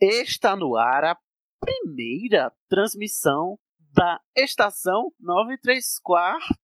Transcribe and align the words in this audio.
Está 0.00 0.54
no 0.54 0.76
ar 0.76 1.04
a 1.04 1.16
primeira 1.60 2.52
transmissão 2.68 3.58
da 3.94 4.20
estação 4.36 5.10
9 5.18 5.56
3 5.58 5.98
quartos. 6.00 6.54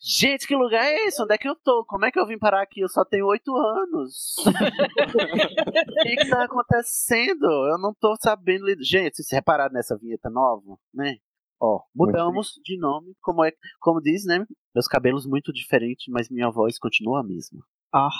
Gente, 0.00 0.46
que 0.46 0.54
lugar 0.54 0.84
é 0.84 1.06
esse? 1.06 1.22
Onde 1.22 1.34
é 1.34 1.38
que 1.38 1.48
eu 1.48 1.56
tô? 1.56 1.84
Como 1.86 2.04
é 2.04 2.10
que 2.10 2.18
eu 2.18 2.26
vim 2.26 2.38
parar 2.38 2.62
aqui? 2.62 2.80
Eu 2.80 2.88
só 2.88 3.04
tenho 3.04 3.26
oito 3.26 3.54
anos. 3.56 4.34
O 5.94 6.06
que, 6.06 6.16
que 6.16 6.28
tá 6.28 6.44
acontecendo? 6.44 7.44
Eu 7.44 7.78
não 7.78 7.94
tô 7.94 8.14
sabendo. 8.20 8.66
Gente, 8.80 9.16
vocês 9.16 9.28
repararam 9.32 9.72
nessa 9.72 9.96
vinheta 9.96 10.28
nova, 10.28 10.76
né? 10.92 11.16
Ó, 11.60 11.80
mudamos 11.94 12.60
de 12.62 12.78
nome, 12.78 13.14
como 13.22 13.44
é, 13.44 13.52
como 13.80 14.00
diz, 14.00 14.24
né? 14.26 14.44
Meus 14.74 14.86
cabelos 14.86 15.26
muito 15.26 15.52
diferentes, 15.52 16.06
mas 16.08 16.28
minha 16.28 16.50
voz 16.50 16.78
continua 16.78 17.20
a 17.20 17.24
mesma. 17.24 17.60
Ah. 17.92 18.10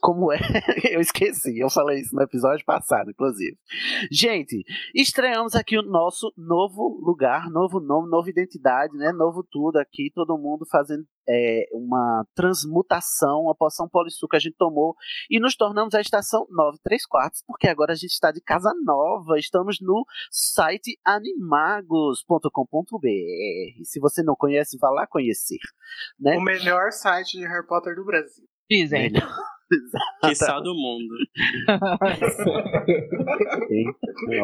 Como 0.00 0.32
é? 0.32 0.38
Eu 0.94 1.00
esqueci, 1.00 1.58
eu 1.58 1.70
falei 1.70 2.00
isso 2.00 2.14
no 2.14 2.22
episódio 2.22 2.64
passado, 2.64 3.10
inclusive. 3.10 3.56
Gente, 4.10 4.62
estreamos 4.94 5.54
aqui 5.54 5.78
o 5.78 5.82
nosso 5.82 6.32
novo 6.36 7.00
lugar, 7.02 7.50
novo 7.50 7.80
nome, 7.80 8.08
nova 8.08 8.28
identidade, 8.28 8.96
né? 8.96 9.12
Novo 9.12 9.42
tudo 9.42 9.78
aqui, 9.78 10.10
todo 10.14 10.38
mundo 10.38 10.66
fazendo 10.70 11.04
é, 11.28 11.66
uma 11.72 12.24
transmutação, 12.34 13.42
uma 13.42 13.54
poção 13.54 13.88
polissul 13.88 14.28
que 14.28 14.36
a 14.36 14.38
gente 14.38 14.56
tomou 14.56 14.94
e 15.30 15.40
nos 15.40 15.56
tornamos 15.56 15.94
a 15.94 16.00
estação 16.00 16.46
9 16.50 16.78
3 16.84 17.06
quartos, 17.06 17.42
porque 17.46 17.66
agora 17.66 17.92
a 17.92 17.96
gente 17.96 18.12
está 18.12 18.30
de 18.30 18.40
casa 18.40 18.72
nova, 18.84 19.38
estamos 19.38 19.78
no 19.80 20.04
site 20.30 20.98
animagos.com.br. 21.04 23.82
Se 23.82 23.98
você 23.98 24.22
não 24.22 24.36
conhece, 24.36 24.78
vá 24.78 24.90
lá 24.90 25.06
conhecer. 25.06 25.58
Né? 26.20 26.36
O 26.36 26.42
melhor 26.42 26.92
site 26.92 27.38
de 27.38 27.46
Harry 27.46 27.66
Potter 27.66 27.96
do 27.96 28.04
Brasil. 28.04 28.44
Dizem. 28.70 29.10
Melhor. 29.10 29.28
Que 30.20 30.34
sal 30.34 30.62
do 30.62 30.74
mundo. 30.74 31.14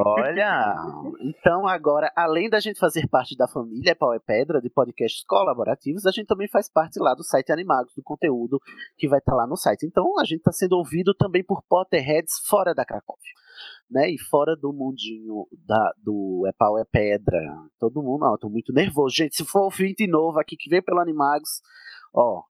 Olha, 0.05 0.75
então 1.21 1.67
agora, 1.67 2.11
além 2.17 2.51
da 2.51 2.59
gente 2.59 2.79
fazer 2.79 3.09
parte 3.09 3.37
da 3.37 3.47
família 3.47 3.95
Pau 3.95 4.13
é 4.13 4.19
Pedra, 4.19 4.61
de 4.61 4.69
podcasts 4.69 5.25
colaborativos, 5.25 6.07
a 6.07 6.11
gente 6.11 6.27
também 6.27 6.49
faz 6.49 6.69
parte 6.69 6.99
lá 6.99 7.15
do 7.15 7.23
site 7.23 7.53
Animagos, 7.53 7.95
do 7.95 8.03
conteúdo 8.03 8.59
que 8.97 9.09
vai 9.09 9.21
estar 9.21 9.35
lá 9.35 9.47
no 9.47 9.57
site. 9.57 9.87
Então 9.87 10.19
a 10.19 10.25
gente 10.25 10.39
está 10.39 10.53
sendo 10.53 10.77
ouvido 10.77 11.15
também 11.15 11.45
por 11.45 11.63
Potterheads 11.69 12.41
fora 12.47 12.75
da 12.75 12.85
Cracóvia. 12.85 13.33
Né, 13.91 14.11
e 14.11 14.19
fora 14.19 14.57
do 14.57 14.73
mundinho 14.73 15.47
da, 15.67 15.93
do 16.03 16.45
É 16.49 16.53
Pau 16.53 16.79
é 16.79 16.85
Pedra. 16.91 17.39
Todo 17.79 18.03
mundo, 18.03 18.25
ó, 18.25 18.39
tô 18.39 18.49
muito 18.49 18.73
nervoso. 18.73 19.15
Gente, 19.15 19.37
se 19.37 19.45
for 19.45 19.65
ouvinte 19.65 20.07
novo 20.07 20.41
aqui 20.41 20.57
que 20.57 20.71
vem 20.71 20.83
pelo 20.83 20.99
Animagos, 20.99 21.61
ó, 22.15 22.43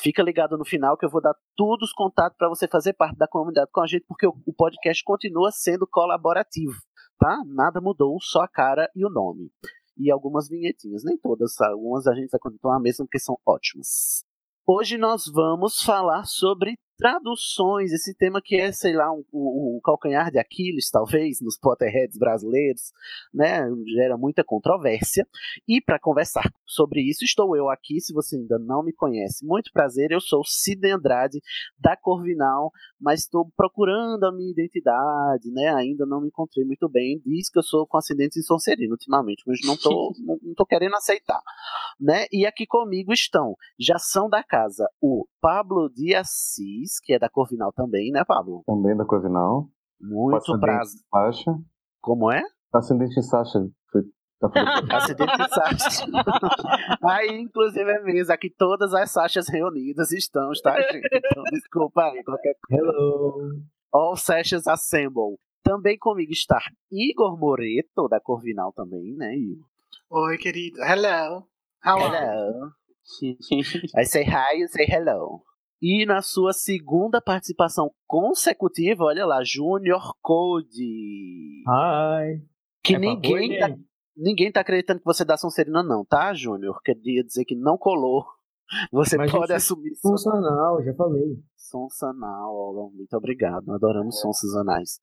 fica 0.00 0.22
ligado 0.22 0.56
no 0.56 0.64
final 0.64 0.96
que 0.96 1.04
eu 1.04 1.10
vou 1.10 1.20
dar 1.20 1.34
todos 1.56 1.88
os 1.88 1.92
contatos 1.92 2.36
para 2.36 2.48
você 2.48 2.66
fazer 2.68 2.92
parte 2.94 3.16
da 3.16 3.28
comunidade 3.28 3.70
com 3.72 3.80
a 3.80 3.86
gente, 3.86 4.04
porque 4.06 4.26
o, 4.26 4.52
podcast 4.56 5.02
continua 5.04 5.50
sendo 5.50 5.86
colaborativo, 5.86 6.74
tá? 7.18 7.36
Nada 7.46 7.80
mudou, 7.80 8.18
só 8.20 8.42
a 8.42 8.48
cara 8.48 8.90
e 8.94 9.04
o 9.04 9.10
nome. 9.10 9.50
E 9.96 10.10
algumas 10.10 10.48
vinhetinhas, 10.48 11.04
nem 11.04 11.16
todas, 11.16 11.60
algumas 11.60 12.06
a 12.06 12.14
gente 12.14 12.30
vai 12.30 12.40
continuar 12.40 12.80
mesmo 12.80 13.06
porque 13.06 13.18
são 13.18 13.38
ótimas. 13.46 14.24
Hoje 14.66 14.98
nós 14.98 15.24
vamos 15.32 15.80
falar 15.80 16.24
sobre 16.24 16.76
traduções, 16.96 17.92
esse 17.92 18.14
tema 18.14 18.40
que 18.42 18.56
é, 18.56 18.72
sei 18.72 18.94
lá, 18.94 19.12
um, 19.12 19.24
o, 19.32 19.78
o 19.78 19.80
calcanhar 19.80 20.30
de 20.30 20.38
Aquiles, 20.38 20.90
talvez, 20.90 21.40
nos 21.40 21.58
Potterheads 21.58 22.18
brasileiros, 22.18 22.92
né? 23.32 23.68
Gera 23.94 24.16
muita 24.16 24.42
controvérsia. 24.42 25.26
E 25.68 25.80
para 25.80 25.98
conversar 25.98 26.50
sobre 26.64 27.00
isso, 27.02 27.24
estou 27.24 27.56
eu 27.56 27.68
aqui, 27.68 28.00
se 28.00 28.12
você 28.12 28.36
ainda 28.36 28.58
não 28.58 28.82
me 28.82 28.92
conhece. 28.92 29.44
Muito 29.44 29.70
prazer, 29.72 30.10
eu 30.10 30.20
sou 30.20 30.42
Sidney 30.44 30.92
Andrade, 30.92 31.40
da 31.78 31.96
Corvinal, 31.96 32.70
mas 33.00 33.20
estou 33.20 33.50
procurando 33.56 34.24
a 34.24 34.32
minha 34.32 34.50
identidade, 34.50 35.50
né? 35.50 35.68
Ainda 35.74 36.06
não 36.06 36.20
me 36.20 36.28
encontrei 36.28 36.64
muito 36.64 36.88
bem. 36.88 37.20
Diz 37.24 37.50
que 37.50 37.58
eu 37.58 37.62
sou 37.62 37.86
com 37.86 37.98
acidente 37.98 38.38
em 38.38 38.42
Sonserino 38.42 38.92
ultimamente, 38.92 39.42
mas 39.46 39.60
não 39.64 39.76
tô, 39.76 40.12
não, 40.24 40.38
não 40.42 40.54
tô 40.54 40.64
querendo 40.64 40.94
aceitar, 40.96 41.40
né? 42.00 42.26
E 42.32 42.46
aqui 42.46 42.66
comigo 42.66 43.12
estão, 43.12 43.54
já 43.78 43.98
são 43.98 44.28
da 44.28 44.42
casa, 44.42 44.88
o 45.00 45.26
Pablo 45.40 45.88
de 45.88 46.14
Assis, 46.14 46.85
que 47.02 47.14
é 47.14 47.18
da 47.18 47.28
Corvinal 47.28 47.72
também, 47.72 48.10
né, 48.10 48.24
Pablo? 48.26 48.62
Também 48.66 48.96
da 48.96 49.04
Corvinal. 49.04 49.68
Muito 50.00 50.58
prazer. 50.60 51.00
Sasha. 51.10 51.52
Como 52.00 52.30
é? 52.30 52.42
Ascendente 52.72 53.22
Sasha. 53.22 53.58
Foi, 53.90 54.02
tá 54.38 54.50
Acidente 54.96 55.36
de 55.36 55.48
Sasha. 55.48 56.06
aí, 57.02 57.40
inclusive, 57.40 57.90
é 57.90 58.02
mesmo. 58.02 58.32
Aqui 58.32 58.50
todas 58.50 58.92
as 58.94 59.10
Sachas 59.10 59.48
reunidas 59.48 60.12
estão, 60.12 60.50
tá, 60.62 60.80
gente? 60.80 61.08
Então, 61.12 61.42
desculpa 61.50 62.02
aí, 62.02 62.22
qualquer 62.22 62.54
coisa. 62.66 62.82
Hello. 62.82 63.62
All 63.92 64.16
Sachas 64.16 64.66
Assemble. 64.66 65.38
Também 65.62 65.98
comigo 65.98 66.32
está 66.32 66.60
Igor 66.92 67.38
Moreto, 67.38 68.08
da 68.08 68.20
Corvinal 68.20 68.72
também, 68.72 69.16
né, 69.16 69.34
Igor? 69.34 69.66
Oi, 70.10 70.38
querido. 70.38 70.80
Hello. 70.82 71.44
How 71.84 71.98
are 71.98 72.16
Hello. 72.16 72.72
I 73.96 74.04
say 74.04 74.24
hi, 74.24 74.52
you 74.56 74.68
say 74.68 74.86
hello. 74.86 75.42
E 75.82 76.06
na 76.06 76.22
sua 76.22 76.52
segunda 76.52 77.20
participação 77.20 77.90
consecutiva, 78.06 79.04
olha 79.04 79.26
lá, 79.26 79.42
Junior 79.44 80.14
Code. 80.22 81.62
Hi. 81.68 82.42
Que 82.82 82.94
É 82.94 82.98
ninguém 82.98 83.58
tá, 83.58 83.76
ninguém 84.16 84.50
tá 84.50 84.60
acreditando 84.60 85.00
que 85.00 85.04
você 85.04 85.24
dá 85.24 85.36
Sonserina, 85.36 85.82
não, 85.82 86.04
tá, 86.04 86.32
Júnior? 86.32 86.80
Queria 86.82 87.22
dizer 87.22 87.44
que 87.44 87.54
não 87.54 87.76
colou. 87.76 88.24
Você 88.90 89.16
Mas, 89.16 89.30
pode 89.30 89.46
gente, 89.46 89.56
assumir 89.58 89.92
Funcional, 90.02 90.82
já 90.82 90.92
falei. 90.94 91.38
som 91.56 91.88
sanal. 91.88 92.52
ó, 92.52 92.90
Muito 92.92 93.16
obrigado. 93.16 93.70
Adoramos 93.72 94.18
sons 94.20 94.40
sazonais. 94.40 94.98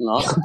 Nossa, 0.00 0.34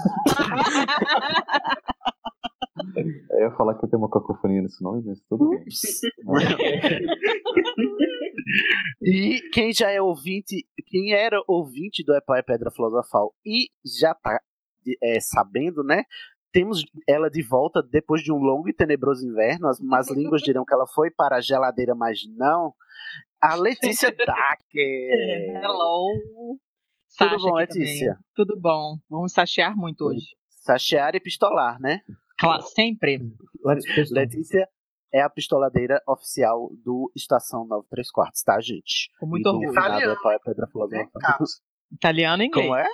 Eu 3.32 3.40
ia 3.42 3.52
falar 3.52 3.76
que 3.76 3.86
eu 3.86 3.90
tenho 3.90 4.02
uma 4.02 4.10
cacofonia 4.10 4.62
nesse 4.62 4.84
nome, 4.84 5.04
mas 5.06 5.22
tudo 5.30 5.50
bem. 5.50 5.64
E 9.02 9.42
quem 9.52 9.74
já 9.74 9.92
é 9.92 10.02
ouvinte, 10.02 10.66
quem 10.88 11.14
era 11.14 11.42
ouvinte 11.48 12.04
do 12.04 12.16
Epá 12.16 12.38
é 12.38 12.42
Pedra 12.42 12.72
Filosofal 12.72 13.34
e 13.46 13.70
já 13.86 14.14
tá 14.14 14.40
é, 15.04 15.20
sabendo, 15.20 15.84
né? 15.84 16.04
Temos 16.52 16.84
ela 17.08 17.30
de 17.30 17.42
volta 17.42 17.84
depois 17.84 18.22
de 18.22 18.32
um 18.32 18.38
longo 18.38 18.70
e 18.70 18.74
tenebroso 18.74 19.28
inverno. 19.28 19.68
As 19.68 19.80
más 19.80 20.10
línguas 20.10 20.42
dirão 20.42 20.66
que 20.66 20.74
ela 20.74 20.88
foi 20.88 21.12
para 21.12 21.38
a 21.38 21.42
geladeira, 21.42 21.94
mas 21.94 22.22
não. 22.36 22.74
A 23.42 23.56
Letícia 23.56 24.12
Dacker. 24.16 25.64
Hello. 25.64 26.58
Tudo 27.18 27.30
Sasha 27.30 27.38
bom, 27.38 27.58
aqui 27.58 27.68
também. 27.68 27.84
Letícia? 27.84 28.20
Tudo 28.34 28.60
bom. 28.60 28.98
Vamos 29.10 29.34
sachear 29.34 29.76
muito 29.76 30.06
hoje. 30.06 30.26
Sachear 30.50 31.16
e 31.16 31.20
pistolar, 31.20 31.80
né? 31.80 32.02
Claro, 32.40 32.62
sempre. 32.64 33.20
Letícia 34.12 34.68
é 35.14 35.22
a 35.22 35.30
pistoladeira 35.30 36.02
oficial 36.08 36.70
do 36.84 37.12
Estação 37.16 37.66
93 37.66 38.12
Quartos, 38.12 38.42
tá, 38.44 38.60
gente? 38.62 39.10
Com 39.20 39.28
muito 39.28 39.48
orgulho. 39.48 39.72
Epá 39.72 40.34
é 40.34 40.40
Pedra 40.40 40.68
Filosofal. 40.68 41.08
Italiano 41.92 42.44
e 42.44 42.48
inglês. 42.48 42.68
Como 42.68 42.78
é? 42.80 42.86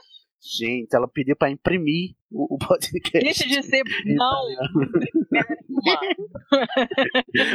Gente, 0.59 0.93
ela 0.93 1.07
pediu 1.07 1.35
pra 1.37 1.49
imprimir 1.49 2.15
o, 2.29 2.55
o 2.55 2.57
podcast. 2.57 3.19
Deixa 3.23 3.47
de 3.47 3.63
ser. 3.63 3.81
Não. 4.05 4.43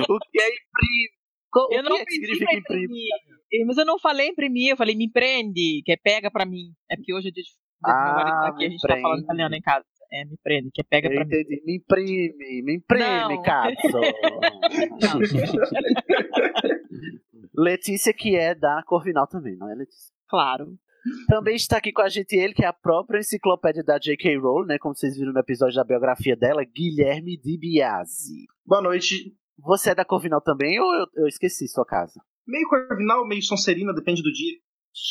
o 0.08 0.18
que 0.18 0.40
é 0.40 0.48
imprimir? 0.48 1.10
Co- 1.50 1.68
Eu 1.70 1.80
o 1.80 1.84
não 1.84 1.96
que, 1.96 2.02
é 2.02 2.04
que 2.04 2.12
significa 2.12 2.46
pra 2.46 2.58
imprimir? 2.58 2.84
imprimir. 2.90 3.66
Mas 3.66 3.78
eu 3.78 3.84
não 3.86 3.98
falei 3.98 4.28
imprimir, 4.28 4.70
eu 4.70 4.76
falei 4.76 4.94
me 4.94 5.10
prende, 5.10 5.82
que 5.84 5.92
é 5.92 5.96
pega 5.96 6.30
pra 6.30 6.44
mim. 6.46 6.72
É 6.90 6.96
porque 6.96 7.12
hoje 7.14 7.28
é 7.28 7.30
dia 7.30 7.42
de 7.42 7.50
Ah, 7.84 8.40
tá 8.42 8.48
aqui, 8.48 8.66
a 8.66 8.70
gente 8.70 8.80
tá 8.80 8.88
falando 9.00 9.18
prende. 9.18 9.24
italiano 9.24 9.54
em 9.54 9.60
casa. 9.60 9.84
É, 10.10 10.24
me 10.24 10.36
prende, 10.42 10.70
que 10.72 10.80
é 10.80 10.84
pega 10.84 11.08
Eu 11.08 11.14
pra 11.14 11.24
mim. 11.24 11.34
entendi. 11.34 11.62
Me 11.64 11.76
imprime, 11.76 12.62
me 12.62 12.74
imprime. 12.76 13.42
Katsu. 13.42 14.00
Letícia, 17.54 18.12
que 18.12 18.36
é 18.36 18.54
da 18.54 18.82
Corvinal 18.84 19.26
também, 19.26 19.56
não 19.56 19.70
é, 19.70 19.74
Letícia? 19.74 20.12
Claro. 20.28 20.78
Também 21.26 21.56
está 21.56 21.78
aqui 21.78 21.90
com 21.92 22.02
a 22.02 22.08
gente 22.08 22.36
ele, 22.36 22.54
que 22.54 22.64
é 22.64 22.68
a 22.68 22.72
própria 22.72 23.18
enciclopédia 23.18 23.82
da 23.82 23.98
J.K. 23.98 24.36
Rowling, 24.38 24.68
né? 24.68 24.78
Como 24.78 24.94
vocês 24.94 25.16
viram 25.16 25.32
no 25.32 25.38
episódio 25.38 25.76
da 25.76 25.84
biografia 25.84 26.36
dela, 26.36 26.62
Guilherme 26.64 27.36
Di 27.36 27.58
Biasi. 27.58 28.46
Boa 28.64 28.80
noite. 28.82 29.34
Você 29.58 29.90
é 29.90 29.94
da 29.94 30.04
Corvinal 30.04 30.40
também 30.40 30.78
ou 30.80 30.94
eu, 30.94 31.06
eu 31.16 31.26
esqueci 31.26 31.66
sua 31.68 31.84
casa? 31.84 32.20
Meio 32.46 32.68
Corvinal, 32.68 33.26
meio 33.26 33.42
Sonserina, 33.42 33.92
depende 33.92 34.22
do 34.22 34.32
dia. 34.32 34.56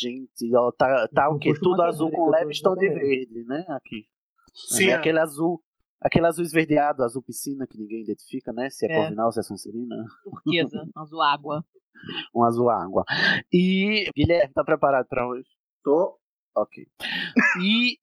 Gente, 0.00 0.54
ó, 0.54 0.72
tá, 0.72 1.06
tá 1.08 1.28
o 1.28 1.38
quê? 1.38 1.52
Tudo 1.54 1.82
azul 1.82 2.10
com 2.10 2.30
leves 2.30 2.60
tom 2.60 2.74
de 2.74 2.88
verde, 2.88 3.44
né? 3.46 3.64
Aqui. 3.68 4.06
Sim, 4.54 4.88
É 4.88 4.90
é. 4.90 4.94
aquele 4.94 5.18
azul. 5.18 5.62
Aquele 6.00 6.26
azul 6.26 6.44
esverdeado, 6.44 7.02
azul 7.02 7.22
piscina, 7.22 7.66
que 7.66 7.76
ninguém 7.76 8.02
identifica, 8.02 8.52
né? 8.52 8.70
Se 8.70 8.86
é, 8.86 8.92
É. 8.92 8.96
Corvinal, 9.00 9.32
se 9.32 9.40
é 9.40 9.42
Sonserina. 9.42 9.96
Turquesa, 10.22 10.88
azul 10.96 11.20
água. 11.22 11.64
Um 12.34 12.44
azul 12.44 12.70
água. 12.70 13.04
E. 13.52 14.08
Guilherme, 14.14 14.52
tá 14.54 14.62
preparado 14.62 15.06
pra 15.08 15.26
hoje? 15.28 15.48
Tô. 15.82 16.16
Ok. 16.56 16.86
E. 17.62 17.98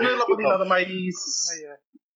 Não 0.00 0.10
elaborei 0.10 0.46
nada 0.46 0.64
mais. 0.64 1.14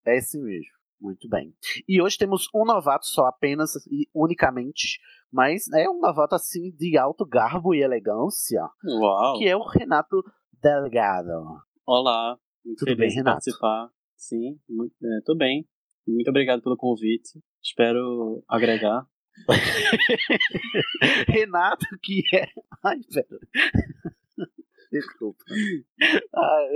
É 0.06 0.16
esse 0.16 0.38
mesmo. 0.38 0.72
Muito 1.00 1.28
bem. 1.28 1.54
E 1.88 2.02
hoje 2.02 2.18
temos 2.18 2.48
um 2.52 2.64
novato 2.64 3.06
só, 3.06 3.26
apenas 3.26 3.76
e 3.86 4.08
unicamente, 4.12 4.98
mas 5.30 5.68
é 5.72 5.88
um 5.88 6.00
novato 6.00 6.34
assim 6.34 6.72
de 6.72 6.98
alto 6.98 7.24
garbo 7.24 7.72
e 7.72 7.82
elegância, 7.82 8.68
Uau. 8.84 9.38
que 9.38 9.46
é 9.46 9.56
o 9.56 9.62
Renato 9.62 10.24
Delgado. 10.62 11.60
Olá. 11.86 12.36
Muito 12.64 12.78
Tudo 12.80 12.88
bem, 12.88 12.96
feliz 12.96 13.12
de 13.12 13.18
Renato? 13.18 13.34
participar. 13.36 13.90
Sim, 14.16 14.58
muito, 14.68 14.94
é, 15.02 15.20
tô 15.24 15.36
bem. 15.36 15.66
Muito 16.06 16.28
obrigado 16.28 16.62
pelo 16.62 16.76
convite. 16.76 17.40
Espero 17.62 18.42
agregar. 18.48 19.06
Renato, 21.28 21.86
que 22.02 22.22
é. 22.34 22.46
Ai, 22.84 22.98
pera. 23.12 23.38
Desculpa. 24.90 25.44
Ai, 26.34 26.68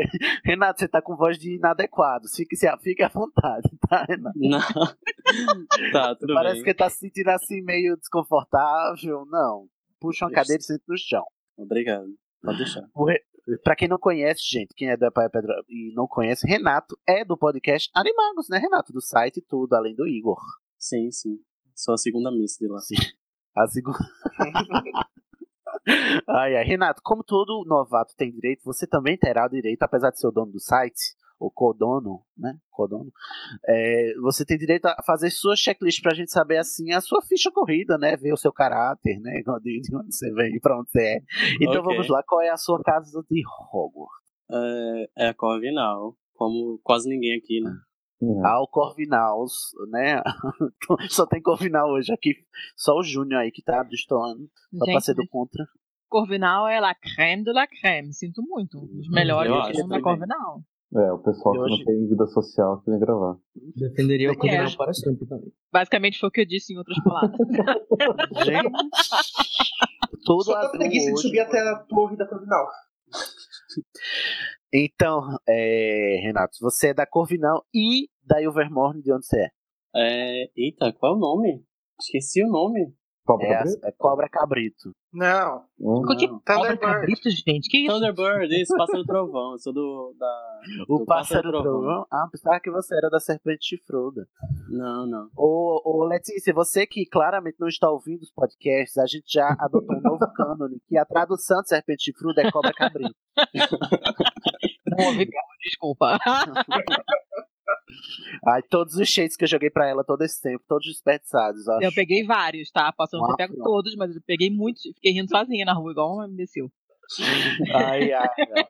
Renato, 0.44 0.81
você 0.81 0.87
tá 0.88 1.00
com 1.00 1.17
voz 1.17 1.38
de 1.38 1.56
inadequado. 1.56 2.29
Fique, 2.29 2.55
fique 2.82 3.02
à 3.02 3.08
vontade, 3.08 3.69
tá, 3.88 4.05
Renato? 4.05 4.38
Não. 4.38 4.61
tá, 5.93 6.14
tudo 6.14 6.34
Parece 6.34 6.56
bem. 6.56 6.64
que 6.64 6.75
tá 6.75 6.90
se 6.90 6.99
sentindo 6.99 7.31
assim 7.31 7.62
meio 7.62 7.96
desconfortável. 7.96 9.25
Não. 9.26 9.67
Puxa 9.99 10.26
uma 10.26 10.31
Isso. 10.31 10.34
cadeira 10.40 10.61
e 10.61 10.64
senta 10.64 10.84
no 10.87 10.96
chão. 10.99 11.25
Obrigado. 11.56 12.06
Pode 12.43 12.58
deixar. 12.58 12.82
O 12.94 13.06
Re- 13.06 13.23
Pra 13.65 13.75
quem 13.75 13.89
não 13.89 13.99
conhece, 13.99 14.41
gente, 14.44 14.73
quem 14.75 14.89
é 14.89 14.97
do 14.97 15.05
Epaia 15.05 15.29
Pedra 15.29 15.53
e 15.69 15.93
não 15.94 16.06
conhece, 16.06 16.47
Renato 16.47 16.97
é 17.06 17.25
do 17.25 17.37
podcast 17.37 17.91
Animagos, 17.94 18.49
né, 18.49 18.59
Renato? 18.59 18.93
Do 18.93 19.00
site 19.00 19.39
e 19.39 19.43
tudo, 19.43 19.75
além 19.75 19.94
do 19.94 20.06
Igor. 20.06 20.41
Sim, 20.79 21.11
sim. 21.11 21.39
Sou 21.75 21.94
a 21.94 21.99
segunda 21.99 22.31
miss 22.31 22.56
de 22.59 22.69
lá. 22.69 22.79
A 23.56 23.67
segunda. 23.67 23.99
ai, 26.29 26.56
ai. 26.56 26.65
Renato, 26.65 27.03
como 27.03 27.25
todo 27.25 27.65
novato 27.67 28.15
tem 28.17 28.31
direito, 28.31 28.62
você 28.65 28.87
também 28.87 29.19
terá 29.19 29.47
o 29.47 29.50
direito, 29.50 29.83
apesar 29.83 30.11
de 30.11 30.21
ser 30.21 30.29
o 30.29 30.33
dono 30.33 30.53
do 30.53 30.61
site, 30.61 31.17
ou 31.43 31.50
codono, 31.50 32.23
né? 32.37 32.56
Codono. 32.71 33.11
é, 33.69 34.15
você 34.23 34.44
tem 34.44 34.56
direito 34.56 34.87
a 34.87 35.03
fazer 35.05 35.29
sua 35.31 35.56
checklist 35.56 36.00
pra 36.00 36.15
gente 36.15 36.31
saber, 36.31 36.59
assim, 36.59 36.93
a 36.93 37.00
sua 37.00 37.21
ficha 37.23 37.50
corrida, 37.50 37.99
né? 37.99 38.17
Ver 38.17 38.33
o 38.33 38.37
seu 38.37 38.53
caráter, 38.53 39.19
né? 39.21 39.43
De 39.62 39.81
de 39.81 39.97
onde 39.97 40.15
você 40.15 40.33
vem, 40.33 40.61
pra 40.61 40.79
onde 40.79 40.91
você 40.91 41.03
é. 41.03 41.21
Então 41.61 41.81
Ok. 41.81 41.83
vamos 41.83 42.09
lá, 42.09 42.23
qual 42.23 42.41
é 42.41 42.50
a 42.50 42.56
sua 42.56 42.81
casa 42.83 43.25
de 43.29 43.43
Hogwarts? 43.73 44.23
É, 44.50 45.25
é 45.25 45.29
a 45.29 45.35
Corvinal. 45.35 46.17
Como 46.35 46.79
quase 46.83 47.09
ninguém 47.09 47.37
aqui, 47.39 47.61
né? 47.61 47.73
Ao 48.44 48.69
Corvinals, 48.69 49.53
né? 49.91 50.23
Só 51.11 51.27
tem 51.27 51.43
Corvinal 51.43 51.91
hoje 51.91 52.12
aqui. 52.12 52.37
Só 52.77 52.94
o 52.97 53.03
Júnior 53.03 53.41
aí 53.41 53.50
que 53.50 53.62
tá 53.62 53.83
destoando. 53.83 54.49
Só 54.73 54.85
pra 54.85 54.93
Gente, 54.94 55.05
ser 55.05 55.15
do 55.15 55.27
contra. 55.29 55.67
Corvinal 56.09 56.69
é 56.69 56.79
la 56.79 56.94
creme 56.94 57.43
de 57.43 57.53
la 57.53 57.67
creme. 57.67 58.12
Sinto 58.12 58.43
muito. 58.43 58.79
Os 58.79 59.09
melhores 59.09 59.50
mundo 59.50 59.89
da. 59.89 60.00
Corvinal. 60.00 60.62
É, 60.94 61.12
o 61.12 61.19
pessoal 61.21 61.55
que 61.55 61.61
hoje- 61.61 61.79
não 61.79 61.85
tem 61.85 62.09
vida 62.09 62.27
social 62.27 62.83
que 62.83 62.91
vem 62.91 63.00
gravar. 63.00 63.37
Defenderia 63.77 64.29
o 64.29 64.33
É. 64.33 64.37
Corvinal 64.37 64.77
para 64.77 64.93
sempre 64.93 65.27
também. 65.27 65.53
Basicamente 65.73 66.19
foi 66.19 66.29
o 66.29 66.33
que 66.33 66.43
eu 66.43 66.47
disse 66.47 66.75
em 66.75 66.77
outras 66.79 67.03
palavras. 67.03 67.33
Gente, 68.44 68.73
todo 70.25 70.44
Só 70.44 70.56
azul 70.56 70.73
preguiça 70.73 71.12
de 71.12 71.21
subir 71.23 71.41
até 71.41 71.59
a 71.61 71.77
torre 71.89 72.17
da 72.17 72.27
Corvinal. 72.27 72.67
Então, 74.75 75.21
é, 75.47 76.21
Renato, 76.23 76.56
você 76.61 76.89
é 76.89 76.94
da 76.94 77.06
Corvinal 77.06 77.62
e 77.75 78.09
da 78.25 78.41
Ilvermorny, 78.43 79.03
de 79.03 79.12
onde 79.12 79.27
você 79.27 79.39
é? 79.44 79.49
É, 79.94 80.50
eita, 80.56 80.91
qual 80.94 81.12
é 81.12 81.17
o 81.17 81.19
nome? 81.21 81.62
Esqueci 82.00 82.43
o 82.43 82.49
nome. 82.49 82.94
Cobra 83.24 83.46
É, 83.46 83.54
Cabrito? 83.58 83.86
é 83.86 83.92
Cobra 83.92 84.28
Cabrito. 84.28 84.92
Não. 85.12 85.58
Hum, 85.78 86.00
O 86.02 86.16
que 86.16 86.26
cobra 86.26 86.40
Thunderbird. 86.44 86.80
cabrito, 86.80 87.30
gente? 87.30 87.69
Que 87.69 87.84
isso? 87.84 87.92
Thunderbird, 87.94 88.60
isso, 88.60 88.76
Pássaro 88.76 89.04
Trovão. 89.04 89.52
Eu 89.52 89.58
sou 89.58 89.72
do. 89.72 90.14
Da... 90.19 90.60
O 90.88 90.98
Do 90.98 91.04
Pássaro 91.06 91.42
Pássaro 91.44 91.50
Trovão. 91.62 91.62
Trovão. 91.82 92.06
Ah, 92.10 92.26
pensava 92.32 92.58
que 92.60 92.70
você 92.70 92.96
era 92.96 93.08
da 93.08 93.20
Serpente 93.20 93.64
Chifruda. 93.64 94.26
Não, 94.69 95.06
não. 95.06 95.28
Ô, 95.36 95.80
ô, 95.84 96.04
Letícia, 96.04 96.52
você 96.52 96.84
que 96.86 97.06
claramente 97.06 97.56
não 97.60 97.69
está 97.69 97.88
ouvindo 97.90 98.22
os 98.22 98.32
podcasts, 98.32 98.98
a 98.98 99.06
gente 99.06 99.30
já 99.32 99.54
adotou 99.60 99.96
um 99.96 100.00
novo 100.00 100.19
cânone, 100.34 100.80
que 100.88 100.98
a 100.98 101.04
tradução 101.04 101.60
de 101.62 101.69
Serpente 101.69 102.04
Chifruda 102.04 102.42
é 102.42 102.50
Cobra 102.50 102.72
Cabrito. 102.72 103.14
Não 104.86 105.06
ouvi 105.06 105.19
mesmo, 105.19 105.32
desculpa. 105.64 106.19
Ai, 108.47 108.62
todos 108.62 108.94
os 108.97 109.09
shades 109.09 109.37
que 109.37 109.44
eu 109.44 109.49
joguei 109.49 109.71
pra 109.71 109.89
ela 109.89 110.05
todo 110.05 110.23
esse 110.23 110.41
tempo, 110.41 110.65
todos 110.69 110.87
desperdiçados. 110.87 111.69
Acho. 111.69 111.85
Eu 111.85 111.93
peguei 111.93 112.25
vários, 112.25 112.71
tá? 112.71 112.93
Posso 112.93 113.17
não 113.17 113.29
ter 113.37 113.49
pego 113.49 113.62
todos, 113.62 113.94
mas 113.97 114.15
eu 114.15 114.23
peguei 114.27 114.50
muitos 114.50 114.85
e 114.85 114.93
fiquei 114.94 115.12
rindo 115.12 115.29
sozinha 115.29 115.65
na 115.65 115.73
rua, 115.75 115.93
igual 115.93 116.15
uma 116.15 116.29
imbecil. 116.29 116.71
Ai, 117.75 118.12
ai, 118.12 118.29
ai. 118.56 118.65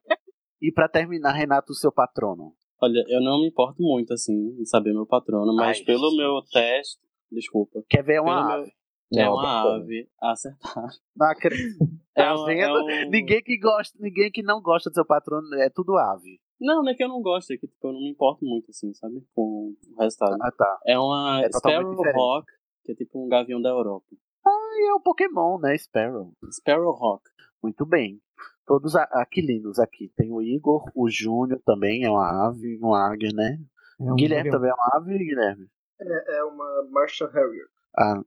E 0.61 0.71
pra 0.73 0.89
terminar, 0.89 1.33
Renato, 1.33 1.73
o 1.73 1.75
seu 1.75 1.91
patrono. 1.93 2.53
Olha, 2.81 3.05
eu 3.09 3.21
não 3.21 3.41
me 3.41 3.49
importo 3.49 3.81
muito, 3.83 4.13
assim, 4.13 4.57
em 4.61 4.65
saber 4.65 4.93
meu 4.93 5.07
patrono, 5.07 5.55
mas 5.55 5.79
Ai. 5.79 5.85
pelo 5.85 6.17
meu 6.17 6.41
teste. 6.53 7.01
Desculpa. 7.31 7.83
Quer 7.89 8.03
ver 8.03 8.15
Pelo 8.15 8.27
uma 8.27 8.47
meu- 8.47 8.57
ave? 8.63 8.73
É 9.15 9.25
Não, 9.25 9.35
uma 9.35 9.43
bacana. 9.43 9.77
ave. 9.85 10.09
Acertar. 10.21 10.89
Não 11.17 11.27
acredito. 11.31 11.85
É 12.17 12.23
Tá 12.25 12.35
um- 12.35 12.45
vendo? 12.47 12.91
é 12.91 13.07
um- 13.07 13.11
Ninguém 13.11 13.43
que 13.43 13.59
gosta, 13.59 13.97
ninguém 14.01 14.31
que 14.31 14.43
não 14.43 14.61
gosta 14.61 14.91
do 14.91 14.95
seu 14.95 15.05
patrono 15.07 15.55
é 15.57 15.71
tudo 15.71 15.97
ave. 15.97 16.41
Não, 16.63 16.83
não 16.83 16.91
é 16.91 16.95
que 16.95 17.03
eu 17.03 17.09
não 17.09 17.21
gosto, 17.21 17.53
é 17.53 17.57
que 17.57 17.67
tipo, 17.67 17.89
eu 17.89 17.93
não 17.93 18.01
me 18.01 18.11
importo 18.11 18.45
muito, 18.45 18.71
assim, 18.71 18.95
sabe? 18.95 19.23
Com 19.35 19.75
o 19.97 20.01
resultado. 20.01 20.37
Ah, 20.41 20.53
tá. 20.53 20.81
É 20.87 20.99
uma 20.99 21.43
É 21.43 21.49
totalmente 21.49 21.81
Sparrow 21.81 21.97
diferente. 21.97 22.21
Hawk, 22.21 22.53
que 22.85 22.93
é 22.93 22.95
tipo 22.95 23.25
um 23.25 23.29
gavião 23.29 23.61
da 23.61 23.71
Europa. 23.71 24.07
E 24.47 24.89
é 24.89 24.95
o 24.95 25.01
Pokémon, 25.01 25.59
né? 25.59 25.77
Sparrow. 25.77 26.33
Sparrow 26.51 26.95
Hawk. 26.95 27.23
Muito 27.63 27.85
bem. 27.85 28.21
Todos 28.67 28.95
aquilinos 28.97 29.79
aqui. 29.79 30.11
Tem 30.17 30.31
o 30.33 30.41
Igor, 30.41 30.91
o 30.95 31.11
Júnior 31.11 31.61
também 31.65 32.05
é 32.05 32.11
uma 32.11 32.49
ave, 32.49 32.79
um 32.83 32.95
águia, 32.95 33.31
né? 33.35 33.59
É 34.01 34.13
um 34.13 34.17
Guilherme 34.17 34.51
Gavião. 34.51 34.53
também 34.53 34.71
é 34.71 34.75
uma 34.75 34.91
ave, 34.95 35.19
Guilherme. 35.19 35.69
É, 36.01 36.39
é 36.39 36.45
uma 36.45 36.89
Marshall 36.91 37.31
Harrier. 37.31 37.67
Ah, 37.97 38.23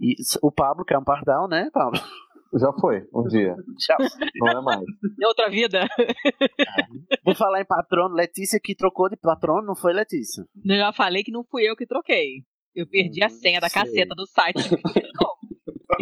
e 0.00 0.14
o 0.42 0.52
Pablo, 0.52 0.84
que 0.84 0.92
é 0.92 0.98
um 0.98 1.04
pardal, 1.04 1.48
né, 1.48 1.70
Pablo? 1.72 1.98
Já 2.54 2.72
foi, 2.80 3.02
um 3.12 3.26
dia. 3.26 3.54
Tchau. 3.78 3.96
Não 4.36 4.48
é 4.48 4.62
mais. 4.62 4.84
De 5.16 5.26
outra 5.26 5.48
vida, 5.50 5.86
Vou 7.24 7.34
falar 7.34 7.60
em 7.60 7.66
patrono, 7.66 8.14
Letícia 8.14 8.60
que 8.62 8.74
trocou 8.74 9.08
de 9.08 9.16
patrono, 9.16 9.66
não 9.66 9.76
foi 9.76 9.92
Letícia? 9.92 10.44
eu 10.64 10.76
já 10.76 10.92
falei 10.92 11.22
que 11.22 11.32
não 11.32 11.44
fui 11.44 11.68
eu 11.68 11.76
que 11.76 11.86
troquei. 11.86 12.44
Eu 12.74 12.86
perdi 12.86 13.24
a 13.24 13.28
senha 13.28 13.58
da 13.60 13.68
sei. 13.68 13.82
caceta 13.82 14.14
do 14.14 14.26
site. 14.26 14.58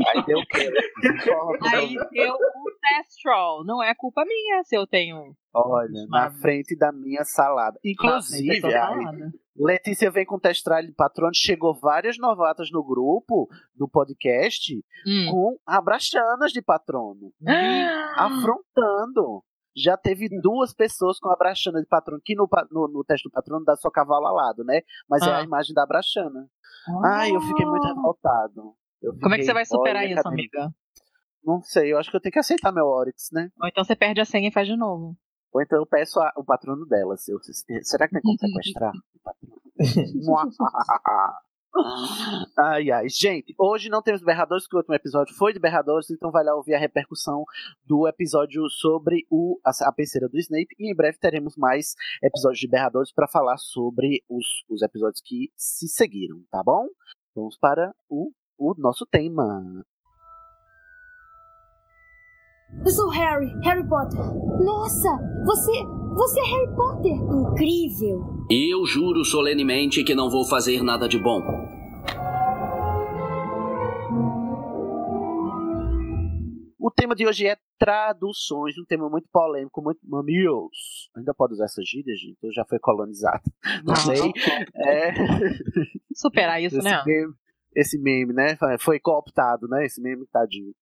Aí 0.08 0.24
deu 0.24 0.38
o 0.38 0.46
quê? 0.46 0.70
Aí 1.72 1.94
deu 2.10 2.34
um 2.34 2.64
test 2.80 3.22
troll. 3.22 3.64
Não 3.64 3.82
é 3.82 3.94
culpa 3.94 4.24
minha 4.24 4.62
se 4.64 4.76
eu 4.76 4.86
tenho. 4.86 5.36
Olha, 5.54 6.06
na 6.08 6.30
frente 6.40 6.76
da 6.76 6.90
minha 6.90 7.22
salada. 7.24 7.78
Inclusive, 7.84 8.60
Não, 8.60 8.68
aí, 8.68 8.72
salada. 8.74 9.32
Letícia 9.56 10.10
vem 10.10 10.26
com 10.26 10.38
testralho 10.38 10.88
de 10.88 10.92
patrono, 10.94 11.30
chegou 11.34 11.72
várias 11.74 12.18
novatas 12.18 12.70
no 12.72 12.82
grupo 12.84 13.48
do 13.74 13.88
podcast 13.88 14.74
Hum. 15.06 15.28
com 15.30 15.56
abraxanas 15.66 16.50
de 16.52 16.60
patrono, 16.60 17.32
Ah, 17.46 18.14
afrontando. 18.58 19.42
Já 19.76 19.96
teve 19.96 20.28
duas 20.40 20.72
pessoas 20.72 21.18
com 21.18 21.28
abraxana 21.30 21.80
de 21.80 21.86
patrono, 21.86 22.20
que 22.24 22.34
no, 22.34 22.48
no, 22.70 22.88
no 22.88 23.04
teste 23.04 23.28
do 23.28 23.32
patrono 23.32 23.64
dá 23.64 23.74
só 23.76 23.90
cavalo 23.90 24.26
alado, 24.26 24.62
né? 24.64 24.82
Mas 25.08 25.22
é 25.22 25.30
Ah. 25.30 25.38
a 25.38 25.42
imagem 25.42 25.74
da 25.74 25.82
abraxana. 25.82 26.48
Ai, 27.04 27.30
eu 27.34 27.40
fiquei 27.40 27.66
muito 27.66 27.86
revoltado. 27.86 28.74
Eu 29.02 29.12
Como 29.18 29.34
é 29.34 29.38
que 29.38 29.42
fiquei, 29.42 29.44
você 29.46 29.52
vai 29.52 29.64
superar 29.64 30.08
isso, 30.08 30.26
amiga? 30.28 30.70
Não 31.44 31.60
sei, 31.62 31.92
eu 31.92 31.98
acho 31.98 32.10
que 32.10 32.16
eu 32.16 32.20
tenho 32.20 32.32
que 32.32 32.38
aceitar 32.38 32.72
meu 32.72 32.86
Oryx, 32.86 33.28
né? 33.32 33.50
Ou 33.60 33.68
então 33.68 33.84
você 33.84 33.94
perde 33.96 34.20
a 34.20 34.24
senha 34.24 34.48
e 34.48 34.52
faz 34.52 34.66
de 34.66 34.76
novo. 34.76 35.16
Ou 35.54 35.62
então 35.62 35.78
eu 35.78 35.86
peço 35.86 36.18
a- 36.20 36.32
o 36.36 36.44
patrono 36.44 36.84
dela. 36.86 37.16
se 37.16 37.30
eu- 37.32 37.40
se- 37.42 37.64
será 37.84 38.06
que 38.08 38.14
tem 38.14 38.22
como 38.22 38.36
sequestrar? 38.38 38.92
o 38.92 39.20
patrono? 39.22 39.54
ai, 42.58 42.90
ai. 42.90 43.08
Gente, 43.08 43.52
hoje 43.58 43.88
não 43.88 44.00
temos 44.02 44.22
berradores, 44.22 44.64
porque 44.64 44.76
o 44.76 44.78
último 44.78 44.94
episódio 44.94 45.34
foi 45.34 45.52
de 45.52 45.58
berradores, 45.58 46.08
então 46.10 46.30
vai 46.30 46.44
lá 46.44 46.54
ouvir 46.54 46.74
a 46.74 46.78
repercussão 46.78 47.44
do 47.84 48.06
episódio 48.06 48.68
sobre 48.70 49.26
o, 49.30 49.58
a, 49.64 49.70
a 49.88 49.92
penseira 49.92 50.28
do 50.28 50.38
Snape. 50.38 50.74
E 50.78 50.90
em 50.90 50.94
breve 50.94 51.18
teremos 51.18 51.56
mais 51.56 51.94
episódios 52.22 52.60
de 52.60 52.68
berradores 52.68 53.12
para 53.12 53.26
falar 53.28 53.56
sobre 53.58 54.22
os, 54.28 54.64
os 54.68 54.82
episódios 54.82 55.20
que 55.24 55.50
se 55.56 55.88
seguiram, 55.88 56.42
tá 56.50 56.62
bom? 56.64 56.86
Vamos 57.34 57.58
para 57.58 57.92
o, 58.08 58.30
o 58.56 58.74
nosso 58.78 59.04
tema. 59.06 59.84
Eu 62.82 62.90
sou 62.90 63.08
Harry, 63.10 63.52
Harry 63.62 63.86
Potter. 63.88 64.18
Nossa, 64.62 65.08
você. 65.44 65.72
Você 66.14 66.40
é 66.40 66.44
Harry 66.44 66.76
Potter. 66.76 67.12
Incrível. 67.12 68.46
Eu 68.50 68.86
juro 68.86 69.24
solenemente 69.24 70.04
que 70.04 70.14
não 70.14 70.30
vou 70.30 70.44
fazer 70.44 70.82
nada 70.82 71.08
de 71.08 71.18
bom. 71.18 71.40
O 76.78 76.90
tema 76.90 77.14
de 77.14 77.26
hoje 77.26 77.46
é 77.46 77.56
traduções, 77.78 78.76
um 78.76 78.84
tema 78.84 79.08
muito 79.08 79.26
polêmico, 79.32 79.82
muito 79.82 80.00
mamilos. 80.04 81.10
Ainda 81.16 81.32
pode 81.32 81.54
usar 81.54 81.64
essa 81.64 81.82
gíria, 81.82 82.14
gente? 82.14 82.36
Ou 82.44 82.52
já 82.52 82.64
foi 82.66 82.78
colonizado? 82.78 83.42
Não 83.82 83.96
sei. 83.96 84.30
É... 84.76 85.14
Superar 86.14 86.62
isso, 86.62 86.76
esse 86.76 86.84
né? 86.84 87.02
Meme, 87.06 87.32
esse 87.74 87.98
meme, 87.98 88.32
né? 88.34 88.56
Foi 88.78 89.00
cooptado, 89.00 89.66
né? 89.66 89.86
Esse 89.86 90.00
meme, 90.02 90.26
tadinho. 90.26 90.74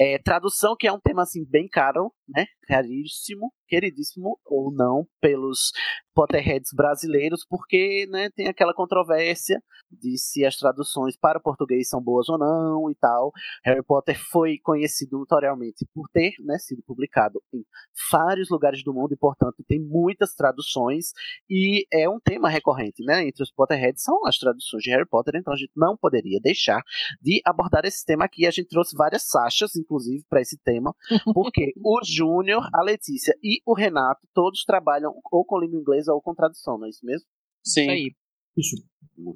É, 0.00 0.18
tradução, 0.18 0.76
que 0.78 0.86
é 0.86 0.92
um 0.92 1.00
tema 1.00 1.22
assim 1.22 1.44
bem 1.44 1.68
caro, 1.68 2.12
né? 2.28 2.46
Caríssimo, 2.66 3.52
queridíssimo 3.68 4.38
ou 4.44 4.72
não 4.72 5.06
pelos 5.20 5.72
Potterheads 6.14 6.70
brasileiros, 6.74 7.46
porque 7.48 8.06
né, 8.10 8.28
tem 8.34 8.48
aquela 8.48 8.74
controvérsia 8.74 9.62
de 9.88 10.18
se 10.18 10.44
as 10.44 10.56
traduções 10.56 11.16
para 11.16 11.38
o 11.38 11.42
português 11.42 11.88
são 11.88 12.02
boas 12.02 12.28
ou 12.28 12.36
não 12.36 12.90
e 12.90 12.94
tal. 12.96 13.30
Harry 13.64 13.84
Potter 13.84 14.18
foi 14.30 14.58
conhecido 14.58 15.18
notoriamente 15.18 15.86
por 15.94 16.08
ter 16.12 16.32
né, 16.40 16.58
sido 16.58 16.82
publicado 16.84 17.40
em 17.54 17.62
vários 18.10 18.50
lugares 18.50 18.82
do 18.82 18.92
mundo 18.92 19.12
e, 19.12 19.16
portanto, 19.16 19.64
tem 19.68 19.80
muitas 19.80 20.34
traduções 20.34 21.12
e 21.48 21.86
é 21.92 22.08
um 22.08 22.18
tema 22.18 22.48
recorrente, 22.48 23.04
né? 23.04 23.26
Entre 23.26 23.42
os 23.42 23.52
Potterheads 23.52 24.02
são 24.02 24.26
as 24.26 24.38
traduções 24.38 24.82
de 24.82 24.90
Harry 24.90 25.06
Potter, 25.06 25.36
então 25.36 25.52
a 25.52 25.56
gente 25.56 25.72
não 25.76 25.96
poderia 25.96 26.40
deixar 26.40 26.82
de 27.22 27.40
abordar 27.44 27.84
esse 27.84 28.04
tema 28.04 28.24
aqui. 28.24 28.46
A 28.46 28.50
gente 28.50 28.68
trouxe 28.68 28.96
várias 28.96 29.28
Sachas, 29.28 29.76
inclusive, 29.88 30.22
para 30.28 30.42
esse 30.42 30.58
tema, 30.62 30.94
porque 31.34 31.72
o 31.82 32.00
Júnior, 32.04 32.68
a 32.74 32.82
Letícia 32.82 33.34
e 33.42 33.62
o 33.64 33.72
Renato 33.74 34.20
todos 34.34 34.62
trabalham 34.64 35.14
ou 35.32 35.42
com 35.44 35.58
língua 35.58 35.80
inglesa 35.80 36.12
ou 36.12 36.20
com 36.20 36.34
tradução, 36.34 36.76
não 36.78 36.86
é 36.86 36.90
isso 36.90 37.04
mesmo? 37.04 37.26
Sim. 37.64 37.82
Isso 37.82 37.90
aí. 37.90 38.12
Isso. 38.56 38.76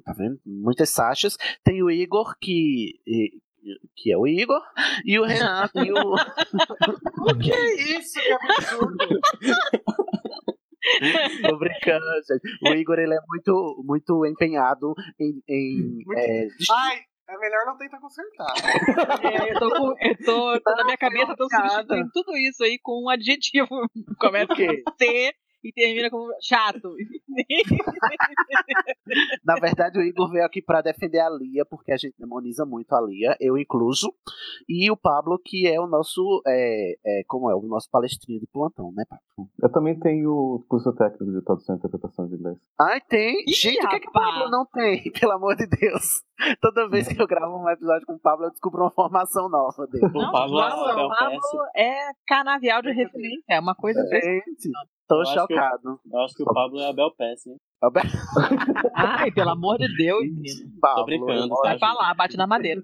Tá 0.03 0.13
vendo? 0.13 0.39
Muitas 0.45 0.89
Sachas. 0.89 1.37
Tem 1.63 1.83
o 1.83 1.91
Igor, 1.91 2.35
que, 2.39 2.93
que 3.95 4.11
é 4.11 4.17
o 4.17 4.27
Igor, 4.27 4.61
e 5.05 5.17
o 5.19 5.25
Renato 5.25 5.79
e 5.79 5.91
o. 5.91 5.95
O 7.23 7.39
que 7.39 7.53
é 7.53 7.97
isso? 7.97 8.19
Que 8.19 8.33
absurdo. 8.33 9.07
Tô 11.41 11.57
brincando, 11.57 12.05
gente. 12.27 12.69
O 12.69 12.73
Igor 12.73 12.99
ele 12.99 13.13
é 13.13 13.19
muito, 13.27 13.81
muito 13.85 14.25
empenhado 14.25 14.93
em. 15.19 15.41
em 15.47 15.99
é, 16.17 16.47
Ai, 16.69 16.99
é 17.27 17.37
melhor 17.37 17.65
não 17.65 17.77
tentar 17.77 17.99
consertar. 17.99 18.53
É, 19.23 19.53
eu 19.53 19.59
tô 19.59 19.69
com. 19.69 19.95
Eu 19.99 20.17
tô, 20.25 20.59
tô 20.61 20.75
na 20.75 20.83
minha 20.83 20.97
cabeça, 20.97 21.31
eu 21.31 21.35
tô 21.35 21.47
substituindo 21.49 22.09
tudo 22.11 22.37
isso 22.37 22.63
aí 22.63 22.77
com 22.81 23.03
um 23.03 23.09
adjetivo. 23.09 23.67
Começa 24.19 24.47
com 24.47 24.91
C 24.97 25.33
e 25.63 25.71
termina 25.71 26.09
com 26.09 26.27
chato. 26.41 26.93
Na 29.43 29.55
verdade, 29.55 29.97
o 29.97 30.01
Igor 30.01 30.29
veio 30.29 30.45
aqui 30.45 30.61
pra 30.61 30.81
defender 30.81 31.19
a 31.19 31.29
Lia, 31.29 31.65
porque 31.65 31.91
a 31.91 31.97
gente 31.97 32.15
demoniza 32.19 32.65
muito 32.65 32.93
a 32.93 33.01
Lia, 33.01 33.35
eu 33.39 33.57
incluso. 33.57 34.13
E 34.67 34.91
o 34.91 34.97
Pablo, 34.97 35.39
que 35.43 35.67
é 35.67 35.79
o 35.79 35.87
nosso. 35.87 36.41
É, 36.45 36.95
é, 37.05 37.23
como 37.27 37.49
é? 37.49 37.55
O 37.55 37.61
nosso 37.61 37.89
palestrinho 37.89 38.39
de 38.39 38.47
plantão, 38.47 38.91
né, 38.93 39.03
Pablo? 39.07 39.49
Eu 39.61 39.71
também 39.71 39.97
tenho 39.99 40.63
curso 40.67 40.93
técnico 40.93 41.31
de 41.31 41.41
tradução 41.41 41.75
e 41.75 41.77
interpretação 41.77 42.27
de 42.27 42.35
inglês. 42.35 42.57
Ai, 42.79 42.99
tem. 43.01 43.43
Ih, 43.47 43.53
gente, 43.53 43.85
o 43.85 43.89
que, 43.89 43.95
é 43.95 43.99
que 43.99 44.09
o. 44.09 44.11
Pablo 44.11 44.49
não 44.49 44.65
tem? 44.65 45.11
Pelo 45.19 45.33
amor 45.33 45.55
de 45.55 45.67
Deus. 45.67 46.23
Toda 46.61 46.89
vez 46.89 47.07
que 47.07 47.21
eu 47.21 47.27
gravo 47.27 47.57
um 47.57 47.69
episódio 47.69 48.05
com 48.05 48.13
o 48.13 48.19
Pablo, 48.19 48.45
eu 48.45 48.51
descubro 48.51 48.81
uma 48.81 48.91
formação 48.91 49.47
nova 49.47 49.87
dele. 49.87 50.07
O 50.07 50.31
Pablo 50.31 50.59
é 50.59 50.69
Pablo, 50.69 50.89
Abel 50.89 51.09
Pablo 51.09 51.39
é 51.75 52.11
canavial 52.27 52.81
de 52.81 52.91
referência. 52.91 53.43
É 53.49 53.59
uma 53.59 53.75
coisa. 53.75 54.01
Gente, 54.07 54.69
tô 55.07 55.15
Eu 55.15 55.21
acho 55.21 55.33
que 55.33 55.39
eu- 55.53 55.57
chocado. 55.57 55.99
Eu 56.11 56.19
acho 56.21 56.35
que 56.35 56.43
o 56.43 56.45
Pablo 56.53 56.79
é 56.81 56.89
Abel 56.89 57.11
Pesce, 57.15 57.49
hein? 57.49 57.57
Ai, 58.95 59.31
pelo 59.31 59.49
amor 59.49 59.77
de 59.77 59.93
Deus, 59.95 60.21
menino. 60.23 60.71
Pablo, 60.79 61.05
brincando? 61.05 61.49
Vai 61.49 61.77
pra 61.77 61.93
lá, 61.93 62.13
bate 62.13 62.37
na 62.37 62.47
madeira. 62.47 62.81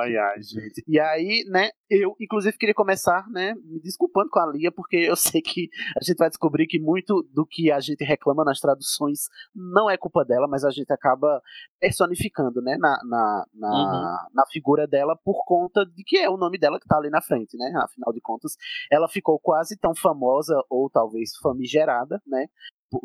Ai, 0.00 0.16
ai, 0.16 0.42
gente. 0.42 0.82
E 0.86 0.98
aí, 0.98 1.44
né, 1.48 1.70
eu, 1.90 2.14
inclusive, 2.20 2.56
queria 2.56 2.74
começar, 2.74 3.26
né, 3.30 3.54
me 3.64 3.80
desculpando 3.80 4.30
com 4.30 4.38
a 4.38 4.50
Lia, 4.50 4.72
porque 4.72 4.96
eu 4.96 5.16
sei 5.16 5.42
que 5.42 5.68
a 5.96 6.04
gente 6.04 6.16
vai 6.16 6.28
descobrir 6.28 6.66
que 6.66 6.80
muito 6.80 7.22
do 7.32 7.44
que 7.46 7.70
a 7.70 7.80
gente 7.80 8.04
reclama 8.04 8.44
nas 8.44 8.60
traduções 8.60 9.28
não 9.54 9.90
é 9.90 9.96
culpa 9.96 10.24
dela, 10.24 10.48
mas 10.48 10.64
a 10.64 10.70
gente 10.70 10.90
acaba 10.92 11.40
personificando, 11.80 12.62
né, 12.62 12.76
na, 12.78 12.98
na, 13.04 13.46
na, 13.54 14.28
na 14.32 14.46
figura 14.46 14.86
dela 14.86 15.16
por 15.22 15.44
conta 15.44 15.84
de 15.84 16.02
que 16.04 16.16
é 16.16 16.30
o 16.30 16.36
nome 16.36 16.58
dela 16.58 16.80
que 16.80 16.88
tá 16.88 16.96
ali 16.96 17.10
na 17.10 17.20
frente, 17.20 17.56
né, 17.58 17.72
afinal 17.76 18.12
de 18.12 18.20
contas, 18.20 18.56
ela 18.90 19.08
ficou 19.08 19.38
quase 19.38 19.78
tão 19.78 19.94
famosa, 19.94 20.58
ou 20.70 20.88
talvez 20.90 21.36
famigerada, 21.42 22.20
né, 22.26 22.46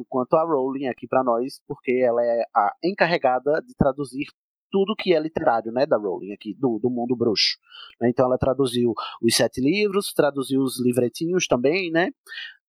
quanto 0.09 0.35
a 0.35 0.43
Rowling 0.43 0.87
aqui 0.87 1.07
pra 1.07 1.23
nós, 1.23 1.61
porque 1.67 1.91
ela 2.03 2.23
é 2.23 2.43
a 2.55 2.71
encarregada 2.83 3.61
de 3.65 3.73
traduzir 3.75 4.25
tudo 4.69 4.95
que 4.97 5.13
é 5.13 5.19
literário, 5.19 5.71
né, 5.71 5.85
da 5.85 5.97
Rowling 5.97 6.33
aqui, 6.33 6.53
do, 6.53 6.77
do 6.81 6.89
mundo 6.89 7.15
bruxo. 7.15 7.57
Então 8.03 8.25
ela 8.25 8.37
traduziu 8.37 8.93
os 9.21 9.35
sete 9.35 9.61
livros, 9.61 10.11
traduziu 10.13 10.61
os 10.61 10.79
livretinhos 10.83 11.47
também, 11.47 11.89
né? 11.91 12.09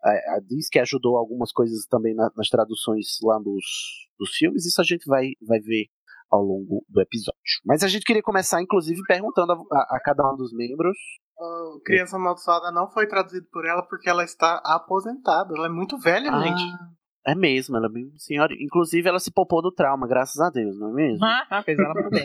É, 0.05 0.41
diz 0.47 0.69
que 0.69 0.79
ajudou 0.79 1.17
algumas 1.17 1.51
coisas 1.51 1.85
também 1.87 2.15
na- 2.15 2.31
nas 2.37 2.49
traduções 2.49 3.19
lá 3.23 3.37
dos, 3.41 3.65
dos 4.17 4.31
filmes, 4.31 4.65
isso 4.65 4.81
a 4.81 4.85
gente 4.85 5.05
vai, 5.07 5.33
vai 5.43 5.59
ver 5.59 5.87
ao 6.31 6.41
longo 6.41 6.85
do 6.89 7.01
episódio. 7.01 7.35
Mas 7.65 7.83
a 7.83 7.89
gente 7.89 8.05
queria 8.05 8.23
começar, 8.23 8.63
inclusive, 8.63 9.01
perguntando 9.09 9.53
a, 9.53 9.57
a- 9.57 9.97
a 9.97 10.01
cada 10.05 10.23
um 10.33 10.37
dos 10.37 10.53
membros. 10.53 10.97
O 11.41 11.81
Criança 11.85 12.17
Amaldiçoada 12.17 12.71
não 12.71 12.89
foi 12.93 13.09
traduzido 13.09 13.47
por 13.51 13.65
ela 13.67 13.83
porque 13.83 14.09
ela 14.09 14.23
está 14.25 14.61
aposentada. 14.65 15.53
Ela 15.57 15.67
é 15.67 15.71
muito 15.71 15.99
velha, 15.99 16.31
Ah, 16.31 16.43
gente. 16.47 16.63
É 17.27 17.35
mesmo, 17.35 17.77
ela 17.77 17.87
é 17.87 17.91
bem 17.91 18.11
senhora. 18.17 18.55
Inclusive, 18.59 19.09
ela 19.09 19.19
se 19.19 19.31
poupou 19.31 19.61
do 19.61 19.71
trauma, 19.73 20.07
graças 20.09 20.41
a 20.41 20.49
Deus, 20.51 20.79
não 20.79 20.91
é 20.91 20.93
mesmo? 20.95 21.25
Ah, 21.25 21.63
fez 21.63 21.79
ela 21.79 21.93
muito 21.95 22.11
bem. 22.11 22.25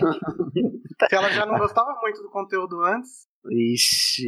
Se 1.09 1.15
ela 1.15 1.29
já 1.31 1.45
não 1.45 1.57
gostava 1.57 1.93
muito 2.01 2.21
do 2.21 2.29
conteúdo 2.29 2.81
antes, 2.81 3.27
Ixi, 3.51 4.27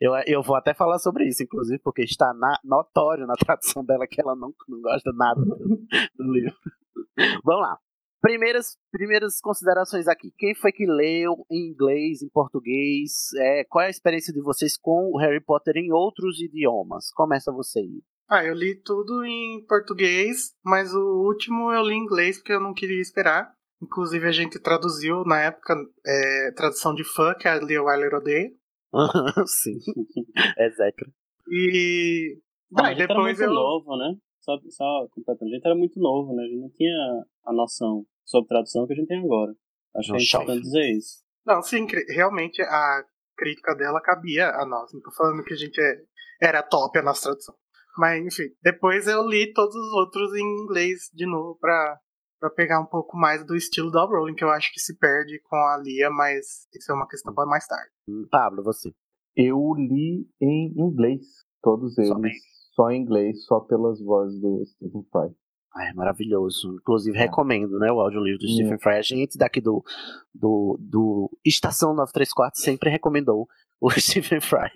eu, 0.00 0.12
eu 0.24 0.40
vou 0.40 0.54
até 0.54 0.72
falar 0.72 0.98
sobre 1.00 1.26
isso, 1.26 1.42
inclusive, 1.42 1.80
porque 1.80 2.02
está 2.02 2.32
na- 2.32 2.60
notório 2.62 3.26
na 3.26 3.34
tradução 3.34 3.84
dela 3.84 4.06
que 4.06 4.20
ela 4.20 4.36
não, 4.36 4.54
não 4.68 4.80
gosta 4.80 5.10
nada 5.12 5.40
do, 5.44 5.56
do 6.16 6.32
livro. 6.32 6.54
Vamos 7.44 7.62
lá. 7.62 7.76
Primeiras, 8.20 8.76
primeiras 8.92 9.40
considerações 9.40 10.06
aqui. 10.06 10.32
Quem 10.38 10.54
foi 10.54 10.70
que 10.70 10.86
leu 10.86 11.44
em 11.50 11.70
inglês, 11.70 12.22
em 12.22 12.28
português? 12.28 13.32
É, 13.36 13.64
qual 13.68 13.82
é 13.82 13.88
a 13.88 13.90
experiência 13.90 14.32
de 14.32 14.40
vocês 14.40 14.76
com 14.78 15.10
o 15.12 15.18
Harry 15.18 15.40
Potter 15.40 15.76
em 15.76 15.90
outros 15.92 16.40
idiomas? 16.40 17.10
Começa 17.12 17.50
você 17.50 17.80
aí. 17.80 18.00
Ah, 18.28 18.44
eu 18.44 18.54
li 18.54 18.74
tudo 18.82 19.24
em 19.24 19.64
português, 19.66 20.54
mas 20.64 20.94
o 20.94 21.22
último 21.26 21.70
eu 21.72 21.82
li 21.82 21.94
em 21.94 21.98
inglês 22.02 22.38
porque 22.38 22.52
eu 22.52 22.60
não 22.60 22.72
queria 22.72 23.00
esperar. 23.00 23.52
Inclusive 23.82 24.26
a 24.26 24.32
gente 24.32 24.58
traduziu 24.60 25.24
na 25.24 25.40
época 25.42 25.74
é, 26.06 26.52
tradução 26.52 26.94
de 26.94 27.04
fã, 27.04 27.34
que 27.34 27.46
a 27.48 27.56
Lia 27.56 27.82
Wyler 27.82 28.14
odeia. 28.14 28.50
Sim, 29.46 29.78
é 30.56 30.70
Zeca. 30.70 31.06
E. 31.50 32.38
Não, 32.70 32.84
a 32.84 32.88
Aí 32.88 32.94
gente 32.94 33.02
era 33.04 33.14
depois 33.14 33.38
muito 33.38 33.50
eu. 33.50 33.54
novo, 33.54 33.96
né? 33.96 34.14
Só, 34.40 34.56
só 34.70 35.06
completando. 35.10 35.50
A 35.50 35.54
gente 35.54 35.66
era 35.66 35.74
muito 35.74 35.98
novo, 36.00 36.34
né? 36.34 36.42
A 36.44 36.46
gente 36.46 36.60
não 36.60 36.70
tinha 36.70 37.24
a 37.46 37.52
noção 37.52 38.04
sobre 38.24 38.48
tradução 38.48 38.86
que 38.86 38.92
a 38.92 38.96
gente 38.96 39.08
tem 39.08 39.18
agora. 39.22 39.52
Acho 39.96 40.10
que 40.10 40.16
a 40.16 40.18
gente 40.18 40.28
Choque. 40.28 40.46
tá 40.46 40.52
tentando 40.52 40.62
dizer 40.64 40.90
isso. 40.96 41.22
Não, 41.44 41.60
sim, 41.62 41.86
realmente 42.08 42.62
a 42.62 43.04
crítica 43.36 43.74
dela 43.74 44.00
cabia 44.00 44.48
a 44.50 44.64
nós. 44.64 44.92
Não 44.92 45.00
tô 45.02 45.10
falando 45.12 45.42
que 45.44 45.52
a 45.52 45.56
gente 45.56 45.78
é- 45.80 46.02
era 46.40 46.62
top 46.62 46.98
a 46.98 47.02
nossa 47.02 47.22
tradução. 47.24 47.54
Mas, 47.96 48.24
enfim, 48.24 48.50
depois 48.62 49.06
eu 49.06 49.26
li 49.26 49.52
todos 49.52 49.74
os 49.74 49.92
outros 49.92 50.32
em 50.34 50.62
inglês 50.62 51.10
de 51.12 51.26
novo 51.26 51.56
pra, 51.60 51.98
pra 52.40 52.50
pegar 52.50 52.80
um 52.80 52.86
pouco 52.86 53.16
mais 53.16 53.44
do 53.46 53.54
estilo 53.54 53.90
da 53.90 54.04
Rowling, 54.04 54.34
que 54.34 54.44
eu 54.44 54.50
acho 54.50 54.72
que 54.72 54.80
se 54.80 54.96
perde 54.98 55.40
com 55.44 55.56
a 55.56 55.76
Lia, 55.76 56.10
mas 56.10 56.66
isso 56.74 56.90
é 56.90 56.94
uma 56.94 57.06
questão 57.08 57.34
para 57.34 57.46
mais 57.46 57.66
tarde. 57.66 57.90
Hum, 58.08 58.26
Pablo, 58.30 58.62
você. 58.62 58.92
Eu 59.36 59.74
li 59.76 60.26
em 60.40 60.72
inglês, 60.76 61.22
todos 61.62 61.96
eles, 61.98 62.10
Somente. 62.10 62.38
só 62.74 62.90
em 62.90 63.02
inglês, 63.02 63.44
só 63.44 63.60
pelas 63.60 64.00
vozes 64.00 64.40
do 64.40 64.64
Stephen 64.66 65.04
Fry. 65.10 65.34
Ai, 65.74 65.88
é 65.88 65.94
maravilhoso. 65.94 66.74
Inclusive, 66.74 67.16
recomendo, 67.16 67.78
né, 67.78 67.90
o 67.90 68.00
audiolivro 68.00 68.40
do 68.40 68.48
Stephen 68.48 68.78
Fry. 68.78 68.92
A 68.92 69.02
gente 69.02 69.38
daqui 69.38 69.60
do, 69.60 69.82
do, 70.34 70.76
do 70.78 71.30
Estação 71.44 71.94
934 71.94 72.60
sempre 72.60 72.90
recomendou 72.90 73.48
o 73.80 73.90
Stephen 73.98 74.40
Fry. 74.40 74.70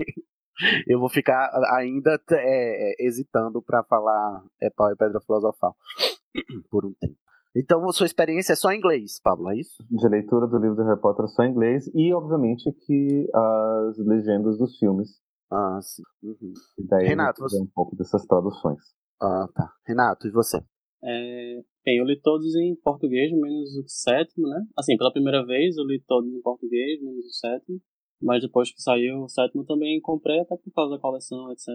Eu 0.86 0.98
vou 0.98 1.08
ficar 1.08 1.50
ainda 1.74 2.20
é, 2.30 2.34
é, 3.02 3.06
hesitando 3.06 3.62
para 3.62 3.84
falar 3.84 4.42
é, 4.60 4.70
Pau 4.70 4.90
e 4.90 4.96
Pedra 4.96 5.20
Filosofal 5.20 5.76
por 6.70 6.86
um 6.86 6.94
tempo. 6.94 7.16
Então, 7.54 7.90
sua 7.90 8.04
experiência 8.04 8.52
é 8.52 8.56
só 8.56 8.70
em 8.70 8.76
inglês, 8.76 9.18
Pablo, 9.22 9.50
é 9.50 9.56
isso? 9.56 9.82
De 9.90 10.08
leitura 10.08 10.46
do 10.46 10.58
livro 10.58 10.76
do 10.76 10.84
Harry 10.84 11.00
Potter 11.00 11.26
só 11.28 11.42
em 11.42 11.50
inglês 11.50 11.90
e, 11.94 12.12
obviamente, 12.12 12.70
que 12.84 13.26
as 13.32 13.96
legendas 13.98 14.58
dos 14.58 14.78
filmes. 14.78 15.08
Ah, 15.50 15.78
sim. 15.80 16.02
Uhum. 16.22 16.52
E 16.78 16.86
daí 16.86 17.06
Renato, 17.06 17.42
eu 17.42 17.48
vou 17.48 17.62
um 17.62 17.70
pouco 17.74 17.96
dessas 17.96 18.26
traduções. 18.26 18.82
Ah, 19.22 19.48
tá. 19.54 19.72
Renato, 19.86 20.26
e 20.26 20.30
você? 20.30 20.58
É, 21.02 21.62
bem, 21.84 21.98
eu 21.98 22.04
li 22.04 22.20
todos 22.20 22.54
em 22.56 22.74
português, 22.76 23.30
menos 23.32 23.74
o 23.76 23.84
sétimo, 23.86 24.48
né? 24.48 24.66
Assim, 24.76 24.96
pela 24.98 25.12
primeira 25.12 25.44
vez 25.46 25.76
eu 25.78 25.84
li 25.84 26.02
todos 26.06 26.30
em 26.30 26.42
português, 26.42 27.00
menos 27.00 27.24
o 27.24 27.30
sétimo. 27.30 27.80
Mas 28.20 28.42
depois 28.42 28.72
que 28.72 28.80
saiu 28.80 29.24
o 29.24 29.28
sétimo 29.28 29.64
também 29.64 30.00
comprei, 30.00 30.40
até 30.40 30.56
por 30.56 30.72
causa 30.72 30.96
da 30.96 31.00
coleção, 31.00 31.50
etc. 31.52 31.68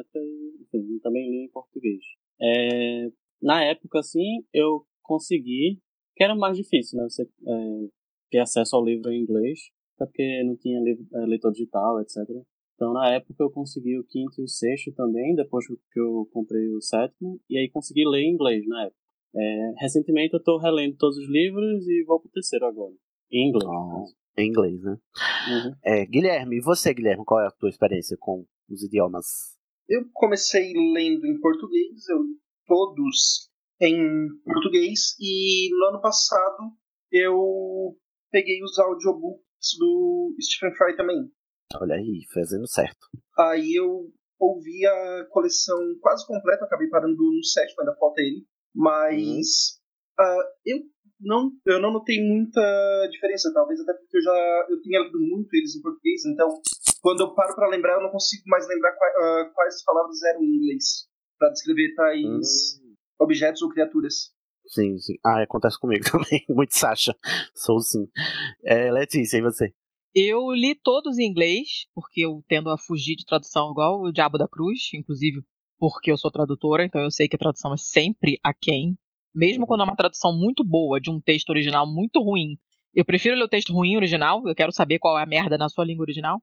Enfim, 0.62 1.00
também 1.00 1.30
li 1.30 1.46
em 1.46 1.50
português. 1.50 2.02
É, 2.42 3.12
na 3.42 3.64
época, 3.64 4.00
assim, 4.00 4.44
eu 4.54 4.86
consegui, 5.02 5.80
que 6.16 6.24
era 6.24 6.36
mais 6.36 6.58
difícil, 6.58 6.98
né? 6.98 7.04
Você 7.10 7.24
é, 7.24 7.88
ter 8.30 8.40
acesso 8.40 8.76
ao 8.76 8.84
livro 8.84 9.12
em 9.12 9.22
inglês, 9.22 9.60
até 9.96 10.06
porque 10.06 10.44
não 10.44 10.56
tinha 10.56 10.80
livro, 10.80 11.06
é, 11.14 11.26
leitor 11.26 11.52
digital, 11.52 12.02
etc. 12.02 12.18
Então, 12.76 12.94
na 12.94 13.14
época, 13.14 13.44
eu 13.44 13.52
consegui 13.52 14.00
o 14.00 14.04
quinto 14.04 14.42
e 14.42 14.44
o 14.44 14.48
sexto 14.48 14.92
também, 14.94 15.36
depois 15.36 15.68
que 15.68 16.00
eu 16.00 16.28
comprei 16.34 16.68
o 16.70 16.82
sétimo, 16.82 17.40
e 17.48 17.58
aí 17.58 17.70
consegui 17.70 18.08
ler 18.08 18.24
em 18.24 18.34
inglês 18.34 18.66
na 18.68 18.86
época. 18.86 18.98
É, 19.36 19.74
recentemente, 19.78 20.34
eu 20.34 20.40
estou 20.40 20.58
relendo 20.58 20.98
todos 20.98 21.18
os 21.18 21.30
livros 21.30 21.88
e 21.88 22.04
vou 22.04 22.20
pro 22.20 22.32
terceiro 22.32 22.66
agora, 22.66 22.94
em 23.32 23.50
inglês. 23.50 23.70
Oh, 23.70 24.06
em 24.38 24.50
inglês, 24.50 24.82
né? 24.82 24.98
Uhum. 25.50 25.76
É, 25.84 26.06
Guilherme, 26.06 26.58
e 26.58 26.62
você, 26.62 26.94
Guilherme, 26.94 27.26
qual 27.26 27.42
é 27.42 27.48
a 27.48 27.52
tua 27.52 27.70
experiência 27.70 28.18
com 28.20 28.46
os 28.70 28.84
idiomas? 28.84 29.26
Eu 29.88 30.04
comecei 30.14 30.74
lendo 30.74 31.26
em 31.26 31.40
português, 31.40 32.08
eu 32.10 32.20
todos 32.66 33.50
em 33.82 34.28
português, 34.46 35.16
e 35.20 35.70
no 35.72 35.88
ano 35.88 36.02
passado 36.02 36.72
eu 37.12 37.98
peguei 38.32 38.64
os 38.64 38.80
audiobooks 38.80 39.78
do 39.78 40.36
Stephen 40.40 40.76
Fry 40.76 40.96
também. 40.96 41.30
Olha 41.76 41.96
aí, 41.96 42.22
fazendo 42.34 42.68
certo. 42.68 43.08
Aí 43.38 43.76
eu 43.76 44.12
ouvi 44.40 44.86
a 44.86 45.26
coleção 45.30 45.78
quase 46.00 46.26
completa, 46.26 46.66
acabei 46.66 46.88
parando 46.88 47.16
no 47.16 47.44
sétimo, 47.44 47.82
ainda 47.82 47.96
falta 47.98 48.22
ele. 48.22 48.46
Mas 48.74 49.80
uh, 50.20 50.44
eu 50.66 50.78
não 51.22 51.52
eu 51.66 51.80
não 51.80 51.92
notei 51.94 52.22
muita 52.22 52.62
diferença, 53.12 53.52
talvez 53.54 53.80
até 53.82 53.94
porque 53.94 54.18
eu 54.18 54.22
já 54.22 54.68
eu 54.70 54.82
tinha 54.82 55.00
lido 55.02 55.20
muito 55.20 55.54
eles 55.54 55.76
em 55.76 55.82
português, 55.82 56.26
então 56.26 56.50
quando 57.02 57.22
eu 57.22 57.34
paro 57.34 57.56
para 57.56 57.70
lembrar 57.70 57.96
eu 57.96 58.04
não 58.04 58.12
consigo 58.12 58.44
mais 58.48 58.68
lembrar 58.68 58.92
quais, 58.94 59.14
uh, 59.16 59.54
quais 59.54 59.84
palavras 59.84 60.22
eram 60.24 60.44
em 60.44 60.56
inglês 60.58 61.08
para 61.38 61.50
descrever 61.50 61.94
tais 61.96 62.80
Hum. 62.82 62.94
objetos 63.20 63.62
ou 63.62 63.70
criaturas. 63.70 64.32
Sim, 64.68 64.98
sim. 65.00 65.16
Ah, 65.26 65.42
acontece 65.42 65.80
comigo 65.80 66.04
também. 66.10 66.46
Muito 66.50 66.78
Sasha. 66.78 67.16
Sou 67.56 67.80
sim. 67.80 68.08
É, 68.64 68.92
Letícia, 68.92 69.38
e 69.38 69.42
você? 69.42 69.74
Eu 70.14 70.52
li 70.52 70.76
todos 70.76 71.18
em 71.18 71.26
inglês, 71.28 71.88
porque 71.96 72.22
eu 72.22 72.44
tendo 72.48 72.70
a 72.70 72.78
fugir 72.78 73.16
de 73.16 73.26
tradução 73.26 73.72
igual 73.72 74.02
o 74.02 74.12
Diabo 74.12 74.38
da 74.38 74.48
Cruz, 74.48 74.90
inclusive 74.94 75.42
porque 75.80 76.12
eu 76.12 76.18
sou 76.18 76.30
tradutora, 76.30 76.86
então 76.86 77.02
eu 77.02 77.10
sei 77.10 77.28
que 77.28 77.36
a 77.36 77.40
tradução 77.40 77.74
é 77.74 77.78
sempre 77.78 78.38
a 78.44 78.54
quem. 78.54 78.96
Mesmo 79.34 79.66
quando 79.66 79.82
é 79.82 79.84
uma 79.84 79.96
tradução 79.96 80.34
muito 80.34 80.64
boa 80.64 81.00
de 81.00 81.10
um 81.10 81.20
texto 81.20 81.50
original 81.50 81.88
muito 81.88 82.22
ruim. 82.22 82.58
Eu 82.94 83.06
prefiro 83.06 83.36
ler 83.36 83.44
o 83.44 83.50
texto 83.50 83.74
ruim 83.74 83.96
original, 83.96 84.46
eu 84.46 84.54
quero 84.54 84.72
saber 84.72 85.00
qual 85.00 85.18
é 85.18 85.24
a 85.24 85.26
merda 85.26 85.58
na 85.58 85.70
sua 85.70 85.86
língua 85.86 86.04
original. 86.04 86.42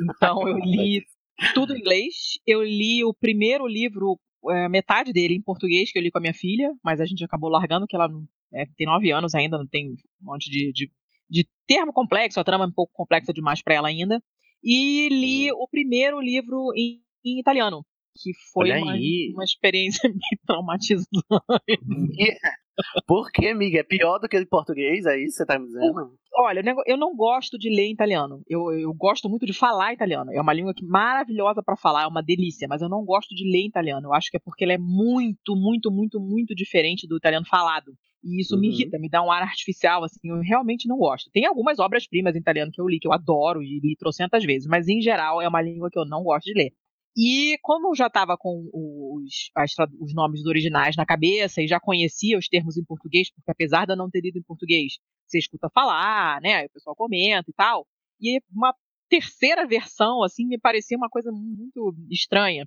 Então 0.00 0.46
eu 0.46 0.58
li 0.58 1.04
tudo 1.54 1.74
em 1.74 1.80
inglês. 1.80 2.38
Eu 2.46 2.62
li 2.62 3.04
o 3.04 3.12
primeiro 3.12 3.66
livro, 3.66 4.18
é, 4.50 4.68
metade 4.68 5.12
dele 5.12 5.34
em 5.34 5.42
português, 5.42 5.90
que 5.90 5.98
eu 5.98 6.02
li 6.02 6.10
com 6.10 6.18
a 6.18 6.20
minha 6.20 6.34
filha, 6.34 6.72
mas 6.82 7.00
a 7.00 7.06
gente 7.06 7.24
acabou 7.24 7.50
largando, 7.50 7.86
que 7.86 7.96
ela 7.96 8.08
é, 8.52 8.64
tem 8.76 8.86
nove 8.86 9.10
anos 9.10 9.34
ainda, 9.34 9.58
não 9.58 9.66
tem 9.66 9.90
um 9.90 9.96
monte 10.22 10.50
de, 10.50 10.72
de, 10.72 10.90
de 11.28 11.48
termo 11.66 11.92
complexo, 11.92 12.38
a 12.38 12.44
trama 12.44 12.64
é 12.64 12.68
um 12.68 12.72
pouco 12.72 12.92
complexa 12.94 13.32
demais 13.32 13.60
para 13.60 13.74
ela 13.74 13.88
ainda. 13.88 14.22
E 14.62 15.08
li 15.08 15.52
o 15.52 15.68
primeiro 15.68 16.20
livro 16.20 16.72
em, 16.74 17.00
em 17.24 17.38
italiano, 17.40 17.84
que 18.22 18.32
foi 18.52 18.70
uma, 18.80 18.92
aí. 18.92 19.32
uma 19.34 19.44
experiência 19.44 20.08
meio 20.08 20.40
traumatizante. 20.46 21.08
Por 23.06 23.30
que, 23.32 23.48
amiga? 23.48 23.80
É 23.80 23.82
pior 23.82 24.18
do 24.18 24.28
que 24.28 24.38
em 24.38 24.46
português, 24.46 25.04
é 25.04 25.18
isso 25.18 25.32
que 25.32 25.38
você 25.38 25.46
tá 25.46 25.58
me 25.58 25.66
dizendo? 25.66 26.12
Olha, 26.36 26.62
o 26.62 26.82
eu 26.86 26.96
não 26.96 27.16
gosto 27.16 27.58
de 27.58 27.68
ler 27.68 27.90
italiano. 27.90 28.40
Eu, 28.48 28.70
eu 28.72 28.94
gosto 28.94 29.28
muito 29.28 29.44
de 29.44 29.52
falar 29.52 29.92
italiano. 29.92 30.30
É 30.32 30.40
uma 30.40 30.52
língua 30.52 30.72
que 30.72 30.84
maravilhosa 30.84 31.60
para 31.62 31.76
falar, 31.76 32.04
é 32.04 32.06
uma 32.06 32.22
delícia, 32.22 32.68
mas 32.68 32.80
eu 32.80 32.88
não 32.88 33.04
gosto 33.04 33.34
de 33.34 33.44
ler 33.50 33.66
italiano. 33.66 34.06
Eu 34.06 34.14
acho 34.14 34.30
que 34.30 34.36
é 34.36 34.40
porque 34.40 34.64
ele 34.64 34.74
é 34.74 34.78
muito, 34.78 35.56
muito, 35.56 35.90
muito, 35.90 36.20
muito 36.20 36.54
diferente 36.54 37.06
do 37.08 37.16
italiano 37.16 37.46
falado. 37.46 37.92
E 38.22 38.40
isso 38.40 38.56
me 38.58 38.68
Uhum. 38.68 38.74
irrita, 38.74 38.98
me 38.98 39.08
dá 39.08 39.22
um 39.22 39.30
ar 39.30 39.42
artificial, 39.42 40.04
assim, 40.04 40.28
eu 40.28 40.40
realmente 40.40 40.88
não 40.88 40.98
gosto. 40.98 41.30
Tem 41.32 41.46
algumas 41.46 41.78
obras-primas 41.78 42.34
em 42.36 42.40
italiano 42.40 42.70
que 42.72 42.80
eu 42.80 42.88
li, 42.88 42.98
que 43.00 43.06
eu 43.08 43.12
adoro 43.12 43.62
e 43.62 43.80
li 43.80 43.96
trocentas 43.96 44.44
vezes, 44.44 44.68
mas 44.68 44.88
em 44.88 45.00
geral 45.00 45.40
é 45.40 45.48
uma 45.48 45.62
língua 45.62 45.88
que 45.90 45.98
eu 45.98 46.04
não 46.04 46.22
gosto 46.22 46.46
de 46.46 46.54
ler. 46.54 46.72
E 47.16 47.58
como 47.62 47.88
eu 47.88 47.94
já 47.96 48.06
estava 48.06 48.36
com 48.38 48.68
os, 48.72 49.50
as 49.56 49.72
os 50.00 50.14
nomes 50.14 50.40
dos 50.40 50.48
originais 50.48 50.96
na 50.96 51.04
cabeça 51.04 51.60
e 51.60 51.66
já 51.66 51.80
conhecia 51.80 52.38
os 52.38 52.48
termos 52.48 52.76
em 52.76 52.84
português, 52.84 53.32
porque 53.32 53.50
apesar 53.50 53.86
de 53.86 53.92
eu 53.92 53.96
não 53.96 54.08
ter 54.08 54.20
lido 54.20 54.38
em 54.38 54.42
português, 54.42 54.98
você 55.26 55.38
escuta 55.38 55.68
falar, 55.70 56.40
né? 56.40 56.56
aí 56.56 56.66
O 56.66 56.70
pessoal 56.70 56.94
comenta 56.94 57.50
e 57.50 57.54
tal. 57.54 57.86
E 58.20 58.40
uma 58.52 58.74
terceira 59.08 59.66
versão, 59.66 60.22
assim, 60.22 60.46
me 60.46 60.58
parecia 60.58 60.96
uma 60.96 61.08
coisa 61.08 61.30
muito 61.32 61.94
estranha. 62.10 62.66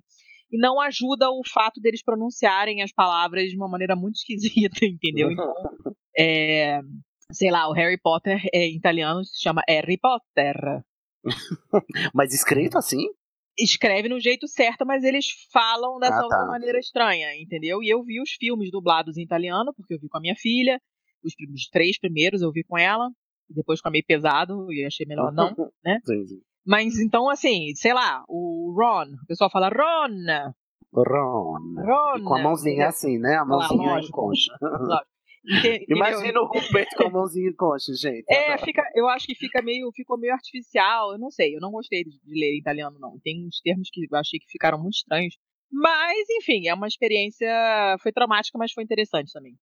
E 0.50 0.58
não 0.58 0.80
ajuda 0.80 1.30
o 1.30 1.42
fato 1.46 1.80
deles 1.80 2.02
pronunciarem 2.02 2.82
as 2.82 2.92
palavras 2.92 3.48
de 3.48 3.56
uma 3.56 3.68
maneira 3.68 3.96
muito 3.96 4.16
esquisita, 4.20 4.84
entendeu? 4.84 5.30
Então, 5.30 5.54
é, 6.18 6.80
sei 7.32 7.50
lá, 7.50 7.68
o 7.68 7.72
Harry 7.72 7.98
Potter 7.98 8.42
é, 8.52 8.66
em 8.66 8.76
italiano 8.76 9.24
se 9.24 9.40
chama 9.40 9.62
Harry 9.68 9.98
Potter. 9.98 10.82
Mas 12.14 12.34
escrito 12.34 12.76
assim? 12.76 13.08
Escreve 13.58 14.08
no 14.08 14.18
jeito 14.18 14.48
certo, 14.48 14.86
mas 14.86 15.04
eles 15.04 15.26
falam 15.52 15.98
dessa 15.98 16.16
Ah, 16.16 16.18
tá. 16.20 16.24
outra 16.24 16.46
maneira 16.46 16.78
estranha, 16.78 17.28
entendeu? 17.36 17.82
E 17.82 17.88
eu 17.88 18.02
vi 18.02 18.20
os 18.20 18.30
filmes 18.32 18.70
dublados 18.70 19.16
em 19.16 19.22
italiano, 19.22 19.72
porque 19.76 19.94
eu 19.94 19.98
vi 20.00 20.08
com 20.08 20.18
a 20.18 20.20
minha 20.20 20.34
filha. 20.36 20.80
Os, 21.22 21.34
os 21.54 21.68
três 21.68 21.98
primeiros 21.98 22.40
eu 22.42 22.50
vi 22.50 22.64
com 22.64 22.78
ela. 22.78 23.08
Depois 23.48 23.78
ficou 23.80 23.92
meio 23.92 24.04
pesado 24.06 24.72
e 24.72 24.84
achei 24.86 25.04
melhor 25.06 25.30
não, 25.32 25.54
né? 25.84 25.98
Mas 26.64 26.98
então, 26.98 27.28
assim, 27.28 27.74
sei 27.74 27.92
lá, 27.92 28.24
o 28.28 28.72
Ron, 28.76 29.12
o 29.22 29.26
pessoal 29.26 29.50
fala 29.50 29.68
Ron, 29.68 30.52
Ron. 30.94 31.74
Ron. 31.84 32.18
E 32.18 32.22
com 32.22 32.34
a 32.34 32.42
mãozinha 32.42 32.88
assim, 32.88 33.18
né? 33.18 33.36
A 33.36 33.44
mãozinha 33.44 33.82
em 33.82 33.94
lógico. 33.94 34.20
concha. 34.20 34.56
Lógico. 34.60 35.11
Imagina 35.88 36.40
o 36.40 36.46
Rupert 36.46 36.88
com 36.96 37.04
a 37.04 37.10
mãozinha 37.10 37.48
em 37.48 37.54
concha, 37.54 37.92
gente. 37.94 38.24
É, 38.28 38.52
Adoro. 38.52 38.64
fica, 38.64 38.82
eu 38.94 39.08
acho 39.08 39.26
que 39.26 39.34
fica 39.34 39.60
meio, 39.60 39.90
ficou 39.92 40.16
meio 40.18 40.32
artificial. 40.32 41.12
Eu 41.12 41.18
não 41.18 41.30
sei, 41.30 41.56
eu 41.56 41.60
não 41.60 41.70
gostei 41.70 42.04
de, 42.04 42.10
de 42.10 42.40
ler 42.40 42.56
italiano, 42.56 42.96
não. 43.00 43.18
Tem 43.22 43.46
uns 43.46 43.60
termos 43.60 43.88
que 43.90 44.06
eu 44.10 44.18
achei 44.18 44.38
que 44.38 44.50
ficaram 44.50 44.78
muito 44.80 44.94
estranhos. 44.94 45.36
Mas, 45.70 46.26
enfim, 46.30 46.68
é 46.68 46.74
uma 46.74 46.86
experiência. 46.86 47.48
Foi 48.02 48.12
traumática, 48.12 48.58
mas 48.58 48.72
foi 48.72 48.84
interessante 48.84 49.32
também. 49.32 49.54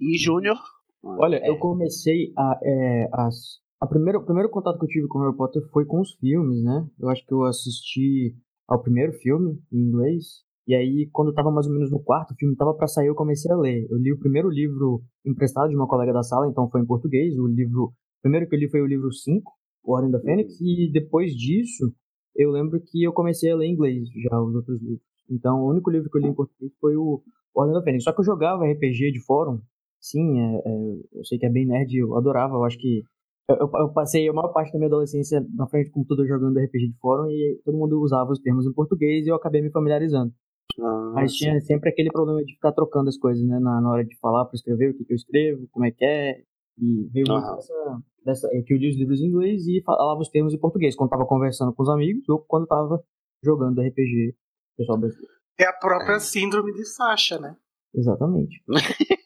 E 0.00 0.16
Júnior? 0.16 0.56
Olha, 1.02 1.36
É. 1.36 1.48
eu 1.48 1.58
comecei 1.58 2.32
a. 2.36 2.58
É, 2.62 3.08
as, 3.12 3.60
a 3.80 3.86
primeiro, 3.86 4.20
o 4.20 4.24
primeiro 4.24 4.48
contato 4.48 4.78
que 4.78 4.84
eu 4.84 4.88
tive 4.88 5.08
com 5.08 5.18
Harry 5.18 5.36
Potter 5.36 5.62
foi 5.72 5.84
com 5.84 6.00
os 6.00 6.14
filmes, 6.14 6.62
né? 6.62 6.86
Eu 6.98 7.08
acho 7.08 7.26
que 7.26 7.34
eu 7.34 7.42
assisti 7.44 8.36
ao 8.68 8.80
primeiro 8.80 9.12
filme 9.14 9.58
em 9.72 9.78
inglês. 9.78 10.44
E 10.66 10.74
aí, 10.74 11.08
quando 11.12 11.28
eu 11.28 11.34
tava 11.34 11.50
mais 11.50 11.66
ou 11.66 11.72
menos 11.72 11.90
no 11.90 12.00
quarto 12.02 12.34
filme, 12.38 12.54
tava 12.56 12.72
pra 12.74 12.86
sair, 12.86 13.08
eu 13.08 13.14
comecei 13.14 13.50
a 13.50 13.56
ler. 13.56 13.86
Eu 13.90 13.98
li 13.98 14.12
o 14.12 14.18
primeiro 14.18 14.48
livro 14.48 15.02
emprestado 15.26 15.68
de 15.70 15.76
uma 15.76 15.88
colega 15.88 16.12
da 16.12 16.22
sala, 16.22 16.48
então 16.48 16.68
foi 16.70 16.80
em 16.80 16.86
português. 16.86 17.36
O 17.38 17.46
livro. 17.46 17.84
O 17.86 17.92
primeiro 18.22 18.48
que 18.48 18.54
eu 18.54 18.60
li 18.60 18.70
foi 18.70 18.80
o 18.80 18.86
livro 18.86 19.12
5, 19.12 19.50
O 19.84 19.92
Ordem 19.94 20.10
da 20.10 20.20
Fênix. 20.20 20.60
E 20.60 20.90
depois 20.92 21.32
disso, 21.34 21.92
eu 22.36 22.50
lembro 22.50 22.80
que 22.80 23.02
eu 23.02 23.12
comecei 23.12 23.50
a 23.50 23.56
ler 23.56 23.66
em 23.66 23.72
inglês 23.72 24.08
já 24.30 24.40
os 24.40 24.54
outros 24.54 24.80
livros. 24.80 25.00
Então, 25.28 25.60
o 25.62 25.70
único 25.70 25.90
livro 25.90 26.08
que 26.08 26.16
eu 26.18 26.22
li 26.22 26.28
em 26.28 26.34
português 26.34 26.72
foi 26.80 26.96
o 26.96 27.20
Ordem 27.54 27.74
da 27.74 27.82
Fênix. 27.82 28.04
Só 28.04 28.12
que 28.12 28.20
eu 28.20 28.24
jogava 28.24 28.64
RPG 28.64 29.10
de 29.12 29.20
fórum. 29.24 29.58
Sim, 30.00 30.38
é, 30.40 30.62
é, 30.64 31.18
eu 31.18 31.24
sei 31.24 31.38
que 31.38 31.46
é 31.46 31.50
bem 31.50 31.66
nerd, 31.66 31.92
eu 31.96 32.16
adorava. 32.16 32.54
Eu 32.54 32.64
acho 32.64 32.78
que. 32.78 33.02
Eu- 33.48 33.68
eu 33.74 33.92
passei 33.92 34.28
a 34.28 34.32
maior 34.32 34.52
parte 34.52 34.72
da 34.72 34.78
minha 34.78 34.86
adolescência 34.88 35.44
na 35.54 35.66
frente 35.66 35.88
do 35.88 35.92
computador 35.92 36.26
jogando 36.26 36.58
RPG 36.58 36.88
de 36.88 36.98
fórum 37.00 37.28
e 37.28 37.60
todo 37.64 37.76
mundo 37.76 38.00
usava 38.00 38.30
os 38.30 38.38
termos 38.40 38.64
em 38.66 38.72
português 38.72 39.26
e 39.26 39.30
eu 39.30 39.34
acabei 39.34 39.60
me 39.60 39.70
familiarizando. 39.70 40.32
Ah, 40.80 41.12
Mas 41.14 41.32
tinha 41.34 41.60
sempre 41.60 41.90
aquele 41.90 42.10
problema 42.10 42.42
de 42.44 42.54
ficar 42.54 42.72
trocando 42.72 43.08
as 43.08 43.18
coisas, 43.18 43.44
né? 43.46 43.58
Na, 43.58 43.80
na 43.80 43.90
hora 43.90 44.04
de 44.04 44.16
falar 44.18 44.44
para 44.46 44.54
escrever, 44.56 44.90
o 44.90 44.94
que, 44.96 45.04
que 45.04 45.12
eu 45.12 45.16
escrevo, 45.16 45.68
como 45.70 45.84
é 45.84 45.90
que 45.90 46.04
é. 46.04 46.42
E 46.78 47.08
veio 47.12 47.26
muito 47.28 47.44
Aham. 47.44 47.56
dessa, 47.56 48.02
dessa. 48.24 48.48
Eu 48.56 48.64
que 48.64 48.72
eu 48.72 48.78
li 48.78 48.88
os 48.88 48.96
livros 48.96 49.20
em 49.20 49.26
inglês 49.26 49.66
e 49.66 49.82
falava 49.84 50.20
os 50.20 50.28
termos 50.30 50.54
em 50.54 50.58
português, 50.58 50.96
quando 50.96 51.10
tava 51.10 51.26
conversando 51.26 51.72
com 51.74 51.82
os 51.82 51.88
amigos 51.90 52.26
ou 52.28 52.38
quando 52.40 52.66
tava 52.66 53.02
jogando 53.44 53.80
RPG 53.82 54.34
pessoal 54.78 54.98
brasileiro. 54.98 55.32
É 55.60 55.66
a 55.66 55.72
própria 55.74 56.18
síndrome 56.18 56.72
de 56.72 56.84
Sasha, 56.86 57.38
né? 57.38 57.54
Exatamente. 57.94 58.62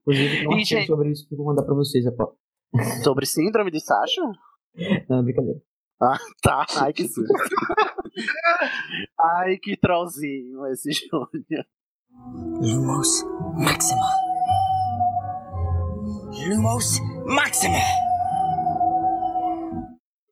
Inclusive, 0.00 0.38
tem 0.38 0.48
um 0.48 0.52
artigo 0.52 0.64
gente- 0.80 0.86
sobre 0.86 1.10
isso 1.10 1.26
que 1.26 1.34
eu 1.34 1.38
vou 1.38 1.46
mandar 1.46 1.62
pra 1.62 1.74
vocês, 1.74 2.04
é. 2.04 2.10
Sobre 3.02 3.24
síndrome 3.24 3.70
de 3.70 3.80
Sasha? 3.80 4.20
Não, 5.08 5.22
brincadeira. 5.22 5.60
Ah, 6.02 6.18
tá. 6.42 6.66
Ai, 6.82 6.92
que 6.92 7.06
susto. 7.06 7.32
Ai, 9.38 9.56
que 9.58 9.76
trollzinho 9.76 10.66
esse 10.66 10.90
Júnior. 10.92 11.64
Lumos 12.60 13.22
Maxima. 13.56 14.06
Lumos 16.48 16.98
Maxima. 17.26 17.78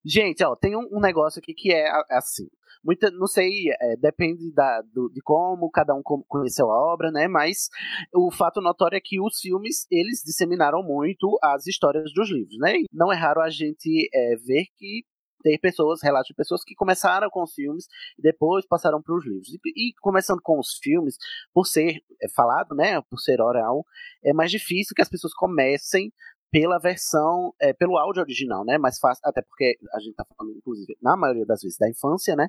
Gente, 0.04 0.42
ó, 0.42 0.56
tem 0.56 0.74
um, 0.76 0.88
um 0.92 1.00
negócio 1.00 1.38
aqui 1.40 1.52
que 1.54 1.72
é 1.72 1.88
a- 1.88 2.04
assim. 2.10 2.48
Muita, 2.82 3.10
não 3.10 3.26
sei, 3.26 3.50
é, 3.78 3.96
depende 3.96 4.50
da, 4.54 4.80
do- 4.80 5.10
de 5.10 5.20
como 5.22 5.70
cada 5.70 5.94
um 5.94 6.00
conheceu 6.02 6.70
a 6.70 6.92
obra, 6.92 7.10
né? 7.12 7.28
Mas 7.28 7.68
o 8.14 8.30
fato 8.32 8.62
notório 8.62 8.96
é 8.96 9.00
que 9.04 9.20
os 9.20 9.38
filmes 9.38 9.86
eles 9.90 10.22
disseminaram 10.24 10.82
muito 10.82 11.38
as 11.42 11.66
histórias 11.66 12.10
dos 12.14 12.30
livros, 12.30 12.56
né? 12.58 12.76
E 12.78 12.86
não 12.90 13.12
é 13.12 13.16
raro 13.16 13.42
a 13.42 13.50
gente 13.50 14.08
é, 14.14 14.36
ver 14.36 14.64
que 14.78 15.04
ter 15.42 15.58
pessoas, 15.58 16.00
relatos 16.02 16.28
de 16.28 16.34
pessoas 16.34 16.62
que 16.64 16.74
começaram 16.74 17.28
com 17.30 17.42
os 17.42 17.52
filmes 17.52 17.86
e 18.18 18.22
depois 18.22 18.66
passaram 18.66 19.02
para 19.02 19.14
os 19.14 19.24
livros. 19.24 19.48
E, 19.48 19.58
e, 19.76 19.94
começando 20.00 20.40
com 20.42 20.58
os 20.58 20.78
filmes, 20.82 21.16
por 21.52 21.66
ser 21.66 22.02
é, 22.22 22.28
falado, 22.28 22.74
né, 22.74 23.00
por 23.02 23.18
ser 23.18 23.40
oral, 23.40 23.84
é 24.24 24.32
mais 24.32 24.50
difícil 24.50 24.94
que 24.94 25.02
as 25.02 25.08
pessoas 25.08 25.34
comecem 25.34 26.12
pela 26.50 26.78
versão, 26.78 27.54
é, 27.60 27.72
pelo 27.72 27.96
áudio 27.96 28.22
original, 28.22 28.64
né? 28.64 28.76
Mais 28.76 28.98
fácil, 28.98 29.22
até 29.24 29.40
porque 29.40 29.78
a 29.94 30.00
gente 30.00 30.16
tá 30.16 30.26
falando, 30.36 30.56
inclusive, 30.56 30.96
na 31.00 31.16
maioria 31.16 31.46
das 31.46 31.62
vezes 31.62 31.78
da 31.78 31.88
infância, 31.88 32.34
né? 32.34 32.48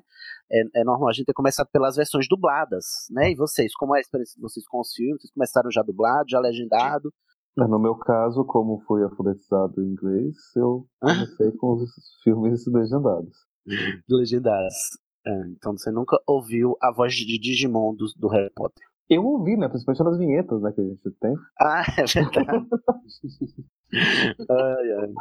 É, 0.50 0.80
é, 0.80 0.84
normal 0.84 1.08
a 1.08 1.12
gente 1.12 1.26
ter 1.26 1.32
começado 1.32 1.68
pelas 1.72 1.94
versões 1.94 2.26
dubladas, 2.28 3.06
né? 3.10 3.30
E 3.30 3.36
vocês, 3.36 3.72
como 3.74 3.94
é 3.94 3.98
a 3.98 4.00
experiência 4.00 4.34
de 4.34 4.42
vocês 4.42 4.66
com 4.66 4.80
os 4.80 4.92
filmes? 4.92 5.22
Vocês 5.22 5.32
começaram 5.32 5.70
já 5.70 5.82
dublado, 5.82 6.28
já 6.28 6.40
legendado? 6.40 7.14
No 7.56 7.78
meu 7.78 7.94
caso, 7.94 8.44
como 8.44 8.80
fui 8.86 9.02
alfabetizado 9.02 9.82
em 9.82 9.88
inglês, 9.88 10.36
eu 10.56 10.86
comecei 11.00 11.52
com 11.52 11.74
os 11.74 11.90
filmes 12.24 12.66
legendados. 12.66 13.36
Legendados. 14.08 14.74
É, 15.24 15.46
então 15.48 15.72
você 15.76 15.90
nunca 15.90 16.18
ouviu 16.26 16.76
a 16.80 16.90
voz 16.92 17.14
de 17.14 17.38
Digimon 17.38 17.94
do, 17.94 18.06
do 18.16 18.28
Harry 18.28 18.50
Potter? 18.54 18.84
Eu 19.08 19.24
ouvi, 19.24 19.56
né? 19.56 19.68
Principalmente 19.68 20.02
nas 20.02 20.18
vinhetas 20.18 20.62
né, 20.62 20.72
que 20.72 20.80
a 20.80 20.84
gente 20.84 21.10
tem. 21.20 21.34
Ah, 21.60 21.84
é 21.98 22.04
verdade. 22.04 22.66
ai, 24.50 24.92
ai. 24.92 25.12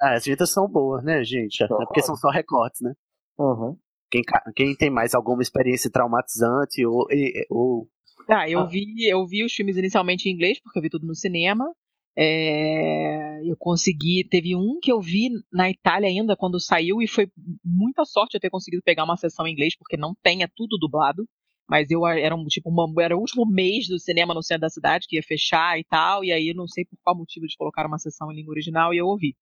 Ah, 0.00 0.14
as 0.14 0.24
vinhetas 0.24 0.50
são 0.50 0.68
boas, 0.68 1.02
né, 1.02 1.24
gente? 1.24 1.62
É 1.62 1.66
porque 1.66 2.02
são 2.02 2.14
só 2.16 2.30
recortes, 2.30 2.80
né? 2.80 2.94
Uhum. 3.38 3.76
Quem, 4.10 4.22
quem 4.54 4.76
tem 4.76 4.90
mais 4.90 5.14
alguma 5.14 5.42
experiência 5.42 5.90
traumatizante 5.90 6.86
ou, 6.86 7.06
ou 7.50 7.88
ah, 8.28 8.48
eu 8.48 8.66
vi, 8.68 9.08
eu 9.08 9.26
vi 9.26 9.44
os 9.44 9.52
filmes 9.52 9.76
inicialmente 9.76 10.28
em 10.28 10.32
inglês, 10.32 10.60
porque 10.60 10.78
eu 10.78 10.82
vi 10.82 10.90
tudo 10.90 11.06
no 11.06 11.14
cinema. 11.14 11.64
É, 12.16 13.40
eu 13.44 13.56
consegui. 13.58 14.26
Teve 14.28 14.54
um 14.56 14.78
que 14.80 14.92
eu 14.92 15.00
vi 15.00 15.30
na 15.52 15.68
Itália 15.70 16.08
ainda 16.08 16.36
quando 16.36 16.60
saiu, 16.60 17.02
e 17.02 17.08
foi 17.08 17.28
muita 17.64 18.04
sorte 18.04 18.36
eu 18.36 18.40
ter 18.40 18.50
conseguido 18.50 18.82
pegar 18.84 19.04
uma 19.04 19.16
sessão 19.16 19.46
em 19.46 19.52
inglês, 19.52 19.76
porque 19.76 19.96
não 19.96 20.14
tem, 20.22 20.42
é 20.42 20.48
tudo 20.54 20.78
dublado. 20.78 21.26
Mas 21.68 21.90
eu 21.90 22.06
era 22.06 22.34
um, 22.36 22.44
tipo 22.44 22.68
uma, 22.68 23.02
era 23.02 23.16
o 23.16 23.20
último 23.20 23.46
mês 23.46 23.88
do 23.88 23.98
cinema 23.98 24.34
no 24.34 24.42
centro 24.42 24.62
da 24.62 24.68
cidade, 24.68 25.06
que 25.08 25.16
ia 25.16 25.22
fechar 25.22 25.78
e 25.78 25.84
tal, 25.84 26.22
e 26.22 26.30
aí 26.30 26.52
não 26.54 26.68
sei 26.68 26.84
por 26.84 26.98
qual 27.02 27.16
motivo 27.16 27.46
eles 27.46 27.56
colocaram 27.56 27.88
uma 27.88 27.98
sessão 27.98 28.30
em 28.30 28.36
língua 28.36 28.52
original 28.52 28.92
e 28.92 28.98
eu 28.98 29.06
ouvi. 29.06 29.34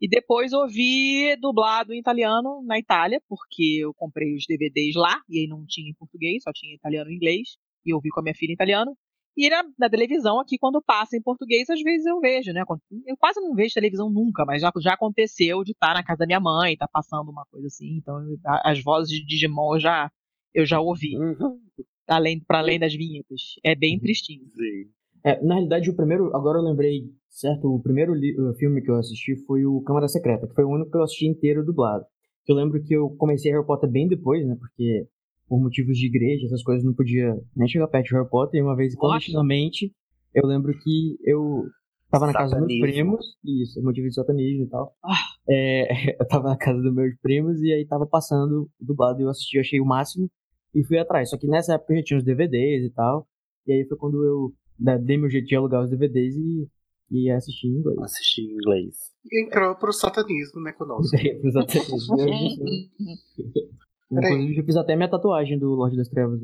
E 0.00 0.08
depois 0.08 0.52
ouvi 0.52 1.34
dublado 1.40 1.92
em 1.92 1.98
italiano 1.98 2.62
na 2.64 2.78
Itália, 2.78 3.20
porque 3.28 3.78
eu 3.80 3.92
comprei 3.94 4.34
os 4.34 4.44
DVDs 4.46 4.94
lá, 4.94 5.20
e 5.28 5.40
aí 5.40 5.46
não 5.48 5.64
tinha 5.66 5.90
em 5.90 5.94
português, 5.94 6.42
só 6.44 6.52
tinha 6.52 6.74
italiano 6.74 7.10
e 7.10 7.14
inglês 7.14 7.56
e 7.86 7.94
ouvi 7.94 8.08
com 8.10 8.20
a 8.20 8.22
minha 8.22 8.34
filha 8.34 8.50
em 8.50 8.54
italiano. 8.54 8.96
E 9.36 9.50
na, 9.50 9.62
na, 9.78 9.90
televisão 9.90 10.40
aqui, 10.40 10.56
quando 10.58 10.82
passa 10.82 11.14
em 11.14 11.22
português, 11.22 11.68
às 11.68 11.80
vezes 11.82 12.06
eu 12.06 12.18
vejo, 12.20 12.52
né? 12.52 12.62
Eu 13.06 13.16
quase 13.18 13.38
não 13.38 13.54
vejo 13.54 13.74
televisão 13.74 14.08
nunca, 14.08 14.46
mas 14.46 14.62
já, 14.62 14.72
já 14.80 14.94
aconteceu 14.94 15.62
de 15.62 15.72
estar 15.72 15.92
na 15.92 16.02
casa 16.02 16.20
da 16.20 16.26
minha 16.26 16.40
mãe, 16.40 16.72
estar 16.72 16.86
tá 16.86 16.90
passando 16.92 17.30
uma 17.30 17.44
coisa 17.50 17.66
assim. 17.66 17.98
Então, 17.98 18.16
as 18.64 18.82
vozes 18.82 19.10
de 19.10 19.26
Digimon 19.26 19.74
eu 19.74 19.80
já, 19.80 20.10
eu 20.54 20.64
já 20.64 20.80
ouvi. 20.80 21.18
Uhum. 21.18 21.60
Além, 22.08 22.40
para 22.40 22.60
além 22.60 22.78
das 22.78 22.94
vinhetas. 22.94 23.56
É 23.62 23.74
bem 23.74 23.98
tristinho. 23.98 24.48
Sim. 24.48 24.90
É, 25.22 25.42
na 25.44 25.54
realidade, 25.54 25.90
o 25.90 25.96
primeiro. 25.96 26.34
Agora 26.34 26.58
eu 26.58 26.62
lembrei, 26.62 27.10
certo? 27.28 27.66
O 27.66 27.82
primeiro 27.82 28.12
o 28.12 28.54
filme 28.54 28.80
que 28.80 28.90
eu 28.90 28.96
assisti 28.96 29.36
foi 29.44 29.66
o 29.66 29.82
Câmara 29.82 30.08
Secreta, 30.08 30.46
que 30.46 30.54
foi 30.54 30.64
o 30.64 30.70
único 30.70 30.90
que 30.90 30.96
eu 30.96 31.02
assisti 31.02 31.26
inteiro 31.26 31.64
dublado. 31.64 32.06
Eu 32.48 32.54
lembro 32.54 32.80
que 32.82 32.94
eu 32.94 33.10
comecei 33.18 33.50
Harry 33.50 33.66
Potter 33.66 33.90
bem 33.90 34.06
depois, 34.06 34.46
né? 34.46 34.56
Porque 34.58 35.08
por 35.48 35.60
motivos 35.60 35.96
de 35.96 36.06
igreja, 36.06 36.46
essas 36.46 36.62
coisas, 36.62 36.84
não 36.84 36.92
podia 36.92 37.34
nem 37.54 37.68
chegar 37.68 37.88
perto 37.88 38.06
de 38.06 38.14
Harry 38.14 38.28
Potter. 38.28 38.60
E 38.60 38.62
uma 38.62 38.76
vez, 38.76 38.94
clandestinamente, 38.96 39.92
eu 40.34 40.46
lembro 40.46 40.76
que 40.78 41.16
eu 41.24 41.64
tava 42.10 42.26
na 42.26 42.32
casa 42.32 42.56
dos 42.56 42.66
meus 42.66 42.80
primos, 42.80 43.36
isso, 43.44 43.82
motivo 43.82 44.08
de 44.08 44.14
satanismo 44.14 44.64
e 44.64 44.68
tal. 44.68 44.94
Ah. 45.04 45.14
É, 45.48 45.86
eu 46.20 46.28
tava 46.28 46.48
na 46.48 46.56
casa 46.56 46.80
dos 46.80 46.94
meus 46.94 47.14
primos 47.20 47.60
e 47.62 47.72
aí 47.72 47.86
tava 47.86 48.06
passando 48.06 48.68
dublado 48.80 49.20
e 49.20 49.24
eu 49.24 49.30
assisti, 49.30 49.58
achei 49.58 49.80
o 49.80 49.86
máximo 49.86 50.30
e 50.74 50.84
fui 50.84 50.98
atrás. 50.98 51.30
Só 51.30 51.38
que 51.38 51.46
nessa 51.46 51.74
época 51.74 51.94
já 51.96 52.02
tinha 52.02 52.18
os 52.18 52.24
DVDs 52.24 52.84
e 52.84 52.90
tal. 52.90 53.26
E 53.66 53.72
aí 53.72 53.86
foi 53.86 53.96
quando 53.96 54.24
eu 54.24 54.52
né, 54.78 54.98
dei 54.98 55.16
meu 55.16 55.30
jeito 55.30 55.46
de 55.46 55.56
alugar 55.56 55.82
os 55.82 55.90
DVDs 55.90 56.36
e, 56.36 56.68
e 57.10 57.30
assisti 57.30 57.66
em 57.66 57.78
inglês. 57.78 57.98
Assisti 58.00 58.42
em 58.42 58.54
inglês. 58.54 58.94
E 59.30 59.44
entrou 59.44 59.74
pro 59.76 59.92
satanismo, 59.92 60.60
né, 60.60 60.72
conosco. 60.72 61.16
Pro 61.40 61.52
satanismo. 61.52 62.16
Inclusive, 64.10 64.58
eu 64.58 64.64
fiz 64.64 64.76
até 64.76 64.94
minha 64.94 65.10
tatuagem 65.10 65.58
do 65.58 65.68
Lorde 65.74 65.96
das 65.96 66.08
Trevas. 66.08 66.40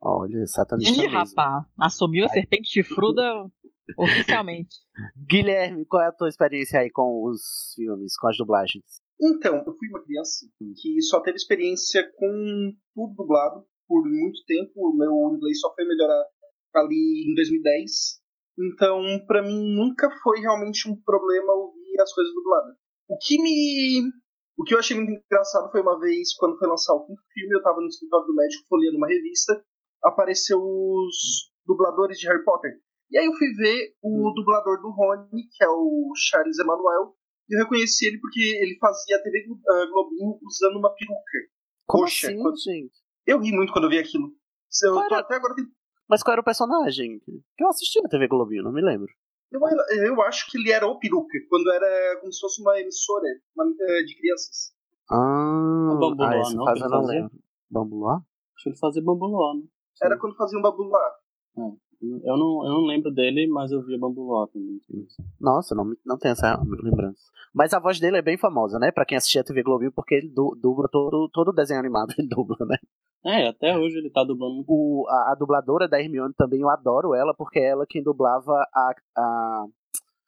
Olha, 0.00 0.46
satanista 0.46 1.02
Ih, 1.02 1.06
rapaz, 1.06 1.64
assumiu 1.78 2.26
a 2.26 2.28
serpente 2.28 2.68
chifruda 2.68 3.22
oficialmente. 3.98 4.76
Guilherme, 5.28 5.84
qual 5.86 6.02
é 6.02 6.08
a 6.08 6.12
tua 6.12 6.28
experiência 6.28 6.80
aí 6.80 6.90
com 6.90 7.24
os 7.24 7.72
filmes, 7.74 8.16
com 8.16 8.28
as 8.28 8.36
dublagens? 8.36 8.84
Então, 9.20 9.56
eu 9.56 9.76
fui 9.76 9.88
uma 9.88 10.02
criança 10.04 10.46
que 10.80 11.02
só 11.02 11.20
teve 11.20 11.36
experiência 11.36 12.08
com 12.16 12.72
tudo 12.94 13.14
dublado 13.16 13.64
por 13.88 14.04
muito 14.04 14.44
tempo. 14.46 14.72
O 14.76 14.94
meu 14.94 15.36
inglês 15.36 15.58
só 15.58 15.74
foi 15.74 15.84
melhorar 15.84 16.24
ali 16.76 17.24
em 17.28 17.34
2010. 17.34 18.20
Então, 18.60 19.02
para 19.26 19.42
mim, 19.42 19.74
nunca 19.74 20.08
foi 20.22 20.40
realmente 20.40 20.88
um 20.88 20.96
problema 21.02 21.52
ouvir 21.52 22.00
as 22.00 22.12
coisas 22.12 22.32
dubladas. 22.32 22.76
O 23.08 23.16
que 23.18 23.42
me 23.42 24.12
o 24.58 24.64
que 24.64 24.74
eu 24.74 24.78
achei 24.80 24.96
muito 24.96 25.12
engraçado 25.12 25.70
foi 25.70 25.80
uma 25.80 25.98
vez, 26.00 26.34
quando 26.34 26.58
foi 26.58 26.66
lançar 26.66 26.92
o 26.92 27.06
quinto 27.06 27.22
filme, 27.32 27.54
eu 27.54 27.58
estava 27.58 27.80
no 27.80 27.86
escritório 27.86 28.26
do 28.26 28.34
médico 28.34 28.66
folheando 28.68 28.98
uma 28.98 29.06
revista, 29.06 29.64
apareceu 30.02 30.58
os 30.60 31.52
dubladores 31.64 32.18
de 32.18 32.26
Harry 32.26 32.44
Potter. 32.44 32.72
E 33.08 33.18
aí 33.18 33.26
eu 33.26 33.32
fui 33.34 33.54
ver 33.54 33.94
o 34.02 34.32
dublador 34.34 34.82
do 34.82 34.90
Rony, 34.90 35.48
que 35.56 35.64
é 35.64 35.68
o 35.68 36.12
Charles 36.16 36.58
Emanuel, 36.58 37.14
e 37.48 37.54
eu 37.54 37.62
reconheci 37.62 38.08
ele 38.08 38.18
porque 38.18 38.40
ele 38.40 38.76
fazia 38.80 39.16
a 39.16 39.22
TV 39.22 39.46
Globinho 39.46 40.38
usando 40.42 40.76
uma 40.76 40.92
peruca. 40.92 41.38
Como 41.86 42.04
Poxa, 42.04 42.26
assim, 42.26 42.42
quando... 42.42 42.58
gente? 42.60 42.92
Eu 43.26 43.40
ri 43.40 43.52
muito 43.52 43.72
quando 43.72 43.84
eu 43.84 43.90
vi 43.90 43.98
aquilo. 43.98 44.32
Eu 44.82 45.00
era... 45.00 45.20
até 45.20 45.36
agora... 45.36 45.54
Mas 46.08 46.22
qual 46.22 46.32
era 46.32 46.40
o 46.40 46.44
personagem? 46.44 47.20
Que 47.20 47.64
eu 47.64 47.68
assisti 47.68 48.02
na 48.02 48.08
TV 48.08 48.26
Globinho, 48.26 48.64
não 48.64 48.72
me 48.72 48.82
lembro. 48.82 49.12
Eu, 49.50 49.60
eu 50.04 50.22
acho 50.22 50.50
que 50.50 50.58
ele 50.58 50.70
era 50.70 50.86
o 50.86 50.98
peruca, 50.98 51.38
quando 51.48 51.70
era 51.70 52.20
como 52.20 52.32
se 52.32 52.40
fosse 52.40 52.60
uma 52.60 52.78
emissora 52.78 53.26
uma, 53.56 53.64
eh, 53.64 54.02
de 54.02 54.16
crianças. 54.16 54.74
Ah, 55.10 55.92
o 55.94 55.98
Bambu 55.98 56.22
ah, 56.22 56.34
Luar, 56.34 56.54
não? 56.54 56.64
Faz, 56.64 56.80
eu 56.80 56.88
não 56.90 57.06
lembro. 57.06 57.30
Bambu 57.70 57.96
Luar? 57.96 58.16
Acho 58.18 58.64
que 58.64 58.68
ele 58.70 58.78
fazia 58.78 59.02
Bambu 59.02 59.26
Luar, 59.26 59.54
né? 59.56 59.62
Era 60.02 60.18
quando 60.18 60.36
fazia 60.36 60.58
um 60.58 60.62
Bambu 60.62 60.82
Luar. 60.82 61.12
É. 61.58 61.88
Eu 62.00 62.36
não, 62.36 62.64
eu 62.64 62.72
não 62.74 62.86
lembro 62.86 63.10
dele, 63.10 63.48
mas 63.48 63.72
eu 63.72 63.82
via 63.82 63.98
Bambu 63.98 64.46
também. 64.52 64.80
Nossa, 65.40 65.74
não, 65.74 65.96
não 66.06 66.16
tenho 66.16 66.32
essa 66.32 66.62
lembrança. 66.62 67.20
Mas 67.52 67.72
a 67.72 67.80
voz 67.80 67.98
dele 67.98 68.18
é 68.18 68.22
bem 68.22 68.38
famosa, 68.38 68.78
né? 68.78 68.92
Pra 68.92 69.04
quem 69.04 69.18
assistia 69.18 69.40
a 69.40 69.44
TV 69.44 69.64
Globinho, 69.64 69.90
porque 69.90 70.14
ele 70.14 70.28
dubla 70.28 70.88
todo, 70.92 71.28
todo 71.32 71.52
desenho 71.52 71.80
animado, 71.80 72.14
ele 72.16 72.28
dubla, 72.28 72.56
né? 72.66 72.76
É, 73.24 73.48
até 73.48 73.76
hoje 73.76 73.98
ele 73.98 74.10
tá 74.10 74.22
dublando. 74.24 74.64
O, 74.66 75.06
a, 75.08 75.32
a 75.32 75.34
dubladora 75.34 75.88
da 75.88 76.00
Hermione 76.00 76.34
também, 76.34 76.60
eu 76.60 76.68
adoro 76.68 77.14
ela, 77.14 77.34
porque 77.36 77.58
é 77.58 77.70
ela 77.70 77.86
quem 77.88 78.02
dublava 78.02 78.52
a, 78.72 78.92
a 79.16 79.64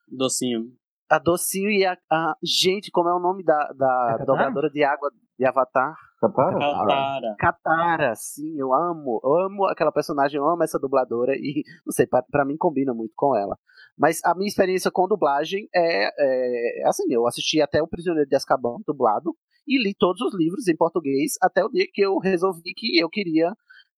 Docinho. 0.09 0.67
A 1.09 1.19
Docinho 1.19 1.71
e 1.71 1.85
a, 1.85 1.97
a. 2.11 2.35
Gente, 2.43 2.91
como 2.91 3.09
é 3.09 3.15
o 3.15 3.21
nome 3.21 3.45
da, 3.45 3.73
da 3.73 4.19
dobradora 4.19 4.71
de 4.71 4.83
água 4.83 5.11
de 5.39 5.47
Avatar? 5.47 5.95
Katara? 6.21 6.59
Katara. 6.59 7.37
Katara, 7.39 8.15
sim, 8.15 8.61
eu 8.61 8.75
amo. 8.75 9.21
Eu 9.25 9.47
amo 9.47 9.65
aquela 9.67 9.91
personagem, 9.91 10.39
eu 10.39 10.47
amo 10.47 10.63
essa 10.63 10.79
dubladora 10.79 11.35
e, 11.35 11.65
não 11.87 11.93
sei, 11.93 12.07
pra, 12.07 12.23
pra 12.23 12.45
mim 12.45 12.57
combina 12.59 12.93
muito 12.93 13.15
com 13.17 13.35
ela. 13.35 13.57
Mas 13.97 14.19
a 14.25 14.35
minha 14.35 14.49
experiência 14.49 14.91
com 14.91 15.09
dublagem 15.09 15.67
é, 15.75 16.83
é 16.83 16.89
assim, 16.89 17.05
eu 17.11 17.27
assisti 17.27 17.63
até 17.63 17.83
o 17.83 17.89
Prisioneiro 17.89 18.29
de 18.29 18.37
Azkaban 18.37 18.77
dublado 18.87 19.35
e 19.67 19.83
li 19.83 19.95
todos 19.95 20.21
os 20.21 20.35
livros 20.35 20.69
em 20.69 20.77
português 20.77 21.33
até 21.43 21.65
o 21.65 21.69
dia 21.69 21.87
que 21.93 22.03
eu 22.03 22.19
resolvi 22.19 22.73
que 22.75 22.99
eu 22.99 23.09
queria 23.09 23.53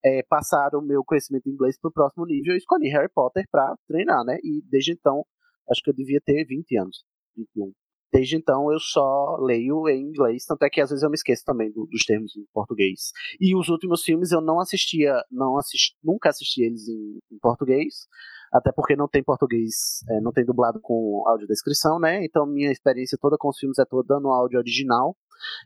é, 0.05 0.23
passar 0.29 0.75
o 0.75 0.83
meu 0.83 1.05
conhecimento 1.05 1.49
em 1.49 1.53
inglês 1.53 1.79
para 1.79 1.89
o 1.89 1.93
próximo 1.93 2.27
nível. 2.27 2.53
Eu 2.53 2.59
escolhi 2.59 2.89
Harry 2.89 3.11
Potter 3.15 3.45
para 3.51 3.75
treinar, 3.87 4.25
né? 4.25 4.39
E 4.43 4.63
desde 4.69 4.93
então 4.93 5.25
acho 5.71 5.83
que 5.83 5.91
eu 5.91 5.95
devia 5.95 6.21
ter 6.25 6.45
20 6.45 6.79
anos, 6.79 7.05
21. 7.37 7.73
Desde 8.13 8.37
então 8.37 8.71
eu 8.71 8.79
só 8.79 9.39
leio 9.41 9.89
em 9.89 10.03
inglês, 10.03 10.45
tanto 10.45 10.63
é 10.65 10.71
que 10.71 10.83
às 10.83 10.91
vezes 10.91 11.03
eu 11.03 11.09
me 11.09 11.15
esqueço 11.15 11.45
também 11.47 11.73
do, 11.73 11.87
dos 11.87 12.05
termos 12.05 12.37
em 12.37 12.45
português. 12.53 13.11
E 13.41 13.57
os 13.57 13.69
últimos 13.69 14.03
filmes 14.03 14.33
eu 14.33 14.43
não 14.43 14.61
assistia, 14.61 15.15
não 15.31 15.57
assisti, 15.57 15.97
nunca 16.05 16.29
assisti 16.29 16.63
eles 16.63 16.87
em, 16.89 17.19
em 17.33 17.39
português, 17.41 18.07
até 18.53 18.71
porque 18.71 18.95
não 18.95 19.09
tem 19.09 19.23
português, 19.23 20.05
é, 20.11 20.21
não 20.21 20.33
tem 20.33 20.45
dublado 20.45 20.81
com 20.81 21.25
audiodescrição, 21.27 21.99
né? 21.99 22.25
Então 22.25 22.47
minha 22.47 22.71
experiência 22.71 23.19
toda 23.21 23.37
com 23.39 23.49
os 23.49 23.59
filmes 23.59 23.79
é 23.79 23.85
toda 23.85 24.21
no 24.21 24.31
áudio 24.31 24.59
original. 24.59 25.17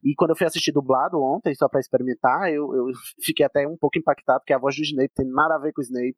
E 0.02 0.14
quando 0.14 0.30
eu 0.30 0.36
fui 0.36 0.46
assistir 0.46 0.72
dublado 0.72 1.20
ontem, 1.20 1.54
só 1.54 1.68
para 1.68 1.80
experimentar, 1.80 2.50
eu, 2.50 2.74
eu 2.74 2.86
fiquei 3.22 3.44
até 3.44 3.66
um 3.66 3.76
pouco 3.76 3.98
impactado, 3.98 4.40
porque 4.40 4.54
a 4.54 4.58
voz 4.58 4.76
do 4.76 4.82
Snape 4.82 5.12
tem 5.14 5.26
nada 5.26 5.56
a 5.56 5.58
ver 5.58 5.72
com 5.72 5.80
o 5.80 5.84
Snape, 5.84 6.16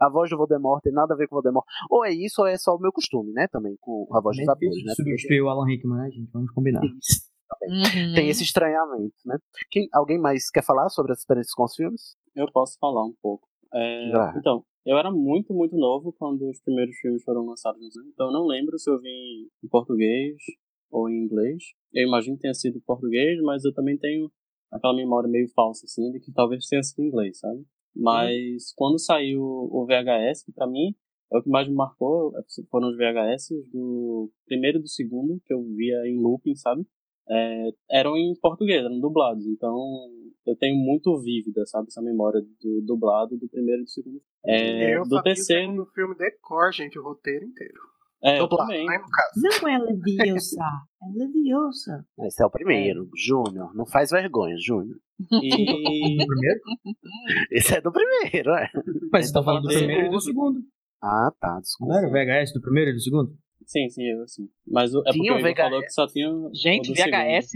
a 0.00 0.10
voz 0.10 0.30
do 0.30 0.36
Voldemort 0.36 0.82
tem 0.82 0.92
nada 0.92 1.14
a 1.14 1.16
ver 1.16 1.28
com 1.28 1.36
o 1.36 1.42
Voldemort. 1.42 1.66
Ou 1.90 2.04
é 2.04 2.12
isso, 2.12 2.40
ou 2.40 2.48
é 2.48 2.56
só 2.56 2.74
o 2.74 2.80
meu 2.80 2.92
costume, 2.92 3.32
né? 3.32 3.46
Também, 3.48 3.76
com 3.80 4.08
a 4.12 4.20
voz 4.20 4.36
dos 4.36 4.48
atores, 4.48 4.84
né? 4.84 4.94
Substituiu 4.94 5.44
o 5.44 5.48
Alan 5.48 5.66
Rickman, 5.66 5.98
né, 5.98 6.10
gente? 6.10 6.30
Vamos 6.32 6.50
combinar. 6.52 6.80
Isso. 6.98 7.26
Uhum. 7.62 8.14
Tem 8.14 8.28
esse 8.28 8.42
estranhamento, 8.42 9.14
né? 9.24 9.38
Quem, 9.70 9.88
alguém 9.92 10.18
mais 10.18 10.50
quer 10.50 10.64
falar 10.64 10.88
sobre 10.88 11.12
as 11.12 11.18
experiências 11.18 11.54
com 11.54 11.64
os 11.64 11.74
filmes? 11.74 12.16
Eu 12.34 12.50
posso 12.52 12.76
falar 12.80 13.04
um 13.04 13.14
pouco. 13.22 13.46
É, 13.72 14.08
então, 14.36 14.64
eu 14.86 14.96
era 14.96 15.10
muito, 15.10 15.52
muito 15.52 15.76
novo 15.76 16.12
quando 16.12 16.48
os 16.48 16.60
primeiros 16.60 16.96
filmes 16.96 17.24
foram 17.24 17.44
lançados, 17.44 17.82
então 18.06 18.28
eu 18.28 18.32
não 18.32 18.46
lembro 18.46 18.78
se 18.78 18.88
eu 18.88 19.00
vi 19.00 19.48
em 19.62 19.68
português 19.68 20.36
ou 20.90 21.10
em 21.10 21.24
inglês. 21.24 21.62
Eu 21.92 22.06
imagino 22.06 22.36
que 22.36 22.42
tenha 22.42 22.54
sido 22.54 22.78
em 22.78 22.82
português, 22.82 23.40
mas 23.42 23.64
eu 23.64 23.74
também 23.74 23.98
tenho 23.98 24.30
aquela 24.70 24.94
memória 24.94 25.28
meio 25.28 25.48
falsa, 25.48 25.86
assim, 25.86 26.12
de 26.12 26.20
que 26.20 26.32
talvez 26.32 26.66
tenha 26.66 26.82
sido 26.82 27.02
em 27.02 27.08
inglês, 27.08 27.38
sabe? 27.38 27.64
Mas 27.94 28.72
quando 28.76 28.98
saiu 28.98 29.42
o 29.42 29.86
VHS, 29.86 30.44
que 30.44 30.52
pra 30.52 30.66
mim 30.66 30.94
é 31.32 31.38
o 31.38 31.42
que 31.42 31.48
mais 31.48 31.66
me 31.66 31.74
marcou, 31.74 32.32
foram 32.70 32.90
os 32.90 32.96
VHS 32.96 33.48
do 33.72 34.30
primeiro 34.46 34.78
e 34.78 34.82
do 34.82 34.88
segundo, 34.88 35.40
que 35.44 35.52
eu 35.52 35.62
via 35.74 36.06
em 36.06 36.20
looping, 36.20 36.54
sabe? 36.54 36.86
É, 37.28 37.68
eram 37.90 38.16
em 38.16 38.34
português, 38.40 38.84
eram 38.84 39.00
dublados. 39.00 39.46
Então 39.46 39.74
eu 40.46 40.56
tenho 40.56 40.76
muito 40.76 41.18
vívida, 41.20 41.64
sabe, 41.66 41.88
essa 41.88 42.00
memória 42.00 42.40
do 42.40 42.82
dublado 42.86 43.36
do 43.36 43.48
primeiro 43.48 43.82
e 43.82 43.84
do 43.84 43.90
segundo. 43.90 44.20
É, 44.44 44.96
eu 44.96 45.02
do 45.04 45.22
terceiro. 45.22 45.62
o 45.62 45.66
segundo 45.72 45.86
filme 45.92 46.14
decor, 46.16 46.72
gente, 46.72 46.98
o 46.98 47.02
roteiro 47.02 47.44
inteiro. 47.44 47.74
É, 48.22 48.38
Dublado, 48.38 48.70
também. 48.70 48.86
né, 48.86 48.96
no 48.98 49.08
caso. 49.08 49.62
Não 49.62 49.68
é 49.68 49.78
Leviosa. 49.78 50.56
É 51.02 51.18
Leviosa. 51.18 52.06
Esse 52.20 52.42
é 52.42 52.46
o 52.46 52.50
primeiro, 52.50 53.08
Júnior. 53.14 53.74
Não 53.76 53.84
faz 53.86 54.10
vergonha, 54.10 54.56
Júnior. 54.58 54.96
E. 55.42 56.16
primeiro? 56.26 56.60
Esse 57.50 57.76
é 57.76 57.80
do 57.80 57.92
primeiro, 57.92 58.50
é. 58.52 58.70
Mas 59.12 59.26
você 59.26 59.32
tá 59.34 59.42
falando 59.42 59.64
do 59.64 59.68
primeiro 59.68 60.06
e 60.06 60.10
do 60.10 60.20
segundo. 60.20 60.60
Ah, 61.02 61.30
tá, 61.38 61.52
Não 61.54 61.60
desculpa. 61.60 61.94
era 61.98 62.08
o 62.08 62.10
VHS 62.10 62.52
do 62.54 62.60
primeiro 62.62 62.90
e 62.90 62.94
do 62.94 63.00
segundo? 63.00 63.36
Sim, 63.66 63.88
sim, 63.88 64.04
eu 64.04 64.26
sim. 64.28 64.48
Mas 64.66 64.94
o- 64.94 65.00
é 65.00 65.10
Tinha 65.10 65.32
porque 65.32 65.44
o 65.44 65.48
Igor 65.50 65.56
falou 65.64 65.82
que 65.82 65.90
só 65.90 66.06
tinha 66.06 66.28
Gente, 66.54 66.92
VHS. 66.94 67.50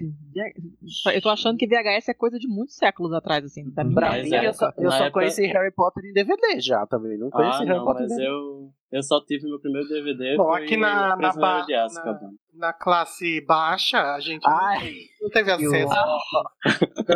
Eu 1.14 1.22
tô 1.22 1.28
achando 1.28 1.56
que 1.56 1.68
VHS 1.68 2.08
é 2.10 2.14
coisa 2.14 2.36
de 2.36 2.48
muitos 2.48 2.74
séculos 2.74 3.12
atrás, 3.12 3.44
assim, 3.44 3.70
da 3.70 3.84
minha 3.84 3.94
Pra 3.94 4.08
Mas 4.10 4.28
mim, 4.28 4.34
é, 4.36 4.46
eu 4.48 4.52
só, 4.52 4.72
eu 4.76 4.90
só 4.90 4.96
época- 5.04 5.12
conheci 5.12 5.46
Harry 5.46 5.70
Potter 5.72 6.04
em 6.04 6.12
DVD 6.12 6.60
já 6.60 6.84
também. 6.86 7.16
Não 7.16 7.30
conheci 7.30 7.58
Ah, 7.62 7.64
Harry 7.64 7.78
não, 7.78 7.84
Potter 7.84 8.08
mas 8.08 8.18
eu, 8.18 8.72
eu 8.92 9.02
só 9.02 9.20
tive 9.24 9.48
meu 9.48 9.60
primeiro 9.60 9.88
DVD. 9.88 10.36
Bom, 10.36 10.48
foi 10.48 10.64
aqui 10.64 10.76
na, 10.76 11.16
na, 11.16 11.32
ba- 11.32 11.66
na, 11.94 12.30
na 12.54 12.72
classe 12.72 13.40
baixa, 13.46 14.14
a 14.14 14.20
gente 14.20 14.42
não- 14.46 14.56
Ai, 14.56 14.94
não 15.20 15.30
teve 15.30 15.50
acesso. 15.52 15.94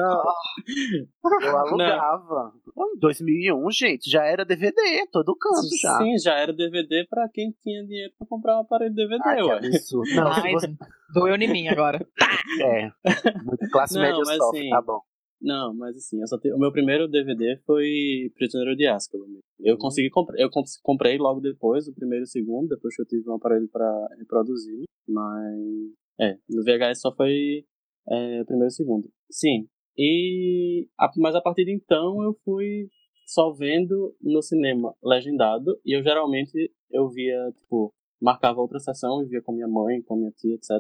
Eu 1.42 1.56
alugava. 1.58 2.52
Em 2.76 2.98
2001, 2.98 3.70
gente, 3.70 4.10
já 4.10 4.24
era 4.24 4.44
DVD, 4.44 5.06
todo 5.12 5.36
canto 5.36 5.66
já. 5.80 5.98
Sim, 5.98 6.18
já 6.18 6.34
era 6.34 6.52
DVD 6.52 7.06
pra 7.08 7.28
quem 7.32 7.50
tinha 7.62 7.84
dinheiro 7.84 8.12
pra 8.18 8.26
comprar 8.26 8.56
um 8.58 8.60
aparelho 8.62 8.94
DVD, 8.94 9.20
Ai, 9.24 9.42
ué. 9.42 9.60
Não, 10.14 10.28
Ai, 10.32 10.52
você... 10.52 10.74
doeu 11.12 11.34
em 11.36 11.48
mim 11.50 11.68
agora. 11.68 12.06
É, 12.60 12.90
classe 13.72 13.94
Não, 13.94 14.02
média 14.02 14.22
mas 14.26 14.36
sofre, 14.36 14.60
assim, 14.60 14.70
tá 14.70 14.82
bom. 14.82 15.00
Não, 15.44 15.74
mas 15.74 15.94
assim, 15.94 16.18
te- 16.40 16.52
o 16.54 16.58
meu 16.58 16.72
primeiro 16.72 17.06
DVD 17.06 17.58
foi 17.66 18.32
Prisioneiro 18.34 18.74
de 18.74 18.86
Azkaban. 18.86 19.26
Eu 19.60 19.76
consegui 19.76 20.08
comprar, 20.08 20.40
eu 20.40 20.48
comprei 20.82 21.18
logo 21.18 21.38
depois, 21.38 21.86
o 21.86 21.94
primeiro 21.94 22.22
e 22.22 22.24
o 22.24 22.26
segundo, 22.26 22.68
depois 22.68 22.96
que 22.96 23.02
eu 23.02 23.06
tive 23.06 23.28
um 23.28 23.34
aparelho 23.34 23.68
pra 23.68 24.08
reproduzir, 24.18 24.84
mas 25.06 25.54
é, 26.18 26.38
no 26.48 26.64
VHS 26.64 27.02
só 27.02 27.14
foi 27.14 27.62
é, 28.08 28.40
o 28.40 28.46
primeiro 28.46 28.68
e 28.68 28.74
segundo. 28.74 29.06
Sim. 29.30 29.68
E 29.98 30.88
mas 31.18 31.34
a 31.34 31.42
partir 31.42 31.66
de 31.66 31.74
então 31.74 32.22
eu 32.22 32.34
fui 32.42 32.88
só 33.26 33.52
vendo 33.52 34.16
no 34.22 34.40
cinema 34.40 34.94
legendado 35.04 35.78
e 35.84 35.94
eu 35.94 36.02
geralmente 36.02 36.72
eu 36.90 37.10
via, 37.10 37.52
tipo, 37.54 37.92
marcava 38.20 38.60
outra 38.62 38.78
sessão 38.78 39.22
e 39.22 39.26
via 39.26 39.42
com 39.42 39.52
minha 39.52 39.68
mãe, 39.68 40.00
com 40.02 40.16
minha 40.16 40.30
tia, 40.30 40.54
etc. 40.54 40.70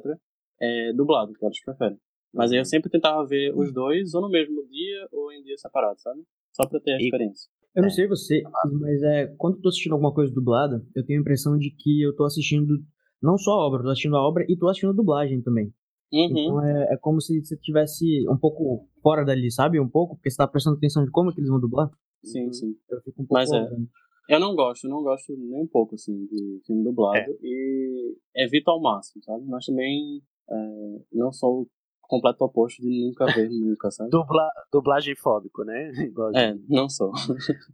É, 0.58 0.92
dublado, 0.94 1.34
que 1.34 1.44
elas 1.44 1.60
preferem. 1.60 1.98
Mas 2.34 2.52
aí 2.52 2.58
eu 2.58 2.64
sempre 2.64 2.90
tentava 2.90 3.24
ver 3.26 3.54
os 3.56 3.72
dois, 3.72 4.12
ou 4.14 4.22
no 4.22 4.28
mesmo 4.28 4.66
dia, 4.66 5.08
ou 5.12 5.32
em 5.32 5.42
dias 5.42 5.60
separados, 5.60 6.02
sabe? 6.02 6.20
Só 6.52 6.68
pra 6.68 6.80
ter 6.80 6.92
a 6.92 6.98
experiência. 6.98 7.48
Eu 7.74 7.82
não 7.82 7.90
sei 7.90 8.06
você, 8.06 8.42
mas 8.80 9.02
é, 9.02 9.26
quando 9.36 9.56
eu 9.56 9.62
tô 9.62 9.68
assistindo 9.68 9.92
alguma 9.92 10.14
coisa 10.14 10.32
dublada, 10.32 10.84
eu 10.94 11.04
tenho 11.04 11.18
a 11.18 11.22
impressão 11.22 11.58
de 11.58 11.70
que 11.70 12.02
eu 12.02 12.14
tô 12.14 12.24
assistindo 12.24 12.78
não 13.20 13.36
só 13.36 13.52
a 13.52 13.66
obra, 13.66 13.80
eu 13.80 13.84
tô 13.84 13.90
assistindo 13.90 14.16
a 14.16 14.22
obra 14.22 14.44
e 14.48 14.56
tô 14.56 14.68
assistindo 14.68 14.90
a 14.90 14.94
dublagem 14.94 15.42
também. 15.42 15.72
Uhum. 16.12 16.26
Então 16.30 16.64
é, 16.64 16.94
é 16.94 16.96
como 16.98 17.20
se 17.20 17.44
você 17.44 17.56
tivesse 17.56 18.28
um 18.28 18.36
pouco 18.36 18.88
fora 19.02 19.24
dali, 19.24 19.50
sabe? 19.50 19.80
Um 19.80 19.88
pouco, 19.88 20.14
porque 20.14 20.30
você 20.30 20.36
tá 20.36 20.46
prestando 20.46 20.76
atenção 20.76 21.04
de 21.04 21.10
como 21.10 21.30
é 21.30 21.34
que 21.34 21.40
eles 21.40 21.50
vão 21.50 21.58
dublar. 21.58 21.90
Sim, 22.22 22.52
sim. 22.52 22.76
Eu 22.88 23.00
fico 23.00 23.22
um 23.22 23.26
pouco 23.26 23.34
Mas 23.34 23.50
é. 23.50 23.68
Eu 24.28 24.40
não 24.40 24.54
gosto, 24.54 24.88
não 24.88 25.02
gosto 25.02 25.36
nem 25.36 25.60
um 25.60 25.66
pouco, 25.66 25.96
assim, 25.96 26.26
de 26.26 26.60
filme 26.64 26.82
dublado. 26.82 27.36
E 27.42 28.16
evito 28.36 28.70
ao 28.70 28.80
máximo, 28.80 29.22
sabe? 29.22 29.44
Mas 29.46 29.66
também 29.66 30.22
é, 30.48 30.54
não 31.12 31.32
sou 31.32 31.62
o 31.62 31.68
completo 32.08 32.44
oposto 32.44 32.80
de 32.82 33.06
nunca 33.06 33.26
ver 33.26 33.48
nunca, 33.50 33.90
sabe? 33.90 34.10
Dubla, 34.10 34.48
dublagem 34.72 35.14
fóbico, 35.16 35.64
né? 35.64 35.90
É, 36.34 36.54
não 36.68 36.88
sou. 36.88 37.12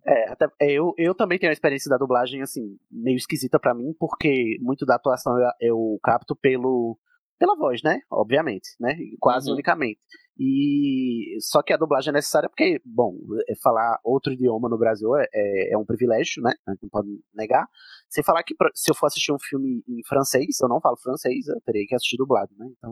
É, 0.07 0.31
até, 0.31 0.47
é, 0.61 0.73
eu, 0.73 0.93
eu 0.97 1.15
também 1.15 1.39
tenho 1.39 1.51
a 1.51 1.53
experiência 1.53 1.89
da 1.91 1.97
dublagem, 1.97 2.43
assim, 2.43 2.77
meio 2.91 3.17
esquisita 3.17 3.59
pra 3.59 3.75
mim, 3.75 3.95
porque 3.99 4.57
muito 4.61 4.85
da 4.87 4.95
atuação 4.97 5.39
eu, 5.39 5.51
eu 5.61 5.99
capto 6.03 6.35
pelo, 6.37 6.99
pela 7.39 7.57
voz, 7.57 7.83
né? 7.83 8.01
Obviamente, 8.11 8.69
né? 8.81 8.97
Quase 9.19 9.49
Uhum. 9.49 9.55
unicamente. 9.55 10.01
E 10.43 11.37
só 11.41 11.63
que 11.63 11.73
a 11.73 11.77
dublagem 11.77 12.11
é 12.11 12.15
necessária 12.15 12.49
porque, 12.49 12.81
bom, 12.85 13.15
é 13.47 13.55
falar 13.63 13.99
outro 14.03 14.33
idioma 14.33 14.71
no 14.71 14.79
Brasil 14.79 15.15
é, 15.17 15.27
é, 15.35 15.75
é 15.75 15.79
um 15.79 15.85
privilégio, 15.85 16.43
né? 16.43 16.55
Não 16.67 16.89
pode 16.91 17.09
negar. 17.35 17.67
Sem 18.09 18.25
falar 18.25 18.43
que 18.43 18.55
se 18.75 18.91
eu 18.91 18.95
for 18.95 19.07
assistir 19.07 19.33
um 19.33 19.39
filme 19.39 19.83
em 19.87 20.01
francês, 20.09 20.59
eu 20.63 20.69
não 20.69 20.81
falo 20.81 20.97
francês, 20.97 21.47
eu 21.47 21.61
teria 21.61 21.85
que 21.87 21.95
assistir 21.95 22.17
dublado, 22.17 22.51
né? 22.57 22.67
Então 22.79 22.91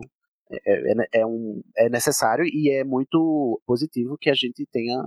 é, 0.51 0.91
é, 0.91 1.21
é 1.21 1.25
um, 1.25 1.61
é 1.77 1.89
necessário 1.89 2.45
e 2.45 2.71
é 2.71 2.83
muito 2.83 3.61
positivo 3.65 4.17
que 4.19 4.29
a 4.29 4.33
gente 4.33 4.65
tenha 4.71 4.99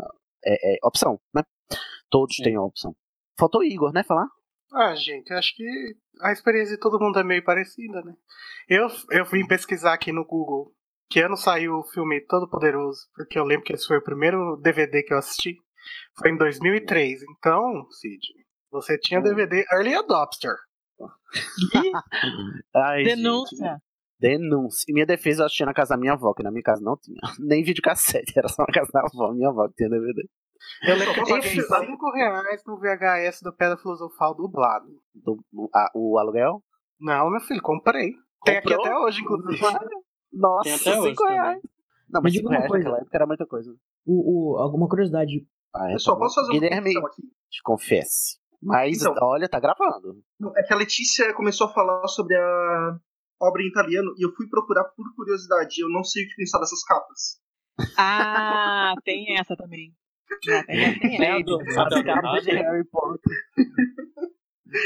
é, 0.45 0.75
é, 0.75 0.79
opção, 0.83 1.21
né? 1.35 1.43
Todos 2.11 2.37
Sim. 2.37 2.45
têm 2.45 2.57
a 2.57 2.63
opção. 2.63 2.95
Faltou 3.39 3.61
o 3.61 3.65
Igor, 3.65 3.93
né? 3.93 4.03
Falar? 4.05 4.29
Ah, 4.73 4.95
gente, 4.95 5.33
acho 5.33 5.55
que 5.55 5.97
a 6.21 6.33
experiência 6.33 6.77
de 6.77 6.81
todo 6.81 6.99
mundo 6.99 7.19
é 7.19 7.25
meio 7.25 7.45
parecida, 7.45 8.01
né? 8.03 8.15
Eu, 8.69 8.89
eu 9.11 9.25
vim 9.27 9.47
pesquisar 9.47 9.93
aqui 9.95 10.13
no 10.13 10.25
Google 10.25 10.73
que 11.11 11.21
ano 11.21 11.37
saiu 11.37 11.75
o 11.75 11.85
filme 11.85 12.25
Todo 12.27 12.49
Poderoso, 12.49 13.07
porque 13.15 13.39
eu 13.39 13.45
lembro 13.45 13.65
que 13.65 13.75
esse 13.75 13.87
foi 13.87 13.99
o 13.99 14.03
primeiro 14.03 14.57
DVD 14.57 15.03
que 15.03 15.13
eu 15.13 15.19
assisti. 15.19 15.57
Foi 16.19 16.31
em 16.31 16.39
2003. 16.39 17.21
Então, 17.37 17.87
Cid, 17.91 18.21
você 18.71 18.97
tinha 18.99 19.21
DVD 19.21 19.65
Early 19.71 19.95
Adopter. 19.95 20.55
Ai, 22.75 23.03
Denúncia. 23.03 23.79
Denúncia. 24.23 24.85
Minha 24.95 25.07
defesa, 25.07 25.43
eu 25.43 25.47
assisti 25.47 25.65
na 25.65 25.75
casa 25.75 25.95
da 25.95 26.01
minha 26.01 26.13
avó, 26.13 26.33
que 26.33 26.43
na 26.43 26.51
minha 26.51 26.63
casa 26.63 26.81
não 26.83 26.97
tinha. 26.97 27.19
Nem 27.41 27.63
videocassete, 27.65 28.39
era 28.39 28.49
só 28.49 28.63
na 28.67 28.73
casa 28.73 28.91
da 28.93 29.01
avó, 29.01 29.33
minha 29.33 29.49
avó 29.49 29.69
que 29.69 29.75
tinha 29.75 29.89
DVD. 29.91 30.23
Eu 30.85 30.95
lembro 30.97 31.15
que 31.15 31.21
eu 31.21 31.25
paguei 31.25 31.39
Esse- 31.51 31.63
5 31.63 32.11
reais 32.13 32.63
no 32.67 32.79
VHS 32.79 33.41
do 33.43 33.53
Pedra 33.53 33.77
Filosofal 33.77 34.35
dublado. 34.35 34.87
Do, 35.15 35.39
o, 35.53 35.69
a- 35.75 35.91
o 35.95 36.19
aluguel? 36.19 36.63
Não, 37.01 37.31
meu 37.31 37.41
filho, 37.41 37.61
comprei. 37.61 38.13
Tem 38.45 38.59
aqui 38.59 38.69
Comprou? 38.69 38.87
até 38.87 38.99
hoje, 38.99 39.21
inclusive. 39.23 39.61
Nossa, 40.33 40.63
Tem 40.65 40.75
até 40.75 40.99
hoje 41.01 41.09
cinco 41.11 41.25
reais. 41.29 41.61
Não, 42.09 42.21
Me 42.21 42.25
mas 42.25 42.33
diga 42.33 42.43
5 42.45 42.49
uma 42.49 42.57
reais 42.59 42.69
coisa. 42.71 42.85
naquela 42.85 43.01
época 43.03 43.17
era 43.17 43.27
muita 43.27 43.47
coisa. 43.47 43.75
O, 44.07 44.53
o, 44.55 44.59
alguma 44.59 44.89
curiosidade. 44.89 45.47
Ah, 45.75 45.89
é, 45.91 45.93
Pessoal, 45.95 46.17
tá 46.17 46.23
posso 46.23 46.35
fazer 46.37 46.53
uma 46.53 46.61
Guilherme, 46.61 46.95
confissão 46.95 47.07
aqui? 47.07 47.23
te 47.51 47.63
confesse. 47.65 48.37
Mas, 48.63 49.01
Então. 49.01 49.15
olha, 49.23 49.49
tá 49.49 49.59
gravando. 49.59 50.23
Não, 50.39 50.53
É 50.57 50.63
que 50.63 50.73
a 50.73 50.77
Letícia 50.77 51.33
começou 51.35 51.67
a 51.67 51.73
falar 51.73 52.07
sobre 52.07 52.37
a 52.37 52.97
obra 53.43 53.63
em 53.63 53.67
italiano 53.69 54.15
e 54.19 54.25
eu 54.25 54.33
fui 54.35 54.49
procurar 54.49 54.85
por 54.85 55.05
curiosidade. 55.17 55.81
Eu 55.83 55.89
não 55.91 56.05
sei 56.05 56.25
o 56.25 56.29
que 56.29 56.37
pensar 56.37 56.59
dessas 56.61 56.83
capas. 56.85 57.41
Ah, 57.99 58.95
tem 59.05 59.37
essa 59.39 59.57
também. 59.57 59.93
Ah, 60.51 60.65
tem, 60.65 60.83
essa. 60.85 61.25
É 61.25 61.31
a 61.33 62.41
de. 62.41 62.51
Harry 62.53 62.85
Potter. 62.91 63.37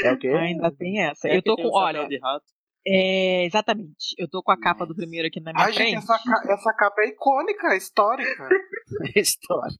É 0.03 0.11
o 0.13 0.17
quê? 0.17 0.27
Ainda 0.29 0.71
tem 0.71 1.01
essa. 1.03 1.27
É 1.27 1.37
Eu 1.37 1.41
tô 1.41 1.55
com, 1.55 1.69
olha, 1.73 2.07
de 2.07 2.19
Rato. 2.19 2.45
é, 2.85 3.45
exatamente. 3.45 4.13
Eu 4.17 4.27
tô 4.29 4.41
com 4.43 4.51
a 4.51 4.59
capa 4.59 4.85
do 4.85 4.93
primeiro 4.95 5.27
aqui 5.27 5.39
na 5.39 5.53
minha 5.53 5.65
Ai, 5.65 5.71
gente, 5.71 5.91
frente. 5.91 5.97
essa, 5.97 6.19
ca- 6.23 6.53
essa 6.53 6.73
capa 6.73 7.01
é 7.03 7.07
icônica, 7.09 7.75
histórica. 7.75 8.49
História. 9.15 9.75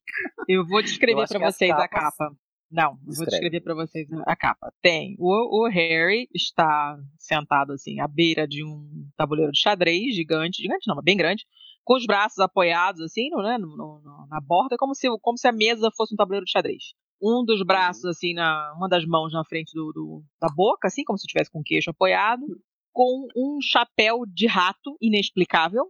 Eu 0.48 0.66
vou 0.66 0.82
descrever 0.82 1.22
as 1.22 1.30
vocês 1.30 1.72
a 1.72 1.88
capas- 1.88 2.16
capa. 2.18 2.36
Não, 2.70 2.96
vou 2.98 3.06
Descreve. 3.08 3.30
descrever 3.32 3.62
pra 3.62 3.74
vocês 3.74 4.08
a 4.26 4.36
capa. 4.36 4.72
Tem. 4.82 5.16
O, 5.20 5.64
o 5.66 5.70
Harry 5.70 6.28
está 6.34 6.98
sentado 7.18 7.72
assim, 7.72 8.00
à 8.02 8.08
beira 8.08 8.48
de 8.48 8.64
um 8.64 9.08
tabuleiro 9.16 9.52
de 9.52 9.60
xadrez 9.60 10.14
gigante, 10.16 10.62
gigante 10.62 10.86
não, 10.88 10.96
mas 10.96 11.04
bem 11.06 11.16
grande, 11.16 11.46
com 11.86 11.96
os 11.96 12.06
braços 12.06 12.40
apoiados 12.40 13.00
assim, 13.02 13.30
no, 13.30 13.42
né, 13.42 13.58
no- 13.58 13.78
no- 13.78 14.28
na 14.30 14.42
borda, 14.42 14.76
como 14.78 14.94
se, 14.94 15.08
como 15.22 15.38
se 15.38 15.48
a 15.48 15.52
mesa 15.54 15.90
fosse 15.96 16.14
um 16.14 16.18
tabuleiro 16.18 16.46
de 16.46 16.52
xadrez. 16.52 16.84
Um 17.22 17.44
dos 17.46 17.64
braços 17.64 18.04
assim 18.06 18.34
na, 18.34 18.74
uma 18.76 18.90
das 18.90 19.06
mãos 19.06 19.32
na 19.32 19.44
frente 19.46 19.72
do, 19.74 19.92
do- 19.94 20.24
da 20.42 20.50
boca, 20.54 20.88
assim, 20.88 21.04
como 21.06 21.18
se 21.18 21.24
estivesse 21.26 21.50
com 21.50 21.60
o 21.60 21.64
queixo 21.64 21.90
apoiado, 21.90 22.44
com 22.92 23.28
um 23.36 23.60
chapéu 23.62 24.24
de 24.28 24.46
rato 24.46 24.98
inexplicável. 25.02 25.86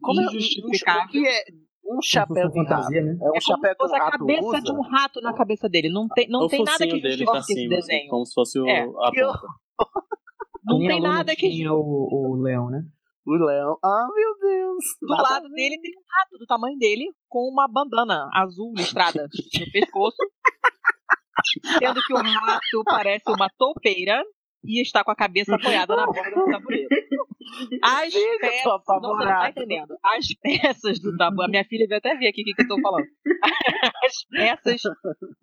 Como 0.00 0.20
é 0.20 0.24
injustificável. 0.26 1.24
é 1.26 1.44
um 1.88 2.02
chapéu 2.02 2.48
de 2.48 2.58
rato? 2.58 2.68
fantasia, 2.68 3.02
né? 3.02 3.12
É 3.12 3.14
um 3.14 3.16
É 3.16 3.28
como 3.28 3.40
chapéu 3.40 3.70
se 3.70 3.76
que 3.76 3.84
o 3.84 3.88
fosse 3.88 3.94
a 4.00 4.04
rato 4.04 4.18
cabeça 4.18 4.46
usa? 4.46 4.60
de 4.60 4.72
um 4.72 4.80
rato 4.82 5.20
na 5.20 5.32
cabeça 5.34 5.68
dele. 5.68 5.88
Não 5.90 6.08
tem, 6.08 6.28
não 6.28 6.40
o 6.44 6.48
tem 6.48 6.62
nada 6.64 6.78
que 6.86 6.90
justifique 6.90 7.12
esse 7.12 7.16
cima, 7.24 7.38
assim, 7.38 7.68
desenho. 7.68 8.08
como 8.10 8.26
se 8.26 8.34
fosse 8.34 8.58
o, 8.60 8.68
É. 8.68 8.82
a 8.82 9.10
Que 9.10 9.20
eu-. 9.20 9.32
Não 10.64 10.78
tem 10.78 11.00
nada 11.00 11.34
que 11.34 11.48
tinha 11.48 11.72
o, 11.72 11.78
o 11.80 12.36
leão, 12.42 12.68
né? 12.70 12.82
O 13.26 13.32
leão. 13.32 13.76
Ah, 13.84 14.06
meu 14.14 14.38
Deus. 14.50 14.84
Do 15.02 15.08
Nada 15.08 15.22
lado 15.22 15.48
dele 15.50 15.78
tem 15.80 15.90
um 15.92 16.02
rato 16.18 16.38
do 16.38 16.46
tamanho 16.46 16.78
dele 16.78 17.04
com 17.28 17.40
uma 17.50 17.66
bandana 17.68 18.28
azul 18.34 18.72
listrada 18.76 19.22
no 19.22 19.72
pescoço. 19.72 20.16
Sendo 21.78 22.00
que 22.02 22.12
o 22.12 22.16
rato 22.16 22.84
parece 22.84 23.30
uma 23.30 23.48
toupeira 23.58 24.22
e 24.64 24.80
está 24.80 25.04
com 25.04 25.10
a 25.10 25.16
cabeça 25.16 25.54
apoiada 25.54 25.96
na 25.96 26.06
borda 26.06 26.30
do 26.30 26.50
tabuleiro. 26.50 26.88
As 27.82 28.12
peças. 28.12 28.64
Não, 28.64 29.16
você 29.16 29.24
não 29.24 29.26
tá 29.26 29.50
entendendo. 29.50 29.96
As 30.04 30.26
peças 30.42 31.00
do 31.00 31.16
tabuleiro. 31.16 31.48
A 31.48 31.48
minha 31.48 31.64
filha 31.64 31.86
veio 31.88 31.98
até 31.98 32.14
ver 32.16 32.28
aqui 32.28 32.42
o 32.42 32.44
que, 32.44 32.54
que 32.54 32.62
eu 32.62 32.68
tô 32.68 32.80
falando. 32.80 33.06
As 34.04 34.24
peças 34.30 34.82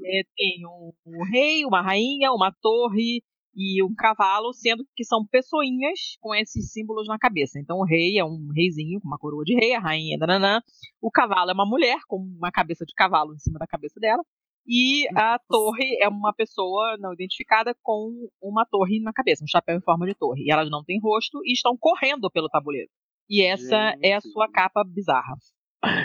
é, 0.03 0.21
tem 0.35 0.65
um, 0.65 0.91
um 1.05 1.23
rei, 1.23 1.65
uma 1.65 1.81
rainha, 1.81 2.31
uma 2.31 2.51
torre 2.61 3.23
e 3.55 3.81
um 3.81 3.95
cavalo, 3.95 4.53
sendo 4.53 4.85
que 4.95 5.05
são 5.05 5.25
pessoinhas 5.25 6.17
com 6.19 6.35
esses 6.35 6.71
símbolos 6.73 7.07
na 7.07 7.17
cabeça. 7.17 7.57
Então 7.57 7.77
o 7.77 7.85
rei 7.85 8.19
é 8.19 8.25
um 8.25 8.49
reizinho 8.53 8.99
com 8.99 9.07
uma 9.07 9.17
coroa 9.17 9.43
de 9.43 9.55
rei, 9.55 9.73
a 9.73 9.79
rainha 9.79 10.15
é 10.15 10.19
dananã. 10.19 10.61
O 11.01 11.09
cavalo 11.09 11.51
é 11.51 11.53
uma 11.53 11.65
mulher 11.65 11.97
com 12.07 12.17
uma 12.17 12.51
cabeça 12.51 12.85
de 12.85 12.93
cavalo 12.93 13.33
em 13.33 13.39
cima 13.39 13.57
da 13.57 13.65
cabeça 13.65 13.99
dela. 13.99 14.21
E 14.67 15.07
a 15.15 15.39
torre 15.47 15.97
é 16.01 16.07
uma 16.07 16.33
pessoa 16.33 16.97
não 16.99 17.13
identificada 17.13 17.75
com 17.83 18.27
uma 18.41 18.65
torre 18.65 18.99
na 18.99 19.13
cabeça, 19.13 19.43
um 19.43 19.47
chapéu 19.47 19.77
em 19.77 19.81
forma 19.81 20.05
de 20.05 20.15
torre. 20.15 20.43
E 20.43 20.51
elas 20.51 20.69
não 20.69 20.83
têm 20.83 20.99
rosto 20.99 21.39
e 21.45 21.53
estão 21.53 21.77
correndo 21.77 22.29
pelo 22.31 22.49
tabuleiro. 22.49 22.89
E 23.29 23.43
essa 23.43 23.95
é 24.01 24.13
a 24.13 24.21
sua 24.21 24.51
capa 24.51 24.83
bizarra. 24.83 25.35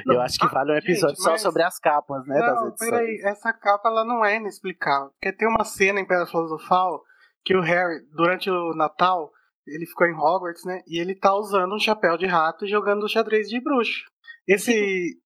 Eu 0.06 0.20
acho 0.20 0.38
que 0.38 0.46
vale 0.46 0.72
um 0.72 0.76
episódio 0.76 1.16
gente, 1.16 1.24
só 1.24 1.30
mas- 1.32 1.42
sobre 1.42 1.62
as 1.62 1.78
capas, 1.78 2.26
né? 2.26 2.38
Não, 2.38 2.74
peraí, 2.76 3.20
essa 3.24 3.50
capa 3.52 3.88
ela 3.88 4.04
não 4.04 4.22
é 4.24 4.36
inexplicável. 4.36 5.10
Porque 5.12 5.34
tem 5.34 5.48
uma 5.48 5.64
cena 5.64 6.00
em 6.00 6.06
Pedra 6.06 6.26
Filosofal 6.26 7.02
que 7.44 7.56
o 7.56 7.62
Harry, 7.62 8.00
durante 8.14 8.50
o 8.50 8.74
Natal, 8.74 9.30
ele 9.66 9.86
ficou 9.86 10.06
em 10.06 10.14
Hogwarts, 10.14 10.64
né? 10.66 10.82
E 10.86 11.00
ele 11.00 11.14
tá 11.14 11.34
usando 11.34 11.74
um 11.74 11.78
chapéu 11.78 12.18
de 12.18 12.26
rato 12.26 12.66
e 12.66 12.68
jogando 12.68 13.08
xadrez 13.08 13.48
de 13.48 13.60
bruxo. 13.60 14.04
Esse. 14.54 14.72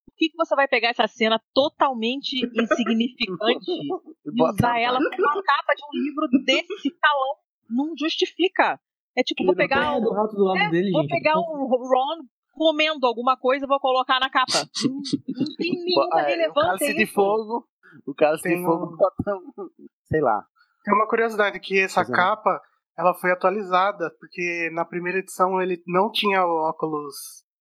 Por 0.06 0.16
que, 0.16 0.28
que 0.28 0.36
você 0.36 0.54
vai 0.54 0.68
pegar 0.68 0.88
essa 0.90 1.06
cena 1.08 1.40
totalmente 1.52 2.34
insignificante 2.54 3.70
e 4.26 4.42
usar 4.42 4.78
ela 4.78 4.98
como 4.98 5.08
uma 5.16 5.42
capa 5.42 5.74
de 5.74 5.82
um 5.84 6.02
livro 6.02 6.28
desse 6.44 6.90
calão? 7.00 7.36
Não 7.68 7.94
justifica. 7.98 8.78
É 9.16 9.22
tipo, 9.22 9.44
vou 9.44 9.54
pegar 9.54 9.96
um. 9.96 10.12
rato 10.12 10.34
do 10.36 10.44
lado 10.44 10.58
É, 10.58 10.70
dele, 10.70 10.90
vou 10.90 11.02
gente. 11.02 11.10
pegar 11.10 11.38
um 11.38 11.66
Ron 11.66 12.24
comendo 12.52 13.06
alguma 13.06 13.36
coisa 13.36 13.64
e 13.64 13.68
vou 13.68 13.80
colocar 13.80 14.20
na 14.20 14.28
capa. 14.30 14.52
Não, 14.86 14.94
não 14.94 15.56
tem 15.56 15.72
nenhuma 15.72 16.20
é, 16.20 16.22
o 16.22 16.26
relevância 16.26 16.78
cálice 16.78 16.94
de 16.94 17.06
fogo. 17.06 17.66
O 18.06 18.14
cálice 18.14 18.42
de 18.48 18.54
Tem 18.54 18.64
fogo 18.64 18.86
um- 18.86 19.62
um- 19.62 19.68
Sei 20.04 20.20
lá. 20.20 20.44
Tem 20.84 20.94
uma 20.94 21.08
curiosidade 21.08 21.58
que 21.60 21.80
essa 21.80 22.02
Pois 22.04 22.10
é. 22.10 22.12
capa 22.12 22.60
ela 22.96 23.14
foi 23.14 23.32
atualizada, 23.32 24.08
porque 24.20 24.70
na 24.72 24.84
primeira 24.84 25.18
edição 25.18 25.60
ele 25.60 25.82
não 25.86 26.10
tinha 26.12 26.44
o 26.44 26.68
óculos 26.68 27.14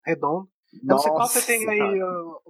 redondo. 0.05 0.47
Eu 0.73 0.79
não 0.83 0.97
sei 0.97 1.11
qual 1.11 1.27
você 1.27 1.45
tem 1.45 1.69
aí, 1.69 1.99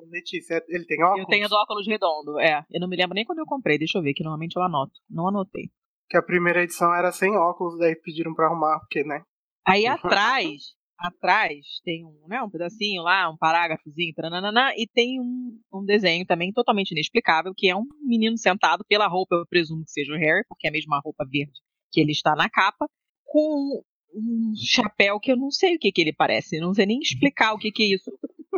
Letícia. 0.10 0.64
Ele 0.68 0.86
tem 0.86 1.04
óculos? 1.04 1.22
Eu 1.22 1.28
tenho 1.28 1.50
do 1.50 1.56
óculos 1.56 1.88
redondo, 1.88 2.40
é. 2.40 2.66
Eu 2.72 2.80
não 2.80 2.88
me 2.88 2.96
lembro 2.96 3.16
nem 3.16 3.26
quando 3.26 3.40
eu 3.40 3.46
comprei, 3.46 3.78
deixa 3.78 3.98
eu 3.98 4.02
ver, 4.02 4.14
que 4.14 4.24
normalmente 4.24 4.56
eu 4.56 4.62
anoto. 4.62 4.94
Não 5.10 5.28
anotei. 5.28 5.70
Que 6.10 6.18
a 6.18 6.24
primeira 6.24 6.64
edição 6.64 6.94
era 6.94 7.12
sem 7.12 7.36
óculos, 7.36 7.78
daí 7.78 7.96
pediram 7.96 8.34
pra 8.34 8.48
arrumar, 8.48 8.80
porque, 8.80 9.04
né? 9.04 9.24
Aí 9.66 9.86
atrás, 9.88 10.76
atrás 10.98 11.66
tem 11.84 12.06
um, 12.06 12.28
né, 12.28 12.42
um 12.42 12.50
pedacinho 12.50 13.02
lá, 13.02 13.30
um 13.30 13.38
parágrafozinho, 13.38 14.14
taranana, 14.14 14.74
e 14.76 14.88
tem 14.88 15.20
um, 15.20 15.60
um 15.74 15.86
desenho 15.86 16.26
também 16.26 16.52
totalmente 16.52 16.92
inexplicável, 16.92 17.54
que 17.56 17.70
é 17.70 17.76
um 17.76 17.86
menino 18.02 18.38
sentado 18.38 18.84
pela 18.88 19.08
roupa, 19.08 19.36
eu 19.36 19.48
presumo 19.48 19.84
que 19.86 19.92
seja 19.92 20.14
o 20.14 20.18
Harry, 20.18 20.44
porque 20.48 20.68
é 20.68 20.70
a 20.70 20.74
mesma 20.74 21.02
roupa 21.04 21.26
verde 21.26 21.60
que 21.92 22.02
ele 22.02 22.12
está 22.12 22.36
na 22.36 22.50
capa, 22.50 22.88
com 23.24 23.84
um 24.16 24.54
chapéu 24.56 25.20
que 25.20 25.32
eu 25.32 25.38
não 25.38 25.50
sei 25.52 25.76
o 25.76 25.80
que 25.80 25.92
que 25.92 26.02
ele 26.02 26.14
parece, 26.14 26.60
não 26.60 26.74
sei 26.74 26.86
nem 26.86 27.00
explicar 27.00 27.54
o 27.54 27.58
que 27.58 27.72
que 27.72 27.84
é 27.84 27.96
isso. 27.96 28.12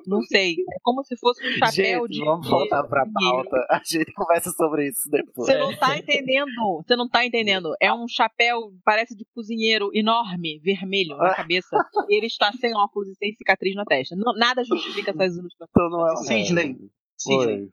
Não 0.06 0.22
sei, 0.24 0.52
é 0.54 0.78
como 0.84 1.04
se 1.06 1.16
fosse 1.18 1.42
um 1.48 1.52
chapéu 1.54 2.02
Gente, 2.04 2.20
de 2.20 2.26
vamos 2.26 2.48
voltar 2.48 2.84
pra 2.84 3.06
pauta. 3.12 3.56
A 3.70 3.80
gente 3.84 4.12
conversa 4.14 4.52
sobre 4.52 4.90
isso 4.90 5.10
depois. 5.10 5.48
você 5.48 5.58
não 5.58 5.76
tá 5.78 5.98
entendendo. 5.98 6.84
Você 6.86 6.96
não 6.98 7.08
tá 7.10 7.26
entendendo. 7.26 7.74
É 7.82 7.92
um 7.94 8.06
chapéu, 8.08 8.72
parece 8.84 9.16
de 9.16 9.26
cozinheiro, 9.34 9.90
enorme, 9.94 10.60
vermelho 10.60 11.16
na 11.18 11.34
cabeça. 11.34 11.76
E 12.10 12.18
ele 12.18 12.28
está 12.28 12.52
sem 12.52 12.76
óculos 12.76 13.08
e 13.10 13.16
sem 13.16 13.34
cicatriz 13.34 13.74
na 13.74 13.86
testa. 13.86 14.16
Não- 14.18 14.34
nada 14.36 14.64
justifica 14.66 15.12
essas 15.12 15.38
ilustrações. 15.38 15.70
Então 15.72 15.90
não 15.90 16.08
é 16.08 16.14
um- 16.14 16.18
Sidney. 16.18 16.76
Sidney. 17.18 17.70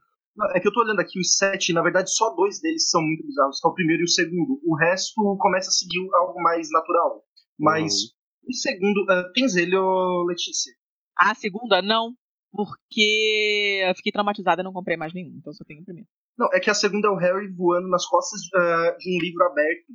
É 0.55 0.61
que 0.61 0.69
eu 0.69 0.73
tô 0.73 0.81
olhando 0.81 1.01
aqui 1.01 1.19
os 1.21 1.37
sete, 1.37 1.75
na 1.75 1.83
verdade 1.83 2.11
só 2.11 2.31
dois 2.35 2.59
deles 2.61 2.89
são 2.89 3.03
muito 3.03 3.27
bizarros, 3.27 3.61
que 3.61 3.69
é 3.69 3.71
o 3.71 3.75
primeiro 3.75 4.01
e 4.03 4.05
o 4.05 4.09
segundo. 4.09 4.59
O 4.65 4.75
resto 4.77 5.37
começa 5.39 5.69
a 5.69 5.73
seguir 5.73 5.99
algo 6.15 6.41
mais 6.41 6.71
natural. 6.71 7.23
Mas 7.59 7.93
o 8.47 8.53
segundo. 8.53 9.05
ah, 9.11 9.31
tens 9.35 9.57
ele, 9.57 9.77
ô 9.77 10.25
Letícia? 10.25 10.73
A 11.19 11.35
segunda, 11.35 11.81
não. 11.83 12.15
Porque 12.51 13.83
eu 13.89 13.95
fiquei 13.95 14.13
traumatizada 14.13 14.61
e 14.61 14.65
não 14.65 14.73
comprei 14.73 14.97
mais 14.97 15.15
nenhum. 15.15 15.35
Então 15.39 15.53
só 15.53 15.65
tenho 15.65 15.81
o 15.81 15.85
primeiro. 15.85 16.09
Não, 16.37 16.49
é 16.53 16.61
que 16.61 16.71
a 16.71 16.75
segunda 16.75 17.09
é 17.09 17.11
o 17.11 17.17
Harry 17.17 17.49
voando 17.49 17.89
nas 17.89 18.07
costas 18.07 18.41
ah, 18.55 18.97
de 18.99 19.17
um 19.17 19.21
livro 19.21 19.43
aberto 19.45 19.87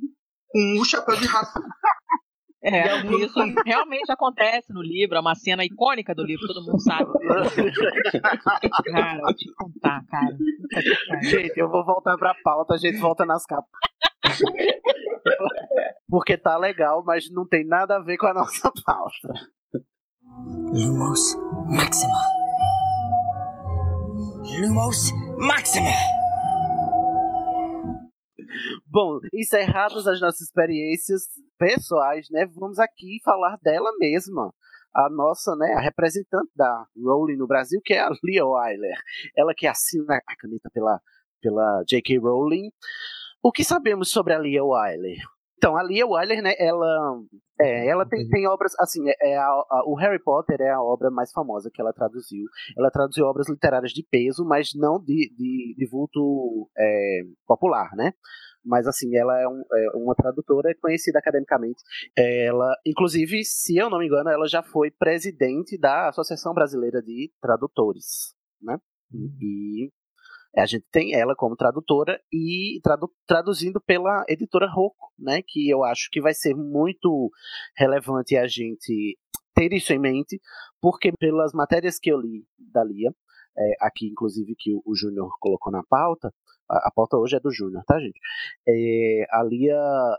com 0.48 0.80
o 0.80 0.84
chapéu 0.84 1.16
de 1.16 1.26
rato. 1.26 1.52
É, 2.60 2.96
isso 3.22 3.38
realmente 3.64 4.10
acontece 4.10 4.72
no 4.72 4.82
livro, 4.82 5.16
é 5.16 5.20
uma 5.20 5.36
cena 5.36 5.64
icônica 5.64 6.12
do 6.12 6.24
livro, 6.24 6.48
todo 6.48 6.66
mundo 6.66 6.80
sabe. 6.80 7.06
Cara, 8.92 9.20
vou 9.20 9.32
te 9.32 9.48
contar, 9.54 10.04
cara. 10.06 10.36
Gente, 11.22 11.56
eu 11.56 11.70
vou 11.70 11.84
voltar 11.84 12.16
pra 12.18 12.34
pauta, 12.42 12.74
a 12.74 12.76
gente 12.76 12.98
volta 12.98 13.24
nas 13.24 13.46
capas. 13.46 13.70
Porque 16.08 16.36
tá 16.36 16.56
legal, 16.56 17.02
mas 17.04 17.30
não 17.30 17.46
tem 17.46 17.66
nada 17.66 17.96
a 17.96 18.02
ver 18.02 18.16
com 18.16 18.26
a 18.26 18.34
nossa 18.34 18.70
pauta. 18.84 19.28
Lumos 20.72 21.36
Maxima. 21.68 22.18
Lumos 24.60 25.12
Maxima. 25.38 25.90
Bom, 28.86 29.20
encerradas 29.34 30.06
as 30.06 30.20
nossas 30.20 30.40
experiências 30.40 31.22
pessoais, 31.58 32.26
né? 32.30 32.46
Vamos 32.54 32.78
aqui 32.78 33.20
falar 33.24 33.58
dela 33.62 33.90
mesma. 33.98 34.52
A 34.94 35.08
nossa, 35.10 35.54
né, 35.54 35.74
a 35.74 35.80
representante 35.80 36.50
da 36.56 36.86
Rowling 36.96 37.36
no 37.36 37.46
Brasil, 37.46 37.80
que 37.84 37.92
é 37.94 38.00
a 38.00 38.10
Lia 38.24 38.44
Wyler. 38.46 38.96
Ela 39.36 39.54
que 39.54 39.66
assina 39.66 40.16
a 40.16 40.36
caneta 40.36 40.70
pela, 40.72 41.00
pela 41.40 41.84
J.K. 41.86 42.18
Rowling. 42.18 42.70
O 43.42 43.52
que 43.52 43.64
sabemos 43.64 44.10
sobre 44.10 44.32
a 44.34 44.38
Lia 44.38 44.64
Wyler? 44.64 45.18
Então, 45.56 45.76
a 45.76 45.82
Lia 45.82 46.06
Wyler, 46.06 46.40
né, 46.42 46.54
ela, 46.58 47.20
é, 47.60 47.88
ela 47.88 48.06
tem, 48.08 48.28
tem 48.28 48.46
obras, 48.46 48.72
assim, 48.78 49.00
é, 49.08 49.32
é 49.32 49.36
a- 49.36 49.44
a- 49.70 49.82
o 49.86 49.94
Harry 49.96 50.22
Potter 50.22 50.60
é 50.60 50.70
a 50.70 50.80
obra 50.80 51.10
mais 51.10 51.32
famosa 51.32 51.68
que 51.72 51.80
ela 51.80 51.92
traduziu. 51.92 52.44
Ela 52.76 52.90
traduziu 52.90 53.26
obras 53.26 53.48
literárias 53.48 53.90
de 53.92 54.04
peso, 54.08 54.44
mas 54.44 54.70
não 54.76 55.00
de, 55.02 55.32
de, 55.36 55.74
de 55.76 55.88
vulto 55.90 56.68
é, 56.78 57.20
popular, 57.46 57.90
né? 57.96 58.12
Mas, 58.64 58.86
assim, 58.86 59.16
ela 59.16 59.40
é, 59.40 59.48
um- 59.48 59.62
é 59.74 59.96
uma 59.96 60.14
tradutora 60.14 60.72
conhecida 60.80 61.18
academicamente. 61.18 61.80
Ela, 62.16 62.72
inclusive, 62.86 63.42
se 63.44 63.76
eu 63.76 63.88
não 63.90 63.98
me 63.98 64.06
engano, 64.06 64.30
ela 64.30 64.46
já 64.46 64.62
foi 64.62 64.90
presidente 64.92 65.76
da 65.78 66.08
Associação 66.08 66.54
Brasileira 66.54 67.00
de 67.02 67.32
Tradutores, 67.40 68.34
né? 68.62 68.78
E 69.40 69.90
a 70.58 70.66
gente 70.66 70.84
tem 70.90 71.14
ela 71.14 71.34
como 71.34 71.56
tradutora 71.56 72.20
e 72.32 72.80
tradu- 72.82 73.12
traduzindo 73.26 73.80
pela 73.80 74.24
editora 74.28 74.68
Rocco, 74.68 75.12
né? 75.18 75.40
Que 75.46 75.68
eu 75.68 75.84
acho 75.84 76.08
que 76.10 76.20
vai 76.20 76.34
ser 76.34 76.54
muito 76.54 77.30
relevante 77.76 78.36
a 78.36 78.46
gente 78.46 79.18
ter 79.54 79.72
isso 79.72 79.92
em 79.92 79.98
mente, 79.98 80.40
porque 80.80 81.10
pelas 81.18 81.52
matérias 81.52 81.98
que 81.98 82.10
eu 82.10 82.20
li 82.20 82.44
da 82.58 82.84
Lia, 82.84 83.10
é, 83.58 83.72
aqui 83.80 84.06
inclusive 84.06 84.54
que 84.56 84.72
o, 84.74 84.82
o 84.84 84.94
Júnior 84.94 85.30
colocou 85.40 85.72
na 85.72 85.82
pauta, 85.82 86.32
a, 86.70 86.88
a 86.88 86.92
pauta 86.94 87.16
hoje 87.16 87.36
é 87.36 87.40
do 87.40 87.50
Júnior, 87.50 87.82
tá, 87.84 87.98
gente? 87.98 88.20
É, 88.68 89.26
a 89.30 89.42
Lia, 89.42 89.76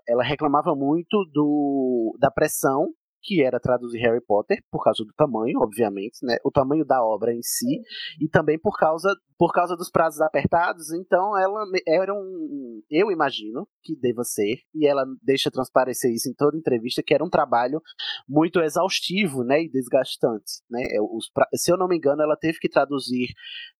ela 0.07 0.23
reclamava 0.23 0.75
muito 0.75 1.23
do, 1.31 2.17
da 2.19 2.29
pressão 2.29 2.93
que 3.21 3.43
era 3.43 3.59
traduzir 3.59 3.99
Harry 3.99 4.21
Potter, 4.21 4.63
por 4.71 4.83
causa 4.83 5.03
do 5.03 5.13
tamanho, 5.13 5.59
obviamente, 5.59 6.19
né? 6.23 6.37
O 6.43 6.51
tamanho 6.51 6.85
da 6.85 7.03
obra 7.03 7.33
em 7.33 7.41
si, 7.41 7.81
e 8.21 8.27
também 8.27 8.57
por 8.57 8.77
causa, 8.77 9.15
por 9.37 9.53
causa 9.53 9.75
dos 9.75 9.89
prazos 9.89 10.21
apertados, 10.21 10.91
então 10.91 11.37
ela 11.37 11.65
era 11.87 12.13
um. 12.13 12.81
Eu 12.89 13.11
imagino 13.11 13.67
que 13.83 13.95
deva 13.95 14.23
ser, 14.23 14.59
e 14.73 14.87
ela 14.87 15.05
deixa 15.21 15.51
transparecer 15.51 16.11
isso 16.11 16.29
em 16.29 16.33
toda 16.33 16.57
entrevista, 16.57 17.03
que 17.03 17.13
era 17.13 17.23
um 17.23 17.29
trabalho 17.29 17.81
muito 18.27 18.59
exaustivo, 18.59 19.43
né? 19.43 19.63
E 19.63 19.69
desgastante. 19.69 20.61
Né? 20.69 20.83
É, 20.91 21.01
Os 21.01 21.29
se 21.55 21.71
eu 21.71 21.77
não 21.77 21.87
me 21.87 21.97
engano, 21.97 22.21
ela 22.21 22.37
teve 22.37 22.59
que 22.59 22.69
traduzir 22.69 23.27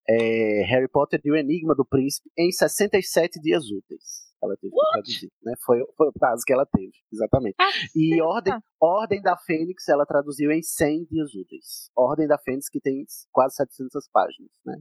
é, 0.08 0.64
Harry 0.66 0.88
Potter 0.88 1.20
e 1.24 1.32
o 1.32 1.36
Enigma 1.36 1.76
do 1.76 1.86
Príncipe 1.86 2.30
em 2.38 2.52
67 2.52 3.40
dias 3.40 3.66
úteis. 3.70 4.29
Ela 4.42 4.56
teve 4.58 4.74
que 4.74 4.92
traduzir, 4.92 5.32
né? 5.44 5.54
Foi, 5.66 5.80
foi 5.98 6.08
o 6.08 6.14
prazo 6.14 6.44
que 6.46 6.54
ela 6.54 6.66
teve, 6.66 6.94
exatamente. 7.12 7.56
E 7.96 8.22
Ordem, 8.22 8.54
Ordem 8.80 9.22
da 9.22 9.38
Fênix 9.38 9.88
ela 9.90 10.06
traduziu 10.06 10.52
em 10.52 10.62
100 10.62 11.06
dias 11.06 11.34
úteis. 11.36 11.90
Ordem 11.96 12.28
da 12.28 12.38
Fênix 12.38 12.70
que 12.70 12.80
tem 12.80 13.06
quase 13.32 13.56
700 13.56 14.08
páginas, 14.12 14.52
né? 14.66 14.76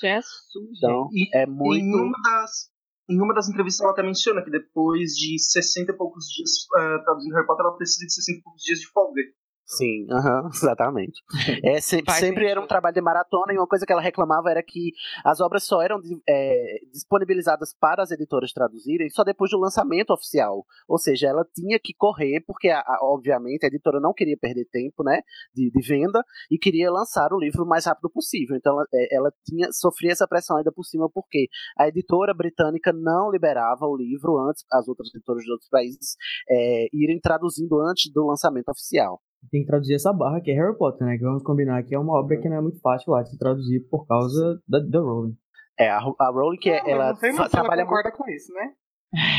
Jesus, 0.00 0.78
Então, 0.78 1.08
E 1.12 1.28
é 1.34 1.46
muito... 1.46 1.82
Em 1.82 1.94
uma, 1.94 2.18
das, 2.22 2.70
em 3.08 3.20
uma 3.20 3.34
das 3.34 3.48
entrevistas 3.48 3.82
ela 3.82 3.92
até 3.92 4.02
menciona 4.02 4.42
que 4.42 4.50
depois 4.50 5.12
de 5.12 5.38
60 5.38 5.92
e 5.92 5.96
poucos 5.96 6.26
dias 6.26 6.50
ah, 6.76 7.02
traduzindo 7.04 7.34
Harry 7.34 7.46
Potter, 7.46 7.64
ela 7.64 7.76
precisa 7.76 8.04
de 8.04 8.12
60 8.12 8.38
e 8.38 8.42
poucos 8.42 8.62
dias 8.62 8.78
de 8.80 8.86
folga. 8.88 9.22
Sim, 9.70 10.06
aham, 10.10 10.48
exatamente. 10.54 11.22
É, 11.62 11.78
se- 11.78 12.02
sempre 12.20 12.46
era 12.46 12.58
um 12.58 12.66
trabalho 12.66 12.94
de 12.94 13.02
maratona 13.02 13.52
e 13.52 13.58
uma 13.58 13.66
coisa 13.66 13.84
que 13.84 13.92
ela 13.92 14.00
reclamava 14.00 14.50
era 14.50 14.62
que 14.62 14.92
as 15.22 15.40
obras 15.40 15.64
só 15.64 15.82
eram 15.82 16.00
é, 16.26 16.78
disponibilizadas 16.90 17.74
para 17.78 18.02
as 18.02 18.10
editoras 18.10 18.50
traduzirem 18.50 19.10
só 19.10 19.22
depois 19.22 19.50
do 19.50 19.58
lançamento 19.58 20.08
oficial. 20.10 20.64
Ou 20.88 20.96
seja, 20.96 21.28
ela 21.28 21.44
tinha 21.54 21.78
que 21.78 21.92
correr, 21.92 22.40
porque 22.46 22.70
a- 22.70 22.80
a- 22.80 22.98
obviamente 23.02 23.64
a 23.64 23.66
editora 23.66 24.00
não 24.00 24.14
queria 24.14 24.38
perder 24.38 24.64
tempo 24.72 25.04
né, 25.04 25.20
de, 25.54 25.70
de 25.70 25.86
venda 25.86 26.24
e 26.50 26.56
queria 26.58 26.90
lançar 26.90 27.30
o 27.34 27.38
livro 27.38 27.64
o 27.64 27.68
mais 27.68 27.84
rápido 27.84 28.08
possível. 28.08 28.56
Então 28.56 28.72
ela, 28.72 28.86
é, 28.94 29.16
ela 29.16 29.30
tinha, 29.44 29.68
sofria 29.70 30.12
essa 30.12 30.26
pressão 30.26 30.56
ainda 30.56 30.72
por 30.72 30.84
cima, 30.84 31.10
porque 31.12 31.46
a 31.78 31.86
editora 31.86 32.32
britânica 32.32 32.90
não 32.90 33.30
liberava 33.30 33.84
o 33.86 33.94
livro 33.94 34.38
antes, 34.38 34.64
as 34.72 34.88
outras 34.88 35.10
editoras 35.14 35.44
de 35.44 35.52
outros 35.52 35.68
países 35.68 36.16
é, 36.48 36.86
irem 36.90 37.20
traduzindo 37.20 37.78
antes 37.82 38.10
do 38.10 38.26
lançamento 38.26 38.70
oficial. 38.70 39.20
Tem 39.50 39.62
que 39.62 39.66
traduzir 39.66 39.94
essa 39.94 40.12
barra 40.12 40.40
que 40.40 40.50
é 40.50 40.54
Harry 40.54 40.76
Potter, 40.76 41.06
né? 41.06 41.16
Que 41.16 41.24
vamos 41.24 41.42
combinar 41.42 41.82
que 41.82 41.94
é 41.94 41.98
uma 41.98 42.18
obra 42.18 42.36
que 42.36 42.48
não 42.48 42.56
é 42.56 42.60
muito 42.60 42.80
fácil 42.80 43.12
lá 43.12 43.22
de 43.22 43.30
se 43.30 43.38
traduzir 43.38 43.80
por 43.88 44.06
causa 44.06 44.60
da, 44.68 44.78
da 44.80 45.00
Rowling. 45.00 45.36
É, 45.78 45.88
a, 45.88 45.98
a 45.98 46.30
Rowling 46.30 46.58
que 46.58 46.70
Não, 46.70 46.78
mas 46.78 46.88
ela 46.88 47.08
não 47.08 47.16
sei 47.16 47.32
se 47.32 47.38
ela 47.38 47.48
trabalha 47.48 47.84
concorda 47.84 48.12
com 48.12 48.28
isso, 48.28 48.52
né? 48.52 48.72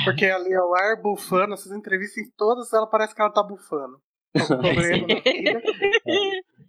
Porque 0.04 0.26
ali 0.26 0.54
ao 0.56 0.74
ar 0.74 1.02
bufando, 1.02 1.54
essas 1.54 1.72
entrevistas 1.72 2.18
em 2.26 2.32
todas, 2.36 2.72
ela 2.74 2.88
parece 2.88 3.14
que 3.14 3.22
ela 3.22 3.32
tá 3.32 3.43
bufando. 3.43 4.02
Na 4.34 4.70
vida. 4.70 5.22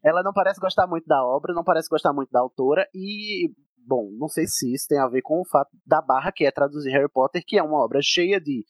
Ela 0.02 0.22
não 0.22 0.32
parece 0.32 0.60
gostar 0.60 0.86
muito 0.86 1.06
da 1.06 1.22
obra, 1.24 1.54
não 1.54 1.64
parece 1.64 1.88
gostar 1.88 2.12
muito 2.12 2.30
da 2.30 2.40
autora 2.40 2.86
e, 2.94 3.50
bom, 3.86 4.10
não 4.18 4.28
sei 4.28 4.46
se 4.46 4.72
isso 4.72 4.86
tem 4.88 4.98
a 4.98 5.08
ver 5.08 5.20
com 5.22 5.40
o 5.40 5.46
fato 5.46 5.70
da 5.86 6.00
barra 6.00 6.32
que 6.32 6.44
é 6.44 6.50
traduzir 6.50 6.90
Harry 6.90 7.10
Potter, 7.10 7.42
que 7.46 7.58
é 7.58 7.62
uma 7.62 7.84
obra 7.84 8.00
cheia 8.02 8.40
de 8.40 8.64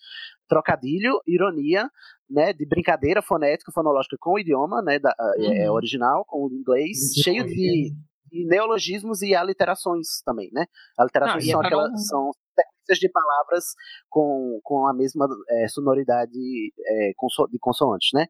trocadilho, 0.49 1.21
ironia, 1.27 1.89
né, 2.31 2.53
de 2.53 2.65
brincadeira 2.67 3.21
fonética, 3.21 3.73
fonológica 3.73 4.17
com 4.21 4.35
o 4.35 4.39
idioma, 4.39 4.81
né, 4.83 4.99
da, 4.99 5.15
é, 5.37 5.65
é 5.65 5.69
Uhum. 5.71 5.77
original, 5.77 6.25
com 6.25 6.47
o 6.47 6.53
inglês, 6.53 6.97
Uhum. 7.17 7.23
cheio 7.23 7.45
de, 7.47 7.93
de 8.31 8.47
neologismos 8.47 9.21
e 9.23 9.35
aliterações 9.35 10.23
também, 10.25 10.49
né? 10.53 10.65
Aliterações 10.97 11.45
Não, 11.45 11.51
é 11.51 11.53
são 11.53 11.61
aquelas 11.61 12.07
são 12.07 12.31
sequências 12.55 12.99
de 12.99 13.09
palavras 13.11 13.65
com, 14.09 14.61
com 14.63 14.87
a 14.87 14.95
mesma 14.95 15.27
é, 15.49 15.67
sonoridade 15.69 16.39
é, 16.87 17.13
conso- 17.17 17.49
de 17.49 17.59
consoantes, 17.59 18.11
né? 18.15 18.27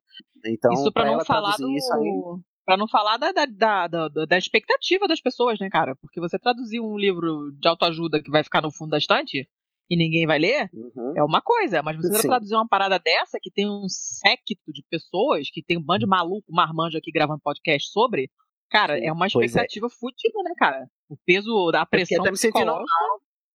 Então, 0.46 0.72
isso 0.72 0.90
pra 0.92 1.04
não 1.04 1.24
falar 1.24 1.54
traduzir 1.56 1.72
do. 1.72 1.76
isso 1.78 1.92
aí, 1.94 2.22
Pra 2.64 2.76
não 2.76 2.86
falar 2.88 3.16
da, 3.16 3.32
da, 3.32 3.46
da, 3.46 3.88
da, 3.88 4.08
da 4.26 4.38
expectativa 4.38 5.08
das 5.08 5.20
pessoas, 5.20 5.58
né, 5.58 5.68
cara? 5.68 5.96
Porque 5.96 6.20
você 6.20 6.38
traduzir 6.38 6.78
um 6.80 6.96
livro 6.96 7.50
de 7.58 7.66
autoajuda 7.66 8.22
que 8.22 8.30
vai 8.30 8.44
ficar 8.44 8.62
no 8.62 8.70
fundo 8.72 8.90
da 8.90 8.98
estante 8.98 9.48
e 9.90 9.96
ninguém 9.96 10.24
vai 10.24 10.38
ler, 10.38 10.70
é 11.16 11.22
uma 11.22 11.42
coisa. 11.42 11.82
Mas 11.82 11.96
você 11.96 12.14
Sim. 12.14 12.28
traduzir 12.28 12.54
uma 12.54 12.68
parada 12.68 12.98
dessa 12.98 13.38
que 13.42 13.50
tem 13.50 13.68
um 13.68 13.88
séquito 13.88 14.72
de 14.72 14.84
pessoas, 14.88 15.50
que 15.50 15.62
tem 15.62 15.76
um 15.76 15.82
bando 15.82 16.00
de 16.00 16.06
maluco, 16.06 16.46
marmanjo 16.52 16.96
aqui 16.96 17.10
gravando 17.10 17.40
podcast 17.42 17.90
sobre, 17.90 18.30
cara, 18.70 18.96
Sim, 18.96 19.06
é 19.06 19.12
uma 19.12 19.26
é. 19.26 19.28
expectativa 19.28 19.88
fudida, 19.90 20.42
né, 20.44 20.52
cara? 20.56 20.86
O 21.08 21.16
peso 21.26 21.70
da 21.72 21.80
Eu 21.80 21.86
fiquei 21.86 21.98
pressão 22.06 22.20
até 22.22 22.30
me 22.30 22.36
sentindo 22.38 22.66
mal. 22.66 22.84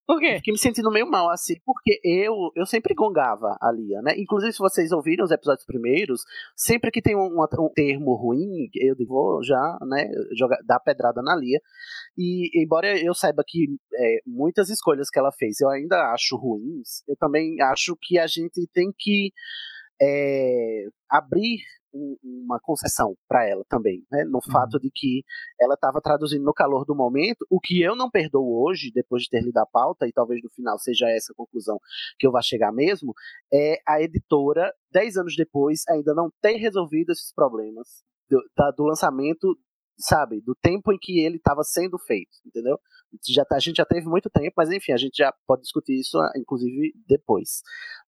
Por 0.07 0.19
quê? 0.19 0.35
Fiquei 0.37 0.51
me 0.51 0.59
sentindo 0.59 0.91
meio 0.91 1.09
mal, 1.09 1.31
assim, 1.31 1.55
porque 1.65 1.99
eu, 2.03 2.51
eu 2.55 2.65
sempre 2.65 2.93
gongava 2.93 3.57
a 3.59 3.71
Lia, 3.71 4.01
né? 4.03 4.13
Inclusive, 4.17 4.53
se 4.53 4.59
vocês 4.59 4.91
ouviram 4.91 5.25
os 5.25 5.31
episódios 5.31 5.65
primeiros, 5.65 6.21
sempre 6.55 6.91
que 6.91 7.01
tem 7.01 7.15
um, 7.15 7.41
um 7.41 7.69
termo 7.73 8.15
ruim, 8.15 8.69
eu 8.75 8.95
vou 9.07 9.43
já, 9.43 9.77
né, 9.81 10.07
jogar, 10.37 10.59
dar 10.63 10.79
pedrada 10.79 11.23
na 11.23 11.35
Lia. 11.35 11.59
E, 12.15 12.63
embora 12.63 12.99
eu 12.99 13.15
saiba 13.15 13.43
que 13.45 13.65
é, 13.95 14.19
muitas 14.27 14.69
escolhas 14.69 15.09
que 15.09 15.17
ela 15.17 15.31
fez 15.31 15.59
eu 15.59 15.69
ainda 15.69 16.13
acho 16.13 16.37
ruins, 16.37 17.03
eu 17.07 17.15
também 17.17 17.59
acho 17.61 17.97
que 17.99 18.19
a 18.19 18.27
gente 18.27 18.67
tem 18.73 18.93
que 18.95 19.31
é, 20.01 20.85
abrir 21.09 21.59
um- 21.93 22.17
uma 22.23 22.59
concessão 22.59 23.15
para 23.27 23.47
ela 23.47 23.63
também, 23.69 24.03
né? 24.11 24.25
No 24.25 24.41
fato 24.51 24.77
de 24.79 24.91
que 24.93 25.23
ela 25.59 25.75
estava 25.75 26.01
traduzindo 26.01 26.43
no 26.43 26.53
calor 26.53 26.83
do 26.85 26.93
momento, 26.93 27.45
o 27.49 27.59
que 27.59 27.81
eu 27.81 27.95
não 27.95 28.09
perdoo 28.09 28.61
hoje, 28.65 28.91
depois 28.93 29.23
de 29.23 29.29
ter 29.29 29.41
lido 29.41 29.57
a 29.57 29.65
pauta, 29.65 30.05
e 30.05 30.11
talvez 30.11 30.41
no 30.43 30.49
final 30.51 30.77
seja 30.77 31.07
essa 31.09 31.31
a 31.31 31.35
conclusão 31.35 31.79
que 32.19 32.27
eu 32.27 32.31
vá 32.33 32.41
chegar 32.41 32.73
mesmo, 32.73 33.13
é 33.53 33.77
a 33.87 34.01
editora, 34.01 34.73
dez 34.91 35.15
anos 35.15 35.35
depois, 35.37 35.83
ainda 35.89 36.13
não 36.13 36.29
ter 36.41 36.57
resolvido 36.57 37.11
esses 37.11 37.31
problemas 37.33 38.03
do, 38.29 38.41
da- 38.57 38.71
do 38.71 38.83
lançamento, 38.83 39.57
sabe, 39.97 40.41
do 40.41 40.55
tempo 40.55 40.91
em 40.91 40.97
que 40.99 41.19
ele 41.19 41.37
estava 41.37 41.63
sendo 41.63 41.97
feito, 41.97 42.31
entendeu? 42.45 42.77
Já, 43.29 43.45
tá- 43.45 43.55
a 43.55 43.59
gente 43.59 43.77
já 43.77 43.85
teve 43.85 44.07
muito 44.07 44.29
tempo, 44.29 44.53
mas 44.57 44.69
enfim, 44.71 44.91
a 44.91 44.97
gente 44.97 45.17
já 45.17 45.33
pode 45.47 45.61
discutir 45.61 45.99
isso, 45.99 46.17
ah, 46.17 46.31
inclusive, 46.35 46.93
depois. 47.07 47.61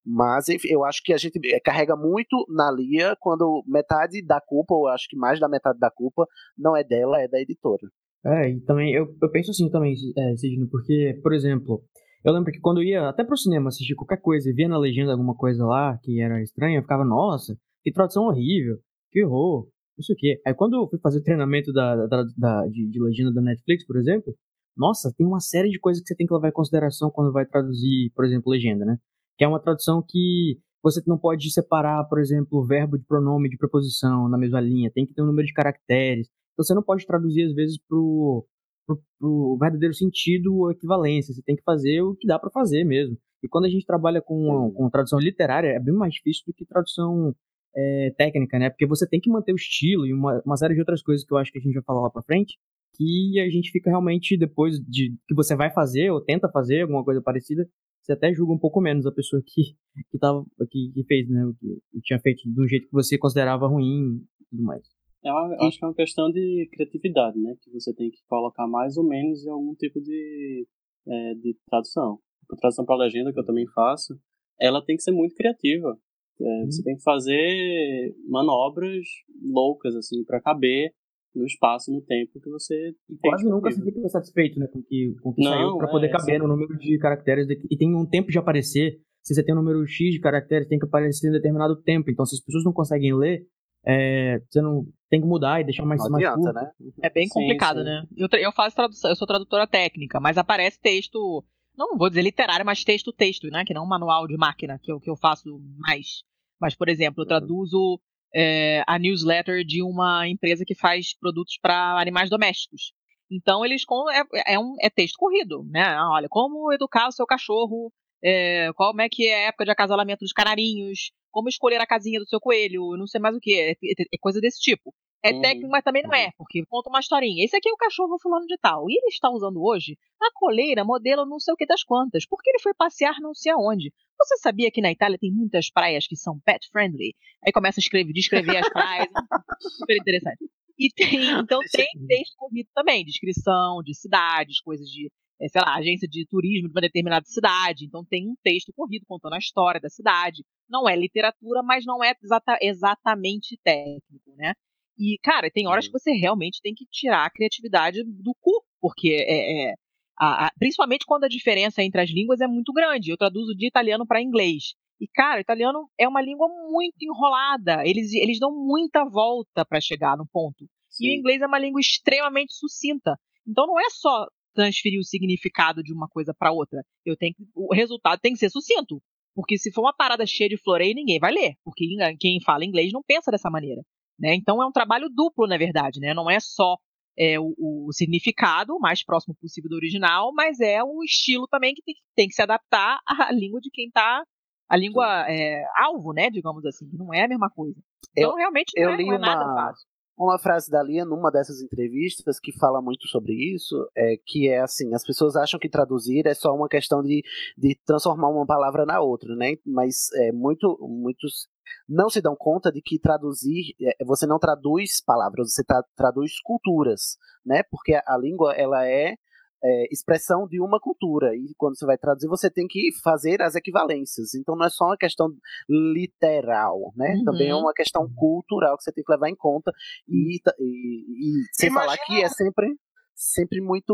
Mas, 0.06 0.50
enfim, 0.50 0.68
eu 0.70 0.84
acho 0.84 1.02
que 1.04 1.14
a 1.14 1.18
gente 1.18 1.40
eh, 1.46 1.60
carrega 1.60 1.96
muito 1.96 2.46
na 2.50 2.72
Lia 2.72 3.16
quando 3.20 3.64
metade 3.68 4.26
da 4.26 4.42
culpa, 4.42 4.74
ou 4.74 4.88
acho 4.88 5.08
que 5.10 5.18
mais 5.18 5.40
da 5.40 5.48
metade 5.48 5.80
da 5.80 5.90
culpa, 5.90 6.26
não 6.58 6.76
é 6.76 6.84
dela, 6.84 7.22
é 7.22 7.28
da 7.28 7.40
editora. 7.40 7.88
É, 8.26 8.50
e 8.50 8.60
também, 8.62 8.94
eu, 8.94 9.08
eu 9.22 9.32
penso 9.32 9.52
assim 9.52 9.70
também, 9.70 9.94
é, 9.94 10.36
Sidney, 10.36 10.68
porque, 10.70 11.20
por 11.24 11.34
exemplo, 11.34 11.82
eu 12.26 12.34
lembro 12.34 12.52
que 12.52 12.60
quando 12.60 12.82
eu 12.82 12.84
ia 12.84 13.08
até 13.08 13.24
pro 13.24 13.38
cinema 13.38 13.70
assistir 13.70 13.96
qualquer 13.96 14.20
coisa 14.22 14.50
e 14.50 14.54
via 14.54 14.68
na 14.68 14.78
legenda 14.78 15.12
alguma 15.12 15.36
coisa 15.36 15.66
lá 15.66 15.98
que 16.04 16.20
era 16.22 16.42
estranha, 16.42 16.78
eu 16.78 16.82
ficava, 16.82 17.06
nossa, 17.06 17.58
que 17.84 17.92
tradução 17.92 18.26
horrível, 18.26 18.78
que 19.12 19.24
horror, 19.24 19.70
não 19.98 20.04
sei 20.04 20.14
o 20.16 20.18
quê. 20.18 20.42
Aí 20.46 20.54
quando 20.54 20.76
eu 20.76 20.88
fui 20.90 21.00
fazer 21.00 21.20
o 21.20 21.24
treinamento 21.24 21.72
da, 21.74 22.06
da, 22.08 22.24
da- 22.38 22.68
de, 22.68 22.88
de 22.90 23.02
legenda 23.02 23.34
da 23.34 23.42
Netflix, 23.42 23.86
por 23.86 23.98
exemplo, 23.98 24.36
nossa, 24.76 25.12
tem 25.18 25.26
uma 25.26 25.40
série 25.40 25.70
de 25.70 25.80
coisas 25.80 26.02
que 26.02 26.08
você 26.08 26.16
tem 26.16 26.28
que 26.28 26.34
levar 26.34 26.50
em 26.50 26.52
consideração 26.54 27.10
quando 27.12 27.32
vai 27.34 27.46
traduzir, 27.46 28.12
por 28.16 28.24
exemplo, 28.26 28.52
legenda, 28.52 28.86
né? 28.86 28.98
Que 29.38 29.44
é 29.44 29.48
uma 29.48 29.60
tradução 29.60 30.04
que 30.08 30.60
você 30.84 31.02
não 31.08 31.18
pode 31.18 31.52
separar, 31.52 32.04
por 32.06 32.20
exemplo, 32.20 32.60
o 32.60 32.66
verbo 32.66 32.98
de 32.98 33.04
pronome 33.06 33.50
de 33.50 33.58
preposição 33.58 34.30
na 34.30 34.38
mesma 34.38 34.62
linha, 34.62 34.92
tem 34.94 35.06
que 35.06 35.14
ter 35.14 35.22
um 35.24 35.26
número 35.26 35.48
de 35.48 35.54
caracteres. 35.54 36.28
Então 36.54 36.64
você 36.64 36.74
não 36.76 36.84
pode 36.84 37.06
traduzir, 37.06 37.44
às 37.44 37.54
vezes, 37.54 37.78
pro, 37.88 38.46
pro, 38.86 39.02
pro 39.20 39.58
verdadeiro 39.60 39.94
sentido 39.96 40.56
ou 40.56 40.72
equivalência. 40.72 41.34
Você 41.34 41.42
tem 41.42 41.56
que 41.56 41.64
fazer 41.64 42.02
o 42.04 42.16
que 42.16 42.28
dá 42.28 42.38
para 42.40 42.52
fazer 42.52 42.84
mesmo. 42.84 43.18
E 43.44 43.48
quando 43.48 43.66
a 43.66 43.70
gente 43.70 43.86
trabalha 43.86 44.22
com, 44.22 44.72
com 44.76 44.90
tradução 44.90 45.20
literária, 45.20 45.70
é 45.70 45.80
bem 45.80 45.94
mais 45.94 46.14
difícil 46.14 46.44
do 46.48 46.54
que 46.54 46.66
tradução 46.66 47.36
é, 47.76 48.12
técnica, 48.18 48.58
né? 48.60 48.70
Porque 48.70 48.86
você 48.86 49.08
tem 49.08 49.20
que 49.20 49.30
manter 49.30 49.54
o 49.54 49.56
estilo 49.56 50.06
e 50.06 50.14
uma, 50.14 50.42
uma 50.46 50.58
série 50.58 50.74
de 50.74 50.80
outras 50.80 51.02
coisas 51.02 51.26
que 51.26 51.34
eu 51.34 51.38
acho 51.38 51.52
que 51.52 51.60
a 51.60 51.62
gente 51.62 51.74
vai 51.74 51.84
falar 51.84 52.02
lá 52.02 52.10
pra 52.10 52.24
frente, 52.24 52.58
que 52.96 53.40
a 53.40 53.50
gente 53.50 53.72
fica 53.72 53.90
realmente, 53.90 54.38
depois 54.38 54.80
de 54.80 55.16
que 55.28 55.36
você 55.36 55.56
vai 55.56 55.72
fazer 55.72 56.10
ou 56.12 56.22
tenta 56.22 56.50
fazer 56.50 56.82
alguma 56.82 57.04
coisa 57.04 57.22
parecida, 57.22 57.68
você 58.02 58.14
até 58.14 58.34
julga 58.34 58.54
um 58.54 58.60
pouco 58.60 58.80
menos 58.80 59.06
a 59.06 59.12
pessoa 59.12 59.42
que, 59.46 59.76
que, 60.10 60.18
tava, 60.18 60.46
que, 60.70 60.92
que 60.94 61.04
fez, 61.04 61.30
né? 61.30 61.46
O 61.46 61.54
que, 61.54 62.02
tinha 62.02 62.20
feito 62.20 62.42
do 62.50 62.68
jeito 62.68 62.88
que 62.88 62.94
você 62.94 63.18
considerava 63.18 63.68
ruim 63.68 64.22
e 64.42 64.46
tudo 64.50 64.64
mais. 64.64 64.84
É 65.24 65.32
uma- 65.32 65.68
acho 65.68 65.78
que 65.78 65.84
é 65.84 65.88
uma 65.88 65.94
questão 65.94 66.32
de 66.32 66.70
criatividade, 66.72 67.38
né? 67.38 67.56
Que 67.62 67.72
você 67.72 67.94
tem 67.94 68.10
que 68.10 68.20
colocar 68.28 68.66
mais 68.68 68.98
ou 68.98 69.04
menos 69.04 69.46
em 69.46 69.50
algum 69.50 69.76
tipo 69.76 70.00
de, 70.00 70.66
é, 71.08 71.34
de 71.36 71.56
tradução. 71.70 72.20
A 72.50 72.56
tradução 72.56 72.86
para 72.86 72.96
legenda, 72.96 73.34
que 73.34 73.40
eu 73.40 73.46
também 73.46 73.68
faço, 73.76 74.18
ela 74.60 74.84
tem 74.84 74.96
que 74.96 75.04
ser 75.04 75.12
muito 75.12 75.36
criativa. 75.36 76.00
É, 76.40 76.66
Você 76.66 76.84
tem 76.84 76.96
que 76.96 77.04
fazer 77.04 78.14
manobras 78.28 79.06
loucas, 79.44 79.96
assim, 79.96 80.24
para 80.24 80.42
caber 80.42 80.92
no 81.36 81.46
espaço, 81.46 81.92
no 81.92 82.02
tempo 82.02 82.40
que 82.42 82.50
você 82.50 82.94
tem 83.22 83.32
Quase 83.32 83.48
nunca 83.48 83.72
se 83.72 83.82
fica 83.84 84.08
satisfeito, 84.10 84.60
né, 84.60 84.68
com 84.68 84.80
o 84.80 84.84
que, 84.84 85.14
com 85.22 85.34
que 85.34 85.44
Não, 85.44 85.52
saiu, 85.52 85.78
pra 85.78 85.88
é, 85.88 85.92
poder 85.92 86.10
caber 86.10 86.36
sim. 86.36 86.42
no 86.42 86.48
número 86.48 86.78
de 86.78 86.98
caracteres. 86.98 87.48
daqui- 87.48 87.68
E 87.70 87.78
tem 87.78 87.96
um 87.96 88.06
tempo 88.06 88.32
de 88.32 88.38
aparecer. 88.40 89.00
Se 89.24 89.36
você 89.36 89.44
tem 89.44 89.54
um 89.54 89.58
número 89.58 89.86
X 89.86 90.14
de 90.14 90.20
caracteres, 90.20 90.68
tem 90.68 90.80
que 90.80 90.86
aparecer 90.86 91.28
em 91.28 91.32
determinado 91.32 91.76
tempo. 91.82 92.10
Então, 92.10 92.26
se 92.26 92.36
as 92.36 92.42
pessoas 92.44 92.64
não 92.64 92.72
conseguem 92.74 93.14
ler, 93.16 93.46
é, 93.86 94.40
você 94.50 94.62
não 94.62 94.86
tem 95.10 95.22
que 95.22 95.28
mudar 95.28 95.62
e 95.62 95.66
deixar 95.66 95.86
mais, 95.86 96.02
Não 96.04 96.10
mais 96.12 96.24
adianta, 96.26 96.54
curto. 96.54 96.82
né? 96.86 96.92
É 97.04 97.10
bem 97.10 97.28
Sim, 97.28 97.34
complicado, 97.34 97.80
sim. 97.80 97.86
né? 97.86 98.04
Eu, 98.16 98.28
eu 98.40 98.52
faço 98.52 98.76
tradução, 98.76 99.10
eu 99.12 99.16
sou 99.16 99.28
tradutora 99.28 99.68
técnica, 99.68 100.20
mas 100.20 100.38
aparece 100.38 100.80
texto, 100.82 101.44
não 101.78 101.98
vou 101.98 102.10
dizer 102.10 102.22
literário, 102.22 102.66
mas 102.66 102.84
texto, 102.84 103.12
texto, 103.14 103.48
né? 103.50 103.64
Que 103.66 103.74
não 103.74 103.84
um 103.84 103.88
manual 103.88 104.28
de 104.28 104.36
máquina, 104.38 104.80
que 104.82 104.92
eu, 104.92 105.00
que 105.00 105.10
eu 105.10 105.16
faço 105.16 105.60
mais. 105.78 106.24
Mas, 106.60 106.76
por 106.76 106.90
exemplo, 106.90 107.24
eu 107.24 107.28
traduzo 107.28 108.00
é, 108.34 108.84
a 108.88 108.98
newsletter 108.98 109.64
de 109.64 109.84
uma 109.84 110.28
empresa 110.28 110.66
que 110.66 110.76
faz 110.76 111.16
produtos 111.18 111.58
para 111.62 112.00
animais 112.00 112.30
domésticos. 112.30 112.94
Então, 113.30 113.64
eles 113.66 113.86
com, 113.86 114.10
é, 114.10 114.24
é 114.54 114.60
um, 114.60 114.76
é 114.82 114.90
texto 114.90 115.18
corrido, 115.18 115.64
né? 115.70 115.84
Ah, 115.84 116.10
Olha, 116.12 116.28
como 116.30 116.72
educar 116.74 117.08
o 117.08 117.12
seu 117.12 117.26
cachorro, 117.26 117.92
é, 118.24 118.72
como 118.76 119.02
é 119.02 119.10
que 119.10 119.28
é 119.28 119.46
a 119.46 119.48
época 119.50 119.66
de 119.66 119.72
acasalamento 119.72 120.24
dos 120.24 120.34
canarinhos, 120.34 121.12
como 121.30 121.50
escolher 121.50 121.80
a 121.82 121.86
casinha 121.86 122.20
do 122.20 122.28
seu 122.28 122.40
coelho, 122.40 122.96
não 122.98 123.06
sei 123.06 123.20
mais 123.22 123.36
o 123.36 123.40
que, 123.40 123.54
é, 123.54 123.72
é- 123.72 123.76
é 124.14 124.18
coisa 124.20 124.40
desse 124.42 124.60
tipo. 124.60 124.94
É 125.24 125.32
Uhum. 125.34 125.42
técnico, 125.42 125.70
mas 125.70 125.84
também 125.84 126.04
não 126.04 126.14
é, 126.14 126.32
porque 126.38 126.64
conta 126.68 126.90
uma 126.90 127.00
historinha. 127.00 127.44
Esse 127.44 127.56
aqui 127.58 127.68
é 127.68 127.72
o 127.74 127.78
cachorro 127.78 128.18
fulano 128.20 128.46
de 128.46 128.58
tal. 128.58 128.90
E 128.90 128.94
ele 128.94 129.08
está 129.08 129.30
usando 129.30 129.62
hoje 129.64 129.98
a 130.22 130.32
coleira 130.34 130.86
modelo 130.86 131.26
não 131.26 131.40
sei 131.40 131.54
o 131.54 131.58
que 131.58 131.66
das 131.66 131.84
quantas, 131.84 132.26
porque 132.26 132.50
ele 132.50 132.60
foi 132.60 132.74
passear 132.74 133.20
não 133.20 133.34
sei 133.34 133.52
aonde. 133.52 133.92
Você 134.20 134.38
sabia 134.38 134.72
que 134.72 134.82
na 134.82 134.92
Itália 134.92 135.18
tem 135.20 135.32
muitas 135.32 135.70
praias 135.70 136.08
que 136.08 136.16
são 136.16 136.40
pet 136.40 136.68
friendly? 136.72 137.16
Aí 137.46 137.52
começa 137.52 137.80
a 137.80 137.82
escrever, 137.82 138.14
descrever 138.14 138.58
as 138.58 138.70
praias. 138.70 139.10
Super 139.62 139.98
interessante. 139.98 140.50
E 140.78 140.92
tem, 140.92 141.40
então 141.40 141.60
tem 141.72 141.88
texto 142.08 142.36
corrido 142.38 142.70
também, 142.74 143.04
descrição 143.04 143.82
de 143.84 143.96
cidades, 143.96 144.62
coisas 144.62 144.88
de, 144.88 145.10
eh, 145.42 145.48
sei 145.50 145.62
lá, 145.62 145.76
agência 145.76 146.08
de 146.08 146.26
turismo 146.28 146.68
de 146.68 146.74
uma 146.74 146.82
determinada 146.82 147.26
cidade. 147.26 147.86
Então 147.86 148.06
tem 148.06 148.30
um 148.30 148.36
texto 148.44 148.72
corrido 148.76 149.04
contando 149.08 149.34
a 149.34 149.40
história 149.40 149.82
da 149.82 149.90
cidade. 149.90 150.44
Não 150.70 150.88
é 150.88 150.96
literatura, 150.96 151.64
mas 151.64 151.84
não 151.86 152.04
é 152.04 152.14
exata- 152.24 152.60
exatamente 152.62 153.60
técnico, 153.64 154.36
né? 154.36 154.54
E, 154.98 155.18
cara, 155.24 155.50
tem 155.52 155.68
horas 155.68 155.86
que 155.86 155.94
você 155.94 156.12
realmente 156.12 156.60
tem 156.62 156.74
que 156.74 156.86
tirar 156.92 157.26
a 157.26 157.30
criatividade 157.30 158.04
do 158.04 158.34
cu, 158.42 158.64
porque 158.82 159.10
é, 159.10 159.70
é 159.70 159.74
a, 160.20 160.48
a, 160.48 160.52
principalmente 160.58 161.06
quando 161.06 161.26
a 161.26 161.30
diferença 161.30 161.84
entre 161.84 162.02
as 162.02 162.10
línguas 162.10 162.42
é 162.42 162.48
muito 162.48 162.74
grande. 162.74 163.12
Eu 163.12 163.18
traduzo 163.18 163.56
de 163.56 163.68
italiano 163.68 164.06
para 164.08 164.22
inglês. 164.22 164.74
E, 165.00 165.08
cara, 165.08 165.38
o 165.38 165.42
italiano 165.42 165.88
é 166.00 166.08
uma 166.08 166.22
língua 166.22 166.48
muito 166.72 166.96
enrolada. 167.02 167.86
Eles, 167.86 168.12
eles 168.14 168.40
dão 168.40 168.52
muita 168.52 169.06
volta 169.06 169.64
para 169.64 169.80
chegar 169.80 170.18
no 170.18 170.28
ponto. 170.28 170.66
Sim. 170.90 171.06
E 171.06 171.10
o 171.12 171.20
inglês 171.20 171.42
é 171.42 171.48
uma 171.48 171.60
língua 171.60 171.80
extremamente 171.80 172.56
sucinta. 172.56 173.16
Então 173.48 173.68
não 173.68 173.80
é 173.80 173.90
só 173.92 174.26
transferir 174.56 175.00
o 175.00 175.04
significado 175.04 175.84
de 175.84 175.94
uma 175.94 176.08
coisa 176.08 176.34
para 176.34 176.52
outra. 176.52 176.82
Eu 177.06 177.16
tenho 177.16 177.36
o 177.54 177.74
resultado 177.74 178.20
tem 178.20 178.34
que 178.34 178.40
ser 178.40 178.50
sucinto. 178.50 179.00
Porque 179.36 179.56
se 179.56 179.72
for 179.72 179.82
uma 179.82 179.94
parada 179.96 180.26
cheia 180.26 180.50
de 180.50 180.58
floreio, 180.58 180.96
ninguém 180.96 181.20
vai 181.20 181.32
ler. 181.32 181.54
Porque 181.64 181.86
quem 182.20 182.42
fala 182.42 182.66
inglês 182.66 182.92
não 182.92 183.04
pensa 183.06 183.30
dessa 183.30 183.52
maneira. 183.52 183.84
Né? 184.20 184.36
Então 184.36 184.62
é 184.62 184.66
um 184.66 184.72
trabalho 184.72 185.10
duplo, 185.10 185.48
na 185.48 185.58
verdade. 185.58 186.00
Né? 186.00 186.14
Não 186.14 186.30
é 186.30 186.40
só 186.40 186.78
é, 187.18 187.40
o, 187.40 187.54
o, 187.58 187.92
significado 187.92 188.76
o 188.76 188.80
mais 188.80 189.04
próximo 189.04 189.36
possível 189.40 189.70
do 189.70 189.76
original, 189.76 190.32
mas 190.34 190.60
é 190.60 190.84
o 190.84 191.04
estilo 191.04 191.48
também 191.48 191.74
que 191.74 191.82
tem, 191.82 191.96
tem 192.16 192.28
que 192.28 192.36
se 192.36 192.42
adaptar 192.42 193.00
à 193.08 193.32
língua 193.34 193.60
de 193.60 193.70
quem 193.72 193.88
está 193.88 194.24
a 194.70 194.76
língua 194.76 195.26
é, 195.30 195.64
alvo, 195.78 196.12
né, 196.12 196.30
digamos 196.30 196.66
assim, 196.66 196.90
não 196.92 197.14
é 197.14 197.24
a 197.24 197.28
mesma 197.28 197.50
coisa. 197.50 197.80
Então, 198.12 198.32
eu, 198.32 198.36
realmente, 198.36 198.72
não, 198.76 198.84
eu 198.84 198.90
é, 198.90 198.96
li 198.98 199.06
não 199.06 199.14
é 199.14 199.18
uma, 199.18 199.26
nada 199.26 199.46
fácil. 199.46 199.88
Uma 200.18 200.40
frase 200.40 200.70
da 200.70 200.84
Lia 200.84 201.06
numa 201.06 201.32
dessas 201.32 201.62
entrevistas 201.62 202.40
que 202.40 202.52
fala 202.52 202.82
muito 202.82 203.08
sobre 203.08 203.34
isso, 203.34 203.76
é 203.96 204.16
que 204.26 204.50
é 204.50 204.60
assim, 204.60 204.94
as 204.94 205.06
pessoas 205.06 205.36
acham 205.36 205.60
que 205.60 205.70
traduzir 205.70 206.26
é 206.26 206.34
só 206.34 206.54
uma 206.54 206.68
questão 206.68 207.02
de, 207.02 207.24
de 207.58 207.80
transformar 207.86 208.30
uma 208.30 208.46
palavra 208.46 208.86
na 208.86 209.00
outra, 209.00 209.36
né? 209.36 209.54
Mas 209.66 210.12
é, 210.16 210.32
muito, 210.32 210.78
muitos 210.82 211.48
não 211.88 212.10
se 212.10 212.22
dão 212.22 212.36
conta 212.36 212.72
de 212.72 212.82
que 212.82 213.00
traduzir, 213.00 213.76
é, 213.82 214.04
você 214.06 214.26
não 214.26 214.40
traduz 214.40 215.02
palavras, 215.04 215.54
você 215.54 215.64
tra 215.64 215.84
traduz 215.96 216.40
culturas, 216.42 217.18
né? 217.46 217.64
Porque 217.70 217.94
a, 217.94 218.04
a 218.06 218.18
língua, 218.18 218.54
ela 218.54 218.86
é 218.86 219.16
é, 219.64 219.88
expressão 219.92 220.48
de 220.48 220.62
uma 220.62 220.80
cultura. 220.80 221.36
E 221.36 221.54
quando 221.58 221.78
você 221.78 221.86
vai 221.86 221.98
traduzir, 221.98 222.28
você 222.28 222.50
tem 222.50 222.68
que 222.68 222.90
fazer 223.04 223.42
as 223.42 223.56
equivalências. 223.56 224.34
Então 224.36 224.56
não 224.56 224.66
é 224.66 224.70
só 224.70 224.86
uma 224.86 224.98
questão 224.98 225.28
literal, 225.70 226.94
né? 226.96 227.16
Uhum. 227.16 227.24
Também 227.24 227.50
é 227.50 227.56
uma 227.56 227.74
questão 227.74 228.08
cultural 228.16 228.78
que 228.78 228.84
você 228.84 228.92
tem 228.92 229.04
que 229.04 229.12
levar 229.12 229.30
em 229.30 229.36
conta. 229.36 229.72
E, 230.08 230.38
e, 230.38 230.40
e 230.60 231.44
sem 231.54 231.70
Imagina... 231.70 231.96
falar 231.96 232.06
que 232.06 232.24
é 232.24 232.30
sempre, 232.30 232.76
sempre 233.16 233.62
muito. 233.62 233.94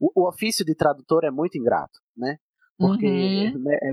O, 0.00 0.12
o 0.14 0.28
ofício 0.28 0.64
de 0.64 0.74
tradutor 0.74 1.24
é 1.24 1.30
muito 1.30 1.58
ingrato, 1.58 1.98
né? 2.16 2.36
Porque 2.78 3.06
uhum. 3.06 3.62
né, 3.64 3.76
é 3.82 3.90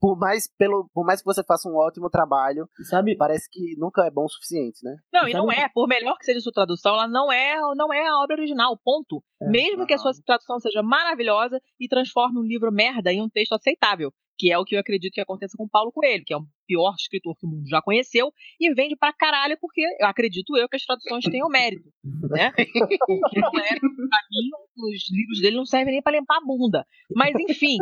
por, 0.00 0.16
mais, 0.16 0.48
pelo, 0.56 0.88
por 0.94 1.04
mais 1.04 1.20
que 1.20 1.26
você 1.26 1.42
faça 1.42 1.68
um 1.68 1.74
ótimo 1.74 2.08
trabalho, 2.08 2.68
sabe, 2.88 3.16
parece 3.16 3.48
que 3.50 3.76
nunca 3.76 4.06
é 4.06 4.10
bom 4.10 4.24
o 4.24 4.28
suficiente, 4.28 4.78
né? 4.84 4.96
Não, 5.12 5.28
e 5.28 5.32
não 5.32 5.50
é. 5.50 5.68
Por 5.74 5.88
melhor 5.88 6.16
que 6.16 6.24
seja 6.24 6.38
a 6.38 6.42
sua 6.42 6.52
tradução, 6.52 6.94
ela 6.94 7.08
não 7.08 7.32
é, 7.32 7.56
não 7.76 7.92
é 7.92 8.06
a 8.06 8.20
obra 8.20 8.36
original, 8.36 8.78
ponto. 8.84 9.20
É, 9.42 9.48
Mesmo 9.48 9.84
que 9.84 9.94
a 9.94 9.98
sua 9.98 10.12
tradução 10.24 10.60
seja 10.60 10.80
maravilhosa 10.80 11.60
e 11.80 11.88
transforme 11.88 12.38
um 12.38 12.44
livro 12.44 12.70
merda 12.70 13.12
em 13.12 13.20
um 13.20 13.28
texto 13.28 13.52
aceitável 13.52 14.12
que 14.44 14.52
é 14.52 14.58
o 14.58 14.64
que 14.64 14.76
eu 14.76 14.80
acredito 14.80 15.14
que 15.14 15.22
aconteça 15.22 15.56
com 15.56 15.66
Paulo 15.66 15.90
Coelho, 15.90 16.22
que 16.22 16.34
é 16.34 16.36
o 16.36 16.44
pior 16.66 16.92
escritor 16.98 17.34
que 17.34 17.46
o 17.46 17.48
mundo 17.48 17.66
já 17.66 17.80
conheceu, 17.80 18.30
e 18.60 18.74
vende 18.74 18.94
pra 18.94 19.10
caralho, 19.10 19.56
porque 19.58 19.80
eu 19.98 20.06
acredito 20.06 20.54
eu 20.54 20.68
que 20.68 20.76
as 20.76 20.84
traduções 20.84 21.24
tenham 21.24 21.48
mérito, 21.48 21.88
né? 22.28 22.52
que 22.52 23.40
não 23.40 23.58
é, 23.58 23.70
pra 23.70 24.20
mim, 24.28 24.50
os 24.76 25.10
livros 25.10 25.40
dele 25.40 25.56
não 25.56 25.64
servem 25.64 25.94
nem 25.94 26.02
pra 26.02 26.12
limpar 26.12 26.36
a 26.36 26.44
bunda. 26.44 26.84
Mas, 27.16 27.34
enfim, 27.36 27.78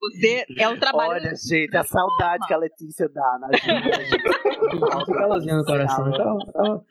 você 0.00 0.44
é 0.58 0.68
um 0.68 0.80
trabalho. 0.80 1.12
Olha, 1.12 1.32
gente, 1.36 1.76
a 1.76 1.84
saudade 1.84 2.44
que 2.48 2.54
a 2.54 2.58
Letícia 2.58 3.08
dá 3.08 3.38
na 3.40 3.48
gente. 3.52 4.18
No 5.48 5.64
coração. 5.64 6.08
Então, 6.08 6.38
tava, 6.52 6.84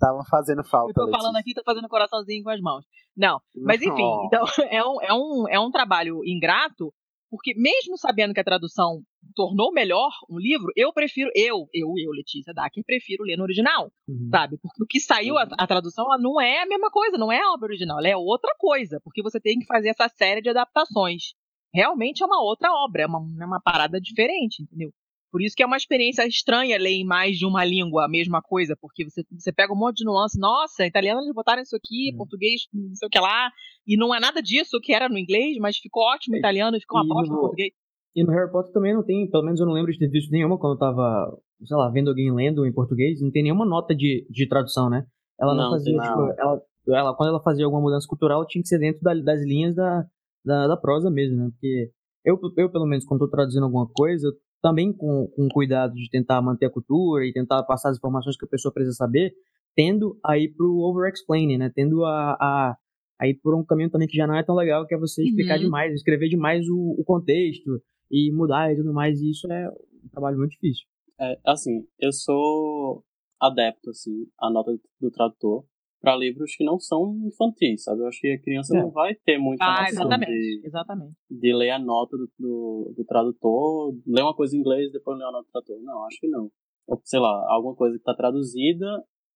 tava 0.00 0.24
fazendo 0.30 0.64
falta. 0.64 0.98
Eu 0.98 1.06
tô 1.06 1.10
falando 1.10 1.36
aqui, 1.36 1.52
tô 1.52 1.62
fazendo 1.62 1.88
coraçãozinho 1.88 2.42
com 2.42 2.50
as 2.50 2.60
mãos. 2.60 2.86
Não, 3.14 3.38
mas 3.54 3.82
enfim, 3.82 4.08
então 4.24 4.44
é 4.70 4.82
um, 4.82 5.02
é 5.02 5.12
um, 5.12 5.48
é 5.48 5.60
um 5.60 5.70
trabalho 5.70 6.24
ingrato 6.24 6.92
porque 7.30 7.54
mesmo 7.54 7.96
sabendo 7.96 8.34
que 8.34 8.40
a 8.40 8.44
tradução 8.44 9.02
tornou 9.36 9.72
melhor 9.72 10.10
um 10.28 10.38
livro, 10.38 10.72
eu 10.74 10.92
prefiro, 10.92 11.30
eu, 11.34 11.68
eu, 11.72 11.94
eu, 11.96 12.10
Letícia 12.10 12.52
Dacker, 12.52 12.84
prefiro 12.84 13.22
ler 13.22 13.36
no 13.36 13.44
original, 13.44 13.92
uhum. 14.08 14.28
sabe? 14.30 14.58
Porque 14.58 14.82
o 14.82 14.86
que 14.86 14.98
saiu, 14.98 15.38
a, 15.38 15.42
a, 15.42 15.66
tradução, 15.66 16.06
ela 16.06 16.18
não 16.18 16.40
é 16.40 16.62
a 16.62 16.66
mesma 16.66 16.90
coisa, 16.90 17.16
não 17.16 17.30
é 17.30 17.40
a 17.40 17.52
obra 17.52 17.68
original, 17.68 17.98
ela 17.98 18.08
é 18.08 18.16
outra 18.16 18.54
coisa, 18.58 19.00
porque 19.04 19.22
você 19.22 19.40
tem 19.40 19.58
que 19.58 19.66
fazer 19.66 19.90
essa 19.90 20.08
série 20.08 20.42
de 20.42 20.50
adaptações. 20.50 21.34
Realmente 21.72 22.22
é 22.22 22.26
uma 22.26 22.42
outra 22.42 22.72
obra, 22.72 23.02
é 23.02 23.06
uma, 23.06 23.20
é 23.40 23.46
uma 23.46 23.60
parada 23.60 24.00
diferente, 24.00 24.62
entendeu? 24.64 24.92
Por 25.30 25.40
isso 25.42 25.54
que 25.54 25.62
é 25.62 25.66
uma 25.66 25.76
experiência 25.76 26.26
estranha 26.26 26.78
ler 26.78 26.90
em 26.90 27.04
mais 27.04 27.36
de 27.36 27.46
uma 27.46 27.64
língua 27.64 28.04
a 28.04 28.08
mesma 28.08 28.42
coisa, 28.42 28.76
porque 28.80 29.04
você, 29.08 29.22
você 29.30 29.52
pega 29.52 29.72
um 29.72 29.78
monte 29.78 29.98
de 29.98 30.04
nuance, 30.04 30.38
nossa, 30.38 30.84
italiano 30.84 31.20
eles 31.20 31.32
botaram 31.32 31.62
isso 31.62 31.76
aqui, 31.76 32.10
uhum. 32.10 32.18
português, 32.18 32.62
não 32.72 32.94
sei 32.94 33.06
o 33.06 33.10
que 33.10 33.20
lá, 33.20 33.50
e 33.86 33.96
não 33.96 34.14
é 34.14 34.18
nada 34.18 34.42
disso 34.42 34.80
que 34.82 34.92
era 34.92 35.08
no 35.08 35.18
inglês, 35.18 35.56
mas 35.58 35.78
ficou 35.78 36.02
ótimo 36.02 36.36
em 36.36 36.38
italiano 36.38 36.76
e 36.76 36.80
ficou 36.80 37.00
uma 37.00 37.14
bosta 37.14 37.28
no, 37.28 37.36
no 37.36 37.40
português. 37.42 37.72
E 38.14 38.24
no 38.24 38.32
Harry 38.32 38.50
Potter 38.50 38.72
também 38.72 38.92
não 38.92 39.04
tem, 39.04 39.30
pelo 39.30 39.44
menos 39.44 39.60
eu 39.60 39.66
não 39.66 39.72
lembro 39.72 39.92
de 39.92 39.98
ter 39.98 40.08
visto 40.08 40.30
nenhuma 40.32 40.58
quando 40.58 40.72
eu 40.72 40.78
tava, 40.78 41.38
sei 41.64 41.76
lá, 41.76 41.88
vendo 41.90 42.08
alguém 42.08 42.34
lendo 42.34 42.66
em 42.66 42.72
português, 42.72 43.20
não 43.20 43.30
tem 43.30 43.44
nenhuma 43.44 43.64
nota 43.64 43.94
de, 43.94 44.26
de 44.28 44.48
tradução, 44.48 44.90
né? 44.90 45.06
Ela 45.40 45.54
não, 45.54 45.64
não 45.64 45.70
fazia, 45.70 45.96
não. 45.96 46.04
tipo, 46.04 46.40
ela, 46.40 46.62
ela, 46.88 47.16
quando 47.16 47.28
ela 47.28 47.42
fazia 47.42 47.64
alguma 47.64 47.82
mudança 47.82 48.06
cultural, 48.08 48.44
tinha 48.46 48.62
que 48.62 48.68
ser 48.68 48.78
dentro 48.78 49.00
da, 49.00 49.14
das 49.14 49.40
linhas 49.42 49.76
da, 49.76 50.04
da, 50.44 50.66
da, 50.66 50.76
prosa 50.76 51.08
mesmo, 51.08 51.36
né? 51.36 51.50
Porque 51.50 51.90
eu, 52.24 52.38
eu, 52.56 52.70
pelo 52.70 52.86
menos, 52.86 53.04
quando 53.04 53.20
tô 53.20 53.28
traduzindo 53.28 53.64
alguma 53.64 53.88
coisa, 53.88 54.28
também 54.60 54.92
com, 54.92 55.26
com 55.34 55.48
cuidado 55.48 55.94
de 55.94 56.08
tentar 56.10 56.40
manter 56.42 56.66
a 56.66 56.70
cultura 56.70 57.24
e 57.24 57.32
tentar 57.32 57.62
passar 57.64 57.90
as 57.90 57.96
informações 57.96 58.36
que 58.36 58.44
a 58.44 58.48
pessoa 58.48 58.72
precisa 58.72 58.94
saber, 58.94 59.32
tendo 59.74 60.18
a 60.24 60.38
ir 60.38 60.54
pro 60.54 60.78
over-explaining, 60.78 61.58
né? 61.58 61.72
Tendo 61.74 62.04
a, 62.04 62.32
a, 62.32 62.76
a 63.20 63.28
ir 63.28 63.34
por 63.42 63.54
um 63.54 63.64
caminho 63.64 63.90
também 63.90 64.08
que 64.08 64.16
já 64.16 64.26
não 64.26 64.36
é 64.36 64.42
tão 64.42 64.54
legal, 64.54 64.86
que 64.86 64.94
é 64.94 64.98
você 64.98 65.22
explicar 65.22 65.56
uhum. 65.56 65.64
demais, 65.64 65.94
escrever 65.94 66.28
demais 66.28 66.68
o, 66.68 66.96
o, 66.98 67.04
contexto 67.04 67.80
e 68.10 68.30
mudar 68.32 68.72
e 68.72 68.76
tudo 68.76 68.92
mais, 68.92 69.20
e 69.20 69.30
isso 69.30 69.50
é 69.50 69.68
um 69.68 70.08
trabalho 70.10 70.38
muito 70.38 70.52
difícil. 70.52 70.86
É, 71.18 71.38
assim, 71.46 71.86
eu 71.98 72.12
sou 72.12 73.04
adepto, 73.40 73.90
assim, 73.90 74.26
à 74.38 74.50
nota 74.50 74.72
do 75.00 75.10
tradutor, 75.10 75.64
para 76.00 76.16
livros 76.16 76.56
que 76.56 76.64
não 76.64 76.78
são 76.80 77.14
infantis, 77.26 77.84
sabe? 77.84 78.00
Eu 78.00 78.06
acho 78.06 78.20
que 78.20 78.32
a 78.32 78.40
criança 78.40 78.76
é. 78.76 78.80
não 78.80 78.90
vai 78.90 79.14
ter 79.14 79.38
muita 79.38 79.64
ah, 79.64 79.82
noção 79.82 80.06
exatamente, 80.06 80.32
de, 80.32 80.60
exatamente. 80.64 81.12
de 81.30 81.52
ler 81.54 81.70
a 81.70 81.78
nota 81.78 82.16
do, 82.16 82.28
do, 82.38 82.94
do, 82.96 83.04
tradutor, 83.04 83.94
ler 84.06 84.22
uma 84.22 84.34
coisa 84.34 84.56
em 84.56 84.60
inglês 84.60 84.88
e 84.88 84.92
depois 84.92 85.18
ler 85.18 85.24
a 85.24 85.32
nota 85.32 85.44
do 85.44 85.52
tradutor. 85.52 85.82
Não, 85.82 86.04
acho 86.06 86.18
que 86.18 86.28
não. 86.28 86.50
Ou, 86.88 87.00
sei 87.04 87.20
lá, 87.20 87.46
alguma 87.50 87.74
coisa 87.74 87.94
que 87.94 88.00
está 88.00 88.14
traduzida, 88.14 88.86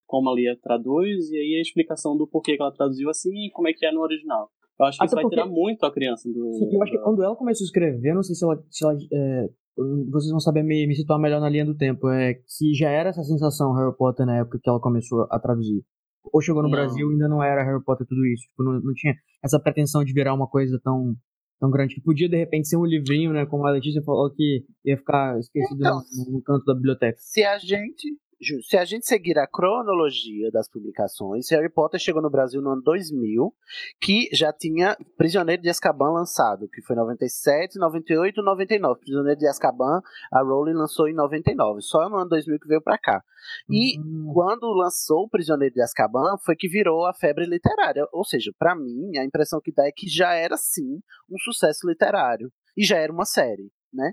como 0.07 0.29
a 0.29 0.33
Lia 0.33 0.57
traduz, 0.61 1.29
e 1.31 1.37
aí 1.37 1.55
a 1.59 1.61
explicação 1.61 2.17
do 2.17 2.27
porquê 2.27 2.55
que 2.55 2.61
ela 2.61 2.73
traduziu 2.73 3.09
assim 3.09 3.45
e 3.45 3.51
como 3.51 3.67
é 3.67 3.73
que 3.73 3.85
é 3.85 3.91
no 3.91 4.01
original. 4.01 4.49
Eu 4.79 4.85
acho 4.87 4.97
que 4.97 5.03
Até 5.03 5.07
isso 5.07 5.15
vai 5.15 5.23
porque... 5.23 5.35
tirar 5.35 5.47
muito 5.47 5.85
a 5.85 5.93
criança 5.93 6.27
do. 6.27 6.51
Sim, 6.53 6.75
eu 6.75 6.81
acho 6.81 6.91
que 6.91 6.97
quando 6.97 7.23
ela 7.23 7.35
começou 7.35 7.63
a 7.63 7.67
escrever, 7.67 8.13
não 8.13 8.23
sei 8.23 8.35
se 8.35 8.43
ela. 8.43 8.61
Se 8.69 8.83
ela 8.83 8.97
é, 9.13 9.49
vocês 10.09 10.31
vão 10.31 10.39
saber 10.39 10.63
me, 10.63 10.87
me 10.87 10.95
situar 10.95 11.19
melhor 11.19 11.39
na 11.39 11.49
linha 11.49 11.65
do 11.65 11.77
tempo. 11.77 12.09
É 12.09 12.41
se 12.45 12.73
já 12.73 12.89
era 12.89 13.09
essa 13.09 13.23
sensação 13.23 13.73
Harry 13.73 13.95
Potter 13.95 14.25
na 14.25 14.39
época 14.39 14.59
que 14.61 14.69
ela 14.69 14.79
começou 14.79 15.27
a 15.29 15.39
traduzir 15.39 15.83
ou 16.31 16.41
chegou 16.41 16.61
no 16.61 16.69
não. 16.69 16.75
Brasil 16.75 17.09
ainda 17.09 17.27
não 17.27 17.43
era 17.43 17.63
Harry 17.63 17.83
Potter 17.83 18.05
tudo 18.07 18.25
isso. 18.25 18.43
Tipo, 18.43 18.63
não, 18.63 18.79
não 18.79 18.93
tinha 18.93 19.13
essa 19.43 19.59
pretensão 19.59 20.03
de 20.03 20.13
virar 20.13 20.33
uma 20.33 20.47
coisa 20.47 20.79
tão, 20.83 21.15
tão 21.59 21.69
grande. 21.69 21.95
Que 21.95 22.01
podia, 22.01 22.29
de 22.29 22.37
repente, 22.37 22.67
ser 22.67 22.77
um 22.77 22.85
livrinho, 22.85 23.31
né? 23.33 23.45
Como 23.45 23.65
a 23.65 23.71
Letícia 23.71 24.01
falou, 24.03 24.31
que 24.33 24.63
ia 24.83 24.97
ficar 24.97 25.37
esquecido 25.39 25.79
então, 25.79 26.01
no, 26.25 26.33
no 26.33 26.41
canto 26.41 26.65
da 26.65 26.73
biblioteca. 26.73 27.17
Se 27.19 27.43
a 27.43 27.57
gente 27.57 28.17
se 28.63 28.77
a 28.77 28.85
gente 28.85 29.05
seguir 29.05 29.37
a 29.39 29.47
cronologia 29.47 30.51
das 30.51 30.69
publicações, 30.69 31.49
Harry 31.51 31.69
Potter 31.69 31.99
chegou 31.99 32.21
no 32.21 32.29
Brasil 32.29 32.61
no 32.61 32.71
ano 32.71 32.81
2000, 32.81 33.53
que 34.01 34.29
já 34.33 34.51
tinha 34.51 34.97
Prisioneiro 35.17 35.61
de 35.61 35.69
Azkaban 35.69 36.11
lançado, 36.11 36.67
que 36.67 36.81
foi 36.81 36.95
em 36.95 36.99
97, 36.99 37.79
98 37.79 38.39
e 38.39 38.43
99. 38.43 38.99
Prisioneiro 38.99 39.39
de 39.39 39.47
Azkaban, 39.47 40.01
a 40.31 40.41
Rowling 40.41 40.73
lançou 40.73 41.07
em 41.07 41.13
99, 41.13 41.81
só 41.81 42.09
no 42.09 42.17
ano 42.17 42.29
2000 42.29 42.59
que 42.59 42.67
veio 42.67 42.81
para 42.81 42.97
cá. 42.97 43.23
E 43.69 43.99
uhum. 43.99 44.31
quando 44.33 44.67
lançou 44.73 45.23
o 45.23 45.29
Prisioneiro 45.29 45.73
de 45.73 45.81
Azkaban, 45.81 46.37
foi 46.43 46.55
que 46.55 46.67
virou 46.67 47.05
a 47.05 47.13
febre 47.13 47.45
literária. 47.45 48.05
Ou 48.11 48.23
seja, 48.23 48.51
para 48.57 48.75
mim, 48.75 49.17
a 49.17 49.23
impressão 49.23 49.61
que 49.61 49.71
dá 49.71 49.85
é 49.85 49.91
que 49.91 50.07
já 50.07 50.33
era 50.33 50.57
sim 50.57 50.99
um 51.29 51.37
sucesso 51.39 51.87
literário 51.87 52.51
e 52.75 52.83
já 52.83 52.97
era 52.97 53.11
uma 53.11 53.25
série, 53.25 53.71
né? 53.93 54.11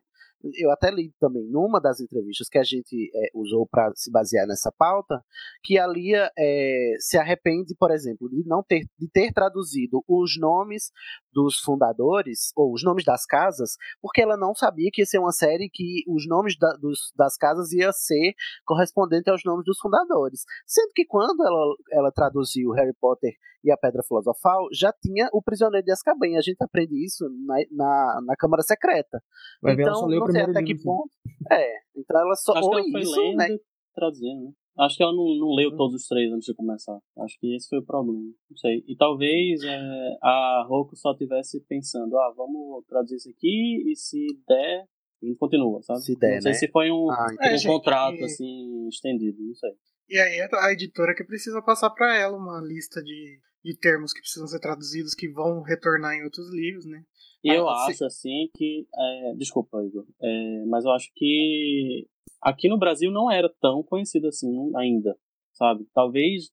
Eu 0.55 0.71
até 0.71 0.91
li 0.91 1.13
também 1.21 1.47
numa 1.49 1.81
das 1.81 2.01
entrevistas 2.01 2.49
que 2.49 2.59
a 2.59 2.63
gente 2.63 3.11
é, 3.15 3.31
usou 3.35 3.67
para 3.67 3.93
se 3.95 4.11
basear 4.11 4.47
nessa 4.47 4.73
pauta, 4.73 5.23
que 5.63 5.79
a 5.79 5.87
Lia 5.87 6.31
é, 6.39 6.95
se 6.99 7.17
arrepende, 7.17 7.75
por 7.79 7.91
exemplo, 7.91 8.29
de 8.29 8.43
não 8.47 8.63
ter, 8.63 8.87
de 8.99 9.09
ter 9.09 9.33
traduzido 9.33 10.03
os 10.09 10.39
nomes 10.39 10.91
dos 11.33 11.59
fundadores, 11.59 12.53
ou 12.57 12.73
os 12.73 12.83
nomes 12.83 13.05
das 13.05 13.25
casas, 13.25 13.77
porque 14.01 14.21
ela 14.21 14.37
não 14.37 14.55
sabia 14.55 14.91
que 14.93 15.03
ia 15.03 15.07
ser 15.07 15.19
uma 15.19 15.33
série 15.33 15.71
que 15.73 16.03
os 16.09 16.27
nomes 16.27 16.57
da, 16.59 16.73
dos, 16.75 17.13
das 17.17 17.37
casas 17.37 17.73
ia 17.73 17.93
ser 17.93 18.35
correspondente 18.65 19.31
aos 19.31 19.43
nomes 19.45 19.65
dos 19.65 19.79
fundadores. 19.79 20.45
Sendo 20.67 20.93
que 20.95 21.05
quando 21.05 21.45
ela, 21.45 21.75
ela 21.93 22.13
traduziu 22.13 22.71
Harry 22.73 22.95
Potter 23.01 23.33
e 23.65 23.71
a 23.71 23.77
Pedra 23.77 24.03
Filosofal, 24.03 24.67
já 24.73 24.93
tinha 24.93 25.29
o 25.33 25.41
Prisioneiro 25.41 25.85
de 25.85 25.93
Azkaban. 25.93 26.37
A 26.37 26.43
gente 26.43 26.61
aprende 26.61 26.95
isso 27.05 27.29
na, 27.47 27.57
na, 27.71 28.21
na 28.27 28.37
Câmara 28.37 28.63
Secreta. 28.63 29.23
Vai 29.63 29.75
então, 29.75 30.09
ver, 30.09 30.19
não 30.19 30.32
sei 30.33 30.43
até 30.43 30.63
que 30.63 30.75
ponto. 30.83 31.11
É, 31.51 31.75
então 31.97 32.21
ela 32.21 32.35
só. 32.35 32.53
Acho 32.53 32.69
ou 32.69 32.79
ela 32.79 32.91
foi 32.91 33.01
isso, 33.01 33.21
lendo, 33.21 33.37
né? 33.37 33.59
traduzindo, 33.95 34.45
né? 34.45 34.53
Acho 34.79 34.97
que 34.97 35.03
ela 35.03 35.13
não, 35.13 35.25
não 35.37 35.55
leu 35.55 35.77
todos 35.77 36.01
os 36.01 36.09
três 36.09 36.33
antes 36.33 36.47
de 36.47 36.55
começar. 36.55 36.99
Acho 37.19 37.39
que 37.39 37.55
esse 37.55 37.69
foi 37.69 37.79
o 37.79 37.85
problema. 37.85 38.19
Não 38.51 38.57
sei. 38.57 38.83
E 38.89 38.97
talvez 38.97 39.63
é, 39.63 40.17
a 40.23 40.65
Roku 40.67 40.97
só 40.97 41.15
tivesse 41.15 41.61
pensando, 41.69 42.17
ah, 42.19 42.33
vamos 42.35 42.83
traduzir 42.87 43.17
isso 43.17 43.29
aqui 43.29 43.83
e 43.87 43.95
se 43.95 44.27
der, 44.49 44.87
a 45.23 45.27
gente 45.27 45.37
continua, 45.37 45.83
sabe? 45.83 46.01
Se 46.01 46.17
der, 46.17 46.37
não 46.37 46.41
sei 46.43 46.53
né? 46.53 46.59
se 46.59 46.69
foi 46.69 46.91
um, 46.91 47.11
Ah, 47.11 47.27
um 47.31 47.67
contrato, 47.67 48.15
É, 48.15 48.17
gente, 48.17 48.25
assim, 48.25 48.89
estendido, 48.89 49.43
não 49.43 49.55
sei. 49.55 49.73
E 50.09 50.19
aí 50.19 50.39
é 50.39 50.49
a 50.53 50.73
editora 50.73 51.15
que 51.15 51.25
precisa 51.25 51.63
passar 51.63 51.91
pra 51.91 52.17
ela 52.17 52.37
uma 52.37 52.61
lista 52.61 53.03
de, 53.03 53.39
de 53.65 53.77
termos 53.79 54.13
que 54.13 54.21
precisam 54.21 54.47
ser 54.47 54.61
traduzidos 54.61 55.15
que 55.15 55.29
vão 55.29 55.63
retornar 55.63 56.15
em 56.15 56.25
outros 56.25 56.51
livros, 56.53 56.85
né? 56.87 57.03
E 57.45 57.49
eu 57.57 57.69
Ah, 57.69 57.87
se- 57.87 57.93
acho, 57.93 58.05
assim, 58.05 58.49
que. 58.55 58.87
é, 58.95 59.35
desculpa, 59.37 59.83
Igor. 59.85 60.07
é, 60.21 60.65
mas 60.67 60.85
eu 60.85 60.93
acho 60.93 61.11
que 61.15 62.07
aqui 62.41 62.69
no 62.69 62.79
Brasil 62.79 63.11
não 63.11 63.31
era 63.31 63.53
tão 63.61 63.83
conhecido 63.83 64.29
assim 64.29 64.71
ainda, 64.77 65.17
sabe? 65.53 65.87
Talvez 65.95 66.51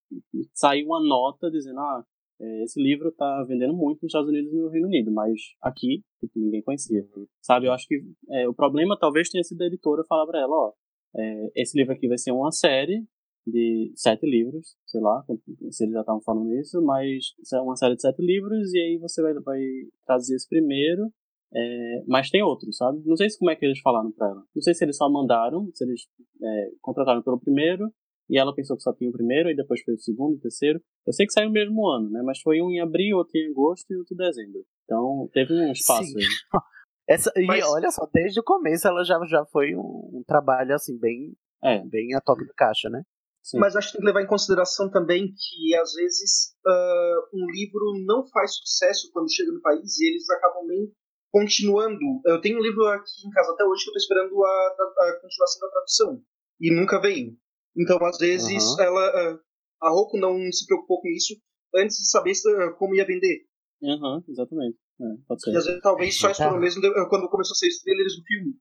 saiu 0.54 0.88
uma 0.88 1.04
nota 1.06 1.52
dizendo, 1.52 1.80
ah, 1.80 2.04
é, 2.42 2.64
esse 2.64 2.82
livro 2.82 3.12
tá 3.12 3.44
vendendo 3.44 3.74
muito 3.74 4.00
nos 4.02 4.10
Estados 4.10 4.30
Unidos 4.30 4.52
e 4.54 4.56
no 4.56 4.70
Reino 4.70 4.88
Unido, 4.88 5.12
mas 5.12 5.34
aqui 5.62 6.02
tipo, 6.22 6.40
ninguém 6.40 6.62
conhecia, 6.64 7.06
sabe? 7.42 7.68
Eu 7.68 7.74
acho 7.74 7.86
que 7.88 8.02
é, 8.32 8.48
o 8.48 8.54
problema 8.54 8.98
talvez 8.98 9.30
tenha 9.30 9.44
sido 9.44 9.62
a 9.62 9.68
editora 9.68 10.04
falar 10.08 10.26
pra 10.26 10.40
ela, 10.40 10.54
ó, 10.56 10.74
é, 11.16 11.52
esse 11.56 11.78
livro 11.78 11.94
aqui 11.94 12.08
vai 12.08 12.18
ser 12.18 12.32
uma 12.32 12.52
série 12.52 13.04
de 13.50 13.92
sete 13.96 14.26
livros, 14.30 14.76
sei 14.86 15.02
lá, 15.02 15.24
se 15.72 15.84
eles 15.84 15.94
já 15.94 16.02
estavam 16.02 16.22
falando 16.22 16.54
isso, 16.56 16.82
mas 16.82 17.34
é 17.54 17.60
uma 17.62 17.76
série 17.76 17.96
de 17.96 18.02
sete 18.02 18.22
livros 18.22 18.74
e 18.74 18.80
aí 18.80 18.98
você 18.98 19.22
vai, 19.22 19.34
vai 19.36 19.60
trazer 20.06 20.36
esse 20.36 20.48
primeiro, 20.48 21.12
é, 21.54 22.04
mas 22.08 22.30
tem 22.30 22.44
outros, 22.44 22.78
sabe? 22.78 23.02
Não 23.06 23.16
sei 23.18 23.30
se 23.30 23.38
como 23.40 23.50
é 23.52 23.56
que 23.56 23.66
eles 23.66 23.80
falaram 23.80 24.12
pra 24.12 24.28
ela. 24.28 24.44
Não 24.56 24.62
sei 24.62 24.74
se 24.74 24.84
eles 24.86 24.98
só 24.98 25.10
mandaram, 25.10 25.70
se 25.74 25.84
eles 25.84 26.02
é, 26.42 26.72
contrataram 26.82 27.22
pelo 27.24 27.40
primeiro 27.40 27.92
e 28.30 28.38
ela 28.38 28.54
pensou 28.54 28.78
que 28.78 28.84
só 28.84 28.94
tinha 28.94 29.10
o 29.10 29.14
primeiro 29.14 29.50
e 29.50 29.56
depois 29.56 29.82
foi 29.82 29.96
o 29.96 30.00
segundo, 30.00 30.36
o 30.36 30.40
terceiro. 30.40 30.80
Eu 31.08 31.14
sei 31.14 31.26
que 31.26 31.34
saiu 31.34 31.48
no 31.48 31.54
mesmo 31.54 31.88
ano, 31.88 32.10
né? 32.12 32.22
Mas 32.24 32.40
foi 32.42 32.62
um 32.62 32.70
em 32.70 32.80
abril, 32.80 33.18
outro 33.18 33.32
em 33.36 33.50
agosto 33.50 33.92
e 33.92 33.98
outro 33.98 34.14
em 34.14 34.18
dezembro. 34.18 34.64
Então 34.86 35.28
teve 35.34 35.54
um 35.54 35.72
espaço 35.72 36.10
Sim. 36.10 36.18
aí. 36.18 36.24
Essa, 37.10 37.32
e 37.36 37.44
Mas- 37.48 37.66
olha 37.66 37.90
só, 37.90 38.08
desde 38.14 38.40
o 38.40 38.44
começo 38.44 38.88
ela 38.88 39.04
já, 39.04 39.20
já 39.26 39.44
foi 39.48 39.76
um, 39.76 40.20
um 40.20 40.24
trabalho 40.28 40.76
assim, 40.76 40.96
bem, 41.00 41.34
É, 41.64 41.84
bem 41.84 42.14
a 42.14 42.22
toque 42.22 42.46
de 42.46 42.54
caixa, 42.54 42.88
né? 42.88 43.02
Sim. 43.50 43.60
Mas 43.60 43.76
acho 43.76 43.88
que 43.88 43.94
tem 43.94 44.02
que 44.02 44.08
levar 44.08 44.22
em 44.22 44.28
consideração 44.28 44.90
também 44.92 45.28
que, 45.34 45.76
às 45.76 45.94
vezes, 45.94 46.54
ah, 46.66 47.16
um 47.34 47.46
livro 47.52 47.84
não 48.06 48.28
faz 48.28 48.56
sucesso 48.56 49.10
quando 49.14 49.32
chega 49.34 49.52
no 49.52 49.62
país 49.62 50.00
e 50.00 50.10
eles 50.10 50.30
acabam 50.30 50.66
nem 50.68 50.92
continuando. 51.32 52.00
Eu 52.26 52.42
tenho 52.42 52.58
um 52.60 52.62
livro 52.64 52.86
aqui 52.88 53.28
em 53.28 53.30
casa 53.32 53.52
até 53.54 53.64
hoje 53.64 53.84
que 53.84 53.90
eu 53.90 53.96
estou 53.96 54.16
esperando 54.16 54.44
a, 54.44 54.50
a- 54.50 55.10
a 55.10 55.20
continuação 55.22 55.62
da 55.62 55.70
tradução 55.72 56.22
e 56.60 56.74
nunca 56.74 57.00
veio. 57.00 57.38
Então, 57.78 57.98
às 58.06 58.18
vezes, 58.18 58.64
Aham. 58.80 58.84
ela, 58.84 59.06
ah, 59.08 59.40
a 59.84 59.90
Roku 59.90 60.18
não 60.18 60.52
se 60.52 60.66
preocupou 60.66 61.02
com 61.02 61.08
isso 61.10 61.36
antes 61.76 61.98
de 61.98 62.10
saber 62.10 62.34
se- 62.36 62.50
ah, 62.50 62.72
como 62.74 62.96
ia 62.96 63.06
vender. 63.06 63.46
Aham, 63.84 64.24
exatamente. 64.28 64.78
É, 65.00 65.06
pode 65.28 65.42
ser. 65.42 65.52
E 65.52 65.56
às 65.58 65.66
vezes, 65.66 65.82
talvez 65.82 66.18
só 66.18 66.28
Tá. 66.28 66.32
esperou 66.32 66.60
mesmo 66.60 66.82
quando 67.10 67.30
começou 67.30 67.54
a 67.54 67.68
os 67.68 67.82
trailers 67.82 68.16
do 68.18 68.24
filme. 68.26 68.54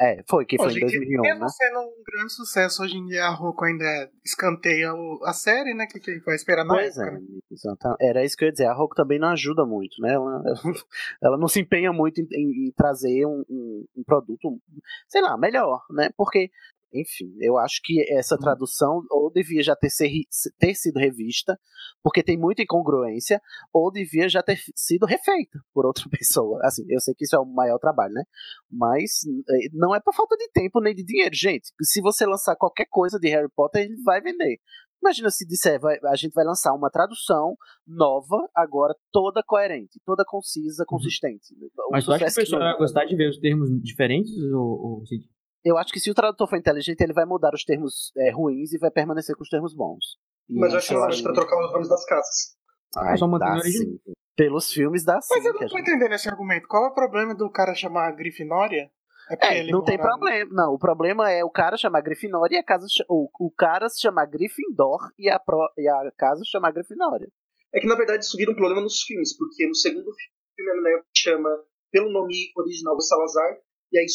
É, 0.00 0.22
foi, 0.28 0.44
que 0.44 0.56
foi 0.56 0.66
Hoje 0.66 0.80
em 0.80 0.84
em 0.84 0.86
dia, 0.86 0.98
2001, 0.98 1.22
mesmo 1.22 1.40
né? 1.40 1.48
sendo 1.48 1.80
um 1.80 2.02
grande 2.06 2.32
sucesso, 2.32 2.82
hoje 2.82 2.96
em 2.96 3.06
dia 3.06 3.24
a 3.24 3.30
Roku 3.30 3.64
ainda 3.64 3.84
escanteia 4.24 4.92
o- 4.94 5.20
a 5.24 5.32
série, 5.32 5.74
né? 5.74 5.86
Que 5.86 5.98
quem 5.98 6.20
vai 6.20 6.34
esperar 6.36 6.64
na 6.64 6.74
Pois 6.74 6.96
época. 6.96 7.16
é, 7.16 7.20
né? 7.20 7.26
exata- 7.50 7.96
era 8.00 8.24
isso 8.24 8.36
que 8.36 8.44
eu 8.44 8.46
ia 8.46 8.52
dizer. 8.52 8.66
A 8.66 8.72
Roku 8.72 8.94
também 8.94 9.18
não 9.18 9.28
ajuda 9.28 9.64
muito, 9.66 10.00
né? 10.00 10.14
Ela, 10.14 10.42
ela 11.22 11.36
não 11.38 11.48
se 11.48 11.60
empenha 11.60 11.92
muito 11.92 12.20
em, 12.20 12.26
em- 12.32 12.68
em 12.68 12.72
trazer 12.76 13.26
um, 13.26 13.44
um- 13.48 13.84
um 13.96 14.04
produto, 14.04 14.60
sei 15.08 15.20
lá, 15.20 15.36
melhor, 15.36 15.84
né? 15.90 16.10
Porque, 16.16 16.50
enfim, 16.94 17.34
eu 17.40 17.58
acho 17.58 17.80
que 17.82 18.00
essa 18.12 18.38
tradução 18.38 19.02
ou 19.10 19.30
devia 19.30 19.62
já 19.62 19.74
ter, 19.74 19.90
ser, 19.90 20.10
ter 20.58 20.74
sido 20.74 20.98
revista, 20.98 21.58
porque 22.02 22.22
tem 22.22 22.38
muita 22.38 22.62
incongruência, 22.62 23.40
ou 23.72 23.90
devia 23.90 24.28
já 24.28 24.42
ter 24.42 24.58
sido 24.76 25.04
refeita 25.06 25.58
por 25.72 25.84
outra 25.86 26.04
pessoa. 26.10 26.60
Assim, 26.62 26.84
eu 26.88 27.00
sei 27.00 27.14
que 27.14 27.24
isso 27.24 27.34
é 27.34 27.38
o 27.38 27.44
maior 27.44 27.78
trabalho, 27.78 28.14
né? 28.14 28.22
Mas 28.70 29.20
eh, 29.50 29.68
não 29.72 29.94
é 29.94 30.00
por 30.00 30.14
falta 30.14 30.36
de 30.36 30.48
tempo 30.52 30.80
nem 30.80 30.94
de 30.94 31.04
dinheiro, 31.04 31.34
gente. 31.34 31.70
Se 31.82 32.00
você 32.00 32.24
lançar 32.24 32.56
qualquer 32.56 32.86
coisa 32.88 33.18
de 33.18 33.28
Harry 33.28 33.50
Potter, 33.54 33.82
ele 33.84 33.96
vai 34.04 34.20
vender. 34.20 34.58
Imagina 35.02 35.28
se 35.30 35.46
disser, 35.46 35.78
vai- 35.78 35.98
a 36.04 36.16
gente 36.16 36.32
vai 36.32 36.44
lançar 36.46 36.72
uma 36.72 36.88
tradução 36.90 37.54
nova, 37.86 38.48
agora 38.54 38.94
toda 39.12 39.42
coerente, 39.46 40.00
toda 40.06 40.24
concisa, 40.26 40.82
consistente. 40.86 41.54
O 41.76 41.90
Mas 41.92 42.06
tu 42.06 42.12
acha 42.12 42.24
que 42.24 42.30
o 42.30 42.34
pessoal 42.36 42.60
não- 42.62 42.68
vai 42.70 42.78
gostar 42.78 43.04
de 43.04 43.14
ver 43.14 43.28
os 43.28 43.38
termos 43.38 43.68
diferentes, 43.82 44.32
ou, 44.52 44.62
ou 45.00 45.06
Cid? 45.06 45.28
Eu 45.64 45.78
acho 45.78 45.92
que 45.92 46.00
se 46.00 46.10
o 46.10 46.14
tradutor 46.14 46.48
for 46.48 46.56
inteligente, 46.58 47.00
ele 47.00 47.12
vai 47.12 47.24
mudar 47.24 47.54
os 47.54 47.64
termos 47.64 48.12
é, 48.18 48.30
ruins 48.30 48.72
e 48.72 48.78
vai 48.78 48.90
permanecer 48.90 49.34
com 49.34 49.42
os 49.42 49.48
termos 49.48 49.74
bons. 49.74 50.18
E 50.48 50.58
Mas 50.58 50.72
eu 50.72 50.78
acho 50.78 50.88
que 50.88 50.94
não 50.94 51.04
acho 51.04 51.22
pra 51.22 51.32
trocar 51.32 51.64
os 51.64 51.72
nomes 51.72 51.88
das 51.88 52.04
casas. 52.04 52.56
Ai, 52.96 53.16
Só 53.16 53.26
mantém 53.26 53.48
dá 53.48 53.60
sim. 53.60 53.98
Pelos 54.36 54.70
filmes 54.72 55.04
dá 55.04 55.20
sim. 55.20 55.34
Mas 55.34 55.44
eu 55.44 55.52
não 55.54 55.60
a 55.60 55.62
tô 55.66 55.68
gente- 55.76 55.80
entendendo 55.88 56.12
esse 56.12 56.28
argumento. 56.28 56.68
Qual 56.68 56.84
é 56.84 56.88
o 56.88 56.94
problema 56.94 57.34
do 57.34 57.50
cara 57.50 57.74
chamar 57.74 58.12
Grifinória? 58.12 58.90
É 59.30 59.36
porque 59.36 59.54
É, 59.54 59.58
ele 59.60 59.72
não 59.72 59.82
tem 59.82 59.96
problema. 59.96 60.50
Não, 60.52 60.74
o 60.74 60.78
problema 60.78 61.30
é 61.30 61.42
o 61.42 61.48
cara 61.50 61.78
chamar 61.78 62.02
Grifinória 62.02 62.56
e 62.56 62.58
a 62.58 62.64
casa 62.64 62.86
ch- 62.86 63.04
o, 63.08 63.30
o 63.40 63.50
cara 63.50 63.88
se 63.88 64.00
chamar 64.02 64.26
Gryffindor 64.26 65.00
e 65.18 65.30
a, 65.30 65.38
pro, 65.38 65.66
e 65.78 65.88
a 65.88 66.12
casa 66.18 66.42
chamar 66.44 66.72
Grifinória. 66.72 67.26
É 67.74 67.80
que 67.80 67.86
na 67.86 67.94
verdade 67.96 68.22
isso 68.24 68.36
vira 68.36 68.50
um 68.52 68.54
problema 68.54 68.82
nos 68.82 69.00
filmes, 69.02 69.34
porque 69.36 69.66
no 69.66 69.74
segundo 69.74 70.10
filme 70.54 70.70
a 70.70 70.74
menina 70.74 71.02
chama 71.16 71.48
pelo 71.90 72.12
nome 72.12 72.34
original 72.56 72.94
do 72.96 73.02
Salazar, 73.02 73.56
e 73.94 73.98
aí, 73.98 74.06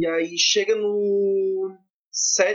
e 0.00 0.06
aí 0.06 0.36
chega 0.36 0.74
no, 0.74 1.76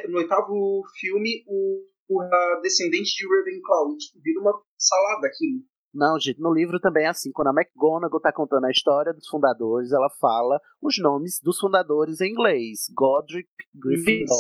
no 0.10 0.18
oitavo 0.18 0.84
filme 1.00 1.46
o, 1.48 1.82
o 2.10 2.22
a 2.22 2.60
descendente 2.62 3.16
de 3.16 3.26
Ravenclaw, 3.26 3.98
tipo, 3.98 4.20
vira 4.22 4.42
uma 4.42 4.62
salada 4.78 5.28
aquilo. 5.28 5.64
Não, 5.94 6.20
gente, 6.20 6.42
no 6.42 6.54
livro 6.54 6.80
também 6.80 7.06
é 7.06 7.08
assim. 7.08 7.32
Quando 7.32 7.48
a 7.48 7.54
McGonagall 7.54 8.20
tá 8.20 8.34
contando 8.34 8.66
a 8.66 8.70
história 8.70 9.14
dos 9.14 9.28
fundadores, 9.30 9.94
ela 9.94 10.10
fala 10.20 10.60
os 10.82 11.00
nomes 11.00 11.40
dos 11.42 11.58
fundadores 11.58 12.20
em 12.20 12.32
inglês. 12.32 12.82
Godric 12.94 13.50
Gryffindor. 13.74 14.38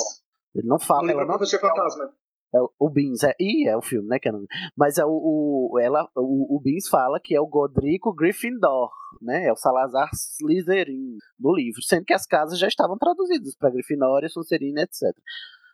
Ele 0.53 0.67
não 0.67 0.77
fala, 0.77 1.07
livro 1.07 1.21
ela 1.21 1.31
não 1.31 1.39
Fantasma. 1.39 2.13
É 2.53 2.59
o- 2.79 2.89
Beans, 2.89 3.23
é, 3.23 3.33
ih, 3.39 3.67
é 3.67 3.75
o 3.75 3.81
filme, 3.81 4.07
né? 4.07 4.17
Que 4.19 4.29
é. 4.29 4.31
Mas 4.75 4.97
é 4.97 5.05
o, 5.05 5.09
o, 5.73 5.79
ela, 5.79 6.07
o, 6.15 6.55
o 6.57 6.61
Beans 6.61 6.87
fala 6.87 7.19
que 7.19 7.35
é 7.35 7.41
o 7.41 7.47
Godrico 7.47 8.13
Gryffindor, 8.13 8.89
né? 9.21 9.45
É 9.47 9.51
o 9.51 9.57
Salazar 9.57 10.09
Slytherin 10.13 11.17
no 11.39 11.53
livro, 11.53 11.81
sendo 11.83 12.05
que 12.05 12.13
as 12.13 12.25
casas 12.25 12.57
já 12.57 12.67
estavam 12.67 12.97
traduzidas 12.97 13.55
para 13.55 13.69
Grifinória, 13.69 14.29
Sonserina, 14.29 14.81
etc. 14.81 15.01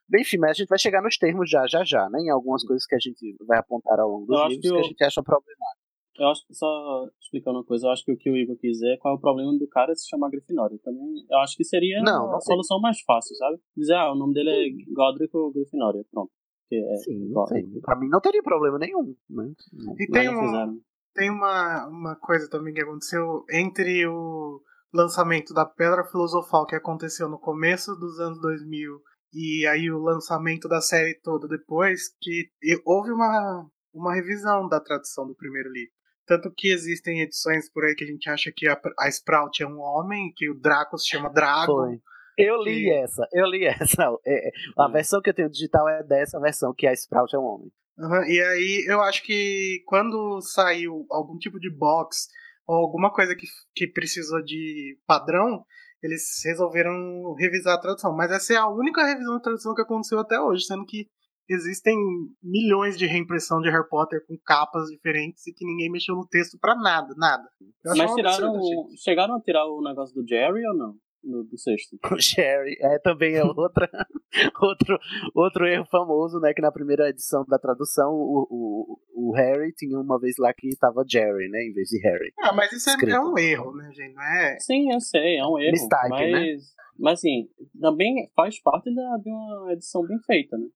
Bem, 0.10 0.22
enfim, 0.22 0.38
mas 0.38 0.52
a 0.52 0.54
gente 0.54 0.68
vai 0.68 0.80
chegar 0.80 1.02
nos 1.02 1.18
termos 1.18 1.50
já, 1.50 1.66
já, 1.68 1.84
já, 1.84 2.10
né? 2.10 2.20
Em 2.20 2.30
algumas 2.30 2.64
coisas 2.64 2.86
que 2.86 2.96
a 2.96 3.00
gente 3.00 3.36
vai 3.48 3.58
apontar 3.60 4.00
ao 4.00 4.10
longo 4.10 4.26
dos 4.26 4.38
Eu 4.40 4.48
livros 4.48 4.62
que 4.62 4.70
que, 4.70 4.76
a 4.76 4.80
eu- 4.80 4.84
gente 4.84 5.04
acha 5.04 5.24
problemático. 5.24 5.84
Eu 6.16 6.28
acho 6.28 6.46
que 6.46 6.54
só 6.54 7.08
explicando 7.20 7.58
uma 7.58 7.66
coisa, 7.66 7.88
eu 7.88 7.92
acho 7.92 8.06
que 8.06 8.12
o 8.12 8.18
que 8.18 8.30
o 8.30 8.38
Igor 8.38 8.56
quis 8.58 8.74
dizer 8.74 8.94
é 8.94 8.98
qual 8.98 9.16
é 9.16 9.18
o 9.18 9.20
problema 9.20 9.52
do 9.58 9.68
cara 9.68 9.96
se 9.96 10.08
chamar 10.08 10.30
Grifinória. 10.30 10.78
Também, 10.84 11.26
eu 11.28 11.38
acho 11.40 11.56
que 11.58 11.64
seria 11.64 12.02
Não, 12.04 12.28
a 12.28 12.32
não 12.34 12.40
sei. 12.42 12.54
solução 12.54 12.80
mais 12.80 13.02
fácil, 13.02 13.36
sabe? 13.36 13.58
Dizer, 13.76 13.96
ah, 13.96 14.12
o 14.12 14.16
nome 14.16 14.32
dele 14.34 14.50
é 14.52 14.94
Godric 14.94 15.36
ou 15.36 15.52
Grifinória, 15.52 16.04
pronto. 16.12 16.32
Que 16.74 16.94
é 16.94 16.98
Sim, 16.98 17.26
igual. 17.30 17.48
sim. 17.48 17.82
Pra 17.82 17.96
mim 17.96 18.08
não 18.10 18.20
teria 18.22 18.42
problema 18.42 18.80
nenhum, 18.80 19.16
né? 19.30 19.52
E 20.00 20.08
tem, 20.08 20.30
um, 20.30 20.82
tem 21.14 21.30
uma, 21.30 21.88
uma 21.88 22.16
coisa 22.16 22.50
também 22.50 22.74
que 22.74 22.82
aconteceu 22.82 23.44
entre 23.52 24.06
o 24.08 24.62
lançamento 24.94 25.54
da 25.54 25.66
Pedra 25.66 26.06
Filosofal, 26.06 26.66
que 26.66 26.76
aconteceu 26.76 27.28
no 27.28 27.40
começo 27.40 27.96
dos 27.96 28.20
anos 28.20 28.40
2000, 28.42 29.00
e 29.34 29.66
aí 29.68 29.90
o 29.92 30.00
lançamento 30.00 30.68
da 30.68 30.80
série 30.80 31.20
toda 31.22 31.48
depois, 31.48 32.10
que 32.22 32.50
houve 32.86 33.12
uma, 33.12 33.68
uma 33.94 34.14
revisão 34.14 34.68
da 34.68 34.80
tradução 34.80 35.28
do 35.28 35.36
primeiro 35.36 35.72
livro. 35.72 35.92
Tanto 36.26 36.54
que 36.56 36.72
existem 36.72 37.22
edições 37.22 37.70
por 37.72 37.84
aí 37.84 37.96
que 37.96 38.04
a 38.04 38.08
gente 38.08 38.30
acha 38.30 38.52
que 38.56 38.68
a, 38.68 38.80
a 39.00 39.10
Sprout 39.10 39.62
é 39.62 39.68
um 39.68 39.80
homem, 39.80 40.32
que 40.36 40.50
o 40.50 40.58
Draco 40.58 40.98
se 40.98 41.10
chama 41.10 41.30
Drago. 41.30 41.74
Foi. 41.74 42.00
Eu 42.38 42.62
li 42.64 42.84
Que- 42.84 42.92
essa, 42.92 43.28
eu 43.34 43.46
li 43.48 43.66
essa. 43.98 44.04
É, 44.26 44.48
é, 44.48 44.52
a 44.78 44.88
versão 44.88 45.22
que 45.22 45.30
eu 45.30 45.34
tenho 45.34 45.50
digital 45.50 45.88
é 45.90 46.04
dessa 46.04 46.40
versão, 46.40 46.74
que 46.76 46.88
a 46.88 46.94
Sprout 46.94 47.36
é 47.36 47.40
um 47.40 47.44
homem. 47.46 47.72
Aham, 48.00 48.26
E 48.28 48.42
aí 48.42 48.86
eu 48.90 49.02
acho 49.02 49.24
que 49.24 49.84
quando 49.86 50.42
saiu 50.42 51.06
algum 51.12 51.38
tipo 51.38 51.60
de 51.60 51.70
box 51.70 52.28
ou 52.68 52.76
alguma 52.76 53.12
coisa 53.14 53.36
que, 53.36 53.46
que 53.76 53.88
precisou 53.88 54.42
de 54.44 54.98
padrão, 55.06 55.64
eles 56.02 56.24
resolveram 56.44 57.34
revisar 57.38 57.76
a 57.76 57.80
tradução. 57.80 58.16
Mas 58.16 58.32
essa 58.32 58.54
é 58.54 58.58
a 58.58 58.68
única 58.68 59.06
revisão 59.06 59.36
de 59.38 59.44
tradução 59.44 59.76
que 59.76 59.82
aconteceu 59.82 60.18
até 60.20 60.40
hoje, 60.40 60.66
sendo 60.66 60.86
que 60.86 61.08
existem 61.50 61.96
milhões 62.42 62.98
de 62.98 63.06
reimpressão 63.06 63.62
de 63.62 63.70
Harry 63.70 63.88
Potter 63.90 64.26
com 64.28 64.36
capas 64.46 64.88
diferentes 64.90 65.46
e 65.46 65.54
que 65.54 65.66
ninguém 65.66 65.92
mexeu 65.92 66.16
no 66.16 66.26
texto 66.28 66.58
pra 66.60 66.74
nada, 66.76 67.14
nada. 67.18 67.44
Eu 67.86 67.96
Mas 67.96 68.14
tiraram. 68.16 68.56
absurdo, 68.56 68.60
o- 68.60 68.90
gente. 68.90 69.04
Chegaram 69.04 69.36
a 69.36 69.42
tirar 69.42 69.66
o 69.68 69.82
negócio 69.84 70.16
do 70.16 70.28
Jerry 70.28 70.66
ou 70.68 70.76
não? 70.76 70.96
No, 71.24 71.44
do 71.44 71.58
sexto. 71.58 71.98
O 72.12 72.20
Sherry 72.20 72.78
é 72.82 73.00
também 73.00 73.36
é 73.36 73.44
outra, 73.44 73.90
outro, 74.62 75.00
outro 75.34 75.66
erro 75.66 75.86
famoso, 75.86 76.40
né? 76.40 76.54
Que 76.54 76.62
na 76.62 76.72
primeira 76.72 77.10
edição 77.10 77.46
da 77.48 77.58
tradução 77.58 78.12
o, 78.12 78.48
o, 78.50 79.30
o 79.30 79.32
Harry 79.34 79.72
tinha 79.74 80.00
uma 80.00 80.20
vez 80.20 80.36
lá 80.38 80.54
que 80.54 80.70
tava 80.78 81.06
Jerry, 81.08 81.50
né? 81.50 81.64
Em 81.64 81.74
vez 81.74 81.88
de 81.90 82.00
Harry. 82.02 82.34
Ah, 82.40 82.54
mas 82.54 82.72
isso 82.72 82.90
é, 82.90 82.94
Escrito. 82.94 83.16
é 83.16 83.20
um 83.20 83.38
erro, 83.38 83.76
né, 83.76 83.90
gente? 83.94 84.14
Não 84.14 84.24
é... 84.24 84.58
Sim, 84.60 84.92
eu 84.92 85.00
sei, 85.00 85.38
é 85.38 85.46
um 85.46 85.58
erro. 85.58 85.72
Mistype, 85.72 86.10
mas, 86.10 86.32
né? 86.32 86.58
mas 87.00 87.14
assim, 87.20 87.50
também 87.80 88.30
faz 88.36 88.62
parte 88.62 88.94
da, 88.94 89.18
de 89.18 89.30
uma 89.30 89.74
edição 89.74 90.06
bem 90.06 90.20
feita, 90.26 90.58
né? 90.58 90.68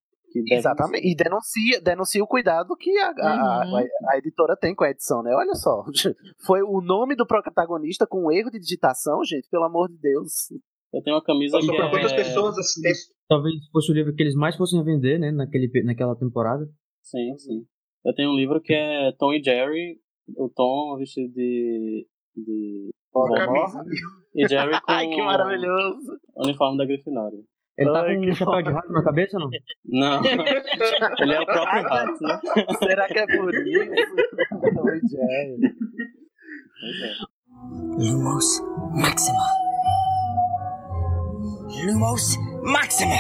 Exatamente. 0.50 1.02
ser. 1.04 1.08
E 1.10 1.16
denuncia, 1.16 1.82
denuncia 1.82 2.24
o 2.24 2.28
cuidado 2.28 2.76
que 2.78 2.90
a, 2.98 3.10
a- 3.10 3.66
Uhum. 3.68 3.76
a, 3.78 3.84
a 4.14 4.18
editora 4.18 4.56
tem 4.56 4.76
com 4.76 4.84
a 4.84 4.90
edição, 4.90 5.22
né? 5.24 5.34
Olha 5.36 5.54
só. 5.56 5.84
Foi 6.46 6.62
o 6.62 6.82
nome 6.82 7.16
do 7.16 7.26
protagonista 7.26 8.06
com 8.08 8.26
um 8.28 8.32
erro 8.32 8.50
de 8.52 8.60
digitação, 8.60 9.24
gente, 9.24 9.48
pelo 9.50 9.64
amor 9.66 9.90
de 9.90 9.98
Deus. 9.98 10.32
Eu 10.94 11.02
tenho 11.04 11.16
uma 11.18 11.24
camisa 11.24 11.58
Passou 11.58 11.76
que 11.76 11.82
por 11.82 11.90
quantas 11.92 12.12
é... 12.14 12.16
pessoas 12.16 12.58
esse 12.58 12.82
texto? 12.82 13.14
Talvez 13.28 13.54
fosse 13.72 13.92
o 13.92 13.96
livro 13.96 14.14
que 14.16 14.24
eles 14.24 14.36
mais 14.36 14.56
fossem 14.56 14.82
vender, 14.84 15.20
né? 15.20 15.32
Naquele, 15.32 15.70
naquela 15.84 16.16
temporada. 16.16 16.66
Sim, 17.04 17.38
sim. 17.38 17.66
Eu 18.06 18.14
tenho 18.16 18.32
um 18.32 18.36
livro 18.36 18.62
que 18.62 18.74
é 18.74 19.12
Tom 19.20 19.34
e 19.34 19.44
Jerry, 19.44 20.00
o 20.38 20.50
Tom 20.50 20.96
vestido 20.98 21.34
de. 21.34 22.08
de. 22.36 22.90
Vovó, 23.14 23.36
e 24.36 24.48
Jerry 24.48 24.80
com 24.80 24.86
Ai, 24.92 25.08
que 25.10 25.22
maravilhoso. 25.22 26.18
o 26.36 26.46
uniforme 26.46 26.78
da 26.78 26.86
Grifinória. 26.86 27.40
Ele 27.78 27.92
tá 27.92 28.02
Ai, 28.02 28.16
com 28.16 28.22
que 28.22 28.30
um 28.32 28.36
chapéu 28.36 28.62
de 28.64 28.72
rato 28.72 28.92
na 28.92 29.04
cabeça, 29.04 29.38
não? 29.38 29.50
Não. 29.86 30.22
Ele 31.22 31.34
é 31.34 31.40
o 31.42 31.46
próprio 31.46 31.84
rato, 31.84 32.24
né? 32.24 32.40
Será 32.80 33.08
que 33.08 33.20
é 33.20 33.28
por 33.28 33.54
isso? 33.54 33.80
Oi, 34.82 35.02
Jerry. 35.08 35.76
Lumos 38.00 38.62
Maxima. 38.96 39.44
Lumos 41.86 42.36
Maxima. 42.64 43.16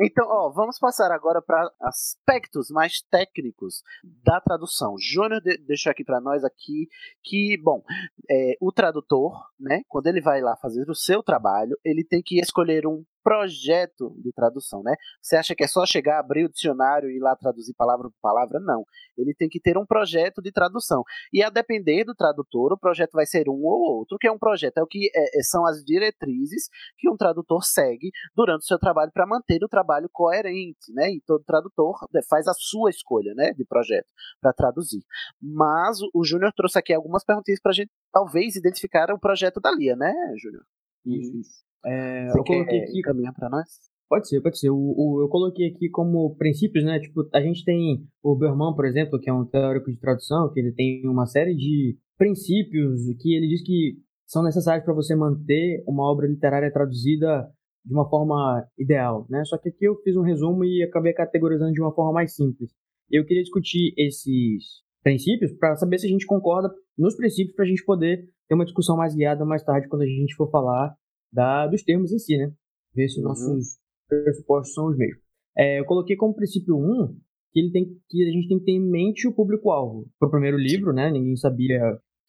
Então, 0.00 0.26
ó, 0.28 0.50
vamos 0.50 0.78
passar 0.78 1.10
agora 1.10 1.42
para 1.42 1.68
aspectos 1.80 2.70
mais 2.70 3.00
técnicos 3.10 3.82
da 4.24 4.40
tradução. 4.40 4.94
Júnior 4.98 5.40
de- 5.40 5.58
deixou 5.58 5.90
aqui 5.90 6.04
para 6.04 6.20
nós 6.20 6.44
aqui 6.44 6.88
que, 7.22 7.56
bom, 7.62 7.82
é, 8.30 8.54
o 8.60 8.70
tradutor, 8.70 9.32
né, 9.58 9.82
quando 9.88 10.06
ele 10.06 10.20
vai 10.20 10.40
lá 10.40 10.56
fazer 10.56 10.88
o 10.88 10.94
seu 10.94 11.22
trabalho, 11.22 11.76
ele 11.84 12.04
tem 12.04 12.22
que 12.22 12.40
escolher 12.40 12.86
um 12.86 13.04
projeto 13.28 14.14
de 14.22 14.32
tradução, 14.32 14.82
né? 14.82 14.94
Você 15.20 15.36
acha 15.36 15.54
que 15.54 15.62
é 15.62 15.68
só 15.68 15.84
chegar, 15.84 16.18
abrir 16.18 16.46
o 16.46 16.48
dicionário 16.50 17.10
e 17.10 17.16
ir 17.16 17.20
lá 17.20 17.36
traduzir 17.36 17.74
palavra 17.74 18.08
por 18.08 18.16
palavra? 18.22 18.58
Não. 18.58 18.84
Ele 19.16 19.34
tem 19.34 19.48
que 19.48 19.60
ter 19.60 19.76
um 19.76 19.84
projeto 19.84 20.40
de 20.40 20.50
tradução. 20.50 21.02
E 21.32 21.42
a 21.42 21.50
depender 21.50 22.04
do 22.04 22.14
tradutor, 22.14 22.72
o 22.72 22.78
projeto 22.78 23.12
vai 23.12 23.26
ser 23.26 23.48
um 23.48 23.60
ou 23.64 23.98
outro. 23.98 24.16
Que 24.18 24.26
é 24.26 24.32
um 24.32 24.38
projeto? 24.38 24.78
É 24.78 24.82
o 24.82 24.86
que 24.86 25.10
é, 25.14 25.38
é- 25.38 25.42
são 25.42 25.66
as 25.66 25.84
diretrizes 25.84 26.68
que 26.96 27.08
um 27.10 27.16
tradutor 27.16 27.62
segue 27.64 28.10
durante 28.34 28.62
o 28.62 28.66
seu 28.66 28.78
trabalho 28.78 29.12
para 29.12 29.26
manter 29.26 29.62
o 29.62 29.68
trabalho 29.68 30.08
coerente, 30.10 30.90
né? 30.94 31.10
E 31.10 31.20
todo 31.26 31.44
tradutor 31.44 31.98
né, 32.12 32.20
faz 32.28 32.46
a 32.48 32.54
sua 32.54 32.88
escolha, 32.90 33.34
né, 33.34 33.52
de 33.52 33.64
projeto 33.64 34.08
para 34.40 34.52
traduzir. 34.54 35.02
Mas 35.40 36.00
o- 36.00 36.10
o 36.14 36.24
Júnior 36.24 36.52
trouxe 36.54 36.78
aqui 36.78 36.94
algumas 36.94 37.24
perguntinhas 37.24 37.60
para 37.60 37.72
a 37.72 37.74
gente 37.74 37.90
talvez 38.12 38.56
identificar 38.56 39.10
o 39.12 39.18
projeto 39.20 39.60
da 39.60 39.70
Lia, 39.70 39.96
né, 39.96 40.14
Júnior? 40.40 40.64
Isso, 41.04 41.36
isso. 41.36 41.67
É, 41.84 42.26
Você 42.28 42.38
eu 42.38 42.44
coloquei 42.44 42.78
quer 42.80 42.84
aqui. 42.88 42.98
encaminhar 42.98 43.32
para 43.34 43.48
nós? 43.48 43.66
Pode 44.08 44.26
ser, 44.28 44.40
pode 44.40 44.58
ser. 44.58 44.70
O, 44.70 44.76
o- 44.76 45.20
eu 45.22 45.28
coloquei 45.28 45.68
aqui 45.68 45.88
como 45.90 46.34
princípios, 46.36 46.84
né? 46.84 46.98
Tipo, 46.98 47.28
a 47.32 47.40
gente 47.40 47.64
tem 47.64 48.02
o 48.22 48.34
Berman, 48.36 48.74
por 48.74 48.86
exemplo, 48.86 49.18
que 49.20 49.28
é 49.28 49.32
um 49.32 49.44
teórico 49.44 49.90
de 49.90 49.98
tradução, 49.98 50.50
que 50.52 50.58
ele 50.60 50.72
tem 50.72 51.06
uma 51.06 51.26
série 51.26 51.54
de 51.54 51.96
princípios 52.16 53.00
que 53.20 53.34
ele 53.34 53.46
diz 53.48 53.62
que 53.62 53.96
são 54.26 54.42
necessários 54.42 54.84
para 54.84 54.94
você 54.94 55.14
manter 55.14 55.82
uma 55.86 56.10
obra 56.10 56.26
literária 56.26 56.72
traduzida 56.72 57.48
de 57.84 57.92
uma 57.94 58.08
forma 58.08 58.66
ideal, 58.78 59.26
né? 59.30 59.44
Só 59.44 59.56
que 59.58 59.68
aqui 59.68 59.84
eu 59.86 59.96
fiz 60.02 60.16
um 60.16 60.22
resumo 60.22 60.64
e 60.64 60.82
acabei 60.82 61.12
categorizando 61.12 61.72
de 61.72 61.80
uma 61.80 61.94
forma 61.94 62.12
mais 62.12 62.34
simples. 62.34 62.70
Eu 63.10 63.24
queria 63.24 63.42
discutir 63.42 63.94
esses 63.96 64.82
princípios 65.02 65.52
para 65.52 65.76
saber 65.76 65.98
se 65.98 66.06
a 66.06 66.10
gente 66.10 66.26
concorda 66.26 66.70
nos 66.98 67.14
princípios 67.16 67.54
para 67.54 67.64
a 67.64 67.68
gente 67.68 67.84
poder 67.84 68.24
ter 68.48 68.54
uma 68.54 68.64
discussão 68.64 68.96
mais 68.96 69.14
guiada 69.14 69.44
mais 69.44 69.62
tarde 69.62 69.88
quando 69.88 70.02
a 70.02 70.06
gente 70.06 70.34
for 70.34 70.50
falar 70.50 70.94
da, 71.32 71.66
dos 71.66 71.82
termos 71.82 72.12
em 72.12 72.18
si, 72.18 72.36
né? 72.36 72.52
Ver 72.94 73.08
se 73.08 73.18
Uhum. 73.20 73.28
nossos 73.28 73.78
pressupostos 74.08 74.74
são 74.74 74.86
os 74.88 74.96
mesmos. 74.96 75.22
É, 75.56 75.80
eu 75.80 75.84
coloquei 75.84 76.16
como 76.16 76.34
princípio 76.34 76.76
1 76.76 77.14
que, 77.52 77.60
ele 77.60 77.70
tem, 77.72 77.86
que 78.08 78.24
a 78.24 78.30
gente 78.30 78.48
tem 78.48 78.58
que 78.58 78.64
ter 78.64 78.72
em 78.72 78.90
mente 78.90 79.26
o 79.26 79.34
público-alvo. 79.34 80.06
Para 80.18 80.28
o 80.28 80.30
primeiro 80.30 80.56
livro, 80.56 80.92
né? 80.92 81.10
Ninguém 81.10 81.36
sabia 81.36 81.80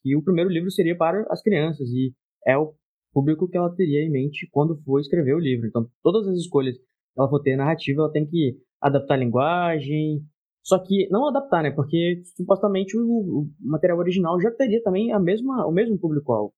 que 0.02 0.16
o 0.16 0.24
primeiro 0.24 0.50
livro 0.50 0.72
seria 0.72 0.96
para 0.98 1.26
as 1.30 1.42
crianças 1.42 1.88
e 1.90 2.14
é 2.48 2.58
o 2.58 2.74
público 3.14 3.48
que 3.48 3.58
ela 3.58 3.74
teria 3.76 4.02
em 4.02 4.12
mente 4.12 4.48
quando 4.52 4.78
for 4.84 5.00
escrever 5.00 5.34
o 5.36 5.40
livro. 5.40 5.68
Então, 5.68 5.88
todas 6.04 6.28
as 6.28 6.38
escolhas 6.38 6.78
que 6.78 6.84
ela 7.18 7.30
for 7.30 7.42
ter 7.42 7.56
narrativa, 7.56 8.02
ela 8.02 8.12
tem 8.12 8.26
que 8.26 8.58
adaptar 8.82 9.16
a 9.16 9.18
linguagem. 9.18 10.22
Só 10.64 10.78
que 10.80 11.08
não 11.10 11.28
adaptar, 11.28 11.64
né? 11.64 11.72
Porque 11.72 12.22
supostamente 12.36 12.98
o, 12.98 13.02
o 13.02 13.50
material 13.60 13.98
original 14.00 14.40
já 14.40 14.52
teria 14.52 14.82
também 14.84 15.12
a 15.12 15.20
mesma, 15.20 15.66
o 15.66 15.72
mesmo 15.72 15.98
público-alvo. 16.00 16.54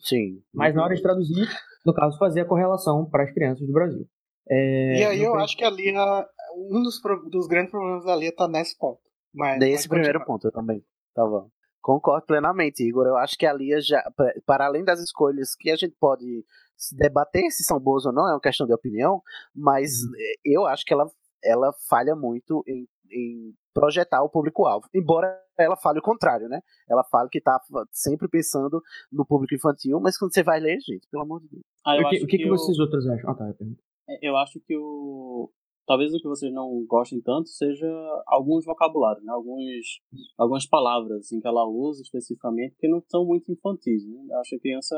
Sim. 0.00 0.42
Mas 0.52 0.74
na 0.74 0.84
hora 0.84 0.94
de 0.94 1.02
traduzir, 1.02 1.48
no 1.84 1.92
caso, 1.94 2.18
fazer 2.18 2.40
a 2.40 2.44
correlação 2.44 3.04
para 3.08 3.24
as 3.24 3.32
crianças 3.32 3.66
do 3.66 3.72
Brasil. 3.72 4.06
É, 4.48 5.00
E 5.00 5.04
aí 5.04 5.22
eu 5.22 5.34
acho 5.34 5.56
que 5.56 5.64
a 5.64 5.70
Lia, 5.70 6.26
um 6.56 6.82
dos, 6.82 7.00
dos 7.30 7.46
grandes 7.46 7.70
problemas 7.70 8.04
da 8.04 8.16
Lia 8.16 8.34
tá 8.34 8.48
nesse 8.48 8.76
ponto. 8.78 9.00
Mas 9.34 9.58
primeiro 9.86 10.18
continuar. 10.20 10.26
ponto 10.26 10.46
eu 10.48 10.52
também. 10.52 10.84
Tá 11.14 11.24
bom. 11.24 11.50
Concordo 11.80 12.26
plenamente, 12.26 12.82
Igor. 12.82 13.06
Eu 13.06 13.16
acho 13.16 13.36
que 13.36 13.46
a 13.46 13.52
Lia 13.52 13.80
já, 13.80 14.02
para 14.46 14.66
além 14.66 14.84
das 14.84 15.00
escolhas 15.00 15.54
que 15.54 15.70
a 15.70 15.76
gente 15.76 15.94
pode 15.98 16.44
debater 16.92 17.50
se 17.50 17.64
são 17.64 17.78
boas 17.78 18.06
ou 18.06 18.12
não, 18.12 18.28
é 18.28 18.32
uma 18.32 18.40
questão 18.40 18.66
de 18.66 18.72
opinião, 18.72 19.22
mas 19.54 19.92
eh, 20.18 20.34
eu 20.44 20.66
acho 20.66 20.84
que 20.84 20.92
ela, 20.92 21.10
ela 21.42 21.72
falha 21.88 22.14
muito 22.14 22.62
em, 22.66 22.86
em 23.12 23.54
projetar 23.74 24.22
o 24.22 24.28
público-alvo. 24.30 24.86
Embora 24.94 25.40
ela 25.58 25.76
fale 25.76 25.98
o 25.98 26.02
contrário, 26.02 26.48
né? 26.48 26.60
Ela 26.88 27.04
fala 27.04 27.28
que 27.30 27.40
tá 27.40 27.58
sempre 27.92 28.28
pensando 28.28 28.80
no 29.12 29.24
público 29.26 29.54
infantil, 29.54 30.00
mas 30.00 30.16
quando 30.18 30.32
você 30.34 30.42
vai 30.42 30.60
ler, 30.60 30.78
gente, 30.80 31.06
pelo 31.10 31.22
amor 31.24 31.40
de 31.40 31.48
Deus. 31.48 31.62
Ah, 31.86 31.96
eu 31.96 32.06
o 32.06 32.10
que, 32.10 32.18
que, 32.20 32.26
que 32.26 32.38
que 32.38 32.48
vocês 32.48 32.78
o- 32.78 32.82
outros 32.82 33.06
acham? 33.08 33.30
Ah, 33.30 33.34
tá, 33.34 33.48
eu 33.48 33.54
pergunto. 33.54 33.80
É, 34.08 34.18
Eu 34.28 34.36
acho 34.36 34.60
que 34.60 34.76
o. 34.76 35.50
Talvez 35.86 36.12
o 36.12 36.18
que 36.18 36.28
vocês 36.28 36.52
não 36.52 36.84
gostem 36.86 37.18
tanto 37.22 37.48
seja 37.48 37.86
alguns 38.26 38.62
vocabulários, 38.66 39.24
né? 39.24 39.32
Alguns, 39.32 40.00
algumas 40.36 40.66
palavras 40.66 41.20
assim, 41.20 41.40
que 41.40 41.48
ela 41.48 41.66
usa 41.66 42.02
especificamente 42.02 42.76
que 42.78 42.86
não 42.86 43.02
são 43.08 43.24
muito 43.24 43.50
infantis. 43.50 44.06
Né? 44.06 44.26
Eu 44.28 44.38
acho 44.38 44.50
que 44.50 44.56
a 44.56 44.60
criança 44.60 44.96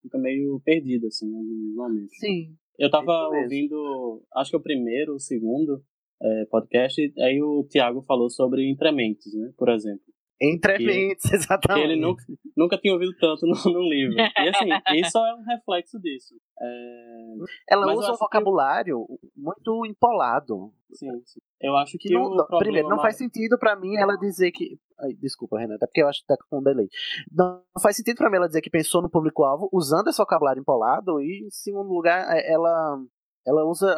fica 0.00 0.16
meio 0.18 0.60
perdida 0.64 1.08
assim, 1.08 1.26
em 1.26 1.34
alguns 1.36 1.74
momentos. 1.74 2.16
Sim. 2.20 2.54
Eu 2.78 2.88
tava 2.90 3.28
ouvindo, 3.42 4.22
acho 4.36 4.52
que 4.52 4.56
o 4.56 4.62
primeiro, 4.62 5.14
o 5.16 5.18
segundo 5.20 5.82
é, 6.22 6.44
podcast, 6.50 7.00
e 7.00 7.22
aí 7.22 7.42
o 7.42 7.64
Tiago 7.68 8.02
falou 8.02 8.28
sobre 8.30 8.68
entrementes, 8.70 9.32
né? 9.34 9.50
Por 9.56 9.68
exemplo. 9.68 10.04
Entrementes, 10.42 11.28
Que 11.28 11.36
exatamente. 11.36 11.84
ele 11.84 12.00
nunca, 12.00 12.24
nunca 12.56 12.78
tinha 12.78 12.94
ouvido 12.94 13.12
tanto 13.20 13.44
no, 13.46 13.54
no 13.72 13.82
livro. 13.82 14.14
E 14.18 14.48
assim, 14.48 14.68
isso 15.06 15.18
é 15.18 15.34
um 15.34 15.42
reflexo 15.42 16.00
disso. 16.00 16.34
É, 16.58 17.34
Ela 17.70 17.92
usa 17.92 17.94
um 17.94 17.98
acho 18.00 18.12
que- 18.12 18.18
vocabulário 18.20 19.06
muito 19.36 19.84
empolado. 19.84 20.72
Sim, 20.94 21.10
sim. 21.26 21.40
Eu 21.60 21.76
acho 21.76 21.92
que, 21.98 22.08
que 22.08 22.14
não, 22.14 22.34
primeiro, 22.58 22.88
não 22.88 22.96
faz 22.98 23.18
sentido 23.18 23.58
pra 23.58 23.76
mim 23.76 23.96
ela 23.98 24.16
dizer 24.16 24.50
que. 24.50 24.78
Ai, 24.98 25.12
desculpa, 25.12 25.58
Renata, 25.58 25.84
é 25.84 25.86
porque 25.86 26.02
eu 26.02 26.08
acho 26.08 26.20
que 26.22 26.26
tá 26.26 26.36
com 26.48 26.58
um 26.58 26.62
delay. 26.62 26.88
Não 27.30 27.62
faz 27.82 27.96
sentido 27.96 28.16
pra 28.16 28.30
mim 28.30 28.36
ela 28.36 28.46
dizer 28.46 28.62
que 28.62 28.70
pensou 28.70 29.02
no 29.02 29.10
público-alvo 29.10 29.68
usando 29.70 30.08
esse 30.08 30.16
vocabulário 30.18 30.60
empolado, 30.60 31.20
e 31.20 31.44
em 31.46 31.50
segundo 31.50 31.90
lugar, 31.92 32.26
é, 32.34 32.50
ela. 32.50 32.98
Ela 33.46 33.64
usa. 33.64 33.94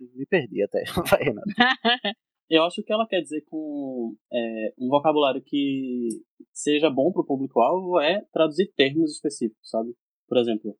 Me 0.00 0.26
perdi 0.26 0.62
até. 0.62 0.84
Vai, 1.10 1.22
Renata. 1.22 1.46
Eu 2.48 2.62
acho 2.62 2.76
que 2.76 2.82
o 2.82 2.84
que 2.84 2.92
ela 2.92 3.08
quer 3.08 3.20
dizer 3.22 3.42
com 3.46 4.14
é, 4.32 4.72
um 4.78 4.88
vocabulário 4.88 5.42
que 5.44 6.08
seja 6.52 6.88
bom 6.88 7.10
para 7.10 7.22
o 7.22 7.26
público-alvo 7.26 7.98
é 8.00 8.24
traduzir 8.32 8.72
termos 8.76 9.10
específicos, 9.14 9.68
sabe? 9.68 9.92
Por 10.28 10.38
exemplo, 10.38 10.76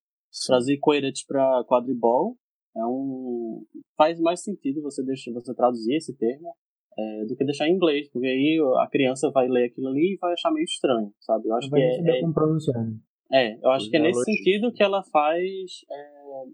traduzir 0.47 0.79
coerentes 0.79 1.27
para 1.27 1.65
quadribol 1.65 2.37
é 2.77 2.85
um 2.87 3.65
faz 3.97 4.21
mais 4.21 4.43
sentido 4.45 4.81
você 4.81 5.03
deixar 5.03 5.33
você 5.33 5.53
traduzir 5.55 5.97
esse 5.97 6.17
termo 6.17 6.55
é, 6.97 7.25
do 7.25 7.35
que 7.35 7.45
deixar 7.45 7.67
em 7.69 7.73
inglês, 7.73 8.09
porque 8.13 8.29
aí 8.29 8.61
a 8.79 8.89
criança 8.89 9.29
vai 9.33 9.49
ler 9.49 9.65
aquilo 9.67 9.89
ali 9.89 10.15
e 10.15 10.19
vai 10.19 10.35
achar 10.35 10.53
meio 10.53 10.65
estranho, 10.65 11.13
sabe? 11.21 11.49
Eu 11.49 11.57
acho 11.57 11.67
que 11.69 11.73
vai 11.73 11.81
nem 11.81 12.15
é, 12.15 12.19
é- 12.19 12.21
como 12.21 12.33
pronunciar, 12.35 12.87
é, 13.33 13.59
eu 13.61 13.71
acho 13.71 13.87
Os 13.87 13.91
que 13.91 13.97
é 13.97 14.01
nesse 14.01 14.13
neologismos. 14.19 14.39
sentido 14.39 14.73
que 14.73 14.83
ela 14.85 15.03
faz 15.03 15.45
é, 15.91 16.11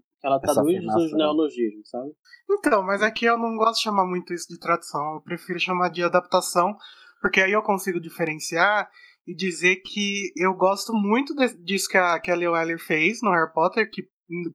que 0.09 0.12
ela 0.23 0.39
traduz 0.39 0.65
os 1.05 1.11
neologismos, 1.17 1.89
sabe? 1.89 2.11
Então, 2.49 2.81
mas 2.83 3.01
aqui 3.01 3.25
eu 3.25 3.37
não 3.37 3.55
gosto 3.57 3.75
de 3.77 3.83
chamar 3.83 4.05
muito 4.05 4.33
isso 4.33 4.47
de 4.49 4.59
tradução, 4.59 5.15
eu 5.15 5.21
prefiro 5.21 5.59
chamar 5.59 5.89
de 5.89 6.03
adaptação, 6.03 6.75
porque 7.21 7.41
aí 7.41 7.51
eu 7.51 7.61
consigo 7.61 7.99
diferenciar 7.99 8.89
e 9.27 9.35
dizer 9.35 9.77
que 9.77 10.31
eu 10.35 10.53
gosto 10.53 10.93
muito 10.93 11.33
de- 11.35 11.55
disso 11.63 11.87
que 11.89 11.97
a 11.97 12.19
Kelly 12.19 12.47
Weller 12.47 12.79
fez 12.79 13.19
no 13.21 13.31
Harry 13.31 13.51
Potter, 13.53 13.89
que 13.91 14.03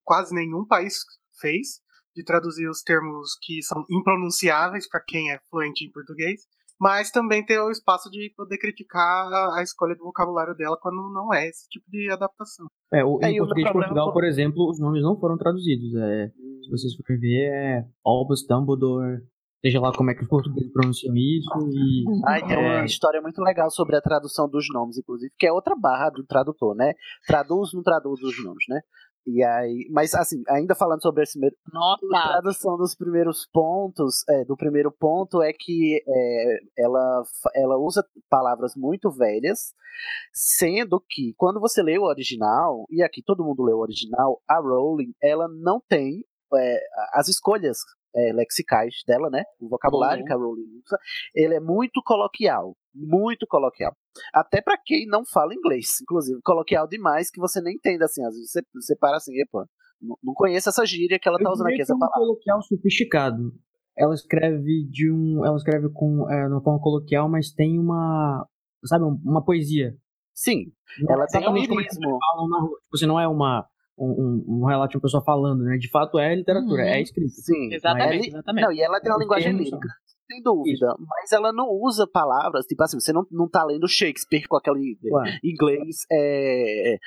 quase 0.04 0.34
nenhum 0.34 0.66
país 0.66 0.94
fez, 1.40 1.80
de 2.14 2.24
traduzir 2.24 2.68
os 2.68 2.82
termos 2.82 3.36
que 3.42 3.62
são 3.62 3.84
impronunciáveis 3.90 4.88
para 4.88 5.00
quem 5.06 5.30
é 5.30 5.38
fluente 5.50 5.84
em 5.84 5.90
português, 5.92 6.42
mas 6.80 7.10
também 7.10 7.44
ter 7.44 7.60
o 7.60 7.70
espaço 7.70 8.10
de 8.10 8.32
poder 8.36 8.58
criticar 8.58 9.32
a, 9.32 9.58
a 9.58 9.62
escolha 9.62 9.94
do 9.94 10.04
vocabulário 10.04 10.54
dela 10.54 10.78
quando 10.80 11.12
não 11.12 11.32
é 11.34 11.48
esse 11.48 11.68
tipo 11.68 11.84
de 11.90 12.10
adaptação. 12.10 12.66
É, 12.92 13.04
o, 13.04 13.18
É, 13.22 13.30
em 13.30 13.38
português 13.38 13.66
de 13.66 13.72
Portugal, 13.72 14.12
por 14.12 14.24
exemplo, 14.24 14.70
os 14.70 14.78
nomes 14.78 15.02
não 15.02 15.18
foram 15.18 15.36
traduzidos. 15.36 15.94
É, 15.96 16.28
se 16.28 16.70
vocês 16.70 16.94
forem 16.94 17.20
ver, 17.20 17.50
é 17.52 17.84
Albus 18.04 18.46
Dumbledore, 18.46 19.22
seja 19.60 19.80
lá 19.80 19.92
como 19.92 20.10
é 20.10 20.14
que 20.14 20.22
os 20.22 20.28
portugueses 20.28 20.72
pronunciam 20.72 21.14
isso. 21.16 21.50
E, 21.70 22.04
Ai, 22.26 22.46
tem 22.46 22.56
uma 22.56 22.82
é, 22.82 22.84
história 22.84 23.20
muito 23.20 23.42
legal 23.42 23.70
sobre 23.70 23.96
a 23.96 24.00
tradução 24.00 24.48
dos 24.48 24.66
nomes, 24.72 24.98
inclusive, 24.98 25.32
que 25.38 25.46
é 25.46 25.52
outra 25.52 25.74
barra 25.74 26.10
do 26.10 26.24
tradutor, 26.24 26.74
né? 26.74 26.94
Traduz, 27.26 27.72
não 27.72 27.82
traduz 27.82 28.22
os 28.22 28.44
nomes, 28.44 28.64
né? 28.68 28.80
E 29.30 29.44
aí, 29.44 29.86
mas 29.90 30.14
assim, 30.14 30.42
ainda 30.48 30.74
falando 30.74 31.02
sobre 31.02 31.22
esse 31.22 31.32
primeiro, 31.32 31.54
a 32.14 32.28
tradução 32.28 32.78
dos 32.78 32.94
primeiros 32.94 33.46
pontos, 33.52 34.24
é, 34.26 34.42
do 34.46 34.56
primeiro 34.56 34.90
ponto 34.90 35.42
é 35.42 35.52
que 35.52 36.02
é, 36.08 36.58
ela, 36.78 37.22
ela 37.54 37.76
usa 37.76 38.02
palavras 38.30 38.72
muito 38.74 39.10
velhas, 39.10 39.74
sendo 40.32 40.98
que 41.06 41.34
quando 41.36 41.60
você 41.60 41.82
lê 41.82 41.98
o 41.98 42.04
original, 42.04 42.86
e 42.90 43.02
aqui 43.02 43.22
todo 43.22 43.44
mundo 43.44 43.62
lê 43.62 43.72
o 43.74 43.80
original, 43.80 44.40
a 44.48 44.58
Rowling, 44.60 45.12
ela 45.22 45.46
não 45.46 45.78
tem 45.86 46.24
é, 46.54 46.80
as 47.12 47.28
escolhas 47.28 47.80
é, 48.14 48.32
lexicais 48.32 48.94
dela, 49.06 49.28
né? 49.30 49.42
O 49.60 49.68
vocabulário 49.68 50.20
Uhum. 50.22 50.26
que 50.26 50.32
a 50.32 50.36
Rowling 50.36 50.80
usa, 50.84 50.98
ele 51.34 51.54
é 51.54 51.60
muito 51.60 52.00
coloquial, 52.04 52.74
muito 52.94 53.46
coloquial. 53.46 53.92
Até 54.34 54.60
pra 54.60 54.76
quem 54.84 55.06
não 55.06 55.24
fala 55.24 55.54
inglês, 55.54 56.00
inclusive, 56.02 56.40
coloquial 56.42 56.88
demais 56.88 57.30
que 57.30 57.40
você 57.40 57.60
nem 57.60 57.74
entende 57.74 58.02
assim, 58.04 58.24
às 58.24 58.34
vezes 58.34 58.50
você, 58.50 58.62
você 58.74 58.96
para 58.96 59.16
assim, 59.16 59.32
epa, 59.40 59.66
não, 60.00 60.16
conheço 60.34 60.68
essa 60.68 60.84
gíria 60.86 61.18
que 61.18 61.28
ela 61.28 61.38
tá 61.38 61.50
usando 61.50 61.66
aqui, 61.66 61.76
que 61.76 61.82
é 61.82 61.84
essa 61.84 61.94
um 61.94 61.98
palavra. 61.98 62.20
coloquial 62.20 62.62
sofisticado. 62.62 63.52
Ela 63.96 64.14
escreve 64.14 64.86
de 64.88 65.10
um, 65.10 65.44
ela 65.44 65.56
escreve 65.56 65.88
com 65.92 66.30
é, 66.30 66.46
uma 66.46 66.62
forma 66.62 66.80
coloquial, 66.80 67.28
mas 67.28 67.50
tem 67.52 67.78
uma, 67.78 68.46
sabe, 68.84 69.04
um- 69.04 69.20
uma 69.24 69.44
poesia. 69.44 69.96
Sim, 70.32 70.66
Não 71.00 71.14
ela 71.14 71.24
é 71.24 71.26
tem 71.26 71.48
um 71.48 71.52
lirismo. 71.52 71.80
Tipo, 71.82 72.18
assim, 72.94 73.06
não 73.06 73.18
é 73.18 73.26
uma 73.26 73.66
um, 73.98 74.44
um, 74.48 74.62
um 74.62 74.66
relato 74.66 74.90
de 74.92 74.96
uma 74.96 75.02
pessoa 75.02 75.22
falando, 75.24 75.64
né? 75.64 75.76
De 75.76 75.90
fato 75.90 76.18
é 76.18 76.34
literatura, 76.34 76.82
Uhum. 76.82 76.88
é 76.88 77.02
escrita. 77.02 77.32
Sim, 77.32 77.72
Exatamente, 77.72 78.28
Ela- 78.28 78.38
exatamente. 78.38 78.64
Não, 78.64 78.72
e 78.72 78.80
ela 78.80 79.00
tem 79.00 79.10
uma 79.12 79.18
linguagem 79.18 79.52
lírica, 79.52 79.88
sem 80.30 80.42
dúvida, 80.42 80.94
mas 80.98 81.32
ela 81.32 81.52
não 81.52 81.66
usa 81.70 82.06
palavras, 82.06 82.66
tipo 82.66 82.82
assim, 82.82 83.00
você 83.00 83.12
não, 83.12 83.26
não 83.30 83.48
tá 83.48 83.64
lendo 83.64 83.88
Shakespeare 83.88 84.46
com 84.48 84.56
aquele 84.56 84.96
Claro. 85.08 85.30
inglês 85.42 85.96
é, 86.12 86.94
é, 86.94 86.98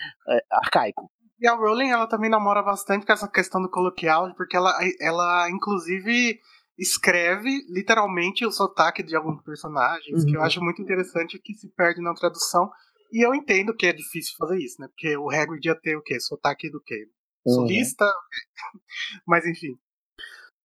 arcaico. 0.52 1.10
E 1.40 1.48
a 1.48 1.56
Rowling, 1.56 1.90
ela 1.90 2.08
também 2.08 2.30
namora 2.30 2.62
bastante 2.62 3.06
com 3.06 3.14
essa 3.14 3.28
questão 3.28 3.62
do 3.62 3.70
coloquial, 3.70 4.32
porque 4.36 4.56
ela, 4.56 4.74
ela 5.00 5.50
inclusive, 5.50 6.38
escreve 6.78 7.50
literalmente 7.70 8.46
o 8.46 8.52
sotaque 8.52 9.04
de 9.04 9.16
alguns 9.16 9.42
personagens, 9.44 10.24
que 10.26 10.36
eu 10.36 10.40
Uhum. 10.40 10.46
acho 10.46 10.62
muito 10.64 10.82
interessante 10.82 11.40
que 11.40 11.54
se 11.54 11.68
perde 11.76 12.02
na 12.02 12.14
tradução. 12.14 12.70
E 13.12 13.26
eu 13.26 13.36
entendo 13.36 13.76
que 13.76 13.86
é 13.86 13.94
difícil 13.94 14.34
fazer 14.38 14.58
isso, 14.58 14.82
né? 14.82 14.88
Porque 14.88 15.18
o 15.18 15.30
Hagrid 15.30 15.68
ia 15.68 15.76
ter 15.76 15.98
o 15.98 16.02
quê? 16.02 16.20
Sotaque 16.20 16.70
do 16.70 16.82
quê? 16.82 17.08
Uhum. 17.46 17.54
Sulista? 17.54 18.06
Mas 19.28 19.46
enfim. 19.46 19.78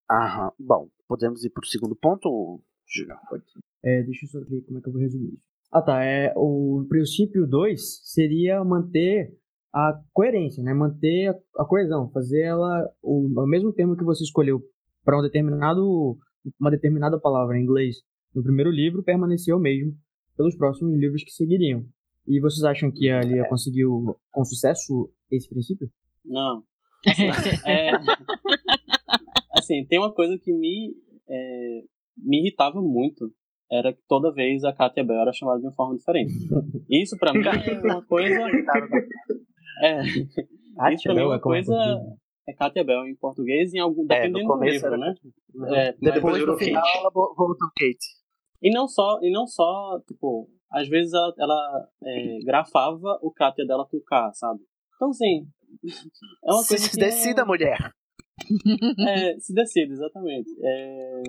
Aham. 0.09 0.51
Bom, 0.57 0.89
podemos 1.07 1.43
ir 1.43 1.49
pro 1.49 1.65
segundo 1.65 1.95
ponto, 1.95 2.61
Giga? 2.87 3.19
É, 3.83 4.03
deixa 4.03 4.25
eu 4.25 4.29
só 4.29 4.39
ver 4.39 4.61
como 4.61 4.79
é 4.79 4.81
que 4.81 4.87
eu 4.87 4.93
vou 4.93 5.01
resumir 5.01 5.33
isso. 5.33 5.43
Ah 5.71 5.81
tá, 5.81 6.01
é, 6.01 6.33
o 6.37 6.85
princípio 6.87 7.45
2 7.45 7.99
seria 8.03 8.63
manter 8.63 9.35
a 9.73 10.01
coerência, 10.13 10.63
né? 10.63 10.73
Manter 10.73 11.27
a, 11.27 11.63
a 11.63 11.65
coesão, 11.65 12.09
fazer 12.11 12.43
ela 12.43 12.89
o, 13.01 13.27
o 13.27 13.47
mesmo 13.47 13.73
termo 13.73 13.97
que 13.97 14.03
você 14.03 14.23
escolheu 14.23 14.61
para 15.03 15.19
um 15.19 15.21
determinado 15.21 16.17
uma 16.57 16.71
determinada 16.71 17.19
palavra 17.19 17.57
em 17.57 17.63
inglês 17.63 17.97
no 18.33 18.41
primeiro 18.41 18.71
livro 18.71 19.03
permaneceu 19.03 19.57
o 19.57 19.59
mesmo 19.59 19.93
pelos 20.37 20.55
próximos 20.55 20.97
livros 20.97 21.23
que 21.23 21.31
seguiriam. 21.31 21.85
E 22.27 22.39
vocês 22.41 22.63
acham 22.63 22.91
que 22.91 23.09
a 23.09 23.21
Lia 23.21 23.47
conseguiu 23.47 24.17
com 24.31 24.43
sucesso 24.43 25.09
esse 25.31 25.47
princípio? 25.49 25.89
Não. 26.25 26.61
Assim, 27.07 27.27
é, 27.65 27.91
assim, 29.53 29.85
tem 29.85 29.99
uma 29.99 30.13
coisa 30.13 30.37
que 30.37 30.51
me, 30.53 30.93
é, 31.29 31.81
me 32.17 32.39
irritava 32.41 32.81
muito. 32.81 33.31
Era 33.69 33.91
que 33.91 33.99
toda 34.07 34.33
vez 34.33 34.63
a 34.63 34.71
Katia 34.73 35.03
Bell 35.03 35.19
era 35.21 35.33
chamada 35.33 35.59
de 35.59 35.65
uma 35.65 35.73
forma 35.73 35.97
diferente. 35.97 36.33
Isso 36.89 37.17
pra 37.17 37.33
mim 37.33 37.41
é 37.45 37.79
uma 37.81 38.01
coisa. 38.07 38.39
É, 39.83 40.01
isso 40.93 41.03
pra 41.03 41.13
mim 41.13 41.19
é 41.19 41.23
Bell 41.23 41.27
uma 41.27 41.33
é 41.35 41.37
é 41.37 41.41
coisa. 41.41 41.73
É 42.47 42.53
Katia 42.53 42.83
Bell 42.85 43.05
em 43.07 43.15
português, 43.17 43.73
em 43.73 43.79
algum, 43.79 44.03
É, 44.03 44.05
no 44.05 44.07
dependendo 44.07 44.39
do 44.39 44.47
começo 44.47 44.85
livro, 44.85 44.97
né? 44.97 45.13
Uhum. 45.53 45.75
É, 45.75 45.93
Depois, 45.99 46.45
no 46.45 46.57
final, 46.57 46.83
ela 46.97 47.09
vo- 47.13 47.33
voltou 47.37 47.67
Kate. 47.77 48.16
E 48.61 48.71
não 48.71 48.87
só, 48.87 49.19
e 49.21 49.31
não 49.31 49.45
só, 49.47 49.99
tipo, 50.07 50.49
às 50.71 50.87
vezes 50.87 51.13
ela, 51.13 51.33
ela 51.37 51.87
é, 52.03 52.39
grafava 52.43 53.19
o 53.21 53.31
Katia 53.31 53.65
dela 53.65 53.87
com 53.89 53.99
K, 54.01 54.31
sabe? 54.33 54.59
Então, 54.95 55.09
assim, 55.09 55.47
é 56.45 56.51
uma 56.51 56.65
coisa 56.65 56.77
Se 56.77 56.89
que 56.91 56.97
decida, 56.97 57.45
mulher. 57.45 57.77
É, 59.07 59.39
se 59.39 59.53
decide, 59.53 59.91
exatamente. 59.93 60.49
É, 60.63 61.21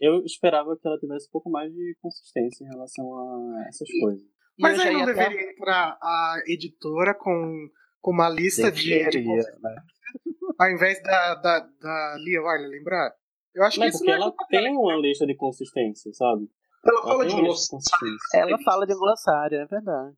eu 0.00 0.24
esperava 0.24 0.76
que 0.76 0.86
ela 0.86 0.98
tivesse 0.98 1.28
um 1.28 1.32
pouco 1.32 1.50
mais 1.50 1.72
de 1.72 1.96
consistência 2.00 2.64
em 2.64 2.68
relação 2.68 3.04
a 3.14 3.64
essas 3.68 3.88
coisas. 4.00 4.26
Mas 4.58 4.78
aí 4.80 4.92
não 4.94 5.02
até- 5.02 5.14
deveria 5.14 5.50
entrar 5.52 5.98
a 6.02 6.36
editora 6.46 7.14
com, 7.14 7.68
com 8.00 8.10
uma 8.10 8.28
lista 8.28 8.70
de, 8.72 8.82
de 8.82 8.88
Deveria, 8.90 9.42
né? 9.62 9.76
ao 10.58 10.70
invés 10.70 11.02
da, 11.02 11.34
da, 11.34 11.60
da 11.60 12.16
Lia 12.18 12.42
Wiley 12.42 12.68
lembrar? 12.68 13.12
Eu 13.54 13.64
acho 13.64 13.78
Não, 13.78 13.86
que 13.86 13.90
isso 13.90 13.98
porque 13.98 14.12
não 14.12 14.18
é 14.18 14.22
ela 14.22 14.34
tem 14.50 14.76
uma 14.76 14.96
lista 14.96 15.26
de 15.26 15.34
consistência, 15.34 16.12
sabe? 16.12 16.48
Ela 16.88 17.02
fala 17.02 17.18
tem 17.26 17.28
de 17.28 17.34
uma 17.34 17.48
lista 17.48 17.48
gloss. 17.48 17.62
de 17.62 17.70
consistência. 17.70 18.38
Ela 18.40 18.58
fala 18.64 18.86
de 18.86 18.94
glossário, 18.94 19.58
é 19.58 19.66
verdade. 19.66 20.14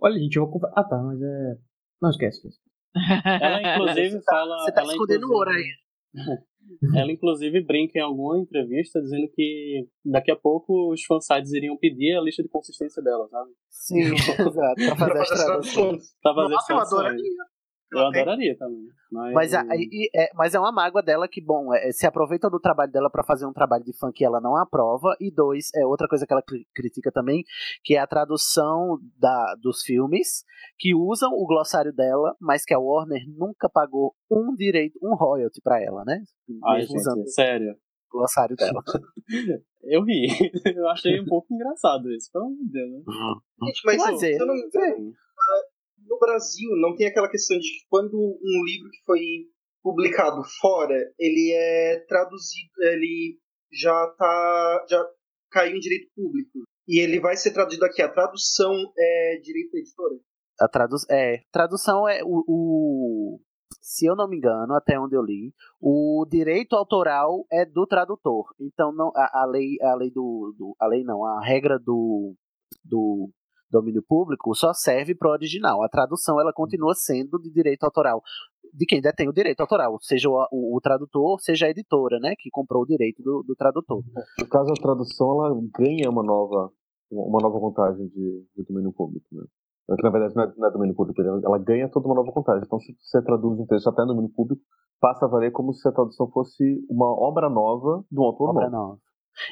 Olha, 0.00 0.18
gente, 0.18 0.36
eu 0.36 0.42
vou 0.44 0.52
comprar. 0.52 0.72
Ah, 0.76 0.84
tá, 0.84 0.96
mas 0.98 1.20
é. 1.20 1.56
Não 2.00 2.10
esquece, 2.10 2.38
esquece. 2.38 2.60
Ela, 3.44 3.74
inclusive, 3.74 4.20
fala. 4.24 4.56
Você 4.64 4.72
tá 4.72 4.80
ela, 4.82 4.92
escondendo 4.92 5.24
inclusive- 5.26 5.34
ouro 5.34 5.50
aí. 5.50 5.70
Ela, 6.94 7.10
inclusive, 7.10 7.64
brinca 7.64 7.98
em 7.98 8.02
alguma 8.02 8.38
entrevista 8.38 9.00
dizendo 9.00 9.28
que 9.34 9.88
daqui 10.04 10.30
a 10.30 10.36
pouco 10.36 10.92
os 10.92 11.02
fansites 11.04 11.52
iriam 11.52 11.76
pedir 11.76 12.16
a 12.16 12.20
lista 12.20 12.42
de 12.42 12.48
consistência 12.48 13.02
dela, 13.02 13.26
sabe? 13.28 13.50
Sim, 13.68 14.00
exato, 14.12 14.74
pra 14.74 14.96
fazer 14.96 15.20
as 15.20 15.28
traduções. 15.28 16.14
Pra 16.22 16.34
fazer 16.34 16.54
eu 16.54 16.58
traduções. 16.66 17.22
Eu 17.92 18.06
adoraria 18.06 18.56
também. 18.56 18.86
Mas, 19.10 19.34
Mas, 19.34 19.54
a- 19.54 19.64
e- 19.76 20.08
é, 20.14 20.30
mas 20.34 20.54
é 20.54 20.60
uma 20.60 20.70
mágoa 20.70 21.02
dela 21.02 21.26
que, 21.26 21.40
bom, 21.40 21.74
é, 21.74 21.90
se 21.90 22.06
aproveita 22.06 22.48
do 22.48 22.60
trabalho 22.60 22.92
dela 22.92 23.10
pra 23.10 23.24
fazer 23.24 23.44
um 23.46 23.52
trabalho 23.52 23.82
de 23.84 23.92
fã 23.98 24.12
que 24.12 24.24
ela 24.24 24.40
não 24.40 24.56
aprova. 24.56 25.16
E 25.20 25.30
dois, 25.32 25.66
é 25.74 25.84
outra 25.84 26.06
coisa 26.06 26.24
que 26.26 26.32
ela 26.32 26.42
cri- 26.42 26.66
critica 26.74 27.10
também, 27.10 27.42
que 27.82 27.96
é 27.96 27.98
a 27.98 28.06
tradução 28.06 28.98
da, 29.18 29.56
dos 29.60 29.82
filmes, 29.82 30.44
que 30.78 30.94
usam 30.94 31.32
o 31.32 31.46
glossário 31.46 31.92
dela, 31.92 32.36
mas 32.40 32.64
que 32.64 32.72
a 32.72 32.78
Warner 32.78 33.22
nunca 33.36 33.68
pagou 33.68 34.14
um 34.30 34.54
direito, 34.54 34.96
um 35.02 35.14
royalty 35.16 35.60
pra 35.60 35.82
ela, 35.82 36.04
né? 36.04 36.22
Ai, 36.64 36.82
gente, 36.82 36.96
usando 36.96 37.26
sério. 37.28 37.72
o 38.12 38.18
glossário 38.18 38.54
dela. 38.56 38.80
Eu 39.82 40.02
ri. 40.04 40.26
Eu 40.76 40.88
achei 40.88 41.18
um 41.20 41.24
pouco 41.24 41.52
engraçado 41.52 42.10
isso, 42.12 42.30
pelo 42.32 42.44
amor 42.46 42.56
de 42.58 42.70
Deus, 42.70 42.90
né? 42.92 43.02
Gente, 43.66 43.80
mas, 43.84 43.96
Mas 43.96 44.22
é, 44.22 44.34
se 44.34 44.38
eu 44.40 44.46
não 44.46 44.54
me 44.54 44.60
engano, 44.62 45.12
no 46.10 46.18
Brasil 46.18 46.68
não 46.80 46.94
tem 46.96 47.06
aquela 47.06 47.30
questão 47.30 47.56
de 47.56 47.62
que 47.68 47.86
quando 47.88 48.14
um 48.18 48.64
livro 48.64 48.90
que 48.90 49.02
foi 49.06 49.20
publicado 49.82 50.42
fora, 50.60 50.94
ele 51.18 51.52
é 51.54 52.00
traduzido, 52.06 52.70
ele 52.82 53.38
já 53.72 54.06
tá 54.18 54.84
já 54.90 55.02
caiu 55.50 55.76
em 55.76 55.80
direito 55.80 56.10
público 56.14 56.58
e 56.88 57.00
ele 57.00 57.20
vai 57.20 57.36
ser 57.36 57.52
traduzido 57.52 57.84
aqui. 57.84 58.02
A 58.02 58.12
tradução 58.12 58.74
é 58.98 59.40
direito 59.42 59.70
da 59.72 59.78
editora. 59.78 60.14
A 60.60 60.68
tradu 60.68 60.96
é, 61.08 61.40
tradução 61.50 62.06
é 62.08 62.20
o, 62.24 62.44
o- 62.46 63.40
Se 63.80 64.04
eu 64.04 64.14
não 64.14 64.28
me 64.28 64.36
engano, 64.36 64.74
até 64.74 64.98
onde 65.00 65.16
eu 65.16 65.22
li, 65.22 65.54
o 65.80 66.26
direito 66.28 66.76
autoral 66.76 67.46
é 67.50 67.64
do 67.64 67.86
tradutor. 67.86 68.44
Então 68.60 68.92
não, 68.92 69.10
a, 69.16 69.42
a 69.42 69.46
lei, 69.46 69.76
a 69.80 69.94
lei 69.94 70.10
do, 70.10 70.54
do- 70.58 70.76
A 70.78 70.86
lei 70.86 71.02
não, 71.02 71.24
a 71.24 71.40
regra 71.42 71.78
do, 71.78 72.34
do 72.84 73.30
domínio 73.70 74.02
público 74.06 74.54
só 74.54 74.72
serve 74.72 75.14
para 75.14 75.28
o 75.28 75.32
original. 75.32 75.82
A 75.82 75.88
tradução 75.88 76.40
ela 76.40 76.52
continua 76.52 76.94
sendo 76.94 77.38
de 77.38 77.50
direito 77.50 77.84
autoral. 77.84 78.22
De 78.72 78.86
quem 78.86 79.00
detém 79.00 79.28
o 79.28 79.32
direito 79.32 79.60
autoral, 79.60 79.98
seja 80.00 80.28
o, 80.28 80.46
o, 80.52 80.76
o 80.76 80.80
tradutor, 80.80 81.40
seja 81.40 81.66
a 81.66 81.70
editora, 81.70 82.18
né? 82.20 82.34
Que 82.38 82.50
comprou 82.50 82.82
o 82.82 82.86
direito 82.86 83.22
do, 83.22 83.42
do 83.42 83.56
tradutor. 83.56 84.02
No 84.38 84.48
caso, 84.48 84.70
a 84.70 84.80
tradução 84.80 85.44
ela 85.44 85.60
ganha 85.76 86.08
uma 86.08 86.22
nova, 86.22 86.70
uma 87.10 87.40
nova 87.40 87.58
contagem 87.58 88.06
de, 88.08 88.44
de 88.56 88.64
domínio 88.68 88.92
público. 88.92 89.26
Né? 89.32 89.44
É 89.90 90.02
na 90.02 90.10
verdade, 90.10 90.36
não 90.36 90.44
é, 90.44 90.52
não 90.56 90.68
é 90.68 90.70
domínio 90.70 90.94
público, 90.94 91.20
ela 91.20 91.58
ganha 91.58 91.88
toda 91.88 92.06
uma 92.06 92.14
nova 92.14 92.30
contagem. 92.30 92.62
Então, 92.64 92.78
se 92.78 92.94
você 93.00 93.20
traduz 93.22 93.58
um 93.58 93.66
texto 93.66 93.88
até 93.88 94.02
no 94.02 94.08
domínio 94.08 94.30
público, 94.30 94.62
passa 95.00 95.26
a 95.26 95.28
valer 95.28 95.50
como 95.50 95.72
se 95.72 95.88
a 95.88 95.92
tradução 95.92 96.30
fosse 96.30 96.86
uma 96.88 97.08
obra 97.08 97.50
nova 97.50 98.04
de 98.10 98.20
um 98.20 98.22
autor 98.22 98.50
Obra 98.50 98.70
novo. 98.70 98.76
nova. 98.76 99.00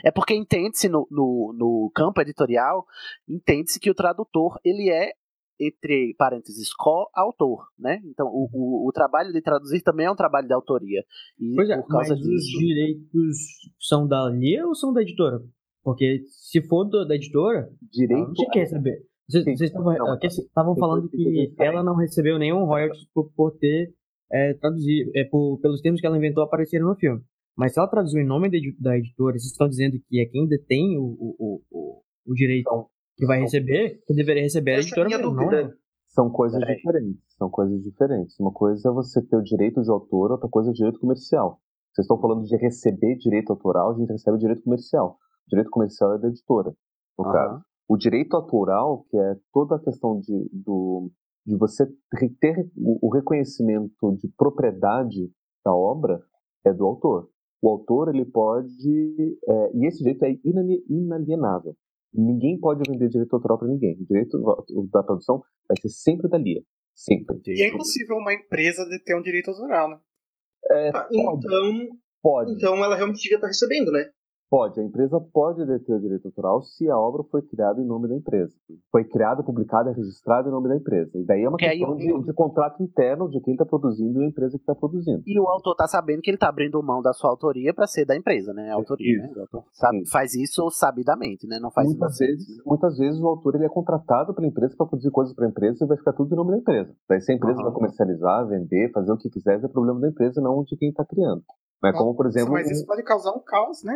É 0.05 0.11
porque 0.11 0.35
entende-se 0.35 0.89
no, 0.89 1.07
no, 1.11 1.55
no 1.57 1.93
campo 1.95 2.21
editorial, 2.21 2.87
entende-se 3.29 3.81
que 3.81 3.91
o 3.91 3.95
tradutor 3.95 4.59
ele 4.65 4.91
é 4.91 5.13
entre 5.61 6.15
parênteses 6.17 6.73
co-autor, 6.73 7.67
né? 7.79 8.01
Então 8.05 8.29
o, 8.29 8.49
o, 8.53 8.89
o 8.89 8.93
trabalho 8.93 9.33
de 9.33 9.43
traduzir 9.43 9.83
também 9.83 10.07
é 10.07 10.11
um 10.11 10.17
trabalho 10.17 10.47
de 10.47 10.55
autoria 10.55 11.03
e 11.39 11.55
Pois 11.57 11.69
é, 11.69 11.77
por 11.77 11.89
causa 11.89 12.11
mas 12.15 12.21
os 12.21 12.27
disso 12.27 12.59
direitos 12.59 13.37
são 13.81 14.07
da 14.07 14.29
Lia 14.31 14.67
ou 14.67 14.75
são 14.75 14.93
da 14.93 15.03
editora? 15.03 15.41
Porque 15.83 16.21
se 16.29 16.63
for 16.63 16.85
do- 16.85 17.05
da 17.07 17.17
editora, 17.17 17.69
Direito 17.91 18.19
ela 18.19 18.27
não 18.29 18.35
tinha 18.35 18.51
que 18.51 18.59
receber. 18.61 19.03
Vocês 19.29 19.45
Sim. 19.45 19.57
vocês 19.57 19.71
estavam 20.39 20.77
falando 20.77 21.09
que 21.09 21.55
ela 21.59 21.83
não 21.83 21.97
recebeu 21.97 22.39
nenhum 22.39 22.65
royalties 22.65 23.07
por, 23.13 23.31
por 23.35 23.59
ter 23.59 23.93
eh, 24.33 24.55
traduzido, 24.55 25.11
é, 25.15 25.25
por, 25.25 25.59
pelos 25.61 25.81
termos 25.81 26.01
que 26.01 26.07
ela 26.07 26.17
inventou 26.17 26.43
apareceram 26.45 26.89
no 26.89 26.97
filme. 26.97 27.21
Mas 27.59 27.75
se 27.75 27.81
ela 27.81 27.89
traduziu 27.89 28.23
em 28.23 28.27
nome 28.27 28.49
da, 28.49 28.57
edi- 28.57 28.77
da 28.79 28.97
editora, 28.97 29.33
vocês 29.33 29.51
estão 29.51 29.69
dizendo 29.69 29.99
que 30.09 30.21
é 30.21 30.27
quem 30.27 30.47
detém 30.47 30.97
o, 30.97 31.03
o, 31.03 31.61
o, 31.69 32.03
o, 32.29 32.33
direito 32.33 32.71
que 33.17 33.27
vai 33.27 33.41
receber, 33.41 34.01
que 34.07 34.15
deveria 34.15 34.45
receber 34.45 34.77
a 34.77 34.79
Essa 34.79 34.95
é 34.97 35.03
a 35.03 35.05
editora 35.05 35.09
mesmo, 35.09 35.35
não 35.35 35.53
é? 35.53 35.75
São 36.07 36.31
coisas 36.31 36.61
diferentes. 36.61 37.21
São 37.37 37.51
coisas 37.51 37.83
diferentes. 37.83 38.39
Uma 38.39 38.53
coisa 38.53 38.89
é 38.89 38.93
você 38.93 39.21
ter 39.21 39.37
o 39.37 39.43
direito 39.43 39.83
de 39.83 39.91
autor, 39.91 40.31
outra 40.31 40.49
coisa 40.49 40.71
é 40.71 40.73
o 40.73 40.75
direito 40.75 41.01
comercial. 41.01 41.61
Vocês 41.93 42.05
estão 42.05 42.21
falando 42.21 42.45
de 42.45 42.57
receber 42.57 43.17
direito 43.17 43.51
autoral, 43.51 43.91
a 43.91 43.99
gente 43.99 44.13
recebe 44.13 44.37
o 44.37 44.41
direito 44.41 44.63
comercial. 44.63 45.19
O 45.47 45.51
direito 45.51 45.71
comercial 45.71 46.15
é 46.15 46.19
da 46.19 46.29
editora, 46.29 46.73
no 47.19 47.25
Aham. 47.25 47.33
caso. 47.33 47.65
O 47.89 47.97
direito 47.97 48.37
autoral, 48.37 49.05
que 49.11 49.17
é 49.19 49.37
toda 49.53 49.75
a 49.75 49.81
questão 49.81 50.21
de, 50.21 50.49
do, 50.53 51.11
de 51.45 51.57
você 51.57 51.87
ter 52.41 52.71
o 52.77 53.13
reconhecimento 53.13 54.15
de 54.17 54.29
propriedade 54.37 55.29
da 55.65 55.75
obra, 55.75 56.23
é 56.65 56.73
do 56.73 56.85
autor. 56.85 57.29
O 57.61 57.69
autor, 57.71 58.15
ele 58.15 58.25
pode. 58.25 59.39
é, 59.49 59.71
e 59.77 59.87
esse 59.87 59.99
direito 59.99 60.25
é 60.25 60.39
inali- 60.45 60.85
inalienável. 60.89 61.75
Ninguém 62.15 62.59
pode 62.59 62.83
vender 62.91 63.09
direito 63.09 63.35
autoral 63.35 63.59
para 63.59 63.69
ninguém. 63.69 63.97
O 64.01 64.07
direito 64.07 64.39
da 64.91 65.03
produção 65.03 65.43
vai 65.69 65.77
ser 65.81 65.89
sempre 65.89 66.29
da 66.29 66.39
Lia. 66.39 66.63
Sempre. 66.95 67.41
E 67.47 67.63
é 67.63 67.69
impossível 67.69 68.17
uma 68.17 68.33
empresa 68.33 68.85
deter 68.89 69.17
um 69.17 69.23
direito 69.23 69.51
autoral, 69.51 69.91
né? 69.91 69.99
É, 70.71 70.91
Ah, 70.95 71.09
então, 71.13 71.89
Pode. 72.23 72.53
então 72.53 72.77
ela 72.85 72.97
realmente 72.97 73.21
devia 73.23 73.37
estar 73.37 73.47
recebendo, 73.47 73.93
né? 73.93 74.11
Pode, 74.51 74.81
a 74.81 74.83
empresa 74.83 75.21
pode 75.21 75.65
deter 75.67 75.95
o 75.95 76.01
direito 76.01 76.27
autoral 76.29 76.63
se 76.63 76.89
a 76.89 76.99
obra 76.99 77.23
foi 77.31 77.43
criada 77.43 77.83
em 77.83 77.85
nome 77.85 78.09
da 78.09 78.15
empresa. 78.17 78.55
Foi 78.91 79.05
criada, 79.05 79.43
publicada, 79.43 79.93
registrada 79.93 80.49
em 80.49 80.51
nome 80.51 80.69
da 80.71 80.77
empresa. 80.77 81.19
E 81.19 81.25
daí 81.25 81.43
é 81.43 81.49
uma 81.49 81.59
Porque 81.59 81.69
questão 81.69 81.97
de, 81.97 82.23
de 82.23 82.33
contrato 82.33 82.83
interno 82.83 83.29
de 83.29 83.41
quem 83.43 83.53
está 83.53 83.67
produzindo 83.67 84.23
e 84.23 84.25
a 84.25 84.29
empresa 84.29 84.57
que 84.57 84.63
está 84.63 84.75
produzindo. 84.75 85.23
E 85.27 85.39
o 85.39 85.47
autor 85.49 85.75
tá 85.75 85.87
sabendo 85.87 86.23
que 86.23 86.31
ele 86.31 86.39
tá 86.39 86.49
abrindo 86.49 86.83
mão 86.83 87.03
da 87.03 87.13
sua 87.13 87.29
autoria 87.29 87.75
pra 87.75 87.87
ser 87.87 88.07
da 88.07 88.17
empresa, 88.17 88.55
né? 88.55 88.71
A 88.71 88.75
autoria, 88.75 89.19
né? 89.21 89.33
O 89.37 89.41
autor 89.41 89.65
sabe- 89.71 90.09
faz 90.09 90.35
isso 90.35 90.71
sabidamente, 90.71 91.47
né? 91.47 91.59
Não 91.61 91.71
faz 91.71 91.87
Muitas 91.87 92.19
inocente, 92.19 92.31
vezes, 92.39 92.63
muitas 92.65 92.97
vezes 92.97 93.21
o 93.21 93.27
autor 93.29 93.55
ele 93.57 93.67
é 93.67 93.69
contratado 93.69 94.33
pela 94.35 94.47
empresa 94.47 94.75
para 94.79 94.87
produzir 94.87 95.11
coisas 95.11 95.35
para 95.35 95.45
a 95.45 95.51
empresa 95.51 95.85
e 95.85 95.87
vai 95.87 95.99
ficar 95.99 96.15
tudo 96.15 96.33
em 96.33 96.37
nome 96.37 96.53
da 96.53 96.59
empresa. 96.59 96.95
Daí 97.07 97.21
se 97.21 97.33
a 97.33 97.35
empresa 97.35 97.57
Aham. 97.59 97.65
vai 97.65 97.73
comercializar, 97.75 98.47
vender, 98.49 98.91
fazer 98.93 99.13
o 99.13 99.19
que 99.19 99.29
quiser, 99.29 99.63
é 99.63 99.69
problema 99.69 100.01
da 100.01 100.09
empresa, 100.09 100.41
não 100.41 100.63
de 100.65 100.75
quem 100.77 100.89
está 100.89 101.05
criando. 101.05 101.43
Mas 101.81 101.97
como, 101.97 102.13
por 102.17 102.27
exemplo... 102.27 102.53
Mas 102.53 102.69
isso 102.69 102.83
um- 102.83 102.87
pode 102.87 103.05
causar 103.05 103.31
um 103.31 103.39
caos, 103.39 103.85
né? 103.85 103.95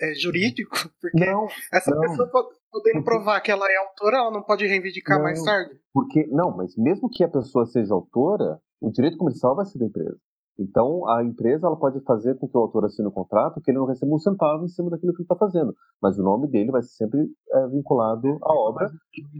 É, 0.00 0.14
jurídico, 0.14 0.76
porque 1.00 1.24
essa 1.72 1.90
não. 1.94 2.00
pessoa 2.00 2.28
po- 2.28 2.50
podendo 2.70 3.04
provar 3.04 3.40
que 3.40 3.50
ela 3.50 3.66
é 3.70 3.76
autora, 3.76 4.16
ela 4.18 4.30
não 4.30 4.42
pode 4.42 4.66
reivindicar 4.66 5.16
Não. 5.18 5.24
mais 5.24 5.42
tarde. 5.42 5.78
Porque, 5.92 6.26
não, 6.28 6.56
mas 6.56 6.76
mesmo 6.76 7.08
que 7.08 7.22
a 7.22 7.28
pessoa 7.28 7.66
seja 7.66 7.94
autora, 7.94 8.58
o 8.80 8.90
direito 8.90 9.16
comercial 9.16 9.54
vai 9.54 9.64
ser 9.66 9.78
da 9.78 9.86
empresa. 9.86 10.16
Então, 10.58 11.08
a 11.08 11.24
empresa 11.24 11.66
ela 11.66 11.76
pode 11.76 12.00
fazer 12.04 12.36
com 12.38 12.48
que 12.48 12.56
o 12.56 12.60
autor 12.60 12.84
assine 12.84 13.08
o 13.08 13.12
contrato 13.12 13.60
que 13.60 13.70
ele 13.70 13.78
não 13.78 13.86
receba 13.86 14.14
um 14.14 14.18
centavo 14.18 14.64
em 14.64 14.68
cima 14.68 14.90
daquilo 14.90 15.12
que 15.12 15.22
ele 15.22 15.24
está 15.24 15.36
fazendo. 15.36 15.74
Mas 16.00 16.18
o 16.18 16.22
nome 16.22 16.48
dele 16.48 16.70
vai 16.70 16.82
ser 16.82 16.94
sempre 16.94 17.20
é, 17.52 17.66
vinculado 17.68 18.28
à 18.42 18.52
obra. 18.52 18.90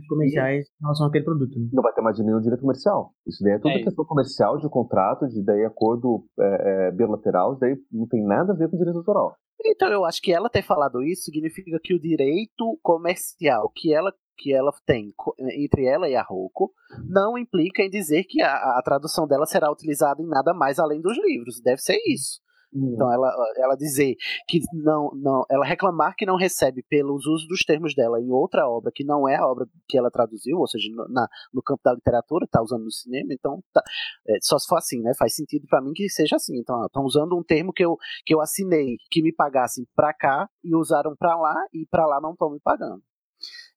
comerciais 0.08 0.66
em 0.66 0.82
relação 0.82 1.06
àquele 1.06 1.24
produto. 1.24 1.58
Né? 1.58 1.68
Não 1.72 1.82
vai 1.82 1.92
ter 1.92 2.02
mais 2.02 2.18
nenhum 2.18 2.40
direito 2.40 2.60
comercial. 2.60 3.12
Isso 3.26 3.42
daí 3.44 3.54
é 3.54 3.58
tudo 3.58 3.70
É 3.70 3.76
isso. 3.76 3.84
questão 3.84 4.04
comercial, 4.04 4.58
de 4.58 4.68
contrato, 4.68 5.28
de 5.28 5.42
daí 5.44 5.64
acordo 5.64 6.24
é, 6.38 6.88
é, 6.88 6.92
bilateral, 6.92 7.52
isso 7.52 7.60
daí 7.60 7.76
não 7.92 8.06
tem 8.08 8.24
nada 8.24 8.52
a 8.52 8.56
ver 8.56 8.68
com 8.68 8.76
direito 8.76 8.98
autoral. 8.98 9.36
Então 9.64 9.88
eu 9.88 10.04
acho 10.04 10.20
que 10.20 10.32
ela 10.32 10.50
ter 10.50 10.62
falado 10.62 11.02
isso 11.02 11.22
significa 11.22 11.78
que 11.82 11.94
o 11.94 12.00
direito 12.00 12.78
comercial 12.82 13.70
que 13.74 13.94
ela 13.94 14.12
que 14.36 14.52
ela 14.52 14.72
tem 14.86 15.12
entre 15.58 15.86
ela 15.86 16.08
e 16.08 16.16
a 16.16 16.22
Roku 16.22 16.72
não 17.08 17.38
implica 17.38 17.82
em 17.82 17.90
dizer 17.90 18.24
que 18.24 18.42
a, 18.42 18.78
a 18.78 18.82
tradução 18.84 19.26
dela 19.26 19.46
será 19.46 19.70
utilizada 19.70 20.22
em 20.22 20.26
nada 20.26 20.52
mais 20.52 20.78
além 20.78 21.00
dos 21.00 21.16
livros. 21.16 21.60
Deve 21.60 21.80
ser 21.80 21.98
isso. 22.06 22.44
Então 22.74 23.12
ela, 23.12 23.32
ela 23.56 23.76
dizer 23.76 24.16
que 24.48 24.60
não, 24.72 25.12
não, 25.14 25.44
ela 25.48 25.64
reclamar 25.64 26.14
que 26.16 26.26
não 26.26 26.36
recebe 26.36 26.82
pelos 26.88 27.24
usos 27.24 27.46
dos 27.46 27.60
termos 27.60 27.94
dela 27.94 28.20
em 28.20 28.30
outra 28.30 28.68
obra 28.68 28.90
que 28.92 29.04
não 29.04 29.28
é 29.28 29.36
a 29.36 29.46
obra 29.46 29.66
que 29.88 29.96
ela 29.96 30.10
traduziu, 30.10 30.58
ou 30.58 30.66
seja, 30.66 30.88
no, 30.90 31.08
na, 31.08 31.28
no 31.52 31.62
campo 31.62 31.80
da 31.84 31.94
literatura, 31.94 32.48
tá 32.50 32.60
usando 32.60 32.84
no 32.84 32.90
cinema, 32.90 33.32
então 33.32 33.62
tá, 33.72 33.80
é, 34.28 34.38
só 34.42 34.58
se 34.58 34.66
for 34.66 34.76
assim, 34.76 35.00
né? 35.00 35.12
Faz 35.16 35.36
sentido 35.36 35.66
para 35.68 35.80
mim 35.80 35.92
que 35.94 36.08
seja 36.08 36.34
assim. 36.36 36.58
Então, 36.58 36.84
estão 36.84 37.04
usando 37.04 37.36
um 37.38 37.44
termo 37.44 37.72
que 37.72 37.84
eu, 37.84 37.96
que 38.26 38.34
eu 38.34 38.40
assinei, 38.40 38.96
que 39.10 39.22
me 39.22 39.32
pagassem 39.32 39.86
pra 39.94 40.12
cá 40.12 40.48
e 40.64 40.74
usaram 40.74 41.14
pra 41.16 41.36
lá 41.36 41.54
e 41.72 41.86
pra 41.86 42.06
lá 42.06 42.20
não 42.20 42.32
estão 42.32 42.50
me 42.50 42.58
pagando. 42.60 43.02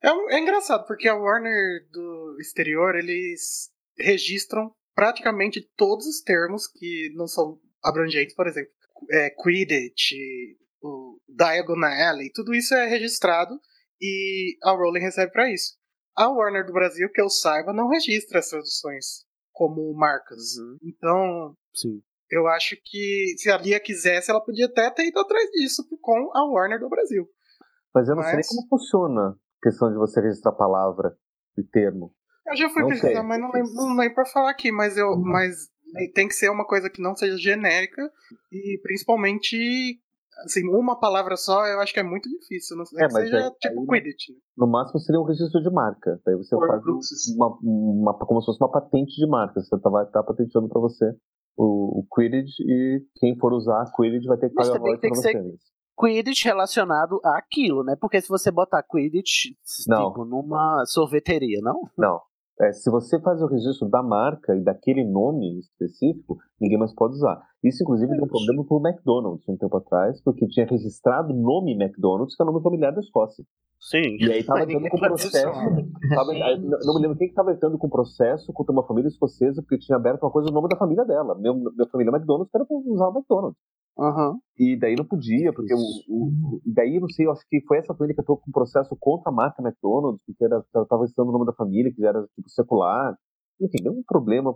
É, 0.03 0.09
é 0.35 0.39
engraçado, 0.39 0.85
porque 0.85 1.07
a 1.07 1.15
Warner 1.15 1.87
do 1.91 2.37
exterior, 2.39 2.95
eles 2.95 3.69
registram 3.97 4.71
praticamente 4.95 5.61
todos 5.75 6.05
os 6.05 6.21
termos 6.21 6.67
que 6.67 7.11
não 7.15 7.27
são 7.27 7.59
abrangentes, 7.83 8.35
por 8.35 8.47
exemplo, 8.47 8.71
é, 9.11 9.29
Quidditch, 9.31 10.11
o 10.81 11.19
Diagon 11.27 11.83
Alley, 11.83 12.31
tudo 12.33 12.53
isso 12.53 12.73
é 12.73 12.87
registrado 12.87 13.59
e 14.01 14.57
a 14.63 14.71
Rowling 14.71 14.99
recebe 14.99 15.31
para 15.31 15.51
isso. 15.51 15.75
A 16.15 16.29
Warner 16.29 16.65
do 16.65 16.73
Brasil, 16.73 17.09
que 17.11 17.21
eu 17.21 17.29
saiba, 17.29 17.73
não 17.73 17.89
registra 17.89 18.39
as 18.39 18.49
traduções 18.49 19.25
como 19.51 19.93
marcas. 19.93 20.55
Então, 20.83 21.55
Sim. 21.75 22.01
eu 22.31 22.47
acho 22.47 22.75
que 22.83 23.35
se 23.37 23.49
a 23.51 23.57
Lia 23.57 23.79
quisesse, 23.79 24.31
ela 24.31 24.43
podia 24.43 24.65
até 24.65 24.89
ter 24.89 25.07
ido 25.07 25.19
atrás 25.19 25.49
disso 25.51 25.83
com 26.01 26.31
a 26.35 26.45
Warner 26.51 26.79
do 26.79 26.89
Brasil. 26.89 27.27
Mas 27.93 28.07
eu 28.07 28.15
não 28.15 28.23
sei 28.23 28.31
nem 28.31 28.37
Mas- 28.39 28.47
como 28.47 28.67
funciona 28.67 29.37
questão 29.69 29.89
de 29.91 29.97
você 29.97 30.21
registrar 30.21 30.51
palavra 30.53 31.15
e 31.57 31.63
termo. 31.63 32.13
Eu 32.45 32.55
já 32.55 32.69
fui 32.69 32.81
Não 32.81 32.89
pesquisar, 32.89 33.13
sei. 33.19 33.23
mas 33.23 33.39
não 33.41 33.51
lembro, 33.51 33.73
não 33.73 33.95
lembro 33.97 34.15
pra 34.15 34.25
falar 34.25 34.51
aqui, 34.51 34.71
mas 34.71 34.97
eu. 34.97 35.17
Mas 35.17 35.69
tem 36.13 36.27
que 36.27 36.33
ser 36.33 36.49
uma 36.49 36.65
coisa 36.65 36.89
que 36.89 37.01
não 37.01 37.15
seja 37.15 37.37
genérica 37.37 38.09
e 38.51 38.79
principalmente. 38.83 39.99
Assim, 40.45 40.61
uma 40.69 40.99
palavra 40.99 41.35
só 41.35 41.65
eu 41.65 41.79
acho 41.79 41.91
que 41.91 41.99
é 41.99 42.03
muito 42.03 42.29
difícil. 42.29 42.77
Não 42.77 42.85
sei 42.85 43.03
É, 43.03 43.07
que 43.07 43.13
mas 43.13 43.23
seja 43.23 43.37
aí- 43.37 43.51
tipo 43.59 43.79
aí- 43.81 43.87
Quidditch. 44.01 44.29
né? 44.29 44.35
No 44.55 44.67
máximo 44.67 44.99
seria 44.99 45.19
um 45.19 45.23
registro 45.23 45.61
de 45.63 45.69
marca. 45.71 46.21
Daí 46.23 46.35
você 46.35 46.55
faz 46.55 46.83
uma, 47.35 47.57
uma, 47.63 48.13
como 48.19 48.39
se 48.41 48.45
fosse 48.45 48.61
uma 48.61 48.69
patente 48.71 49.15
de 49.15 49.27
marca. 49.27 49.59
Você 49.59 49.79
tá, 49.79 49.89
vai 49.89 50.05
estar 50.05 50.21
patenteando 50.21 50.69
para 50.69 50.79
você 50.79 51.05
o, 51.57 52.01
o 52.01 52.07
Quidditch 52.13 52.59
e 52.59 53.03
quem 53.15 53.35
for 53.39 53.51
usar 53.51 53.81
a 53.81 53.91
Quidditch 53.91 54.27
vai 54.27 54.37
ter 54.37 54.49
que 54.49 54.55
Mas 54.55 54.67
pagar 54.69 54.79
royalties 54.79 55.01
tem 55.01 55.09
para 55.11 55.21
você. 55.21 55.31
ser 55.31 55.76
Quidditch 55.97 56.45
relacionado 56.45 57.19
àquilo, 57.23 57.83
né? 57.83 57.95
Porque 57.99 58.21
se 58.21 58.29
você 58.29 58.51
botar 58.51 58.83
Quidditch, 58.83 59.51
Não. 59.87 60.09
tipo, 60.09 60.25
numa 60.25 60.83
sorveteria, 60.85 61.59
não? 61.61 61.81
Não. 61.97 62.19
É, 62.59 62.71
se 62.73 62.89
você 62.89 63.19
faz 63.21 63.39
o 63.41 63.45
registro 63.47 63.87
da 63.87 64.01
marca 64.01 64.55
e 64.55 64.63
daquele 64.63 65.03
nome 65.03 65.59
específico, 65.59 66.37
ninguém 66.59 66.77
mais 66.79 66.91
pode 66.93 67.13
usar. 67.13 67.39
Isso, 67.63 67.83
inclusive, 67.83 68.11
deu 68.15 68.25
um 68.25 68.27
problema 68.27 68.65
pro 68.65 68.81
McDonald's 68.83 69.47
um 69.47 69.55
tempo 69.57 69.77
atrás, 69.77 70.19
porque 70.23 70.47
tinha 70.47 70.65
registrado 70.65 71.31
o 71.33 71.39
nome 71.39 71.73
McDonald's, 71.73 72.35
que 72.35 72.41
é 72.41 72.45
o 72.45 72.51
nome 72.51 72.63
familiar 72.63 72.91
da 72.91 72.99
Escócia. 72.99 73.45
Sim. 73.79 74.17
E 74.19 74.31
aí 74.31 74.43
tava 74.43 74.63
entrando 74.63 74.89
com 74.89 74.97
processo. 74.97 75.43
tava- 76.15 76.33
não 76.33 76.95
me 76.95 77.01
lembro 77.01 77.15
quem 77.17 77.27
que 77.29 77.35
tava 77.35 77.51
entrando 77.53 77.77
com 77.77 77.87
processo 77.87 78.51
contra 78.51 78.73
uma 78.73 78.85
família 78.87 79.07
escocesa, 79.07 79.61
porque 79.61 79.77
tinha 79.77 79.95
aberto 79.95 80.23
uma 80.23 80.31
coisa 80.31 80.47
no 80.49 80.55
nome 80.55 80.67
da 80.67 80.77
família 80.77 81.05
dela. 81.05 81.35
Meu, 81.35 81.53
minha 81.53 81.87
família 81.91 82.09
é 82.09 82.15
McDonald's, 82.15 82.49
era 82.55 82.65
pra 82.65 82.75
usar 82.75 83.09
o 83.09 83.17
McDonald's. 83.17 83.59
Uhum. 83.97 84.39
E 84.59 84.77
daí 84.77 84.95
não 84.95 85.05
podia, 85.05 85.51
porque 85.53 85.73
o, 85.73 85.77
o- 86.07 86.61
e 86.65 86.71
daí 86.73 86.99
não 86.99 87.09
sei, 87.09 87.25
eu 87.25 87.31
acho 87.31 87.43
que 87.49 87.61
foi 87.67 87.77
essa 87.79 87.93
família 87.95 88.13
que 88.15 88.21
entrou 88.21 88.37
com 88.37 88.51
processo 88.51 88.95
contra 88.99 89.31
a 89.31 89.33
marca 89.33 89.61
McDonald's, 89.61 90.21
porque 90.25 90.43
era, 90.43 90.63
tava 90.87 91.05
estando 91.05 91.29
o 91.29 91.31
nome 91.31 91.45
da 91.45 91.53
família, 91.53 91.91
que 91.93 92.01
já 92.01 92.09
era 92.09 92.21
tipo 92.35 92.49
secular. 92.49 93.17
Enfim, 93.59 93.81
deu 93.81 93.91
um 93.93 94.03
problema. 94.03 94.53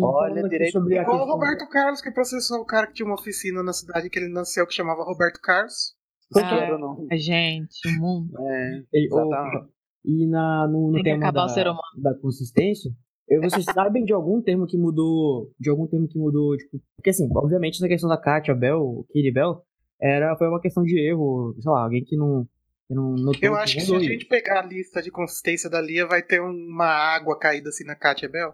Olha, 0.00 0.48
direito. 0.48 0.72
sobre 0.72 0.98
a 0.98 1.02
Igual 1.02 1.26
o 1.28 1.32
Roberto 1.32 1.68
Carlos, 1.68 2.00
que 2.00 2.10
processou 2.10 2.60
o 2.60 2.64
cara 2.64 2.86
que 2.86 2.94
tinha 2.94 3.06
uma 3.06 3.16
oficina 3.16 3.62
na 3.62 3.72
cidade 3.74 4.08
que 4.08 4.18
ele 4.18 4.32
nasceu, 4.32 4.66
que 4.66 4.72
chamava 4.72 5.04
Roberto 5.04 5.40
Carlos. 5.42 5.94
Ah, 6.34 7.16
gente, 7.16 7.86
o 7.86 8.00
mundo. 8.00 8.32
É, 8.40 8.82
E, 8.94 9.06
exatamente. 9.06 9.68
e 10.06 10.26
na, 10.26 10.66
no, 10.66 10.86
no 10.88 10.92
Tem 10.94 11.02
que 11.02 11.10
tema 11.10 11.22
acabar 11.24 11.40
da, 11.40 11.44
o 11.46 11.48
ser 11.50 11.66
humano. 11.66 12.02
da 12.02 12.14
consistência, 12.18 12.90
eu- 13.28 13.40
vocês 13.42 13.64
sabem 13.64 14.04
de 14.04 14.12
algum 14.12 14.40
termo 14.42 14.66
que 14.66 14.76
mudou, 14.76 15.50
de 15.58 15.70
algum 15.70 15.86
termo 15.86 16.06
que 16.08 16.18
mudou, 16.18 16.56
tipo, 16.56 16.78
porque 16.96 17.10
assim, 17.10 17.28
obviamente 17.34 17.76
essa 17.76 17.88
questão 17.88 18.08
da 18.08 18.16
Katia 18.16 18.54
Bell, 18.54 19.04
Kitty 19.12 19.32
Bell, 19.32 19.62
era, 20.00 20.36
foi 20.36 20.48
uma 20.48 20.60
questão 20.60 20.82
de 20.82 20.98
erro, 20.98 21.54
sei 21.60 21.70
lá, 21.70 21.84
alguém 21.84 22.04
que 22.04 22.16
não, 22.16 22.46
que 22.88 22.94
não 22.94 23.12
notou 23.14 23.40
Eu 23.42 23.54
acho 23.54 23.74
que 23.76 23.80
se 23.82 23.94
a 23.94 23.98
gente 24.00 24.26
pegar 24.26 24.60
a 24.60 24.66
lista 24.66 25.00
de 25.00 25.10
consistência 25.10 25.70
da 25.70 25.80
Lia, 25.80 26.06
vai 26.06 26.22
ter 26.22 26.40
uma 26.40 26.86
água 26.86 27.38
caída 27.38 27.68
assim 27.70 27.84
na 27.84 27.94
Katia 27.94 28.28
Bell. 28.28 28.52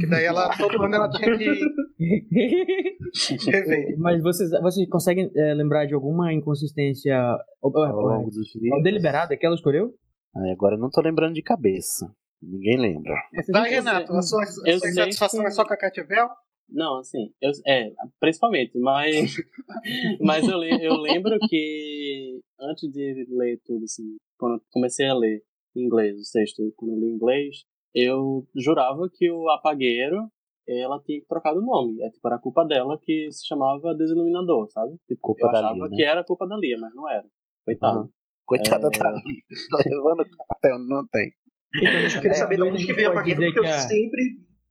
Que 0.00 0.06
daí 0.08 0.24
ela, 0.24 0.48
todo 0.58 0.82
ano 0.82 0.94
ela 0.96 1.08
tinha 1.10 1.38
que. 1.38 1.60
Mas 3.98 4.22
vocês, 4.22 4.50
vocês 4.62 4.88
conseguem 4.88 5.30
é, 5.36 5.54
lembrar 5.54 5.86
de 5.86 5.94
alguma 5.94 6.32
inconsistência 6.32 7.16
ao, 7.62 7.76
Ao 7.76 8.00
longo 8.00 8.30
dos 8.30 8.54
livros. 8.56 8.82
deliberada 8.82 9.36
que 9.36 9.44
ela 9.46 9.54
escolheu? 9.54 9.94
Ai, 10.36 10.50
agora 10.50 10.74
eu 10.76 10.80
não 10.80 10.90
tô 10.90 11.00
lembrando 11.00 11.34
de 11.34 11.42
cabeça. 11.42 12.10
Ninguém 12.42 12.76
lembra. 12.78 13.14
Vai, 13.50 13.70
Renato, 13.70 14.12
a 14.12 14.22
sua, 14.22 14.42
a 14.42 14.46
sua 14.46 14.68
insatisfação 14.88 15.40
que- 15.40 15.46
é 15.46 15.50
só 15.50 15.64
com 15.66 15.74
a 15.74 15.76
Katia 15.76 16.04
Bell? 16.04 16.28
Não, 16.70 16.98
assim, 16.98 17.32
eu, 17.40 17.50
é, 17.66 17.90
principalmente, 18.20 18.78
mas, 18.78 19.34
mas 20.20 20.46
eu, 20.46 20.62
eu 20.62 20.94
lembro 20.96 21.36
que 21.48 22.40
antes 22.60 22.90
de 22.92 23.26
ler 23.30 23.58
tudo, 23.64 23.84
assim, 23.84 24.16
quando 24.38 24.56
eu 24.56 24.60
comecei 24.70 25.06
a 25.06 25.14
ler 25.14 25.42
em 25.74 25.84
inglês, 25.84 26.18
o 26.20 26.24
sexto, 26.24 26.62
quando 26.76 26.92
eu 26.92 26.98
li 27.00 27.06
em 27.06 27.14
inglês, 27.14 27.64
eu 27.94 28.46
jurava 28.54 29.08
que 29.12 29.30
o 29.30 29.48
apagueiro, 29.48 30.30
ela 30.68 31.00
tinha 31.02 31.22
trocado 31.26 31.58
o 31.60 31.64
nome. 31.64 32.02
É, 32.02 32.10
tipo, 32.10 32.26
era 32.28 32.38
culpa 32.38 32.62
dela 32.64 32.98
que 33.02 33.32
se 33.32 33.46
chamava 33.46 33.94
Desiluminador, 33.94 34.70
sabe? 34.70 34.94
Tipo, 35.08 35.20
Culpa 35.22 35.46
eu 35.46 35.50
da 35.52 35.58
achava 35.60 35.74
Lia, 35.74 35.88
né? 35.88 35.96
que 35.96 36.02
era 36.04 36.22
culpa 36.22 36.46
da 36.46 36.56
Lia, 36.58 36.76
mas 36.78 36.94
não 36.94 37.08
era. 37.08 37.24
Coitado. 37.64 38.00
Uhum. 38.00 38.08
Coitada 38.44 38.88
É. 38.94 38.98
da 38.98 39.10
Lia. 39.10 39.42
Levando 39.86 40.26
até 40.50 40.68
não 40.78 41.06
tem. 41.08 41.32
Eu 41.74 42.20
queria 42.20 42.34
saber 42.34 42.56
de 42.56 42.62
onde 42.62 42.86
que 42.86 42.92
veio 42.92 43.10
a 43.10 43.14
pagueira, 43.14 43.40
porque 43.40 43.60
eu 43.60 43.64
sempre 43.72 44.22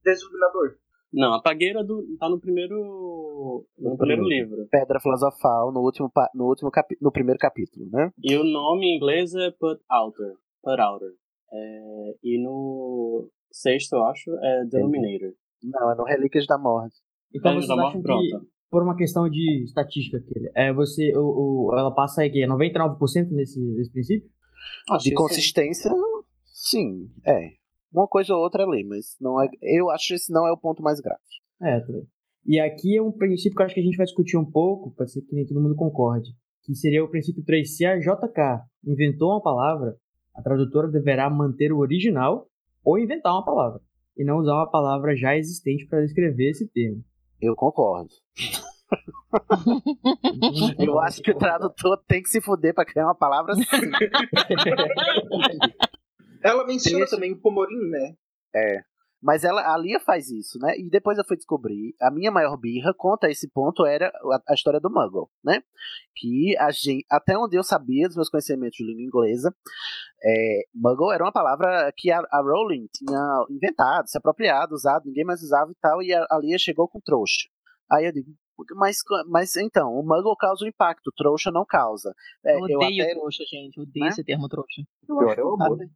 desde 0.03 0.25
o 0.25 0.27
iluminador. 0.27 0.77
Não, 1.13 1.33
a 1.33 1.41
pagueira 1.41 1.83
do, 1.83 2.03
tá 2.19 2.27
no 2.29 2.39
primeiro. 2.39 2.75
no 3.77 3.97
primeiro 3.97 4.23
livro. 4.23 4.67
Pedra 4.69 4.99
Filosofal, 4.99 5.71
no 5.71 5.81
último, 5.81 6.11
no 6.35 6.45
último 6.45 6.69
capi- 6.71 6.97
no 7.01 7.11
primeiro 7.11 7.39
capítulo, 7.39 7.87
né? 7.91 8.11
E 8.21 8.35
o 8.35 8.43
nome 8.43 8.85
em 8.87 8.97
inglês 8.97 9.33
é 9.35 9.51
Put 9.51 9.81
Outer. 9.89 10.33
Put 10.63 10.81
Outer. 10.81 11.09
É, 11.53 12.15
e 12.23 12.43
no 12.43 13.29
sexto, 13.51 13.93
eu 13.95 14.03
acho, 14.03 14.29
é 14.43 14.65
Denominator. 14.65 15.31
Não, 15.63 15.91
é 15.91 15.95
no 15.95 16.03
Relíquias 16.03 16.45
da 16.45 16.57
Morte. 16.57 16.95
Então 17.33 17.51
Relíquias 17.53 17.67
vocês 17.67 17.67
da 17.67 17.87
acham 17.87 18.01
Morte, 18.01 18.23
que, 18.23 18.29
pronto. 18.31 18.47
por 18.69 18.83
uma 18.83 18.95
questão 18.97 19.29
de 19.29 19.63
estatística, 19.63 20.17
aquele, 20.17 20.51
é, 20.55 20.73
você, 20.73 21.15
o, 21.15 21.69
o- 21.71 21.77
ela 21.77 21.93
passa 21.93 22.21
aí, 22.21 22.29
que 22.29 22.43
é 22.43 22.47
99% 22.47 23.29
nesse, 23.31 23.59
nesse 23.61 23.91
princípio? 23.91 24.29
de 25.01 25.13
consistência, 25.13 25.89
sim, 26.69 27.09
é. 27.25 27.51
Uma 27.91 28.07
coisa 28.07 28.33
ou 28.33 28.41
outra 28.41 28.63
ali, 28.63 28.83
mas 28.83 29.15
não 29.19 29.41
é, 29.41 29.49
eu 29.61 29.89
acho 29.89 30.09
que 30.09 30.13
esse 30.15 30.31
não 30.31 30.45
é 30.45 30.51
o 30.51 30.57
ponto 30.57 30.83
mais 30.83 30.99
grave. 30.99 31.21
É, 31.61 31.79
também. 31.79 32.05
E 32.45 32.59
aqui 32.59 32.95
é 32.95 33.01
um 33.01 33.11
princípio 33.11 33.55
que 33.55 33.61
eu 33.61 33.65
acho 33.65 33.75
que 33.75 33.81
a 33.81 33.83
gente 33.83 33.97
vai 33.97 34.05
discutir 34.05 34.37
um 34.37 34.49
pouco, 34.49 34.93
pode 34.95 35.11
ser 35.11 35.21
que 35.21 35.35
nem 35.35 35.45
todo 35.45 35.61
mundo 35.61 35.75
concorde, 35.75 36.29
que 36.63 36.75
seria 36.75 37.03
o 37.03 37.09
princípio 37.09 37.43
3. 37.43 37.75
Se 37.75 37.85
a 37.85 37.97
JK 37.97 38.61
inventou 38.85 39.31
uma 39.31 39.41
palavra, 39.41 39.95
a 40.35 40.41
tradutora 40.41 40.87
deverá 40.87 41.29
manter 41.29 41.73
o 41.73 41.79
original 41.79 42.47
ou 42.83 42.97
inventar 42.97 43.33
uma 43.33 43.43
palavra, 43.43 43.81
e 44.17 44.23
não 44.23 44.37
usar 44.37 44.53
uma 44.53 44.69
palavra 44.69 45.15
já 45.15 45.35
existente 45.35 45.85
para 45.87 46.01
descrever 46.01 46.51
esse 46.51 46.67
termo. 46.69 47.03
Eu 47.41 47.55
concordo. 47.55 48.09
Eu 50.79 50.99
acho 50.99 51.21
que 51.21 51.31
o 51.31 51.37
tradutor 51.37 52.01
tem 52.07 52.23
que 52.23 52.29
se 52.29 52.39
fuder 52.39 52.73
pra 52.73 52.85
criar 52.85 53.05
uma 53.05 53.15
palavra 53.15 53.53
assim. 53.53 53.65
Ela 56.47 56.65
menciona 56.65 56.99
Deixa- 56.99 57.15
também 57.15 57.33
o 57.33 57.39
Pomorim, 57.41 57.89
né? 57.89 58.15
É. 58.55 58.81
Mas 59.19 59.43
ela, 59.43 59.73
a 59.73 59.75
Lia 59.77 59.99
faz 59.99 60.29
isso, 60.29 60.59
né? 60.59 60.77
E 60.77 60.89
depois 60.91 61.17
eu 61.17 61.25
fui 61.25 61.35
descobrir, 61.35 61.95
a 61.99 62.11
minha 62.11 62.29
maior 62.31 62.55
birra 62.55 62.93
contra 62.95 63.31
esse 63.31 63.49
ponto 63.49 63.83
era 63.83 64.09
a, 64.09 64.41
a 64.49 64.53
história 64.53 64.79
do 64.79 64.91
Muggle, 64.91 65.27
né? 65.43 65.63
Que 66.15 66.55
a 66.59 66.69
gente, 66.69 67.03
até 67.09 67.35
onde 67.35 67.57
eu 67.57 67.63
sabia 67.63 68.05
dos 68.07 68.15
meus 68.15 68.29
conhecimentos 68.29 68.77
de 68.77 68.85
língua 68.85 69.03
inglesa, 69.25 69.55
é, 70.23 70.61
Muggle 70.73 71.11
era 71.11 71.23
uma 71.23 71.31
palavra 71.31 71.91
que 71.97 72.11
a, 72.11 72.19
a 72.31 72.41
Rowling 72.41 72.87
tinha 72.93 73.45
inventado, 73.49 74.07
se 74.07 74.17
apropriado, 74.17 74.75
usado, 74.75 75.05
ninguém 75.07 75.25
mais 75.25 75.41
usava 75.41 75.71
e 75.71 75.75
tal, 75.81 76.01
e 76.03 76.13
a, 76.13 76.25
a 76.29 76.37
Lia 76.37 76.57
chegou 76.59 76.87
com 76.87 76.99
trouxa. 77.01 77.47
Aí 77.91 78.05
eu 78.05 78.11
digo, 78.11 78.29
mas, 78.75 78.97
mas 79.27 79.55
então, 79.55 79.93
o 79.93 80.03
Muggle 80.03 80.35
causa 80.37 80.63
um 80.63 80.67
impacto, 80.67 81.11
trouxa 81.17 81.49
não 81.51 81.65
causa. 81.65 82.13
É, 82.45 82.53
Eu 82.55 82.59
odeio 82.61 83.03
até- 83.03 83.13
trouxa, 83.15 83.43
gente. 83.49 83.77
Eu 83.77 83.83
odeio 83.83 84.03
Né? 84.05 84.09
esse 84.09 84.23
termo 84.23 84.47
trouxa. 84.47 84.83
Eu 85.09 85.19
acho 85.29 85.41
amor. 85.41 85.77
Ai, 85.81 85.87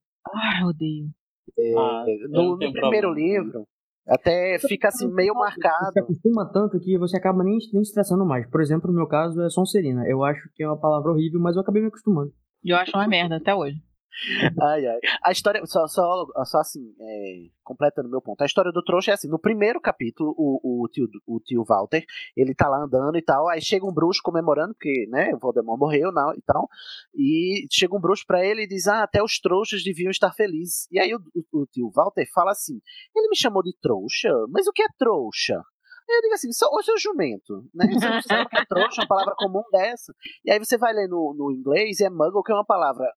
eu 0.61 0.67
odeio. 0.67 1.09
É, 1.57 1.73
Ah, 1.77 2.05
eu 2.07 2.29
no, 2.29 2.51
no 2.51 2.57
primeiro 2.57 3.07
problema. 3.09 3.15
livro, 3.15 3.67
até 4.07 4.57
fica 4.59 4.87
assim 4.89 5.07
meio 5.13 5.33
Você 5.33 5.39
marcado. 5.39 5.99
acostuma 5.99 6.45
tanto 6.51 6.79
que 6.79 6.97
você 6.97 7.17
acaba 7.17 7.43
nem, 7.43 7.57
nem 7.73 7.81
estressando 7.81 8.25
mais. 8.25 8.49
Por 8.49 8.61
exemplo, 8.61 8.89
no 8.89 8.95
meu 8.97 9.07
caso 9.07 9.41
é 9.41 9.49
Sonserina. 9.49 10.07
Eu 10.07 10.23
acho 10.23 10.49
que 10.55 10.63
é 10.63 10.67
uma 10.67 10.79
palavra 10.79 11.11
horrível, 11.11 11.39
mas 11.39 11.55
eu 11.55 11.61
acabei 11.61 11.81
me 11.81 11.87
acostumando. 11.89 12.31
E 12.63 12.69
eu 12.71 12.77
acho 12.77 12.91
uma 12.95 13.07
merda 13.07 13.37
até 13.37 13.53
hoje. 13.53 13.77
Ai, 14.61 14.85
ai. 14.85 14.99
A 15.23 15.31
história, 15.31 15.65
só, 15.65 15.87
só, 15.87 16.25
só 16.45 16.59
assim, 16.59 16.93
é, 16.99 17.47
completando 17.63 18.09
meu 18.09 18.21
ponto. 18.21 18.41
A 18.41 18.45
história 18.45 18.71
do 18.71 18.83
trouxa 18.83 19.11
é 19.11 19.13
assim: 19.13 19.27
no 19.27 19.39
primeiro 19.39 19.79
capítulo, 19.79 20.33
o, 20.37 20.83
o, 20.83 20.87
tio, 20.89 21.07
o 21.25 21.39
tio 21.39 21.63
Walter, 21.63 22.03
ele 22.35 22.53
tá 22.53 22.67
lá 22.67 22.83
andando 22.83 23.17
e 23.17 23.21
tal. 23.21 23.47
Aí 23.49 23.61
chega 23.61 23.85
um 23.85 23.93
bruxo 23.93 24.21
comemorando, 24.23 24.73
porque, 24.73 25.07
né, 25.09 25.33
o 25.33 25.39
Voldemort 25.39 25.79
morreu 25.79 26.11
não, 26.11 26.33
e 26.33 26.41
tal. 26.41 26.67
E 27.15 27.65
chega 27.71 27.95
um 27.95 28.01
bruxo 28.01 28.23
pra 28.27 28.45
ele 28.45 28.63
e 28.63 28.67
diz: 28.67 28.87
Ah, 28.87 29.03
até 29.03 29.23
os 29.23 29.39
trouxas 29.39 29.83
deviam 29.83 30.11
estar 30.11 30.31
felizes. 30.33 30.87
E 30.91 30.99
aí 30.99 31.13
o, 31.13 31.19
o, 31.33 31.61
o 31.61 31.65
tio 31.67 31.89
Walter 31.93 32.27
fala 32.33 32.51
assim: 32.51 32.79
Ele 33.15 33.29
me 33.29 33.37
chamou 33.37 33.63
de 33.63 33.75
trouxa? 33.81 34.29
Mas 34.49 34.67
o 34.67 34.71
que 34.71 34.83
é 34.83 34.87
trouxa? 34.97 35.61
Eu 36.09 36.21
digo 36.21 36.33
assim, 36.33 36.51
só 36.51 36.67
o 36.67 36.83
seu 36.83 36.97
jumento, 36.97 37.63
né? 37.73 37.85
Você 37.87 38.09
não 38.09 38.21
sabe 38.21 38.43
o 38.43 38.49
que 38.49 38.57
é 38.57 38.65
trouxa, 38.65 39.01
uma 39.01 39.07
palavra 39.07 39.33
comum 39.37 39.63
dessa. 39.71 40.13
E 40.43 40.51
aí 40.51 40.59
você 40.59 40.77
vai 40.77 40.93
ler 40.93 41.07
no, 41.07 41.33
no 41.37 41.51
inglês 41.51 42.01
é 42.01 42.09
muggle, 42.09 42.43
que 42.43 42.51
é 42.51 42.55
uma 42.55 42.65
palavra 42.65 43.07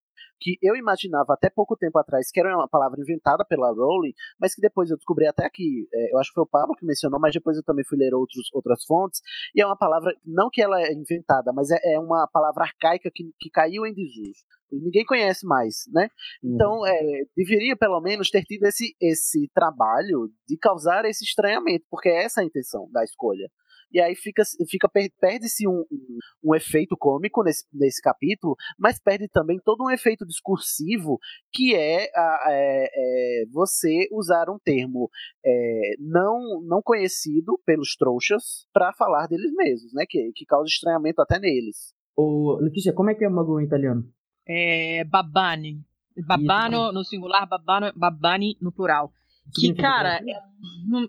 que 0.40 0.58
eu 0.62 0.76
imaginava 0.76 1.34
até 1.34 1.48
pouco 1.50 1.76
tempo 1.76 1.98
atrás 1.98 2.30
que 2.30 2.40
era 2.40 2.56
uma 2.56 2.68
palavra 2.68 3.00
inventada 3.00 3.44
pela 3.44 3.72
Rowling, 3.72 4.12
mas 4.38 4.54
que 4.54 4.60
depois 4.60 4.90
eu 4.90 4.96
descobri 4.96 5.26
até 5.26 5.48
que, 5.48 5.88
é, 5.92 6.12
eu 6.12 6.18
acho 6.18 6.30
que 6.30 6.34
foi 6.34 6.44
o 6.44 6.48
Pablo 6.48 6.74
que 6.74 6.84
mencionou, 6.84 7.20
mas 7.20 7.32
depois 7.32 7.56
eu 7.56 7.62
também 7.62 7.84
fui 7.84 7.98
ler 7.98 8.14
outros, 8.14 8.48
outras 8.52 8.84
fontes, 8.84 9.20
e 9.54 9.60
é 9.60 9.66
uma 9.66 9.76
palavra, 9.76 10.14
não 10.24 10.48
que 10.50 10.62
ela 10.62 10.80
é 10.80 10.92
inventada, 10.92 11.52
mas 11.52 11.70
é, 11.70 11.78
é 11.94 11.98
uma 11.98 12.26
palavra 12.26 12.64
arcaica 12.64 13.10
que, 13.14 13.24
que 13.38 13.50
caiu 13.50 13.86
em 13.86 13.94
desuso. 13.94 14.44
E 14.72 14.80
Ninguém 14.80 15.04
conhece 15.04 15.46
mais, 15.46 15.84
né? 15.92 16.08
Então, 16.42 16.84
é, 16.86 17.22
deveria 17.36 17.76
pelo 17.76 18.00
menos 18.00 18.30
ter 18.30 18.42
tido 18.42 18.64
esse, 18.64 18.94
esse 19.00 19.48
trabalho 19.54 20.30
de 20.48 20.56
causar 20.56 21.04
esse 21.04 21.24
estranhamento, 21.24 21.84
porque 21.90 22.08
é 22.08 22.24
essa 22.24 22.40
a 22.40 22.44
intenção 22.44 22.88
da 22.90 23.04
escolha. 23.04 23.48
E 23.94 24.00
aí 24.00 24.16
fica, 24.16 24.42
fica 24.68 24.88
per- 24.88 25.12
perde-se 25.20 25.68
um, 25.68 25.84
um, 25.90 26.18
um 26.50 26.54
efeito 26.54 26.96
cômico 26.98 27.44
nesse, 27.44 27.64
nesse 27.72 28.02
capítulo, 28.02 28.56
mas 28.76 28.98
perde 29.00 29.28
também 29.28 29.60
todo 29.64 29.84
um 29.84 29.90
efeito 29.90 30.26
discursivo 30.26 31.18
que 31.52 31.76
é, 31.76 32.10
a- 32.14 32.44
é- 32.48 32.88
é 32.92 33.44
você 33.52 34.08
usar 34.10 34.50
um 34.50 34.58
termo 34.58 35.08
é, 35.46 35.92
não, 36.00 36.60
não 36.66 36.82
conhecido 36.82 37.56
pelos 37.64 37.94
trouxas 37.96 38.66
para 38.72 38.92
falar 38.92 39.28
deles 39.28 39.52
mesmos, 39.54 39.92
né? 39.94 40.04
Que, 40.08 40.32
que 40.34 40.44
causa 40.44 40.66
estranhamento 40.66 41.22
até 41.22 41.38
neles. 41.38 41.94
Ô, 42.16 42.58
Letícia, 42.60 42.92
como 42.92 43.10
é 43.10 43.14
que 43.14 43.24
é 43.24 43.28
muggle 43.28 43.60
em 43.62 43.66
italiano? 43.66 44.04
É 44.46 45.04
babani. 45.04 45.80
Babano 46.26 46.92
no 46.92 47.04
singular, 47.04 47.46
babano, 47.48 47.92
babani 47.96 48.56
no 48.60 48.70
plural. 48.72 49.12
Que, 49.54 49.74
cara, 49.74 50.16
é, 50.26 50.40
não- 50.88 51.02
né, 51.02 51.08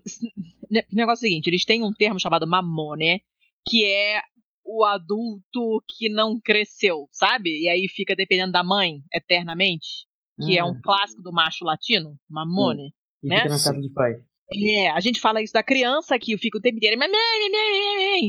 o 0.70 0.96
negócio 0.96 1.24
é 1.24 1.28
o 1.28 1.30
seguinte, 1.30 1.46
eles 1.48 1.64
têm 1.64 1.82
um 1.82 1.92
termo 1.92 2.20
chamado 2.20 2.46
mamone, 2.46 3.22
que 3.68 3.84
é 3.84 4.20
o 4.64 4.84
adulto 4.84 5.82
que 5.88 6.08
não 6.08 6.40
cresceu, 6.40 7.08
sabe? 7.12 7.50
E 7.62 7.68
aí 7.68 7.86
fica 7.88 8.14
dependendo 8.16 8.52
da 8.52 8.64
mãe 8.64 9.00
eternamente, 9.14 10.06
que 10.44 10.58
é 10.58 10.64
um 10.64 10.70
Ah. 10.70 10.80
clássico 10.82 11.22
do 11.22 11.32
macho 11.32 11.64
latino, 11.64 12.16
mamone, 12.28 12.92
E 13.22 13.28
né? 13.28 13.36
fica 13.36 13.48
casa 13.48 13.80
de 13.80 13.90
pai. 13.92 14.14
É, 14.52 14.90
a 14.90 15.00
gente 15.00 15.20
fala 15.20 15.42
isso 15.42 15.52
da 15.52 15.62
criança 15.62 16.16
que 16.18 16.36
fica 16.38 16.58
o 16.58 16.60
tempo 16.60 16.76
inteiro 16.76 16.96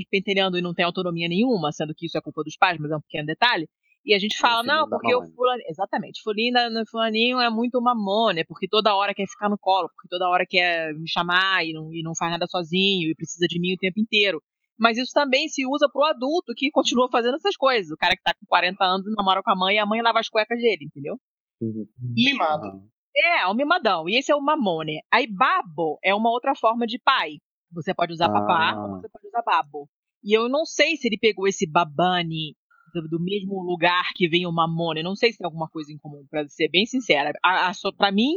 pentelhando 0.09 0.57
e 0.57 0.61
não 0.61 0.73
tem 0.73 0.83
autonomia 0.85 1.27
nenhuma, 1.27 1.71
sendo 1.71 1.93
que 1.95 2.07
isso 2.07 2.17
é 2.17 2.21
culpa 2.21 2.43
dos 2.43 2.57
pais, 2.57 2.77
mas 2.79 2.91
é 2.91 2.97
um 2.97 3.01
pequeno 3.01 3.27
detalhe. 3.27 3.67
E 4.07 4.13
a 4.15 4.19
gente 4.19 4.37
fala, 4.39 4.63
não, 4.63 4.87
porque 4.87 5.13
o 5.13 5.21
fulaninho, 5.35 5.67
exatamente, 5.69 6.21
fulina, 6.23 6.69
no 6.69 6.85
fulaninho 6.87 7.41
é 7.41 7.49
muito 7.49 7.81
mamone, 7.81 8.45
porque 8.45 8.65
toda 8.65 8.95
hora 8.95 9.13
quer 9.13 9.27
ficar 9.27 9.49
no 9.49 9.57
colo, 9.57 9.89
porque 9.89 10.07
toda 10.09 10.29
hora 10.29 10.45
quer 10.47 10.93
me 10.93 11.09
chamar 11.09 11.65
e 11.65 11.73
não, 11.73 11.93
e 11.93 12.01
não 12.01 12.15
faz 12.15 12.31
nada 12.31 12.47
sozinho 12.47 13.09
e 13.11 13.15
precisa 13.15 13.45
de 13.49 13.59
mim 13.59 13.73
o 13.73 13.77
tempo 13.77 13.99
inteiro. 13.99 14.41
Mas 14.79 14.97
isso 14.97 15.11
também 15.13 15.49
se 15.49 15.65
usa 15.67 15.89
pro 15.91 16.05
adulto 16.05 16.53
que 16.55 16.71
continua 16.71 17.09
fazendo 17.11 17.35
essas 17.35 17.57
coisas. 17.57 17.91
O 17.91 17.97
cara 17.97 18.15
que 18.15 18.23
tá 18.23 18.33
com 18.33 18.45
40 18.47 18.81
anos 18.81 19.05
e 19.07 19.13
namora 19.13 19.43
com 19.43 19.51
a 19.51 19.55
mãe 19.57 19.75
e 19.75 19.79
a 19.79 19.85
mãe 19.85 20.01
lava 20.01 20.19
as 20.19 20.29
cuecas 20.29 20.57
dele, 20.57 20.85
entendeu? 20.85 21.17
E- 21.61 22.31
Mimado. 22.31 22.81
É, 23.13 23.45
o 23.47 23.53
mimadão. 23.55 24.07
E 24.07 24.17
esse 24.17 24.31
é 24.31 24.35
o 24.35 24.41
mamone. 24.41 25.01
Aí 25.11 25.27
babo 25.27 25.97
é 26.03 26.13
uma 26.15 26.29
outra 26.29 26.53
forma 26.55 26.85
de 26.85 26.97
pai. 27.03 27.39
Você 27.73 27.93
pode 27.93 28.13
usar 28.13 28.29
papá 28.29 28.73
Ah. 28.73 28.85
ou 28.85 28.89
você 29.01 29.09
pode 29.09 29.27
usar 29.27 29.41
babo. 29.41 29.89
E 30.23 30.37
eu 30.37 30.47
não 30.47 30.63
sei 30.65 30.95
se 30.95 31.07
ele 31.07 31.17
pegou 31.19 31.47
esse 31.47 31.69
babani 31.69 32.55
do, 33.01 33.19
mesmo 33.19 33.61
lugar 33.61 34.11
que 34.15 34.27
vem 34.27 34.45
o 34.45 34.51
mamone. 34.51 35.03
Não 35.03 35.15
sei 35.15 35.31
se 35.31 35.37
tem 35.39 35.45
alguma 35.45 35.67
coisa 35.69 35.91
em 35.91 35.97
comum, 35.97 36.25
pra 36.29 36.47
ser 36.47 36.69
bem 36.69 36.85
sincera. 36.85 37.31
A, 37.43 37.69
a, 37.69 37.73
so- 37.73 37.93
pra 37.93 38.11
mim, 38.11 38.35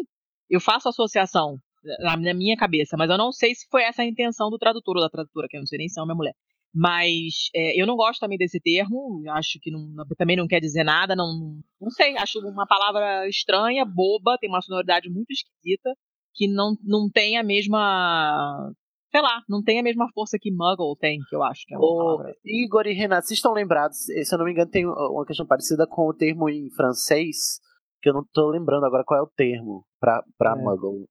eu 0.49 0.61
faço 0.61 0.89
associação 0.89 1.57
na, 2.01 2.17
na 2.17 2.35
minha 2.35 2.57
cabeça, 2.57 2.97
mas 2.97 3.11
eu 3.11 3.19
não 3.19 3.33
sei 3.33 3.55
se 3.55 3.67
foi 3.71 3.83
essa 3.85 4.03
a 4.03 4.07
intenção 4.07 4.51
do 4.51 4.59
tradutor 4.59 4.97
ou 4.97 5.03
da 5.03 5.09
tradutora, 5.11 5.47
que 5.49 5.57
eu 5.57 5.61
não 5.61 5.67
sei 5.67 5.79
nem 5.79 5.89
se 5.89 5.99
é 5.99 6.03
ou 6.03 6.09
mulher. 6.17 6.35
Mas 6.73 7.49
é, 7.55 7.81
eu 7.81 7.87
não 7.87 7.97
gosto 7.97 8.21
também 8.21 8.39
desse 8.39 8.61
termo, 8.61 9.23
acho 9.31 9.59
que 9.61 9.71
não- 9.71 9.93
também 10.17 10.37
não 10.37 10.47
quer 10.47 10.61
dizer 10.61 10.85
nada, 10.85 11.17
não, 11.17 11.59
não 11.81 11.91
sei, 11.91 12.17
acho 12.17 12.39
uma 12.41 12.67
palavra 12.67 13.29
estranha, 13.29 13.85
boba, 13.85 14.39
tem 14.39 14.49
uma 14.49 14.63
sonoridade 14.63 15.11
muito 15.11 15.31
esquisita, 15.33 15.91
que 16.35 16.47
não, 16.47 16.77
não 16.85 17.11
tem 17.11 17.37
a 17.39 17.43
mesma. 17.43 18.71
Sei 19.11 19.21
lá, 19.21 19.43
não 19.49 19.63
tem 19.63 19.81
a 19.81 19.83
mesma 19.83 20.09
força 20.15 20.39
que 20.41 20.53
Muggle 20.53 20.97
tem, 20.97 21.19
que 21.29 21.35
eu 21.35 21.43
acho 21.43 21.65
que 21.67 21.75
é 21.75 21.79
uma 21.79 21.87
palavra. 22.17 22.35
Igor 22.45 22.87
e 22.87 22.93
Renato, 22.93 23.27
vocês 23.27 23.39
estão 23.39 23.53
lembrados? 23.53 23.99
Se 23.99 24.33
eu 24.33 24.39
não 24.39 24.45
me 24.45 24.53
engano, 24.53 24.71
tem 24.71 24.87
uma 24.87 25.27
questão 25.27 25.47
parecida 25.47 25.87
com 25.87 26.09
o 26.09 26.15
termo 26.15 26.49
em 26.49 26.71
francês, 26.71 27.59
que 28.01 28.09
eu 28.09 28.15
não 28.15 28.25
tô 28.33 28.49
lembrando 28.51 28.85
agora 28.87 29.05
qual 29.05 29.19
é 29.19 29.23
o 29.23 29.31
termo 29.37 29.85
pra, 29.99 30.23
pra 30.39 30.53
É. 30.57 30.63
Muggle. 30.63 31.09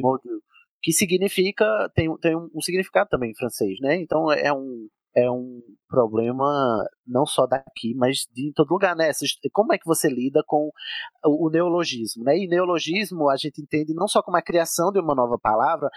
Moldu. 0.00 0.42
Que 0.82 0.92
significa, 0.92 1.90
tem, 1.94 2.14
tem 2.18 2.36
um, 2.36 2.48
um 2.54 2.60
significado 2.60 3.08
também 3.10 3.30
em 3.30 3.36
francês, 3.36 3.78
né? 3.80 4.00
Então 4.00 4.30
é 4.30 4.52
um, 4.52 4.88
é 5.16 5.30
um 5.30 5.60
problema 5.88 6.84
não 7.06 7.26
só 7.26 7.46
daqui, 7.46 7.94
mas 7.96 8.26
de 8.32 8.48
em 8.48 8.52
todo 8.52 8.70
lugar, 8.70 8.94
né? 8.94 9.10
Como 9.52 9.72
é 9.72 9.78
que 9.78 9.86
você 9.86 10.08
lida 10.08 10.42
com 10.46 10.70
o, 11.24 11.46
o 11.46 11.50
neologismo, 11.50 12.24
né? 12.24 12.36
E 12.36 12.46
neologismo 12.48 13.28
a 13.28 13.36
gente 13.36 13.60
entende 13.60 13.94
não 13.94 14.06
só 14.06 14.22
como 14.22 14.36
a 14.36 14.42
criação 14.42 14.92
de 14.92 15.00
uma 15.00 15.14
nova 15.14 15.36
palavra, 15.40 15.88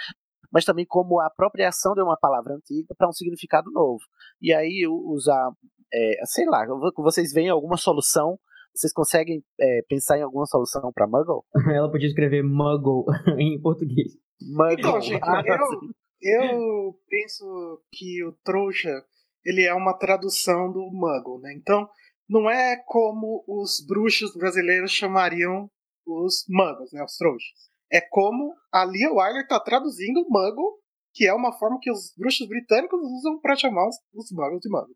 mas 0.51 0.65
também 0.65 0.85
como 0.87 1.19
a 1.19 1.27
apropriação 1.27 1.93
de 1.93 2.01
uma 2.01 2.17
palavra 2.17 2.53
antiga 2.53 2.93
para 2.97 3.09
um 3.09 3.11
significado 3.11 3.71
novo. 3.71 4.03
E 4.41 4.53
aí 4.53 4.85
usar, 4.87 5.51
é, 5.93 6.25
sei 6.25 6.45
lá, 6.45 6.65
vocês 6.97 7.31
veem 7.33 7.49
alguma 7.49 7.77
solução 7.77 8.37
Vocês 8.75 8.91
conseguem 8.91 9.43
é, 9.59 9.81
pensar 9.87 10.17
em 10.17 10.23
alguma 10.23 10.45
solução 10.45 10.91
pra 10.93 11.07
Muggle? 11.07 11.43
Ela 11.75 11.91
podia 11.91 12.07
escrever 12.07 12.43
Muggle 12.43 13.05
em 13.37 13.59
português. 13.61 14.13
Muggle. 14.41 14.79
Então, 14.79 15.01
gente, 15.01 15.23
Ah, 15.23 15.43
eu. 15.45 15.93
Eu 16.23 16.97
penso 17.09 17.81
que 17.91 18.23
o 18.23 18.31
trouxa 18.43 18.89
ele 19.45 19.63
é 19.63 19.73
uma 19.73 19.93
tradução 19.97 20.71
do 20.71 20.89
Muggle, 20.91 21.39
né? 21.41 21.53
Então, 21.53 21.87
não 22.29 22.49
é 22.49 22.77
como 22.87 23.43
os 23.47 23.85
bruxos 23.85 24.33
brasileiros 24.35 24.91
chamariam 24.91 25.69
os 26.07 26.45
Muggles, 26.49 26.91
né? 26.93 27.03
Os 27.03 27.17
trouxas. 27.17 27.49
É 27.91 28.01
como 28.01 28.55
a 28.71 28.85
Lia 28.85 29.11
Wyler 29.11 29.47
tá 29.47 29.59
traduzindo 29.59 30.21
o 30.21 30.29
Muggle, 30.29 30.79
que 31.13 31.27
é 31.27 31.33
uma 31.33 31.51
forma 31.59 31.77
que 31.81 31.91
os 31.91 32.13
bruxos 32.17 32.47
britânicos 32.47 32.99
usam 32.99 33.39
pra 33.39 33.55
chamar 33.55 33.87
os, 33.87 33.97
os 34.13 34.31
Muggles 34.31 34.61
de 34.61 34.69
Muggle. 34.69 34.95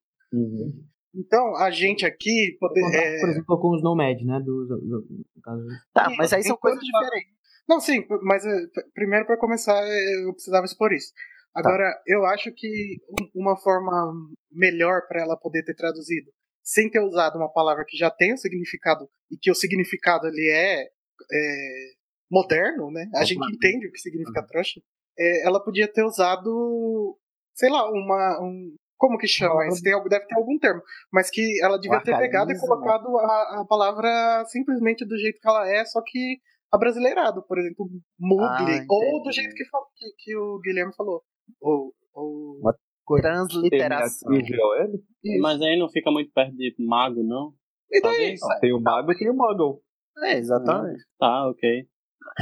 Então, 1.14 1.56
a 1.56 1.72
gente 1.72 2.06
aqui... 2.06 2.56
Poder, 2.60 2.82
é, 2.94 3.20
Por 3.20 3.30
exemplo, 3.30 3.60
com 3.60 3.76
os 3.76 3.84
Nomad, 3.84 4.20
né? 4.22 4.40
Do, 4.40 4.66
do, 4.66 4.78
do- 4.78 5.26
caso. 5.44 5.66
Tá, 5.94 6.10
mas 6.18 6.32
aí 6.32 6.44
são 6.44 6.58
coisas 6.58 6.80
diferentes. 6.82 7.37
Não, 7.68 7.80
sim, 7.80 8.06
mas 8.24 8.46
eh, 8.46 8.66
primeiro 8.94 9.26
para 9.26 9.38
começar 9.38 9.78
eh, 9.86 10.24
eu 10.26 10.34
precisava 10.34 10.66
expor 10.66 10.94
isso. 10.94 11.12
Agora, 11.54 11.92
eu 12.06 12.26
acho 12.26 12.52
que 12.54 12.98
um- 13.10 13.42
uma 13.42 13.58
forma 13.58 14.14
melhor 14.52 15.02
para 15.08 15.22
ela 15.22 15.36
poder 15.38 15.64
ter 15.64 15.76
traduzido, 15.76 16.32
sem 16.64 16.90
ter 16.90 17.00
usado 17.02 17.38
uma 17.38 17.52
palavra 17.52 17.84
que 17.88 17.98
já 17.98 18.10
tem 18.12 18.34
o 18.34 18.38
significado 18.38 19.10
e 19.32 19.38
que 19.38 19.50
o 19.52 19.56
significado 19.56 20.28
ele 20.28 20.50
é, 20.50 20.84
é, 20.84 21.92
moderno, 22.32 22.92
né? 22.92 23.10
A 23.16 23.24
gente 23.26 23.40
entende 23.54 23.88
o 23.88 23.92
que 23.92 24.00
significa 24.00 24.42
trouxa. 24.48 24.80
eh, 25.20 25.42
ela 25.46 25.64
podia 25.64 25.88
ter 25.92 26.04
usado, 26.04 27.18
sei 27.56 27.70
lá, 27.70 27.90
uma 27.92 28.40
um, 28.42 28.76
como 28.98 29.18
que 29.18 29.28
chama 29.28 29.68
isso? 29.68 29.82
Tem, 29.84 29.94
deve 30.10 30.26
ter 30.26 30.36
algum 30.36 30.58
termo, 30.60 30.82
mas 31.12 31.30
que 31.30 31.60
ela 31.62 31.78
devia 31.80 32.00
ter 32.02 32.18
pegado 32.18 32.52
e 32.52 32.54
arcaísmo. 32.54 32.68
colocado 32.68 33.18
a, 33.20 33.62
a 33.62 33.66
palavra 33.68 34.44
simplesmente 34.48 35.06
do 35.06 35.18
jeito 35.18 35.40
que 35.40 35.48
ela 35.48 35.68
é, 35.70 35.84
só 35.86 36.02
que 36.06 36.40
abrasileirado, 36.72 37.44
por 37.48 37.58
exemplo, 37.60 37.88
Mugli, 38.20 38.46
Ah, 38.80 38.86
ou 38.90 39.24
do 39.24 39.32
jeito 39.32 39.54
que, 39.56 39.64
que, 39.64 40.06
que 40.18 40.38
o 40.38 40.60
Guilherme 40.60 40.94
falou. 40.96 41.22
Ou, 41.62 41.94
ou... 42.14 42.60
Uma 42.62 42.76
transliteração. 43.22 44.34
Isso. 44.34 45.42
Mas 45.42 45.62
aí 45.62 45.78
não 45.80 45.90
fica 45.90 46.12
muito 46.12 46.32
perto 46.34 46.56
de 46.56 46.76
mago, 46.80 47.24
não? 47.24 47.54
E 47.92 48.02
daí? 48.02 48.36
Talvez? 48.38 48.40
Tem 48.60 48.74
o 48.74 48.82
mago 48.82 49.12
e 49.12 49.18
tem 49.18 49.30
o 49.30 49.34
muggle. 49.34 49.82
É, 50.24 50.38
exatamente. 50.38 51.04
Tá, 51.18 51.48
ok. 51.50 51.88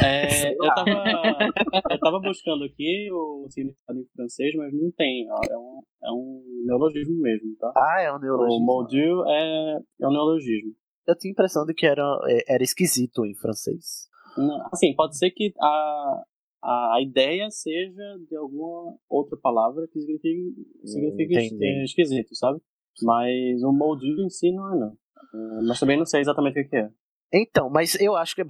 É, 0.04 0.52
eu, 0.54 0.74
tava, 0.74 0.90
eu 1.92 2.00
tava 2.00 2.20
buscando 2.20 2.64
aqui 2.64 3.08
o 3.12 3.46
significado 3.50 4.00
em 4.00 4.08
francês, 4.16 4.54
mas 4.56 4.74
não 4.74 4.92
tem. 4.92 5.28
ó, 5.30 5.40
É 5.48 5.58
um, 5.58 5.82
é 6.04 6.12
um 6.12 6.64
neologismo 6.66 7.22
mesmo, 7.22 7.56
tá? 7.60 7.72
Ah, 7.76 8.02
é 8.02 8.12
um 8.12 8.16
O 8.16 8.20
neologismo. 8.20 8.66
moldiu 8.66 9.26
é, 9.28 9.78
é 10.02 10.08
um 10.08 10.12
neologismo. 10.12 10.74
Eu 11.08 11.16
tinha 11.16 11.30
a 11.32 11.34
impressão 11.34 11.66
de 11.66 11.74
que 11.76 11.86
era, 11.86 12.02
é, 12.28 12.56
era 12.56 12.64
esquisito 12.64 13.24
em 13.26 13.36
francês. 13.36 14.10
Não, 14.38 14.68
Assim, 14.72 14.94
pode 14.96 15.18
ser 15.18 15.32
que 15.32 15.54
a, 15.60 16.24
a 16.64 17.02
ideia 17.02 17.50
seja 17.52 18.18
de 18.30 18.36
alguma 18.36 18.96
outra 19.10 19.38
palavra 19.38 19.88
que 19.88 20.00
signifique, 20.00 20.54
signifique 20.84 21.38
é, 21.38 21.84
esquisito, 21.84 22.36
sabe? 22.36 22.60
Mas 23.02 23.62
o 23.64 23.72
moldiu 23.72 24.18
em 24.20 24.30
si 24.30 24.52
não 24.52 24.74
é, 24.74 24.80
não. 24.80 24.98
É, 25.34 25.62
Mas 25.68 25.80
também 25.80 25.98
não 25.98 26.06
sei 26.06 26.22
exatamente 26.22 26.60
o 26.60 26.70
que 26.70 26.78
é. 26.78 26.90
Então, 27.34 27.70
mas 27.70 28.00
eu 28.00 28.16
acho 28.16 28.36
que, 28.36 28.44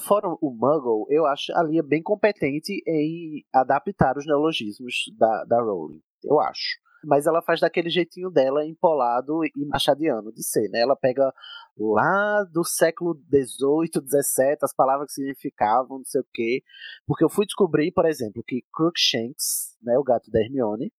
fora 0.00 0.28
o 0.28 0.50
Muggle, 0.50 1.06
eu 1.10 1.26
acho 1.26 1.52
a 1.54 1.62
Lia 1.62 1.82
bem 1.82 2.02
competente 2.02 2.82
em 2.86 3.44
adaptar 3.52 4.16
os 4.16 4.26
neologismos 4.26 5.04
da, 5.16 5.44
da 5.44 5.62
Rowling. 5.62 6.00
Eu 6.24 6.40
acho. 6.40 6.80
Mas 7.04 7.26
ela 7.26 7.42
faz 7.42 7.60
daquele 7.60 7.90
jeitinho 7.90 8.30
dela, 8.30 8.64
empolado 8.64 9.44
e 9.44 9.64
machadiano 9.66 10.32
de 10.32 10.42
ser, 10.44 10.68
né? 10.70 10.80
Ela 10.80 10.96
pega 10.96 11.32
lá 11.76 12.44
do 12.44 12.64
século 12.64 13.14
XVIII, 13.14 14.02
XVII, 14.06 14.56
as 14.62 14.74
palavras 14.74 15.08
que 15.08 15.14
significavam, 15.14 15.98
não 15.98 16.04
sei 16.04 16.20
o 16.20 16.26
quê. 16.32 16.62
Porque 17.06 17.24
eu 17.24 17.28
fui 17.30 17.44
descobrir, 17.46 17.92
por 17.92 18.06
exemplo, 18.06 18.42
que 18.46 18.62
Crookshanks, 18.72 19.76
né, 19.82 19.98
o 19.98 20.04
gato 20.04 20.30
da 20.30 20.40
Hermione, 20.40 20.92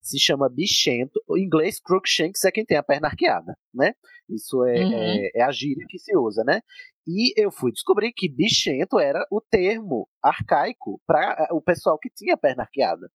se 0.00 0.18
chama 0.18 0.48
bichento. 0.48 1.20
Em 1.36 1.44
inglês, 1.44 1.80
Crookshanks 1.80 2.44
é 2.44 2.52
quem 2.52 2.64
tem 2.64 2.76
a 2.76 2.82
perna 2.82 3.08
arqueada, 3.08 3.56
né? 3.72 3.92
Isso 4.28 4.64
é, 4.64 4.84
Uhum. 4.84 4.92
é, 4.94 5.30
é 5.36 5.42
a 5.42 5.50
gíria 5.50 5.84
que 5.88 5.98
se 5.98 6.16
usa, 6.16 6.42
né? 6.44 6.60
E 7.06 7.32
eu 7.42 7.50
fui 7.50 7.72
descobrir 7.72 8.12
que 8.12 8.28
bichento 8.28 8.98
era 8.98 9.26
o 9.30 9.40
termo 9.40 10.08
arcaico 10.22 11.00
para 11.06 11.48
o 11.52 11.60
pessoal 11.60 11.98
que 11.98 12.08
tinha 12.10 12.34
a 12.34 12.38
perna 12.38 12.62
arqueada? 12.62 13.10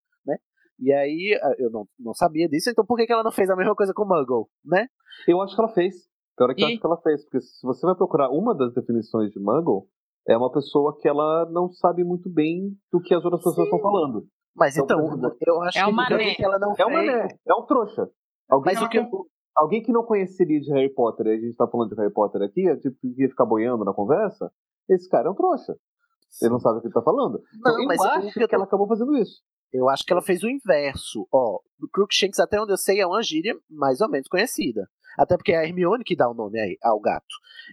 E 0.82 0.92
aí 0.94 1.38
eu 1.58 1.70
não, 1.72 1.86
não 2.00 2.14
sabia 2.14 2.48
disso, 2.48 2.70
então 2.70 2.86
por 2.86 2.98
que, 2.98 3.06
que 3.06 3.12
ela 3.14 3.24
não 3.24 3.32
fez 3.32 3.50
a 3.50 3.56
mesma 3.56 3.76
coisa 3.76 3.94
com 3.94 4.04
o 4.04 4.08
Muggle, 4.08 4.48
né? 4.66 4.88
Eu 5.28 5.42
acho 5.42 5.56
que 5.56 5.62
ela 5.62 5.72
fez. 5.74 5.96
Pior 6.38 6.52
é 6.52 6.54
que 6.56 6.64
eu 6.64 6.68
E? 6.70 6.72
acho 6.72 6.80
que 6.80 6.86
ela 6.88 7.02
fez. 7.02 7.24
Porque 7.26 7.42
se 7.42 7.66
você 7.66 7.86
vai 7.86 7.96
procurar 7.96 8.30
uma 8.30 8.56
das 8.56 8.74
definições 8.74 9.30
de 9.32 9.40
Muggle, 9.40 9.88
é 10.28 10.38
uma 10.38 10.52
pessoa 10.52 10.96
que 10.98 11.08
ela 11.08 11.46
não 11.52 11.70
sabe 11.70 12.04
muito 12.04 12.30
bem 12.30 12.72
do 12.92 13.02
que 13.02 13.14
as 13.14 13.24
outras 13.26 13.44
pessoas 13.44 13.66
estão 13.68 13.80
falando. 13.80 14.26
Mas 14.56 14.78
então, 14.78 15.00
exemplo, 15.00 15.36
eu 15.46 15.62
acho 15.64 15.78
É 15.78 15.84
que 15.84 15.90
uma 15.90 16.08
que 16.08 16.14
né. 16.16 16.36
que 16.36 16.44
ela 16.46 16.60
não 16.60 16.70
É 16.78 16.86
um 16.86 16.90
fez. 16.90 17.06
mané, 17.08 17.28
é 17.48 17.54
um 17.54 17.66
trouxa. 17.66 18.10
Alguém, 18.50 18.74
Mas 18.76 18.88
que 18.90 18.98
eu- 18.98 19.08
alguém 19.56 19.82
que 19.84 19.92
não 19.92 20.04
conheceria 20.04 20.60
de 20.60 20.72
Harry 20.72 20.94
Potter, 20.94 21.28
e 21.28 21.32
a 21.32 21.40
gente 21.40 21.56
tá 21.56 21.68
falando 21.68 21.90
de 21.90 21.96
Harry 22.02 22.12
Potter 22.14 22.42
aqui, 22.42 22.68
é 22.68 22.76
tipo, 22.78 22.98
ia 23.18 23.30
ficar 23.30 23.46
boiando 23.46 23.84
na 23.86 23.94
conversa, 23.94 24.52
esse 24.90 25.08
cara 25.10 25.28
é 25.28 25.32
um 25.32 25.36
trouxa. 25.36 25.76
Ele 26.42 26.52
não 26.52 26.60
sabe 26.60 26.78
o 26.78 26.82
que 26.82 26.88
ele 26.88 26.94
tá 26.94 27.02
falando. 27.02 27.42
Então, 27.58 27.74
Não, 27.74 27.82
eu 27.82 27.88
mas 27.88 28.00
acho 28.02 28.40
eu 28.40 28.48
que 28.48 28.56
ela 28.56 28.64
acabou 28.64 28.88
fazendo 28.88 29.16
isso. 29.18 29.42
Eu 29.72 29.90
acho 29.90 30.04
que 30.04 30.12
ela 30.12 30.22
fez 30.22 30.44
o 30.44 30.50
inverso. 30.50 31.28
Ó, 31.32 31.60
o 31.82 31.88
Crookshanks, 31.90 32.40
até 32.40 32.60
onde 32.60 32.72
eu 32.74 32.78
sei, 32.78 33.00
é 33.00 33.08
uma 33.08 33.22
gíria 33.22 33.56
mais 33.70 34.02
ou 34.02 34.10
menos 34.10 34.28
conhecida. 34.28 34.88
Até 35.18 35.36
porque 35.36 35.52
é 35.52 35.58
a 35.58 35.64
Hermione 35.66 36.04
que 36.04 36.16
dá 36.16 36.30
o 36.30 36.34
nome 36.34 36.60
aí, 36.60 36.78
ao 36.82 37.00
gato. 37.00 37.26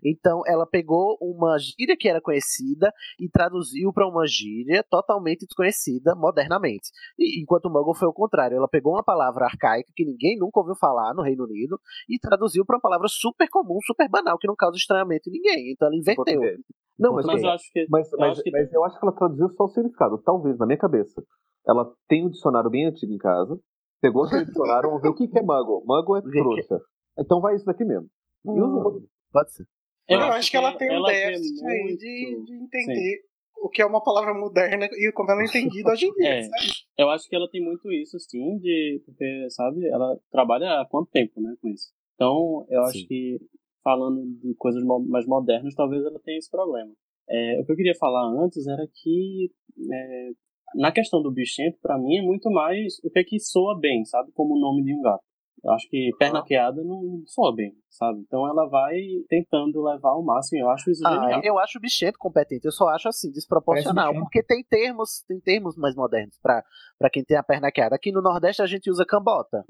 Então, 0.05 0.43
ela 0.47 0.67
pegou 0.67 1.17
uma 1.21 1.57
gíria 1.59 1.97
que 1.97 2.09
era 2.09 2.21
conhecida 2.21 2.93
e 3.21 3.29
traduziu 3.29 3.93
para 3.93 4.09
uma 4.09 4.27
gíria 4.27 4.85
totalmente 4.91 5.47
desconhecida 5.47 6.15
modernamente. 6.17 6.89
E, 7.19 7.41
enquanto 7.41 7.67
o 7.67 7.71
Muggle 7.71 7.95
foi 7.95 8.09
o 8.09 8.13
contrário. 8.13 8.57
Ela 8.57 8.69
pegou 8.69 8.95
uma 8.95 9.05
palavra 9.05 9.45
arcaica 9.45 9.93
que 9.95 10.05
ninguém 10.05 10.37
nunca 10.39 10.59
ouviu 10.59 10.75
falar 10.75 11.15
no 11.15 11.23
Reino 11.23 11.45
Unido 11.45 11.79
e 12.09 12.19
traduziu 12.19 12.65
para 12.65 12.77
uma 12.77 12.83
palavra 12.83 13.07
super 13.09 13.49
comum, 13.49 13.79
super 13.87 14.09
banal, 14.09 14.39
que 14.39 14.49
não 14.49 14.57
causa 14.57 14.77
estranhamento 14.77 15.29
em 15.29 15.33
ninguém. 15.33 15.73
Então, 15.73 15.87
ela 15.89 15.97
inverteu. 15.97 16.25
Português. 16.25 16.61
Não, 16.99 17.13
mas, 17.13 17.27
Mas 17.27 17.43
eu 17.43 17.51
acho 17.51 17.73
que. 17.73 17.87
mas, 17.91 18.13
eu 18.13 18.19
mas, 18.19 18.31
acho 18.33 18.43
que- 18.43 18.51
mas 18.51 18.73
eu 18.73 18.85
acho 18.85 18.99
que 18.99 19.05
ela 19.07 19.15
traduziu 19.15 19.49
só 19.51 19.65
o 19.65 19.69
significado. 19.69 20.19
Talvez, 20.19 20.59
na 20.59 20.67
minha 20.67 20.79
cabeça. 20.79 21.23
Ela 21.67 21.93
tem 22.09 22.27
um 22.27 22.31
dicionário 22.31 22.71
bem 22.71 22.87
antigo 22.87 23.13
em 23.13 23.19
casa, 23.19 23.59
pegou 24.01 24.25
aquele 24.25 24.45
dicionário, 24.47 24.89
vamos 24.89 25.03
ver 25.03 25.09
o 25.09 25.15
que 25.15 25.29
que 25.29 25.39
é 25.39 25.43
Muggle. 25.43 25.83
Muggle 25.87 26.19
é 26.19 26.23
trouxa. 26.23 26.81
Então 27.19 27.41
vai 27.41 27.57
isso 27.57 27.65
daqui 27.65 27.85
mesmo. 27.85 28.09
E 28.45 28.51
usa 28.51 28.77
o 28.77 28.83
Muggle. 28.83 29.09
Pode 29.33 29.53
ser. 29.53 29.67
Eu, 30.09 30.21
acho 30.21 30.51
que 30.51 30.57
ela 30.57 30.73
tem 30.77 30.97
um 30.97 31.03
déficit 31.03 31.67
aí 31.67 31.83
muito- 31.83 31.99
de, 31.99 32.45
de 32.45 32.55
entender 32.55 33.21
o 33.57 33.69
que 33.69 33.83
é 33.83 33.87
uma 33.87 34.01
palavra 34.03 34.33
moderna 34.33 34.87
e 34.93 35.11
como 35.13 35.31
ela 35.31 35.43
é 35.43 35.47
entendida 35.47 35.91
hoje 35.91 36.07
em 36.07 36.13
dia, 36.13 36.29
É, 36.29 36.43
sabe? 36.43 36.73
eu 36.99 37.11
acho 37.11 37.29
que 37.29 37.35
ela 37.35 37.49
tem 37.51 37.61
muito 37.61 37.91
isso, 37.91 38.17
sim, 38.21 38.59
de. 38.59 39.03
Porque, 39.05 39.51
sabe, 39.51 39.85
ela 39.89 40.17
trabalha 40.31 40.81
há 40.81 40.87
quanto 40.89 41.11
tempo, 41.11 41.41
né, 41.41 41.57
com 41.61 41.69
isso. 41.69 41.91
Então, 42.15 42.65
eu 42.71 42.83
acho 42.85 42.99
Sim. 42.99 43.07
que, 43.07 43.41
falando 43.83 44.25
de 44.41 44.55
coisas 44.55 44.83
mais 45.09 45.27
modernas, 45.27 45.75
talvez 45.75 46.05
ela 46.05 46.21
tenha 46.21 46.39
esse 46.39 46.51
problema. 46.51 46.93
É, 47.29 47.61
o 47.61 47.65
que 47.67 47.73
eu 47.73 47.77
queria 47.77 47.95
falar 47.97 48.25
antes 48.43 48.67
era 48.69 48.87
que, 48.87 49.51
é, 49.93 50.31
na 50.77 50.93
questão 50.93 51.23
do 51.23 51.33
bichento, 51.33 51.79
pra 51.83 51.99
mim, 51.99 52.17
é 52.19 52.23
muito 52.23 52.51
mais 52.51 52.99
o 53.05 53.11
que 53.11 53.19
é 53.19 53.25
que 53.25 53.39
soa 53.41 53.79
bem, 53.79 54.05
sabe, 54.05 54.31
como 54.33 54.55
o 54.55 54.61
nome 54.61 54.83
de 54.85 54.95
um 54.95 55.03
gato. 55.03 55.23
Eu 55.65 55.73
acho 55.73 55.89
que 55.89 56.11
perna 56.19 56.45
queada 56.45 56.85
não 56.85 57.23
soa 57.27 57.53
bem, 57.53 57.73
sabe? 57.91 58.21
Então 58.21 58.47
ela 58.47 58.69
vai 58.69 58.95
tentando 59.29 59.83
levar 59.83 60.11
ao 60.11 60.23
máximo, 60.23 60.61
eu 60.61 60.71
acho 60.71 60.91
isso 60.91 61.03
Ah, 61.05 61.11
genial. 61.23 61.41
eu 61.43 61.59
acho 61.59 61.79
o 61.79 61.81
bichento 61.81 62.19
competente, 62.19 62.67
eu 62.67 62.71
só 62.71 62.89
acho 62.89 63.09
assim, 63.09 63.33
desproporcional, 63.33 64.13
porque 64.15 64.43
tem 64.45 64.63
termos, 64.63 65.25
tem 65.27 65.41
termos 65.41 65.75
mais 65.77 65.97
modernos 65.97 66.39
pra 66.43 66.63
pra 66.99 67.11
quem 67.11 67.25
tem 67.25 67.37
a 67.37 67.43
perna 67.43 67.73
queada. 67.73 67.97
Aqui 67.97 68.13
no 68.13 68.23
Nordeste 68.23 68.63
a 68.63 68.67
gente 68.67 68.91
usa 68.91 69.05
cambota. 69.05 69.65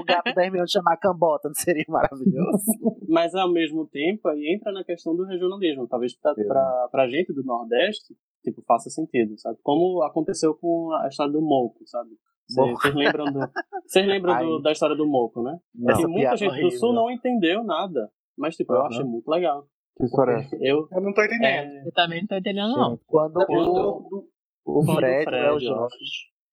O 0.00 0.04
gato 0.04 0.32
da 0.34 0.44
Hermione 0.44 0.70
chamar 0.70 0.96
cambota, 0.96 1.48
não 1.48 1.54
seria 1.54 1.84
maravilhoso? 1.88 2.64
Mas 3.08 3.34
ao 3.34 3.50
mesmo 3.52 3.86
tempo, 3.86 4.28
aí 4.28 4.54
entra 4.54 4.72
na 4.72 4.84
questão 4.84 5.14
do 5.14 5.24
regionalismo. 5.24 5.86
Talvez 5.86 6.16
pra, 6.18 6.34
pra, 6.34 6.88
pra 6.90 7.08
gente 7.08 7.32
do 7.32 7.42
Nordeste, 7.44 8.14
tipo, 8.42 8.62
faça 8.66 8.88
sentido, 8.90 9.38
sabe? 9.38 9.58
Como 9.62 10.02
aconteceu 10.02 10.54
com 10.54 10.92
a 10.94 11.08
história 11.08 11.32
do 11.32 11.42
Moco, 11.42 11.86
sabe? 11.86 12.10
Vocês 12.48 12.94
lembram, 12.94 13.24
do, 13.32 13.40
vocês 13.86 14.06
lembram 14.06 14.38
do- 14.46 14.60
da 14.62 14.72
história 14.72 14.94
do 14.94 15.06
Moco, 15.06 15.42
né? 15.42 15.58
Não. 15.74 15.90
Essa 15.94 16.06
muita 16.08 16.36
gente 16.36 16.50
horrível. 16.50 16.68
do 16.70 16.76
Sul 16.78 16.92
não 16.92 17.10
entendeu 17.10 17.64
nada. 17.64 18.10
Mas, 18.36 18.54
tipo, 18.56 18.72
eu 18.74 18.80
Aham. 18.80 18.88
achei 18.88 19.04
muito 19.04 19.28
legal. 19.30 19.66
Que 19.96 20.04
história 20.04 20.32
é? 20.32 20.48
Eu, 20.60 20.86
Eu 20.92 21.00
não 21.00 21.14
tô 21.14 21.22
entendendo. 21.24 21.44
é, 21.72 21.86
Eu 21.86 21.92
também 21.92 22.20
não 22.20 22.26
tô 22.26 22.34
entendendo, 22.36 22.76
não. 22.76 22.98
Quando 23.06 23.40
eu- 23.40 23.46
o, 23.48 24.28
o 24.66 24.84
Quando 24.84 24.90
o 24.90 24.94
Fred, 24.96 25.24
Fred, 25.24 25.36
é 25.46 25.50
o 25.50 25.54
eu 25.54 25.60
Jorge, 25.60 25.96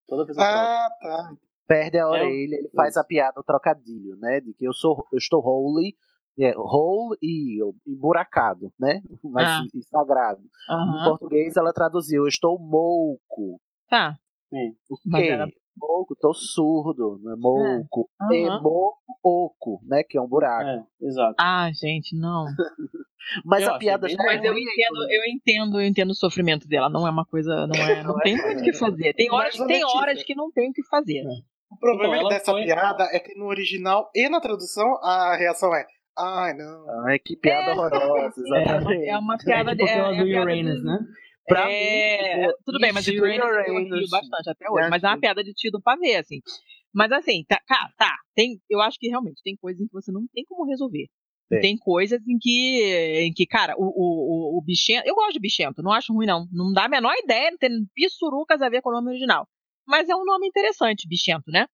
toda 0.08 0.26
vez 0.26 0.38
eu 0.38 0.44
Ah, 0.44 0.88
tá. 1.02 1.34
Perde 1.72 1.98
a 1.98 2.02
É 2.02 2.06
orelha, 2.06 2.56
ele 2.56 2.70
faz 2.76 2.98
a 2.98 3.04
piada, 3.04 3.40
o 3.40 3.44
trocadilho, 3.44 4.18
né? 4.18 4.42
De 4.42 4.54
que 4.54 4.66
eu 4.68 4.74
sou, 4.74 5.06
eu 5.12 5.18
estou 5.18 5.40
holy, 5.42 5.96
é, 6.40 6.54
whole 6.58 7.18
e 7.22 7.60
emburacado, 7.88 8.72
né? 8.80 9.02
Mas 9.24 9.48
Ah. 9.48 9.64
e 9.74 9.84
sagrado. 9.84 10.42
Em 10.42 10.74
Aham. 10.74 11.04
português 11.06 11.56
ela 11.56 11.72
traduziu, 11.72 12.24
eu 12.24 12.28
estou 12.28 12.60
mouco. 12.60 13.60
Tá. 13.90 14.18
Sim. 14.50 14.76
O 14.90 14.98
quê? 15.18 15.28
era- 15.28 15.48
Moco, 15.78 16.14
tô 16.20 16.34
surdo, 16.34 17.18
não 17.24 17.32
é 17.32 17.36
moco. 17.38 18.10
Aham. 18.22 18.34
É 18.36 18.60
moco, 18.62 19.80
né? 19.84 20.04
Que 20.04 20.18
é 20.18 20.22
um 20.22 20.28
buraco. 20.28 20.70
É, 20.70 21.08
exato. 21.08 21.36
Ah, 21.40 21.70
gente, 21.74 22.14
não. 22.14 22.46
Mas 23.46 23.64
Eu 23.64 23.74
a 23.76 23.78
piada 23.78 24.10
já 24.10 24.16
é 24.22 24.26
Mas 24.26 24.44
eu 24.44 24.52
entendo, 24.58 24.98
eu 25.10 25.24
entendo, 25.34 25.80
eu 25.80 25.86
entendo 25.88 26.10
o 26.12 26.16
sofrimento 26.16 26.68
dela. 26.68 26.90
Não 26.90 27.08
é 27.08 27.10
uma 27.10 27.26
coisa, 27.26 27.66
não 27.68 27.76
é, 27.76 28.04
não 28.04 28.16
tem 28.20 28.36
muito 28.36 28.60
o 28.60 28.64
que 28.64 28.74
fazer. 28.74 29.14
Tem 29.14 29.32
horas, 29.32 29.56
tem 29.56 29.84
horas 29.86 30.24
que 30.24 30.36
não 30.36 30.52
tem 30.52 30.70
o 30.70 30.74
que 30.74 30.84
fazer. 30.84 31.24
O 31.72 31.78
problema 31.78 32.18
Então, 32.18 32.30
dessa 32.30 32.52
foi- 32.52 32.64
piada 32.66 33.04
é 33.12 33.20
que 33.20 33.34
no 33.36 33.46
original 33.46 34.10
e 34.14 34.28
na 34.30 34.40
tradução 34.42 34.96
a 35.04 35.36
reação 35.38 35.74
é. 35.74 35.86
Ai, 36.18 36.54
não. 36.54 37.06
Ai, 37.08 37.18
que 37.20 37.36
piada 37.38 37.72
É. 37.72 37.74
horrorosa, 37.74 38.34
exatamente. 38.38 39.06
É 39.08 39.18
uma 39.18 39.38
piada 39.38 39.76
de. 39.76 39.86
Tipo 39.86 39.90
É, 39.90 39.98
é 40.16 40.18
do 40.18 40.24
piada 40.26 40.42
Uranus, 40.52 40.84
né? 40.84 41.00
Pra 41.48 41.72
é, 41.72 42.48
mim, 42.48 42.54
tudo 42.66 42.80
bem, 42.80 42.92
mas 42.94 43.08
o 43.08 43.12
Uranus 43.12 43.44
Uranus. 43.68 44.10
bastante 44.10 44.50
até 44.50 44.70
hoje. 44.70 44.90
Mas 44.90 45.04
é 45.04 45.08
uma 45.08 45.20
piada 45.20 45.44
de 45.44 45.54
tido 45.54 45.82
pra 45.82 45.96
ver, 45.96 46.18
assim. 46.18 46.40
Mas 46.94 47.12
assim, 47.14 47.44
tá, 47.48 47.60
cara, 47.66 47.90
tá. 47.98 48.16
Tem, 48.36 48.60
eu 48.70 48.82
acho 48.82 48.98
que 49.00 49.08
realmente 49.08 49.42
tem 49.44 49.56
coisas 49.56 49.82
em 49.82 49.88
que 49.88 49.94
você 49.94 50.12
não 50.12 50.26
tem 50.34 50.44
como 50.46 50.70
resolver. 50.70 51.08
Tem. 51.50 51.62
Tem, 51.62 51.78
coisas 51.78 52.20
em 52.28 52.38
que, 52.40 53.24
em 53.28 53.34
que, 53.34 53.46
cara, 53.46 53.74
o, 53.78 53.84
o, 53.84 54.56
o, 54.56 54.58
o 54.58 54.62
bichento. 54.64 55.06
Eu 55.08 55.16
gosto 55.16 55.34
de 55.34 55.40
bichento, 55.40 55.82
não 55.82 55.92
acho 55.92 56.14
ruim, 56.14 56.26
não. 56.26 56.46
Não 56.52 56.72
dá 56.74 56.86
a 56.86 56.90
menor 56.90 57.14
ideia, 57.24 57.52
não 57.52 57.58
tem 57.58 57.70
pissurucas 57.94 58.62
a 58.62 58.70
ver 58.70 58.82
com 58.82 58.90
o 58.90 58.94
nome 58.94 59.10
original. 59.10 59.48
Mas 59.92 60.08
é 60.08 60.16
um 60.16 60.24
nome 60.24 60.48
interessante, 60.48 61.06
bichento, 61.06 61.52
né? 61.52 61.68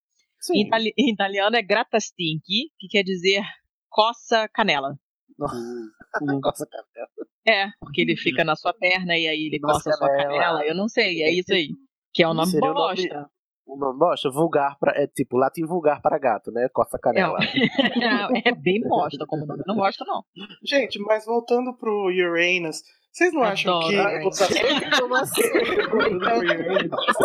Em, 0.52 0.66
itali- 0.66 0.92
em 0.98 1.10
italiano 1.14 1.54
é 1.54 1.62
gratastinchi, 1.62 2.72
que 2.76 2.88
quer 2.90 3.04
dizer 3.04 3.44
coça 3.88 4.48
canela. 4.48 4.98
Coça 6.42 6.66
canela. 6.66 7.08
É, 7.46 7.68
porque 7.78 8.00
ele 8.00 8.16
fica 8.16 8.42
na 8.42 8.56
sua 8.56 8.74
perna 8.74 9.16
e 9.16 9.28
aí 9.28 9.46
ele 9.46 9.60
Nossa, 9.60 9.84
coça 9.84 9.90
a 9.90 9.92
sua 9.92 10.08
canela. 10.08 10.66
Eu 10.66 10.74
não 10.74 10.88
sei, 10.88 11.22
é 11.22 11.32
isso 11.32 11.52
aí. 11.52 11.68
Que 12.12 12.24
é 12.24 12.28
o 12.28 12.34
nome 12.34 12.58
bosta. 12.60 13.30
O 13.64 13.76
nome 13.76 13.98
bosta, 13.98 14.30
vulgar 14.30 14.76
pra, 14.80 15.00
é 15.00 15.06
tipo 15.06 15.36
latim 15.36 15.64
vulgar 15.64 16.02
para 16.02 16.18
gato, 16.18 16.50
né? 16.50 16.68
Coça 16.72 16.98
canela. 16.98 17.38
É, 18.44 18.48
é 18.48 18.52
bem 18.54 18.80
bosta 18.80 19.24
como 19.28 19.46
nome. 19.46 19.62
Não 19.64 19.76
gosto, 19.76 20.04
não. 20.04 20.24
Gente, 20.64 20.98
mas 21.00 21.24
voltando 21.24 21.72
pro 21.76 22.06
Uranus, 22.06 22.82
vocês 23.18 23.32
não 23.34 23.42
acham 23.42 23.76
Adoro 23.76 23.88
que. 23.90 25.00
Como 25.00 25.14
assim? 25.16 25.42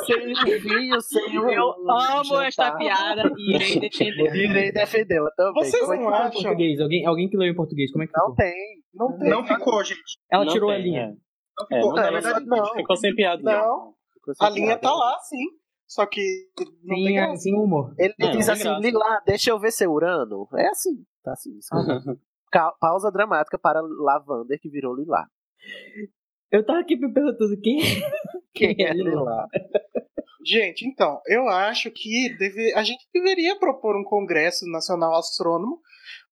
sem 0.06 0.60
vinho, 0.60 1.02
sem 1.02 1.40
um 1.40 1.50
Eu 1.50 1.74
amo 1.90 2.42
esta 2.42 2.76
piada 2.76 3.32
e 3.38 3.56
irei 3.56 3.80
defender. 3.80 4.36
Irei 4.36 4.72
defendê-la 4.72 5.30
também. 5.36 5.64
Vocês 5.64 5.82
Como 5.84 5.94
é 5.94 5.98
que 5.98 6.04
não? 6.04 6.10
Em 6.12 6.14
acham? 6.16 6.32
português, 6.42 6.80
alguém, 6.80 7.06
alguém 7.06 7.30
que 7.30 7.38
leu 7.38 7.50
em 7.52 7.56
português, 7.56 7.92
como 7.92 8.04
é 8.04 8.08
que 8.08 8.14
Não 8.16 8.32
ficou? 8.32 8.36
tem. 8.36 8.84
Não 8.94 9.18
tem. 9.20 9.30
Não 9.30 9.44
ficou, 9.46 9.84
gente. 9.84 10.02
Ela 10.32 10.46
Não 10.46 10.52
tirou 10.54 10.70
tem, 10.70 10.80
a 10.80 10.82
linha. 10.82 11.02
é. 11.02 11.08
Não 11.08 11.66
É, 11.72 11.76
ficou. 11.76 11.90
não 11.90 11.96
Na 11.96 12.04
tem. 12.04 12.12
verdade, 12.12 12.46
não. 12.46 12.66
Ficou 12.74 12.96
sem 12.98 13.16
piada. 13.16 13.42
Não. 13.44 13.94
A 14.40 14.50
linha 14.50 14.78
tá 14.78 14.92
lá, 14.94 15.18
sim. 15.20 15.46
Só 15.86 16.06
que 16.08 16.22
não 16.84 16.96
tem 16.96 17.06
Sem, 17.06 17.16
graça. 17.16 17.36
sem 17.38 17.56
humor. 17.56 17.94
Ele 18.00 18.14
É, 18.20 18.28
diz 18.32 18.48
não 18.48 18.56
tem 18.56 18.72
assim. 18.72 18.82
Lilá, 18.82 19.22
deixa 19.26 19.52
eu 19.52 19.60
ver 19.60 19.72
seu 19.72 19.92
Urano. 19.92 20.48
É 20.56 20.68
assim, 20.70 21.04
tá 21.24 21.34
assim. 21.34 21.52
Pausa 22.80 23.12
dramática 23.12 23.60
para 23.60 23.82
Lavander, 23.82 24.60
que 24.60 24.70
virou 24.70 24.96
Lilá. 24.96 25.28
Eu 26.52 26.66
tava 26.66 26.80
aqui 26.80 26.96
me 26.96 27.12
perguntando 27.12 27.60
quem, 27.62 27.80
Quem 28.54 28.76
quem 28.76 28.86
é 28.86 28.90
é 28.90 28.94
Lilá. 28.94 29.12
Lilá? 29.12 29.48
Gente, 30.46 30.86
então, 30.86 31.20
eu 31.28 31.48
acho 31.48 31.90
que 31.90 32.36
deve- 32.38 32.74
a 32.76 32.84
gente 32.84 33.06
deveria 33.14 33.56
propor 33.58 33.96
um 33.96 34.04
Congresso 34.04 34.70
Nacional 34.70 35.16
Astrônomo 35.18 35.80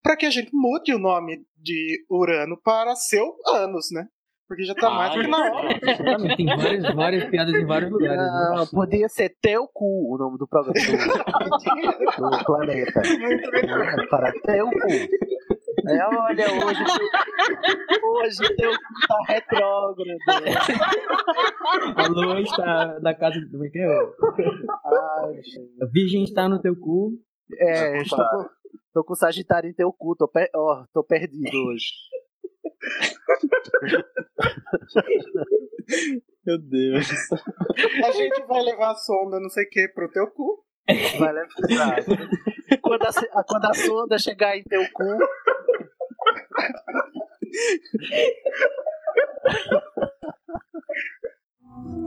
para 0.03 0.17
que 0.17 0.25
a 0.25 0.29
gente 0.29 0.49
mude 0.53 0.93
o 0.93 0.99
nome 0.99 1.41
de 1.57 2.03
Urano 2.09 2.59
para 2.61 2.93
seu 2.95 3.23
Anos, 3.53 3.87
né? 3.91 4.05
Porque 4.47 4.63
já 4.65 4.75
tá 4.75 4.89
Ah, 4.89 4.95
mais 4.95 5.15
do 5.15 5.21
que 5.21 5.27
na 5.29 5.47
é. 5.47 5.51
hora. 5.51 5.79
Tem 6.35 6.45
várias, 6.45 6.93
várias 6.93 7.29
piadas 7.29 7.53
em 7.55 7.65
vários 7.65 7.89
lugares. 7.89 8.17
né? 8.17 8.53
Não, 8.57 8.67
podia 8.67 9.07
ser 9.07 9.33
Teu 9.41 9.65
Cu 9.73 10.13
o 10.13 10.17
nome 10.17 10.37
do 10.37 10.45
programa 10.45 10.77
do, 10.77 12.29
do 12.37 12.43
planeta. 12.45 13.01
Para 14.09 14.33
Teu 14.41 14.65
Cu. 14.69 14.77
É, 15.87 16.05
olha, 16.05 16.45
hoje, 16.65 16.83
hoje 18.03 18.55
Teu 18.55 18.71
Cu 18.71 19.07
tá 19.07 19.17
retrógrado. 19.27 20.19
A 21.97 22.07
lua 22.07 22.41
está 22.41 22.99
na 23.01 23.13
casa 23.15 23.39
do. 23.39 23.49
Como 23.51 23.65
é 23.65 23.69
que 23.69 23.79
é? 23.79 23.87
A 25.83 25.85
virgem 25.91 26.23
está 26.23 26.47
no 26.49 26.61
teu 26.61 26.75
cu. 26.75 27.11
É, 27.57 28.01
estou 28.01 28.17
com, 28.19 28.49
tô 28.93 29.03
com 29.03 29.15
Sagitário 29.15 29.69
em 29.69 29.73
Teu 29.73 29.91
Cu. 29.91 30.15
Tô, 30.15 30.27
per, 30.27 30.49
ó, 30.55 30.85
tô 30.93 31.03
perdido 31.03 31.57
hoje. 31.67 31.91
Meu 36.45 36.57
Deus. 36.57 37.07
A 38.05 38.11
gente 38.11 38.43
vai 38.47 38.61
levar 38.63 38.91
a 38.91 38.95
sonda, 38.95 39.39
não 39.39 39.49
sei 39.49 39.65
o 39.65 39.69
que, 39.69 39.87
pro 39.89 40.09
teu 40.11 40.27
cu. 40.31 40.63
Vai 41.19 41.31
levar. 41.33 42.03
Quando 42.81 43.03
a- 43.03 43.43
quando 43.47 43.65
a 43.65 43.73
sonda 43.73 44.17
chegar 44.17 44.57
em 44.57 44.63
Teu 44.63 44.81
Cu, 44.93 45.03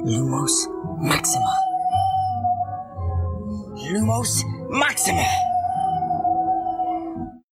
Lumos 0.04 0.68
Maxima. 1.00 1.50
Lumos 3.92 4.44
Maxima. 4.70 5.22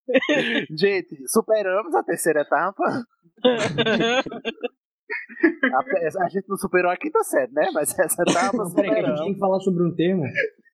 gente, 0.78 1.16
superamos 1.28 1.94
a 1.94 2.02
terceira 2.02 2.42
etapa. 2.42 3.04
A, 5.42 6.24
a 6.24 6.28
gente 6.28 6.48
não 6.48 6.56
superou 6.56 6.90
a 6.90 6.96
quinta 6.96 7.22
série, 7.24 7.52
né? 7.52 7.70
Mas 7.72 7.96
essa 7.98 8.22
etapa 8.22 8.58
peraí, 8.74 9.04
a 9.04 9.08
gente 9.08 9.24
tem 9.24 9.34
que 9.34 9.38
falar 9.38 9.60
sobre 9.60 9.82
um 9.84 9.94
termo 9.94 10.24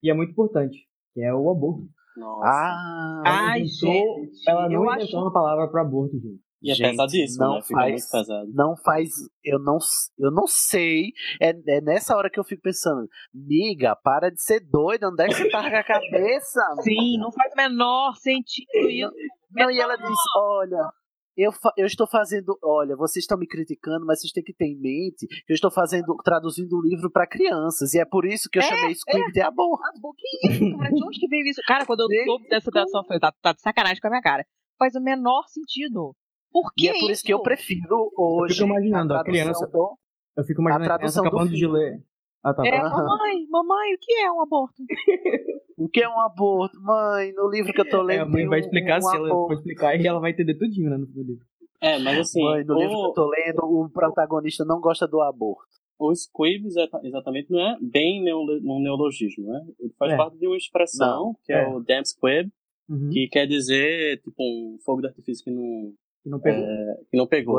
que 0.00 0.10
é 0.10 0.14
muito 0.14 0.30
importante, 0.30 0.78
que 1.12 1.22
é 1.22 1.34
o 1.34 1.50
aborto. 1.50 1.88
Nossa. 2.18 2.46
Ah, 2.48 3.22
Ela 3.24 3.38
Ai, 3.52 3.60
inventou- 3.60 4.20
gente, 4.20 4.50
Ela 4.50 4.68
não 4.68 4.84
inventou 4.84 5.04
acho- 5.04 5.16
uma 5.18 5.32
palavra 5.32 5.68
para 5.68 5.82
aborto, 5.82 6.18
gente. 6.18 6.40
e 6.62 6.70
é 6.70 6.74
gente, 6.74 6.90
pesadíssimo, 6.90 7.44
não 7.44 7.54
né? 7.54 7.62
Fica 7.62 7.80
faz- 7.80 7.92
muito 7.92 8.10
pesado. 8.10 8.50
não 8.52 8.76
faz. 8.76 9.08
Eu 9.44 9.58
não, 9.60 9.78
eu 10.18 10.30
não 10.32 10.46
sei. 10.46 11.12
É, 11.40 11.50
é 11.50 11.80
nessa 11.80 12.16
hora 12.16 12.28
que 12.30 12.38
eu 12.40 12.44
fico 12.44 12.62
pensando, 12.62 13.08
miga, 13.32 13.94
para 14.02 14.30
de 14.30 14.42
ser 14.42 14.60
doida, 14.68 15.08
onde 15.08 15.22
é 15.22 15.28
que 15.28 15.34
você 15.34 15.48
tá 15.50 15.70
com 15.70 15.76
a 15.76 15.84
cabeça? 15.84 16.60
Sim, 16.82 17.18
não 17.18 17.30
faz 17.32 17.52
o 17.52 17.56
menor 17.56 18.14
sentido 18.16 18.88
isso. 18.90 19.10
Não, 19.52 19.70
e 19.70 19.80
ela 19.80 19.96
diz: 19.96 20.08
olha. 20.36 20.90
Eu, 21.38 21.52
eu 21.76 21.86
estou 21.86 22.04
fazendo. 22.08 22.58
Olha, 22.64 22.96
vocês 22.96 23.22
estão 23.22 23.38
me 23.38 23.46
criticando, 23.46 24.04
mas 24.04 24.20
vocês 24.20 24.32
têm 24.32 24.42
que 24.42 24.52
ter 24.52 24.64
em 24.66 24.76
mente 24.80 25.24
que 25.28 25.52
eu 25.52 25.54
estou 25.54 25.70
fazendo, 25.70 26.16
traduzindo 26.24 26.76
um 26.76 26.80
livro 26.82 27.08
para 27.12 27.28
crianças. 27.28 27.94
E 27.94 28.00
é 28.00 28.04
por 28.04 28.26
isso 28.26 28.48
que 28.50 28.58
eu 28.58 28.62
É, 28.62 28.66
chamei 28.66 28.92
Squib 28.96 29.30
de 29.32 29.40
aborto. 29.40 29.80
Ah, 29.84 29.92
que 30.16 30.48
isso, 30.48 30.76
cara? 30.76 30.90
De 30.90 31.04
onde 31.04 31.20
que 31.20 31.28
veio 31.28 31.46
isso? 31.46 31.60
Cara, 31.64 31.86
quando 31.86 32.00
eu 32.00 32.24
soube 32.24 32.48
dessa 32.48 32.70
tradução, 32.72 33.02
eu 33.02 33.06
falei, 33.06 33.20
tá, 33.20 33.32
tá 33.40 33.52
de 33.52 33.60
sacanagem 33.60 34.00
com 34.00 34.08
a 34.08 34.10
minha 34.10 34.22
cara. 34.22 34.44
Faz 34.76 34.94
o 34.96 35.00
menor 35.00 35.44
sentido. 35.46 36.12
Por 36.50 36.72
que 36.74 36.86
E 36.86 36.88
é 36.88 36.98
por 36.98 37.10
isso 37.10 37.22
que 37.22 37.32
eu 37.32 37.40
prefiro 37.40 37.86
Eu 37.94 38.10
hoje. 38.16 38.54
fico 38.54 38.66
imaginando 38.66 39.14
a 39.14 39.22
tradução 39.22 39.44
criança. 39.44 39.66
do- 39.68 39.96
Eu 40.36 40.44
fico 40.44 40.60
imaginando 40.60 40.90
A 40.90 40.94
a 40.94 40.98
criança 40.98 41.20
acabando 41.20 41.52
de 41.52 41.66
ler. 41.68 42.02
Ah, 42.42 42.54
tá. 42.54 42.66
É, 42.66 42.80
tá. 42.80 42.88
Mamãe, 42.90 43.46
mamãe, 43.48 43.94
o 43.94 43.98
que 44.00 44.12
é 44.20 44.30
um 44.32 44.40
aborto? 44.42 44.82
O 45.80 45.88
que 45.88 46.02
é 46.02 46.08
um 46.08 46.18
aborto? 46.20 46.76
Mãe, 46.82 47.32
no 47.34 47.48
livro 47.48 47.72
que 47.72 47.80
eu 47.80 47.88
tô 47.88 47.98
É, 48.00 48.02
lendo. 48.02 48.22
a 48.22 48.26
mãe 48.26 48.48
vai 48.48 48.58
um- 48.58 48.62
explicar 48.62 48.98
um 48.98 49.00
se 49.02 49.14
ela 49.16 49.28
for 49.28 49.34
aborto. 49.34 49.54
explicar 49.54 49.94
e 49.94 50.04
ela 50.08 50.18
vai 50.18 50.32
entender 50.32 50.54
tudinho, 50.56 50.90
né, 50.90 50.96
no 50.96 51.06
livro. 51.22 51.46
É, 51.80 52.00
mas 52.00 52.18
assim, 52.18 52.42
Mãe, 52.42 52.64
no 52.64 52.74
livro 52.74 52.96
que 52.96 53.00
eu 53.04 53.10
o, 53.10 53.12
tô 53.12 53.28
lendo, 53.30 53.58
o 53.62 53.88
protagonista 53.88 54.64
não 54.64 54.80
gosta 54.80 55.06
do 55.06 55.20
aborto. 55.20 55.68
o 56.00 56.12
squib 56.12 56.64
exata- 56.66 57.00
exatamente 57.04 57.50
não 57.52 57.60
é 57.60 57.76
bem 57.80 58.20
neolo- 58.24 58.58
um 58.64 58.80
neologismo, 58.82 59.46
né? 59.52 59.64
Ele 59.78 59.92
faz 59.96 60.12
É. 60.12 60.16
parte 60.16 60.36
de 60.36 60.48
uma 60.48 60.56
expressão, 60.56 61.36
que 61.44 61.52
é, 61.52 61.62
é. 61.62 61.68
o 61.68 61.78
damn 61.78 62.04
squib, 62.04 62.48
Uhum. 62.88 63.10
que 63.10 63.28
quer 63.28 63.46
dizer, 63.46 64.20
tipo, 64.22 64.34
um 64.42 64.78
fogo 64.84 65.00
de 65.00 65.06
artifício 65.06 65.44
que 65.44 65.50
não, 65.52 65.92
Que 66.24 66.28
não 66.30 66.40
pegou. 66.40 66.64
é, 66.64 66.94
que 67.08 67.16
não 67.16 67.26
pegou. 67.28 67.54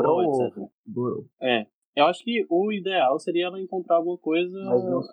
Gorou. 0.86 1.24
É. 1.40 1.66
Eu 1.96 2.06
acho 2.06 2.22
que 2.22 2.46
o 2.48 2.72
ideal 2.72 3.18
seria 3.18 3.46
ela 3.46 3.60
encontrar 3.60 3.96
alguma 3.96 4.16
coisa 4.16 4.56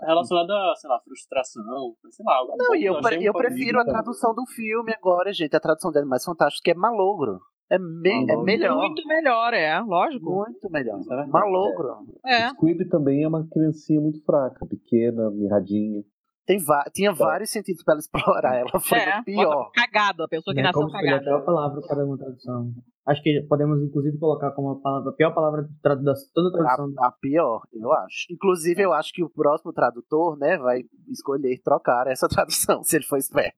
relacionada 0.06 0.54
a, 0.54 0.76
sei 0.76 0.90
lá, 0.90 1.00
frustração, 1.00 1.96
sei 2.12 2.24
lá. 2.26 2.40
Não, 2.58 2.76
e 2.76 2.86
eu, 2.86 3.02
pre- 3.02 3.24
eu 3.24 3.34
prefiro 3.34 3.80
a 3.80 3.86
tradução 3.86 4.34
do 4.36 4.46
filme 4.46 4.94
agora, 4.94 5.34
gente. 5.34 5.56
A 5.56 5.60
tradução 5.60 5.92
dele 5.92 6.06
mais 6.06 6.24
fantástica, 6.24 6.64
que 6.66 6.72
é 6.72 6.76
malogro. 6.76 7.40
É, 7.70 7.78
me- 7.80 8.10
é 8.10 8.16
Malogro. 8.28 8.44
melhor. 8.46 8.78
Muito 8.78 9.08
melhor, 9.08 9.54
é, 9.54 9.80
lógico. 9.82 10.32
Muito 10.32 10.70
melhor. 10.70 11.00
É. 11.12 11.26
Malogro. 11.26 11.96
É. 12.26 12.50
Squib 12.50 12.88
também 12.90 13.24
é 13.24 13.28
uma 13.28 13.46
criancinha 13.52 14.00
muito 14.00 14.24
fraca, 14.24 14.66
pequena, 14.66 15.30
mirradinha. 15.32 16.04
Tem 16.46 16.60
tinha 16.94 17.12
vários 17.12 17.50
sentidos 17.50 17.84
pra 17.84 17.96
ela 17.96 18.00
explorar. 18.00 18.56
Ela 18.62 18.80
foi 18.80 19.00
É, 19.00 19.20
o 19.20 19.24
pior. 19.26 19.72
cagado, 19.74 20.24
a 20.24 20.28
pessoa 20.30 20.54
que 20.54 20.62
É 20.62 20.64
nasceu 20.64 20.80
como 20.82 20.94
cagada. 20.94 21.18
a 21.18 21.20
pior 21.24 21.44
palavra 21.44 21.82
para 21.86 22.06
uma 22.06 22.18
tradução. 22.18 22.72
Acho 23.08 23.24
que 23.24 23.42
podemos, 23.48 23.82
inclusive, 23.82 24.18
colocar 24.20 24.52
como 24.52 24.72
a, 24.72 24.82
palavra, 24.82 25.10
a 25.12 25.14
pior 25.14 25.34
palavra 25.34 25.64
de 25.64 25.74
tradu- 25.82 26.04
da 26.04 26.14
toda 26.34 26.50
a 26.50 26.52
tradução. 26.76 26.94
A, 27.04 27.08
a 27.08 27.12
pior, 27.14 27.62
eu 27.72 27.94
acho. 27.94 28.26
Inclusive, 28.30 28.82
eu 28.82 28.92
acho 28.94 29.14
que 29.14 29.24
o 29.24 29.30
próximo 29.30 29.72
tradutor, 29.72 30.38
né, 30.38 30.58
vai 30.58 30.82
escolher 31.10 31.58
trocar 31.64 32.06
essa 32.08 32.28
tradução, 32.30 32.84
se 32.84 32.98
ele 32.98 33.06
for 33.06 33.18
esperto. 33.18 33.58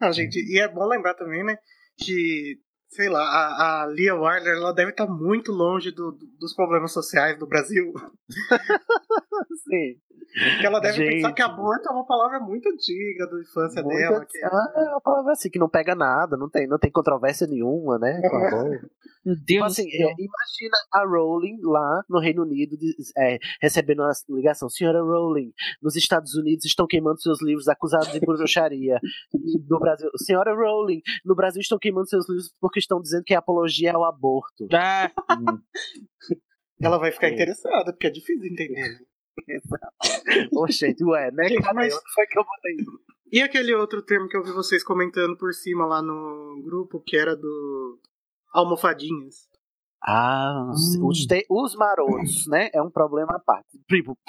Não, 0.00 0.10
gente, 0.12 0.36
e 0.38 0.58
é 0.58 0.66
bom 0.68 0.86
lembrar 0.86 1.14
também, 1.14 1.44
né, 1.44 1.56
que, 1.98 2.56
sei 2.88 3.10
lá, 3.10 3.20
a, 3.22 3.82
a 3.82 3.86
Lia 3.88 4.14
Wilder, 4.14 4.54
ela 4.56 4.72
deve 4.72 4.92
estar 4.92 5.06
muito 5.06 5.52
longe 5.52 5.90
do- 5.90 6.12
do- 6.12 6.26
dos 6.40 6.54
problemas 6.54 6.92
sociais 6.92 7.38
do 7.38 7.46
Brasil. 7.46 7.92
Sim. 9.68 9.96
Que 10.60 10.66
ela 10.66 10.80
deve 10.80 10.96
Gente. 10.96 11.10
pensar 11.16 11.32
que 11.32 11.42
aborto 11.42 11.88
é 11.88 11.92
uma 11.92 12.06
palavra 12.06 12.40
muito 12.40 12.68
antiga 12.68 13.26
da 13.26 13.40
infância 13.40 13.82
Muito 13.82 13.96
dela. 13.96 14.24
Que... 14.24 14.44
Ah, 14.44 14.72
é 14.76 14.90
uma 14.90 15.00
palavra 15.00 15.32
assim 15.32 15.50
que 15.50 15.58
não 15.58 15.68
pega 15.68 15.94
nada, 15.94 16.36
não 16.36 16.48
tem, 16.48 16.66
não 16.66 16.78
tem 16.78 16.90
controvérsia 16.90 17.46
nenhuma, 17.46 17.98
né? 17.98 18.20
com 18.30 18.36
a 18.36 18.50
bola. 18.50 18.70
Meu 19.24 19.36
Tipo 19.36 19.44
Deus 19.46 19.66
assim, 19.72 19.84
do 19.84 19.90
céu. 19.90 20.08
é, 20.08 20.12
imagina 20.12 20.76
a 20.94 21.04
Rowling 21.06 21.60
lá 21.62 22.02
no 22.08 22.18
Reino 22.18 22.42
Unido 22.42 22.76
é, 23.16 23.38
recebendo 23.60 24.00
uma 24.00 24.10
ligação. 24.30 24.68
Senhora 24.68 25.00
Rowling, 25.02 25.52
nos 25.82 25.94
Estados 25.96 26.34
Unidos 26.34 26.64
estão 26.64 26.86
queimando 26.88 27.20
seus 27.20 27.40
livros 27.42 27.68
acusados 27.68 28.10
de 28.10 28.18
bruxaria. 28.18 28.98
No 29.68 29.78
Brasil, 29.78 30.10
Senhora 30.16 30.54
Rowling, 30.54 31.02
no 31.24 31.34
Brasil 31.36 31.60
estão 31.60 31.78
queimando 31.78 32.08
seus 32.08 32.28
livros 32.28 32.52
porque 32.60 32.80
estão 32.80 33.00
dizendo 33.00 33.22
que 33.24 33.34
é 33.34 33.36
apologia 33.36 33.92
ao 33.92 34.04
aborto. 34.04 34.66
Ah, 34.72 35.10
Ela 36.80 36.98
vai 36.98 37.12
ficar 37.12 37.28
É. 37.28 37.34
interessada, 37.34 37.92
porque 37.92 38.08
é 38.08 38.10
difícil 38.10 38.44
entender. 38.44 38.98
né? 39.48 40.48
Oxente, 40.52 41.04
ué, 41.04 41.30
né? 41.32 41.48
Cara, 41.56 41.74
mas- 41.74 41.94
foi 42.14 42.26
que 42.26 42.38
eu 42.38 42.44
botei? 42.44 42.76
E 43.32 43.40
aquele 43.40 43.74
outro 43.74 44.02
termo 44.02 44.28
que 44.28 44.36
eu 44.36 44.44
vi 44.44 44.52
vocês 44.52 44.84
comentando 44.84 45.36
por 45.38 45.52
cima 45.54 45.86
lá 45.86 46.02
no 46.02 46.60
grupo, 46.62 47.00
que 47.00 47.16
era 47.16 47.34
do 47.34 47.98
almofadinhas. 48.52 49.48
Ah, 50.04 50.70
os, 51.02 51.26
te- 51.26 51.46
os 51.48 51.74
marotos, 51.76 52.46
né? 52.48 52.68
É 52.74 52.82
um 52.82 52.90
problema 52.90 53.36
à 53.36 53.38
parte. 53.38 53.78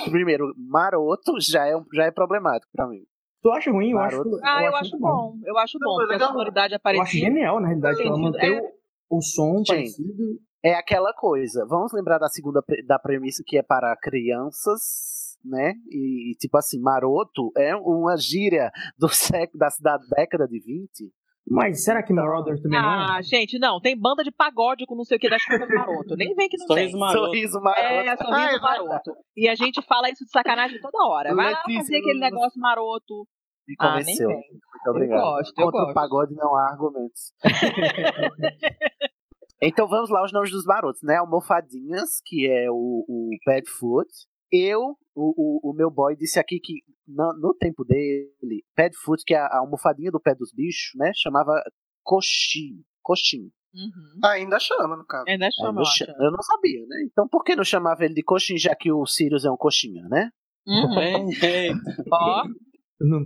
Primeiro, 0.09 0.53
maroto 0.55 1.33
já 1.41 1.65
é, 1.65 1.75
um- 1.75 1.83
já 1.93 2.05
é 2.05 2.11
problemático 2.11 2.71
pra 2.71 2.87
mim. 2.87 3.03
Tu 3.41 3.51
acha 3.51 3.71
ruim? 3.71 3.91
Eu 3.91 3.99
acho, 3.99 4.17
Maroto. 4.17 4.39
Ah, 4.41 4.63
eu 4.63 4.75
acho 4.75 4.91
muito 4.91 4.99
bom. 5.01 5.37
Eu 5.43 5.57
acho 5.57 5.77
bom, 5.79 5.95
porque 5.97 6.13
a 6.13 6.15
legal. 6.15 6.29
sonoridade 6.29 6.73
Eu 6.85 7.01
acho 7.01 7.17
genial, 7.17 7.59
na 7.59 7.67
realidade, 7.67 8.01
ela 8.01 8.17
manter 8.17 8.53
é. 8.53 8.61
o, 9.09 9.17
o 9.17 9.21
som 9.21 9.57
Gente, 9.57 9.67
parecido. 9.67 10.39
É 10.63 10.73
aquela 10.75 11.13
coisa. 11.13 11.65
Vamos 11.67 11.91
lembrar 11.93 12.17
da 12.19 12.29
segunda 12.29 12.63
da 12.87 12.97
premissa 12.97 13.43
que 13.45 13.57
é 13.57 13.63
para 13.63 13.95
crianças, 13.97 15.37
né? 15.43 15.73
E 15.89 16.35
tipo 16.39 16.57
assim, 16.57 16.79
maroto 16.79 17.51
é 17.57 17.75
uma 17.75 18.15
gíria 18.17 18.71
do 18.97 19.07
século 19.13 19.59
da, 19.59 19.67
da 19.81 19.97
década 20.15 20.47
de 20.47 20.59
20. 20.59 21.11
Mas 21.45 21.83
será 21.83 22.01
que 22.01 22.13
Marauders 22.13 22.61
também 22.61 22.81
não 22.81 22.87
é? 22.89 23.17
Ah, 23.17 23.21
gente, 23.21 23.59
não, 23.59 23.81
tem 23.81 23.99
banda 23.99 24.23
de 24.23 24.31
pagode 24.31 24.85
com 24.85 24.95
não 24.95 25.03
sei 25.03 25.17
o 25.17 25.19
que 25.19 25.29
das 25.29 25.43
coisas 25.43 25.67
maroto. 25.67 26.15
Nem 26.15 26.33
vem 26.35 26.47
que 26.47 26.55
não 26.57 26.67
Sorriso 26.67 26.91
tem. 26.91 26.99
maroto. 27.01 27.25
Sorriso 27.25 27.59
maroto. 27.61 27.81
É, 27.81 28.07
Ai, 28.09 28.15
sorriso 28.17 28.61
vai 28.61 28.79
maroto. 28.79 29.11
E 29.35 29.49
a 29.49 29.55
gente 29.55 29.81
fala 29.81 30.09
isso 30.09 30.23
de 30.23 30.31
sacanagem 30.31 30.79
toda 30.79 30.97
hora. 31.05 31.35
Vai 31.35 31.51
lá 31.51 31.61
fazer 31.61 31.97
aquele 31.97 32.19
negócio 32.21 32.57
maroto. 32.61 33.27
Me 33.67 33.75
Ah, 33.77 33.95
nem 33.95 34.03
convenceu. 34.03 34.27
vem. 34.29 34.37
Muito 34.37 34.89
obrigado. 34.89 35.19
gosto, 35.21 35.59
eu 35.59 35.65
Contra 35.65 35.81
o 35.81 35.83
gosto. 35.83 35.93
pagode 35.93 36.33
não 36.33 36.55
há 36.55 36.65
argumentos. 36.71 37.33
então 39.67 39.87
vamos 39.87 40.09
lá, 40.09 40.23
os 40.23 40.31
nomes 40.33 40.51
dos 40.51 40.65
marotos, 40.65 41.01
né? 41.03 41.15
Almofadinhas, 41.17 42.21
que 42.25 42.47
é 42.47 42.69
o, 42.69 43.05
o 43.07 43.29
Padfoot. 43.45 44.07
Eu, 44.51 44.95
o, 45.15 45.69
o, 45.69 45.71
o 45.71 45.73
meu 45.73 45.89
boy, 45.89 46.15
disse 46.15 46.39
aqui 46.39 46.59
que 46.59 46.81
no, 47.07 47.33
no 47.39 47.53
tempo 47.55 47.83
dele, 47.83 48.63
Padfoot, 48.75 49.23
que 49.25 49.33
é 49.33 49.37
a 49.39 49.57
almofadinha 49.59 50.11
do 50.11 50.19
pé 50.19 50.35
dos 50.35 50.51
bichos, 50.53 50.91
né? 50.95 51.11
Chamava 51.15 51.53
coxim. 52.03 52.83
Coxim. 53.01 53.49
Uhum. 53.73 54.19
Ah, 54.23 54.31
ainda 54.33 54.59
chama, 54.59 54.95
no 54.95 55.05
caso. 55.05 55.25
Ainda 55.27 55.49
chama, 55.51 55.71
não 55.73 55.81
eu 55.81 55.85
cha- 55.85 56.05
acho. 56.05 56.21
eu 56.23 56.31
não 56.31 56.41
sabia, 56.43 56.85
né? 56.87 57.03
Então 57.11 57.27
por 57.27 57.43
que 57.43 57.55
não 57.55 57.63
chamava 57.63 58.05
ele 58.05 58.13
de 58.13 58.23
coxim, 58.23 58.57
já 58.57 58.75
que 58.75 58.91
o 58.91 59.05
Sirius 59.05 59.45
é 59.45 59.51
um 59.51 59.57
coxinha, 59.57 60.03
né? 60.09 60.29
Uhum. 60.67 61.29
Ó, 62.13 62.43
Não. 63.01 63.25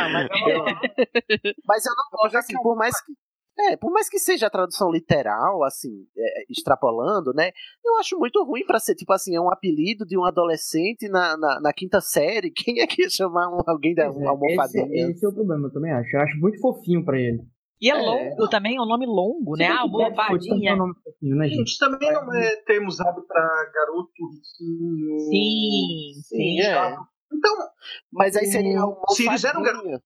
Ah, 0.00 0.08
mas 0.10 0.28
eu- 0.46 0.64
Mas 1.66 1.86
eu 1.86 1.92
não 1.96 2.04
gosto, 2.12 2.36
assim, 2.36 2.54
por 2.62 2.76
mais 2.76 2.94
que. 3.02 3.12
É, 3.58 3.76
por 3.76 3.92
mais 3.92 4.08
que 4.08 4.18
seja 4.18 4.46
a 4.46 4.50
tradução 4.50 4.90
literal, 4.90 5.62
assim, 5.62 6.06
é, 6.16 6.44
extrapolando, 6.50 7.32
né? 7.34 7.50
Eu 7.84 7.98
acho 7.98 8.18
muito 8.18 8.42
ruim 8.44 8.64
pra 8.64 8.78
ser, 8.80 8.94
tipo 8.94 9.12
assim, 9.12 9.36
é 9.36 9.40
um 9.40 9.50
apelido 9.52 10.06
de 10.06 10.16
um 10.18 10.24
adolescente 10.24 11.08
na, 11.08 11.36
na, 11.36 11.60
na 11.60 11.72
quinta 11.72 12.00
série. 12.00 12.50
Quem 12.56 12.80
é 12.80 12.86
que 12.86 13.02
ia 13.02 13.10
chamar 13.10 13.48
um- 13.50 13.60
alguém 13.66 13.94
da 13.94 14.04
Pois 14.06 14.16
é, 14.16 14.20
uma 14.20 14.30
almofadinha? 14.30 14.84
esse, 14.86 15.10
esse 15.12 15.24
é 15.26 15.28
o 15.28 15.32
problema, 15.34 15.66
eu 15.68 15.72
também 15.72 15.92
acho. 15.92 16.16
Eu 16.16 16.20
acho 16.22 16.38
muito 16.38 16.58
fofinho 16.60 17.04
pra 17.04 17.18
ele. 17.20 17.40
E 17.80 17.90
é, 17.90 17.94
É. 17.94 18.00
longo 18.00 18.48
também, 18.48 18.76
é 18.76 18.80
um 18.80 18.86
nome 18.86 19.04
longo, 19.06 19.56
né? 19.56 19.64
Se 19.66 19.70
bem 19.70 19.76
Ah, 19.76 19.80
almofadinha. 19.82 20.70
é 20.70 20.74
um 20.74 20.78
nome 20.78 20.94
fofinho, 21.04 21.36
né, 21.36 21.48
gente? 21.48 21.58
Gente, 21.58 21.78
também 21.78 22.12
não 22.12 22.32
é 22.34 22.56
termo 22.64 22.86
usado 22.88 23.22
pra 23.26 23.70
garoto 23.74 24.10
riquinho. 24.32 25.18
Sim, 25.28 26.12
sim. 26.22 26.60
é. 26.60 26.96
Então, 27.34 27.56
Mas 28.12 28.36
aí 28.36 28.46
seria 28.46 28.78
O 28.78 28.82
almofadinha. 28.82 29.16
Sirius 29.16 29.44
era 29.44 29.58
um 29.58 29.62
garoto. 29.62 30.02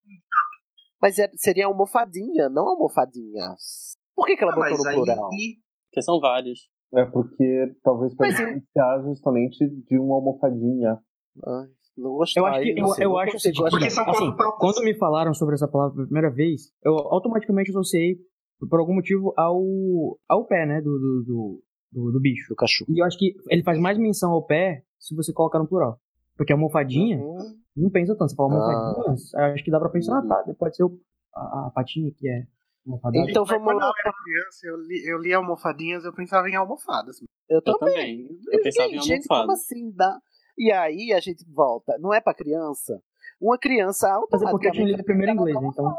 Mas 1.01 1.18
é- 1.18 1.31
seria 1.35 1.66
almofadinha, 1.66 2.48
não 2.48 2.68
almofadinhas. 2.68 3.97
Por 4.14 4.27
que, 4.27 4.36
que 4.36 4.43
ela 4.43 4.52
ah, 4.52 4.56
botou 4.56 4.78
no 4.78 4.89
aí. 4.89 4.94
plural? 4.97 5.28
Porque 5.28 6.02
são 6.02 6.20
vários. 6.20 6.68
É 6.94 7.05
porque 7.05 7.74
talvez 7.82 8.14
para 8.14 8.28
diferenciar 8.28 9.02
justamente 9.02 9.68
de 9.68 9.98
uma 9.98 10.14
almofadinha. 10.14 10.98
Ai, 11.44 11.66
não 11.97 12.12
gostei. 12.12 12.40
Eu 12.40 12.47
acho 12.47 12.62
que 12.62 12.81
eu, 12.81 12.86
eu 13.01 13.18
acho 13.18 13.36
assim, 13.36 13.52
gosto 13.52 13.70
Porque 13.70 13.90
são 13.90 14.09
assim, 14.09 14.35
quando 14.59 14.82
me 14.82 14.94
falaram 14.97 15.35
sobre 15.35 15.55
essa 15.55 15.68
palavra 15.68 15.94
pela 15.94 16.06
primeira 16.06 16.31
vez, 16.31 16.73
eu 16.85 16.93
automaticamente 16.94 17.70
associei 17.70 18.16
por 18.70 18.81
algum 18.81 18.94
motivo 18.94 19.35
ao 19.36 19.60
ao 20.28 20.47
pé, 20.47 20.64
né, 20.64 20.81
do 20.81 20.98
do, 20.98 21.24
do, 21.24 21.64
do, 21.93 22.12
do 22.12 22.20
bicho. 22.20 22.48
do 22.48 22.56
cachorro. 22.56 22.90
E 22.94 23.01
eu 23.01 23.05
acho 23.05 23.18
que 23.18 23.35
ele 23.51 23.62
faz 23.62 23.78
mais 23.78 23.98
menção 23.98 24.32
ao 24.32 24.47
pé 24.47 24.82
se 24.98 25.14
você 25.14 25.32
colocar 25.32 25.59
no 25.59 25.68
plural. 25.68 26.01
Porque 26.36 26.52
a 26.52 26.56
almofadinha 26.56 27.18
Uhum. 27.18 27.65
Não 27.77 27.90
pensa 27.90 28.15
tanto. 28.16 28.31
Você 28.31 28.36
fala 28.36 28.55
Ah. 28.55 28.57
almofadinhas, 28.57 29.35
acho 29.35 29.65
que 29.65 29.70
dá 29.70 29.78
pra 29.78 29.89
pensar, 29.89 30.19
ah, 30.19 30.23
tá, 30.23 30.55
pode 30.59 30.77
ser 30.77 30.85
o- 30.85 30.98
a, 31.35 31.66
a 31.66 31.70
patinha 31.74 32.11
que 32.16 32.28
é 32.28 32.47
almofadada. 32.86 33.31
Então 33.31 33.44
vamos 33.44 33.65
quando 33.65 33.78
lá. 33.78 33.86
eu 33.86 33.93
era 34.05 34.12
criança, 34.24 34.66
eu 34.66 34.77
li, 34.82 35.07
eu 35.07 35.19
li 35.19 35.32
almofadinhas, 35.35 36.05
eu 36.05 36.12
pensava 36.12 36.48
em 36.48 36.55
almofadas. 36.57 37.20
Eu 37.48 37.57
Eu 37.59 37.62
também. 37.62 37.78
também. 38.27 38.28
Eu 38.53 38.62
pensava 38.62 38.89
em 38.89 39.03
gente, 39.03 39.28
como 39.28 39.53
assim 39.53 39.90
dá? 39.93 40.19
E 40.59 40.73
aí 40.73 41.12
a 41.12 41.20
gente 41.20 41.44
volta. 41.53 41.97
Não 41.98 42.12
é 42.15 42.20
pra 42.20 42.32
criança? 42.35 43.01
Uma 43.40 43.59
criança 43.59 44.09
Mas 44.32 44.40
é 44.43 44.51
porque 44.51 44.69
eu 44.69 44.73
tinha 44.73 44.85
automaticamente 44.85 44.90
lido 44.93 45.05
primeiro 45.05 45.32
inglês, 45.32 45.57
então. 45.62 45.94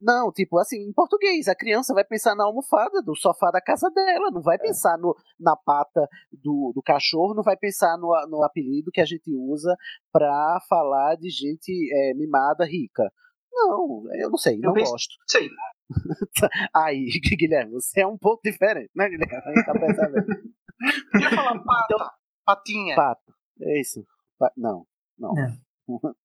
Não, 0.00 0.30
tipo 0.30 0.58
assim, 0.58 0.76
em 0.76 0.92
português, 0.92 1.48
a 1.48 1.54
criança 1.54 1.94
vai 1.94 2.04
pensar 2.04 2.34
na 2.34 2.44
almofada 2.44 3.00
do 3.02 3.16
sofá 3.16 3.50
da 3.50 3.60
casa 3.62 3.90
dela, 3.90 4.30
não 4.30 4.40
É. 4.40 4.44
vai 4.44 4.58
pensar 4.58 4.98
no, 4.98 5.16
na 5.40 5.56
pata 5.56 6.06
do, 6.30 6.72
do 6.74 6.82
cachorro, 6.82 7.34
não 7.34 7.42
vai 7.42 7.56
pensar 7.56 7.96
no, 7.96 8.08
no 8.28 8.42
apelido 8.44 8.90
que 8.92 9.00
a 9.00 9.06
gente 9.06 9.30
usa 9.34 9.74
pra 10.12 10.58
falar 10.68 11.16
de 11.16 11.30
gente 11.30 11.72
é, 11.94 12.14
mimada, 12.14 12.64
rica. 12.66 13.10
Não, 13.52 14.02
eu 14.20 14.28
não 14.28 14.36
sei, 14.36 14.56
Eu 14.56 14.60
não 14.68 14.72
penso- 14.74 14.92
gosto. 14.92 15.14
Sei. 15.28 15.48
Aí, 16.74 17.06
Guilherme, 17.38 17.72
você 17.72 18.02
é 18.02 18.06
um 18.06 18.18
pouco 18.18 18.42
diferente, 18.44 18.90
né, 18.94 19.08
Guilherme? 19.08 19.34
A 19.36 19.54
gente 19.54 19.64
tá 19.66 19.72
percebendo. 19.72 20.26
Podia 21.12 21.30
falar 21.30 21.58
pata, 21.64 21.86
Então- 21.94 22.08
patinha. 22.44 22.96
Pato, 22.96 23.32
é 23.62 23.80
isso. 23.80 24.04
Pa- 24.38 24.52
Não, 24.56 24.84
não. 25.18 25.32
Não. 25.34 25.56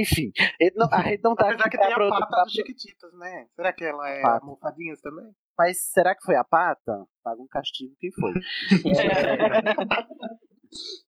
Enfim, 0.00 0.32
ele 0.58 0.74
não- 0.76 0.88
a 0.90 1.02
gente 1.02 1.22
não 1.22 1.34
tá 1.34 1.46
Apesar 1.48 1.66
aqui 1.66 1.70
que 1.70 1.76
pra 1.76 1.86
tem 1.86 2.06
a 2.06 2.10
pata 2.10 2.26
pra- 2.28 2.42
dos 2.44 2.52
Chiquititas, 2.52 3.12
né? 3.18 3.46
Será 3.54 3.72
que 3.72 3.84
ela 3.84 4.08
é 4.08 4.22
Pata. 4.22 4.40
almofadinhas 4.44 5.00
também? 5.02 5.30
Mas 5.58 5.82
será 5.92 6.14
que 6.14 6.24
foi 6.24 6.34
a 6.36 6.44
pata? 6.44 7.04
Paga 7.22 7.40
um 7.42 7.46
castigo 7.46 7.94
quem 8.00 8.10
foi. 8.12 8.32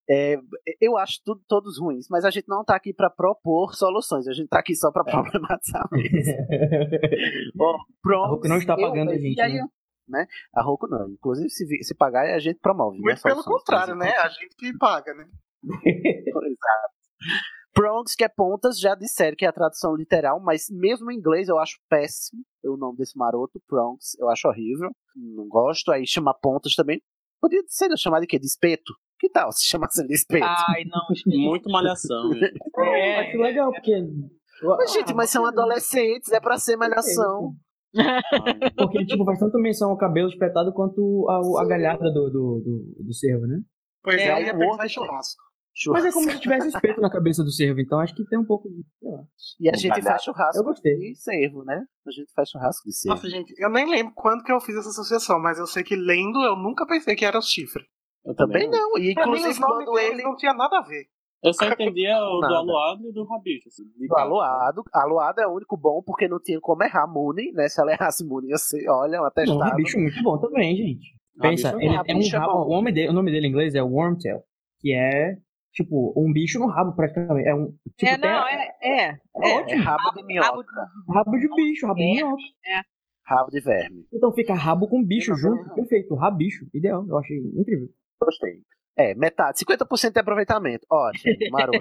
É, 0.09 0.37
eu 0.81 0.97
acho 0.97 1.21
tudo, 1.25 1.43
todos 1.49 1.77
ruins, 1.81 2.07
mas 2.09 2.25
a 2.25 2.31
gente 2.31 2.47
não 2.47 2.65
tá 2.65 2.77
aqui 2.77 2.95
pra 2.95 3.11
propor 3.11 3.75
soluções, 3.75 4.29
a 4.29 4.33
gente 4.33 4.47
tá 4.49 4.61
aqui 4.61 4.77
só 4.77 4.93
pra 4.93 5.03
problematizar 5.03 5.89
mesmo. 5.91 6.35
Ó, 7.61 7.77
pronto, 8.01 8.25
A 8.25 8.29
Roku 8.29 8.49
não 8.49 8.59
está 8.59 8.75
eu- 8.75 8.89
pagando 8.89 9.11
a 9.11 9.15
e 9.17 9.19
gente, 9.19 9.41
aí, 9.41 9.55
né? 9.55 9.67
né? 10.09 10.27
A 10.55 10.63
Roku 10.63 10.87
não. 10.87 11.09
Inclusive, 11.11 11.51
se, 11.51 11.67
se 11.83 11.95
pagar, 11.97 12.33
a 12.33 12.39
gente 12.39 12.61
promove. 12.61 12.99
né, 12.99 13.03
Muito 13.03 13.23
pelo 13.23 13.43
soluções. 13.43 13.59
contrário, 13.65 13.97
né? 13.97 14.13
A 14.19 14.29
gente 14.29 14.55
que 14.57 14.79
paga, 14.79 15.13
né? 15.15 15.27
Exato. 15.85 16.95
Prongs, 17.77 18.15
que 18.17 18.25
é 18.25 18.29
pontas, 18.29 18.81
já 18.81 18.95
disseram 18.95 19.37
que 19.37 19.45
é 19.45 19.49
a 19.49 19.53
tradução 19.53 19.95
literal, 19.95 20.41
mas 20.41 20.65
mesmo 20.71 21.11
em 21.13 21.17
inglês 21.17 21.49
eu 21.49 21.59
acho 21.59 21.77
péssimo 21.91 22.43
o 22.65 22.77
nome 22.77 22.97
desse 22.97 23.17
maroto, 23.17 23.61
Prongs, 23.69 24.19
eu 24.19 24.29
acho 24.31 24.49
horrível, 24.49 24.91
não 25.15 25.47
gosto, 25.47 25.93
aí 25.93 26.07
chama 26.07 26.33
pontas 26.35 26.75
também, 26.75 27.01
podia 27.41 27.63
ser 27.69 27.89
chamado 27.99 28.23
de 28.23 28.27
quê? 28.27 28.39
De 28.39 28.47
espeto? 28.47 28.93
Que 29.21 29.29
tal 29.31 29.53
se 29.53 29.65
chamasse 29.67 30.05
de 30.07 30.15
espeto? 30.15 30.45
Ai, 30.45 30.85
não, 30.87 31.03
espelho. 31.15 31.39
Muito 31.39 31.71
malhação, 31.71 32.33
gente. 32.35 32.59
É. 32.79 33.21
Acho 33.29 33.39
legal, 33.39 33.71
porque. 33.73 33.93
Mas, 34.63 34.93
gente, 34.93 35.15
mas 35.15 35.31
são 35.31 35.45
adolescentes, 35.47 36.33
é 36.33 36.41
pra 36.41 36.57
ser 36.59 36.77
malhação. 36.77 37.53
Porque 38.77 38.99
ele 38.99 39.07
tipo, 39.07 39.25
faz 39.25 39.39
tanto 39.39 39.59
menção 39.59 39.91
ao 39.91 39.97
cabelo 39.99 40.29
espetado 40.29 40.73
quanto 40.73 41.27
ao, 41.29 41.59
a 41.59 41.65
galhada 41.67 42.11
do, 42.11 42.31
do, 42.31 42.61
do, 42.65 43.05
do 43.05 43.15
cervo, 43.15 43.47
né? 43.47 43.59
Pois 44.03 44.17
é, 44.21 44.25
É, 44.27 44.33
aí 44.33 44.45
é 44.45 44.53
pensar 44.53 44.67
outro- 44.71 44.87
em 44.87 44.89
churrasco. 45.77 46.05
Mas 46.05 46.05
é 46.05 46.13
como 46.19 46.31
se 46.31 46.41
tivesse 46.41 46.69
espeto 46.69 47.01
na 47.01 47.11
cabeça 47.11 47.45
do 47.45 47.51
cervo, 47.51 47.81
então 47.81 48.01
acho 48.01 48.15
que 48.15 48.25
tem 48.25 48.39
um 48.39 48.45
pouco 48.45 48.69
de. 48.69 48.83
Sei 48.99 49.11
lá. 49.11 49.23
E 49.61 49.69
a 49.69 49.77
gente 49.77 50.03
faz 50.03 50.23
churrasco 50.23 50.59
Eu 50.61 50.65
gostei. 50.65 50.97
de 50.97 51.15
cervo, 51.17 51.65
né? 51.65 51.85
A 52.07 52.11
gente 52.11 52.33
faz 52.33 52.49
churrasco 52.51 52.85
de 52.89 52.97
cervo. 52.97 53.15
Nossa, 53.17 53.29
gente, 53.29 53.55
eu 53.59 53.71
nem 53.71 53.89
lembro 53.91 54.13
quando 54.17 54.43
que 54.43 54.51
eu 54.51 54.61
fiz 54.61 54.77
essa 54.77 54.89
associação, 54.89 55.39
mas 55.41 55.59
eu 55.59 55.67
sei 55.67 55.85
que 55.85 55.95
lendo 55.95 56.43
eu 56.43 56.57
nunca 56.57 56.87
pensei 56.87 57.15
que 57.15 57.25
era 57.25 57.39
o 57.39 57.43
chifre. 57.43 57.85
Eu 58.25 58.35
Também 58.35 58.69
não, 58.69 58.99
e 58.99 59.13
inclusive 59.13 59.61
quando 59.61 59.99
ele... 59.99 60.23
não 60.23 60.35
tinha 60.35 60.53
nada 60.53 60.79
a 60.79 60.83
ver. 60.83 61.05
Eu 61.45 61.53
só 61.53 61.67
entendia 61.69 62.17
o 62.19 62.41
do 62.41 62.55
aluado 62.55 63.09
e 63.09 63.13
do 63.13 63.25
rabicho. 63.25 63.69
Assim, 63.69 63.85
Do 64.09 64.17
aluado, 64.17 64.83
aluado 64.93 65.39
é 65.39 65.47
o 65.47 65.55
único 65.55 65.77
bom 65.77 66.03
porque 66.05 66.27
não 66.27 66.41
tinha 66.41 66.59
como 66.61 66.83
errar 66.83 67.07
Mooney, 67.07 67.53
né? 67.53 67.69
Se 67.69 67.81
ela 67.81 67.93
errasse 67.93 68.27
Mooney 68.27 68.51
ia 68.51 68.57
ser, 68.57 68.89
olha, 68.89 69.19
um 69.19 69.23
Não, 69.23 69.27
atestado. 69.29 69.73
o 69.73 69.77
bicho 69.77 69.97
é 69.97 70.01
muito 70.01 70.21
bom 70.25 70.39
também, 70.39 70.75
gente. 70.75 71.15
Pensa, 71.41 71.71
Rabicho 71.71 71.87
ele 71.87 71.95
é 71.95 71.97
é 71.97 72.01
um 72.01 72.03
Rabicho 72.15 72.35
é 72.35 72.39
rabo. 72.39 72.53
bom. 72.53 72.67
O 72.67 72.71
nome, 72.77 72.93
dele, 72.93 73.09
o 73.11 73.13
nome 73.13 73.31
dele 73.31 73.47
em 73.47 73.51
inglês 73.51 73.75
é 73.75 73.83
Wormtail, 73.83 74.41
que 74.81 74.93
é 74.93 75.37
Tipo, 75.77 76.15
um 76.17 76.33
bicho 76.33 76.59
no 76.59 76.69
rabo, 76.69 76.97
praticamente. 76.97 77.47
É 77.47 77.55
um. 77.55 77.71
Tipo, 77.99 78.13
é, 78.13 78.17
não, 78.17 78.49
é, 78.49 78.77
é. 78.83 79.09
É 79.11 79.19
ótimo. 79.61 79.81
É 79.83 79.85
rabo 79.85 80.11
de 80.17 80.25
minhoca. 80.25 80.91
Rabo 81.07 81.39
de 81.39 81.49
bicho, 81.55 81.87
rabo 81.87 81.99
de 81.99 82.03
É. 82.03 82.15
minhoca. 82.15 82.43
É. 82.67 82.81
Rabo 83.27 83.51
de 83.51 83.61
verme. 83.61 84.07
Então 84.11 84.33
fica 84.33 84.55
rabo 84.55 84.89
com 84.89 85.05
bicho 85.05 85.35
junto. 85.35 85.69
Perfeito, 85.75 86.15
rabicho. 86.15 86.67
Ideal. 86.73 87.05
Eu 87.07 87.19
achei 87.19 87.37
incrível. 87.37 87.89
Gostei. 88.19 88.63
É, 88.97 89.15
metade, 89.15 89.59
50% 89.59 90.13
de 90.15 90.19
aproveitamento. 90.21 90.87
Ótimo, 90.91 91.35
maroto. 91.53 91.79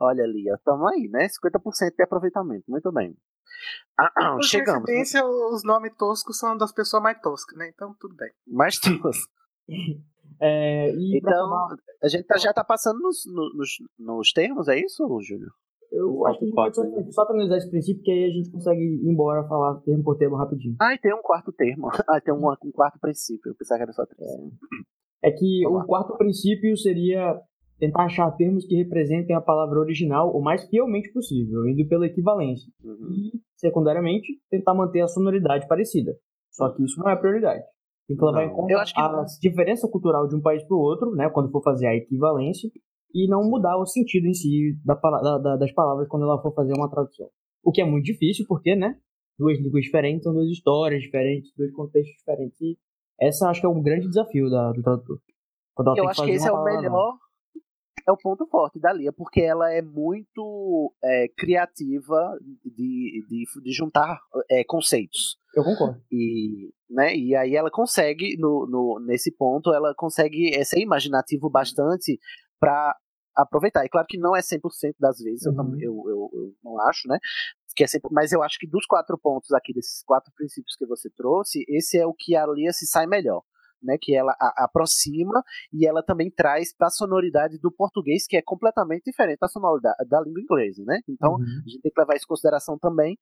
Olha 0.00 0.22
ali, 0.22 0.44
ó, 0.52 0.56
tamo 0.64 0.86
aí, 0.86 1.08
né? 1.08 1.26
50% 1.26 1.96
de 1.96 2.02
aproveitamento. 2.04 2.62
Muito 2.68 2.92
bem. 2.92 3.16
Ah, 3.98 4.12
ah, 4.16 4.32
Por 4.34 4.44
chegamos. 4.44 4.84
coincidência, 4.84 5.26
os 5.26 5.64
nomes 5.64 5.92
toscos 5.96 6.38
são 6.38 6.56
das 6.56 6.70
pessoas 6.70 7.02
mais 7.02 7.20
toscas, 7.20 7.58
né? 7.58 7.68
Então 7.74 7.92
tudo 7.98 8.14
bem. 8.14 8.30
Mais 8.46 8.78
duas. 8.78 9.16
É, 10.40 10.90
e 10.94 11.18
Então, 11.18 11.32
acabar, 11.54 11.76
a 12.02 12.08
gente 12.08 12.24
tá- 12.24 12.36
já 12.38 12.52
tá 12.52 12.62
passando 12.64 12.98
nos, 13.00 13.24
no- 13.26 13.52
nos, 13.54 13.70
nos 13.98 14.32
termos, 14.32 14.68
é 14.68 14.78
isso, 14.78 15.06
Júlio? 15.20 15.48
eu 15.90 16.26
acho 16.26 16.38
que 16.38 16.44
a 16.44 16.48
gente 16.48 16.54
pode 16.54 16.76
só, 16.76 16.82
só 17.10 17.26
finalizar 17.26 17.56
esse 17.58 17.70
princípio, 17.70 18.02
que 18.02 18.10
aí 18.10 18.24
a 18.26 18.30
gente 18.30 18.50
consegue 18.50 18.78
ir 18.80 19.08
embora 19.08 19.42
falar 19.48 19.80
termo 19.80 20.04
por 20.04 20.18
termo 20.18 20.36
rapidinho. 20.36 20.76
Ah, 20.78 20.92
e 20.94 20.98
tem 20.98 21.14
um 21.14 21.22
quarto 21.22 21.50
termo. 21.50 21.88
Ah, 22.10 22.20
tem 22.20 22.32
um, 22.34 22.38
um 22.62 22.72
quarto 22.72 22.98
princípio. 23.00 23.50
Eu 23.50 23.54
pensava 23.56 23.78
que 23.78 23.82
era 23.84 23.92
só 23.92 24.04
três. 24.04 24.30
É 25.24 25.30
que 25.30 25.66
o 25.66 25.82
quarto 25.84 26.16
princípio 26.18 26.76
seria 26.76 27.40
tentar 27.78 28.04
achar 28.04 28.30
termos 28.32 28.66
que 28.66 28.76
representem 28.76 29.34
a 29.34 29.40
palavra 29.40 29.78
original 29.80 30.30
o 30.36 30.42
mais 30.42 30.68
fielmente 30.68 31.10
possível, 31.12 31.66
indo 31.66 31.88
pela 31.88 32.06
equivalência. 32.06 32.70
Uhum. 32.84 33.08
E, 33.10 33.40
secundariamente, 33.56 34.38
tentar 34.50 34.74
manter 34.74 35.00
a 35.00 35.08
sonoridade 35.08 35.66
parecida. 35.66 36.12
Só 36.50 36.68
que 36.74 36.84
isso 36.84 37.00
não 37.00 37.08
é 37.08 37.16
prioridade. 37.16 37.62
Tem 38.08 38.16
que 38.16 38.24
levar 38.24 38.44
em 38.44 38.50
conta 38.50 38.66
que 38.68 39.00
a 39.00 39.24
diferença 39.40 39.86
cultural 39.88 40.26
de 40.26 40.34
um 40.34 40.40
país 40.40 40.64
para 40.66 40.76
o 40.76 40.80
outro, 40.80 41.10
né, 41.14 41.28
quando 41.28 41.50
for 41.50 41.62
fazer 41.62 41.86
a 41.86 41.94
equivalência, 41.94 42.70
e 43.14 43.28
não 43.28 43.42
mudar 43.48 43.76
o 43.78 43.86
sentido 43.86 44.26
em 44.26 44.34
si 44.34 44.74
da, 44.84 44.94
da- 44.94 45.38
da- 45.38 45.56
das 45.56 45.72
palavras 45.72 46.08
quando 46.08 46.24
ela 46.24 46.40
for 46.42 46.52
fazer 46.54 46.72
uma 46.74 46.90
tradução. 46.90 47.28
O 47.62 47.70
que 47.70 47.80
é 47.80 47.84
muito 47.84 48.04
difícil, 48.06 48.44
porque, 48.48 48.74
né, 48.74 48.98
duas 49.38 49.58
línguas 49.58 49.84
diferentes 49.84 50.24
são 50.24 50.32
duas 50.32 50.48
histórias 50.50 51.02
diferentes, 51.02 51.52
dois 51.56 51.72
contextos 51.72 52.16
diferentes. 52.16 52.58
E 52.60 52.76
essa 53.20 53.48
acho 53.48 53.60
que 53.60 53.66
é 53.66 53.70
um 53.70 53.82
grande 53.82 54.08
desafio 54.08 54.48
da, 54.50 54.72
do 54.72 54.82
tradutor. 54.82 55.18
Eu 55.96 56.08
acho 56.08 56.20
fazer 56.20 56.30
que 56.32 56.36
esse 56.36 56.48
é 56.48 56.52
o 56.52 56.56
nova. 56.56 56.64
melhor. 56.76 57.14
É 58.06 58.12
o 58.12 58.16
ponto 58.16 58.46
forte 58.46 58.80
da 58.80 58.90
Lia, 58.92 59.12
porque 59.12 59.40
ela 59.40 59.70
é 59.70 59.82
muito 59.82 60.94
é, 61.04 61.28
criativa 61.36 62.38
de, 62.64 63.22
de, 63.28 63.44
de 63.62 63.72
juntar 63.72 64.18
é, 64.50 64.64
conceitos. 64.64 65.37
Eu 65.54 65.64
concordo. 65.64 66.00
E, 66.10 66.70
né, 66.90 67.14
e 67.16 67.34
aí 67.34 67.56
ela 67.56 67.70
consegue, 67.70 68.36
no, 68.38 68.66
no, 68.66 69.00
nesse 69.06 69.30
ponto, 69.32 69.72
ela 69.74 69.94
consegue 69.96 70.54
é, 70.54 70.64
ser 70.64 70.80
imaginativo 70.80 71.48
bastante 71.50 72.18
para 72.60 72.96
aproveitar. 73.36 73.84
E 73.84 73.88
claro 73.88 74.06
que 74.08 74.18
não 74.18 74.34
é 74.36 74.40
100% 74.40 74.94
das 74.98 75.18
vezes, 75.18 75.46
eu, 75.46 75.52
Uhum. 75.52 75.74
eu, 75.80 76.04
eu, 76.06 76.30
eu 76.32 76.52
não 76.62 76.80
acho, 76.88 77.08
né? 77.08 77.18
Que 77.76 77.84
é 77.84 77.86
sempre, 77.86 78.10
mas 78.12 78.32
eu 78.32 78.42
acho 78.42 78.58
que 78.58 78.66
dos 78.66 78.84
quatro 78.86 79.16
pontos 79.16 79.52
aqui, 79.52 79.72
desses 79.72 80.02
quatro 80.04 80.32
princípios 80.34 80.74
que 80.76 80.84
você 80.86 81.08
trouxe, 81.10 81.64
esse 81.68 81.96
é 81.96 82.04
o 82.06 82.12
que 82.12 82.34
a 82.34 82.44
Lia 82.46 82.72
se 82.72 82.86
sai 82.86 83.06
melhor. 83.06 83.42
Né, 83.80 83.96
que 84.00 84.12
ela 84.14 84.32
a- 84.40 84.64
aproxima 84.64 85.40
e 85.72 85.86
ela 85.86 86.02
também 86.02 86.28
traz 86.30 86.74
para 86.76 86.88
a 86.88 86.90
sonoridade 86.90 87.58
do 87.60 87.70
português, 87.70 88.26
que 88.26 88.36
é 88.36 88.42
completamente 88.42 89.04
diferente 89.04 89.38
da 89.38 89.46
sonoridade 89.46 89.96
da 90.08 90.20
língua 90.20 90.40
inglesa, 90.40 90.82
né? 90.84 90.98
Então, 91.08 91.34
Uhum. 91.34 91.42
a 91.42 91.68
gente 91.68 91.80
tem 91.82 91.92
que 91.92 92.00
levar 92.00 92.16
isso 92.16 92.24
em 92.24 92.28
consideração 92.28 92.76
também. 92.76 93.16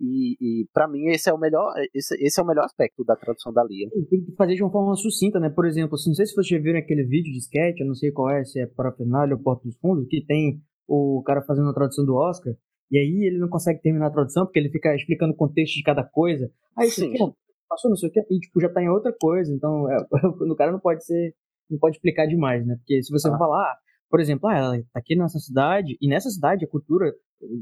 E, 0.00 0.36
e 0.40 0.66
para 0.72 0.88
mim 0.88 1.08
esse 1.08 1.28
é 1.28 1.32
o 1.32 1.38
melhor, 1.38 1.74
esse, 1.94 2.14
esse 2.24 2.40
é 2.40 2.42
o 2.42 2.46
melhor 2.46 2.64
aspecto 2.64 3.04
da 3.04 3.16
tradução 3.16 3.52
da 3.52 3.62
Lia. 3.64 3.90
Tem 4.08 4.24
que 4.24 4.32
fazer 4.36 4.54
de 4.54 4.62
uma 4.62 4.70
forma 4.72 4.94
sucinta, 4.96 5.38
né? 5.38 5.50
Por 5.50 5.66
exemplo, 5.66 5.94
assim, 5.96 6.10
não 6.10 6.14
sei 6.14 6.26
se 6.26 6.32
vocês 6.34 6.46
já 6.48 6.58
viram 6.58 6.78
aquele 6.78 7.04
vídeo 7.04 7.32
de 7.32 7.38
sketch, 7.38 7.80
eu 7.80 7.86
não 7.86 7.94
sei 7.94 8.10
qual 8.10 8.30
é, 8.30 8.44
se 8.44 8.60
é 8.60 8.66
para 8.66 8.92
final 8.92 9.28
ou 9.30 9.38
Porta 9.38 9.64
dos 9.64 9.76
Fundos, 9.78 10.06
que 10.08 10.24
tem 10.24 10.60
o 10.86 11.22
cara 11.26 11.42
fazendo 11.42 11.68
a 11.68 11.74
tradução 11.74 12.04
do 12.06 12.14
Oscar, 12.16 12.54
e 12.90 12.96
aí 12.96 13.26
ele 13.26 13.38
não 13.38 13.48
consegue 13.48 13.82
terminar 13.82 14.06
a 14.06 14.10
tradução 14.10 14.46
porque 14.46 14.58
ele 14.58 14.70
fica 14.70 14.94
explicando 14.94 15.34
o 15.34 15.36
contexto 15.36 15.74
de 15.74 15.82
cada 15.82 16.02
coisa. 16.02 16.50
Aí 16.76 16.88
Sim. 16.90 17.12
ó, 17.20 17.32
passou 17.78 17.90
não 17.90 17.96
sei 17.96 18.08
o 18.08 18.12
que, 18.12 18.20
e 18.30 18.38
tipo, 18.40 18.60
já 18.60 18.68
tá 18.68 18.82
em 18.82 18.88
outra 18.88 19.12
coisa, 19.18 19.52
então 19.52 19.90
é, 19.90 19.96
o 20.52 20.56
cara 20.56 20.72
não 20.72 20.80
pode 20.80 21.04
ser, 21.04 21.34
não 21.70 21.78
pode 21.78 21.96
explicar 21.96 22.26
demais, 22.26 22.66
né? 22.66 22.74
Porque 22.76 23.02
se 23.02 23.12
você 23.12 23.28
Ah. 23.28 23.38
falar, 23.38 23.76
por 24.10 24.20
exemplo, 24.20 24.48
ah, 24.48 24.56
ela 24.56 24.78
tá 24.78 24.84
aqui 24.98 25.14
nessa 25.16 25.38
cidade, 25.38 25.96
e 26.00 26.08
nessa 26.08 26.28
cidade 26.30 26.64
a 26.64 26.68
cultura 26.68 27.12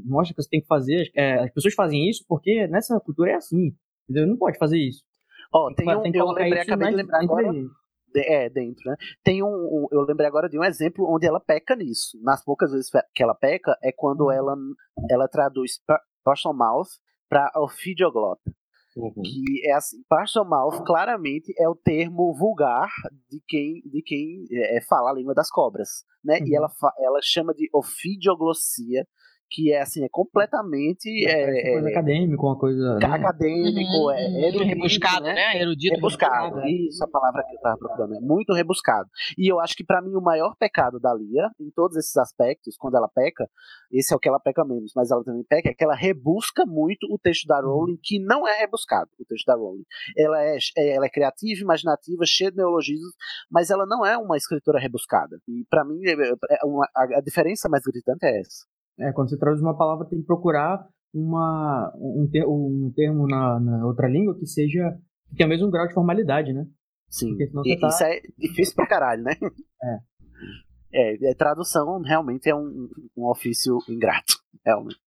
mostra 0.05 0.33
que 0.35 0.41
você 0.41 0.49
tem 0.49 0.61
que 0.61 0.67
fazer, 0.67 1.09
é, 1.15 1.35
as 1.43 1.51
pessoas 1.53 1.73
fazem 1.75 2.09
isso 2.09 2.23
porque 2.27 2.67
nessa 2.67 2.99
cultura 2.99 3.31
é 3.31 3.35
assim, 3.35 3.71
entendeu? 4.09 4.27
Não 4.27 4.37
pode 4.37 4.57
fazer 4.57 4.77
isso. 4.79 5.03
Ó, 5.53 5.71
tem 5.73 5.87
um, 5.95 6.01
tem 6.01 6.11
que 6.11 6.19
eu 6.19 6.25
lembrei, 6.27 6.59
acabei 6.61 6.89
de 6.89 6.95
lembrar 6.95 7.21
agora. 7.21 7.51
de- 7.51 7.69
é, 8.15 8.49
dentro, 8.49 8.89
né? 8.89 8.95
Tem 9.23 9.43
um, 9.43 9.47
um- 9.47 9.87
eu 9.91 10.01
lembrei 10.01 10.25
agora 10.27 10.49
de 10.49 10.57
um 10.57 10.63
exemplo 10.63 11.05
onde 11.13 11.27
ela 11.27 11.39
peca 11.39 11.75
nisso. 11.75 12.17
Nas 12.23 12.43
poucas 12.43 12.71
vezes 12.71 12.89
que 13.13 13.21
ela 13.21 13.35
peca 13.35 13.77
é 13.83 13.89
Uhum. 13.89 13.93
quando 13.97 14.31
ela, 14.31 14.55
ela 15.11 15.27
traduz 15.27 15.73
partial 16.23 16.55
mouth 16.55 16.87
para 17.29 17.51
ophidioglota. 18.99 19.21
Que 19.23 19.67
é 19.69 19.73
assim, 19.73 19.97
partial 20.09 20.47
mouth 20.47 20.83
claramente 20.85 21.53
é 21.59 21.67
o 21.69 21.75
termo 21.75 22.33
vulgar 22.33 22.89
de 23.29 23.41
quem, 23.47 23.81
de 23.85 24.01
quem 24.01 24.45
é, 24.51 24.81
fala 24.87 25.11
a 25.11 25.13
língua 25.13 25.33
das 25.33 25.49
cobras, 25.49 25.89
né? 26.23 26.39
E 26.39 26.51
Uhum. 26.51 26.57
ela, 26.57 26.69
fa- 26.69 26.93
ela 26.99 27.19
chama 27.23 27.53
de 27.53 27.69
ofidioglossia, 27.73 29.05
que 29.49 29.71
é 29.71 29.81
assim, 29.81 30.03
é 30.03 30.07
completamente 30.09 31.07
é, 31.25 31.45
uma 31.45 31.71
coisa 31.71 31.87
é, 31.89 31.91
acadêmica, 31.91 32.41
uma 32.43 32.57
coisa. 32.57 32.95
né? 32.99 33.05
acadêmico, 33.05 33.91
Uhum, 33.91 34.11
é 34.11 34.27
uhum. 34.27 34.37
erudito, 34.39 34.63
Rebuscado, 34.63 35.23
né? 35.25 35.61
Erudito, 35.61 35.95
rebuscado. 35.95 36.33
rebuscado, 36.45 36.59
é. 36.67 36.71
Isso, 36.71 37.03
a 37.03 37.07
palavra 37.07 37.43
que 37.47 37.55
eu 37.55 37.59
tava 37.61 37.77
procurando. 37.77 38.15
É 38.15 38.19
muito 38.19 38.53
rebuscado. 38.53 39.09
E 39.37 39.51
eu 39.51 39.59
acho 39.59 39.75
que 39.75 39.83
pra 39.85 40.01
mim 40.01 40.15
o 40.15 40.21
maior 40.21 40.55
pecado 40.57 40.99
da 40.99 41.13
Lia, 41.13 41.49
em 41.59 41.69
todos 41.71 41.95
esses 41.97 42.15
aspectos, 42.17 42.75
quando 42.77 42.95
ela 42.95 43.07
peca, 43.07 43.47
esse 43.91 44.13
é 44.13 44.17
o 44.17 44.19
que 44.19 44.27
ela 44.27 44.39
peca 44.39 44.65
menos, 44.65 44.91
mas 44.95 45.11
ela 45.11 45.23
também 45.23 45.43
peca, 45.43 45.69
é 45.69 45.73
que 45.73 45.83
ela 45.83 45.95
rebusca 45.95 46.65
muito 46.65 47.07
o 47.11 47.17
texto 47.17 47.45
da 47.47 47.59
Rowling, 47.61 47.97
que 48.03 48.19
não 48.19 48.47
é 48.47 48.59
rebuscado, 48.59 49.09
o 49.19 49.25
texto 49.25 49.45
da 49.45 49.55
Rowling. 49.55 49.83
Ela 50.17 50.43
é, 50.43 50.57
é- 50.77 50.95
ela 50.95 51.05
é 51.05 51.09
criativa, 51.09 51.61
imaginativa, 51.61 52.23
cheia 52.25 52.51
de 52.51 52.57
neologismos, 52.57 53.13
mas 53.49 53.69
ela 53.69 53.85
não 53.85 54.05
é 54.05 54.17
uma 54.17 54.35
escritora 54.37 54.79
rebuscada. 54.79 55.37
E 55.47 55.63
pra 55.69 55.85
mim, 55.85 55.99
é- 56.05 56.31
é 56.53 56.57
a 57.17 57.21
diferença 57.21 57.69
mais 57.69 57.83
gritante 57.83 58.25
é 58.25 58.39
essa. 58.39 58.65
É, 58.99 59.11
quando 59.11 59.29
você 59.29 59.37
traduz 59.37 59.61
uma 59.61 59.77
palavra, 59.77 60.07
tem 60.07 60.19
que 60.19 60.25
procurar 60.25 60.87
uma, 61.13 61.91
um, 61.97 62.27
ter- 62.31 62.45
um 62.47 62.91
termo 62.95 63.27
na, 63.27 63.59
na 63.59 63.85
outra 63.85 64.07
língua 64.07 64.37
que 64.37 64.45
seja. 64.45 64.97
que 65.29 65.35
tenha 65.35 65.47
o 65.47 65.49
mesmo 65.49 65.69
grau 65.69 65.87
de 65.87 65.93
formalidade, 65.93 66.53
né? 66.53 66.65
Sim. 67.09 67.29
Porque 67.29 67.47
senão 67.47 67.63
E- 67.65 67.79
tá- 67.79 67.87
Isso 67.87 68.03
é 68.03 68.21
difícil 68.37 68.75
pra 68.75 68.87
caralho, 68.87 69.23
né? 69.23 69.33
É. 69.83 69.97
É, 70.93 71.31
é, 71.31 71.35
tradução 71.35 72.01
realmente 72.01 72.49
é 72.49 72.55
um, 72.55 72.87
um 73.15 73.25
ofício 73.29 73.77
ingrato, 73.89 74.37
realmente. 74.65 74.99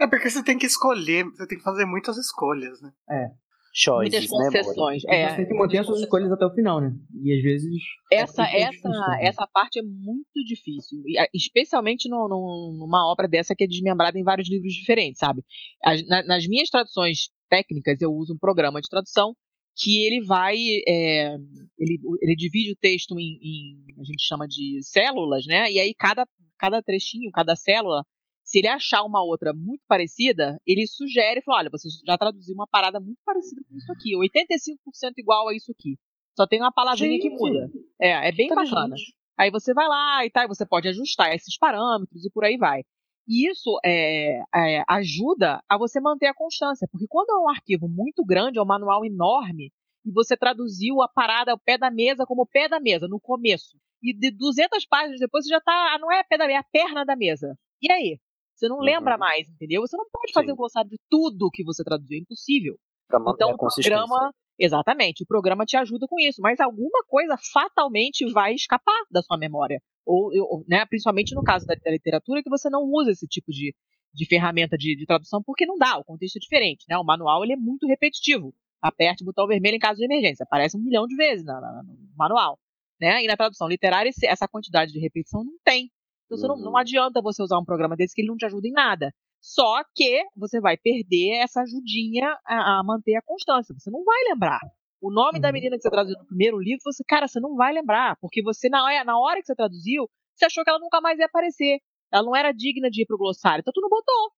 É 0.00 0.06
porque 0.06 0.28
você 0.30 0.42
tem 0.42 0.58
que 0.58 0.66
escolher, 0.66 1.24
você 1.24 1.46
tem 1.46 1.58
que 1.58 1.64
fazer 1.64 1.84
muitas 1.84 2.16
escolhas, 2.16 2.80
né? 2.82 2.90
É. 3.08 3.30
Choices, 3.72 4.28
Muitas 4.30 4.50
concessões. 4.50 5.04
E 5.04 5.10
É, 5.10 5.30
você 5.30 5.36
tem 5.36 5.46
que 5.48 5.54
manter 5.54 5.78
as 5.78 5.86
suas 5.86 6.00
escolhas 6.00 6.32
até 6.32 6.44
o 6.44 6.50
final, 6.54 6.80
né? 6.80 6.92
E 7.22 7.32
às 7.36 7.42
vezes. 7.42 7.70
essa, 8.12 8.44
é 8.44 8.62
essa, 8.62 8.70
difícil, 8.70 8.90
né? 8.90 9.18
essa 9.22 9.46
parte 9.46 9.78
é 9.78 9.82
muito 9.82 10.42
difícil, 10.44 11.02
e, 11.06 11.16
especialmente 11.34 12.08
no- 12.08 12.28
no- 12.28 12.76
numa 12.78 13.10
obra 13.10 13.28
dessa 13.28 13.54
que 13.54 13.64
é 13.64 13.66
desmembrada 13.66 14.18
em 14.18 14.24
vários 14.24 14.50
livros 14.50 14.72
diferentes, 14.72 15.18
sabe? 15.20 15.42
As- 15.84 16.04
na- 16.08 16.24
nas 16.24 16.46
minhas 16.48 16.68
traduções 16.68 17.28
técnicas, 17.48 18.00
eu 18.00 18.12
uso 18.12 18.34
um 18.34 18.38
programa 18.38 18.80
de 18.80 18.88
tradução 18.88 19.34
que 19.76 20.04
ele 20.04 20.24
vai, 20.26 20.56
é, 20.86 21.34
ele, 21.78 21.98
ele 22.20 22.36
divide 22.36 22.72
o 22.72 22.76
texto 22.76 23.18
em, 23.18 23.38
em- 23.42 24.00
a 24.00 24.04
gente 24.04 24.22
chama 24.26 24.46
de 24.48 24.80
células, 24.82 25.46
né? 25.46 25.70
E 25.70 25.78
aí 25.78 25.94
cada, 25.96 26.26
cada 26.58 26.82
trechinho, 26.82 27.30
cada 27.32 27.54
célula, 27.54 28.02
se 28.50 28.58
ele 28.58 28.66
achar 28.66 29.04
uma 29.04 29.22
outra 29.22 29.52
muito 29.54 29.82
parecida, 29.86 30.60
ele 30.66 30.84
sugere, 30.84 31.40
fala, 31.40 31.58
olha, 31.58 31.70
você 31.70 31.88
já 32.04 32.18
traduziu 32.18 32.52
uma 32.52 32.66
parada 32.66 32.98
muito 32.98 33.20
parecida 33.24 33.62
com 33.68 33.76
isso 33.76 33.92
aqui, 33.92 34.10
85% 34.16 35.12
igual 35.18 35.48
a 35.48 35.54
isso 35.54 35.70
aqui. 35.70 35.96
Só 36.36 36.48
tem 36.48 36.60
uma 36.60 36.72
palavrinha 36.72 37.16
que 37.20 37.30
Gente, 37.30 37.38
muda. 37.38 37.70
É, 38.00 38.28
é 38.28 38.32
bem 38.32 38.48
bacana. 38.48 38.96
Aí 39.38 39.52
você 39.52 39.72
vai 39.72 39.86
lá 39.86 40.26
e 40.26 40.30
tal, 40.30 40.44
e 40.44 40.48
você 40.48 40.66
pode 40.66 40.88
ajustar 40.88 41.32
esses 41.32 41.56
parâmetros 41.56 42.24
e 42.24 42.30
por 42.30 42.44
aí 42.44 42.56
vai. 42.56 42.82
E 43.28 43.48
isso 43.48 43.78
é, 43.84 44.40
é, 44.52 44.82
ajuda 44.88 45.62
a 45.68 45.78
você 45.78 46.00
manter 46.00 46.26
a 46.26 46.34
constância, 46.34 46.88
porque 46.90 47.06
quando 47.08 47.30
é 47.30 47.38
um 47.38 47.48
arquivo 47.48 47.88
muito 47.88 48.24
grande, 48.24 48.58
é 48.58 48.62
um 48.62 48.66
manual 48.66 49.04
enorme, 49.04 49.70
e 50.04 50.10
você 50.10 50.36
traduziu 50.36 51.00
a 51.02 51.08
parada 51.08 51.52
ao 51.52 51.58
pé 51.58 51.78
da 51.78 51.88
mesa 51.88 52.26
como 52.26 52.46
pé 52.46 52.68
da 52.68 52.80
mesa, 52.80 53.06
no 53.06 53.20
começo, 53.20 53.78
e 54.02 54.12
de 54.12 54.32
200 54.32 54.84
páginas 54.86 55.20
depois 55.20 55.44
você 55.44 55.50
já 55.50 55.60
tá, 55.60 55.94
ah, 55.94 55.98
não 56.00 56.10
é 56.10 56.24
pé 56.24 56.36
da 56.36 56.48
mesa, 56.48 56.56
é 56.56 56.60
a 56.60 56.64
perna 56.64 57.04
da 57.04 57.14
mesa. 57.14 57.56
E 57.80 57.92
aí? 57.92 58.18
Você 58.60 58.68
não 58.68 58.78
lembra 58.78 59.16
mais, 59.16 59.48
entendeu? 59.48 59.80
Você 59.80 59.96
não 59.96 60.04
pode 60.12 60.32
fazer 60.34 60.48
Sim. 60.48 60.52
um 60.52 60.56
glossário 60.56 60.90
de 60.90 60.98
tudo 61.08 61.48
que 61.50 61.64
você 61.64 61.82
traduziu, 61.82 62.18
é 62.18 62.20
impossível. 62.20 62.76
Pra 63.08 63.18
Então 63.18 63.50
a 63.50 63.54
o 63.54 63.56
programa, 63.56 64.32
exatamente, 64.58 65.22
o 65.22 65.26
programa 65.26 65.64
te 65.64 65.76
ajuda 65.78 66.06
com 66.06 66.20
isso, 66.20 66.42
mas 66.42 66.60
alguma 66.60 67.02
coisa 67.08 67.36
fatalmente 67.52 68.30
vai 68.32 68.52
escapar 68.54 69.00
da 69.10 69.22
sua 69.22 69.38
memória. 69.38 69.80
Ou, 70.04 70.30
ou, 70.42 70.64
né, 70.68 70.84
principalmente 70.86 71.34
no 71.34 71.42
caso 71.42 71.66
da, 71.66 71.74
da 71.74 71.90
literatura, 71.90 72.42
que 72.42 72.50
você 72.50 72.68
não 72.68 72.82
usa 72.84 73.10
esse 73.12 73.26
tipo 73.26 73.50
de, 73.50 73.74
de 74.12 74.26
ferramenta 74.26 74.76
de, 74.76 74.94
de 74.94 75.06
tradução, 75.06 75.42
porque 75.42 75.64
não 75.64 75.78
dá, 75.78 75.96
o 75.98 76.04
contexto 76.04 76.36
é 76.36 76.40
diferente. 76.40 76.84
Né? 76.88 76.98
O 76.98 77.04
manual 77.04 77.42
ele 77.42 77.54
é 77.54 77.56
muito 77.56 77.86
repetitivo. 77.86 78.52
Aperte 78.82 79.22
o 79.22 79.26
botão 79.26 79.46
vermelho 79.46 79.76
em 79.76 79.80
caso 79.80 79.96
de 79.98 80.04
emergência. 80.04 80.44
Aparece 80.44 80.76
um 80.76 80.82
milhão 80.82 81.06
de 81.06 81.16
vezes 81.16 81.44
na- 81.46 81.60
na- 81.60 81.82
no 81.82 81.96
manual. 82.16 82.58
Né? 83.00 83.24
E 83.24 83.26
na 83.26 83.36
tradução 83.36 83.66
literária, 83.68 84.10
essa 84.24 84.46
quantidade 84.46 84.92
de 84.92 84.98
repetição 85.00 85.42
não 85.42 85.54
tem. 85.64 85.90
Então 86.30 86.38
você 86.38 86.46
não, 86.46 86.56
não 86.56 86.76
adianta 86.76 87.20
você 87.20 87.42
usar 87.42 87.58
um 87.58 87.64
programa 87.64 87.96
desse 87.96 88.14
que 88.14 88.20
ele 88.22 88.28
não 88.28 88.36
te 88.36 88.46
ajuda 88.46 88.68
em 88.68 88.72
nada. 88.72 89.12
Só 89.40 89.82
que 89.96 90.22
você 90.36 90.60
vai 90.60 90.76
perder 90.76 91.38
essa 91.42 91.62
ajudinha 91.62 92.36
a, 92.46 92.78
a 92.78 92.84
manter 92.84 93.16
a 93.16 93.22
constância. 93.22 93.74
Você 93.76 93.90
não 93.90 94.04
vai 94.04 94.22
lembrar. 94.28 94.60
O 95.02 95.10
nome 95.10 95.40
da 95.40 95.50
menina 95.50 95.76
que 95.76 95.82
você 95.82 95.90
traduziu 95.90 96.18
no 96.18 96.26
primeiro 96.26 96.58
livro, 96.60 96.82
você, 96.84 97.02
cara, 97.08 97.26
você 97.26 97.40
não 97.40 97.56
vai 97.56 97.72
lembrar. 97.72 98.16
Porque 98.20 98.42
você, 98.42 98.68
na 98.68 98.84
hora, 98.84 99.02
na 99.02 99.18
hora 99.18 99.40
que 99.40 99.46
você 99.46 99.54
traduziu, 99.56 100.08
você 100.36 100.44
achou 100.44 100.62
que 100.62 100.70
ela 100.70 100.78
nunca 100.78 101.00
mais 101.00 101.18
ia 101.18 101.24
aparecer. 101.26 101.78
Ela 102.12 102.22
não 102.22 102.36
era 102.36 102.52
digna 102.52 102.90
de 102.90 103.02
ir 103.02 103.06
pro 103.06 103.16
glossário. 103.18 103.60
Então 103.62 103.72
tu 103.74 103.80
não 103.80 103.88
botou. 103.88 104.30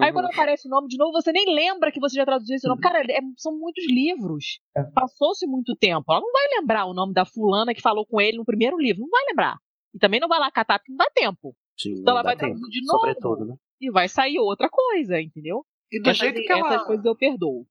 Aí 0.00 0.10
Uhum. 0.10 0.12
quando 0.12 0.26
aparece 0.26 0.68
o 0.68 0.70
nome 0.70 0.86
de 0.88 0.96
novo, 0.98 1.10
você 1.12 1.32
nem 1.32 1.52
lembra 1.52 1.90
que 1.90 1.98
você 1.98 2.14
já 2.14 2.24
traduziu 2.24 2.54
esse 2.54 2.68
nome. 2.68 2.80
Cara, 2.80 3.00
é- 3.00 3.20
são 3.38 3.58
muitos 3.58 3.84
livros. 3.88 4.60
Passou-se 4.94 5.46
muito 5.48 5.74
tempo. 5.74 6.04
Ela 6.12 6.20
não 6.20 6.30
vai 6.32 6.46
lembrar 6.60 6.84
o 6.86 6.94
nome 6.94 7.12
da 7.14 7.24
fulana 7.24 7.74
que 7.74 7.80
falou 7.80 8.06
com 8.06 8.20
ele 8.20 8.36
no 8.36 8.44
primeiro 8.44 8.78
livro. 8.78 9.00
Não 9.02 9.08
vai 9.08 9.22
lembrar. 9.28 9.56
E 9.94 9.98
também 9.98 10.20
não 10.20 10.28
vai 10.28 10.38
lá 10.38 10.50
catar 10.50 10.78
porque 10.78 10.92
não 10.92 10.98
dá 10.98 11.10
tempo. 11.14 11.54
Sim, 11.78 11.92
Então 12.00 12.14
ela 12.14 12.22
vai 12.22 12.36
tempo, 12.36 12.60
de 12.68 12.84
novo. 12.86 12.98
Sobretudo, 13.00 13.44
né? 13.46 13.54
E 13.80 13.90
vai 13.90 14.08
sair 14.08 14.38
outra 14.38 14.68
coisa, 14.68 15.20
entendeu? 15.20 15.64
E 15.90 16.00
do 16.00 16.10
essas, 16.10 16.18
jeito 16.18 16.40
que 16.42 16.52
ela- 16.52 16.68
essas 16.74 16.86
coisas 16.86 17.04
eu 17.04 17.16
perdoo. 17.16 17.66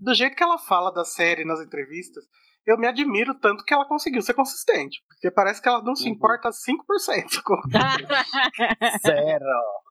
Do 0.00 0.14
jeito 0.14 0.34
que 0.36 0.42
ela 0.42 0.58
fala 0.58 0.90
da 0.90 1.04
série 1.04 1.44
nas 1.44 1.60
entrevistas, 1.60 2.24
eu 2.66 2.78
me 2.78 2.86
admiro 2.86 3.34
tanto 3.38 3.64
que 3.64 3.74
ela 3.74 3.84
conseguiu 3.86 4.22
ser 4.22 4.34
consistente. 4.34 5.02
Porque 5.08 5.30
parece 5.34 5.60
que 5.60 5.68
ela 5.68 5.82
não 5.82 5.94
se 5.96 6.08
importa 6.08 6.50
5% 6.52 7.42
com. 7.44 7.56
Zero. 9.06 9.44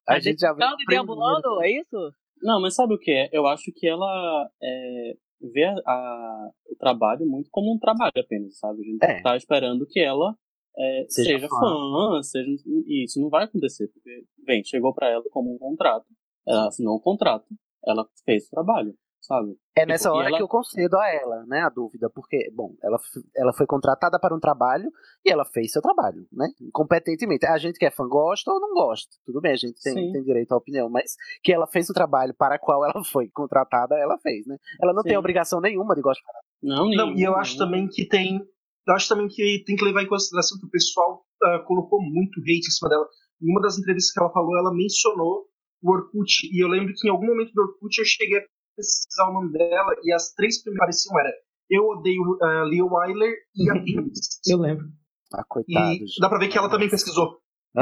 A 0.07 0.19
gente 0.19 0.39
já 0.39 0.53
viu. 0.53 0.65
Deambulando, 0.87 1.61
é 1.61 1.71
isso? 1.71 2.13
Não, 2.41 2.59
mas 2.61 2.75
sabe 2.75 2.95
o 2.95 2.99
que 2.99 3.11
é? 3.11 3.29
Eu 3.31 3.45
acho 3.45 3.71
que 3.75 3.87
ela 3.87 4.49
é, 4.63 5.13
vê 5.53 5.65
a- 5.65 5.75
a- 5.85 6.49
o 6.71 6.75
trabalho 6.77 7.25
muito 7.27 7.49
como 7.51 7.73
um 7.73 7.77
trabalho 7.79 8.13
apenas, 8.17 8.57
sabe? 8.57 8.79
A 8.81 8.83
gente 8.83 9.03
É. 9.03 9.21
tá 9.21 9.37
esperando 9.37 9.85
que 9.87 9.99
ela 9.99 10.35
é, 10.77 11.05
Seja 11.09 11.31
seja, 11.31 11.47
fã. 11.49 11.59
fã, 11.59 12.23
seja. 12.23 12.49
E 12.85 13.03
isso 13.05 13.19
não 13.19 13.29
vai 13.29 13.43
acontecer, 13.45 13.87
porque, 13.89 14.23
bem, 14.45 14.63
chegou 14.63 14.93
pra 14.93 15.09
ela 15.09 15.23
como 15.31 15.53
um 15.53 15.57
contrato. 15.57 16.05
Ela 16.47 16.67
assinou 16.67 16.95
um 16.97 16.99
contrato, 17.01 17.45
ela 17.85 18.05
fez 18.25 18.47
o 18.47 18.51
trabalho, 18.51 18.95
sabe? 19.21 19.51
É 19.75 19.81
Tipo, 19.81 19.91
nessa 19.91 20.09
e 20.09 20.11
hora 20.11 20.27
ela- 20.29 20.37
que 20.37 20.43
eu 20.43 20.47
concedo 20.47 20.97
a 20.97 21.07
ela, 21.13 21.45
né, 21.45 21.61
a 21.61 21.69
dúvida, 21.69 22.09
porque, 22.09 22.49
bom, 22.53 22.73
ela, 22.83 22.97
ela 23.35 23.53
foi 23.53 23.65
contratada 23.67 24.19
para 24.19 24.35
um 24.35 24.39
trabalho 24.39 24.89
e 25.23 25.29
ela 25.31 25.45
fez 25.45 25.71
seu 25.71 25.81
trabalho, 25.81 26.25
né, 26.31 26.47
competentemente. 26.73 27.45
A 27.45 27.57
gente 27.59 27.77
que 27.77 27.85
é 27.85 27.91
fã 27.91 28.07
gosta 28.07 28.51
ou 28.51 28.59
não 28.59 28.73
gosta, 28.73 29.15
tudo 29.25 29.39
bem, 29.39 29.51
a 29.51 29.55
gente 29.55 29.79
tem, 29.81 29.93
Sim. 29.93 30.11
tem 30.11 30.23
direito 30.23 30.51
à 30.51 30.57
opinião, 30.57 30.89
mas 30.89 31.15
que 31.43 31.53
ela 31.53 31.67
fez 31.67 31.89
o 31.89 31.93
trabalho 31.93 32.33
para 32.33 32.57
qual 32.57 32.83
ela 32.83 33.03
foi 33.03 33.29
contratada, 33.29 33.95
ela 33.95 34.17
fez, 34.17 34.45
né. 34.47 34.57
Ela 34.81 34.93
não 34.93 35.03
tem 35.03 35.13
Sim. 35.13 35.17
obrigação 35.17 35.61
nenhuma 35.61 35.93
de 35.95 36.01
gostar. 36.01 36.31
Não, 36.61 36.89
Não, 36.89 37.13
e 37.13 37.21
eu 37.21 37.35
acho 37.35 37.57
também 37.57 37.87
que 37.87 38.05
tem. 38.07 38.41
Eu 38.87 38.95
acho 38.95 39.07
também 39.07 39.27
que 39.27 39.63
tem 39.65 39.75
que 39.75 39.85
levar 39.85 40.03
em 40.03 40.07
consideração 40.07 40.57
que 40.59 40.65
o 40.65 40.69
pessoal 40.69 41.23
ah, 41.43 41.59
colocou 41.67 42.01
muito 42.01 42.39
hate 42.41 42.67
em 42.67 42.71
cima 42.71 42.89
dela. 42.89 43.07
Em 43.41 43.51
uma 43.51 43.61
das 43.61 43.77
entrevistas 43.77 44.11
que 44.13 44.19
ela 44.19 44.31
falou, 44.31 44.57
ela 44.57 44.73
mencionou 44.73 45.45
o 45.81 45.91
Orkut. 45.91 46.47
E 46.51 46.63
eu 46.63 46.67
lembro 46.67 46.93
que 46.95 47.07
em 47.07 47.11
algum 47.11 47.27
momento 47.27 47.51
do 47.53 47.61
Orkut 47.61 47.97
eu 47.99 48.05
cheguei 48.05 48.39
a 48.39 48.43
pesquisar 48.75 49.29
o 49.29 49.33
nome 49.33 49.51
dela 49.51 49.93
e 50.03 50.13
as 50.13 50.31
três 50.33 50.61
primeiras 50.63 50.83
apareciam 51.05 51.19
era 51.19 51.31
Eu 51.69 51.83
odeio 51.87 52.21
uh, 52.21 52.63
Leo 52.65 52.87
Wyler 52.91 53.33
e 53.55 53.69
a 53.69 53.73
Phoenix. 53.73 54.39
Eu 54.47 54.57
lembro. 54.57 54.85
Ah, 55.33 55.43
coitado. 55.47 55.93
E 55.95 56.05
dá 56.19 56.27
pra 56.29 56.39
ver 56.39 56.47
que 56.49 56.57
ela 56.57 56.69
também 56.69 56.89
pesquisou. 56.89 57.39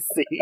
Sim. 0.00 0.38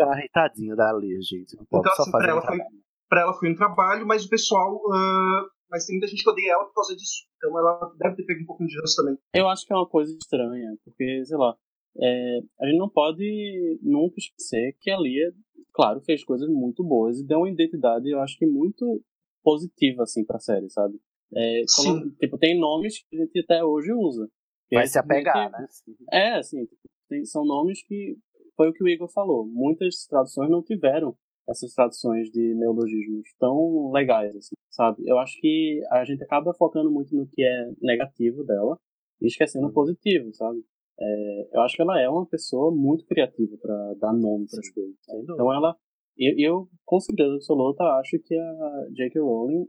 Ah, 0.00 0.16
tadinho 0.32 0.74
da 0.74 0.92
Lia, 0.92 1.20
gente. 1.22 1.56
Não 1.56 1.64
pode 1.66 1.82
Então, 1.86 1.94
só 1.96 2.02
assim, 2.02 2.10
pra 2.10 2.20
fazer 2.20 2.30
ela, 2.32 2.40
foi, 2.40 2.56
trabalho. 2.56 2.76
pra 3.08 3.20
ela 3.20 3.34
foi 3.34 3.50
um 3.52 3.54
trabalho, 3.54 4.06
mas 4.06 4.24
o 4.24 4.28
pessoal. 4.28 4.80
ah, 4.92 5.44
mas 5.72 5.86
tem 5.86 5.96
muita 5.96 6.06
gente 6.06 6.22
que 6.22 6.30
odeia 6.30 6.52
ela 6.52 6.66
por 6.66 6.74
causa 6.74 6.94
disso. 6.94 7.24
Então 7.36 7.58
ela 7.58 7.92
deve 7.98 8.16
ter 8.16 8.24
pego 8.26 8.42
um 8.42 8.46
pouquinho 8.46 8.68
de 8.68 8.78
ranço 8.78 8.96
também. 8.96 9.18
Eu 9.34 9.48
acho 9.48 9.66
que 9.66 9.72
é 9.72 9.76
uma 9.76 9.88
coisa 9.88 10.14
estranha, 10.16 10.76
porque, 10.84 11.24
sei 11.24 11.36
lá, 11.36 11.56
é, 12.00 12.38
a 12.60 12.66
gente 12.66 12.78
não 12.78 12.88
pode 12.88 13.78
nunca 13.82 14.14
esquecer 14.18 14.76
que 14.80 14.90
a 14.90 14.98
Lia, 14.98 15.32
claro, 15.72 16.00
fez 16.02 16.22
coisas 16.24 16.48
muito 16.48 16.84
boas 16.84 17.18
e 17.18 17.26
deu 17.26 17.38
uma 17.38 17.50
identidade, 17.50 18.08
eu 18.10 18.20
acho 18.20 18.36
que 18.38 18.46
muito 18.46 19.02
positiva, 19.42 20.02
assim, 20.04 20.24
pra 20.24 20.38
série, 20.38 20.68
sabe? 20.70 21.00
É, 21.34 21.62
quando- 21.76 22.10
tipo, 22.16 22.38
tem 22.38 22.58
nomes 22.60 23.02
que 23.08 23.16
a 23.16 23.20
gente 23.24 23.40
até 23.40 23.64
hoje 23.64 23.92
usa. 23.92 24.28
Que 24.68 24.76
Vai 24.76 24.84
é 24.84 24.86
se 24.86 24.98
apegar, 24.98 25.50
simplesmente- 25.70 26.02
né? 26.02 26.06
É, 26.12 26.38
assim, 26.38 26.68
tem- 27.08 27.24
são 27.24 27.44
nomes 27.44 27.82
que, 27.86 28.16
foi 28.56 28.68
o 28.68 28.72
que 28.72 28.84
o 28.84 28.88
Igor 28.88 29.08
falou, 29.10 29.46
muitas 29.46 30.06
traduções 30.06 30.50
não 30.50 30.62
tiveram 30.62 31.16
essas 31.48 31.74
traduções 31.74 32.30
de 32.30 32.54
neologismos 32.54 33.28
tão 33.38 33.90
legais, 33.92 34.34
assim, 34.36 34.54
sabe? 34.70 35.02
Eu 35.06 35.18
acho 35.18 35.38
que 35.40 35.80
a 35.90 36.04
gente 36.04 36.22
acaba 36.22 36.54
focando 36.54 36.90
muito 36.90 37.14
no 37.14 37.26
que 37.26 37.42
é 37.42 37.70
negativo 37.80 38.44
dela 38.44 38.78
e 39.20 39.26
esquecendo 39.26 39.66
o 39.66 39.72
positivo, 39.72 40.32
sabe? 40.32 40.62
É, 41.00 41.48
eu 41.52 41.60
acho 41.62 41.74
que 41.74 41.82
ela 41.82 42.00
é 42.00 42.08
uma 42.08 42.26
pessoa 42.26 42.70
muito 42.74 43.04
criativa 43.06 43.56
para 43.60 43.94
dar 43.94 44.12
nome 44.12 44.46
para 44.48 44.60
as 44.60 44.70
coisas. 44.70 44.96
Então 45.22 45.52
ela, 45.52 45.76
eu, 46.16 46.34
eu 46.38 46.68
com 46.84 47.00
certeza 47.00 47.34
absoluta 47.34 47.82
acho 47.98 48.18
que 48.20 48.36
a 48.36 48.86
J.K. 48.92 49.20
Rowling 49.20 49.66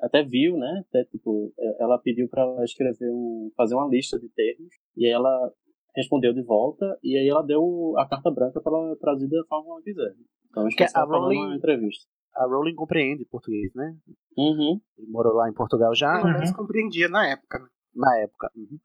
até 0.00 0.22
viu, 0.22 0.56
né? 0.56 0.84
Até, 0.88 1.04
tipo, 1.04 1.52
ela 1.78 1.98
pediu 1.98 2.28
para 2.28 2.64
escrever 2.64 3.10
um, 3.12 3.50
fazer 3.56 3.74
uma 3.74 3.88
lista 3.88 4.18
de 4.18 4.28
termos 4.30 4.74
e 4.96 5.06
ela 5.06 5.52
respondeu 5.96 6.32
de 6.32 6.42
volta 6.42 6.84
e 7.02 7.16
aí 7.16 7.28
ela 7.28 7.42
deu 7.42 7.94
a 7.98 8.06
carta 8.08 8.30
branca 8.30 8.60
para 8.60 8.72
ela 8.76 8.96
traduzir 8.96 9.28
da 9.28 9.44
forma 9.48 9.64
que 9.64 9.70
ela 9.70 9.82
quiser. 9.82 10.14
Então 10.50 10.66
acho 10.66 10.76
que 10.76 10.84
a 10.84 11.04
Rowling- 11.04 11.54
entrevista. 11.56 12.04
A 12.34 12.46
Rowling 12.46 12.74
compreende 12.74 13.24
português, 13.24 13.72
né? 13.74 13.96
Uhum. 14.36 14.80
Ele 14.98 15.10
morou 15.10 15.34
lá 15.34 15.48
em 15.48 15.52
Portugal 15.54 15.94
já. 15.94 16.20
Pelo 16.20 16.32
menos 16.34 16.52
compreendia 16.52 17.08
na 17.08 17.26
época. 17.28 17.58
né? 17.58 17.66
Na 17.94 18.16
época. 18.18 18.50
uhum. 18.56 18.78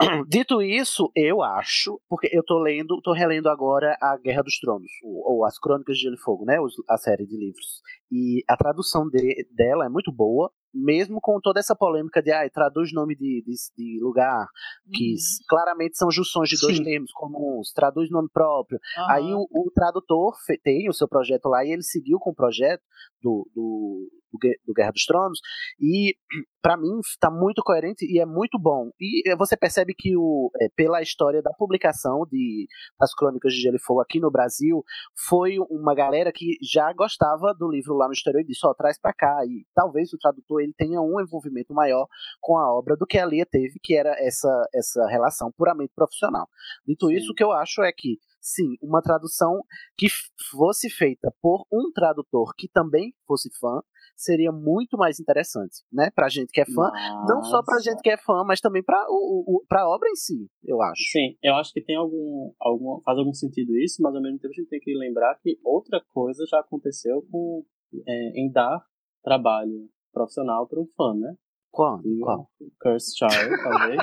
Dito 0.28 0.62
isso, 0.62 1.10
eu 1.16 1.42
acho, 1.42 2.00
porque 2.08 2.28
eu 2.32 2.44
tô 2.44 2.58
lendo, 2.60 3.00
tô 3.02 3.12
relendo 3.12 3.48
agora 3.48 3.96
a 4.00 4.16
Guerra 4.16 4.42
dos 4.42 4.58
Tronos, 4.60 4.90
ou, 5.02 5.38
ou 5.38 5.44
as 5.44 5.58
Crônicas 5.58 5.96
de 5.96 6.02
Gelo 6.02 6.14
e 6.14 6.20
Fogo, 6.20 6.44
né? 6.44 6.60
os- 6.60 6.74
A 6.88 6.96
série 6.96 7.26
de 7.26 7.36
livros. 7.36 7.80
E 8.12 8.44
a 8.48 8.56
tradução 8.56 9.08
de- 9.08 9.44
dela 9.52 9.86
é 9.86 9.88
muito 9.88 10.12
boa, 10.12 10.52
mesmo 10.74 11.18
com 11.20 11.40
toda 11.40 11.58
essa 11.60 11.74
polêmica 11.74 12.22
de 12.22 12.30
ah, 12.30 12.48
traduz 12.50 12.92
nome 12.92 13.16
de, 13.16 13.42
de, 13.46 13.54
de 13.76 14.00
lugar, 14.02 14.46
que 14.92 15.14
s- 15.14 15.42
claramente 15.48 15.96
são 15.96 16.10
junções 16.10 16.48
de 16.48 16.60
dois 16.60 16.76
Sim. 16.76 16.84
termos 16.84 17.10
comuns, 17.12 17.72
traduz 17.72 18.10
nome 18.10 18.28
próprio. 18.32 18.78
Aham. 18.98 19.12
Aí 19.12 19.34
o, 19.34 19.46
o 19.50 19.70
tradutor 19.74 20.34
tem 20.62 20.88
o 20.88 20.92
seu 20.92 21.08
projeto 21.08 21.46
lá 21.48 21.64
e 21.64 21.70
ele 21.72 21.82
seguiu 21.82 22.18
com 22.18 22.30
o 22.30 22.34
projeto 22.34 22.82
do, 23.22 23.48
do, 23.54 24.08
do, 24.32 24.38
Gue- 24.38 24.58
do 24.66 24.72
Guerra 24.74 24.92
dos 24.92 25.04
Tronos 25.04 25.38
e 25.80 26.14
pra 26.62 26.76
mim 26.76 27.00
tá 27.20 27.30
muito 27.30 27.62
coerente 27.62 28.04
e 28.04 28.20
é 28.20 28.26
muito 28.26 28.58
bom. 28.58 28.90
E 29.00 29.28
eh, 29.30 29.36
você 29.36 29.56
percebe 29.56 29.94
que 29.96 30.16
o, 30.16 30.50
eh, 30.60 30.68
pela 30.76 31.00
história 31.00 31.40
da 31.40 31.52
publicação 31.52 32.26
de 32.30 32.66
das 32.98 33.14
Crônicas 33.14 33.52
de 33.54 33.60
Gelo 33.60 33.76
e 33.76 33.80
Fogo 33.80 34.00
aqui 34.00 34.18
no 34.20 34.30
Brasil, 34.30 34.82
foi 35.28 35.56
uma 35.70 35.94
galera 35.94 36.32
que 36.32 36.56
já 36.62 36.92
gostava 36.92 37.54
do 37.54 37.70
livro 37.70 37.94
lá 37.94 38.06
no 38.06 38.12
exterior 38.12 38.40
e 38.40 38.44
disse, 38.46 38.66
ó, 38.66 38.74
traz 38.74 39.00
pra 39.00 39.12
cá. 39.12 39.40
E 39.46 39.64
talvez 39.74 40.12
o 40.12 40.18
tradutor 40.18 40.60
ele 40.62 40.74
tenha 40.76 41.00
um 41.00 41.20
envolvimento 41.20 41.72
maior 41.72 42.06
com 42.40 42.56
a 42.58 42.72
obra 42.72 42.96
do 42.96 43.06
que 43.06 43.18
a 43.18 43.26
Lia 43.26 43.46
teve, 43.46 43.78
que 43.82 43.94
era 43.94 44.14
essa, 44.18 44.68
essa 44.74 45.06
relação 45.08 45.50
puramente 45.56 45.92
profissional. 45.94 46.48
Dito 46.86 47.10
isso, 47.10 47.32
o 47.32 47.34
que 47.34 47.44
eu 47.44 47.52
acho 47.52 47.82
é 47.82 47.92
que 47.92 48.18
sim, 48.48 48.76
uma 48.82 49.02
tradução 49.02 49.62
que 49.96 50.06
fosse 50.50 50.88
feita 50.88 51.32
por 51.40 51.66
um 51.72 51.90
tradutor 51.92 52.52
que 52.56 52.68
também 52.68 53.14
fosse 53.26 53.50
fã 53.58 53.80
seria 54.16 54.50
muito 54.50 54.96
mais 54.96 55.20
interessante, 55.20 55.84
né? 55.92 56.10
Pra 56.14 56.28
gente 56.28 56.50
que 56.50 56.60
é 56.60 56.64
fã, 56.64 56.90
não 57.28 57.42
só 57.42 57.62
pra 57.62 57.78
gente 57.78 58.00
que 58.02 58.10
é 58.10 58.16
fã, 58.16 58.42
mas 58.44 58.60
também 58.60 58.82
pra, 58.82 59.06
o, 59.08 59.44
o, 59.46 59.66
pra 59.68 59.88
obra 59.88 60.08
em 60.08 60.16
si, 60.16 60.48
eu 60.64 60.82
acho. 60.82 61.02
Sim, 61.12 61.36
eu 61.42 61.54
acho 61.54 61.72
que 61.72 61.80
tem 61.80 61.96
algum, 61.96 62.52
algum. 62.58 63.00
faz 63.02 63.18
algum 63.18 63.32
sentido 63.32 63.76
isso, 63.78 64.02
mas 64.02 64.14
ao 64.14 64.22
mesmo 64.22 64.38
tempo 64.38 64.52
a 64.52 64.60
gente 64.60 64.68
tem 64.68 64.80
que 64.80 64.94
lembrar 64.94 65.36
que 65.36 65.58
outra 65.62 66.02
coisa 66.12 66.44
já 66.50 66.58
aconteceu 66.60 67.22
com, 67.30 67.64
é, 68.06 68.40
em 68.40 68.50
dar 68.50 68.84
trabalho 69.22 69.88
profissional 70.12 70.66
para 70.66 70.80
um 70.80 70.86
fã, 70.96 71.14
né? 71.14 71.36
Qual? 71.78 72.00
Qual? 72.24 72.50
Cursed 72.80 73.16
Child, 73.16 73.62
talvez. 73.62 74.00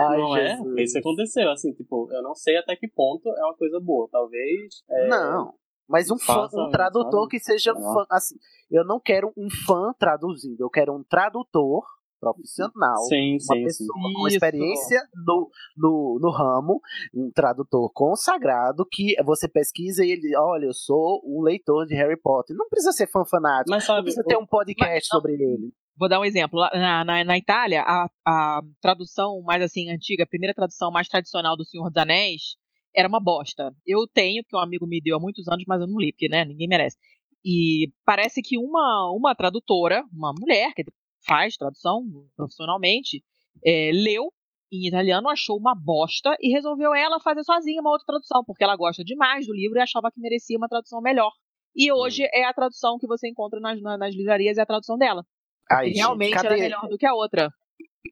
Ai, 0.00 0.18
não 0.18 0.34
Jesus. 0.34 0.76
é? 0.76 0.82
Isso 0.82 0.98
aconteceu, 0.98 1.48
assim, 1.52 1.72
tipo, 1.74 2.08
eu 2.10 2.20
não 2.24 2.34
sei 2.34 2.56
até 2.56 2.74
que 2.74 2.88
ponto 2.88 3.28
é 3.28 3.44
uma 3.44 3.54
coisa 3.54 3.78
boa. 3.78 4.08
Talvez. 4.10 4.82
é, 4.90 5.06
Não, 5.06 5.54
mas 5.88 6.10
um 6.10 6.18
fã, 6.18 6.48
um 6.52 6.68
tradutor 6.68 7.28
que 7.28 7.38
seja 7.38 7.72
fã, 7.72 8.04
assim, 8.10 8.34
eu 8.72 8.84
não 8.84 8.98
quero 8.98 9.32
um 9.36 9.48
fã 9.64 9.92
traduzindo, 9.96 10.60
eu 10.60 10.68
quero 10.68 10.92
um 10.96 11.04
tradutor 11.04 11.84
profissional, 12.34 12.96
Sim, 13.08 13.32
uma 13.32 13.56
sim, 13.56 13.64
pessoa 13.64 13.88
sim. 13.94 14.12
com 14.14 14.28
experiência 14.28 15.00
no, 15.14 15.50
no, 15.76 16.18
no 16.20 16.30
ramo, 16.30 16.80
um 17.14 17.30
tradutor 17.30 17.90
consagrado 17.92 18.86
que 18.90 19.14
você 19.24 19.48
pesquisa 19.48 20.04
e 20.04 20.10
ele, 20.10 20.36
olha, 20.36 20.66
eu 20.66 20.74
sou 20.74 21.22
um 21.24 21.42
leitor 21.42 21.86
de 21.86 21.94
Harry 21.94 22.20
Potter. 22.20 22.56
Não 22.56 22.68
precisa 22.68 22.92
ser 22.92 23.10
fã 23.10 23.24
fanático, 23.24 23.70
Mas 23.70 23.84
não 23.84 23.94
sabe, 23.94 24.04
precisa 24.04 24.24
ter 24.24 24.36
um 24.36 24.46
podcast 24.46 25.08
sobre 25.08 25.32
ele. 25.34 25.72
Vou 25.98 26.08
dar 26.08 26.20
um 26.20 26.24
exemplo. 26.24 26.60
Na, 26.74 27.04
na, 27.04 27.24
na 27.24 27.38
Itália, 27.38 27.82
a, 27.82 28.08
a 28.26 28.62
tradução 28.82 29.40
mais 29.42 29.62
assim 29.62 29.90
antiga, 29.90 30.24
a 30.24 30.28
primeira 30.28 30.54
tradução 30.54 30.90
mais 30.90 31.08
tradicional 31.08 31.56
do 31.56 31.64
Senhor 31.64 31.88
dos 31.88 31.96
Anéis, 31.96 32.56
era 32.94 33.08
uma 33.08 33.20
bosta. 33.20 33.74
Eu 33.86 34.06
tenho, 34.06 34.42
porque 34.42 34.56
um 34.56 34.60
amigo 34.60 34.86
me 34.86 35.00
deu 35.00 35.16
há 35.16 35.20
muitos 35.20 35.46
anos, 35.48 35.64
mas 35.66 35.80
eu 35.80 35.86
não 35.86 35.98
li, 35.98 36.12
porque 36.12 36.28
né, 36.28 36.44
ninguém 36.44 36.68
merece. 36.68 36.96
E 37.44 37.92
parece 38.04 38.42
que 38.42 38.58
uma, 38.58 39.12
uma 39.12 39.34
tradutora, 39.34 40.02
uma 40.12 40.32
mulher 40.36 40.72
que 40.74 40.84
faz 41.26 41.56
tradução 41.56 42.02
profissionalmente, 42.36 43.22
é, 43.64 43.90
leu 43.92 44.32
em 44.72 44.88
italiano, 44.88 45.28
achou 45.28 45.56
uma 45.58 45.74
bosta 45.74 46.36
e 46.40 46.52
resolveu 46.52 46.94
ela 46.94 47.20
fazer 47.20 47.44
sozinha 47.44 47.80
uma 47.80 47.90
outra 47.90 48.06
tradução, 48.06 48.42
porque 48.44 48.64
ela 48.64 48.76
gosta 48.76 49.04
demais 49.04 49.46
do 49.46 49.54
livro 49.54 49.78
e 49.78 49.80
achava 49.80 50.10
que 50.10 50.20
merecia 50.20 50.56
uma 50.58 50.68
tradução 50.68 51.00
melhor. 51.00 51.30
E 51.74 51.92
hoje 51.92 52.24
é 52.32 52.44
a 52.44 52.52
tradução 52.54 52.98
que 52.98 53.06
você 53.06 53.28
encontra 53.28 53.60
nas, 53.60 53.80
nas 53.80 54.14
livrarias, 54.14 54.58
é 54.58 54.62
a 54.62 54.66
tradução 54.66 54.96
dela. 54.96 55.24
E 55.84 55.90
realmente 55.90 56.30
gente, 56.32 56.38
é 56.46 56.48
cadê- 56.48 56.60
melhor 56.62 56.88
do 56.88 56.96
que 56.98 57.06
a 57.06 57.14
outra. 57.14 57.50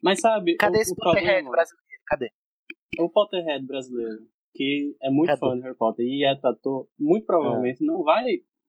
Mas 0.03 0.21
sabe, 0.21 0.57
Cadê 0.57 0.79
o, 0.79 0.81
esse 0.83 0.93
o 0.93 0.97
Potterhead 0.97 1.25
problema, 1.27 1.51
brasileiro? 1.51 1.87
Cadê? 2.07 2.31
o 3.01 3.09
Potterhead 3.11 3.67
brasileiro, 3.67 4.19
que 4.55 4.97
é 5.03 5.11
muito 5.11 5.29
Cadê? 5.29 5.41
fã 5.41 5.57
de 5.57 5.63
Harry 5.63 5.77
Potter 5.77 6.07
e 6.07 6.25
é 6.25 6.37
trator, 6.37 6.87
muito 6.99 7.27
provavelmente 7.27 7.85
não 7.85 8.03
vai 8.05 8.25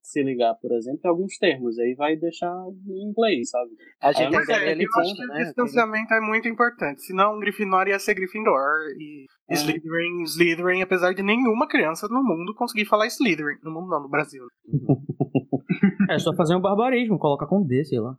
se 0.05 0.21
ligar, 0.23 0.53
por 0.55 0.71
exemplo, 0.71 0.99
em 1.03 1.07
alguns 1.07 1.37
termos, 1.37 1.77
aí 1.79 1.95
vai 1.95 2.15
deixar 2.15 2.53
em 2.87 3.09
inglês, 3.09 3.49
sabe? 3.49 3.71
A 4.01 4.11
gente 4.11 4.31
ser 4.45 4.53
até 4.53 4.75
que 4.75 4.83
Eu 4.83 5.01
acho 5.01 5.15
que 5.15 5.23
o 5.23 5.27
né? 5.27 5.43
distanciamento 5.45 6.13
é 6.13 6.21
muito 6.21 6.47
importante. 6.47 7.01
Senão, 7.01 7.39
Grifinória 7.39 7.91
ia 7.91 7.99
ser 7.99 8.13
Gryffindor. 8.13 8.61
E 8.99 9.25
É. 9.49 9.53
Slytherin, 9.55 10.23
Slytherin, 10.23 10.81
apesar 10.81 11.13
de 11.13 11.23
nenhuma 11.23 11.67
criança 11.67 12.07
no 12.07 12.23
mundo 12.23 12.53
conseguir 12.55 12.85
falar 12.85 13.07
Slytherin. 13.07 13.57
No 13.63 13.71
mundo 13.71 13.89
não, 13.89 14.01
no 14.03 14.09
Brasil. 14.09 14.43
É 16.09 16.19
só 16.19 16.33
fazer 16.35 16.55
um 16.55 16.61
barbarismo, 16.61 17.17
colocar 17.19 17.47
com 17.47 17.65
D, 17.65 17.83
sei 17.83 17.99
lá. 17.99 18.15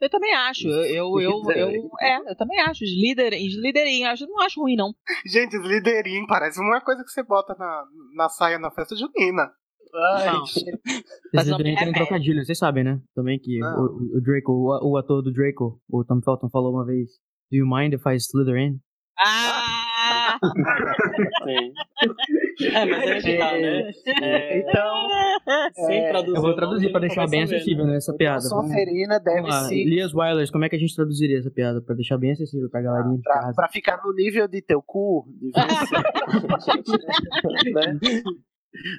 Eu 0.00 0.08
também 0.10 0.34
acho. 0.34 0.66
Eu, 0.66 1.20
eu, 1.20 1.20
eu, 1.20 1.42
eu- 1.52 1.90
é, 2.00 2.30
eu 2.30 2.36
também 2.36 2.58
acho. 2.60 2.82
Slytherin, 2.84 3.46
Slytherin, 3.46 4.02
eu 4.04 4.26
não 4.28 4.40
acho 4.40 4.60
ruim, 4.60 4.74
não. 4.76 4.92
Gente, 5.26 5.56
Slytherin 5.56 6.26
parece 6.26 6.58
uma 6.60 6.80
coisa 6.80 7.04
que 7.04 7.10
você 7.10 7.22
bota 7.22 7.54
na, 7.58 7.84
na 8.14 8.28
saia 8.28 8.58
na 8.58 8.70
festa 8.70 8.96
junina. 8.96 9.50
Não. 9.92 10.44
Vocês 11.32 11.46
não 11.48 11.56
deveriam 11.58 11.82
é 11.86 11.88
um 11.88 11.92
trocadilho, 11.92 12.44
vocês 12.44 12.58
sabem, 12.58 12.82
né? 12.84 13.00
Também 13.14 13.38
que 13.38 13.62
o, 13.62 14.16
o 14.16 14.20
Draco, 14.20 14.52
o, 14.52 14.90
o 14.92 14.96
ator 14.96 15.22
do 15.22 15.32
Draco, 15.32 15.80
o 15.88 16.04
Tom 16.04 16.20
Felton 16.22 16.48
falou 16.50 16.72
uma 16.74 16.84
vez, 16.84 17.08
Do 17.50 17.56
you 17.58 17.66
mind 17.66 17.92
if 17.94 18.04
I 18.06 18.16
Slytherin? 18.16 18.78
Ah! 19.18 20.38
Sim. 21.44 21.72
É, 22.74 22.84
mas 22.86 23.02
é 23.04 23.20
tá, 23.38 23.52
né? 23.52 23.90
É, 24.22 24.58
Então, 24.58 25.08
sem 25.86 25.98
é, 25.98 26.08
traduzir. 26.10 26.36
Eu 26.36 26.42
vou 26.42 26.54
traduzir 26.54 26.90
não 26.90 27.00
deixar 27.00 27.26
bem 27.28 27.42
acessível 27.42 27.84
né? 27.84 27.92
né, 27.92 27.96
essa 27.98 28.14
piada. 28.14 28.40
Sonserina 28.40 29.18
deve 29.20 29.42
vamos 29.42 29.54
lá. 29.54 29.64
se. 29.64 29.80
Elias 29.80 30.14
como 30.50 30.64
é 30.64 30.68
que 30.68 30.76
a 30.76 30.78
gente 30.78 30.94
traduziria 30.94 31.38
essa 31.38 31.50
piada? 31.50 31.80
Pra 31.82 31.94
deixar 31.94 32.18
bem 32.18 32.32
acessível 32.32 32.68
pra 32.70 32.80
galerinha 32.82 33.16
de 33.16 33.22
Pra, 33.22 33.34
casa. 33.40 33.52
pra 33.54 33.68
ficar 33.68 34.00
no 34.04 34.12
nível 34.14 34.48
de 34.48 34.62
teu 34.62 34.82
cu, 34.82 35.26
devia 35.40 35.68
ser. 35.86 37.72
né? 37.72 37.98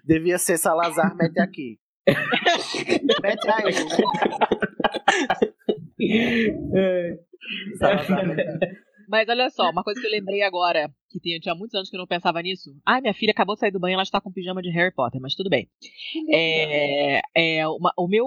Devia 0.03 0.37
ser 0.37 0.57
Salazar, 0.57 1.15
mete 1.15 1.39
aqui. 1.39 1.79
mete 3.21 3.49
aí. 3.49 3.73
É. 6.75 7.19
Salazar, 7.77 8.27
mete 8.27 8.41
aqui. 8.41 8.90
Mas 9.11 9.27
olha 9.27 9.49
só, 9.49 9.69
uma 9.69 9.83
coisa 9.83 9.99
que 9.99 10.07
eu 10.07 10.11
lembrei 10.15 10.41
agora, 10.41 10.89
que 11.09 11.19
tinha, 11.19 11.37
tinha 11.37 11.53
muitos 11.53 11.75
anos 11.75 11.89
que 11.89 11.95
eu 11.97 11.99
não 11.99 12.07
pensava 12.07 12.41
nisso. 12.41 12.71
Ai, 12.85 13.01
minha 13.01 13.13
filha 13.13 13.31
acabou 13.31 13.55
de 13.55 13.59
sair 13.59 13.71
do 13.71 13.79
banho, 13.79 13.95
ela 13.95 14.03
está 14.03 14.21
com 14.21 14.31
pijama 14.31 14.61
de 14.61 14.69
Harry 14.71 14.93
Potter, 14.95 15.19
mas 15.19 15.35
tudo 15.35 15.49
bem. 15.49 15.67
É, 16.33 17.21
é, 17.35 17.67
uma- 17.67 17.93
o 17.97 18.07
meu 18.07 18.25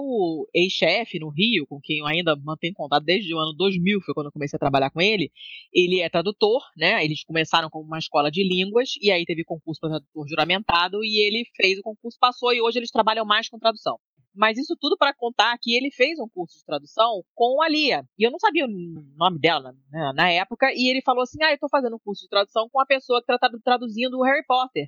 ex-chefe 0.53 1.17
no 1.17 1.29
Rio, 1.29 1.65
com 1.67 1.79
quem 1.81 1.99
eu 1.99 2.05
ainda 2.05 2.35
mantenho 2.35 2.73
contato 2.75 3.03
desde 3.03 3.33
o 3.33 3.39
ano 3.39 3.51
2000, 3.53 3.99
foi 4.01 4.13
quando 4.13 4.27
eu 4.27 4.31
comecei 4.31 4.57
a 4.57 4.59
trabalhar 4.59 4.91
com 4.91 5.01
ele, 5.01 5.31
ele 5.73 6.01
é 6.01 6.09
tradutor, 6.09 6.61
né? 6.77 7.03
Eles 7.03 7.23
começaram 7.23 7.67
com 7.69 7.79
uma 7.79 7.97
escola 7.97 8.29
de 8.29 8.43
línguas, 8.47 8.91
e 9.01 9.09
aí 9.09 9.25
teve 9.25 9.43
concurso 9.43 9.81
para 9.81 9.89
tradutor 9.89 10.27
juramentado, 10.27 11.03
e 11.03 11.19
ele 11.25 11.45
fez 11.55 11.79
o 11.79 11.81
concurso, 11.81 12.17
passou, 12.19 12.53
e 12.53 12.61
hoje 12.61 12.77
eles 12.77 12.91
trabalham 12.91 13.25
mais 13.25 13.49
com 13.49 13.57
tradução. 13.57 13.97
Mas 14.35 14.57
isso 14.57 14.75
tudo 14.79 14.97
para 14.97 15.13
contar 15.13 15.57
que 15.61 15.75
ele 15.75 15.89
fez 15.91 16.19
um 16.19 16.27
curso 16.27 16.57
de 16.57 16.65
tradução 16.65 17.23
com 17.33 17.61
a 17.61 17.69
Lia. 17.69 18.03
E 18.19 18.23
eu 18.27 18.31
não 18.31 18.39
sabia 18.39 18.65
o 18.65 18.69
nome 19.17 19.39
dela 19.39 19.73
né, 19.89 20.11
na 20.13 20.29
época. 20.29 20.67
E 20.75 20.89
ele 20.89 21.01
falou 21.01 21.23
assim: 21.23 21.41
Ah, 21.41 21.51
eu 21.51 21.59
tô 21.59 21.69
fazendo 21.69 21.95
um 21.95 21.99
curso 21.99 22.23
de 22.23 22.29
tradução 22.29 22.67
com 22.69 22.79
a 22.79 22.85
pessoa 22.85 23.21
que 23.21 23.27
tá 23.27 23.49
traduzindo 23.63 24.17
o 24.17 24.23
Harry 24.23 24.45
Potter. 24.45 24.87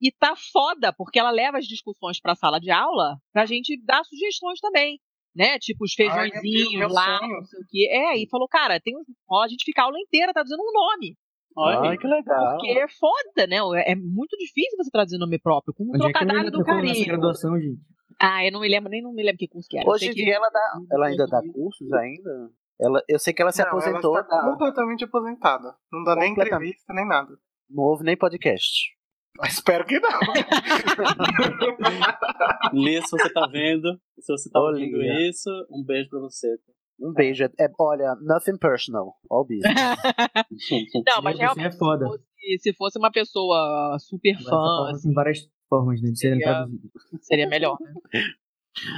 E 0.00 0.10
tá 0.10 0.34
foda, 0.52 0.92
porque 0.92 1.18
ela 1.18 1.30
leva 1.30 1.58
as 1.58 1.66
discussões 1.66 2.20
pra 2.20 2.34
sala 2.34 2.58
de 2.58 2.70
aula 2.70 3.18
pra 3.32 3.46
gente 3.46 3.80
dar 3.84 4.02
sugestões 4.04 4.58
também. 4.58 4.98
Né? 5.34 5.58
Tipo, 5.58 5.84
os 5.84 5.92
Ai, 5.98 6.30
feijõezinhos 6.30 6.74
meu 6.74 6.88
lá, 6.88 7.18
sonho. 7.18 7.36
não 7.36 7.44
sei 7.44 7.60
o 7.60 7.64
quê. 7.68 7.88
É, 7.90 8.18
e 8.18 8.28
falou, 8.28 8.48
cara, 8.48 8.80
tem 8.80 8.96
um, 8.96 9.02
ó, 9.30 9.44
a 9.44 9.48
gente 9.48 9.64
fica 9.64 9.80
a 9.80 9.84
aula 9.84 9.98
inteira 9.98 10.32
traduzindo 10.32 10.60
um 10.60 10.72
nome. 10.72 11.16
Olha, 11.56 11.90
Ai, 11.90 11.98
que 11.98 12.06
legal. 12.06 12.56
Porque 12.56 12.68
é 12.70 12.88
foda, 12.88 13.46
né? 13.46 13.58
É 13.84 13.92
é 13.92 13.94
muito 13.94 14.36
difícil 14.38 14.76
você 14.76 14.90
traduzir 14.90 15.18
nome 15.18 15.38
próprio, 15.38 15.72
com 15.74 15.84
um 15.84 15.90
Onde 15.90 16.06
é 16.08 16.10
que 16.12 16.16
a 16.16 16.20
trocadilho 16.20 16.34
menina 16.36 16.50
do 16.50 16.58
nessa 16.58 16.72
carinho. 16.72 17.06
graduação, 17.06 17.60
gente? 17.60 17.80
Ah, 18.22 18.44
eu 18.46 18.52
não 18.52 18.60
me 18.60 18.68
lembro, 18.68 18.90
nem 18.90 19.02
não 19.02 19.12
me 19.12 19.22
lembro 19.22 19.38
que 19.38 19.48
curso 19.48 19.68
que 19.68 19.78
era. 19.78 19.88
Hoje 19.88 20.06
em 20.06 20.14
que- 20.14 20.24
dia 20.24 20.36
ela, 20.36 20.48
dá, 20.48 20.72
ela 20.92 21.06
ainda 21.08 21.26
dá 21.26 21.40
cursos 21.52 21.92
ainda? 21.92 22.50
Ela, 22.80 23.02
eu 23.08 23.18
sei 23.18 23.32
que 23.32 23.42
ela 23.42 23.52
se 23.52 23.60
Não, 23.62 23.68
aposentou, 23.68 24.12
Ela 24.14 24.22
está 24.22 24.40
da- 24.40 24.50
completamente 24.50 25.04
aposentada. 25.04 25.74
Não 25.92 26.02
dá 26.04 26.16
nem 26.16 26.32
entrevista, 26.32 26.92
nem 26.94 27.06
nada. 27.06 27.36
não 27.70 27.84
houve 27.84 28.04
nem 28.04 28.16
podcast. 28.16 28.90
Espero 29.44 29.84
que 29.86 29.98
não. 29.98 30.10
Lê 32.72 33.00
se 33.02 33.10
você 33.10 33.32
tá 33.32 33.46
vendo. 33.50 33.98
Se 34.20 34.32
você 34.32 34.50
tá 34.50 34.60
ouvindo 34.60 35.02
isso, 35.02 35.50
um 35.70 35.84
beijo 35.84 36.08
pra 36.10 36.20
você. 36.20 36.48
Um 37.00 37.12
beijo. 37.12 37.44
É, 37.44 37.48
é- 37.64 37.70
olha, 37.78 38.14
nothing 38.20 38.56
personal. 38.58 39.14
All 39.30 39.44
business. 39.44 39.64
Não, 41.06 41.22
mas 41.22 41.36
Você 41.36 41.42
realmente, 41.42 41.66
é 41.66 41.72
foda. 41.78 42.06
se 42.06 42.10
fosse, 42.10 42.58
se 42.60 42.72
fosse 42.74 42.98
uma 42.98 43.10
pessoa 43.10 43.96
super 43.98 44.34
Essa 44.34 44.50
fã, 44.50 44.90
assim, 44.90 45.12
várias 45.12 45.38
formas 45.78 46.02
né, 46.02 46.10
de 46.10 46.18
serem 46.18 46.38
seria- 46.38 46.52
traduzidas. 46.54 46.92
seria 47.22 47.48
melhor. 47.48 47.78
né? 47.80 47.92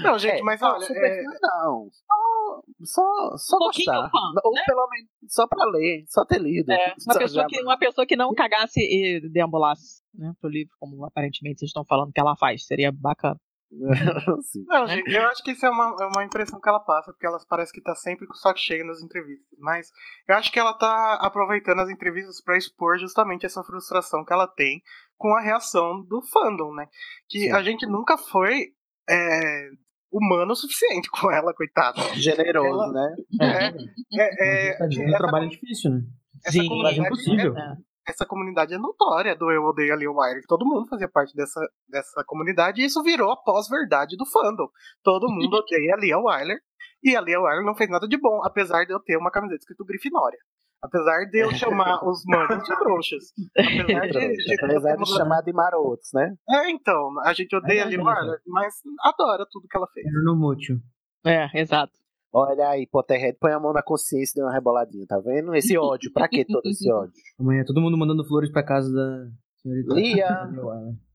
Não, 0.05 0.17
gente, 0.17 0.39
É, 0.39 0.43
mas 0.43 0.61
não, 0.61 0.69
olha. 0.71 0.81
super 0.87 1.05
é- 1.05 1.23
não. 1.25 1.89
Só, 1.91 2.63
só, 2.85 3.37
só 3.37 3.57
Um 3.57 3.59
gostar. 3.59 4.09
fã, 4.09 4.19
Ou 4.45 4.53
né? 4.55 4.63
pelo 4.65 4.89
menos 4.89 5.11
só 5.29 5.49
pra 5.49 5.65
ler, 5.67 6.05
só 6.07 6.25
ter 6.25 6.41
lido. 6.41 6.71
É, 6.71 6.95
uma, 7.05 7.13
Só 7.15 7.19
pessoa 7.19 7.47
que, 7.49 7.61
uma 7.61 7.77
pessoa 7.77 8.07
que 8.07 8.15
não 8.15 8.33
cagasse 8.33 8.79
e 8.81 9.21
deambulasse 9.31 10.01
né, 10.15 10.33
pro 10.41 10.49
livro, 10.49 10.73
como 10.79 11.05
aparentemente 11.05 11.59
vocês 11.59 11.71
estão 11.71 11.85
falando 11.85 12.13
que 12.13 12.21
ela 12.21 12.37
faz. 12.37 12.65
Seria 12.67 12.93
bacana. 12.93 13.37
Não, 14.69 14.87
gente, 14.87 15.13
eu 15.13 15.23
acho 15.27 15.43
que 15.43 15.53
isso 15.53 15.65
é 15.67 15.71
uma, 15.71 15.97
é 16.01 16.07
uma 16.07 16.25
impressão 16.25 16.61
que 16.61 16.69
ela 16.69 16.81
passa, 16.81 17.13
porque 17.13 17.27
ela 17.27 17.39
parece 17.49 17.73
que 17.73 17.83
tá 17.83 17.95
sempre 17.95 18.27
com 18.27 18.33
o 18.33 18.37
saco 18.37 18.59
cheio 18.59 18.87
nas 18.87 19.03
entrevistas. 19.03 19.47
Mas 19.59 19.89
eu 20.29 20.37
acho 20.37 20.51
que 20.53 20.59
ela 20.59 20.73
tá 20.75 21.15
aproveitando 21.21 21.81
as 21.81 21.91
entrevistas 21.91 22.41
pra 22.43 22.57
expor 22.57 22.99
justamente 22.99 23.45
essa 23.47 23.63
frustração 23.65 24.25
que 24.25 24.33
ela 24.33 24.47
tem 24.47 24.81
com 25.17 25.35
a 25.35 25.41
reação 25.41 26.03
do 26.05 26.23
fandom, 26.33 26.73
né? 26.75 26.87
Que 27.29 27.41
Sim. 27.41 27.53
a 27.53 27.63
gente 27.63 27.87
nunca 27.87 28.17
foi 28.17 28.69
é, 29.09 29.69
humano 30.11 30.53
o 30.53 30.57
suficiente 30.57 31.11
com 31.11 31.31
ela, 31.31 31.53
coitada. 31.55 32.01
Generoso, 32.15 32.69
Ela- 32.69 32.93
né? 32.93 33.17
É, 33.41 34.21
é, 34.21 34.69
é, 34.71 34.79
Tá 34.79 34.87
dizendo 34.87 35.13
um 35.13 35.17
trabalho 35.19 35.49
difícil, 35.49 35.91
né? 35.91 36.01
essa 36.45 36.53
Sim, 36.59 36.69
quase 36.69 37.01
impossível. 37.01 37.57
é- 37.57 37.77
essa 38.07 38.27
comunidade 38.27 38.75
é 38.75 38.79
notória 38.79 39.35
do 39.35 39.51
Eu 39.51 39.65
Odeio 39.65 39.95
a 39.95 39.97
Lia 39.97 40.11
Wire. 40.11 40.47
Todo 40.47 40.67
mundo 40.67 40.87
fazia 40.89 41.09
parte 41.09 41.35
dessa, 41.35 41.61
dessa 41.89 42.23
comunidade 42.27 42.81
e 42.81 42.85
isso 42.85 43.03
virou 43.03 43.31
a 43.31 43.37
pós-verdade 43.37 44.17
do 44.17 44.27
fandom. 44.27 44.69
Todo 45.03 45.31
mundo 45.31 45.55
odeia 45.57 45.95
a 45.95 45.97
Lia 45.99 46.19
Wyler 46.19 46.59
e 47.03 47.17
a 47.17 47.21
Lia 47.21 47.41
Wyler 47.41 47.65
não 47.65 47.75
fez 47.75 47.91
nada 47.91 48.07
de 48.07 48.17
bom, 48.19 48.43
apesar 48.45 48.85
de 48.85 48.93
eu 48.93 49.01
ter 49.01 49.17
uma 49.17 49.31
camiseta 49.31 49.61
escrito 49.61 49.85
Grifinória. 49.85 50.39
Apesar 50.83 51.25
de 51.31 51.39
eu 51.39 51.51
chamar 51.55 52.01
os 52.07 52.23
manos 52.27 52.63
de 52.63 52.77
trouxas. 52.77 53.25
Apesar 53.57 54.07
de, 54.07 54.37
de, 54.37 54.65
Apesar 54.65 54.97
de 54.97 55.09
chamar 55.09 55.41
de 55.41 55.53
marotos, 55.53 56.11
né? 56.13 56.35
É, 56.51 56.71
então, 56.71 57.11
a 57.25 57.33
gente 57.33 57.57
odeia 57.57 57.85
a 57.85 57.87
Lia 57.87 58.03
Wyler, 58.03 58.39
mas 58.47 58.75
adora 59.03 59.47
tudo 59.51 59.67
que 59.67 59.77
ela 59.77 59.89
fez. 59.95 60.07
No 60.25 60.37
mútil. 60.37 60.77
É, 61.25 61.49
exato. 61.59 62.04
Olha 62.37 62.69
aí, 62.71 62.85
Potterhead, 62.87 63.39
põe 63.41 63.53
a 63.53 63.61
mão 63.61 63.73
na 63.73 63.81
consciência 63.83 64.33
e 64.33 64.35
deu 64.41 64.47
uma 64.47 64.53
reboladinha, 64.53 65.07
tá 65.07 65.19
vendo? 65.21 65.55
Esse 65.55 65.79
ódio, 65.79 66.13
pra 66.13 66.27
que 66.29 66.45
todo 66.45 66.67
esse 66.67 66.87
ódio? 66.93 67.13
Amanhã 67.39 67.63
todo 67.65 67.81
mundo 67.81 67.97
mandando 67.97 68.25
flores 68.27 68.51
pra 68.51 68.65
casa 68.65 68.93
da 68.93 69.29
senhorita. 69.63 69.95
Lia. 69.95 70.51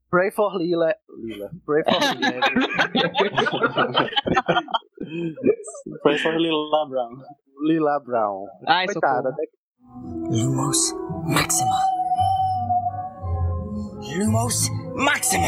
Pray 0.09 0.31
for 0.31 0.55
Lila. 0.57 0.95
Lila. 1.21 1.51
Pray 1.65 1.83
for 1.83 1.99
Lila. 2.15 2.39
Foi 6.01 6.17
só 6.17 6.29
Lila 6.31 6.87
Brown. 6.89 7.11
Lila 7.67 7.99
Brown. 7.99 8.45
Ai, 8.67 8.87
Coitada, 8.87 9.29
socorro. 9.29 9.37
né? 9.37 9.45
Lumos 10.31 10.93
Maxima. 11.27 11.77
Lumos 14.17 14.69
Maxima. 14.95 15.47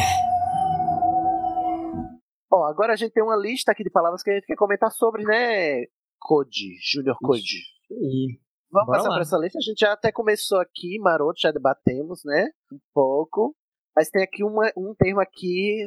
Ó, 2.51 2.65
agora 2.65 2.93
a 2.93 2.95
gente 2.95 3.13
tem 3.13 3.23
uma 3.23 3.37
lista 3.37 3.71
aqui 3.71 3.83
de 3.83 3.89
palavras 3.89 4.21
que 4.21 4.29
a 4.29 4.33
gente 4.33 4.45
quer 4.45 4.55
comentar 4.55 4.91
sobre, 4.91 5.23
né? 5.23 5.85
Code, 6.19 6.75
Junior 6.81 7.17
Code. 7.21 7.57
E 7.89 8.39
Vamos 8.71 8.87
Bora 8.87 8.99
passar 8.99 9.09
lá. 9.09 9.15
por 9.15 9.21
essa 9.21 9.37
lista. 9.37 9.59
A 9.59 9.61
gente 9.61 9.79
já 9.79 9.91
até 9.91 10.11
começou 10.11 10.59
aqui, 10.59 10.97
maroto, 10.99 11.41
já 11.41 11.51
debatemos, 11.51 12.23
né? 12.23 12.49
Um 12.71 12.79
pouco. 12.93 13.55
Mas 13.93 14.09
tem 14.09 14.23
aqui 14.23 14.41
uma, 14.41 14.71
um 14.77 14.95
termo 14.97 15.19
aqui 15.19 15.83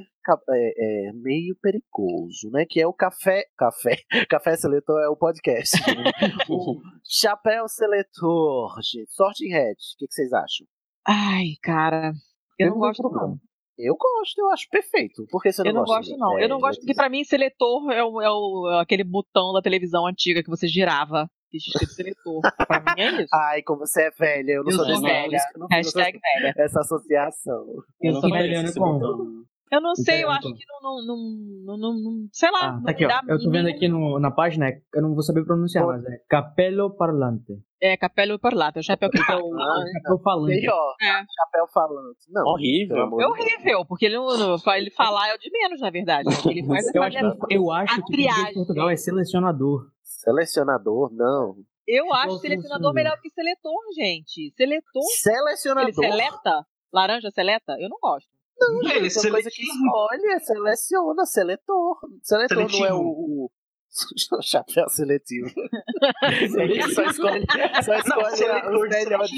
é, 0.50 1.08
é, 1.08 1.12
meio 1.14 1.56
perigoso, 1.62 2.50
né? 2.50 2.66
Que 2.68 2.80
é 2.80 2.86
o 2.86 2.92
café. 2.92 3.46
Café. 3.56 3.96
Café 4.28 4.56
seletor 4.56 5.00
é 5.00 5.08
o 5.08 5.16
podcast. 5.16 5.74
o 6.50 6.82
chapéu 7.02 7.66
seletor, 7.66 8.78
gente. 8.82 9.10
Sorting 9.14 9.48
Head. 9.48 9.72
O 9.72 9.98
que, 9.98 10.06
que 10.06 10.14
vocês 10.14 10.32
acham? 10.34 10.66
Ai, 11.06 11.54
cara. 11.62 12.12
Eu 12.58 12.66
Eu 12.66 12.68
não 12.68 12.74
não 12.74 12.80
gosto, 12.80 13.02
gosto, 13.02 13.16
não. 13.16 13.40
Eu 13.78 13.96
gosto, 13.96 14.38
eu 14.38 14.50
acho 14.50 14.68
perfeito. 14.70 15.26
Por 15.30 15.42
que 15.42 15.52
você 15.52 15.62
não 15.62 15.70
Eu 15.70 15.74
não 15.74 15.84
gosta? 15.84 15.96
gosto, 16.10 16.16
não. 16.18 16.38
É, 16.38 16.44
eu 16.44 16.48
não 16.48 16.60
gosto 16.60 16.80
porque, 16.80 16.94
pra 16.94 17.08
mim, 17.08 17.24
seletor 17.24 17.90
é, 17.90 18.02
o, 18.04 18.20
é 18.22 18.30
o- 18.30 18.70
é 18.70 18.80
aquele 18.82 19.02
botão 19.04 19.52
da 19.52 19.60
televisão 19.60 20.06
antiga 20.06 20.42
que 20.42 20.50
você 20.50 20.66
girava. 20.68 21.28
Que 21.50 21.58
escrito 21.58 21.92
seletor. 21.92 22.40
pra 22.68 22.80
mim 22.80 23.00
é 23.02 23.22
isso. 23.22 23.28
Ai, 23.34 23.62
como 23.62 23.80
você 23.86 24.02
é 24.04 24.10
velha, 24.10 24.52
eu 24.52 24.62
não 24.64 24.70
Eu 24.70 24.76
sou 24.76 24.84
sou 24.86 25.00
velha. 25.02 25.38
eu 25.54 25.60
não 25.60 25.68
fiz 25.68 25.76
Hashtag 25.94 26.20
velha. 26.20 26.54
Essa 26.56 26.80
associação. 26.80 27.64
Eu 28.00 28.12
não 28.12 28.20
sou 28.20 28.30
como? 28.30 28.98
botão. 28.98 29.44
Eu 29.74 29.80
não 29.80 29.94
sei, 29.94 30.22
eu 30.24 30.30
acho 30.30 30.48
então? 30.48 30.54
que 30.56 30.64
não, 30.82 30.82
não, 30.82 31.16
não, 31.64 31.76
não, 31.76 31.94
não- 32.00 32.28
sei 32.32 32.50
lá. 32.50 32.76
Ah, 32.76 32.82
tá 32.84 32.90
aqui, 32.92 33.04
ó. 33.06 33.10
Eu 33.28 33.38
tô 33.38 33.50
vendo 33.50 33.68
aqui 33.68 33.88
no, 33.88 34.18
na 34.18 34.30
página, 34.30 34.68
é- 34.68 34.80
eu 34.94 35.02
não 35.02 35.14
vou 35.14 35.22
saber 35.22 35.44
pronunciar, 35.44 35.86
mas 35.86 36.04
é 36.04 36.18
Capello 36.28 36.94
Parlante. 36.96 37.52
É, 37.82 37.98
capelo 37.98 38.38
parlato, 38.38 38.78
é 38.78 38.80
o 38.80 38.82
chapéu 38.82 39.10
que 39.10 39.18
tá. 39.18 39.24
Chapéu 39.26 40.18
falante. 40.22 40.58
Tem, 40.58 40.70
ó, 40.70 40.94
É. 41.02 41.12
chapéu 41.36 41.66
falante. 41.70 42.20
Não, 42.30 42.46
Horrível. 42.46 43.02
amor 43.02 43.20
É 43.22 43.26
horrível, 43.26 43.84
porque 43.84 44.06
ele, 44.06 44.16
não, 44.16 44.56
ele 44.76 44.90
falar 44.90 45.28
é 45.28 45.34
o 45.34 45.38
de 45.38 45.50
menos, 45.50 45.80
na 45.82 45.90
verdade. 45.90 46.28
Ele 46.48 46.64
faz 46.66 46.86
é 46.86 46.98
Eu 46.98 47.02
acho, 47.02 47.18
que, 47.46 47.54
eu 47.54 47.70
acho 47.70 47.92
a 48.00 48.02
que 48.06 48.12
o. 48.12 48.54
Portugal 48.54 48.88
é 48.88 48.96
selecionador. 48.96 49.86
Selecionador, 50.02 51.12
não. 51.12 51.56
Eu 51.86 52.10
acho 52.14 52.38
selecionador? 52.38 52.94
melhor 52.94 53.20
que 53.20 53.28
seletor, 53.28 53.74
gente. 53.94 54.50
Seletor, 54.56 55.02
Selecionador. 55.22 55.88
ele 55.90 55.92
seleta, 56.10 56.66
laranja 56.90 57.30
seleta, 57.30 57.76
eu 57.78 57.90
não 57.90 57.98
gosto. 58.00 58.30
Não, 58.60 58.80
Ele 58.90 59.08
gente, 59.10 59.16
é 59.18 59.20
uma 59.20 59.30
coisa 59.32 59.50
que 59.50 59.56
seletivo. 59.56 59.86
escolhe, 59.86 60.26
é 60.32 60.38
seleciona, 60.38 61.26
seletor. 61.26 61.98
Seletor 62.22 62.56
não 62.56 62.64
é 62.64 62.68
Seletivo. 62.68 62.98
o, 62.98 63.44
o- 63.46 63.50
chapéu 64.42 64.88
seletivo. 64.88 65.48
só 66.94 67.02
escolhe, 67.04 67.44
só 67.84 67.94
escolhe 67.94 68.36
seletor 68.36 68.74
os 68.74 68.88
melhores. 68.88 69.30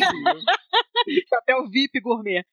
Chapéu 1.28 1.68
VIP 1.70 2.00
gourmet. 2.00 2.44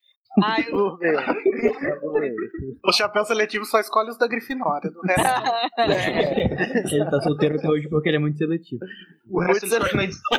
Ai, 0.43 0.65
eu... 0.67 0.97
O 2.85 2.91
chapéu 2.91 3.23
seletivo 3.23 3.65
só 3.65 3.79
escolhe 3.79 4.09
os 4.09 4.17
da 4.17 4.27
Grifinória. 4.27 4.89
Do 4.89 4.99
resto, 5.01 6.95
Ele 6.95 7.09
tá 7.09 7.21
solteiro 7.21 7.55
até 7.57 7.69
hoje 7.69 7.87
porque 7.87 8.09
ele 8.09 8.17
é 8.17 8.19
muito 8.19 8.37
seletivo. 8.37 8.83
O 9.29 9.39
resto 9.41 9.65
ele 9.65 9.93
na 9.95 10.03
edição. 10.03 10.37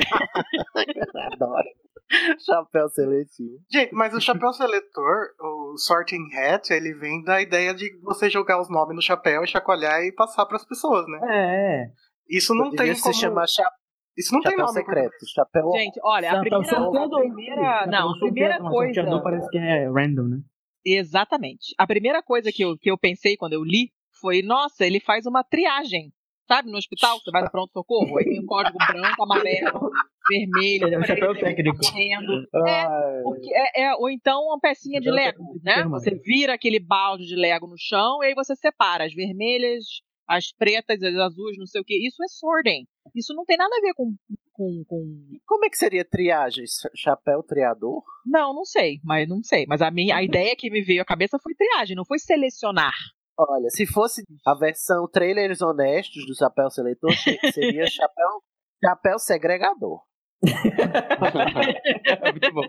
Adoro. 1.32 1.68
Chapéu 2.44 2.88
seletivo. 2.88 3.58
Gente, 3.70 3.92
mas 3.94 4.14
o 4.14 4.20
chapéu 4.20 4.52
seletor, 4.52 5.26
o 5.40 5.76
sorting 5.78 6.24
hat, 6.36 6.70
ele 6.72 6.94
vem 6.94 7.22
da 7.22 7.40
ideia 7.40 7.74
de 7.74 7.90
você 8.02 8.28
jogar 8.30 8.60
os 8.60 8.68
nomes 8.70 8.94
no 8.96 9.02
chapéu 9.02 9.42
e 9.44 9.46
chacoalhar 9.48 10.02
e 10.02 10.12
passar 10.12 10.46
pras 10.46 10.64
pessoas, 10.64 11.06
né? 11.08 11.20
É, 11.30 11.86
Isso 12.28 12.54
não 12.54 12.70
tem 12.70 12.94
se 12.94 13.02
como... 13.02 13.14
chamar 13.14 13.46
cha- 13.48 13.70
Isso 14.16 14.32
não 14.34 14.40
tem 14.42 14.52
chapéu 14.52 14.66
nome. 14.66 14.78
secreto. 14.78 15.26
Chapéu 15.34 15.70
Gente, 15.72 16.00
olha, 16.02 16.28
a 16.28 16.34
Chapéu 16.36 16.42
primeira, 16.60 16.76
a 16.76 16.80
sorteador. 16.82 17.20
primeira, 17.20 17.62
Chapéu 17.62 17.90
não, 17.90 18.10
a 18.10 18.18
primeira 18.18 18.58
coisa, 18.60 18.94
sorteador 18.94 19.22
parece 19.22 19.48
que 19.50 19.58
é 19.58 19.88
random, 19.88 20.22
né? 20.28 20.38
exatamente. 20.86 21.74
A 21.78 21.86
primeira 21.86 22.22
coisa 22.22 22.52
que 22.52 22.62
eu, 22.62 22.76
que 22.78 22.90
eu 22.90 22.98
pensei 22.98 23.36
quando 23.36 23.54
eu 23.54 23.64
li 23.64 23.90
foi, 24.20 24.42
nossa, 24.42 24.84
ele 24.84 25.00
faz 25.00 25.26
uma 25.26 25.42
triagem. 25.42 26.12
Sabe, 26.46 26.70
no 26.70 26.76
hospital, 26.76 27.18
você 27.20 27.30
vai 27.30 27.42
no 27.42 27.50
pronto-socorro, 27.50 28.18
aí 28.18 28.24
tem 28.24 28.40
um 28.40 28.46
código 28.46 28.76
branco, 28.76 29.22
amarelo, 29.22 29.90
vermelho, 30.28 30.92
é 30.94 30.98
um 30.98 31.04
chapéu 31.04 31.34
técnico. 31.38 31.78
correndo. 31.78 32.46
É, 32.66 33.22
porque 33.22 33.50
é, 33.54 33.82
é- 33.84 33.94
ou 33.94 34.10
então 34.10 34.42
uma 34.42 34.60
pecinha 34.60 35.00
de 35.00 35.10
Lego, 35.10 35.58
né? 35.62 35.84
Você 35.84 36.14
vira 36.14 36.54
aquele 36.54 36.78
balde 36.78 37.26
de 37.26 37.34
Lego 37.34 37.66
no 37.66 37.78
chão 37.78 38.22
e 38.22 38.26
aí 38.26 38.34
você 38.34 38.54
separa 38.56 39.04
as 39.06 39.14
vermelhas, 39.14 39.84
as 40.28 40.52
pretas, 40.52 41.02
as 41.02 41.14
azuis, 41.14 41.56
não 41.58 41.66
sei 41.66 41.80
o 41.80 41.84
que. 41.84 42.06
Isso 42.06 42.22
é 42.22 42.28
sorting. 42.28 42.86
Isso 43.14 43.34
não 43.34 43.44
tem 43.44 43.56
nada 43.56 43.74
a 43.76 43.80
ver 43.80 43.92
com. 43.94 44.14
com, 44.52 44.84
com... 44.86 45.38
Como 45.46 45.64
é 45.64 45.68
que 45.70 45.76
seria 45.78 46.04
triagem? 46.04 46.66
Ch- 46.66 46.88
Chapéu 46.94 47.42
triador? 47.42 48.02
Não, 48.26 48.54
não 48.54 48.64
sei, 48.64 48.98
mas 49.04 49.28
não 49.28 49.42
sei. 49.42 49.66
Mas 49.66 49.82
a 49.82 49.90
minha 49.90 50.16
a 50.16 50.22
ideia 50.22 50.54
que 50.56 50.70
me 50.70 50.82
veio 50.82 51.02
à 51.02 51.04
cabeça 51.04 51.38
foi 51.38 51.54
triagem, 51.54 51.94
não 51.96 52.04
foi 52.04 52.18
selecionar. 52.18 52.94
Olha, 53.36 53.68
se 53.70 53.84
fosse 53.86 54.22
a 54.46 54.54
versão 54.54 55.08
trailers 55.08 55.60
honestos 55.60 56.24
do 56.26 56.36
chapéu 56.36 56.70
seletor, 56.70 57.12
se- 57.14 57.38
seria 57.52 57.84
chapéu, 57.90 58.28
chapéu 58.84 59.18
segregador. 59.18 60.00
É 62.22 62.30
muito 62.30 62.52
bom. 62.52 62.62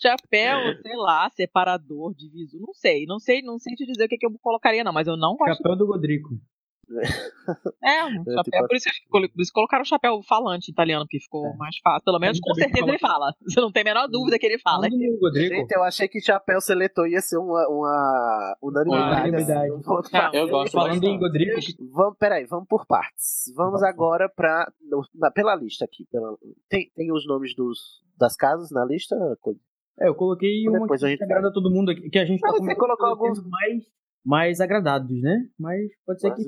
Chapéu, 0.00 0.58
sei 0.80 0.96
lá, 0.96 1.28
separador, 1.30 2.14
divisor, 2.14 2.60
não 2.60 2.72
sei, 2.72 3.04
não 3.04 3.18
sei, 3.18 3.42
não 3.42 3.58
sei 3.58 3.74
te 3.74 3.84
dizer 3.84 4.04
o 4.04 4.08
que, 4.08 4.16
que 4.16 4.26
eu 4.26 4.30
colocaria, 4.40 4.84
não, 4.84 4.92
mas 4.92 5.08
eu 5.08 5.16
não 5.16 5.34
gosto. 5.36 5.56
Chapéu 5.56 5.76
do 5.76 5.86
Godrico. 5.86 6.28
É, 7.84 8.04
um 8.04 8.22
É, 8.26 8.34
chapéu, 8.34 8.42
tipo- 8.44 8.68
por, 8.68 8.76
isso, 8.76 8.84
que- 8.90 9.08
por 9.08 9.22
isso 9.42 9.50
que 9.50 9.54
colocaram 9.54 9.82
o 9.82 9.86
chapéu 9.86 10.20
falante 10.22 10.70
italiano, 10.70 11.04
porque 11.04 11.20
ficou 11.20 11.54
mais 11.56 11.76
fácil. 11.78 12.04
Pelo 12.04 12.18
menos, 12.18 12.38
com 12.40 12.52
bem 12.54 12.64
que 12.66 12.72
certeza 12.72 12.88
ele 12.90 12.98
fala. 12.98 13.34
Você 13.42 13.60
não 13.60 13.70
tem 13.72 13.82
a 13.82 13.84
menor 13.84 14.06
dúvida 14.08 14.38
que 14.38 14.46
ele 14.46 14.58
fala. 14.58 14.88
Godrico, 15.20 15.54
Gente, 15.56 15.72
eu 15.72 15.82
achei 15.82 16.08
que 16.08 16.20
chapéu 16.20 16.60
seletor 16.60 17.06
ia 17.08 17.20
ser 17.20 17.36
uma, 17.38 17.68
uma 17.68 18.56
unanimidade. 18.62 19.28
Unanimidade. 19.28 19.70
assim, 19.70 19.72
um 19.72 19.82
Não. 20.12 20.34
Eu 20.34 20.48
gosto 20.48 20.72
falando 20.72 21.04
em. 21.04 21.18
Godrico, 21.18 21.58
Vamos, 21.92 22.16
peraí, 22.18 22.44
vamos 22.46 22.66
por 22.68 22.86
partes. 22.86 23.52
Vamos 23.56 23.82
agora 23.82 24.28
pra. 24.28 24.70
na- 25.14 25.30
pela 25.30 25.54
lista 25.54 25.84
aqui. 25.84 26.06
Pela, 26.10 26.36
tem, 26.68 26.90
tem 26.94 27.12
os 27.12 27.26
nomes 27.26 27.54
dos, 27.54 27.78
das 28.18 28.36
casas 28.36 28.70
na 28.70 28.84
lista? 28.84 29.16
é, 30.00 30.08
eu 30.08 30.14
coloquei 30.14 30.66
uma 30.68 30.80
Depois 30.80 31.00
que 31.00 31.06
a 31.06 31.10
gente 31.10 31.24
agrada 31.24 31.48
a 31.48 31.52
todo 31.52 31.70
mundo 31.70 31.90
aqui, 31.90 32.08
que 32.08 32.18
a 32.18 32.24
gente 32.24 32.40
tá 32.40 32.48
Não, 32.48 32.54
você 32.54 32.60
começando 32.60 32.78
colocou 32.80 33.06
alguns- 33.08 33.42
mais, 33.48 33.84
mais 34.24 34.60
agradados, 34.60 35.10
né? 35.20 35.48
Mas 35.58 35.80
pode 36.06 36.20
ser 36.20 36.28
Mais 36.28 36.44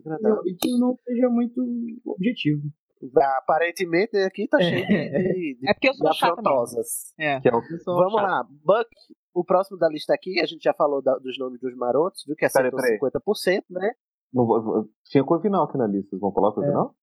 que, 0.60 0.78
não 0.78 0.96
seja 1.04 1.28
muito 1.28 1.60
objetivo. 2.04 2.62
Aparentemente 3.38 4.16
aqui 4.18 4.46
tá 4.46 4.58
cheio 4.60 4.86
de, 4.86 5.10
de, 5.10 5.56
de, 5.58 5.68
É 5.68 5.72
porque 5.72 5.88
eu 5.88 5.94
sou 5.94 6.10
de 6.10 6.16
afrontosas. 6.16 6.86
É, 7.18 7.40
Que 7.40 7.48
é 7.48 7.52
o 7.54 7.56
eu 7.62 7.78
sou 7.78 7.94
Vamos 7.96 8.12
chata. 8.20 8.26
lá, 8.26 8.44
Buck, 8.62 8.88
o 9.34 9.44
próximo 9.44 9.78
da 9.78 9.88
lista 9.88 10.12
aqui, 10.14 10.40
a 10.40 10.46
gente 10.46 10.62
já 10.62 10.74
falou 10.74 11.00
da- 11.02 11.16
dos 11.18 11.38
nomes 11.38 11.60
dos 11.60 11.74
marotos, 11.76 12.22
viu? 12.26 12.36
Que 12.36 12.44
acertou 12.44 12.78
Peraí, 12.80 12.98
50%, 12.98 13.62
né? 13.70 13.92
Não 14.32 14.88
Tinha 15.06 15.24
Corvinal 15.24 15.64
aqui 15.64 15.78
na 15.78 15.86
lista. 15.86 16.10
Vocês 16.10 16.20
vão 16.20 16.32
falar 16.32 16.52
Corvinal? 16.52 16.94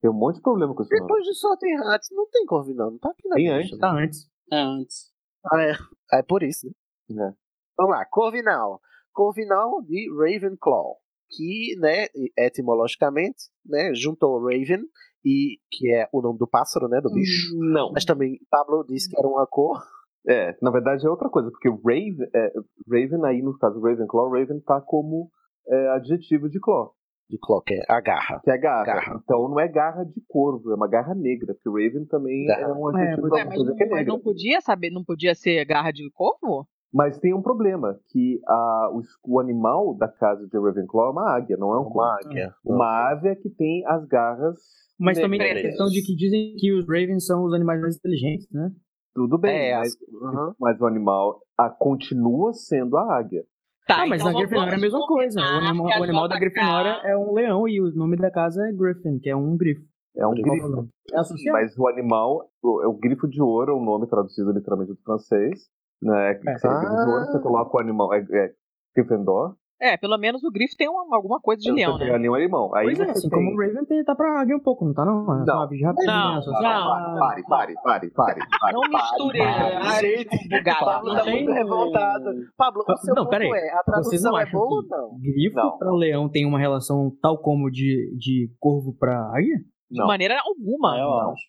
Tem 0.00 0.10
um 0.10 0.14
monte 0.14 0.36
de 0.36 0.42
problema 0.42 0.74
com 0.74 0.82
esse 0.82 0.90
nome. 0.94 1.02
Depois 1.06 1.24
de 1.24 1.34
Sorting 1.34 1.74
Hats, 1.84 2.08
não 2.12 2.28
tem 2.30 2.44
Corvinal, 2.44 2.90
não 2.90 2.98
tá 2.98 3.10
aqui 3.10 3.26
na 3.28 3.36
Tem 3.36 3.58
lista. 3.58 3.58
antes, 3.58 3.72
né? 3.72 3.78
Tá 3.80 3.92
antes. 3.92 4.30
É, 4.52 4.60
antes. 4.60 5.12
Ah, 5.52 5.62
é. 5.62 6.18
É 6.18 6.22
por 6.22 6.42
isso, 6.42 6.66
né? 7.08 7.28
É. 7.32 7.34
Vamos 7.78 7.92
lá, 7.96 8.04
Corvinal. 8.06 8.80
Corvinal 9.16 9.80
de 9.82 10.08
Ravenclaw, 10.14 10.96
que, 11.30 11.74
né, 11.80 12.04
etimologicamente, 12.38 13.44
né, 13.64 13.92
juntou 13.94 14.38
Raven, 14.44 14.82
e, 15.24 15.58
que 15.72 15.92
é 15.92 16.06
o 16.12 16.20
nome 16.20 16.38
do 16.38 16.46
pássaro, 16.46 16.86
né, 16.86 17.00
do 17.00 17.10
bicho. 17.10 17.56
Não. 17.58 17.90
Mas 17.92 18.04
também 18.04 18.38
Pablo 18.50 18.84
disse 18.86 19.08
que 19.10 19.18
era 19.18 19.26
uma 19.26 19.46
cor. 19.46 19.82
É, 20.28 20.56
na 20.60 20.70
verdade 20.70 21.06
é 21.06 21.10
outra 21.10 21.28
coisa, 21.30 21.50
porque 21.50 21.68
Raven, 21.68 22.28
é, 22.34 22.52
Raven 22.90 23.24
aí 23.24 23.42
no 23.42 23.56
caso 23.58 23.80
Ravenclaw, 23.80 24.28
Raven 24.30 24.60
tá 24.60 24.80
como 24.80 25.30
é, 25.68 25.88
adjetivo 25.90 26.48
de 26.50 26.58
claw, 26.60 26.92
De 27.30 27.38
claw, 27.40 27.62
que 27.62 27.74
é 27.74 27.82
a 27.88 28.00
garra. 28.00 28.40
que 28.44 28.50
é 28.50 28.58
garra. 28.58 28.84
Garra. 28.84 29.20
Então 29.22 29.48
não 29.48 29.58
é 29.60 29.66
garra 29.68 30.04
de 30.04 30.20
corvo, 30.28 30.70
é 30.72 30.74
uma 30.74 30.88
garra 30.88 31.14
negra, 31.14 31.54
porque 31.54 31.68
Raven 31.84 32.06
também 32.06 32.44
Garra. 32.46 32.62
é 32.62 32.72
um 32.72 32.90
É, 32.98 33.02
adjetivo 33.02 33.22
mas- 33.28 33.32
alguma 33.32 33.44
mas, 33.46 33.54
coisa 33.56 33.70
não, 33.70 33.76
que 33.76 33.82
é 33.82 33.86
mas 33.86 33.96
negra. 33.98 34.12
não 34.12 34.20
podia 34.20 34.60
saber, 34.60 34.90
não 34.90 35.04
podia 35.04 35.34
ser 35.34 35.64
garra 35.64 35.90
de 35.92 36.08
corvo? 36.12 36.68
Mas 36.92 37.18
tem 37.18 37.34
um 37.34 37.42
problema, 37.42 37.98
que 38.10 38.40
a, 38.46 38.90
o, 38.92 39.02
o 39.34 39.40
animal 39.40 39.94
da 39.94 40.08
casa 40.08 40.46
de 40.46 40.58
Ravenclaw 40.58 41.08
é 41.08 41.10
uma 41.10 41.36
águia, 41.36 41.56
não 41.56 41.74
é 41.74 41.80
um. 41.80 41.88
Uma 41.88 42.14
águia. 42.16 42.54
Uma 42.64 43.10
ave 43.10 43.36
que 43.36 43.50
tem 43.50 43.84
as 43.86 44.06
garras 44.06 44.58
Mas 44.98 45.18
também 45.18 45.38
tem 45.38 45.50
a 45.52 45.54
questão 45.62 45.86
de 45.88 46.00
que 46.02 46.14
dizem 46.14 46.54
que 46.56 46.72
os 46.72 46.86
Ravens 46.86 47.26
são 47.26 47.44
os 47.44 47.52
animais 47.52 47.80
mais 47.80 47.96
inteligentes, 47.96 48.48
né? 48.50 48.70
Tudo 49.14 49.38
bem, 49.38 49.70
É, 49.70 49.78
mas, 49.78 49.88
as- 49.88 49.98
Uhum. 50.12 50.54
mas 50.60 50.80
o 50.80 50.86
animal 50.86 51.40
a, 51.58 51.70
continua 51.70 52.52
sendo 52.52 52.96
a 52.96 53.16
águia. 53.18 53.44
Tá, 53.86 54.02
ah, 54.02 54.06
mas 54.06 54.20
então 54.20 54.32
na 54.32 54.38
Grifinória 54.40 54.72
é 54.72 54.74
a 54.74 54.80
mesma 54.80 55.06
coisa. 55.06 55.40
O 55.40 55.44
animal, 55.44 55.86
o 55.86 56.02
animal 56.02 56.28
da 56.28 56.38
Grifinória 56.38 57.00
é 57.04 57.16
um 57.16 57.32
leão 57.32 57.68
e 57.68 57.80
o 57.80 57.94
nome 57.94 58.16
da 58.16 58.30
casa 58.30 58.66
é 58.68 58.72
Griffin, 58.72 59.18
que 59.18 59.30
é 59.30 59.36
um 59.36 59.56
grifo. 59.56 59.82
É 60.16 60.26
um 60.26 60.32
Grifo. 60.32 60.88
É. 61.12 61.52
Mas 61.52 61.76
o 61.78 61.86
animal, 61.86 62.50
o, 62.62 62.82
é 62.82 62.86
o 62.88 62.94
grifo 62.94 63.28
de 63.28 63.40
ouro, 63.40 63.72
é 63.72 63.74
um 63.74 63.84
nome 63.84 64.06
traduzido 64.08 64.50
literalmente 64.50 64.92
do 64.92 64.98
francês. 65.02 65.68
Né? 66.02 66.34
Que 66.34 66.48
É. 66.50 66.54
de 66.54 66.66
ouro, 67.10 67.24
você 67.26 67.38
coloca 67.40 67.76
o 67.76 67.80
animal, 67.80 68.12
é, 68.14 68.18
é 68.18 68.50
Gryffindor, 68.94 69.54
É, 69.78 69.94
pelo 69.98 70.16
menos 70.16 70.42
o 70.42 70.50
grifo 70.50 70.74
tem 70.74 70.88
uma- 70.88 71.14
alguma 71.14 71.38
coisa 71.38 71.60
de 71.60 71.68
você 71.68 71.74
leão, 71.74 71.98
né? 71.98 72.10
ali 72.10 72.30
um 72.30 72.34
animal. 72.34 72.74
Aí 72.74 72.86
Pois 72.86 72.98
é, 73.00 73.04
você 73.04 73.10
assim 73.10 73.28
tem... 73.28 73.38
como 73.38 73.50
o 73.54 73.60
Raven 73.60 73.84
tem, 73.84 74.02
tá 74.04 74.14
pra 74.14 74.40
águia 74.40 74.56
um 74.56 74.60
pouco, 74.60 74.86
não 74.86 74.94
tá 74.94 75.04
não? 75.04 75.20
É 75.20 75.44
Não. 75.44 75.54
uma 75.54 75.64
ave 75.64 75.82
rapidinha, 75.82 76.14
Não, 76.34 76.40
só- 76.42 76.50
não. 76.52 77.18
Pare, 77.18 77.42
pare, 77.46 77.74
pare, 77.84 78.10
pare, 78.10 78.40
pare. 78.58 78.72
Não 78.72 78.80
misture 78.88 79.40
áreas 79.42 80.24
bugadas. 80.48 80.78
Pablo 80.80 81.14
tá 81.14 81.22
Tem- 81.24 81.32
muito 81.44 81.52
revoltado. 81.52 82.24
Pablo, 82.56 82.84
o 82.88 82.96
seu 82.96 83.14
Não, 83.14 83.24
ponto 83.24 83.34
é, 83.54 83.70
a 83.70 83.76
não 83.76 83.82
tradução 83.84 84.38
é 84.38 84.46
boa 84.50 84.64
ou 84.76 84.82
que 84.82 84.88
não? 84.88 85.18
grifo 85.20 85.56
Não. 85.56 85.76
pra 85.78 85.92
leão 85.92 86.28
tem 86.30 86.46
uma 86.46 86.58
relação 86.58 87.12
tal 87.20 87.38
como 87.42 87.70
de, 87.70 88.16
de 88.18 88.50
corvo 88.58 88.94
pra 88.98 89.14
águia? 89.34 89.56
De 89.90 89.98
Não. 90.00 90.06
maneira 90.06 90.40
alguma. 90.42 90.98
eu 90.98 91.12
acho. 91.32 91.42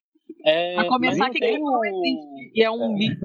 É, 0.45 0.77
A 0.77 0.85
começar 0.85 1.29
que 1.29 1.39
não 1.39 1.47
grifo 1.47 1.63
não 1.63 1.85
existe. 1.85 2.51
E 2.55 2.61
é 2.61 2.69
um 2.69 2.93
mix- 2.93 3.17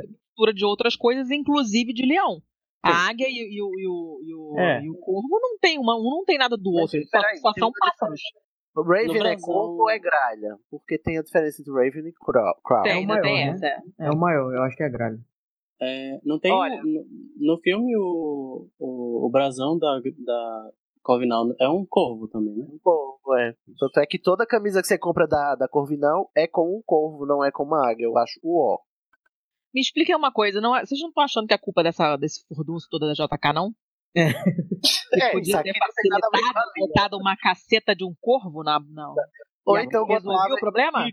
de 0.50 0.64
outras 0.64 0.96
coisas, 0.96 1.30
inclusive 1.30 1.92
de 1.92 2.06
leão. 2.06 2.40
A 2.82 3.08
águia 3.10 3.26
e, 3.28 3.32
e 3.54 3.62
o, 3.62 3.70
e, 3.78 3.86
o, 3.86 4.20
e, 4.24 4.34
o, 4.34 4.58
É. 4.58 4.82
e 4.82 4.90
o 4.90 4.94
corvo 4.96 5.28
não 5.40 5.58
tem 5.60 5.78
uma, 5.78 5.94
um 5.96 6.02
não 6.16 6.24
tem 6.24 6.38
nada 6.38 6.56
do 6.56 6.70
outro, 6.72 6.96
eles 6.96 7.08
só, 7.10 7.20
só 7.40 7.52
são 7.52 7.70
pássaros. 7.78 8.20
O 8.74 8.82
Raven 8.82 9.06
No 9.08 9.16
é 9.16 9.18
Brasil- 9.18 9.44
corvo 9.46 9.82
ou 9.82 9.90
é 9.90 9.98
gralha? 9.98 10.56
Porque 10.70 10.98
tem 10.98 11.18
a 11.18 11.22
diferença 11.22 11.60
entre 11.60 11.72
Raven 11.72 12.08
e 12.08 12.12
crow. 12.12 12.54
crow. 12.64 12.82
Tem, 12.82 12.92
o 12.94 12.98
ainda 13.00 13.12
maior, 13.12 13.22
tem 13.22 13.46
né? 13.46 13.52
essa. 13.52 13.82
É 14.00 14.10
o 14.10 14.16
maior, 14.16 14.52
eu 14.54 14.62
acho 14.62 14.74
que 14.76 14.82
é 14.82 14.88
gralha. 14.88 15.18
É, 15.80 16.18
não 16.24 16.38
tem. 16.40 16.50
Olha. 16.50 16.82
No, 16.82 17.04
no 17.36 17.58
filme, 17.60 17.94
o, 17.96 18.66
o, 18.78 19.26
o 19.26 19.30
brasão 19.30 19.78
da, 19.78 20.00
da 20.24 20.70
Corvinal 21.02 21.44
é 21.60 21.68
um 21.68 21.84
corvo 21.84 22.26
também, 22.28 22.54
né? 22.54 22.66
Um 22.72 22.78
corvo, 22.78 23.36
é. 23.36 23.54
Tanto 23.78 24.00
é 24.00 24.06
que 24.06 24.18
toda 24.18 24.46
camisa 24.46 24.80
que 24.80 24.86
você 24.86 24.96
compra 24.98 25.26
da, 25.26 25.54
da 25.54 25.68
Corvinal 25.68 26.30
é 26.34 26.46
com 26.46 26.76
um 26.78 26.82
corvo, 26.86 27.26
não 27.26 27.44
é 27.44 27.50
com 27.52 27.64
uma 27.64 27.88
águia. 27.90 28.04
Eu 28.04 28.16
acho 28.16 28.40
o 28.42 28.58
ó. 28.58 28.78
Me 29.74 29.80
expliquem 29.80 30.14
uma 30.16 30.32
coisa, 30.32 30.60
não 30.60 30.74
é- 30.76 30.84
vocês 30.84 31.00
não 31.00 31.08
estão 31.08 31.24
achando 31.24 31.46
que 31.46 31.54
é 31.54 31.58
culpa 31.58 31.82
dessa, 31.82 32.16
desse 32.16 32.44
furdunço 32.54 32.86
toda 32.90 33.06
da 33.06 33.12
JK, 33.14 33.52
não? 33.54 33.72
É, 34.14 34.30
Que 34.32 35.18
isso 35.18 35.32
podia 35.32 35.56
ter 35.62 35.72
tem 35.72 35.72
a 35.72 35.86
facilitado, 35.86 36.58
a 36.58 36.86
botado 36.86 37.16
uma 37.16 37.36
caceta 37.36 37.94
de 37.96 38.04
um 38.04 38.14
corvo 38.20 38.62
na. 38.62 38.78
Não. 38.78 39.14
Ou 39.64 39.78
então 39.78 40.04
resolveu 40.04 40.54
o 40.56 40.58
problema? 40.60 41.06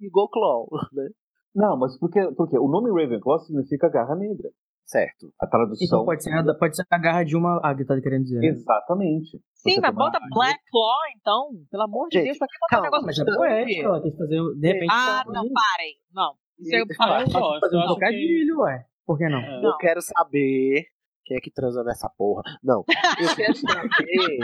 Eagle 0.00 0.28
Claw, 0.30 0.68
né? 0.92 1.08
Não, 1.54 1.78
mas 1.78 1.98
porque, 1.98 2.20
porque 2.36 2.58
o 2.58 2.68
nome 2.68 2.90
Ravenclaw 2.90 3.38
significa 3.40 3.88
garra 3.88 4.14
negra. 4.16 4.50
Certo. 4.84 5.32
A 5.40 5.46
tradução. 5.46 5.86
Então 5.86 6.04
pode 6.04 6.22
ser, 6.22 6.32
a- 6.34 6.54
pode 6.54 6.76
ser 6.76 6.84
a 6.90 6.98
garra 6.98 7.24
de 7.24 7.36
uma 7.36 7.58
águia, 7.62 7.86
tá 7.86 7.98
querendo 8.00 8.24
dizer. 8.24 8.40
né? 8.40 8.48
Exatamente. 8.48 9.40
Sim, 9.54 9.78
mas 9.80 9.94
bota 9.94 10.18
Black 10.30 10.60
Claw, 10.70 10.98
então. 11.16 11.50
Pelo 11.70 11.82
amor 11.84 12.08
de 12.08 12.18
Gente, 12.18 12.24
Deus, 12.26 12.38
pra 12.38 12.48
que 12.48 12.58
botar 12.58 12.66
um 12.66 12.82
calma, 12.90 12.98
negócio 12.98 13.06
Mas 13.06 13.18
é 13.18 13.24
desse? 13.24 13.36
poético, 13.38 13.86
ela 13.88 14.02
quis 14.02 14.16
fazer, 14.18 14.40
de 14.58 14.66
repente... 14.72 14.90
Ah, 14.92 15.24
não, 15.28 15.42
um- 15.44 15.52
parem. 15.52 15.94
Não. 16.12 16.34
Isso 16.58 16.74
é 16.74 16.78
E- 16.80 16.94
falar. 16.96 17.22
Eu 17.22 17.28
gosto, 17.30 17.60
fazer 17.60 17.76
eu 17.76 17.78
um 17.80 17.82
acho 17.82 17.94
que. 17.94 18.00
trocadilho, 18.00 18.58
ué. 18.60 18.86
Por 19.06 19.18
que 19.18 19.28
não? 19.28 19.38
É. 19.40 19.66
Eu 19.66 19.76
quero 19.78 20.00
saber 20.00 20.84
quem 21.24 21.36
é 21.36 21.40
que 21.40 21.50
transa 21.50 21.82
nessa 21.84 22.08
porra. 22.08 22.42
Não. 22.62 22.84
Eu 23.20 23.34
quero 23.36 23.54
saber. 23.56 24.38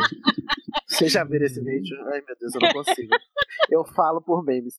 Vocês 0.87 1.13
já 1.13 1.25
viram 1.25 1.47
esse 1.47 1.63
vídeo? 1.63 1.97
Ai, 2.07 2.23
meu 2.27 2.37
Deus, 2.39 2.55
eu 2.55 2.61
não 2.61 2.73
consigo. 2.73 3.15
Eu 3.71 3.85
falo 3.85 4.21
por 4.23 4.45
memes. 4.45 4.75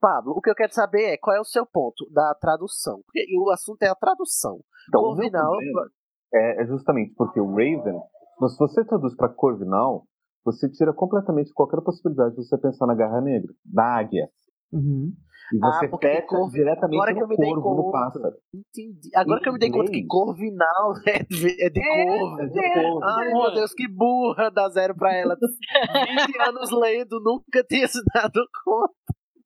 Pablo, 0.00 0.32
o 0.36 0.40
que 0.40 0.48
eu 0.50 0.54
quero 0.54 0.72
saber 0.72 1.02
é 1.12 1.16
qual 1.16 1.36
é 1.36 1.40
o 1.40 1.44
seu 1.44 1.66
ponto 1.66 2.08
da 2.12 2.32
tradução. 2.40 3.02
Porque 3.04 3.24
o 3.36 3.50
assunto 3.50 3.82
é 3.82 3.88
a 3.88 3.94
tradução. 3.96 4.60
Então, 4.88 5.00
Corvinal. 5.02 5.52
é, 6.32 6.62
é 6.62 6.66
justamente 6.66 7.12
porque 7.16 7.40
o 7.40 7.48
Raven, 7.50 7.98
mas 8.40 8.52
se 8.52 8.58
você 8.58 8.84
traduz 8.84 9.16
para 9.16 9.28
Corvinal, 9.28 10.06
você 10.44 10.70
tira 10.70 10.92
completamente 10.92 11.52
qualquer 11.52 11.80
possibilidade 11.82 12.36
de 12.36 12.44
você 12.46 12.56
pensar 12.56 12.86
na 12.86 12.94
garra 12.94 13.20
negra, 13.20 13.52
da 13.64 13.82
águia. 13.96 14.28
Uhum. 14.72 15.12
E 15.50 15.58
você 15.58 15.86
Ah, 15.86 15.98
fecha 15.98 16.26
Corvi- 16.26 16.58
diretamente 16.58 16.96
agora 17.00 17.12
que 17.14 17.18
no 17.20 17.24
eu 17.24 17.28
me 17.28 17.36
dei 17.38 17.48
corvo, 17.54 17.74
no 17.76 17.82
conta. 17.84 17.98
pássaro. 17.98 18.34
Entendi. 18.54 19.10
Agora 19.16 19.38
Em 19.38 19.42
que 19.42 19.48
eu 19.48 19.52
me 19.54 19.58
dei 19.58 19.70
conta 19.70 19.90
que 19.90 20.06
Corvinal 20.06 20.92
é 21.06 21.22
de, 21.24 21.64
é 21.64 21.70
de 21.70 21.80
corvo. 21.80 22.40
É 22.42 22.46
de 22.46 22.74
corvo. 22.74 23.00
Ai, 23.04 23.32
meu 23.32 23.54
Deus, 23.54 23.72
que 23.72 23.88
burra, 23.88 24.50
dá 24.50 24.68
zero 24.68 24.94
pra 24.94 25.14
ela. 25.16 25.34
20 25.40 26.48
anos 26.48 26.70
lendo, 26.70 27.18
nunca 27.24 27.64
tinha 27.66 27.88
se 27.88 27.98
dado 28.14 28.40
conta. 28.62 28.92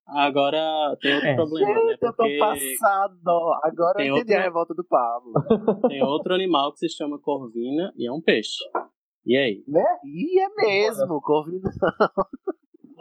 Agora 0.09 0.97
tem 1.01 1.15
outro 1.15 1.28
É. 1.28 1.35
problema, 1.36 1.69
né? 1.73 1.81
Gente, 1.93 2.03
eu 2.03 2.12
tô 2.12 2.24
passado. 2.39 3.55
Agora 3.62 3.94
Tem 3.97 4.09
eu 4.09 4.16
entendi 4.16 4.32
outra- 4.32 4.40
a 4.40 4.43
revolta 4.43 4.74
do 4.74 4.85
Pablo. 4.85 5.32
tem 5.89 6.03
outro 6.03 6.35
animal 6.35 6.73
que 6.73 6.78
se 6.81 6.89
chama 6.89 7.19
corvina 7.20 7.93
e 7.97 8.09
é 8.09 8.12
um 8.12 8.20
peixe. 8.20 8.59
E 9.24 9.36
aí? 9.39 9.62
Né? 9.69 9.85
E 10.05 10.40
é 10.43 10.49
mesmo, 10.57 11.20
Corvinal. 11.23 11.70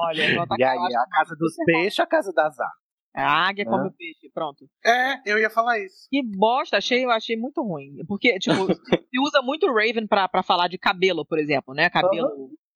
Olha, 0.02 0.26
JK, 0.26 0.56
E 0.58 0.64
aí, 0.64 0.96
a 0.96 1.06
casa 1.10 1.36
dos 1.36 1.54
peixes, 1.66 2.00
a 2.00 2.06
casa 2.06 2.32
das 2.34 2.60
aves. 2.60 2.82
A 3.14 3.50
águia 3.50 3.66
come 3.66 3.90
o 3.90 3.92
peixe, 3.92 4.30
pronto. 4.34 4.66
É, 4.86 5.30
eu 5.30 5.38
ia 5.38 5.50
falar 5.50 5.80
isso. 5.80 6.08
Que 6.10 6.22
bosta, 6.24 6.78
achei, 6.78 7.04
eu 7.04 7.12
achei 7.12 7.36
muito 7.36 7.62
ruim. 7.62 7.98
Porque, 8.08 8.40
tipo, 8.40 8.56
se 9.10 9.20
usa 9.20 9.42
muito 9.42 9.68
o 9.68 9.74
Raven 9.74 10.08
pra, 10.08 10.30
pra 10.30 10.42
falar 10.42 10.70
de 10.70 10.78
cabelo, 10.78 11.26
por 11.26 11.38
exemplo, 11.38 11.74
né? 11.74 11.90
Cabelo, 11.90 12.30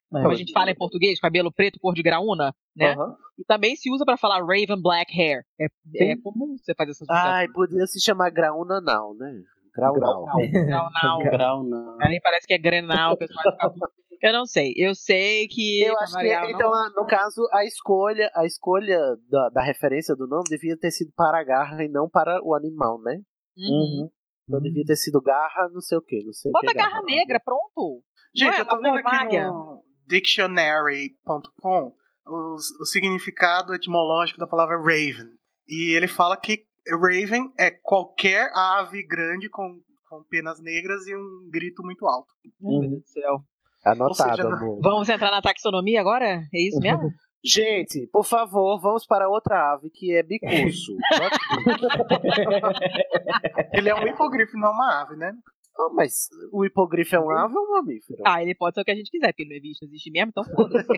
como 0.10 0.30
a 0.30 0.35
gente 0.35 0.52
fala 0.52 0.72
em 0.72 0.76
português, 0.76 1.19
cabelo 1.19 1.53
preto, 1.53 1.80
cor 1.80 1.93
de 1.93 2.03
graúna, 2.03 2.53
né? 2.76 2.93
Aham. 2.93 3.15
E 3.38 3.43
também 3.45 3.76
se 3.76 3.91
usa 3.91 4.06
pra 4.06 4.18
falar 4.18 4.39
Raven 4.39 4.81
Black 4.81 5.11
Hair. 5.18 5.43
É, 5.60 5.68
é 6.11 6.15
comum 6.18 6.56
você 6.57 6.73
fazer 6.76 6.91
essas 6.91 7.07
Ai, 7.10 7.47
podia 7.49 7.85
se 7.85 8.02
chamar 8.02 8.30
Graúna 8.30 8.80
não, 8.80 9.14
né? 9.14 9.41
Graunal. 9.76 10.26
Grau 10.26 10.89
não. 11.03 11.19
Grau 11.19 11.64
não. 11.64 11.97
Aí 12.02 12.19
parece 12.22 12.47
que 12.47 12.53
é 12.53 12.57
Grenal, 12.57 13.14
o 13.14 13.18
pessoal 13.18 13.43
fica... 13.73 13.89
Eu 14.21 14.33
não 14.33 14.45
sei. 14.45 14.73
Eu 14.75 14.93
sei 14.95 15.47
que. 15.47 15.83
Eu 15.83 15.97
acho 15.99 16.13
que, 16.17 16.27
então, 16.51 16.69
não- 16.71 16.89
no 17.03 17.05
caso, 17.07 17.47
a 17.51 17.63
escolha, 17.65 18.29
a 18.35 18.45
escolha 18.45 18.99
da, 19.29 19.49
da 19.49 19.61
referência 19.63 20.15
do 20.15 20.27
nome 20.27 20.43
devia 20.49 20.77
ter 20.77 20.91
sido 20.91 21.11
para 21.15 21.39
a 21.39 21.43
garra 21.43 21.83
e 21.83 21.87
não 21.89 22.09
para 22.09 22.39
o 22.43 22.53
animal, 22.55 22.99
né? 23.01 23.17
Uhum. 23.57 24.09
Então 24.47 24.61
devia 24.61 24.83
ter 24.85 24.95
sido 24.95 25.21
garra, 25.21 25.69
não 25.73 25.81
sei 25.81 25.97
o 25.97 26.01
que, 26.01 26.23
não 26.23 26.33
sei 26.33 26.49
o 26.49 26.53
Bota 26.53 26.67
que. 26.67 26.73
garra 26.73 27.01
negra, 27.03 27.39
pronto. 27.43 28.03
Gente, 28.35 28.53
Ué, 28.55 28.61
eu 28.61 28.65
tô 28.67 28.77
vendo 28.79 28.97
aqui 28.97 29.39
no 29.39 29.83
dictionary.com 30.07 31.93
os- 32.27 32.71
o 32.79 32.85
significado 32.85 33.73
etimológico 33.73 34.39
da 34.39 34.47
palavra 34.47 34.77
raven. 34.77 35.29
E 35.67 35.95
ele 35.95 36.07
fala 36.07 36.37
que 36.37 36.63
raven 36.89 37.51
é 37.57 37.71
qualquer 37.71 38.51
ave 38.53 39.05
grande 39.05 39.49
com, 39.49 39.79
com 40.09 40.23
penas 40.29 40.59
negras 40.61 41.05
e 41.07 41.15
um 41.15 41.49
grito 41.51 41.81
muito 41.83 42.05
alto. 42.07 42.27
Meu 42.59 42.81
Deus 42.81 43.01
do 43.03 43.07
céu. 43.07 43.39
Anotado, 43.85 44.35
seja, 44.35 44.47
amor. 44.47 44.79
Vamos 44.81 45.07
entrar 45.07 45.29
na 45.29 45.41
taxonomia 45.41 46.01
agora? 46.01 46.41
É 46.53 46.67
isso 46.67 46.79
mesmo? 46.79 47.09
Gente, 47.45 48.07
por 48.11 48.25
favor, 48.25 48.81
vamos 48.81 49.05
para 49.05 49.29
outra 49.29 49.73
ave 49.73 49.91
que 49.91 50.15
é 50.15 50.23
bicurso. 50.23 50.97
Ele 53.71 53.87
é 53.87 53.93
um 53.93 54.07
hipogrifo, 54.07 54.57
não 54.57 54.71
uma 54.71 55.03
ave, 55.03 55.15
né? 55.15 55.31
Ah, 55.77 55.89
mas 55.93 56.27
o 56.51 56.65
hipogrifo 56.65 57.15
é 57.15 57.19
um 57.19 57.29
ave 57.29 57.55
ou 57.55 57.65
um 57.65 57.71
mamífero? 57.73 58.23
Ah, 58.25 58.41
ele 58.41 58.55
pode 58.55 58.73
ser 58.73 58.81
o 58.81 58.85
que 58.85 58.91
a 58.91 58.95
gente 58.95 59.11
quiser, 59.11 59.27
porque 59.27 59.43
ele 59.43 59.49
não 59.49 59.57
existe, 59.57 59.85
existe 59.85 60.09
mesmo, 60.09 60.29
então 60.29 60.43
foda-se. 60.43 60.87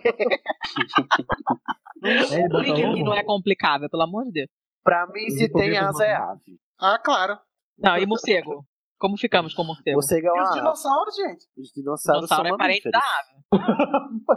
É, 2.04 2.86
ovo. 2.86 3.04
não 3.04 3.16
é 3.16 3.24
complicável, 3.24 3.90
pelo 3.90 4.04
amor 4.04 4.24
de 4.26 4.32
Deus. 4.32 4.50
Pra 4.84 5.08
mim, 5.08 5.32
se 5.32 5.52
tem 5.52 5.76
asa 5.76 6.06
é 6.06 6.14
ave. 6.14 6.60
Ah, 6.80 7.00
claro. 7.04 7.40
Não, 7.76 7.98
e 7.98 8.06
morcego? 8.06 8.64
Como 9.00 9.16
ficamos 9.18 9.54
com 9.54 9.62
o 9.62 9.66
morcego? 9.66 10.02
Você 10.02 10.16
é 10.16 10.22
E 10.26 10.42
os 10.42 10.50
dinossauros, 10.52 11.16
gente? 11.16 11.46
Os 11.56 11.72
dinossauros 11.72 12.26
Dinossauro 12.26 12.48
são 12.48 12.56
é 12.56 12.58
parente 12.58 12.90
da 12.90 13.00
ave. 13.00 13.38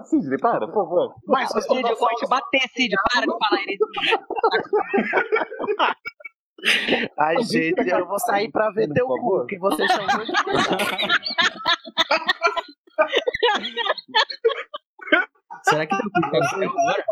Sidney, 0.05 0.39
para, 0.39 0.67
por 0.67 0.85
favor. 0.85 1.15
Mas 1.27 1.51
os 1.55 1.65
Cid, 1.65 1.89
eu 1.89 1.97
vou 1.97 2.09
te 2.11 2.29
bater, 2.29 2.69
Cid, 2.75 2.95
para 3.13 3.27
de 3.27 3.33
falar 3.39 3.63
heresia. 3.63 3.87
Ai, 7.19 7.43
gente, 7.43 7.89
eu 7.89 8.07
vou 8.07 8.19
sair 8.19 8.51
pra 8.51 8.71
ver 8.71 8.93
teu 8.93 9.07
cu, 9.07 9.47
que 9.47 9.59
vocês 9.59 9.91
são 9.91 10.07
muito 10.07 10.33
Será 15.65 15.87
que 15.87 15.97
tem 15.97 16.07
ficar 16.25 16.55
agora? 16.57 17.05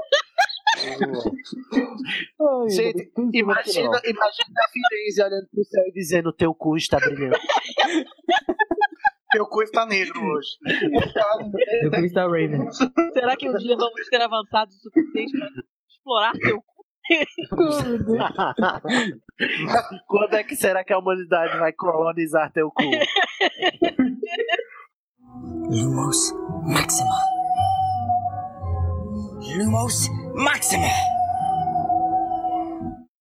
Ai, 2.41 2.71
Gente, 2.71 3.07
que 3.07 3.39
Imagina, 3.39 4.01
imagina 4.05 4.55
a 4.57 4.69
Firenze 4.71 5.23
olhando 5.23 5.49
pro 5.51 5.65
céu 5.65 5.85
e 5.87 5.93
dizendo: 5.93 6.33
Teu 6.33 6.55
cu 6.55 6.77
está 6.77 6.99
brilhando. 6.99 7.37
Teu 9.31 9.47
cu 9.47 9.63
está 9.63 9.85
negro 9.85 10.19
hoje. 10.21 10.57
Eu 11.83 11.91
queria 11.91 12.07
estar 12.07 12.27
Raven. 12.27 12.67
Será 13.13 13.37
que 13.37 13.47
um 13.49 13.55
dia 13.59 13.77
vamos 13.77 14.09
ter 14.09 14.23
avançado 14.23 14.71
o 14.71 14.75
suficiente 14.75 15.39
para 15.39 15.49
explorar 15.91 16.33
teu 16.33 16.63
cu? 16.63 16.79
Quando 20.07 20.35
é 20.35 20.45
que 20.45 20.55
será 20.57 20.85
que 20.85 20.93
a 20.93 20.99
humanidade 20.99 21.57
vai 21.59 21.73
colonizar 21.73 22.53
teu 22.53 22.71
cu? 22.71 22.83
Lumos 25.71 26.33
Maxima. 26.67 27.17
Lumos 29.57 30.09
Maxima. 30.35 30.87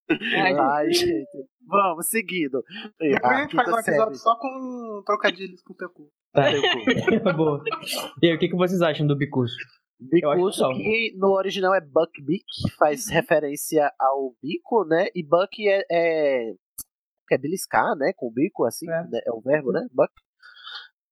Ai, 0.10 0.92
gente. 0.94 1.28
Vamos, 1.68 2.08
seguindo. 2.08 2.64
Depois 3.00 3.24
a 3.34 3.42
gente 3.42 3.56
faz 3.56 3.68
um 3.68 3.78
episódio 3.80 4.16
série. 4.16 4.16
só 4.16 4.36
com 4.40 5.02
trocadilhos 5.06 5.62
com 5.62 5.74
teu 5.74 5.90
cu. 5.90 6.10
Teu 6.34 6.62
cu. 6.62 7.34
Boa. 7.36 7.64
E 8.22 8.28
aí, 8.28 8.36
o 8.36 8.40
que, 8.40 8.48
que 8.48 8.56
vocês 8.56 8.82
acham 8.82 9.06
do 9.06 9.18
bicurso? 9.18 9.56
Bicurso, 10.00 10.70
que 10.74 11.14
no 11.18 11.32
original 11.34 11.74
é 11.74 11.82
Buckbeak, 11.82 12.46
faz 12.78 13.10
referência 13.10 13.92
ao 14.00 14.34
bico, 14.42 14.86
né? 14.86 15.08
E 15.16 15.24
Buck 15.24 15.68
é, 15.68 15.84
é, 15.92 16.54
é 17.32 17.38
beliscar, 17.38 17.96
né? 17.96 18.14
Com 18.16 18.28
o 18.28 18.32
bico, 18.32 18.64
assim, 18.64 18.88
É. 18.88 19.04
né? 19.04 19.20
é 19.26 19.32
o 19.32 19.42
verbo, 19.42 19.72
né? 19.72 19.86
Buck. 19.92 20.12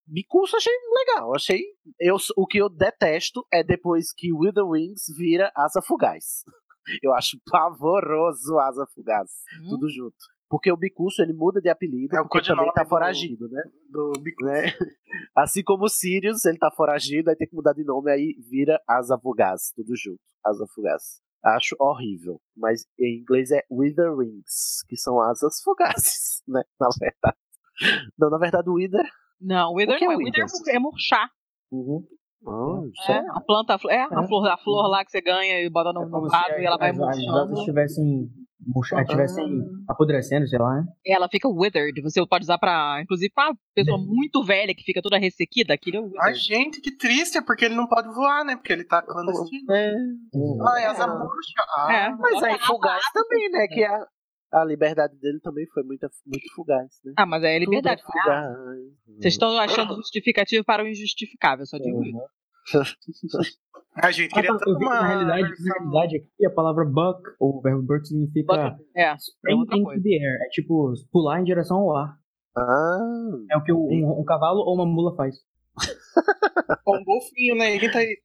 Bicurso 0.07 0.55
achei 0.55 0.73
legal, 0.93 1.33
achei. 1.35 1.61
Eu, 1.99 2.17
o 2.37 2.45
que 2.45 2.57
eu 2.59 2.69
detesto 2.69 3.45
é 3.51 3.63
depois 3.63 4.13
que 4.13 4.31
Wither 4.33 4.65
Wings 4.67 5.03
vira 5.17 5.51
asa 5.55 5.81
fugaz. 5.81 6.43
Eu 7.01 7.13
acho 7.15 7.39
pavoroso 7.49 8.59
asa 8.59 8.85
fugaz, 8.93 9.31
Hum? 9.63 9.69
tudo 9.69 9.89
junto. 9.89 10.15
Porque 10.47 10.71
o 10.71 10.77
Bicurso 10.77 11.23
ele 11.23 11.33
muda 11.33 11.59
de 11.59 11.67
apelido 11.67 12.15
É 12.15 12.21
porque 12.21 12.39
também 12.43 12.71
tá 12.73 12.83
do- 12.83 12.89
foragido, 12.89 13.49
né? 13.49 13.63
Do 13.89 14.11
né? 14.41 14.61
Assim 15.35 15.63
como 15.63 15.85
o 15.85 15.89
Sirius, 15.89 16.45
ele 16.45 16.59
tá 16.59 16.69
foragido, 16.69 17.31
aí 17.31 17.35
tem 17.35 17.47
que 17.47 17.55
mudar 17.55 17.73
de 17.73 17.83
nome, 17.83 18.11
aí 18.11 18.35
vira 18.47 18.79
Asa 18.87 19.17
Fugaz, 19.17 19.71
tudo 19.75 19.95
junto. 19.95 20.21
Asa 20.45 20.65
Fugaz. 20.75 21.19
Acho 21.43 21.75
horrível. 21.79 22.39
Mas 22.55 22.85
em 22.99 23.19
inglês 23.21 23.49
é 23.49 23.63
Wither 23.71 24.13
Wings, 24.15 24.83
que 24.87 24.95
são 24.95 25.19
asas 25.19 25.59
fugazes, 25.63 26.43
né? 26.47 26.61
Na 26.79 26.89
verdade. 26.99 27.37
Não, 28.17 28.29
na 28.29 28.37
verdade, 28.37 28.69
o 28.69 28.73
Wither. 28.73 29.03
Não, 29.45 29.71
o 29.71 29.75
Wither 29.75 29.95
O 29.95 29.97
que 29.97 30.03
é 30.03 30.07
não 30.07 30.13
é. 30.13 30.17
Wither? 30.17 30.43
Wither 30.45 30.75
é 30.75 30.79
murchar. 30.79 31.29
Uhum. 31.71 32.03
É, 33.09 33.17
a 33.31 33.41
planta, 33.41 33.77
flor- 33.79 33.91
é, 33.91 34.01
a 34.03 34.27
flor, 34.27 34.47
a 34.47 34.57
flor 34.57 34.87
lá 34.87 35.03
que 35.03 35.09
você 35.11 35.19
ganha 35.21 35.61
e 35.63 35.69
bota 35.69 35.91
no, 35.93 36.05
no 36.05 36.11
Como 36.11 36.27
vaso 36.29 36.51
e 36.59 36.65
ela 36.65 36.77
vai 36.77 36.91
as, 36.91 36.99
as 36.99 37.17
murchando. 37.17 37.37
asas 37.39 37.59
estivessem, 37.59 38.29
apodrecendo, 39.87 40.47
sei 40.47 40.59
lá, 40.59 40.75
né? 40.75 40.83
Ela 41.05 41.27
fica 41.27 41.47
withered. 41.49 41.99
Você 42.03 42.25
pode 42.27 42.43
usar 42.43 42.57
pra. 42.59 42.99
Inclusive, 43.01 43.31
pra 43.33 43.51
pessoa 43.73 43.97
muito 44.05 44.43
velha 44.43 44.75
que 44.75 44.83
fica 44.83 45.01
toda 45.01 45.17
ressequida, 45.17 45.73
aquilo 45.73 45.97
é 45.97 45.99
withered. 46.01 46.23
Ai, 46.27 46.35
gente, 46.35 46.81
que 46.81 46.95
triste, 46.95 47.37
é 47.37 47.41
porque 47.41 47.65
ele 47.65 47.75
não 47.75 47.87
pode 47.87 48.13
voar, 48.13 48.43
né? 48.45 48.55
Porque 48.55 48.73
ele 48.73 48.83
tá 48.83 49.01
clandestino. 49.01 49.71
É. 49.73 49.93
Ai, 50.73 50.85
asa 50.85 51.07
murcha. 51.07 51.63
Ah, 51.77 51.93
É. 51.93 52.09
Mas 52.11 52.43
aí 52.43 52.59
fugaz 52.59 53.03
também, 53.13 53.49
né? 53.51 53.67
Que 53.67 53.83
a, 53.83 54.05
a 54.51 54.63
liberdade 54.63 55.15
dele 55.17 55.39
também 55.41 55.65
foi 55.67 55.83
muito, 55.83 56.07
muito 56.25 56.53
fugaz, 56.55 56.99
né? 57.03 57.13
Ah, 57.17 57.25
mas 57.25 57.43
é 57.43 57.57
liberdade. 57.59 58.01
Tudo 58.01 58.17
é 58.17 58.21
fugaz. 58.21 58.57
Vocês 59.19 59.33
estão 59.33 59.57
achando 59.57 59.95
justificativo 59.95 60.63
para 60.63 60.83
o 60.83 60.87
injustificável, 60.87 61.65
só 61.65 61.77
digo 61.77 62.03
isso. 62.03 62.17
A 63.97 64.11
gente 64.11 64.29
Ah, 64.33 64.35
queria 64.35 64.51
tá, 64.51 64.57
vi 64.57 64.77
que 64.77 64.83
uma 64.83 65.01
na 65.01 65.07
realidade, 65.07 65.41
na 65.63 65.73
realidade 65.75 66.17
aqui 66.17 66.45
a 66.45 66.49
palavra 66.49 66.83
buck, 66.83 67.21
ou 67.39 67.57
o 67.57 67.61
verbo 67.61 67.81
buck, 67.81 68.05
significa 68.05 68.77
É, 68.93 69.11
é 69.11 69.15
spring 69.15 69.55
outra 69.57 69.77
into 69.77 70.01
the 70.03 70.09
air. 70.09 70.41
É 70.41 70.49
tipo 70.49 70.93
pular 71.11 71.39
em 71.39 71.45
direção 71.45 71.77
ao 71.77 71.95
ar. 71.95 72.17
Ah, 72.57 73.37
É 73.51 73.57
o 73.57 73.63
que 73.63 73.71
um, 73.71 74.19
um 74.19 74.23
cavalo 74.25 74.59
ou 74.59 74.75
uma 74.75 74.85
mula 74.85 75.15
faz. 75.15 75.35
um 76.87 77.03
golfinho, 77.05 77.55
né? 77.55 77.77
Quem 77.79 77.89
tá 77.91 77.99
aí? 77.99 78.17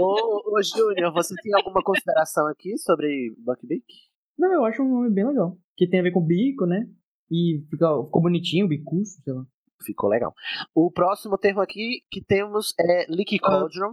Ô, 0.00 0.56
ô 0.56 0.62
Júnior, 0.62 1.12
você 1.12 1.34
tem 1.42 1.54
alguma 1.54 1.82
consideração 1.82 2.46
aqui 2.48 2.76
sobre 2.78 3.34
Buckbeak? 3.38 3.84
Não, 4.38 4.52
eu 4.52 4.64
acho 4.64 4.82
um 4.82 4.88
nome 4.88 5.10
bem 5.10 5.26
legal. 5.26 5.56
Que 5.76 5.88
tem 5.88 6.00
a 6.00 6.02
ver 6.02 6.12
com 6.12 6.24
bico, 6.24 6.66
né? 6.66 6.88
E 7.30 7.64
fica, 7.70 7.88
ficou 8.04 8.22
bonitinho, 8.22 8.68
bicuço, 8.68 9.20
sei 9.22 9.32
lá. 9.32 9.44
Ficou 9.84 10.10
legal. 10.10 10.34
O 10.74 10.90
próximo 10.90 11.38
termo 11.38 11.60
aqui 11.60 12.02
que 12.10 12.22
temos 12.24 12.74
é 12.80 13.06
Leaky 13.08 13.38
Cauldron. 13.38 13.92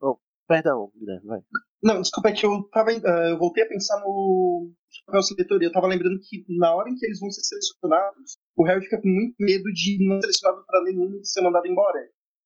Oh, 0.00 0.16
perdão, 0.48 0.90
Guilherme, 0.96 1.26
vai. 1.26 1.40
Não, 1.82 2.00
desculpa, 2.00 2.30
é 2.30 2.32
que 2.32 2.46
eu 2.46 2.64
tava. 2.72 2.90
eh, 2.92 3.32
eu 3.32 3.38
voltei 3.38 3.62
a 3.64 3.68
pensar 3.68 4.00
no 4.00 4.72
chapéu 5.04 5.22
seletor 5.22 5.62
e 5.62 5.66
eu 5.66 5.72
tava 5.72 5.86
lembrando 5.86 6.18
que 6.20 6.44
na 6.58 6.74
hora 6.74 6.88
em 6.88 6.94
que 6.94 7.04
eles 7.06 7.20
vão 7.20 7.30
ser 7.30 7.42
selecionados, 7.42 8.38
o 8.56 8.64
Harry 8.64 8.82
fica 8.82 9.00
com 9.00 9.08
muito 9.08 9.34
medo 9.40 9.64
de 9.72 9.98
não 10.08 10.16
ser 10.16 10.32
selecionado 10.32 10.64
pra 10.66 10.82
nenhum 10.84 11.18
e 11.20 11.24
ser 11.26 11.40
mandado 11.42 11.66
embora. 11.66 11.98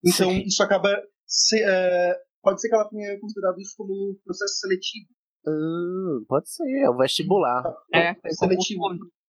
Então 0.04 0.30
isso 0.46 0.62
acaba. 0.62 0.90
se- 1.26 1.62
eh, 1.62 2.16
pode 2.42 2.60
ser 2.60 2.68
que 2.68 2.74
ela 2.74 2.88
tenha 2.88 3.20
considerado 3.20 3.60
isso 3.60 3.74
como 3.76 4.18
processo 4.24 4.54
seletivo. 4.60 5.06
Hum, 5.46 6.24
pode 6.28 6.50
ser, 6.50 6.64
é 6.84 6.90
o 6.90 6.96
vestibular. 6.96 7.62
É, 7.94 8.14
seletivo. 8.30 8.82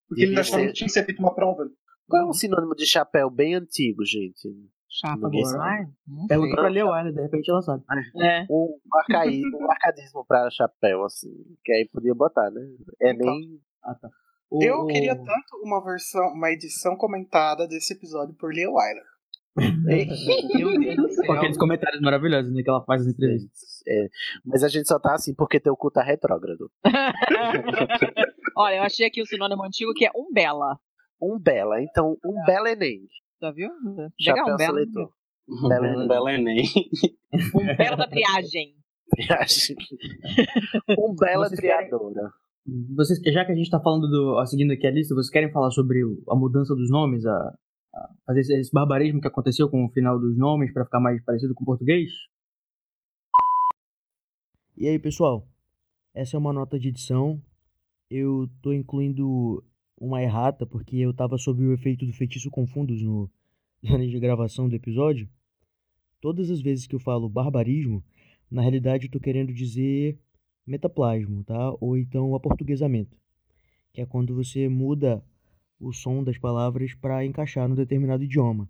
Porque 0.08 0.24
ele 0.24 0.40
achava 0.40 0.66
que 0.68 0.74
tinha 0.74 0.88
que 0.88 0.94
ser 0.94 1.06
feita 1.06 1.22
uma 1.22 1.34
prova. 1.34 1.70
Qual 2.08 2.22
é 2.24 2.26
um 2.26 2.34
sinônimo 2.34 2.76
de 2.76 2.86
chapéu 2.86 3.30
bem 3.30 3.56
antigo, 3.56 4.04
gente? 4.04 4.50
Chapa 4.92 5.30
Ninguém 5.30 5.48
agora. 5.48 5.58
sabe. 5.58 6.28
Pergunta 6.28 6.56
pra 6.56 6.68
Leo 6.68 6.92
Wilder, 6.92 7.14
de 7.14 7.22
repente 7.22 7.50
ela 7.50 7.62
sabe. 7.62 7.84
É. 8.22 8.46
Um, 8.50 8.78
arcaísmo, 8.94 9.58
um 9.64 9.72
arcadismo 9.72 10.26
pra 10.26 10.50
chapéu, 10.52 11.06
assim. 11.06 11.30
Que 11.64 11.72
aí 11.72 11.88
podia 11.88 12.14
botar, 12.14 12.52
né? 12.52 12.62
É 13.02 13.14
nem. 13.14 13.58
Ah, 13.82 13.96
tá. 13.96 14.10
Eu 14.60 14.86
queria 14.86 15.16
tanto 15.16 15.56
uma 15.64 15.82
versão, 15.82 16.34
uma 16.34 16.52
edição 16.52 16.98
comentada 16.98 17.66
desse 17.66 17.94
episódio 17.94 18.36
por 18.36 18.54
Leo 18.54 18.74
Wyler. 18.74 19.12
Com 21.26 21.34
aqueles 21.34 21.58
comentários 21.58 22.02
maravilhosos 22.02 22.54
né, 22.54 22.62
que 22.62 22.70
ela 22.70 22.84
faz 22.84 23.06
nas 23.06 23.14
entrevistas. 23.14 23.82
É, 23.88 24.08
mas 24.46 24.64
a 24.64 24.68
gente 24.68 24.88
só 24.88 25.00
tá 25.00 25.14
assim 25.14 25.34
porque 25.34 25.60
teu 25.60 25.76
cu 25.76 25.90
tá 25.90 26.04
retrógrado. 26.04 26.70
Olha, 28.58 28.76
eu 28.76 28.84
achei 28.84 29.08
aqui 29.08 29.22
o 29.22 29.26
sinônimo 29.26 29.64
antigo 29.64 29.94
que 29.94 30.06
é 30.06 30.12
umbela. 30.16 30.78
Umbela, 31.22 31.82
então, 31.82 32.18
um 32.26 32.44
belo 32.46 32.68
Enem. 32.68 33.08
Já 33.42 33.52
viu? 33.52 33.70
Chapéu 34.20 34.44
Legal, 34.46 34.54
umbela. 34.54 34.74
seletor. 34.80 35.14
Belo 35.68 35.86
Enem. 35.86 36.08
Bela 36.08 36.34
Enem. 36.34 36.64
Umbela 37.56 37.98
da 37.98 38.08
triagem. 38.08 38.76
Triagem. 39.10 39.76
Umbela 40.98 41.48
Vocês 41.50 41.60
querem- 41.60 41.88
triadora. 41.90 42.32
Vocês, 42.96 43.20
já 43.34 43.44
que 43.44 43.52
a 43.52 43.56
gente 43.56 43.70
tá 43.72 43.80
falando 43.82 44.08
do. 44.08 44.36
ó, 44.36 44.46
seguindo 44.46 44.72
aqui 44.72 44.86
a 44.86 44.92
lista, 44.92 45.16
vocês 45.16 45.32
querem 45.32 45.52
falar 45.52 45.72
sobre 45.72 46.00
a 46.30 46.36
mudança 46.36 46.76
dos 46.76 46.90
nomes, 46.92 47.26
a, 47.26 47.34
a 47.96 48.10
fazer 48.28 48.42
esse, 48.42 48.54
esse 48.60 48.72
barbarismo 48.72 49.20
que 49.20 49.28
aconteceu 49.28 49.68
com 49.70 49.84
o 49.86 49.90
final 49.92 50.20
dos 50.20 50.38
nomes 50.38 50.72
pra 50.72 50.86
ficar 50.86 51.00
mais 51.00 51.22
parecido 51.26 51.56
com 51.56 51.64
o 51.64 51.66
português? 51.66 52.12
E 54.78 54.88
aí, 54.88 55.00
pessoal? 55.00 55.48
Essa 56.14 56.38
é 56.38 56.40
uma 56.40 56.54
nota 56.54 56.78
de 56.80 56.90
edição. 56.90 57.42
Eu 58.10 58.48
tô 58.62 58.72
incluindo 58.74 59.64
uma 60.04 60.20
errata 60.24 60.66
porque 60.66 60.98
eu 60.98 61.14
tava 61.14 61.38
sob 61.38 61.64
o 61.64 61.74
efeito 61.74 62.08
do 62.08 62.12
feitiço 62.14 62.50
confundos 62.50 63.00
no 63.04 63.30
de 63.84 64.20
gravação 64.20 64.68
do 64.68 64.76
episódio. 64.76 65.30
Todas 66.20 66.50
as 66.50 66.60
vezes 66.60 66.88
que 66.88 66.96
eu 66.96 67.00
falo 67.00 67.30
barbarismo, 67.30 68.04
na 68.50 68.62
realidade 68.64 69.06
eu 69.06 69.12
tô 69.12 69.20
querendo 69.20 69.54
dizer 69.54 70.20
metaplasmo, 70.66 71.44
tá? 71.44 71.72
Ou 71.80 71.96
então 71.98 72.34
aportuguesamento, 72.34 73.16
que 73.94 74.02
é 74.02 74.06
quando 74.06 74.36
você 74.36 74.68
muda 74.68 75.24
o 75.80 75.94
som 75.94 76.24
das 76.24 76.38
palavras 76.38 76.94
para 76.96 77.24
encaixar 77.26 77.68
no 77.70 77.76
determinado 77.76 78.24
idioma. 78.24 78.68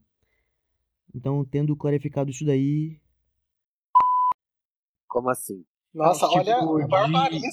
Então, 1.16 1.44
tendo 1.46 1.76
clarificado 1.76 2.30
isso 2.30 2.46
daí, 2.46 3.00
Como 5.08 5.30
assim? 5.30 5.66
Nossa, 5.94 6.26
Tipo 6.28 6.40
olha, 6.40 6.82
de- 6.82 6.88
barbarismo. 6.88 7.50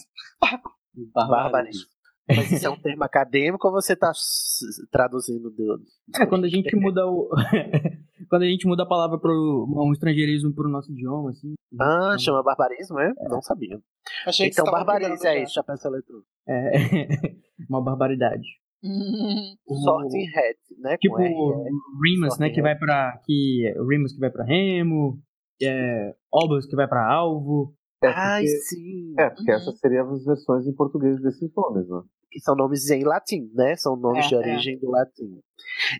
Barbarismo. 1.12 1.88
Mas 2.28 2.52
isso 2.52 2.66
é 2.66 2.70
um 2.70 2.78
termo 2.80 3.02
acadêmico 3.05 3.66
ou 3.66 3.72
você 3.72 3.96
tá 3.96 4.10
s- 4.10 4.86
traduzindo 4.90 5.50
do. 5.50 5.80
é 6.20 6.26
quando 6.26 6.44
a 6.44 6.48
gente 6.48 6.74
muda 6.76 7.06
o 7.06 7.28
quando 8.28 8.42
a 8.42 8.46
gente 8.46 8.66
muda 8.66 8.82
a 8.82 8.86
palavra 8.86 9.18
para 9.18 9.32
um 9.32 9.90
estrangeirismo 9.92 10.52
para 10.55 10.66
o 10.66 10.70
nosso 10.70 10.92
idioma, 10.92 11.30
assim. 11.30 11.55
Ah, 11.80 12.16
chama 12.18 12.42
barbarismo, 12.42 12.98
é? 13.00 13.12
Não 13.28 13.40
sabia. 13.40 13.80
Achei 14.26 14.48
que 14.50 14.60
então 14.60 14.70
barbarize 14.70 15.10
pegando 15.22 15.26
aí, 15.26 15.40
já. 15.42 15.46
chapéu 15.48 15.76
seletor. 15.76 16.22
É 16.46 16.70
uma 17.68 17.82
barbaridade. 17.82 18.46
Sorting 19.84 20.26
Hat, 20.28 20.59
né? 20.78 20.96
Tipo 20.98 21.18
R, 21.18 21.26
é. 21.26 21.34
Remus, 21.34 22.20
né, 22.20 22.28
Sorting 22.30 22.52
que 22.55 22.62
vai 22.62 22.76
para 22.78 23.18
que 23.24 23.74
Remus 23.88 24.12
que 24.12 24.20
vai 24.20 24.30
para 24.30 24.44
Remo, 24.44 25.18
é, 25.62 26.14
Obus 26.32 26.66
que 26.66 26.76
vai 26.76 26.86
para 26.86 27.10
Alvo. 27.10 27.74
Ai, 28.05 28.46
sim. 28.46 29.14
É, 29.18 29.28
porque 29.30 29.50
essas 29.50 29.78
seriam 29.80 30.09
as 30.12 30.24
versões 30.24 30.66
em 30.66 30.72
português 30.74 31.20
desses 31.20 31.50
nomes, 31.56 31.88
né? 31.88 32.00
Que 32.30 32.40
são 32.40 32.55
nomes 32.55 32.90
em 32.90 33.05
latim, 33.05 33.50
né? 33.55 33.76
São 33.76 33.96
nomes 33.96 34.26
É, 34.26 34.28
de 34.28 34.34
é. 34.34 34.38
origem 34.38 34.78
do 34.78 34.90
latim. 34.90 35.40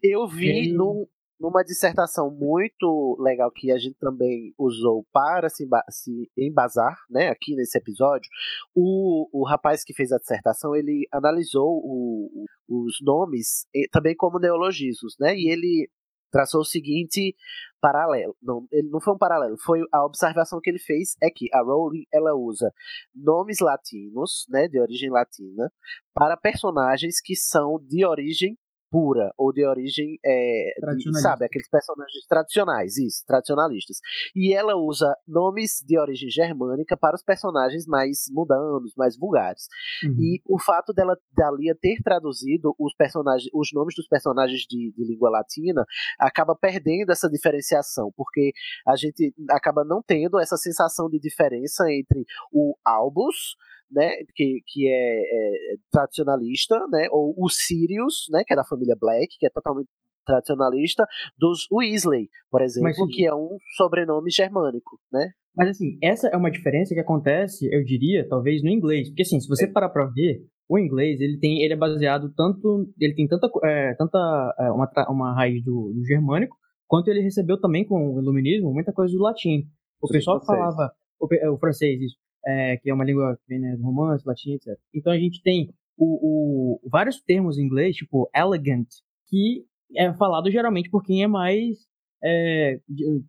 Eu 0.02 0.26
vi 0.28 0.72
num- 0.72 1.06
numa 1.40 1.62
dissertação 1.62 2.30
muito 2.32 3.16
legal 3.20 3.48
que 3.52 3.70
a 3.70 3.78
gente 3.78 3.96
também 4.00 4.52
usou 4.59 5.06
para 5.12 5.48
se, 5.48 5.64
emba- 5.64 5.84
se 5.88 6.28
embasar, 6.36 6.96
né? 7.09 7.28
Aqui 7.28 7.55
nesse 7.55 7.78
episódio, 7.78 8.28
o, 8.74 9.28
o 9.32 9.44
rapaz 9.46 9.84
que 9.84 9.94
fez 9.94 10.10
a 10.12 10.18
dissertação, 10.18 10.74
ele 10.74 11.06
analisou 11.12 11.80
o- 11.84 12.44
os 12.68 12.96
nomes 13.00 13.66
também 13.92 14.16
como 14.16 14.38
neologismos, 14.40 15.14
né? 15.20 15.34
E 15.36 15.48
ele 15.48 15.88
traçou 16.30 16.60
o 16.60 16.64
seguinte 16.64 17.34
paralelo. 17.80 18.36
Não, 18.42 18.66
ele 18.72 18.88
não 18.88 19.00
foi 19.00 19.14
um 19.14 19.18
paralelo, 19.18 19.56
foi 19.59 19.80
a 19.92 20.05
observação 20.05 20.60
que 20.60 20.70
ele 20.70 20.78
fez 20.78 21.16
é 21.22 21.30
que 21.30 21.48
a 21.52 21.62
Rowling 21.62 22.05
ela 22.12 22.34
usa 22.34 22.72
nomes 23.14 23.60
latinos, 23.60 24.46
né, 24.48 24.68
de 24.68 24.80
origem 24.80 25.10
latina, 25.10 25.72
para 26.14 26.36
personagens 26.36 27.20
que 27.20 27.36
são 27.36 27.78
de 27.80 28.05
origem 28.05 28.56
pura 28.90 29.32
ou 29.36 29.52
de 29.52 29.65
origem 29.66 30.19
é, 30.24 30.73
de- 30.97 31.20
sabe 31.20 31.44
aqueles 31.44 31.69
personagens 31.69 32.27
tradicionais 32.27 32.97
isso 32.97 33.24
tradicionalistas. 33.27 33.98
E 34.35 34.52
ela 34.55 34.77
usa 34.77 35.15
nomes 35.27 35.82
de 35.86 35.98
origem 35.98 36.31
germânica 36.31 36.97
para 36.97 37.15
os 37.15 37.23
personagens 37.23 37.86
mais 37.86 38.24
mundanos 38.31 38.94
mais 38.97 39.16
vulgares. 39.16 39.69
Uhum. 40.05 40.16
e 40.19 40.43
o 40.47 40.59
fato 40.59 40.93
dela 40.93 41.16
da 41.32 41.51
Lia 41.51 41.74
ter 41.74 42.01
traduzido 42.02 42.74
os 42.78 42.94
personagens, 42.94 43.51
os 43.52 43.70
nomes 43.73 43.94
dos 43.94 44.06
personagens 44.06 44.60
de, 44.60 44.93
de 44.97 45.05
língua 45.05 45.31
latina 45.31 45.85
acaba 46.19 46.55
perdendo 46.55 47.10
essa 47.10 47.28
diferenciação, 47.28 48.12
porque 48.16 48.52
a 48.86 48.97
gente 48.97 49.35
acaba 49.51 49.85
não 49.85 50.02
tendo 50.02 50.39
essa 50.39 50.56
sensação 50.56 51.09
de 51.09 51.19
diferença 51.19 51.90
entre 51.90 52.24
o 52.52 52.77
Albus, 52.85 53.56
né, 53.90 54.10
que, 54.35 54.60
que 54.66 54.89
é, 54.89 55.20
é 55.20 55.77
tradicionalista, 55.90 56.78
né, 56.90 57.09
ou 57.10 57.35
o 57.36 57.48
Sirius, 57.48 58.27
né, 58.31 58.43
que 58.47 58.52
é 58.52 58.56
da 58.56 58.65
família 58.65 58.97
Black, 58.98 59.36
que 59.39 59.47
é 59.47 59.51
totalmente 59.51 59.89
tradicionalista, 60.27 61.06
dos 61.39 61.66
Weasley, 61.73 62.28
por 62.51 62.60
exemplo, 62.60 62.89
Mas, 62.89 62.97
sim. 62.97 63.06
que 63.06 63.27
é 63.27 63.35
um 63.35 63.56
sobrenome 63.77 64.31
germânico, 64.31 64.98
né? 65.10 65.31
Mas 65.56 65.70
assim, 65.70 65.98
essa 66.02 66.28
é 66.28 66.36
uma 66.36 66.51
diferença 66.51 66.94
que 66.94 67.01
acontece, 67.01 67.66
eu 67.73 67.82
diria, 67.82 68.28
talvez 68.28 68.62
no 68.62 68.69
inglês, 68.69 69.09
porque 69.09 69.23
assim, 69.23 69.40
se 69.40 69.48
você 69.48 69.66
parar 69.66 69.89
para 69.89 70.05
ver, 70.06 70.44
o 70.69 70.78
inglês 70.78 71.20
ele 71.20 71.39
tem, 71.39 71.62
ele 71.62 71.73
é 71.73 71.77
baseado 71.77 72.31
tanto, 72.36 72.93
ele 73.01 73.15
tem 73.15 73.27
tanta, 73.27 73.48
é, 73.65 73.94
tanta 73.94 74.55
é, 74.60 74.70
uma, 74.70 74.89
uma 75.09 75.35
raiz 75.35 75.65
do, 75.65 75.93
do 75.94 76.05
germânico, 76.05 76.56
quanto 76.86 77.09
ele 77.09 77.23
recebeu 77.23 77.59
também 77.59 77.85
com 77.85 78.15
o 78.15 78.20
iluminismo 78.20 78.73
muita 78.73 78.93
coisa 78.93 79.12
do 79.16 79.23
latim. 79.23 79.65
O 80.01 80.06
Sim, 80.06 80.12
pessoal 80.12 80.36
francês. 80.39 80.59
falava 80.59 80.93
o, 81.19 81.35
é, 81.35 81.51
o 81.51 81.59
francês, 81.59 82.01
isso, 82.01 82.16
é, 82.48 82.76
que 82.78 82.88
é 82.90 82.94
uma 82.94 83.04
língua 83.04 83.36
que 83.36 83.44
vem 83.48 83.60
né, 83.60 83.76
do 83.76 83.82
romance, 83.82 84.26
latim, 84.26 84.54
etc. 84.54 84.78
Então 84.94 85.12
a 85.12 85.18
gente 85.18 85.42
tem 85.42 85.70
o, 85.98 86.78
o- 86.86 86.88
vários 86.88 87.20
termos 87.20 87.58
em 87.58 87.62
inglês, 87.64 87.96
tipo 87.96 88.30
elegant, 88.34 88.88
que 89.28 89.64
é 89.94 90.12
falado 90.14 90.50
geralmente 90.50 90.88
por 90.90 91.02
quem 91.04 91.22
é 91.22 91.26
mais. 91.26 91.76
É, 92.24 92.80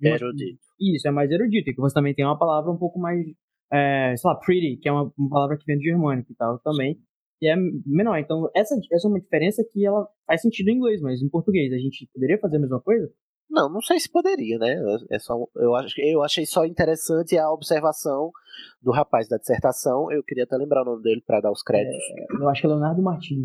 Erudito. 0.01 0.59
Isso, 0.79 1.07
é 1.07 1.11
mais 1.11 1.29
erudito. 1.29 1.69
E 1.69 1.73
que 1.73 1.81
você 1.81 1.93
também 1.93 2.13
tem 2.15 2.25
uma 2.25 2.37
palavra 2.39 2.71
um 2.71 2.77
pouco 2.77 2.97
mais. 2.99 3.25
É, 3.71 4.15
sei 4.17 4.29
lá, 4.29 4.35
pretty, 4.35 4.77
que 4.77 4.87
é 4.89 4.91
uma, 4.91 5.11
uma 5.17 5.29
palavra 5.29 5.57
que 5.57 5.65
vem 5.65 5.77
do 5.77 5.83
germânico 5.83 6.31
e 6.31 6.35
tal 6.35 6.57
também. 6.59 6.97
E 7.41 7.47
é 7.47 7.55
menor. 7.85 8.17
Então, 8.17 8.49
essa, 8.55 8.75
essa 8.91 9.07
é 9.07 9.09
uma 9.09 9.19
diferença 9.19 9.63
que 9.71 9.85
ela 9.85 10.07
faz 10.25 10.41
sentido 10.41 10.69
em 10.69 10.75
inglês, 10.75 11.01
mas 11.01 11.21
em 11.21 11.29
português 11.29 11.71
a 11.73 11.77
gente 11.77 12.07
poderia 12.13 12.37
fazer 12.39 12.57
a 12.57 12.59
mesma 12.59 12.81
coisa? 12.81 13.09
Não, 13.49 13.67
não 13.67 13.81
sei 13.81 13.99
se 13.99 14.09
poderia, 14.09 14.59
né? 14.59 14.76
É 15.09 15.17
só, 15.17 15.35
eu, 15.55 15.76
acho, 15.76 15.99
eu 15.99 16.23
achei 16.23 16.45
só 16.45 16.65
interessante 16.65 17.38
a 17.38 17.51
observação 17.51 18.31
do 18.81 18.91
rapaz 18.91 19.27
da 19.27 19.38
dissertação. 19.38 20.11
Eu 20.11 20.23
queria 20.23 20.43
até 20.43 20.55
lembrar 20.55 20.84
o 20.84 20.85
nome 20.85 21.01
dele 21.01 21.23
para 21.26 21.41
dar 21.41 21.51
os 21.51 21.63
créditos. 21.63 22.03
Eu 22.39 22.47
acho 22.47 22.61
que 22.61 22.67
é 22.67 22.69
Leonardo 22.69 23.01
Martins. 23.01 23.41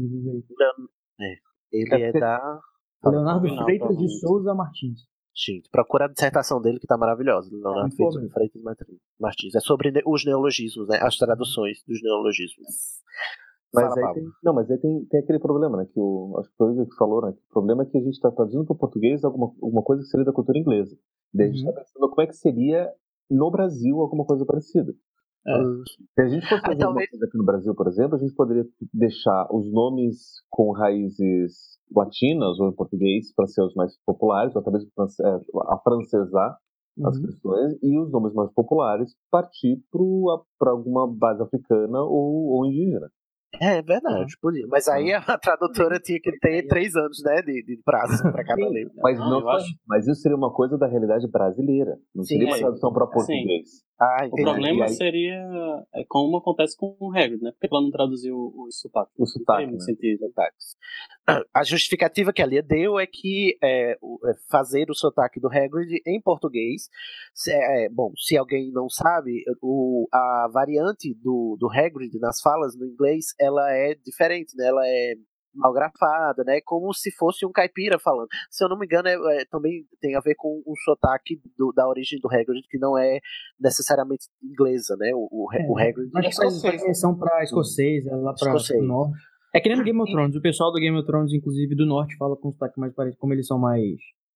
É, 1.21 1.37
ele 1.73 2.03
é 2.03 2.13
da. 2.13 2.61
Leonardo 3.05 3.47
Não, 3.49 3.65
Freitas 3.65 3.97
de. 3.97 4.21
Souza 4.21 4.55
Martins. 4.55 5.01
Gente, 5.37 5.69
procura 5.69 6.05
a 6.05 6.09
dissertação 6.09 6.61
dele 6.61 6.79
que 6.79 6.87
tá 6.87 6.97
maravilhosa. 6.97 7.51
Leonardo 7.51 7.81
muito 7.81 7.97
Freitas, 7.97 8.33
Freitas 8.33 8.63
Martins-. 9.19 9.55
É 9.55 9.61
sobre 9.61 9.93
os 10.07 10.25
neologismos, 10.25 10.87
né? 10.87 10.99
As 11.03 11.17
traduções 11.17 11.83
dos 11.89 12.01
neologismos. 12.03 12.69
Mas 13.75 13.93
Fala, 13.95 14.09
aí 14.09 14.15
tem, 14.15 14.25
não, 14.43 14.55
mas 14.55 14.71
aí 14.71 14.79
tem, 14.79 15.05
tem 15.07 15.21
aquele 15.21 15.39
problema, 15.39 15.77
né? 15.79 15.87
Que 15.87 15.99
o, 15.99 16.37
acho 16.39 16.49
que 16.49 16.57
foi 16.57 16.69
o 16.71 16.73
Igor 16.73 16.97
falou, 16.97 17.23
né? 17.23 17.33
Que 17.33 17.39
o 17.39 17.53
problema 17.53 17.83
é 17.83 17.87
que 17.87 17.99
a 17.99 18.01
gente 18.01 18.15
está 18.15 18.31
traduzindo 18.31 18.65
para 18.65 18.75
o 18.75 18.79
português 18.79 19.25
alguma, 19.25 19.47
alguma 19.61 19.83
coisa 19.83 20.03
que 20.03 20.09
seria 20.09 20.25
da 20.25 20.33
cultura 20.33 20.59
inglesa. 20.59 20.97
Daí 21.33 21.47
a 21.47 21.51
gente 21.51 21.59
está 21.59 21.71
Uhum. 21.71 21.77
pensando 21.77 22.09
como 22.11 22.23
é 22.23 22.27
que 22.27 22.37
seria 22.37 22.91
no 23.31 23.51
Brasil 23.51 24.01
alguma 24.01 24.25
coisa 24.25 24.45
parecida. 24.47 24.95
É. 25.47 25.59
Se 26.15 26.23
a 26.23 26.29
gente 26.29 26.49
fosse 26.49 26.63
Ah, 26.65 26.69
fazer 26.69 26.79
talvez- 26.79 26.87
alguma 26.87 27.07
coisa 27.11 27.25
aqui 27.27 27.37
no 27.39 27.45
Brasil, 27.45 27.75
por 27.75 27.87
exemplo, 27.89 28.15
a 28.15 28.19
gente 28.19 28.35
poderia 28.35 28.65
deixar 28.93 29.49
os 29.53 29.71
nomes 29.73 30.41
com 30.49 30.71
raízes 30.73 31.79
latinas 31.95 32.59
ou 32.61 32.69
em 32.69 32.73
português 32.73 33.33
para 33.35 33.47
ser 33.47 33.63
os 33.63 33.75
mais 33.75 33.95
populares, 34.07 34.55
ou 34.57 34.63
talvez 34.63 34.85
é, 34.85 35.41
a 35.69 35.79
francesar 35.79 36.57
as 37.05 37.17
Uhum. 37.19 37.23
questões, 37.27 37.77
e 37.83 37.99
os 37.99 38.09
nomes 38.13 38.33
mais 38.35 38.53
populares 38.53 39.17
partir 39.29 39.83
para 40.59 40.71
alguma 40.71 41.09
base 41.13 41.43
africana 41.43 42.01
ou, 42.03 42.51
ou 42.53 42.67
indígena. 42.67 43.11
É 43.61 43.81
verdade, 43.83 44.35
podia. 44.41 44.67
Mas 44.69 44.89
aí 44.89 45.13
a 45.13 45.21
tradutora 45.39 45.99
tinha 46.01 46.21
que 46.21 46.33
ter 46.39 46.67
três 46.67 46.95
anos, 46.97 47.23
né? 47.25 47.43
De, 47.43 47.63
de 47.65 47.81
prazo 47.85 48.23
para 48.23 48.43
cada 48.45 48.69
livro. 48.69 48.93
Mas, 49.03 49.19
Não, 49.19 49.41
não 49.41 49.49
acho- 49.49 49.67
isso, 49.67 49.79
mas 49.87 50.07
isso 50.07 50.21
seria 50.23 50.37
uma 50.37 50.53
coisa 50.53 50.77
da 50.79 50.87
realidade 50.87 51.27
brasileira. 51.29 51.97
Não 52.15 52.25
Sim, 52.25 52.35
seria 52.35 52.47
uma 52.49 52.59
tradução 52.59 52.93
para 52.93 53.07
Sim. 53.07 53.13
português. 53.13 53.71
Ah, 54.01 54.27
O 54.31 54.37
problema 54.43 54.85
aí- 54.87 54.95
seria 54.95 55.85
é 55.95 56.05
como 56.09 56.37
acontece 56.37 56.77
com 56.77 56.97
o 56.99 57.11
Hagrid, 57.13 57.41
né? 57.43 57.53
Porque 57.53 57.69
ela 57.73 57.81
não 57.83 57.91
traduziu 57.93 58.37
o 58.37 58.67
sotaque. 58.71 59.13
O 59.17 59.25
sotaque, 59.25 59.67
Não 59.67 59.73
né? 59.75 59.81
sentido. 59.81 60.19
sotaques. 60.19 60.77
A 61.55 61.65
justificativa 61.65 62.33
que 62.35 62.43
a 62.43 62.47
Lia 62.47 62.63
deu 62.63 62.99
é 62.99 63.07
que 63.07 63.57
é, 63.63 63.97
o- 64.03 64.19
é, 64.29 64.35
fazer 64.51 64.91
o 64.91 64.95
sotaque 64.95 65.41
do 65.41 65.49
Hagrid 65.49 66.03
em 66.07 66.21
português, 66.21 66.89
se- 67.33 67.51
é, 67.51 67.89
bom, 67.89 68.13
se 68.17 68.37
alguém 68.37 68.71
não 68.71 68.91
sabe, 68.91 69.43
o, 69.63 70.07
a 70.13 70.49
variante 70.53 71.15
do, 71.15 71.57
do 71.59 71.71
Hagrid 71.71 72.19
nas 72.21 72.41
falas 72.43 72.77
no 72.77 72.85
inglês, 72.87 73.27
ela 73.41 73.73
é 73.73 73.95
diferente, 73.95 74.55
né? 74.55 74.67
Ela 74.69 74.83
é 74.87 75.15
malgrafada, 75.55 76.43
né? 76.45 76.61
Como 76.63 76.93
se 76.93 77.11
fosse 77.13 77.47
um 77.47 77.53
caipira 77.53 77.99
falando. 77.99 78.29
Se 78.51 78.63
eu 78.65 78.69
não 78.69 78.77
me 78.79 78.85
engano, 78.85 79.09
é, 79.09 79.15
é, 79.41 79.45
também 79.47 79.87
tem 80.01 80.17
a 80.17 80.21
ver 80.21 80.35
com 80.35 80.63
o 80.67 80.75
sotaque 80.85 81.41
do- 81.57 81.73
da 81.73 81.89
origem 81.89 82.19
do 82.21 82.29
Hagrid, 82.29 82.67
que 82.69 82.77
não 82.79 82.99
é 82.99 83.19
necessariamente 83.59 84.27
inglesa, 84.43 84.95
né? 84.99 85.13
O, 85.15 85.29
o, 85.31 85.73
o 85.73 85.79
Hagrid 85.79 86.11
Acho 86.17 86.29
que 86.29 86.37
faz 86.37 86.61
faz 86.61 86.83
menção 86.85 87.17
pra 87.17 87.43
escocês, 87.43 88.05
é 88.07 88.15
lá 88.15 88.35
Escocês. 88.35 88.79
pro 88.79 88.87
norte. 88.87 89.17
É 89.55 89.61
que 89.61 89.69
nem 89.69 89.79
no 89.79 89.85
Game 89.85 90.01
of 90.01 90.11
Thrones. 90.13 90.35
O 90.37 90.41
pessoal 90.43 90.73
do 90.73 90.81
Game 90.81 90.97
of 90.99 91.07
Thrones, 91.07 91.33
inclusive 91.33 91.75
do 91.77 91.87
norte, 91.87 92.17
fala 92.17 92.37
com 92.37 92.51
sotaque 92.53 92.79
mais 92.81 92.93
parecido, 92.93 93.19
como 93.21 93.33
eles 93.33 93.47
são 93.47 93.59
mais. 93.59 93.81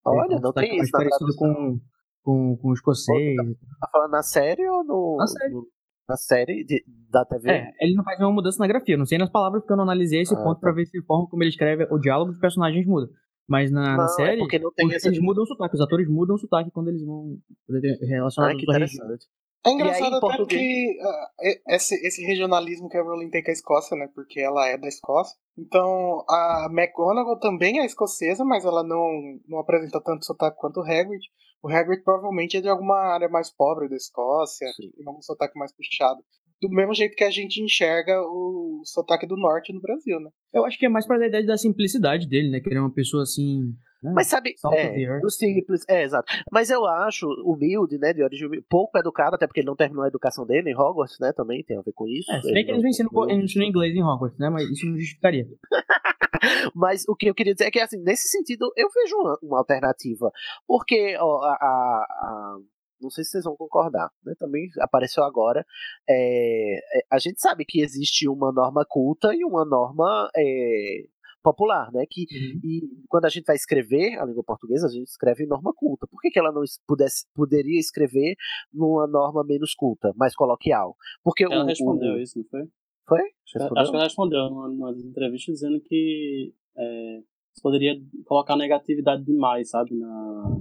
Olha, 0.05 0.17
eles 0.21 0.29
falam 0.29 0.41
não 0.43 0.53
tem 0.53 0.69
mais 0.77 0.83
isso 0.89 0.93
na 0.93 0.99
parecido 0.99 1.37
com, 1.37 1.81
com, 2.23 2.57
com 2.57 2.69
o 2.69 2.73
escocês. 2.73 3.37
Tá 3.81 3.89
falando 3.91 4.11
na 4.13 4.23
série 4.23 4.69
ou 4.69 4.85
no. 4.85 5.17
Na 5.19 5.27
série. 5.27 5.53
no- 5.53 5.67
na 6.09 6.17
série 6.17 6.65
de- 6.65 6.83
da 7.11 7.23
TV? 7.27 7.51
É, 7.51 7.71
ele 7.83 7.95
não 7.95 8.03
faz 8.03 8.19
nenhuma 8.19 8.37
mudança 8.37 8.59
na 8.61 8.67
grafia. 8.67 8.97
Não 8.97 9.05
sei 9.05 9.19
nas 9.19 9.29
palavras 9.29 9.61
porque 9.61 9.73
eu 9.75 9.77
não 9.77 9.85
analisei 9.85 10.23
esse 10.23 10.35
Ah, 10.35 10.43
ponto 10.43 10.59
pra 10.59 10.73
ver 10.73 10.87
se 10.87 10.97
a 10.99 11.03
forma 11.03 11.29
como 11.29 11.43
ele 11.43 11.51
escreve 11.51 11.87
o 11.91 11.99
diálogo 11.99 12.31
dos 12.33 12.41
personagens 12.41 12.87
muda. 12.87 13.11
Mas 13.47 13.71
na, 13.71 13.83
na 13.91 13.97
Não, 13.97 14.05
é 14.05 14.09
série, 14.09 14.39
porque 14.39 14.59
não 14.59 14.73
tem 14.73 14.87
os- 14.87 14.95
essa- 14.95 15.09
eles 15.09 15.21
mudam 15.21 15.45
o 15.45 15.47
sotaque. 15.47 15.75
Os 15.75 15.81
atores 15.83 16.09
mudam 16.09 16.37
o 16.37 16.39
sotaque 16.39 16.71
quando 16.71 16.89
eles 16.89 17.05
vão 17.05 17.37
Ah, 17.71 18.07
relacionados 18.07 18.57
que 18.57 18.63
interessante. 18.71 19.27
É 19.69 19.73
aí, 19.73 19.75
engraçado 19.75 20.13
em 20.13 20.17
até 20.17 20.21
português? 20.21 20.61
porque 20.61 20.99
ah, 21.03 21.31
e- 21.43 21.63
esse, 21.75 21.95
esse 22.07 22.25
regionalismo 22.25 22.89
que 22.89 22.97
a 22.97 23.03
Rowling 23.03 23.31
tem 23.31 23.43
com 23.43 23.51
a 23.51 23.53
Escócia, 23.53 23.97
né? 23.97 24.09
Porque 24.15 24.41
ela 24.41 24.67
é 24.69 24.77
da 24.77 24.89
Escócia. 24.89 25.37
Então, 25.57 26.25
a 26.29 26.69
McGonagall 26.71 27.39
também 27.39 27.81
é 27.81 27.85
escocesa, 27.85 28.45
mas 28.45 28.65
ela 28.65 28.83
não, 28.83 29.11
não 29.49 29.59
apresenta 29.59 30.01
tanto 30.01 30.25
sotaque 30.25 30.57
quanto 30.59 30.81
o 30.81 30.85
Hagrid. 30.85 31.23
O 31.63 31.69
Hagrid 31.69 32.03
provavelmente 32.05 32.57
é 32.57 32.61
de 32.61 32.69
alguma 32.69 32.97
área 32.97 33.29
mais 33.29 33.51
pobre 33.51 33.89
da 33.89 33.97
Escócia, 33.97 34.69
tem 34.77 35.07
algum 35.07 35.21
sotaque 35.21 35.59
mais 35.59 35.73
puxado. 35.75 36.21
Do 36.61 36.69
mesmo 36.71 36.95
jeito 36.95 37.17
que 37.17 37.25
a 37.25 37.31
gente 37.31 37.63
enxerga 37.63 38.21
o 38.21 38.83
sotaque 38.85 39.27
do 39.27 39.37
norte 39.37 39.73
no 39.73 39.81
Brasil, 39.81 40.19
né? 40.21 40.31
Eu 40.53 40.65
acho 40.65 40.79
que 40.79 40.87
é 40.87 40.89
mais 40.89 41.07
pra 41.07 41.25
ideia 41.25 41.45
da 41.47 41.57
simplicidade 41.57 42.29
dele, 42.29 42.51
né? 42.51 42.61
Que 42.61 42.69
ele 42.69 42.79
é 42.79 42.81
uma 42.81 42.93
pessoa 42.93 43.23
assim. 43.23 43.73
Né? 44.03 44.13
Mas 44.15 44.27
sabe, 44.29 44.55
é, 44.75 45.21
do 45.21 45.31
simples, 45.31 45.85
é, 45.89 46.03
exato. 46.05 46.33
Mas 46.53 46.71
eu 46.71 46.87
acho 46.87 47.27
humilde, 47.45 47.99
né, 47.99 48.13
de 48.13 48.23
origem 48.23 48.47
humilde, 48.47 48.67
pouco 48.69 48.97
educado, 48.99 49.35
até 49.37 49.47
porque 49.47 49.61
ele 49.61 49.67
não 49.67 49.77
terminou 49.77 50.05
a 50.05 50.09
educação 50.09 50.47
dele 50.47 50.71
em 50.71 50.77
Hogwarts, 50.77 51.19
né, 51.21 51.33
também 51.33 51.63
tem 51.65 51.77
a 51.79 51.83
ver 51.83 51.93
com 51.93 52.07
isso. 52.07 52.31
É, 52.31 52.41
se 52.41 52.53
bem 52.53 52.65
que 52.65 52.71
eles 52.71 52.83
não 52.83 52.89
ensinam, 52.91 53.11
eles 53.31 53.45
ensinam 53.45 53.67
inglês 53.67 53.95
em 53.95 54.03
Hogwarts, 54.03 54.39
né? 54.39 54.49
Mas 54.49 54.69
isso 54.71 54.87
não 54.87 54.97
justificaria. 54.97 55.47
Mas 56.75 57.05
o 57.09 57.15
que 57.17 57.29
eu 57.29 57.35
queria 57.35 57.55
dizer 57.55 57.67
é 57.67 57.71
que, 57.71 57.81
assim, 57.81 57.99
nesse 58.03 58.29
sentido, 58.29 58.71
eu 58.77 58.89
vejo 58.95 59.17
uma, 59.17 59.39
uma 59.43 59.59
alternativa. 59.59 60.31
Porque 60.67 61.17
ó, 61.19 61.43
a, 61.43 61.53
a- 61.53 62.07
a- 62.09 62.59
Não 63.01 63.11
sei 63.11 63.25
se 63.25 63.31
vocês 63.31 63.45
vão 63.45 63.57
concordar, 63.57 64.11
né? 64.25 64.35
Também 64.39 64.69
apareceu 64.81 65.23
agora. 65.25 65.65
é, 66.09 66.99
é, 66.99 67.03
a 67.11 67.19
gente 67.19 67.41
sabe 67.41 67.65
que 67.65 67.81
existe 67.81 68.29
uma 68.29 68.53
norma 68.53 68.85
culta 68.89 69.35
e 69.35 69.45
uma 69.45 69.65
norma 69.65 70.29
é, 70.37 71.05
popular, 71.53 71.91
né? 71.93 72.05
Que, 72.09 72.27
E 72.65 72.83
quando 73.09 73.25
a 73.25 73.29
gente 73.29 73.45
vai 73.47 73.57
escrever 73.57 74.19
a 74.19 74.25
língua 74.25 74.45
portuguesa, 74.45 74.87
a 74.87 74.91
gente 74.91 75.07
escreve 75.09 75.45
em 75.45 75.47
norma 75.47 75.73
culta. 75.75 76.07
Por 76.07 76.21
que, 76.21 76.31
que 76.31 76.39
ela 76.39 76.53
não 76.53 76.63
es- 76.63 76.81
pudesse, 76.87 77.27
poderia 77.35 77.79
escrever 77.79 78.35
numa 78.73 79.07
norma 79.07 79.43
menos 79.45 79.75
culta, 79.75 80.13
mais 80.17 80.35
coloquial? 80.35 80.95
Porque 81.23 81.45
Ela 81.45 81.65
o, 81.65 81.67
respondeu 81.67 82.15
o- 82.15 82.19
isso, 82.19 82.39
não 82.39 82.45
foi? 82.45 82.63
Foi? 83.07 83.21
Acho 83.23 83.91
que 83.91 83.97
ela 83.97 84.05
respondeu 84.05 84.51
numa, 84.51 84.91
entrevistas 84.93 85.55
dizendo 85.55 85.81
que 85.81 86.53
é, 86.77 87.21
você 87.55 87.63
poderia 87.63 87.95
colocar 88.27 88.55
negatividade 88.57 89.25
demais, 89.25 89.71
sabe, 89.71 89.95
na, 89.95 90.59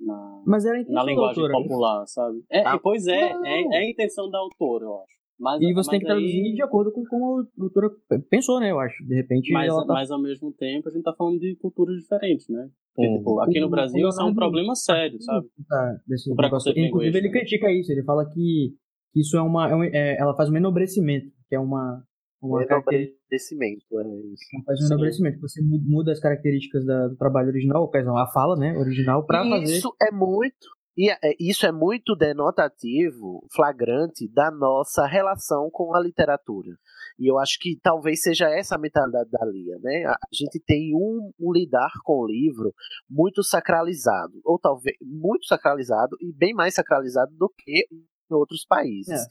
na, 0.00 0.42
Mas 0.46 0.64
era 0.64 0.78
a 0.78 0.84
na 0.84 1.02
linguagem 1.02 1.42
autora. 1.42 1.52
popular, 1.64 2.06
sabe? 2.06 2.44
É, 2.48 2.62
Ah, 2.64 2.76
e, 2.76 2.80
pois 2.80 3.06
é, 3.08 3.32
é, 3.44 3.62
é 3.74 3.78
a 3.78 3.90
intenção 3.90 4.30
da 4.30 4.38
autora, 4.38 4.84
eu 4.84 4.94
acho. 5.02 5.17
Mas, 5.38 5.60
E 5.62 5.72
você 5.72 5.90
tem 5.90 6.00
que 6.00 6.06
traduzir 6.06 6.42
aí- 6.48 6.54
de 6.54 6.62
acordo 6.62 6.90
com 6.92 7.04
como 7.04 7.40
a 7.40 7.44
doutora 7.56 7.88
pensou, 8.28 8.58
né? 8.58 8.70
Eu 8.72 8.80
acho. 8.80 9.04
De 9.06 9.14
repente 9.14 9.52
Mas, 9.52 9.68
ela 9.68 9.86
tá. 9.86 9.92
mas 9.94 10.10
ao 10.10 10.20
mesmo 10.20 10.52
tempo 10.52 10.88
a 10.88 10.92
gente 10.92 11.04
tá 11.04 11.14
falando 11.16 11.38
de 11.38 11.54
culturas 11.56 11.96
diferentes, 11.96 12.48
né? 12.48 12.68
Porque, 12.94 13.16
tipo, 13.18 13.40
aqui 13.40 13.60
no 13.60 13.68
Brasil 13.70 14.08
isso 14.08 14.20
é 14.20 14.24
um 14.24 14.34
problema 14.34 14.74
sério, 14.74 15.22
sabe? 15.22 15.46
tá, 15.68 15.96
desse 16.06 16.34
preconceito 16.34 16.78
Inclusive, 16.80 17.16
ele 17.18 17.30
critica 17.30 17.70
isso. 17.70 17.92
Ele 17.92 18.02
fala 18.02 18.26
que, 18.28 18.74
que 19.12 19.20
isso 19.20 19.36
é 19.36 19.42
uma. 19.42 19.70
é 19.70 19.74
um- 19.76 19.84
é- 19.84 20.16
ela 20.18 20.34
faz 20.34 20.50
um 20.50 20.56
enobrecimento, 20.56 21.30
que 21.48 21.54
é 21.54 21.60
uma. 21.60 22.02
uma. 22.42 22.62
Enobrecimento, 22.64 23.84
é 24.00 24.32
isso. 24.32 24.44
Ela 24.54 24.64
faz 24.66 24.80
um 24.80 24.86
Sim. 24.86 24.94
enobrecimento. 24.94 25.40
Você 25.40 25.62
mu- 25.62 25.80
muda 25.84 26.10
as 26.12 26.20
características 26.20 26.84
da- 26.84 27.08
do 27.08 27.16
trabalho 27.16 27.48
original, 27.48 27.82
ou, 27.82 27.88
quer 27.90 27.98
dizer, 28.00 28.10
a 28.10 28.26
fala, 28.26 28.56
né? 28.56 28.76
Original, 28.76 29.24
pra 29.24 29.46
E 29.46 29.50
fazer. 29.50 29.76
Isso 29.78 29.92
é 30.02 30.10
muito. 30.10 30.66
E 30.98 31.10
é- 31.12 31.36
isso 31.38 31.64
é 31.64 31.70
muito 31.70 32.16
denotativo, 32.16 33.46
flagrante 33.54 34.28
da 34.28 34.50
nossa 34.50 35.06
relação 35.06 35.70
com 35.70 35.94
a 35.94 36.00
literatura. 36.00 36.76
E 37.16 37.30
eu 37.30 37.38
acho 37.38 37.56
que 37.60 37.78
talvez 37.80 38.20
seja 38.20 38.50
essa 38.50 38.74
a 38.74 38.78
mentalidade 38.78 39.30
da 39.30 39.46
Lia, 39.46 39.78
né? 39.80 40.06
A 40.06 40.18
gente 40.32 40.58
tem 40.66 40.92
um, 40.96 41.32
um 41.38 41.52
lidar 41.52 41.92
com 42.02 42.14
o 42.14 42.26
livro 42.26 42.74
muito 43.08 43.44
sacralizado, 43.44 44.40
ou 44.44 44.58
talvez 44.58 44.96
muito 45.00 45.46
sacralizado 45.46 46.16
e 46.20 46.32
bem 46.32 46.52
mais 46.52 46.74
sacralizado 46.74 47.32
do 47.36 47.48
que 47.48 47.86
em 48.30 48.34
outros 48.34 48.64
países. 48.66 49.20
É. 49.20 49.26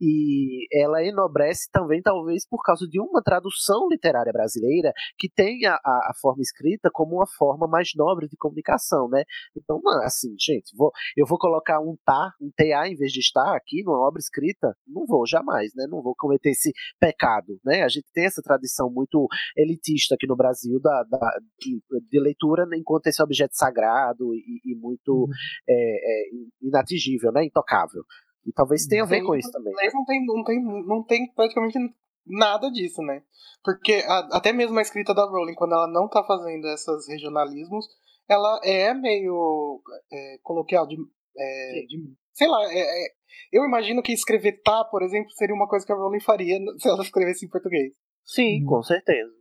E 0.00 0.66
ela 0.72 1.04
enobrece 1.04 1.68
também, 1.70 2.00
talvez, 2.02 2.46
por 2.46 2.62
causa 2.62 2.86
de 2.86 3.00
uma 3.00 3.22
tradução 3.22 3.88
literária 3.88 4.32
brasileira 4.32 4.92
que 5.18 5.28
tem 5.28 5.66
a, 5.66 5.74
a, 5.74 6.10
a 6.10 6.12
forma 6.20 6.42
escrita 6.42 6.90
como 6.92 7.16
uma 7.16 7.26
forma 7.26 7.66
mais 7.66 7.90
nobre 7.96 8.28
de 8.28 8.36
comunicação, 8.36 9.08
né? 9.08 9.24
Então, 9.56 9.80
não, 9.82 10.02
assim, 10.02 10.34
gente, 10.38 10.74
vou, 10.76 10.90
eu 11.16 11.26
vou 11.26 11.38
colocar 11.38 11.80
um 11.80 11.96
tá, 12.04 12.32
um 12.40 12.50
TA 12.56 12.88
em 12.88 12.96
vez 12.96 13.12
de 13.12 13.20
estar 13.20 13.54
aqui 13.56 13.82
numa 13.82 14.06
obra 14.06 14.18
escrita? 14.18 14.74
Não 14.86 15.06
vou, 15.06 15.26
jamais, 15.26 15.72
né? 15.74 15.86
Não 15.88 16.02
vou 16.02 16.14
cometer 16.16 16.50
esse 16.50 16.72
pecado, 16.98 17.58
né? 17.64 17.82
A 17.82 17.88
gente 17.88 18.06
tem 18.12 18.24
essa 18.24 18.42
tradição 18.42 18.90
muito 18.90 19.26
elitista 19.56 20.14
aqui 20.14 20.26
no 20.26 20.36
Brasil 20.36 20.80
da, 20.80 21.02
da- 21.04 21.38
de, 21.58 21.80
de 22.10 22.20
leitura 22.20 22.66
enquanto 22.74 23.06
esse 23.06 23.22
objeto 23.22 23.54
sagrado 23.54 24.34
e, 24.34 24.60
e 24.64 24.74
muito 24.74 25.28
é, 25.68 25.74
é, 25.74 26.24
inatingível, 26.60 27.32
né? 27.32 27.44
Intocável. 27.44 28.02
E 28.46 28.52
talvez 28.52 28.86
tenha 28.86 29.02
a 29.02 29.06
ver 29.06 29.22
com 29.22 29.34
isso 29.34 29.50
também. 29.50 29.72
Inglês 29.72 29.92
não 29.94 30.04
tem, 30.04 30.24
não 30.26 30.44
tem, 30.44 30.62
não 30.62 31.02
tem 31.04 31.32
praticamente 31.32 31.78
nada 32.26 32.70
disso, 32.70 33.02
né? 33.02 33.22
Porque 33.64 34.02
a- 34.06 34.28
até 34.32 34.52
mesmo 34.52 34.78
a 34.78 34.82
escrita 34.82 35.14
da 35.14 35.24
Rowling, 35.24 35.54
quando 35.54 35.72
ela 35.74 35.86
não 35.86 36.08
tá 36.08 36.24
fazendo 36.24 36.66
esses 36.68 37.08
regionalismos, 37.08 37.86
ela 38.28 38.60
é 38.64 38.92
meio 38.94 39.80
é, 40.12 40.38
coloquial 40.42 40.86
de, 40.86 40.96
é, 41.36 41.84
de- 41.86 42.14
sei 42.32 42.48
lá, 42.48 42.62
é- 42.72 43.04
é- 43.06 43.08
eu 43.52 43.64
imagino 43.64 44.02
que 44.02 44.12
escrever 44.12 44.60
tá, 44.62 44.84
por 44.84 45.02
exemplo, 45.02 45.30
seria 45.32 45.54
uma 45.54 45.68
coisa 45.68 45.84
que 45.86 45.92
a 45.92 45.96
Rowling 45.96 46.20
faria 46.20 46.58
se 46.78 46.88
ela 46.88 47.02
escrevesse 47.02 47.46
em 47.46 47.48
português. 47.48 47.92
Sim, 48.24 48.64
com 48.64 48.82
certeza. 48.82 49.32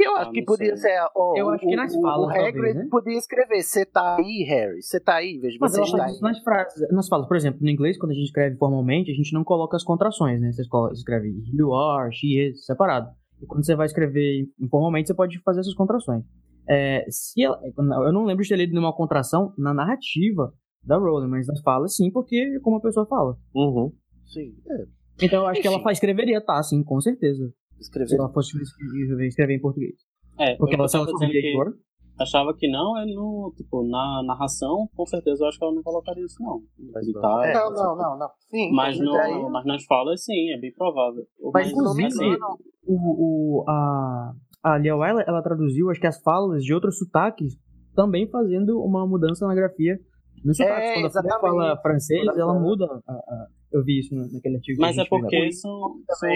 E 0.00 0.04
eu 0.08 0.16
acho 0.16 0.30
Ah, 0.30 0.32
que 0.32 0.40
não 0.40 0.46
podia 0.46 0.76
sei. 0.76 0.90
ser. 0.90 0.98
ó, 1.14 1.34
Eu 1.36 1.46
o- 1.46 1.50
acho 1.50 1.66
que 1.66 1.76
nas 1.76 1.94
falas, 1.94 2.26
o 2.26 2.30
Hagrid 2.30 2.52
talvez, 2.54 2.74
né? 2.76 2.88
podia 2.90 3.18
escrever: 3.18 3.62
Você 3.62 3.84
tá 3.86 4.16
aí, 4.16 4.44
Harry? 4.48 4.82
Você 4.82 4.98
tá 4.98 5.14
aí, 5.16 5.38
de 5.38 5.58
Mas 5.60 5.72
você 5.72 5.82
está 5.82 6.04
aí. 6.06 6.20
nas 6.20 6.38
frases, 6.42 6.88
nas 6.90 7.08
falas. 7.08 7.28
Por 7.28 7.36
exemplo, 7.36 7.60
no 7.62 7.68
inglês, 7.70 7.96
quando 7.98 8.12
a 8.12 8.14
gente 8.14 8.24
escreve 8.24 8.56
formalmente, 8.56 9.10
a 9.10 9.14
gente 9.14 9.32
não 9.32 9.44
coloca 9.44 9.76
as 9.76 9.84
contrações, 9.84 10.40
né? 10.40 10.50
Você 10.52 10.62
escreve 10.92 11.32
you 11.52 11.72
are, 11.74 12.12
she 12.12 12.38
is, 12.48 12.64
separado. 12.64 13.10
E 13.40 13.46
quando 13.46 13.64
você 13.66 13.74
vai 13.76 13.86
escrever 13.86 14.46
informalmente, 14.60 15.08
você 15.08 15.14
pode 15.14 15.38
fazer 15.42 15.60
essas 15.60 15.74
contrações. 15.74 16.24
É, 16.68 17.04
se 17.08 17.42
ela- 17.42 17.60
eu 17.76 18.12
não 18.12 18.24
lembro 18.24 18.42
de 18.42 18.48
ter 18.48 18.56
lido 18.56 18.70
nenhuma 18.72 18.94
contração 18.94 19.52
na 19.58 19.74
narrativa 19.74 20.52
da 20.84 20.96
Rowling, 20.96 21.28
mas 21.28 21.46
nas 21.46 21.60
falas 21.60 21.94
sim, 21.96 22.10
porque 22.10 22.36
é 22.36 22.60
como 22.60 22.76
a 22.76 22.80
pessoa 22.80 23.04
fala. 23.06 23.36
Uhum. 23.54 23.92
Sim. 24.26 24.54
é. 24.68 24.84
Então 25.24 25.42
eu 25.42 25.46
acho 25.48 25.60
que 25.60 25.66
ela 25.66 25.76
Enfim. 25.76 25.84
faz, 25.84 25.96
escreveria, 25.98 26.40
tá, 26.40 26.60
sim, 26.62 26.82
com 26.82 27.00
certeza. 27.00 27.52
Escrever. 27.82 28.08
Se 28.08 28.18
ela 28.18 28.32
fosse 28.32 28.56
escrever, 28.60 29.26
escrever 29.26 29.54
em 29.56 29.60
português. 29.60 29.94
É, 30.38 30.54
Porque 30.56 30.74
ela, 30.74 30.88
se 30.88 30.96
ela 30.96 31.04
tava 31.06 31.18
dizendo 31.18 31.32
que 31.32 31.52
agora, 31.52 31.72
achava 32.18 32.54
que 32.56 32.68
não, 32.70 32.96
é 32.98 33.04
no, 33.06 33.52
tipo, 33.56 33.82
na 33.86 34.22
narração, 34.26 34.88
com 34.94 35.04
certeza 35.06 35.44
eu 35.44 35.48
acho 35.48 35.58
que 35.58 35.64
ela 35.64 35.74
não 35.74 35.82
colocaria 35.82 36.24
isso, 36.24 36.36
não. 36.42 36.62
Editar, 37.02 37.44
É, 37.44 37.52
não, 37.54 37.70
não, 37.72 37.96
não, 37.96 38.18
não. 38.18 38.28
Sim, 38.50 38.70
Mas, 38.72 38.96
mas 38.96 39.04
no, 39.06 39.14
aí- 39.16 39.50
mas 39.50 39.64
nas 39.66 39.84
falas, 39.84 40.24
sim, 40.24 40.50
é 40.52 40.58
bem 40.58 40.72
provável. 40.72 41.24
Mas, 41.52 41.66
assim, 41.66 41.72
inclusive, 41.76 42.38
o, 42.86 42.94
o, 43.60 43.64
a, 43.68 44.32
a 44.62 44.78
Lia 44.78 44.96
Wyler, 44.96 45.24
ela 45.28 45.42
traduziu, 45.42 45.90
acho 45.90 46.00
que 46.00 46.06
as 46.06 46.20
falas 46.22 46.62
de 46.64 46.72
outros 46.72 46.98
sotaques, 46.98 47.54
também 47.94 48.28
fazendo 48.30 48.80
uma 48.80 49.06
mudança 49.06 49.46
na 49.46 49.54
grafia 49.54 49.98
nos 50.44 50.56
sotaques. 50.56 50.88
É, 50.90 50.94
Quando 50.94 51.04
a 51.04 51.08
exatamente. 51.08 51.40
fala 51.40 51.76
francês, 51.82 52.26
ela 52.36 52.56
a- 52.56 52.60
muda. 52.60 52.86
a- 53.06 53.12
a- 53.12 53.46
eu 53.72 53.84
vi 53.84 53.98
isso 54.00 54.14
na- 54.14 54.26
naquele 54.32 54.56
artigo. 54.56 54.80
Mas 54.80 54.94
que 54.94 55.00
a 55.00 55.04
é 55.04 55.08
porque 55.08 55.52
são, 55.52 55.94
são- 56.08 56.28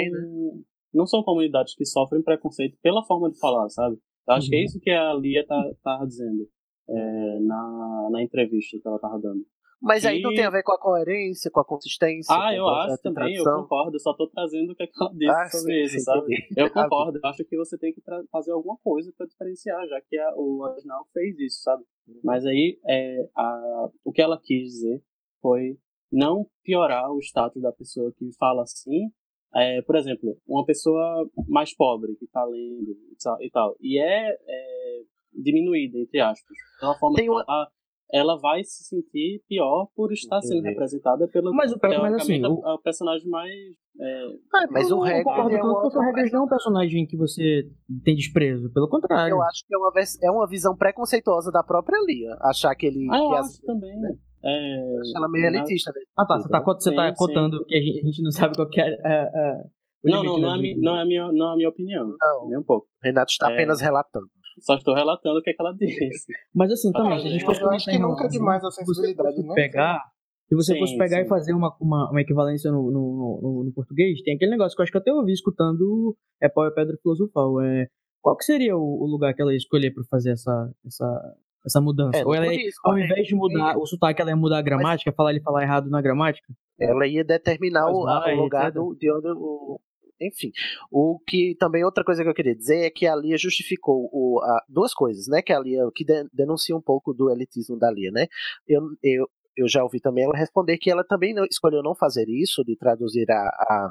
não 0.96 1.06
são 1.06 1.22
comunidades 1.22 1.74
que 1.74 1.84
sofrem 1.84 2.22
preconceito 2.22 2.76
pela 2.82 3.04
forma 3.04 3.30
de 3.30 3.38
falar, 3.38 3.68
sabe? 3.68 3.96
Eu 4.28 4.34
acho 4.34 4.48
que 4.48 4.56
é 4.56 4.58
Uhum. 4.58 4.64
isso 4.64 4.80
que 4.80 4.90
a 4.90 5.12
Lia 5.14 5.46
tá, 5.46 5.70
tava 5.82 6.06
dizendo 6.06 6.48
é, 6.88 7.40
na, 7.40 8.08
na 8.10 8.22
entrevista 8.22 8.78
que 8.80 8.86
ela 8.88 8.98
tava 8.98 9.18
dando. 9.20 9.44
Mas 9.80 10.04
aí 10.06 10.20
não 10.22 10.32
E- 10.32 10.36
tem 10.36 10.44
a 10.44 10.50
ver 10.50 10.62
com 10.62 10.72
a 10.72 10.78
coerência, 10.80 11.50
com 11.50 11.60
a 11.60 11.64
consistência. 11.64 12.34
Ah, 12.34 12.48
com 12.50 12.56
eu 12.56 12.66
acho 12.68 13.02
também, 13.02 13.34
eu 13.36 13.44
concordo, 13.44 13.94
eu 13.96 14.00
só 14.00 14.14
tô 14.14 14.26
trazendo 14.26 14.72
o 14.72 14.74
que, 14.74 14.82
é 14.84 14.88
ela 15.00 15.10
disse 15.12 15.28
Ah, 15.30 15.48
sobre 15.50 15.74
sim, 15.74 15.96
isso, 15.96 16.04
sabe? 16.04 16.34
Eu 16.56 16.70
concordo, 16.72 17.20
eu 17.22 17.28
acho 17.28 17.44
que 17.44 17.56
você 17.56 17.76
tem 17.78 17.92
que 17.92 18.02
fazer 18.32 18.52
alguma 18.52 18.76
coisa 18.78 19.12
pra 19.16 19.26
diferenciar, 19.26 19.86
já 19.86 20.00
que 20.00 20.16
a- 20.18 20.34
o 20.34 20.60
original 20.62 21.06
fez 21.12 21.38
isso, 21.38 21.60
sabe? 21.62 21.84
Uhum. 22.08 22.20
Mas 22.24 22.46
aí, 22.46 22.80
é, 22.88 23.28
a, 23.36 23.88
o 24.04 24.12
que 24.12 24.22
ela 24.22 24.40
quis 24.42 24.62
dizer 24.72 25.02
foi 25.42 25.78
não 26.10 26.46
piorar 26.64 27.12
o 27.12 27.18
status 27.20 27.60
da 27.60 27.70
pessoa 27.70 28.12
que 28.16 28.32
fala 28.38 28.62
assim. 28.62 29.10
É, 29.54 29.80
por 29.82 29.96
exemplo, 29.96 30.36
uma 30.46 30.64
pessoa 30.64 31.28
mais 31.48 31.74
pobre 31.74 32.16
que 32.16 32.26
tá 32.26 32.44
lendo 32.44 32.90
e 32.90 33.16
tal, 33.22 33.42
e, 33.42 33.50
tal, 33.50 33.76
e 33.80 33.98
é, 33.98 34.28
é 34.30 35.02
diminuída, 35.32 35.98
entre 35.98 36.20
aspas, 36.20 36.56
pela 36.80 36.98
forma 36.98 37.16
de 37.16 37.26
falar, 37.26 37.68
ela 38.12 38.38
vai 38.38 38.62
se 38.64 38.84
sentir 38.84 39.42
pior 39.48 39.88
por 39.96 40.12
estar 40.12 40.40
sendo 40.40 40.58
Entendi. 40.58 40.68
representada 40.70 41.26
pelo 41.28 41.52
Mas 41.54 41.72
o- 41.72 41.78
mas 41.82 42.14
assim, 42.14 42.40
o- 42.44 42.62
é 42.66 42.72
o 42.72 42.78
personagem 42.78 43.28
mais 43.28 43.50
é, 43.98 44.26
mas 44.70 44.90
Eu 44.90 44.96
o 44.96 45.00
não 45.00 45.06
Hagrid 45.06 45.24
concordo 45.24 45.56
é 45.56 45.58
porque 45.80 45.98
o 45.98 46.02
Hagrid 46.02 46.32
não 46.32 46.40
é 46.40 46.44
um 46.44 46.48
personagem 46.48 47.06
que 47.06 47.16
você 47.16 47.62
tem 48.04 48.14
desprezo. 48.14 48.70
Pelo 48.72 48.88
contrário. 48.88 49.32
Eu 49.32 49.42
acho 49.42 49.64
que 49.66 49.74
é 49.74 49.78
uma, 49.78 49.90
vers- 49.90 50.22
é 50.22 50.30
uma 50.30 50.46
visão 50.46 50.76
preconceituosa 50.76 51.50
da 51.50 51.62
própria 51.62 51.98
Lia. 52.06 52.36
Achar 52.42 52.74
que 52.74 52.86
ele. 52.86 53.06
Ah, 53.10 53.16
eu 53.18 53.28
que 53.30 53.34
acho 53.36 53.40
as- 53.48 53.58
também. 53.60 53.98
né? 53.98 54.10
É, 54.44 55.00
ela 55.16 55.28
meio 55.30 55.46
elitista. 55.46 55.90
né? 55.94 56.00
Ah, 56.16 56.26
tá. 56.26 56.36
Você 56.38 56.48
tá, 56.50 56.60
você 56.62 56.94
tá 56.94 57.04
Sim, 57.08 57.10
sim. 57.10 57.16
cotando 57.16 57.64
que 57.64 57.74
a 57.74 57.80
gente, 57.80 58.00
a 58.00 58.04
gente 58.04 58.22
não 58.22 58.30
sabe 58.30 58.54
qual 58.54 58.68
que 58.68 58.80
é. 58.80 58.86
é, 58.86 59.30
é 59.34 59.62
o 60.04 60.10
Não, 60.10 60.22
não, 60.22 60.38
não 60.38 60.48
da 60.50 60.56
é, 60.56 60.60
mi- 60.60 60.68
gente. 60.68 60.80
não, 60.82 60.96
é 60.96 61.00
a 61.02 61.04
minha, 61.06 61.32
não 61.32 61.48
é 61.48 61.52
a 61.52 61.56
minha 61.56 61.68
opinião. 61.70 62.06
Não. 62.20 62.48
Nem 62.48 62.58
um 62.58 62.62
pouco. 62.62 62.86
Renato 63.02 63.32
está 63.32 63.50
É. 63.50 63.54
apenas 63.54 63.80
relatando. 63.80 64.26
Só 64.60 64.74
estou 64.74 64.94
relatando 64.94 65.38
o 65.38 65.42
que, 65.42 65.50
é 65.50 65.52
que 65.52 65.60
ela 65.60 65.72
disse. 65.72 66.26
Mas 66.54 66.72
assim, 66.72 66.90
também, 66.92 67.20
se 67.20 67.26
a 67.26 67.30
gente 67.30 67.42
eu 67.42 67.46
fosse 67.46 67.64
acho 67.64 67.90
que 67.90 67.98
nunca 67.98 68.24
é 68.24 68.28
demais 68.28 68.64
a 68.64 68.70
sensibilidade, 68.70 69.42
né? 69.42 69.54
pegar, 69.54 70.02
se 70.48 70.54
você 70.54 70.74
Sim, 70.74 70.78
fosse 70.78 70.96
pegar 70.96 71.18
sim. 71.18 71.24
e 71.24 71.28
fazer 71.28 71.52
uma, 71.52 71.76
uma, 71.80 72.10
uma 72.10 72.20
equivalência 72.20 72.70
no, 72.70 72.90
no, 72.90 73.40
no, 73.42 73.64
no 73.64 73.72
português, 73.72 74.22
tem 74.22 74.36
aquele 74.36 74.52
negócio 74.52 74.76
que 74.76 74.80
eu 74.80 74.84
acho 74.84 74.92
que 74.92 74.98
eu 74.98 75.00
até 75.00 75.12
ouvi 75.12 75.32
escutando 75.32 76.16
é 76.40 76.48
Pau 76.48 76.66
e 76.66 76.70
Pedra 76.70 76.96
Filosofal. 77.02 77.60
É, 77.60 77.88
qual 78.22 78.36
que 78.36 78.44
seria 78.44 78.76
o, 78.76 78.80
o 78.80 79.06
lugar 79.06 79.34
que 79.34 79.42
ela 79.42 79.52
ia 79.52 79.56
escolher 79.56 79.92
pra 79.92 80.04
fazer 80.10 80.32
essa, 80.32 80.72
essa, 80.86 81.36
essa 81.64 81.80
mudança? 81.80 82.18
É, 82.18 82.24
Ou 82.24 82.34
ela, 82.34 82.46
ao 82.84 82.98
invés 82.98 83.26
de 83.26 83.34
mudar 83.34 83.76
o 83.76 83.86
sotaque, 83.86 84.20
ela 84.20 84.30
ia 84.30 84.36
mudar 84.36 84.58
a 84.58 84.62
gramática, 84.62 85.12
falar 85.12 85.30
ele 85.30 85.40
falar 85.40 85.62
errado 85.62 85.90
na 85.90 86.00
gramática? 86.00 86.54
Ela 86.78 87.06
ia 87.06 87.24
determinar 87.24 87.88
o, 87.90 88.04
Mas 88.04 88.24
vai, 88.24 88.34
o 88.34 88.42
lugar 88.42 88.70
do, 88.70 88.94
de 88.94 89.10
onde 89.10 89.28
o. 89.28 89.80
Enfim, 90.20 90.50
o 90.90 91.18
que 91.26 91.54
também 91.58 91.84
outra 91.84 92.02
coisa 92.04 92.22
que 92.22 92.28
eu 92.28 92.34
queria 92.34 92.54
dizer 92.54 92.86
é 92.86 92.90
que 92.90 93.06
a 93.06 93.14
Lia 93.14 93.36
justificou 93.36 94.08
o, 94.12 94.40
a- 94.42 94.64
duas 94.68 94.94
coisas, 94.94 95.26
né? 95.28 95.42
Que 95.42 95.52
a 95.52 95.60
Lia 95.60 95.82
que 95.94 96.04
de- 96.04 96.28
denuncia 96.32 96.74
um 96.76 96.80
pouco 96.80 97.12
do 97.12 97.30
elitismo 97.30 97.78
da 97.78 97.90
Lia, 97.90 98.10
né? 98.10 98.26
Eu, 98.66 98.82
eu, 99.02 99.28
eu 99.56 99.68
já 99.68 99.82
ouvi 99.82 100.00
também 100.00 100.24
ela 100.24 100.36
responder 100.36 100.78
que 100.78 100.90
ela 100.90 101.04
também 101.04 101.34
não- 101.34 101.44
escolheu 101.44 101.82
não 101.82 101.94
fazer 101.94 102.26
isso, 102.28 102.64
de 102.64 102.76
traduzir 102.76 103.30
a, 103.30 103.34
a, 103.34 103.90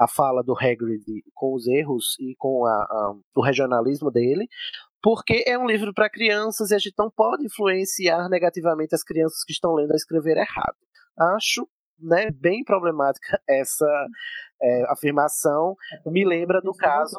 a 0.00 0.08
fala 0.08 0.42
do 0.42 0.54
Hagrid 0.54 1.04
com 1.34 1.54
os 1.54 1.66
erros 1.66 2.16
e 2.20 2.34
com 2.38 2.64
a, 2.66 2.70
a- 2.72 3.14
o 3.34 3.42
regionalismo 3.42 4.10
dele, 4.10 4.46
porque 5.02 5.44
é 5.46 5.58
um 5.58 5.66
livro 5.66 5.92
para 5.94 6.10
crianças 6.10 6.70
e 6.70 6.74
a 6.74 6.78
gente 6.78 6.94
não 6.98 7.10
pode 7.10 7.44
influenciar 7.44 8.28
negativamente 8.28 8.94
as 8.94 9.04
crianças 9.04 9.44
que 9.44 9.52
estão 9.52 9.74
lendo 9.74 9.92
a 9.92 9.96
escrever 9.96 10.36
errado. 10.38 10.76
Acho 11.36 11.68
né, 12.00 12.30
bem 12.30 12.62
problemática 12.64 13.40
essa 13.48 13.86
é, 14.62 14.92
afirmação. 14.92 15.74
Me 16.06 16.24
lembra 16.24 16.60
do 16.60 16.72
caso 16.72 17.18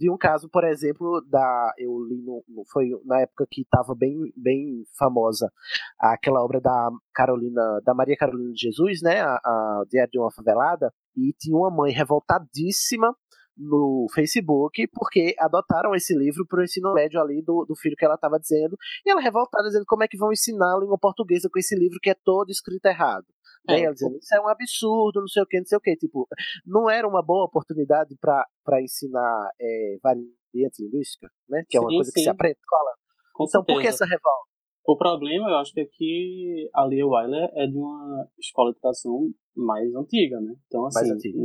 de 0.00 0.10
um 0.10 0.16
caso, 0.16 0.48
por 0.48 0.64
exemplo, 0.64 1.20
da 1.28 1.74
eu 1.76 1.90
li 2.08 2.22
no, 2.22 2.42
no- 2.48 2.64
foi 2.72 2.88
na 3.04 3.20
época 3.20 3.46
que 3.50 3.60
estava 3.60 3.94
bem 3.94 4.16
bem 4.34 4.82
famosa 4.98 5.52
aquela 5.98 6.42
obra 6.42 6.58
da 6.58 6.88
Carolina 7.14 7.80
da 7.84 7.92
Maria 7.92 8.16
Carolina 8.16 8.50
de 8.50 8.60
Jesus, 8.62 9.02
né, 9.02 9.20
a, 9.20 9.34
a 9.34 9.84
Diário 9.90 10.10
de 10.10 10.18
uma 10.18 10.32
Favelada, 10.32 10.90
e 11.14 11.34
tinha 11.38 11.54
uma 11.54 11.70
mãe 11.70 11.92
revoltadíssima 11.92 13.14
no 13.58 14.06
Facebook 14.14 14.88
porque 14.94 15.34
adotaram 15.38 15.94
esse 15.94 16.16
livro 16.16 16.46
para 16.46 16.60
o 16.60 16.64
ensino 16.64 16.94
médio 16.94 17.20
ali 17.20 17.42
do, 17.42 17.66
do 17.66 17.76
filho 17.76 17.94
que 17.94 18.04
ela 18.06 18.14
estava 18.14 18.38
dizendo 18.40 18.74
e 19.04 19.10
ela 19.10 19.20
revoltada 19.20 19.64
dizendo 19.66 19.84
como 19.86 20.02
é 20.02 20.08
que 20.08 20.16
vão 20.16 20.32
ensinar 20.32 20.74
a 20.74 20.78
língua 20.80 20.96
portuguesa 20.98 21.46
com 21.52 21.58
esse 21.58 21.76
livro 21.76 21.98
que 22.00 22.08
é 22.08 22.14
todo 22.24 22.48
escrito 22.48 22.86
errado 22.86 23.26
né? 23.70 23.82
Ela 23.84 23.92
dizendo 23.94 24.16
isso 24.16 24.34
é 24.34 24.40
um 24.40 24.48
absurdo 24.48 25.20
não 25.20 25.28
sei 25.28 25.42
o 25.42 25.46
que 25.46 25.58
não 25.58 25.66
sei 25.66 25.78
o 25.78 25.80
que 25.80 25.96
tipo 25.96 26.26
não 26.66 26.88
era 26.90 27.06
uma 27.08 27.22
boa 27.22 27.44
oportunidade 27.44 28.16
para 28.20 28.82
ensinar 28.82 29.50
é, 29.60 29.98
variante 30.02 30.82
linguística 30.82 31.28
né 31.48 31.64
que 31.68 31.76
é 31.76 31.80
uma 31.80 31.90
Sim, 31.90 31.96
coisa 31.96 32.10
que 32.12 32.20
sim. 32.20 32.24
se 32.24 32.30
aprende 32.30 32.56
na 32.56 32.60
escola 32.62 32.90
Com 33.34 33.44
então 33.44 33.64
por 33.64 33.80
que 33.80 33.82
certeza. 33.90 34.04
essa 34.04 34.04
revolta 34.06 34.50
O 34.86 34.96
problema, 34.96 35.48
eu 35.50 35.56
acho 35.58 35.72
que 35.72 35.80
é 35.80 35.86
que 35.86 36.68
a 36.74 36.84
Lia 36.86 37.06
Wyler 37.06 37.48
é 37.54 37.66
de 37.66 37.76
uma 37.76 38.26
escola 38.38 38.70
de 38.72 38.76
educação 38.78 39.30
mais 39.54 39.94
antiga, 39.94 40.40
né? 40.40 40.54
Então, 40.66 40.86
assim, 40.86 41.00
Mais 41.00 41.10
antiga. 41.12 41.38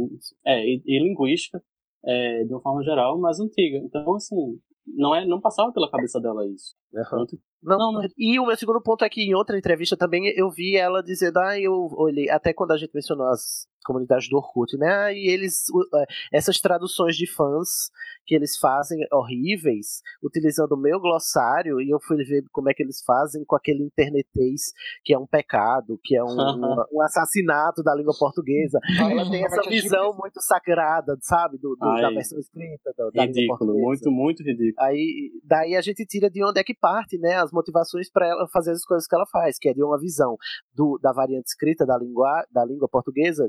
É, 0.45 0.65
e, 0.65 0.81
e 0.85 0.99
linguística, 1.03 1.61
é, 2.05 2.43
de 2.45 2.53
uma 2.53 2.61
forma 2.61 2.81
geral, 2.83 3.19
mais 3.19 3.39
antiga. 3.39 3.77
Então, 3.77 4.15
assim, 4.15 4.59
não, 4.87 5.13
é, 5.13 5.25
não 5.25 5.41
passava 5.41 5.71
pela 5.73 5.91
cabeça 5.91 6.19
dela 6.19 6.47
isso. 6.47 6.75
Tanto- 7.09 7.37
Não, 7.65 8.01
E 8.17 8.39
o 8.39 8.45
meu 8.45 8.55
segundo 8.55 8.81
ponto 8.81 9.03
é 9.03 9.09
que 9.09 9.21
em 9.21 9.33
outra 9.33 9.57
entrevista 9.57 9.97
também 9.97 10.31
eu 10.35 10.49
vi 10.51 10.77
ela 10.77 11.01
dizendo, 11.01 11.39
ah, 11.39 11.59
eu 11.59 11.73
olhei, 11.93 12.29
até 12.29 12.53
quando 12.53 12.71
a 12.71 12.77
gente 12.77 12.93
mencionou 12.93 13.27
as 13.27 13.67
comunidades 13.85 14.27
do 14.29 14.37
Orkut, 14.37 14.75
né? 14.77 15.13
E 15.13 15.29
eles, 15.29 15.63
é, 15.95 16.05
essas 16.33 16.59
traduções 16.59 17.15
de 17.15 17.25
fãs 17.31 17.89
que 18.25 18.33
eles 18.35 18.57
fazem 18.57 18.99
horríveis, 19.13 20.01
utilizando 20.23 20.71
o 20.73 20.77
meu 20.77 20.99
glossário, 20.99 21.79
e 21.79 21.89
eu 21.91 21.99
fui 22.01 22.17
ver 22.23 22.43
como 22.51 22.69
é 22.69 22.73
que 22.73 22.81
eles 22.81 23.03
fazem 23.05 23.45
com 23.45 23.55
aquele 23.55 23.83
internetês 23.83 24.73
que 25.03 25.13
é 25.13 25.17
um 25.19 25.27
pecado, 25.27 25.99
que 26.03 26.15
é 26.17 26.23
um, 26.23 26.27
um- 26.35 26.83
um 26.93 27.01
assassinato 27.03 27.83
da 27.83 27.93
língua 27.93 28.13
portuguesa. 28.17 28.79
Ela 28.99 29.29
tem 29.29 29.45
essa 29.45 29.61
visão 29.69 30.15
muito 30.17 30.41
sagrada, 30.41 31.15
sabe? 31.21 31.57
Do, 31.59 31.75
do- 31.75 31.85
da 32.01 32.09
versão 32.09 32.39
escrita 32.39 32.91
da, 32.97 33.03
da 33.05 33.09
língua 33.11 33.25
Ridículo, 33.25 33.57
portuguesa. 33.57 33.85
muito, 33.85 34.11
muito 34.11 34.43
ridículo. 34.43 34.73
Aí, 34.87 35.31
daí 35.43 35.75
a 35.75 35.81
gente 35.81 36.03
tira 36.05 36.29
de 36.29 36.43
onde 36.43 36.59
é 36.59 36.63
que 36.63 36.73
parte, 36.73 37.17
né, 37.19 37.35
as 37.35 37.51
motivações 37.51 38.09
para 38.11 38.27
ela 38.27 38.47
fazer 38.47 38.71
as 38.71 38.83
coisas 38.83 39.07
que 39.07 39.15
ela 39.15 39.25
faz, 39.27 39.59
que 39.59 39.69
é 39.69 39.73
de 39.73 39.83
uma 39.83 39.99
visão 39.99 40.35
do, 40.73 40.97
da 41.01 41.13
variante 41.13 41.45
escrita 41.47 41.85
da 41.85 41.97
língua, 41.97 42.43
da 42.51 42.65
língua 42.65 42.87
portuguesa 42.89 43.47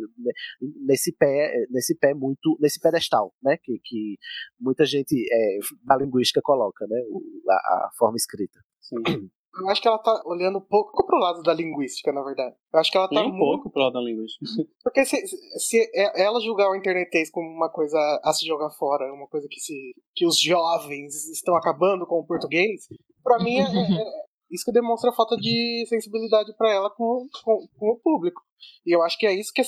nesse 0.84 1.12
pé, 1.16 1.52
nesse 1.70 1.96
pé 1.96 2.14
muito, 2.14 2.56
nesse 2.60 2.80
pedestal, 2.80 3.32
né, 3.42 3.56
que, 3.62 3.78
que 3.84 4.16
muita 4.60 4.84
gente 4.84 5.14
é, 5.30 5.58
da 5.84 5.96
linguística 5.96 6.40
coloca, 6.42 6.86
né, 6.86 7.00
a, 7.48 7.54
a 7.54 7.90
forma 7.96 8.16
escrita. 8.16 8.60
Sim. 8.80 9.28
Eu 9.58 9.70
acho 9.70 9.80
que 9.80 9.88
ela 9.88 9.98
tá 9.98 10.22
olhando 10.26 10.58
um 10.58 10.62
pouco 10.62 11.06
pro 11.06 11.18
lado 11.18 11.42
da 11.42 11.54
linguística, 11.54 12.12
na 12.12 12.22
verdade. 12.22 12.54
Eu 12.72 12.78
acho 12.78 12.90
que 12.90 12.98
ela 12.98 13.08
tá 13.08 13.22
um 13.22 13.28
muito... 13.28 13.38
pouco 13.38 13.70
pro 13.70 13.82
lado 13.82 13.94
da 13.94 14.00
linguística. 14.00 14.44
Porque 14.84 15.04
se, 15.06 15.16
se 15.26 15.78
é- 15.94 16.22
ela 16.22 16.40
julgar 16.40 16.70
o 16.70 16.76
internetês 16.76 17.30
como 17.30 17.48
uma 17.48 17.70
coisa 17.70 17.98
a 18.22 18.32
se 18.32 18.46
jogar 18.46 18.70
fora, 18.70 19.10
uma 19.12 19.26
coisa 19.26 19.46
que, 19.50 19.58
se, 19.58 19.94
que 20.14 20.26
os 20.26 20.38
jovens 20.38 21.14
estão 21.30 21.56
acabando 21.56 22.06
com 22.06 22.16
o 22.20 22.26
português, 22.26 22.86
pra 23.22 23.38
mim 23.38 23.56
é, 23.56 23.62
é- 23.62 24.02
é- 24.02 24.26
isso 24.50 24.64
que 24.64 24.72
demonstra 24.72 25.10
a 25.10 25.14
falta 25.14 25.36
de 25.36 25.84
sensibilidade 25.88 26.54
pra 26.56 26.70
ela 26.70 26.90
com, 26.90 27.26
com, 27.42 27.66
com 27.78 27.90
o 27.90 27.98
público. 27.98 28.42
E 28.84 28.94
eu 28.94 29.02
acho 29.02 29.18
que 29.18 29.26
é 29.26 29.34
isso 29.34 29.52
que 29.54 29.60
é, 29.60 29.64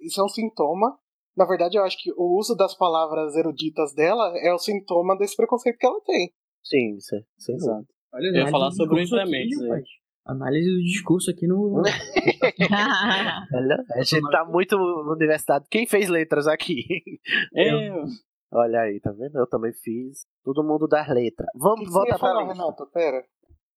isso 0.00 0.20
é 0.20 0.24
um 0.24 0.28
sintoma. 0.28 0.98
Na 1.36 1.46
verdade, 1.46 1.78
eu 1.78 1.84
acho 1.84 1.96
que 2.02 2.12
o 2.16 2.38
uso 2.38 2.54
das 2.54 2.74
palavras 2.76 3.36
eruditas 3.36 3.94
dela 3.94 4.32
é 4.38 4.52
o 4.52 4.58
sintoma 4.58 5.16
desse 5.16 5.36
preconceito 5.36 5.78
que 5.78 5.86
ela 5.86 6.00
tem. 6.02 6.32
Sim, 6.62 6.96
isso 6.96 7.14
é, 7.14 7.20
sem 7.38 7.56
dúvida. 7.56 7.72
Exato. 7.72 7.88
Olha, 8.12 8.26
Eu 8.26 8.34
ia 8.34 8.48
falar 8.48 8.70
sobre 8.72 9.02
o 9.02 9.16
rapaz. 9.16 9.88
Análise 10.26 10.68
do 10.68 10.82
discurso 10.82 11.30
aqui 11.30 11.46
no. 11.46 11.82
Olha, 13.54 13.84
a 13.92 14.02
gente 14.02 14.30
tá 14.30 14.44
muito 14.44 14.76
universidade. 14.76 15.66
Quem 15.70 15.86
fez 15.86 16.08
letras 16.08 16.46
aqui? 16.46 16.84
Eu. 17.54 18.04
Olha 18.52 18.80
aí, 18.80 19.00
tá 19.00 19.12
vendo? 19.12 19.38
Eu 19.38 19.46
também 19.46 19.72
fiz. 19.72 20.26
Todo 20.44 20.64
mundo 20.64 20.86
das 20.86 21.08
letras. 21.08 21.48
Vamos 21.54 21.86
que 21.86 21.92
voltar 21.92 22.18
pra 22.18 22.28
falar. 22.28 22.46
Renato? 22.46 22.86
Pera. 22.92 23.24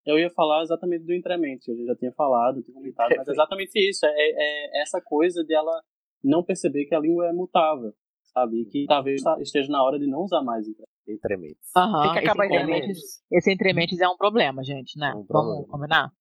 Eu 0.05 0.19
ia 0.19 0.29
falar 0.29 0.61
exatamente 0.63 1.05
do 1.05 1.13
Increments, 1.13 1.67
eu 1.67 1.85
já 1.85 1.95
tinha 1.95 2.11
falado, 2.11 2.61
tinha 2.61 2.73
comentado, 2.73 3.13
mas 3.15 3.27
é 3.27 3.31
exatamente 3.31 3.89
isso. 3.89 4.05
É, 4.05 4.09
é 4.09 4.81
essa 4.81 5.01
coisa 5.01 5.43
de 5.43 5.53
ela 5.53 5.81
não 6.23 6.43
perceber 6.43 6.85
que 6.85 6.95
a 6.95 6.99
língua 6.99 7.27
é 7.29 7.33
mutável, 7.33 7.93
sabe? 8.33 8.61
E 8.61 8.65
que 8.65 8.85
talvez 8.85 9.21
esteja 9.39 9.71
na 9.71 9.83
hora 9.83 9.97
de 9.97 10.07
não 10.07 10.21
usar 10.23 10.41
mais. 10.41 10.65
Aham, 11.75 12.01
Tem 12.03 12.11
que 12.13 12.19
acabar 12.19 12.45
esse 12.45 12.55
entrementes, 12.55 13.23
esse 13.31 13.51
entrementes 13.53 13.99
é 14.01 14.07
um 14.07 14.17
problema, 14.17 14.63
gente, 14.63 14.97
né? 14.97 15.13
um 15.15 15.25
Vamos 15.29 15.67
combinar? 15.67 16.11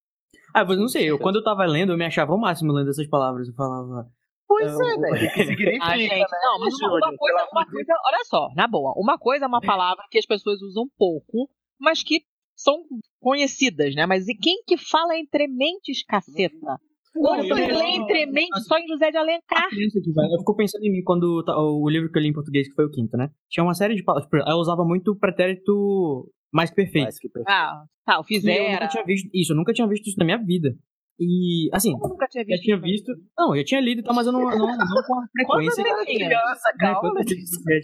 Ah, 0.54 0.64
mas 0.64 0.78
não 0.78 0.88
sei, 0.88 1.10
eu, 1.10 1.18
quando 1.18 1.36
eu 1.36 1.44
tava 1.44 1.64
lendo, 1.64 1.92
eu 1.92 1.98
me 1.98 2.04
achava 2.04 2.34
o 2.34 2.38
máximo 2.38 2.72
lendo 2.72 2.90
essas 2.90 3.08
palavras. 3.08 3.48
Eu 3.48 3.54
falava. 3.54 4.06
Pois 4.46 4.68
é, 4.68 4.94
é, 4.94 4.96
né? 4.98 5.18
Significa, 5.30 5.78
Ah, 5.82 5.96
gente, 5.96 6.10
né? 6.10 6.26
não, 6.42 6.60
mas 6.60 6.74
uma, 6.74 6.88
uma 6.88 7.16
coisa, 7.16 7.48
uma 7.50 7.66
coisa, 7.66 7.92
olha 8.06 8.24
só, 8.24 8.48
na 8.54 8.66
boa, 8.66 8.92
uma 8.96 9.18
coisa 9.18 9.46
é 9.46 9.48
uma 9.48 9.60
palavra 9.62 10.04
que 10.10 10.18
as 10.18 10.26
pessoas 10.26 10.60
usam 10.60 10.84
pouco, 10.98 11.48
mas 11.80 12.02
que 12.02 12.22
são 12.62 12.76
conhecidas, 13.20 13.94
né? 13.94 14.06
Mas 14.06 14.28
e 14.28 14.34
quem 14.34 14.62
que 14.66 14.76
fala 14.76 15.18
entrementes, 15.18 16.04
caceta? 16.04 16.78
Não, 17.14 17.36
Você 17.36 17.52
eu- 17.52 17.56
lê 17.78 17.96
entrementes 17.96 18.64
só 18.66 18.78
em 18.78 18.86
José 18.88 19.10
de 19.10 19.18
Alencar. 19.18 19.68
Eu 19.70 20.38
fico 20.38 20.56
pensando 20.56 20.82
em 20.84 20.90
mim 20.92 21.02
quando 21.04 21.44
tá- 21.44 21.54
o 21.58 21.86
livro 21.88 22.10
que 22.10 22.18
eu 22.18 22.22
li 22.22 22.28
em 22.28 22.32
português, 22.32 22.68
que 22.68 22.74
foi 22.74 22.86
o 22.86 22.90
quinto, 22.90 23.16
né? 23.18 23.28
Tinha 23.50 23.62
uma 23.64 23.74
série 23.74 23.94
de 23.94 24.02
palavras. 24.02 24.30
Ela 24.46 24.56
usava 24.56 24.82
muito 24.84 25.12
o 25.12 25.18
pretérito 25.18 26.30
mais 26.52 26.70
perfeito. 26.70 27.04
Mais 27.04 27.18
que 27.18 27.28
perfeito. 27.28 27.50
Ah, 27.54 27.84
tá, 28.06 28.16
o 28.18 28.20
E 28.20 28.20
eu 28.20 28.24
fizera. 28.24 28.72
nunca 28.72 28.88
tinha 28.88 29.04
visto 29.04 29.28
isso, 29.34 29.52
eu 29.52 29.56
nunca 29.56 29.72
tinha 29.74 29.86
visto 29.88 30.06
isso 30.08 30.18
na 30.18 30.24
minha 30.24 30.38
vida. 30.38 30.74
E, 31.24 31.70
assim, 31.72 31.92
Eu 31.92 32.08
nunca 32.08 32.26
tinha 32.26 32.42
já 32.42 32.48
visto. 32.48 32.62
tinha 32.64 32.80
visto. 32.80 33.12
Não, 33.38 33.54
eu 33.54 33.64
tinha 33.64 33.80
lido 33.80 34.00
e 34.00 34.02
tal, 34.02 34.14
mas 34.14 34.26
eu 34.26 34.32
não, 34.32 34.40
não, 34.40 34.58
não 34.76 35.02
com 35.06 35.14
a 35.20 35.26
Quantos 35.46 35.74
frequência. 35.74 35.84
você 35.84 36.04
tinha? 36.06 36.26
Criança, 36.28 36.68
né, 36.72 36.78
calma. 36.80 37.00
quando 37.00 37.24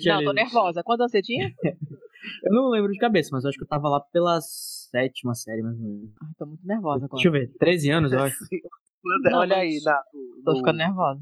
Não, 0.06 0.24
tô 0.24 0.32
nervosa. 0.32 0.82
Quantos 0.82 1.10
você 1.12 1.22
tinha? 1.22 1.48
Eu 2.44 2.52
não 2.52 2.68
lembro 2.68 2.90
de 2.92 2.98
cabeça, 2.98 3.30
mas 3.32 3.44
eu 3.44 3.48
acho 3.48 3.56
que 3.56 3.62
eu 3.64 3.68
tava 3.68 3.88
lá 3.88 4.00
pela 4.00 4.38
sétima 4.40 5.34
série, 5.34 5.62
mais 5.62 5.78
ou 5.78 5.84
menos. 5.86 6.10
Ai, 6.20 6.28
tô 6.36 6.46
muito 6.46 6.66
nervosa 6.66 7.04
agora. 7.06 7.12
Deixa 7.22 7.28
eu 7.28 7.32
ver, 7.32 7.52
13 7.58 7.90
anos, 7.90 8.12
eu 8.12 8.18
acho. 8.18 8.36
Não, 9.22 9.38
Olha 9.38 9.56
aí, 9.56 9.78
na, 9.84 10.02
Tô 10.44 10.50
no- 10.52 10.56
ficando 10.58 10.76
nervosa. 10.78 11.20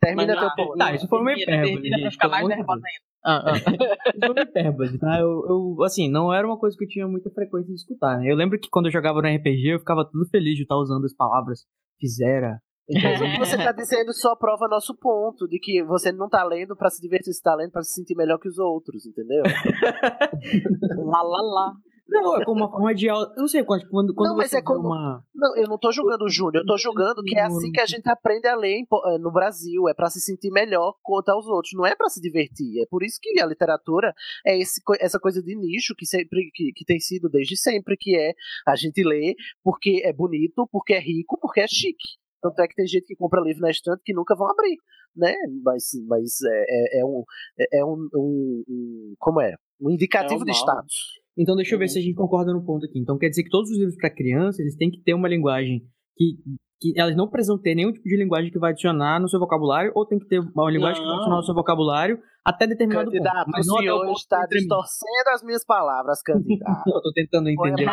Termina 0.00 0.34
Mas 0.34 0.54
teu 0.54 0.66
ponto. 0.66 0.78
Tá, 0.78 0.94
isso 0.94 1.06
foi 1.06 1.20
uma 1.20 1.32
hipérbole. 1.32 1.88
gente, 1.88 2.10
ficar 2.12 2.28
mais 2.28 2.48
nervosa 2.48 2.82
ainda. 2.86 3.10
Ah, 3.22 3.50
ah. 3.50 3.56
Isso 3.56 4.18
foi 4.18 4.30
uma 4.30 4.40
hipérbole, 4.40 4.98
tá? 4.98 5.20
Eu, 5.20 5.44
eu, 5.46 5.84
assim, 5.84 6.10
não 6.10 6.32
era 6.32 6.46
uma 6.46 6.58
coisa 6.58 6.76
que 6.76 6.84
eu 6.84 6.88
tinha 6.88 7.06
muita 7.06 7.30
frequência 7.30 7.68
de 7.68 7.74
escutar, 7.74 8.18
né? 8.18 8.30
Eu 8.30 8.36
lembro 8.36 8.58
que 8.58 8.70
quando 8.70 8.86
eu 8.86 8.92
jogava 8.92 9.20
no 9.20 9.28
RPG, 9.28 9.74
eu 9.74 9.78
ficava 9.78 10.08
tudo 10.10 10.26
feliz 10.30 10.56
de 10.56 10.62
estar 10.62 10.76
usando 10.76 11.04
as 11.04 11.14
palavras 11.14 11.66
fizera. 12.00 12.58
Então, 12.88 13.12
o 13.12 13.32
que 13.32 13.38
você 13.38 13.56
tá 13.56 13.70
dizendo 13.70 14.12
só 14.12 14.34
prova 14.34 14.66
nosso 14.66 14.96
ponto, 14.96 15.46
de 15.46 15.60
que 15.60 15.84
você 15.84 16.10
não 16.10 16.28
tá 16.28 16.42
lendo 16.42 16.74
pra 16.74 16.90
se 16.90 17.00
divertir, 17.00 17.32
você 17.32 17.42
tá 17.42 17.54
lendo 17.54 17.70
pra 17.70 17.82
se 17.82 17.92
sentir 17.92 18.16
melhor 18.16 18.38
que 18.38 18.48
os 18.48 18.58
outros, 18.58 19.06
entendeu? 19.06 19.42
Lá, 21.04 21.22
lá, 21.22 21.42
lá. 21.42 21.72
Não, 22.10 22.40
é 22.40 22.44
como 22.44 22.60
uma 22.62 22.70
forma 22.70 22.94
de. 22.94 23.08
au- 23.08 23.22
Eu 23.22 23.36
não 23.36 23.48
sei, 23.48 23.62
quando, 23.64 23.86
quando, 23.88 24.14
Não, 24.16 24.36
mas 24.36 24.52
é 24.52 24.60
como- 24.62 24.88
uma. 24.88 25.24
Não, 25.34 25.56
eu 25.56 25.68
não 25.68 25.78
tô 25.78 25.90
julgando 25.92 26.24
o 26.24 26.28
Júnior, 26.28 26.62
eu 26.62 26.66
tô 26.66 26.76
julgando 26.76 27.22
que 27.22 27.36
é 27.38 27.42
assim 27.42 27.70
que 27.72 27.80
a 27.80 27.86
gente 27.86 28.08
aprende 28.08 28.46
a 28.48 28.56
ler 28.56 28.80
eh, 28.80 29.18
no 29.18 29.30
Brasil, 29.32 29.88
é 29.88 29.94
pra 29.94 30.10
se 30.10 30.20
sentir 30.20 30.50
melhor 30.50 30.94
quanto 31.02 31.28
aos 31.30 31.46
outros, 31.46 31.72
não 31.74 31.86
é 31.86 31.94
pra 31.94 32.08
se 32.08 32.20
divertir. 32.20 32.82
É 32.82 32.86
por 32.90 33.02
isso 33.02 33.18
que 33.20 33.40
a 33.40 33.46
literatura 33.46 34.12
é 34.46 34.58
esse, 34.58 34.80
essa 35.00 35.18
coisa 35.18 35.42
de 35.42 35.54
nicho 35.56 35.94
que 35.96 36.04
sempre 36.06 36.50
que, 36.54 36.72
que 36.74 36.84
tem 36.84 36.98
sido 36.98 37.28
desde 37.28 37.56
sempre, 37.56 37.96
que 37.98 38.16
é 38.16 38.32
a 38.66 38.74
gente 38.76 39.02
lê 39.04 39.34
porque 39.62 40.02
é 40.04 40.12
bonito, 40.12 40.68
porque 40.72 40.94
é 40.94 41.00
rico, 41.00 41.38
porque 41.40 41.60
é 41.60 41.66
chique. 41.68 42.18
Tanto 42.42 42.58
é 42.62 42.66
que 42.66 42.74
tem 42.74 42.86
gente 42.86 43.04
que 43.04 43.16
compra 43.16 43.40
livro 43.42 43.60
na 43.60 43.70
estante 43.70 44.00
que 44.02 44.14
nunca 44.14 44.34
vão 44.34 44.48
abrir, 44.50 44.76
né? 45.14 45.34
Mas, 45.62 45.90
mas 46.08 46.40
é, 46.42 46.96
é, 46.96 47.00
é 47.00 47.04
um, 47.04 47.22
é 47.58 47.78
é 47.80 47.84
um, 47.84 48.08
um- 48.14 48.64
um- 48.66 49.14
Como 49.18 49.40
é? 49.42 49.54
Um 49.78 49.90
indicativo 49.90 50.42
É 50.42 50.46
de 50.46 50.52
status. 50.52 51.19
Então 51.40 51.56
deixa 51.56 51.74
eu 51.74 51.78
ver 51.78 51.86
Uhum. 51.86 51.88
se 51.88 51.98
a 51.98 52.02
gente 52.02 52.14
concorda 52.14 52.52
no 52.52 52.64
ponto 52.64 52.84
aqui. 52.84 52.98
Então 52.98 53.16
quer 53.16 53.28
dizer 53.30 53.42
que 53.44 53.50
todos 53.50 53.70
os 53.70 53.76
livros 53.78 53.96
para 53.96 54.10
criança, 54.14 54.60
eles 54.60 54.76
têm 54.76 54.90
que 54.90 55.00
ter 55.02 55.14
uma 55.14 55.28
linguagem 55.28 55.80
que, 56.16 56.36
que 56.80 56.92
elas 57.00 57.16
não 57.16 57.28
precisam 57.30 57.58
ter 57.58 57.74
nenhum 57.74 57.92
tipo 57.92 58.04
de 58.06 58.16
linguagem 58.16 58.50
que 58.50 58.58
vai 58.58 58.72
adicionar 58.72 59.18
no 59.20 59.28
seu 59.28 59.40
vocabulário, 59.40 59.90
ou 59.94 60.04
tem 60.06 60.18
que 60.18 60.26
ter 60.26 60.38
uma 60.40 60.70
linguagem 60.70 61.00
que 61.00 61.06
vai 61.06 61.08
Não. 61.08 61.14
adicionar 61.16 61.36
no 61.38 61.42
seu 61.44 61.54
vocabulário 61.54 62.18
até 62.44 62.66
determinado 62.66 63.06
ponto. 63.10 63.16
Candidato, 63.16 63.50
Mas 63.50 63.66
o 63.66 63.70
não 63.72 63.78
senhor 63.80 64.04
ponto 64.06 64.18
está 64.18 64.46
distorcendo 64.46 65.28
as 65.34 65.42
minhas 65.42 65.64
palavras, 65.64 66.22
candidato. 66.22 66.82
Eu 66.94 67.00
tô 67.02 67.12
tentando 67.12 67.48
entender. 67.48 67.86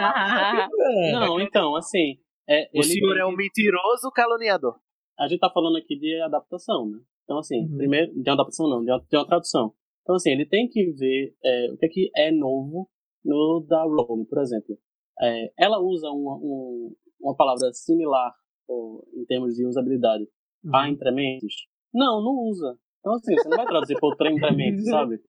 Não, 1.13 1.39
então, 1.39 1.75
assim. 1.75 2.17
É, 2.49 2.63
O 2.73 2.77
ele 2.79 2.83
senhor 2.83 3.17
é 3.17 3.25
um 3.25 3.35
mentiroso 3.35 4.09
caluniador. 4.13 4.75
A 5.19 5.27
gente 5.27 5.39
tá 5.39 5.49
falando 5.53 5.77
aqui 5.77 5.97
de 5.99 6.21
adaptação, 6.21 6.89
né? 6.89 6.99
Então, 7.25 7.39
assim, 7.39 7.59
Uhum. 7.65 7.77
primeiro, 7.77 8.13
de 8.13 8.29
uma 8.29 8.33
adaptação 8.35 8.69
não, 8.69 8.83
de 8.83 8.89
uma, 8.91 8.99
de 8.99 9.17
uma 9.17 9.27
tradução. 9.27 9.73
Então, 10.03 10.15
assim, 10.15 10.31
ele 10.31 10.45
tem 10.45 10.69
que 10.69 10.91
ver 10.93 11.33
é, 11.43 11.71
o 11.73 11.77
que 11.77 11.85
é, 11.85 11.89
que 11.89 12.09
é 12.15 12.31
novo 12.31 12.87
no 13.23 13.65
da 13.68 13.84
Rowling, 13.84 14.26
por 14.26 14.39
exemplo. 14.41 14.77
É, 15.22 15.52
ela 15.57 15.80
usa 15.80 16.07
uma, 16.10 16.35
um- 16.35 16.95
uma 17.19 17.35
palavra 17.35 17.72
similar 17.73 18.34
ou, 18.68 19.03
em 19.15 19.26
termos 19.26 19.56
de 19.56 19.65
usabilidade 19.65 20.27
a 20.73 20.89
entrementes? 20.89 21.56
Não, 21.94 22.22
não 22.22 22.34
usa. 22.49 22.77
Então, 22.99 23.14
assim, 23.14 23.34
você 23.35 23.48
não 23.49 23.57
vai 23.57 23.65
traduzir 23.65 23.99
por 23.99 24.15
trem 24.15 24.35
entrementes, 24.35 24.85
sabe? 24.89 25.19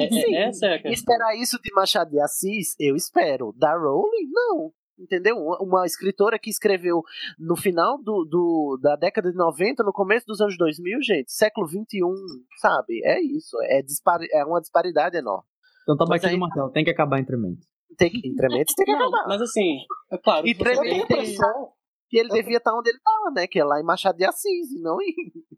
É- 0.00 0.04
é- 0.04 0.10
Sim. 0.10 0.36
essa 0.36 0.66
é 0.66 0.74
a 0.74 0.82
questão. 0.82 0.92
Esperar 0.92 1.34
isso 1.36 1.58
de 1.62 1.72
Machado 1.74 2.10
de 2.10 2.20
Assis, 2.20 2.74
eu 2.78 2.94
espero. 2.94 3.52
Da 3.56 3.76
Rowling, 3.76 4.28
não. 4.30 4.72
Entendeu? 4.98 5.36
Uma, 5.38 5.58
uma 5.62 5.86
escritora 5.86 6.38
que 6.38 6.50
escreveu 6.50 7.02
no 7.38 7.56
final 7.56 7.96
do, 8.00 8.24
do- 8.24 8.78
da 8.80 8.94
década 8.94 9.30
de 9.32 9.36
90, 9.36 9.82
no 9.82 9.92
começo 9.92 10.26
dos 10.26 10.40
anos 10.40 10.56
2000, 10.58 11.02
gente, 11.02 11.32
século 11.32 11.66
21, 11.66 12.12
sabe? 12.60 13.00
É 13.04 13.20
isso. 13.20 13.56
É, 13.62 13.82
dispari 13.82 14.28
é 14.30 14.44
uma 14.44 14.60
disparidade 14.60 15.16
enorme. 15.16 15.44
Então 15.82 15.96
tá 15.96 16.04
batido 16.06 16.28
aí- 16.28 16.36
o 16.36 16.40
martelo, 16.40 16.70
tem 16.70 16.84
que 16.84 16.90
acabar 16.90 17.18
entremento. 17.20 17.60
Tem 17.96 18.10
que, 18.10 18.26
entrementes 18.26 18.74
tem 18.74 18.86
que 18.86 18.92
Não, 18.92 19.08
acabar. 19.08 19.28
mas 19.28 19.42
assim, 19.42 19.78
é 20.10 20.18
claro. 20.18 20.46
E 20.46 20.54
tem 20.54 20.72
a 20.72 20.80
que- 20.80 20.94
impressão 20.94 21.68
que 22.08 22.18
ele 22.18 22.28
devia 22.30 22.56
estar 22.58 22.74
onde 22.76 22.88
ele 22.90 22.98
estava, 22.98 23.30
né? 23.34 23.46
Que 23.46 23.58
é 23.60 23.64
lá 23.64 23.80
em 23.80 23.84
Machado 23.84 24.16
de 24.18 24.24
Assis, 24.24 24.70
e 24.72 24.80
não 24.80 24.96
em. 25.00 25.14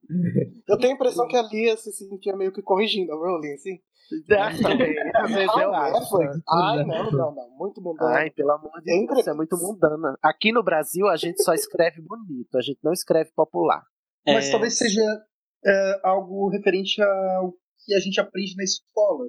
Eu 0.69 0.79
tenho 0.79 0.93
a 0.93 0.95
impressão 0.97 1.27
que 1.29 1.37
a 1.37 1.43
Lia 1.43 1.77
se 1.77 1.93
sentia 1.93 2.37
meio 2.37 2.53
que 2.53 2.63
corrigindo 2.63 3.13
a 3.13 3.17
Rowling, 3.17 3.53
assim. 3.55 3.79
Ah, 4.33 4.51
também. 4.63 4.95
Às 5.17 5.31
vezes 5.33 5.57
eu 5.57 5.75
Ah, 5.75 5.87
acho. 5.87 6.23
essa? 6.23 6.43
Ai, 6.49 6.85
não, 6.85 7.11
não, 7.11 7.35
não. 7.35 7.51
Muito 7.59 7.81
mundana. 7.81 8.17
Ai, 8.19 8.31
pelo 8.31 8.53
amor 8.53 8.71
de 8.83 9.07
Deus, 9.07 9.19
isso 9.19 9.31
é 9.31 9.35
muito 9.35 9.57
mundana. 9.57 10.17
Aqui 10.23 10.53
no 10.53 10.63
Brasil 10.63 11.09
a 11.09 11.17
gente 11.17 11.43
só 11.43 11.55
escreve 11.55 12.03
bonito, 12.03 12.57
a 12.57 12.61
gente 12.61 12.79
não 12.85 12.93
escreve 12.93 13.31
popular. 13.35 13.83
Mas 14.27 14.49
É. 14.49 14.51
talvez 14.53 14.77
seja 14.77 15.03
é, 15.67 16.01
algo 16.05 16.51
referente 16.51 17.01
ao 17.03 17.53
que 17.87 17.95
a 17.95 18.01
gente 18.01 18.21
aprende 18.21 18.55
na 18.57 18.65
escola. 18.65 19.25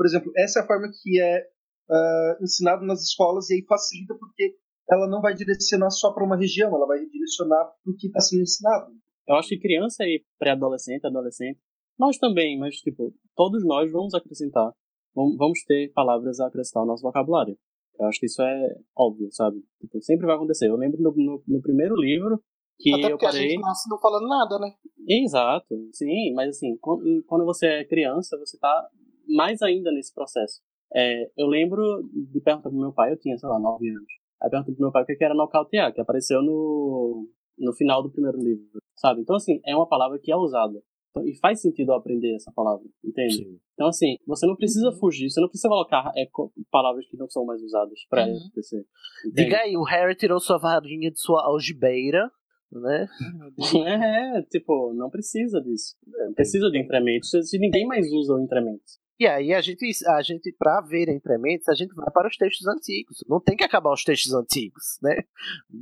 Por 0.00 0.06
exemplo, 0.06 0.32
essa 0.34 0.60
é 0.60 0.62
a 0.62 0.66
forma 0.66 0.88
que 0.90 1.20
é 1.20 1.46
é, 1.92 2.38
ensinado 2.40 2.86
nas 2.86 3.02
escolas 3.02 3.50
e 3.50 3.54
aí 3.56 3.64
facilita 3.68 4.14
porque 4.18 4.54
ela 4.90 5.06
não 5.06 5.20
vai 5.20 5.34
direcionar 5.34 5.90
só 5.90 6.10
para 6.10 6.24
uma 6.24 6.38
região, 6.38 6.74
ela 6.74 6.86
vai 6.86 7.04
direcionar 7.04 7.64
para 7.66 7.92
o 7.92 7.94
que 7.94 8.06
está 8.06 8.18
sendo 8.20 8.40
ensinado. 8.42 8.92
Eu 9.28 9.34
acho 9.34 9.48
que 9.50 9.58
criança 9.58 10.04
e 10.04 10.24
pré-adolescente, 10.38 11.06
adolescente, 11.06 11.60
nós 11.98 12.16
também, 12.16 12.58
mas 12.58 12.76
tipo, 12.76 13.12
todos 13.36 13.62
nós 13.66 13.92
vamos 13.92 14.14
acrescentar, 14.14 14.72
vamos 15.14 15.62
ter 15.66 15.92
palavras 15.92 16.40
a 16.40 16.46
acrescentar 16.46 16.80
ao 16.80 16.86
nosso 16.86 17.02
vocabulário. 17.02 17.58
Eu 17.98 18.06
acho 18.06 18.18
que 18.20 18.26
isso 18.26 18.40
é 18.40 18.76
óbvio, 18.96 19.28
sabe? 19.30 19.62
Tipo, 19.82 20.00
sempre 20.00 20.24
vai 20.24 20.36
acontecer. 20.36 20.68
Eu 20.70 20.76
lembro 20.76 21.02
no, 21.02 21.12
no- 21.14 21.42
no 21.46 21.60
primeiro 21.60 21.94
livro 21.96 22.42
que 22.78 22.94
Até 22.94 23.06
eu 23.06 23.10
porque 23.10 23.26
a 23.26 23.30
parei. 23.30 23.50
gente 23.50 23.60
nasce 23.60 23.90
não 23.90 23.98
falando 23.98 24.26
nada, 24.26 24.58
né? 24.58 24.72
Exato, 25.06 25.74
sim, 25.92 26.32
mas 26.32 26.48
assim, 26.56 26.78
quando, 26.78 27.22
quando 27.26 27.44
você 27.44 27.66
é 27.66 27.84
criança, 27.84 28.38
você 28.38 28.56
tá 28.58 28.88
mais 29.28 29.60
ainda 29.62 29.90
nesse 29.92 30.14
processo. 30.14 30.60
É, 30.94 31.30
eu 31.36 31.46
lembro 31.46 31.82
de 32.12 32.40
perguntar 32.40 32.68
pro 32.68 32.78
meu 32.78 32.92
pai, 32.92 33.12
eu 33.12 33.18
tinha, 33.18 33.36
sei 33.38 33.48
lá, 33.48 33.58
9 33.58 33.88
anos. 33.88 34.12
Aí 34.42 34.50
perguntei 34.50 34.74
pro 34.74 34.82
meu 34.84 34.92
pai 34.92 35.02
o 35.02 35.06
que 35.06 35.24
era 35.24 35.34
nocautear, 35.34 35.92
que 35.92 36.00
apareceu 36.00 36.42
no, 36.42 37.28
no 37.58 37.72
final 37.74 38.02
do 38.02 38.10
primeiro 38.10 38.38
livro, 38.38 38.80
sabe? 38.96 39.20
Então, 39.20 39.36
assim, 39.36 39.60
é 39.64 39.76
uma 39.76 39.86
palavra 39.88 40.18
que 40.18 40.32
é 40.32 40.36
usada. 40.36 40.82
Então, 41.10 41.26
e 41.26 41.36
faz 41.38 41.60
sentido 41.60 41.90
eu 41.90 41.96
aprender 41.96 42.34
essa 42.36 42.52
palavra, 42.52 42.84
entende? 43.04 43.58
Então, 43.74 43.88
assim, 43.88 44.16
você 44.26 44.46
não 44.46 44.54
precisa 44.56 44.92
fugir, 44.92 45.28
você 45.28 45.40
não 45.40 45.48
precisa 45.48 45.68
colocar 45.68 46.12
é, 46.16 46.28
palavras 46.70 47.06
que 47.08 47.16
não 47.16 47.28
são 47.28 47.44
mais 47.44 47.60
usadas 47.62 47.98
pra 48.08 48.26
Uhum. 48.26 48.36
NPC. 48.36 48.84
Diga 49.32 49.58
aí, 49.58 49.76
o 49.76 49.82
Harry 49.82 50.14
tirou 50.14 50.38
sua 50.38 50.58
varinha 50.58 51.10
de 51.10 51.20
sua 51.20 51.44
algibeira, 51.46 52.30
né? 52.72 53.08
É, 54.38 54.42
tipo, 54.42 54.94
não 54.94 55.10
precisa 55.10 55.60
disso. 55.60 55.96
Não 56.06 56.32
precisa 56.32 56.70
de 56.70 56.78
incrementos, 56.78 57.30
se 57.30 57.58
ninguém 57.58 57.86
mais 57.86 58.10
usa 58.12 58.34
o 58.34 58.40
incremento. 58.40 58.84
E 59.20 59.26
aí 59.26 59.52
a 59.52 59.60
gente, 59.60 59.86
a 60.06 60.22
gente 60.22 60.50
pra 60.58 60.80
ver 60.80 61.10
entrementes, 61.10 61.68
a 61.68 61.74
gente 61.74 61.94
vai 61.94 62.10
para 62.10 62.26
os 62.26 62.38
textos 62.38 62.66
antigos. 62.66 63.22
Não 63.28 63.38
tem 63.38 63.54
que 63.54 63.62
acabar 63.62 63.92
os 63.92 64.02
textos 64.02 64.32
antigos, 64.32 64.98
né? 65.02 65.24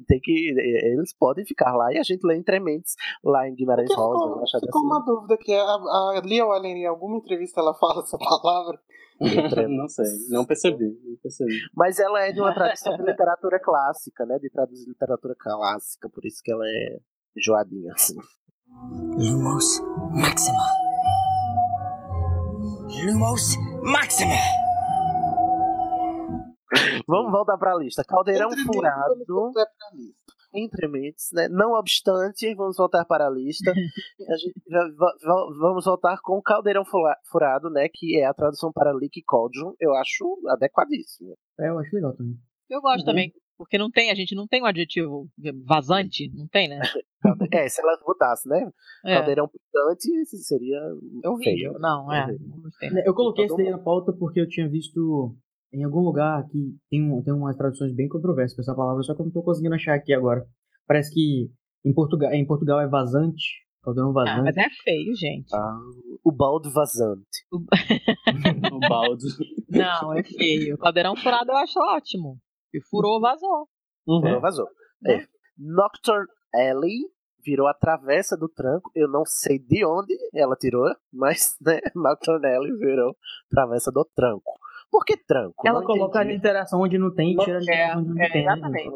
Tem 0.09 0.19
que 0.19 0.52
eles 0.59 1.15
podem 1.16 1.47
ficar 1.47 1.73
lá 1.77 1.93
e 1.93 1.98
a 1.98 2.02
gente 2.02 2.27
lê 2.27 2.36
entrementes 2.36 2.97
lá 3.23 3.48
em 3.48 3.55
Guimarães 3.55 3.94
Rosa, 3.94 4.24
Ficou, 4.24 4.40
Machado 4.40 4.66
ficou 4.66 4.82
uma 4.82 5.05
dúvida 5.05 5.39
que 5.39 5.55
a, 5.55 5.62
a 5.62 6.20
Lia 6.24 6.43
Allen, 6.43 6.78
em 6.78 6.86
alguma 6.86 7.19
entrevista, 7.19 7.60
ela 7.60 7.74
fala 7.74 8.02
essa 8.02 8.19
palavra. 8.19 8.77
não 9.70 9.89
sei, 9.89 10.05
não 10.31 10.44
percebi, 10.44 10.98
não 11.05 11.16
percebi. 11.23 11.55
Mas 11.77 12.01
ela 12.01 12.20
é 12.23 12.32
de 12.32 12.40
uma 12.40 12.52
tradição 12.52 12.97
de 12.97 13.05
literatura 13.05 13.60
clássica, 13.60 14.27
né? 14.27 14.36
De 14.40 14.51
traduzir 14.51 14.89
literatura 14.89 15.36
clássica, 15.39 16.09
por 16.09 16.27
isso 16.27 16.43
que 16.43 16.51
ela 16.51 16.66
é 16.66 16.98
enjoadinha, 17.36 17.93
assim. 17.94 18.16
Lumos 19.16 19.81
Maxima. 20.12 20.88
Lumos 23.05 23.57
Maxima. 23.83 24.35
Vamos 27.07 27.33
voltar 27.33 27.57
pra 27.57 27.75
lista. 27.77 28.05
Caldeirão 28.05 28.51
Entre 28.53 28.65
furado. 28.65 29.15
Entre 30.55 30.89
mentes, 30.89 31.29
né? 31.33 31.49
Não 31.49 31.73
obstante, 31.73 32.55
vamos 32.55 32.77
voltar 32.77 33.05
para 33.05 33.27
a 33.27 33.31
lista. 33.31 33.70
A 33.70 34.37
gente 34.37 34.55
vamos 35.59 35.85
voltar 35.85 36.19
com 36.23 36.41
Caldeirão 36.43 36.85
Fura- 36.85 37.16
Furado, 37.31 37.70
né? 37.70 37.89
Que 37.93 38.19
é 38.20 38.27
a 38.27 38.35
tradução 38.35 38.73
para 38.73 38.93
Leak 38.93 39.23
Cauldron. 39.27 39.75
Eu 39.79 39.95
acho 39.95 40.25
adequadíssimo. 40.49 41.37
É, 41.61 41.69
eu 41.69 41.79
acho 41.79 41.95
legal 41.95 42.15
também. 42.16 42.37
Eu 42.70 42.81
gosto 42.81 43.01
Uhum. 43.01 43.05
também. 43.07 43.33
Porque 43.59 43.76
não 43.76 43.90
tem, 43.90 44.10
a 44.10 44.14
gente 44.14 44.36
não 44.36 44.47
tem 44.47 44.62
um 44.62 44.66
adjetivo 44.66 45.28
vazante, 45.66 46.30
não 46.32 46.47
tem, 46.47 46.68
né? 46.68 46.80
É, 47.52 47.68
se 47.68 47.82
ela 47.82 47.98
botasse, 48.06 48.48
né? 48.48 48.70
É. 49.05 49.16
Caldeirão 49.16 49.48
picante 49.48 50.24
seria 50.26 50.80
Horrível. 51.24 51.43
feio. 51.72 51.72
Não, 51.80 52.12
é. 52.12 52.24
Horrível. 52.26 52.47
Não 52.48 52.60
gostei. 52.62 52.90
Eu 53.05 53.12
coloquei 53.14 53.47
Todo 53.48 53.56
daí 53.56 53.70
na 53.70 53.78
pauta 53.78 54.12
porque 54.12 54.40
eu 54.40 54.48
tinha 54.48 54.68
visto 54.68 55.35
em 55.72 55.82
algum 55.82 56.01
lugar 56.01 56.47
que 56.47 56.76
tem, 56.89 57.02
um, 57.02 57.20
tem 57.22 57.35
umas 57.35 57.56
traduções 57.56 57.93
bem 57.94 58.09
controversas 58.09 58.55
pra 58.55 58.62
essa 58.62 58.74
palavra, 58.74 59.02
só 59.02 59.12
que 59.14 59.20
eu 59.20 59.24
não 59.26 59.32
tô 59.32 59.43
conseguindo 59.43 59.74
achar 59.74 59.94
aqui 59.94 60.14
agora. 60.14 60.47
Parece 60.86 61.12
que 61.12 61.51
em 61.85 61.93
Portugal, 61.93 62.32
em 62.32 62.47
Portugal 62.47 62.80
é 62.80 62.86
vazante, 62.86 63.43
caldeirão 63.82 64.10
Ah, 64.10 64.24
vazante. 64.24 64.43
mas 64.44 64.56
é 64.56 64.70
feio, 64.85 65.14
gente. 65.16 65.52
Ah, 65.55 65.78
o 66.24 66.30
balde 66.30 66.70
vazante. 66.72 67.44
O 67.52 67.59
balde. 68.89 69.26
Não, 69.68 70.14
é 70.14 70.22
feio. 70.22 70.76
O 70.76 70.78
caldeirão 70.78 71.16
furado 71.16 71.51
eu 71.51 71.56
acho 71.56 71.78
ótimo. 71.80 72.39
E 72.74 72.81
furou, 72.90 73.20
vazou. 73.20 73.69
Furou, 74.05 74.40
vazou. 74.40 74.66
É. 75.07 75.20
Nocturne 75.59 76.27
Alley 76.55 76.99
virou 77.45 77.66
a 77.66 77.74
travessa 77.74 78.36
do 78.36 78.49
tranco. 78.49 78.90
Eu 78.95 79.09
não 79.09 79.24
sei 79.24 79.59
de 79.59 79.85
onde 79.85 80.15
ela 80.35 80.57
tirou, 80.57 80.85
mas 81.12 81.57
né, 81.61 81.78
Nocturne 81.95 82.47
Alley 82.47 82.73
virou 82.77 83.16
travessa 83.51 83.90
do 83.90 84.05
tranco. 84.15 84.53
Por 84.90 85.05
que 85.05 85.16
tranco? 85.16 85.66
Ela 85.66 85.81
Não 85.81 85.86
coloca 85.86 86.19
a 86.19 86.23
entendi. 86.23 86.36
literação 86.36 86.81
onde 86.81 86.99
não 86.99 87.15
tem 87.15 87.32
e 87.32 87.36
tira 87.36 87.57
a 87.59 87.61
literação 87.61 88.01
onde 88.01 88.09
não 88.15 88.23
é, 88.23 88.31
tem. 88.31 88.45
né, 88.45 88.53
exatamente. 88.53 88.90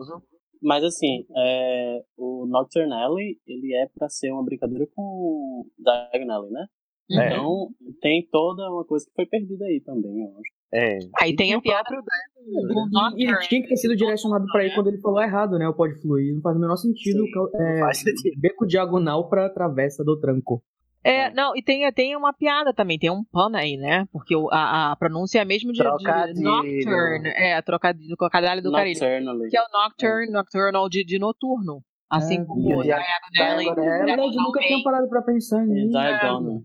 Mas 0.63 0.85
assim, 0.85 1.27
é, 1.37 2.03
o 2.17 2.47
Nocturne 2.47 2.93
Alley, 2.93 3.37
ele 3.47 3.75
é 3.75 3.87
pra 3.95 4.09
ser 4.09 4.31
uma 4.33 4.45
brincadeira 4.45 4.87
com 4.95 5.65
Diagon 5.79 6.33
Alley, 6.33 6.51
né? 6.51 6.67
É. 7.11 7.27
Então, 7.27 7.69
tem 8.01 8.27
toda 8.31 8.71
uma 8.71 8.85
coisa 8.87 9.05
que 9.05 9.13
foi 9.15 9.27
perdida 9.27 9.65
aí 9.67 9.83
também, 9.85 10.23
eu 10.23 10.29
acho. 10.31 10.62
É. 10.75 10.99
Aí 11.21 11.37
tem 11.37 11.51
E 11.51 11.55
a 11.55 11.59
o 11.59 11.63
piada 11.63 11.85
próprio 11.85 12.03
do 12.05 13.19
E 13.19 13.25
ele 13.25 13.37
tinha 13.41 13.63
que 13.63 13.69
ter 13.69 13.77
sido 13.77 13.95
direcionado 13.95 14.47
pra 14.51 14.65
ele 14.65 14.75
quando 14.75 14.89
ele 14.89 15.01
falou 15.01 15.23
errado, 15.23 15.59
né? 15.59 15.69
O 15.69 15.75
pode 15.75 16.01
fluir. 16.01 16.35
Não 16.35 16.41
faz 16.41 16.57
o 16.57 16.61
menor 16.61 16.77
sentido. 16.77 17.25
cal- 17.33 17.51
é, 17.55 17.81
faz 17.81 17.99
sentido. 17.99 18.41
beco 18.41 18.67
diagonal 18.67 19.29
pra 19.29 19.49
travessa 19.51 20.03
do 20.03 20.19
tranco. 20.19 20.63
É, 21.05 21.31
não, 21.35 21.55
e 21.57 21.63
tem, 21.63 21.91
tem 21.93 22.15
uma 22.17 22.33
piada 22.33 22.73
também, 22.73 22.97
tem 22.97 23.11
um 23.11 23.25
pano 23.25 23.57
aí, 23.57 23.77
né? 23.77 24.07
Porque 24.13 24.37
o- 24.37 24.49
a, 24.53 24.93
a 24.93 24.97
pronúncia 24.97 25.41
é 25.41 25.43
a 25.43 25.45
mesma 25.45 25.73
de, 25.73 25.79
de 25.79 25.85
Trocadilho. 25.85 26.43
Nocturne. 26.43 27.29
É, 27.35 27.55
a 27.57 27.63
trocadilho, 27.63 28.17
trocadilho 28.17 28.63
do 28.63 28.71
carilho. 28.73 29.01
Nocturnally. 29.01 29.51
Que 29.51 29.57
é 29.57 29.61
o 29.61 29.67
Nocturne, 29.73 30.31
Nocturnal 30.31 30.89
de, 30.89 31.05
de 31.05 31.19
noturno. 31.19 31.83
Assim 32.09 32.41
É, 32.41 32.45
como 32.45 32.71
e 32.71 32.75
o 32.75 32.79
o 32.79 32.83
dia- 32.83 32.97
Diagon 33.33 33.53
Alley. 33.53 33.67
Na 33.67 33.75
verdade, 33.75 34.37
nunca 34.37 34.61
tinha 34.61 34.83
parado 34.85 35.09
pra 35.09 35.23
pensar 35.23 35.65
E 35.65 35.69
nisso. 35.69 35.91
Diagonal. 35.91 36.63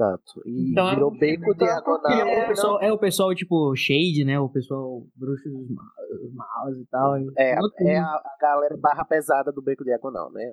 Exato. 0.00 0.42
E 0.46 0.70
Então, 0.70 0.90
virou 0.90 1.10
beco 1.10 1.54
diagonal. 1.56 2.12
É, 2.12 2.44
o 2.44 2.48
pessoal, 2.48 2.82
é 2.82 2.92
o 2.92 2.98
pessoal, 2.98 3.34
tipo, 3.34 3.74
shade, 3.74 4.24
né? 4.24 4.38
O 4.38 4.48
pessoal 4.48 5.02
bruxo 5.16 5.48
dos 5.48 5.68
ma- 5.70 5.82
maus 6.34 6.76
e 6.78 6.86
tal. 6.86 7.16
É, 7.36 7.56
é 7.80 7.98
a, 7.98 8.04
a 8.06 8.36
galera 8.40 8.76
barra 8.76 9.04
pesada 9.04 9.50
do 9.50 9.60
beco 9.60 9.82
diagonal, 9.84 10.30
né? 10.30 10.44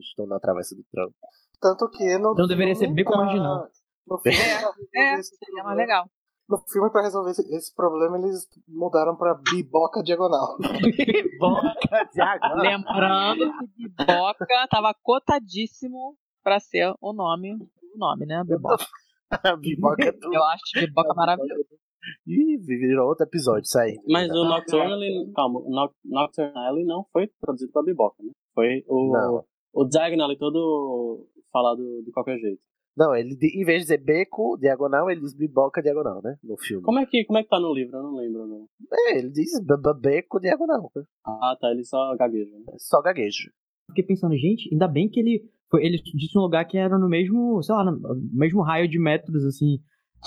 Estão 0.00 0.26
na 0.26 0.40
travessa 0.40 0.74
do 0.74 0.82
tranco. 0.90 1.14
Tanto 1.60 1.88
que 1.90 2.18
no 2.18 2.32
Então 2.32 2.46
deveria 2.48 2.74
ser 2.74 2.88
beco 2.92 3.12
pra- 3.12 3.24
marginal. 3.24 3.68
No 4.06 4.18
filme, 4.18 4.36
É, 4.94 5.14
esse 5.18 5.36
seria 5.36 5.62
mais 5.62 5.64
problema- 5.64 5.74
legal. 5.76 6.10
No 6.48 6.56
filme, 6.66 6.90
pra 6.90 7.02
resolver 7.02 7.30
esse, 7.30 7.42
esse 7.54 7.74
problema, 7.74 8.16
eles 8.18 8.48
mudaram 8.66 9.14
pra 9.14 9.34
biboca 9.34 10.02
diagonal. 10.02 10.56
Boca 11.38 12.08
diagonal. 12.12 12.56
Lembrando 12.56 13.52
que 13.76 13.88
Biboca 13.88 14.46
tava 14.70 14.94
cotadíssimo 15.02 16.16
pra 16.42 16.58
ser 16.58 16.94
o 17.02 17.12
nome, 17.12 17.58
nome, 17.98 18.24
né? 18.26 18.42
Biboca. 18.44 18.84
Biboca 19.60 20.04
é 20.04 20.12
tudo. 20.18 20.34
Eu 20.34 20.44
acho 20.44 20.62
Biboca 20.74 21.12
maravilhoso. 21.14 21.66
Ih, 22.26 22.56
virou 22.58 23.08
outro 23.08 23.24
episódio 23.26 23.64
isso 23.64 23.78
aí. 23.78 23.98
Mas 24.08 24.30
o 24.30 24.44
Nocturnally, 24.44 25.30
calma, 25.34 25.60
o 25.60 25.68
Noc- 25.70 25.94
Nocturne 26.04 26.52
Alley 26.56 26.84
não 26.84 27.04
foi 27.12 27.26
traduzido 27.40 27.72
pra 27.72 27.82
Biboca, 27.82 28.22
né? 28.22 28.30
Foi 28.54 28.82
o, 28.86 29.12
Não. 29.12 29.44
o 29.74 29.84
Diagonal 29.84 30.34
todo 30.38 31.26
falado 31.52 31.82
de 32.04 32.10
qualquer 32.12 32.38
jeito. 32.38 32.60
Não, 32.96 33.14
ele 33.14 33.36
em 33.54 33.64
vez 33.64 33.78
de 33.78 33.84
dizer 33.84 33.98
beco 34.04 34.56
diagonal, 34.58 35.08
ele 35.08 35.20
diz 35.20 35.32
biboca 35.32 35.80
diagonal, 35.80 36.20
né? 36.20 36.36
No 36.42 36.56
filme. 36.56 36.82
Como 36.82 36.98
é 36.98 37.06
que, 37.06 37.24
como 37.26 37.38
é 37.38 37.44
que 37.44 37.48
tá 37.48 37.60
no 37.60 37.72
livro? 37.72 37.96
Eu 37.96 38.02
não 38.02 38.16
lembro. 38.16 38.44
Não. 38.44 38.66
É, 38.92 39.18
ele 39.18 39.30
diz 39.30 39.50
beco 40.00 40.40
diagonal. 40.40 40.90
Ah, 41.24 41.56
tá, 41.60 41.70
ele 41.70 41.84
só 41.84 42.16
gagueja. 42.16 42.50
Né? 42.58 42.72
Só 42.76 43.00
gaguejo. 43.00 43.52
Fiquei 43.90 44.02
pensando, 44.04 44.36
gente, 44.36 44.68
ainda 44.72 44.88
bem 44.88 45.08
que 45.08 45.20
ele. 45.20 45.48
Foi, 45.70 45.84
ele 45.84 46.00
disse 46.14 46.36
um 46.38 46.42
lugar 46.42 46.64
que 46.64 46.78
era 46.78 46.98
no 46.98 47.08
mesmo, 47.08 47.62
sei 47.62 47.74
lá, 47.74 47.84
no 47.84 48.00
mesmo 48.32 48.62
raio 48.62 48.88
de 48.88 48.98
metros, 48.98 49.44
assim. 49.44 49.78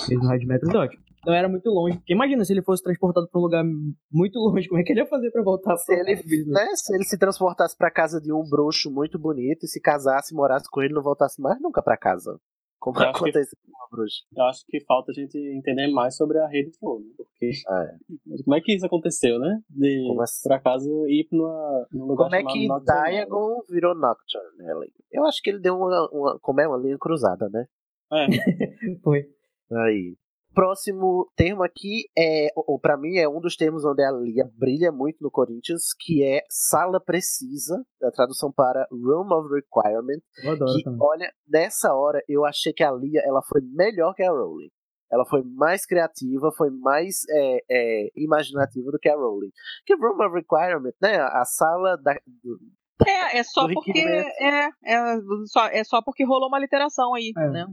Mesmo 0.07 0.25
raio 0.25 0.39
de 0.39 0.47
metros 0.47 0.73
é 0.73 0.77
ótimo. 0.77 1.03
Não 1.25 1.33
era 1.33 1.47
muito 1.47 1.69
longe. 1.69 1.97
Porque 1.97 2.13
imagina 2.13 2.43
se 2.43 2.51
ele 2.51 2.63
fosse 2.63 2.81
transportado 2.81 3.27
pra 3.29 3.39
um 3.39 3.43
lugar 3.43 3.63
muito 4.11 4.39
longe, 4.39 4.67
como 4.67 4.81
é 4.81 4.83
que 4.83 4.91
ele 4.91 5.01
ia 5.01 5.05
fazer 5.05 5.29
pra 5.31 5.43
voltar 5.43 5.77
Se 5.77 5.93
ele, 5.93 6.15
né, 6.47 6.67
se 6.75 6.93
ele 6.95 7.03
se 7.03 7.17
transportasse 7.17 7.77
pra 7.77 7.91
casa 7.91 8.19
de 8.19 8.33
um 8.33 8.43
bruxo 8.49 8.89
muito 8.89 9.19
bonito 9.19 9.63
e 9.63 9.67
se 9.67 9.79
casasse, 9.79 10.33
morasse 10.33 10.65
com 10.69 10.81
ele, 10.81 10.93
não 10.93 11.03
voltasse 11.03 11.39
mais 11.39 11.61
nunca 11.61 11.81
pra 11.81 11.97
casa. 11.97 12.39
Como 12.81 12.97
Eu 12.97 13.03
acho 13.03 13.11
que- 13.13 13.17
acontece 13.29 13.55
com 13.55 13.69
uma 13.71 13.87
bruxa. 13.91 14.23
Eu 14.35 14.43
acho 14.45 14.65
que 14.67 14.83
falta 14.85 15.11
a 15.11 15.13
gente 15.13 15.37
entender 15.37 15.87
mais 15.89 16.15
sobre 16.17 16.39
a 16.39 16.47
rede 16.47 16.71
Flow, 16.79 16.99
né? 16.99 17.05
Porque 17.15 17.51
É. 17.69 18.43
como 18.43 18.55
é 18.55 18.59
que 18.61 18.73
isso 18.75 18.85
aconteceu, 18.85 19.37
né? 19.39 19.59
De, 19.69 20.03
Como 20.07 20.21
assim? 20.21 20.41
por 20.49 20.53
acaso, 20.53 20.89
ir 21.07 21.27
numa, 21.31 21.87
num 21.93 22.05
lugar 22.05 22.23
Como 22.25 22.35
é 22.35 22.43
que. 22.43 22.67
Diagon 22.83 23.61
virou 23.69 23.93
Nocturne? 23.93 24.91
Eu 25.11 25.25
acho 25.25 25.41
que 25.43 25.51
ele 25.51 25.59
deu 25.59 25.77
uma, 25.77 26.09
uma. 26.11 26.39
Como 26.39 26.59
é? 26.59 26.67
Uma 26.67 26.77
linha 26.77 26.97
cruzada, 26.97 27.47
né? 27.49 27.65
É, 28.13 28.25
Foi. 29.03 29.25
Aí. 29.71 30.15
Próximo 30.53 31.31
termo 31.35 31.63
aqui 31.63 32.09
é, 32.17 32.47
ou 32.55 32.79
para 32.79 32.97
mim 32.97 33.17
é 33.17 33.27
um 33.27 33.39
dos 33.39 33.55
termos 33.55 33.85
onde 33.85 34.03
a 34.03 34.11
Lia 34.11 34.43
brilha 34.57 34.91
muito 34.91 35.17
no 35.21 35.31
Corinthians, 35.31 35.93
que 35.99 36.23
é 36.23 36.41
sala 36.49 36.99
precisa, 36.99 37.81
a 38.03 38.11
tradução 38.11 38.51
para 38.51 38.85
room 38.91 39.27
of 39.33 39.47
requirement. 39.53 40.19
Eu 40.43 40.51
adoro 40.51 40.73
Que, 40.75 40.83
também. 40.83 40.99
olha, 41.01 41.31
nessa 41.47 41.93
hora 41.93 42.21
eu 42.27 42.45
achei 42.45 42.73
que 42.73 42.83
a 42.83 42.91
Lia 42.91 43.21
ela 43.25 43.41
foi 43.47 43.61
melhor 43.61 44.13
que 44.13 44.23
a 44.23 44.29
Rowling. 44.31 44.69
Ela 45.11 45.25
foi 45.25 45.41
mais 45.43 45.85
criativa, 45.85 46.51
foi 46.57 46.69
mais 46.69 47.17
é, 47.29 47.57
é, 47.69 48.07
imaginativa 48.15 48.91
do 48.91 48.99
que 48.99 49.09
a 49.09 49.15
Rowling. 49.15 49.51
Que 49.85 49.93
room 49.95 50.21
of 50.25 50.33
requirement, 50.35 50.93
né? 51.01 51.17
A 51.17 51.43
sala 51.45 51.97
da, 51.97 52.13
do- 52.25 52.59
É, 53.07 53.37
é 53.39 53.43
só 53.45 53.67
porque 53.71 53.91
requerimento. 53.91 54.27
é, 54.39 54.69
é, 54.85 55.17
só, 55.45 55.67
é 55.67 55.83
só 55.83 56.01
porque 56.01 56.23
rolou 56.25 56.47
uma 56.47 56.59
literação 56.59 57.13
aí, 57.13 57.31
É. 57.37 57.49
né? 57.49 57.65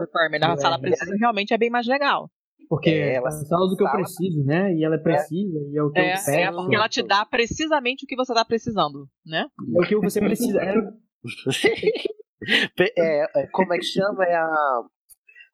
Requirement. 0.00 0.46
A 0.48 0.52
É. 0.52 0.56
sala 0.56 0.78
precisa 0.80 1.14
realmente 1.18 1.52
é 1.54 1.58
bem 1.58 1.70
mais 1.70 1.86
legal. 1.86 2.30
Porque 2.68 2.88
É, 2.90 3.14
ela 3.16 3.30
fala 3.50 3.68
do 3.68 3.76
que 3.76 3.82
eu 3.84 3.90
preciso, 3.90 4.44
né? 4.44 4.72
E 4.74 4.82
ela 4.84 4.94
é 4.94 4.98
precisa, 4.98 5.58
e 5.70 5.76
é 5.76 5.82
o 5.82 5.90
que 5.90 5.98
É, 6.00 6.02
eu 6.02 6.14
peço. 6.14 6.30
é 6.30 6.50
porque 6.52 6.74
ela 6.74 6.88
te 6.88 7.02
dá 7.02 7.26
precisamente 7.26 8.04
o 8.04 8.06
que 8.08 8.16
você 8.16 8.32
tá 8.32 8.44
precisando, 8.46 9.06
né? 9.26 9.46
É 9.76 9.78
o 9.80 9.86
que 9.86 9.96
você 9.96 10.20
precisa. 10.20 10.58
É, 10.62 10.74
é, 12.98 13.40
é, 13.42 13.46
como 13.52 13.74
é 13.74 13.78
que 13.78 13.84
chama? 13.84 14.24
É 14.24 14.34
a. 14.36 14.82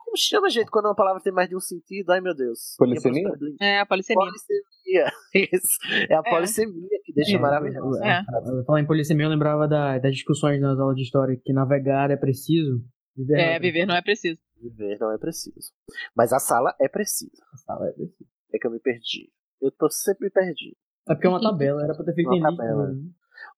Como 0.08 0.16
chama, 0.16 0.48
gente, 0.48 0.70
quando 0.70 0.86
uma 0.86 0.94
palavra 0.94 1.20
tem 1.22 1.30
mais 1.32 1.50
de 1.50 1.54
um 1.56 1.60
sentido? 1.60 2.10
Ai, 2.12 2.20
meu 2.22 2.34
Deus. 2.34 2.74
Polissemia? 2.78 3.28
É, 3.60 3.78
a 3.80 3.84
polissemia. 3.84 4.24
Polissemia. 4.24 5.12
Isso. 5.52 5.78
É 6.08 6.14
a 6.14 6.22
É. 6.24 6.30
polissemia 6.30 6.98
que 7.04 7.12
deixa 7.12 7.36
É, 7.36 7.38
maravilhoso. 7.38 8.02
É. 8.02 8.24
Falar 8.66 8.80
em 8.80 8.86
polissemia, 8.86 9.26
eu 9.26 9.30
lembrava 9.30 9.68
da- 9.68 9.98
das 9.98 10.14
discussões 10.14 10.60
nas 10.62 10.78
aulas 10.80 10.96
de 10.96 11.02
história 11.02 11.38
que 11.44 11.52
navegar 11.52 12.10
é 12.10 12.16
preciso 12.16 12.82
Viver 13.14 13.34
não 13.36 13.42
É, 13.42 13.58
viver 13.58 13.84
não 13.86 13.94
é 13.96 14.00
preciso. 14.02 14.40
Viver 14.62 14.96
não 14.98 15.12
é 15.12 15.18
preciso. 15.18 15.72
Mas 16.16 16.32
a 16.32 16.38
sala 16.38 16.74
é 16.80 16.88
precisa. 16.88 17.42
A 17.52 17.56
sala 17.58 17.88
é 17.88 17.92
preciso. 17.92 18.30
É 18.54 18.58
que 18.58 18.66
eu 18.66 18.70
me 18.70 18.78
perdi. 18.80 19.30
Eu 19.60 19.70
tô 19.72 19.90
sempre 19.90 20.24
me 20.26 20.30
perdido. 20.30 20.76
É 21.06 21.14
porque 21.14 21.26
é 21.26 21.30
uma 21.30 21.40
tabela, 21.40 21.82
era 21.84 21.94
pra 21.94 22.04
ter 22.04 22.14
feito 22.14 22.28
Uma 22.28 22.38
em 22.38 22.40
tabela. 22.40 22.92
né? 22.92 23.00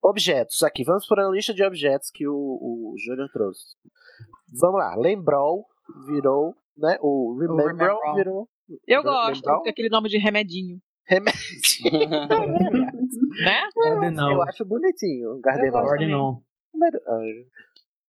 Objetos, 0.03 0.63
aqui, 0.63 0.83
vamos 0.83 1.05
para 1.07 1.27
a 1.27 1.31
lista 1.31 1.53
de 1.53 1.63
objetos 1.63 2.09
que 2.11 2.27
o, 2.27 2.33
o 2.33 2.95
Júnior 2.97 3.29
trouxe. 3.31 3.75
Vamos 4.59 4.79
lá, 4.79 4.95
Lembrol 4.95 5.65
virou, 6.05 6.55
né? 6.77 6.97
O 7.01 7.37
Remembrol. 7.39 8.15
virou. 8.15 8.49
Eu 8.87 9.03
gosto 9.03 9.45
Lembrol. 9.45 9.63
daquele 9.63 9.89
nome 9.89 10.09
de 10.09 10.17
remedinho. 10.17 10.79
Remédio. 11.05 11.41
né? 13.43 13.69
Gardenal. 13.75 14.31
Eu 14.31 14.41
acho 14.43 14.65
bonitinho. 14.65 15.39
Gardenal. 15.41 15.85
Gardenal. 15.85 16.43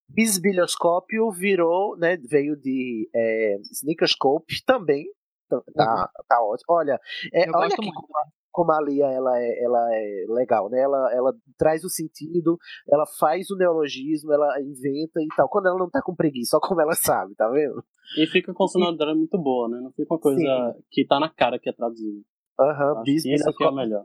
Bisbilhoscópio 0.08 1.30
virou, 1.30 1.96
né? 1.96 2.16
Veio 2.16 2.56
de 2.56 3.08
é, 3.14 3.56
Sneakerscope 3.72 4.62
também. 4.64 5.06
Tá, 5.48 5.60
tá, 5.74 6.10
tá 6.28 6.42
ótimo. 6.42 6.66
Olha, 6.68 7.00
é, 7.32 7.50
olha 7.50 7.76
muito. 7.78 8.08
Como 8.52 8.70
a, 8.70 8.78
a 8.78 8.82
Lia 8.82 9.06
ela 9.06 9.38
é, 9.38 9.64
ela 9.64 9.88
é 9.92 10.24
legal, 10.28 10.68
né? 10.70 10.80
Ela, 10.80 11.12
ela 11.12 11.34
traz 11.56 11.82
o 11.84 11.88
sentido, 11.88 12.58
ela 12.90 13.04
faz 13.18 13.50
o 13.50 13.56
neologismo, 13.56 14.32
ela 14.32 14.60
inventa 14.60 15.20
e 15.20 15.28
tal. 15.36 15.48
Quando 15.48 15.66
ela 15.66 15.78
não 15.78 15.90
tá 15.90 16.00
com 16.02 16.14
preguiça, 16.14 16.50
só 16.56 16.60
como 16.60 16.80
ela 16.80 16.94
sabe, 16.94 17.34
tá 17.34 17.48
vendo? 17.48 17.82
E 18.18 18.26
fica 18.26 18.52
com 18.52 18.68
sonoridade 18.68 19.16
muito 19.16 19.38
boa, 19.38 19.68
né? 19.68 19.80
Não 19.80 19.90
fica 19.92 20.14
uma 20.14 20.20
coisa 20.20 20.38
Sim. 20.38 20.82
que 20.90 21.06
tá 21.06 21.18
na 21.18 21.30
cara 21.30 21.58
que 21.58 21.68
é 21.68 21.72
traduzida. 21.72 22.20
Aham, 22.60 23.02
isso 23.06 23.48
aqui 23.48 23.64
é 23.64 23.68
o 23.68 23.74
melhor. 23.74 24.04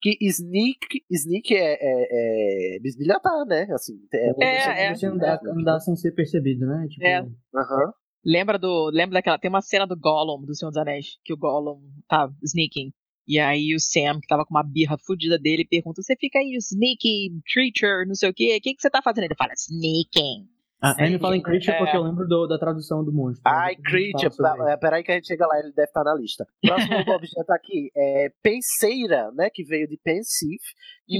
Que 0.00 0.16
sneak, 0.20 1.04
sneak 1.10 1.54
é, 1.54 1.78
é, 1.80 2.76
é 2.76 2.80
bisbilhotar, 2.80 3.44
né? 3.46 3.68
Assim, 3.72 3.94
é, 4.12 4.30
É, 4.40 4.86
é. 4.86 5.06
Andar, 5.06 5.40
andar 5.46 5.80
sem 5.80 5.94
ser 5.94 6.12
percebido, 6.12 6.66
né? 6.66 6.86
Tipo, 6.88 7.04
É. 7.04 7.18
Aham. 7.20 7.92
Lembra 8.24 8.58
do. 8.58 8.90
Lembra 8.92 9.14
daquela. 9.14 9.38
Tem 9.38 9.48
uma 9.48 9.60
cena 9.60 9.86
do 9.86 9.98
Gollum, 9.98 10.44
do 10.44 10.54
Senhor 10.54 10.70
dos 10.70 10.76
Anéis, 10.76 11.18
que 11.24 11.32
o 11.32 11.36
Gollum 11.36 11.80
tá 12.08 12.30
sneaking. 12.42 12.92
E 13.26 13.38
aí 13.38 13.74
o 13.74 13.80
Sam, 13.80 14.20
que 14.20 14.26
tava 14.26 14.44
com 14.44 14.54
uma 14.54 14.62
birra 14.64 14.96
fudida 14.98 15.38
dele, 15.38 15.64
pergunta: 15.68 16.02
Você 16.02 16.16
fica 16.16 16.38
aí, 16.38 16.56
sneaky 16.56 17.30
creature, 17.52 18.06
não 18.06 18.14
sei 18.14 18.30
o 18.30 18.34
quê, 18.34 18.56
o 18.58 18.60
que, 18.60 18.74
que 18.74 18.82
você 18.82 18.90
tá 18.90 19.00
fazendo? 19.02 19.24
Ele 19.24 19.34
fala, 19.36 19.52
sneaking. 19.54 20.48
Ah, 20.84 20.96
me 20.98 21.16
fala 21.20 21.36
em 21.36 21.40
Creature 21.42 21.70
É. 21.76 21.78
porque 21.78 21.96
eu 21.96 22.02
lembro 22.02 22.26
do- 22.26 22.48
da 22.48 22.58
tradução 22.58 23.04
do 23.04 23.12
monstro. 23.12 23.40
Ai, 23.46 23.76
Depois 23.76 23.94
a 23.94 23.98
gente 24.00 24.16
Creature, 24.18 24.36
tá, 24.36 24.72
é, 24.72 24.76
peraí 24.76 25.04
que 25.04 25.12
a 25.12 25.14
gente 25.14 25.28
chega 25.28 25.46
lá, 25.46 25.56
ele 25.60 25.70
deve 25.72 25.86
estar 25.86 26.02
na 26.02 26.12
lista. 26.12 26.44
Próximo 26.60 26.96
objeto 27.06 27.50
aqui 27.52 27.88
é 27.96 28.32
penseira, 28.42 29.30
né, 29.30 29.48
que 29.48 29.62
veio 29.62 29.86
de 29.86 29.96
pensive, 30.02 30.58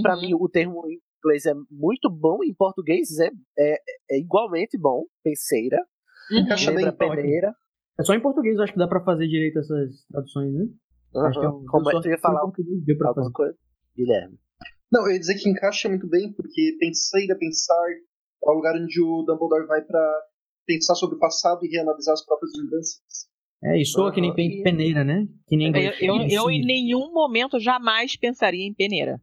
pra 0.03 0.16
Uhum. 0.16 0.20
mim 0.20 0.35
o 0.35 0.49
termo 0.49 0.83
em 0.89 0.99
inglês 1.24 1.47
é 1.47 1.55
muito 1.70 2.11
bom, 2.11 2.43
em 2.43 2.53
português 2.53 3.16
é, 3.20 3.31
é, 3.57 3.77
é 4.11 4.19
igualmente 4.19 4.77
bom, 4.77 5.05
penseira, 5.23 5.79
Encaixa 6.33 6.73
bem. 6.73 6.85
lembra 6.85 6.93
peneira. 6.93 7.55
É 8.01 8.03
só 8.03 8.15
em 8.15 8.20
português, 8.20 8.57
eu 8.57 8.65
acho 8.65 8.73
que 8.73 8.79
dá 8.81 8.89
pra 8.89 9.05
fazer 9.05 9.29
direito 9.29 9.61
essas 9.61 10.05
traduções, 10.11 10.53
né? 10.55 10.65
Acho 11.14 11.40
que 11.40 11.47
é 11.47 11.48
um- 11.48 11.64
Como 11.66 11.89
é 11.89 11.93
só 11.93 11.98
que 11.98 12.02
tu 12.05 12.09
ia 12.10 12.14
em 12.16 12.20
falar 12.20 12.40
português 12.40 12.84
deu 12.84 12.97
pra 12.98 13.09
alguma 13.09 13.24
fazer. 13.26 13.32
coisa? 13.34 13.59
Guilherme. 13.97 14.39
Não, 14.90 15.06
eu 15.06 15.12
ia 15.12 15.18
dizer 15.18 15.34
que 15.36 15.48
encaixa 15.48 15.89
muito 15.89 16.06
bem, 16.09 16.32
porque 16.32 16.76
penseira, 16.78 17.36
pensar, 17.39 17.74
é 18.47 18.51
o 18.51 18.55
lugar 18.55 18.74
onde 18.76 19.01
o 19.02 19.22
Dumbledore 19.22 19.66
vai 19.66 19.82
pra 19.82 20.14
pensar 20.66 20.94
sobre 20.94 21.16
o 21.16 21.18
passado 21.18 21.64
e 21.64 21.68
reanalisar 21.68 22.12
as 22.14 22.24
próprias 22.24 22.52
lembranças. 22.56 23.01
É, 23.64 23.80
e 23.80 23.84
soa 23.84 24.12
que 24.12 24.20
nem 24.20 24.34
pen- 24.34 24.62
peneira, 24.62 25.05
né? 25.05 25.26
Que 25.47 25.56
nem 25.56 25.68
Eu, 25.68 25.70
inglês. 25.70 25.97
eu, 26.01 26.44
eu 26.47 26.51
em 26.51 26.64
nenhum 26.64 27.12
momento 27.12 27.60
jamais 27.60 28.16
pensaria 28.16 28.66
em 28.66 28.74
peneira. 28.74 29.20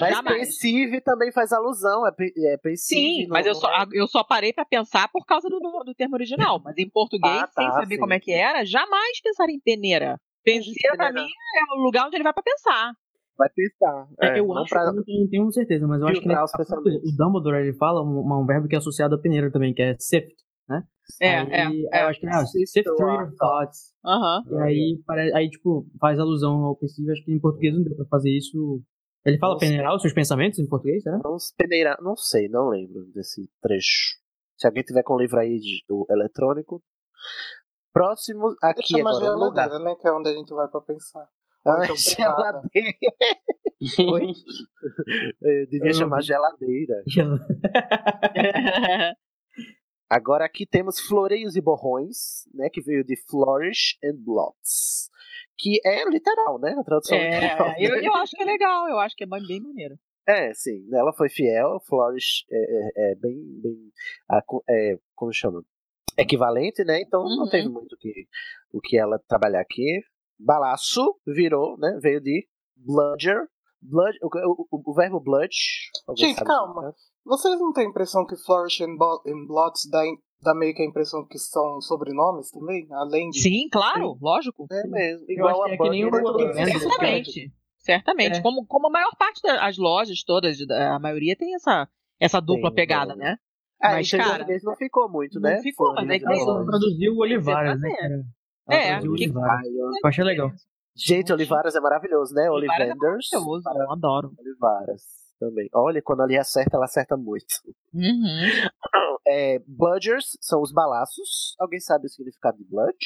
Mas 0.00 0.10
Jamais. 0.16 0.38
pensive 0.38 1.00
também 1.00 1.32
faz 1.32 1.52
alusão, 1.52 2.06
é, 2.06 2.10
é 2.52 2.56
pensive. 2.58 3.00
Sim, 3.00 3.26
mas 3.28 3.46
eu 3.46 3.54
só, 3.54 3.68
é- 3.70 3.86
eu 3.92 4.06
só 4.06 4.22
parei 4.24 4.52
pra 4.52 4.64
pensar 4.64 5.08
por 5.12 5.24
causa 5.24 5.48
do, 5.48 5.58
do, 5.60 5.84
do 5.84 5.94
termo 5.94 6.14
original. 6.16 6.60
Mas 6.64 6.76
em 6.76 6.88
português, 6.90 7.34
Ah, 7.42 7.46
tá, 7.46 7.62
sem 7.62 7.70
saber 7.72 7.94
sim. 7.94 8.00
como 8.00 8.12
é 8.12 8.20
que 8.20 8.32
era, 8.32 8.64
jamais 8.64 9.20
pensaria 9.22 9.54
em 9.54 9.60
peneira. 9.60 10.20
Penseira 10.44 10.96
pra 10.96 11.12
mim 11.12 11.26
é 11.26 11.74
o 11.78 11.82
lugar 11.82 12.06
onde 12.06 12.16
ele 12.16 12.24
vai 12.24 12.32
pra 12.32 12.42
pensar. 12.42 12.92
Vai 13.38 13.48
pensar. 13.50 14.08
É, 14.20 14.38
eu 14.38 14.46
não 14.46 14.58
acho, 14.58 14.68
pra- 14.70 14.84
eu 14.84 14.92
não 14.92 15.02
tenho, 15.04 15.28
tenho 15.28 15.50
certeza, 15.52 15.86
mas 15.86 16.00
eu 16.00 16.08
acho 16.08 16.20
que 16.20 16.28
os 16.28 16.52
pensamentos. 16.52 17.12
o 17.12 17.16
Dumbledore 17.16 17.56
ele 17.58 17.72
fala 17.74 18.02
um, 18.02 18.40
um 18.42 18.46
verbo 18.46 18.68
que 18.68 18.74
é 18.74 18.78
associado 18.78 19.14
a 19.14 19.18
peneira 19.18 19.50
também, 19.50 19.72
que 19.72 19.80
é 19.82 19.96
sift, 19.98 20.34
né? 20.68 20.82
É, 21.20 21.38
aí, 21.38 21.48
é, 21.50 21.62
aí 21.66 21.88
é. 21.92 22.02
Eu 22.02 22.06
acho 22.08 22.20
que 22.20 22.26
ah, 22.28 22.44
Sift 22.46 22.82
through 22.84 23.00
your 23.14 23.34
thoughts. 23.36 23.92
Aham. 24.04 24.42
E 24.50 24.56
aí, 24.62 25.02
pare- 25.06 25.32
aí, 25.34 25.48
tipo, 25.50 25.86
faz 26.00 26.18
alusão 26.18 26.64
ao 26.64 26.76
pensivo. 26.76 27.10
Acho 27.10 27.24
que 27.24 27.32
em 27.32 27.40
português 27.40 27.74
não 27.74 27.82
deu 27.82 27.96
pra 27.96 28.04
fazer 28.06 28.30
isso. 28.30 28.82
Ele 29.24 29.38
fala 29.38 29.54
Não 29.54 29.58
sei. 29.60 29.68
peneirar 29.70 29.94
os 29.96 30.02
seus 30.02 30.14
pensamentos 30.14 30.58
em 30.58 30.66
português, 30.68 31.02
será? 31.02 31.18
Não, 31.24 31.36
peneira, 31.56 31.96
não 32.00 32.16
sei, 32.16 32.48
não 32.48 32.68
lembro 32.68 33.04
desse 33.14 33.50
trecho. 33.60 34.18
Se 34.56 34.66
alguém 34.66 34.82
tiver 34.82 35.02
com 35.02 35.14
o 35.14 35.20
livro 35.20 35.38
aí 35.38 35.58
de, 35.58 35.82
do 35.88 36.06
eletrônico. 36.10 36.82
Próximo, 37.92 38.54
aqui 38.62 38.96
Chama 38.98 39.10
agora, 39.10 39.34
lugar. 39.34 39.64
geladeira, 39.68 39.84
né? 39.84 39.96
Que 40.00 40.08
é 40.08 40.12
onde 40.12 40.28
a 40.28 40.32
gente 40.32 40.52
vai 40.54 40.68
pra 40.68 40.80
pensar. 40.80 41.28
Ah, 41.66 41.80
então 41.84 41.96
privada. 41.96 42.62
geladeira. 43.80 44.12
Oi? 44.12 44.32
Eu 45.42 45.66
devia 45.68 45.90
Eu 45.90 45.94
chamar 45.94 46.22
geladeira. 46.22 47.02
Agora 50.08 50.44
aqui 50.44 50.66
temos 50.66 50.98
floreios 50.98 51.54
e 51.54 51.60
borrões, 51.60 52.44
né? 52.52 52.68
Que 52.68 52.80
veio 52.80 53.04
de 53.04 53.16
flourish 53.28 53.96
and 54.04 54.16
blots. 54.16 55.08
Que 55.56 55.80
é 55.84 56.04
literal, 56.08 56.58
né? 56.58 56.74
A 56.78 56.82
tradução 56.82 57.16
literal. 57.16 57.68
É, 57.76 57.78
eu, 57.78 57.94
eu 58.02 58.14
acho 58.14 58.32
que 58.36 58.42
é 58.42 58.46
legal, 58.46 58.88
eu 58.88 58.98
acho 58.98 59.14
que 59.14 59.22
é 59.22 59.26
bem 59.26 59.46
bem 59.46 59.60
maneiro. 59.60 59.96
É, 60.28 60.52
sim, 60.54 60.86
ela 60.92 61.12
foi 61.12 61.28
fiel, 61.28 61.80
Flourish 61.88 62.44
é, 62.50 62.56
é- 62.56 63.12
é 63.12 63.14
bem, 63.16 63.36
bem 63.60 63.76
a 64.30 64.40
é, 64.68 64.98
como 65.14 65.32
chama? 65.32 65.62
Equivalente, 66.20 66.84
né? 66.84 67.00
Então 67.00 67.22
não 67.24 67.44
Uhum. 67.44 67.48
teve 67.50 67.68
muito 67.68 67.92
o 67.94 67.98
que, 67.98 68.12
o 68.72 68.80
que 68.80 68.96
ela 68.98 69.18
trabalhar 69.28 69.60
aqui. 69.60 70.00
Balaço 70.38 71.16
virou, 71.26 71.76
né? 71.78 71.98
Veio 72.02 72.20
de 72.20 72.46
bludger. 72.76 73.46
Blood, 73.82 74.18
o, 74.22 74.26
o, 74.26 74.66
o- 74.72 74.90
o 74.90 74.94
verbo 74.94 75.18
blood. 75.20 75.48
Gente, 76.16 76.44
calma. 76.44 76.90
explicar? 76.90 76.92
Vocês 77.24 77.58
não 77.58 77.72
têm 77.72 77.86
a 77.86 77.88
impressão 77.88 78.26
que 78.26 78.36
Flourish 78.36 78.82
and, 78.84 78.94
Bo- 78.96 79.22
and 79.26 79.46
Blots 79.46 79.88
dá, 79.90 80.02
dá 80.42 80.54
meio 80.54 80.74
que 80.74 80.82
a 80.82 80.86
impressão 80.86 81.26
que 81.26 81.38
são 81.38 81.80
sobrenomes 81.80 82.50
também? 82.50 82.86
Além 82.92 83.30
de. 83.30 83.40
Sim, 83.40 83.68
claro, 83.72 84.18
lógico. 84.20 84.66
É 84.70 84.86
mesmo. 84.86 85.24
Eu 85.26 85.34
Igual 85.34 85.62
a 85.64 85.70
é 85.70 85.76
que 85.78 85.88
nem 85.88 86.04
o 86.04 86.10
né? 86.10 86.18
evento. 86.62 86.78
Certamente. 86.78 87.52
Certamente. 87.78 88.38
É. 88.38 88.42
Como, 88.42 88.66
como 88.66 88.88
a 88.88 88.90
maior 88.90 89.16
parte 89.18 89.40
das 89.42 89.78
lojas 89.78 90.22
todas, 90.24 90.58
a 90.70 90.98
maioria 90.98 91.34
tem 91.34 91.54
essa, 91.54 91.88
essa 92.20 92.38
dupla 92.38 92.68
Tem, 92.68 92.76
pegada, 92.76 93.14
tem. 93.14 93.22
né? 93.22 93.36
Ah, 93.82 93.92
Mas, 93.92 94.10
cara, 94.10 94.46
não 94.62 94.76
ficou 94.76 95.08
muito, 95.08 95.40
não 95.40 95.48
né? 95.50 95.62
ficou, 95.62 95.94
mas 95.94 96.08
é 96.10 96.18
Flores 96.20 96.44
que 96.64 96.66
traduziu 96.66 97.12
o 97.14 97.20
Olivares, 97.20 97.80
né? 97.80 97.90
cara? 97.96 98.22
É, 98.68 98.98
o 98.98 99.00
que- 99.00 99.08
Olivares. 99.08 99.66
Eu 99.74 99.90
achei 100.08 100.24
legal. 100.24 100.50
Gente, 100.96 101.32
Olivaras 101.32 101.74
é 101.74 101.80
maravilhoso, 101.80 102.34
né? 102.34 102.50
Olivares 102.50 102.80
é 102.88 102.90
Olivanders. 102.92 103.28
maravilhoso, 103.32 103.68
eu 103.74 103.90
adoro. 103.92 104.32
Olivaras 104.38 105.02
também. 105.38 105.68
Olha, 105.74 106.02
quando 106.02 106.20
ali 106.22 106.36
acerta, 106.36 106.76
ela 106.76 106.84
acerta 106.84 107.16
muito. 107.16 107.46
Uhum. 107.94 108.68
É, 109.26 109.58
bludgers 109.66 110.36
são 110.40 110.60
os 110.60 110.72
balaços. 110.72 111.54
Alguém 111.58 111.80
sabe 111.80 112.06
o 112.06 112.08
significado 112.10 112.58
de 112.58 112.64
blood? 112.64 112.96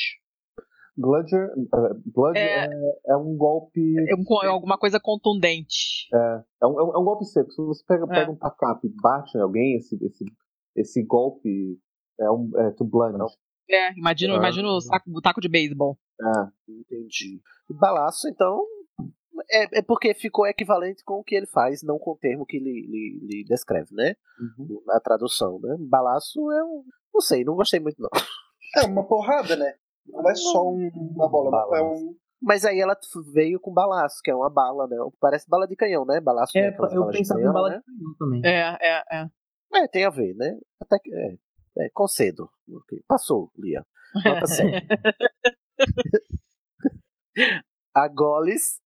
Bludger, 0.96 1.48
eh, 1.50 1.94
Blood 2.14 2.38
É. 2.38 2.66
é, 2.66 2.68
é 3.08 3.16
um 3.16 3.36
golpe. 3.36 3.80
É 4.08 4.14
um- 4.14 4.44
é 4.44 4.46
alguma 4.46 4.78
coisa 4.78 5.00
contundente. 5.00 6.06
É 6.12 6.66
um, 6.66 6.80
é 6.80 6.84
um- 6.84 6.94
é 6.94 6.98
um 6.98 7.04
golpe 7.04 7.24
seco. 7.24 7.50
Se 7.50 7.60
você 7.62 7.84
pega, 7.84 8.04
É. 8.04 8.06
pega 8.20 8.30
um 8.30 8.36
tacape 8.36 8.86
e 8.86 8.94
bate 9.02 9.36
em 9.36 9.40
alguém, 9.40 9.76
esse, 9.76 9.96
esse, 10.04 10.24
esse 10.76 11.02
golpe 11.02 11.78
é 12.20 12.30
um 12.30 12.50
é 12.56 12.70
to 12.72 12.84
blunt. 12.84 13.16
É, 13.70 13.92
imagina, 13.98 14.34
Ah. 14.34 14.36
imagina 14.38 14.68
o, 14.68 14.80
saco, 14.80 15.10
o 15.10 15.20
taco 15.20 15.40
de 15.40 15.48
beisebol. 15.48 15.98
É. 16.20 16.72
Entendi. 16.72 17.40
E 17.70 17.74
balaço, 17.74 18.28
então. 18.28 18.64
É, 19.50 19.78
é 19.78 19.82
porque 19.82 20.14
ficou 20.14 20.46
equivalente 20.46 21.02
com 21.04 21.14
o 21.14 21.24
que 21.24 21.34
ele 21.34 21.46
faz, 21.46 21.82
não 21.82 21.98
com 21.98 22.12
o 22.12 22.16
termo 22.16 22.46
que 22.46 22.56
ele, 22.56 22.70
ele- 22.70 23.18
ele 23.22 23.44
descreve, 23.44 23.92
né? 23.92 24.14
Uhum. 24.58 24.80
Na 24.86 25.00
tradução, 25.00 25.58
né? 25.60 25.76
Balaço 25.80 26.38
é 26.52 26.64
um. 26.64 26.84
Não 27.12 27.20
sei, 27.20 27.44
não 27.44 27.54
gostei 27.56 27.80
muito, 27.80 28.00
não. 28.00 28.08
É 28.76 28.86
uma 28.86 29.04
porrada, 29.06 29.56
né? 29.56 29.74
Não 30.06 30.28
é 30.30 30.34
só 30.34 30.62
um- 30.68 30.88
uma 31.14 31.28
bola, 31.28 31.76
é 31.76 31.82
um. 31.82 32.14
Mas 32.40 32.64
aí 32.64 32.78
ela 32.78 32.96
veio 33.32 33.58
com 33.58 33.72
balaço, 33.72 34.20
que 34.22 34.30
é 34.30 34.34
uma 34.34 34.50
bala, 34.50 34.86
né? 34.86 34.96
Parece 35.20 35.48
bala 35.48 35.66
de 35.66 35.74
canhão, 35.76 36.04
né? 36.04 36.20
Balaço 36.20 36.56
É, 36.56 36.62
é 36.62 36.68
aquelas 36.68 36.92
eu 36.92 37.06
pensava 37.08 37.40
em 37.40 37.44
bala 37.52 37.70
né? 37.70 37.78
de 37.78 37.84
canhão 37.84 38.14
também. 38.18 38.42
É, 38.44 38.78
é, 38.80 39.02
é. 39.22 39.26
É, 39.74 39.88
tem 39.88 40.04
a 40.04 40.10
ver, 40.10 40.34
né? 40.34 40.58
Até 40.80 40.98
que. 40.98 41.12
É, 41.14 41.36
é 41.78 41.90
concedo. 41.92 42.48
Ok, 42.70 43.02
Passou, 43.08 43.50
Lia. 43.58 43.84
Nota 44.24 44.46
100. 44.46 44.70
a 47.94 48.08
Goles. 48.08 48.80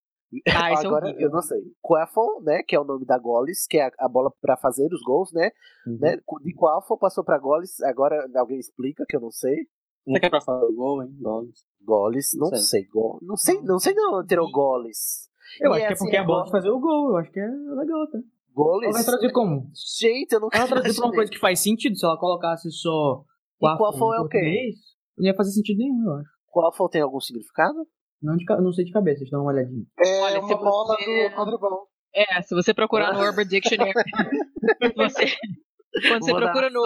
Ah, 0.46 0.70
é 0.70 0.74
Agora, 0.76 1.06
horrível. 1.06 1.22
eu 1.28 1.30
não 1.30 1.40
sei. 1.40 1.58
Quaffle, 1.82 2.42
né? 2.44 2.62
Que 2.62 2.76
é 2.76 2.80
o 2.80 2.84
nome 2.84 3.06
da 3.06 3.18
Goles, 3.18 3.66
que 3.66 3.78
é 3.78 3.86
a, 3.86 3.92
a 4.00 4.08
bola 4.08 4.30
pra 4.42 4.56
fazer 4.58 4.86
os 4.92 5.00
gols, 5.02 5.32
né? 5.32 5.50
Uhum. 5.86 5.98
né? 6.00 6.16
De 6.42 6.54
Quaffle 6.54 6.98
passou 6.98 7.24
pra 7.24 7.38
Goles. 7.38 7.80
Agora 7.82 8.28
alguém 8.36 8.58
explica, 8.58 9.04
que 9.08 9.16
eu 9.16 9.20
não 9.20 9.30
sei. 9.30 9.66
Você 10.06 10.20
quer 10.20 10.30
pra 10.30 10.40
falar 10.40 10.64
o 10.64 10.74
gol, 10.74 11.02
hein? 11.02 11.10
Goles. 11.20 11.64
Goles, 11.82 12.30
não, 12.34 12.50
Não 12.50 12.56
sei. 12.56 12.82
sei. 12.82 12.88
Go, 12.90 13.18
não 13.22 13.36
sei. 13.36 13.60
Não 13.62 13.78
sei 13.78 13.94
não, 13.94 14.24
tirou 14.26 14.50
Goles. 14.50 15.28
Eu 15.60 15.70
E 15.72 15.76
acho 15.76 15.80
que 15.80 15.84
é 15.84 15.92
assim, 15.92 16.04
porque 16.04 16.16
é 16.16 16.20
a 16.20 16.24
bola 16.24 16.38
agora- 16.40 16.46
de 16.46 16.50
fazer 16.52 16.70
o 16.70 16.80
gol. 16.80 17.10
Eu 17.10 17.16
acho 17.18 17.30
que 17.30 17.40
é 17.40 17.46
legal, 17.46 18.10
tá? 18.10 18.18
Goles? 18.58 18.84
Ela 18.88 18.92
vai 18.94 19.04
traduzir 19.04 19.32
como? 19.32 19.70
Gente, 20.00 20.32
eu 20.32 20.40
não 20.40 20.48
Ela 20.52 20.66
traduzir 20.66 20.96
pra 20.98 21.06
uma 21.06 21.14
coisa 21.14 21.30
que 21.30 21.38
faz 21.38 21.60
sentido, 21.60 21.96
se 21.96 22.04
ela 22.04 22.18
colocasse 22.18 22.70
só 22.72 23.22
E 23.62 23.76
qual 23.76 23.96
foi 23.96 24.18
o 24.18 24.28
quê? 24.28 24.70
Não 25.16 25.26
ia 25.26 25.34
fazer 25.34 25.50
sentido 25.52 25.78
nenhum, 25.78 26.04
eu 26.06 26.14
acho. 26.14 26.28
Qual 26.50 26.88
tem 26.88 27.00
algum 27.02 27.20
significado? 27.20 27.74
Não, 28.20 28.36
de, 28.36 28.44
não 28.60 28.72
sei 28.72 28.84
de 28.84 28.90
cabeça, 28.92 29.20
deixa 29.20 29.34
eu 29.34 29.38
dar 29.38 29.44
uma 29.44 29.52
olhadinha. 29.52 29.84
É 30.00 30.20
Olha, 30.22 30.40
uma 30.40 30.48
se 30.48 30.54
bola 30.56 30.96
você- 30.96 31.28
do 31.28 31.34
quadribol. 31.36 31.88
É, 32.14 32.42
se 32.42 32.54
você 32.54 32.74
procurar 32.74 33.12
no 33.12 33.20
Urban 33.22 33.46
Dictionary. 33.46 33.92
você, 34.96 35.26
quando 36.08 36.24
você 36.24 36.30
Vou 36.32 36.40
procura 36.40 36.68
no, 36.70 36.80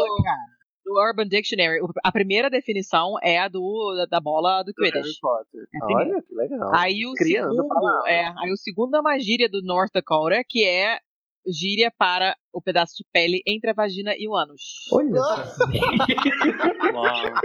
Urban 1.08 1.28
Dictionary, 1.28 1.78
a 2.04 2.12
primeira 2.12 2.50
definição 2.50 3.14
é 3.22 3.38
a 3.38 3.48
do, 3.48 3.94
da, 3.96 4.06
da 4.16 4.20
bola 4.20 4.62
do 4.62 4.72
Do 4.72 4.82
Harry 4.82 4.92
Quidditch. 4.92 5.18
Potter. 5.20 5.60
É. 5.74 5.94
Olha, 5.94 6.22
que 6.22 6.34
legal. 6.34 6.70
Aí 6.74 7.06
o 7.06 7.12
Criando 7.14 7.54
segundo, 7.54 8.06
é, 8.08 8.26
aí 8.26 8.52
o 8.52 8.56
segundo 8.56 8.96
é 8.96 9.00
uma 9.00 9.18
gíria 9.18 9.48
do 9.48 9.62
North 9.62 9.92
Dakota, 9.94 10.42
que 10.46 10.64
é 10.66 10.98
gíria 11.46 11.92
para 11.98 12.36
o 12.52 12.60
pedaço 12.62 12.94
de 12.96 13.04
pele 13.12 13.42
entre 13.46 13.70
a 13.70 13.74
vagina 13.74 14.14
e 14.16 14.28
o 14.28 14.36
ânus. 14.36 14.62
Olha! 14.92 15.18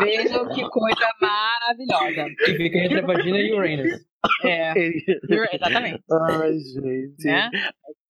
Vejam 0.00 0.48
que 0.48 0.68
coisa 0.68 1.08
maravilhosa. 1.20 2.26
Que 2.44 2.54
fica 2.56 2.78
entre 2.78 2.98
a 3.00 3.06
vagina 3.06 3.38
e 3.38 3.52
o 3.52 3.56
Uranus. 3.56 3.92
É, 4.44 4.72
exatamente. 5.56 6.02
Ai, 6.10 6.52
gente. 6.58 7.24
Né? 7.24 7.50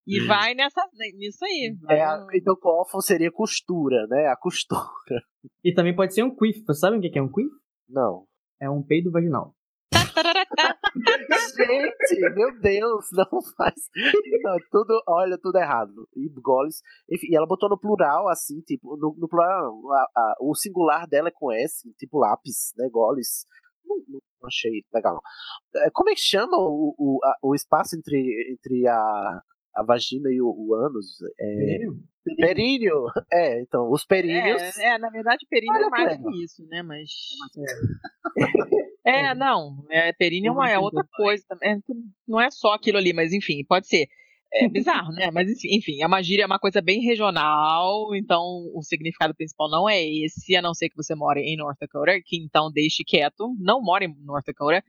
E 0.05 0.19
vai 0.25 0.53
nessa, 0.53 0.81
nisso 1.17 1.45
aí. 1.45 1.73
É 1.89 2.01
a- 2.03 2.27
então, 2.33 2.55
qual 2.59 2.85
seria 3.01 3.31
costura, 3.31 4.05
né? 4.07 4.27
A 4.27 4.35
costura. 4.35 4.81
E 5.63 5.73
também 5.73 5.95
pode 5.95 6.13
ser 6.13 6.23
um 6.23 6.35
quiff. 6.35 6.59
Vocês 6.65 6.79
sabem 6.79 6.99
o 6.99 7.01
que 7.01 7.17
é 7.17 7.21
um 7.21 7.31
quiff? 7.31 7.49
Não. 7.89 8.25
É 8.61 8.69
um 8.69 8.83
peido 8.83 9.09
vaginal. 9.11 9.55
Gente, 11.55 12.19
meu 12.35 12.59
Deus, 12.59 13.05
não 13.13 13.41
faz. 13.57 13.75
Não, 14.43 14.57
tudo, 14.71 15.01
olha, 15.07 15.37
tudo 15.41 15.57
errado. 15.57 16.07
E 16.15 16.29
goles. 16.41 16.81
Enfim, 17.11 17.27
e 17.29 17.35
ela 17.35 17.47
botou 17.47 17.69
no 17.69 17.79
plural, 17.79 18.27
assim, 18.29 18.61
tipo, 18.61 18.95
no, 18.97 19.15
no 19.17 19.27
plural, 19.27 19.63
não, 19.81 19.91
a- 19.93 20.07
a- 20.15 20.35
o 20.41 20.55
singular 20.55 21.07
dela 21.07 21.29
é 21.29 21.31
com 21.33 21.51
S, 21.51 21.87
tipo 21.97 22.19
lápis, 22.19 22.73
né? 22.77 22.87
Goles. 22.91 23.45
Não, 23.85 23.97
não 24.07 24.19
achei 24.47 24.83
legal. 24.93 25.19
É, 25.75 25.89
Como 25.91 26.09
é 26.09 26.13
que 26.13 26.21
chama 26.21 26.57
o, 26.57 26.95
o, 26.97 27.19
a- 27.23 27.35
o 27.43 27.53
espaço 27.55 27.95
entre, 27.97 28.17
entre 28.53 28.87
a, 28.87 29.41
a 29.75 29.83
vagina 29.83 30.29
e 30.31 30.41
o, 30.41 30.47
o 30.47 30.73
ânus? 30.75 31.17
É, 31.39 31.79
períneo. 32.37 33.05
É, 33.31 33.61
então, 33.61 33.91
os 33.91 34.05
períneos. 34.05 34.61
É, 34.77 34.95
é, 34.95 34.97
na 34.97 35.09
verdade, 35.09 35.45
períneo 35.49 35.75
Olha 35.75 35.87
é 35.87 35.89
mais 35.89 36.17
que 36.17 36.43
isso, 36.43 36.67
né? 36.67 36.81
Mas. 36.81 37.09
É, 39.05 39.35
não. 39.35 39.83
É, 39.89 40.13
períneo 40.13 40.51
é, 40.51 40.51
uma, 40.53 40.69
é 40.69 40.79
outra 40.79 41.05
coisa. 41.17 41.43
também. 41.49 41.73
É, 41.73 41.77
não 42.25 42.39
é 42.39 42.49
só 42.49 42.73
aquilo 42.73 42.97
ali, 42.97 43.11
mas 43.11 43.33
enfim, 43.33 43.61
pode 43.67 43.85
ser. 43.85 44.07
É 44.55 44.69
bizarro, 44.69 45.11
né? 45.13 45.31
Mas 45.31 45.49
enfim, 45.49 45.75
enfim, 45.75 46.01
é 46.01 46.05
uma 46.05 46.21
gíria, 46.21 46.43
é 46.43 46.45
uma 46.45 46.59
coisa 46.59 46.79
bem 46.79 47.01
regional, 47.01 48.13
então 48.13 48.41
o 48.75 48.83
significado 48.83 49.33
principal 49.33 49.67
não 49.67 49.89
é 49.89 50.03
esse, 50.03 50.55
a 50.55 50.61
não 50.61 50.75
ser 50.75 50.89
que 50.89 50.95
você 50.95 51.15
more 51.15 51.41
em 51.41 51.57
North 51.57 51.79
Dakota, 51.79 52.21
que 52.23 52.37
então 52.37 52.71
deixe 52.71 53.03
quieto, 53.03 53.55
não 53.59 53.81
more 53.81 54.05
em 54.05 54.15
North 54.23 54.45
Dakota, 54.45 54.83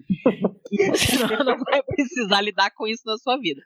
que 0.66 0.76
senão 0.96 1.44
não 1.44 1.58
vai 1.64 1.82
precisar 1.82 2.42
lidar 2.42 2.70
com 2.72 2.86
isso 2.86 3.02
na 3.06 3.16
sua 3.16 3.38
vida. 3.38 3.62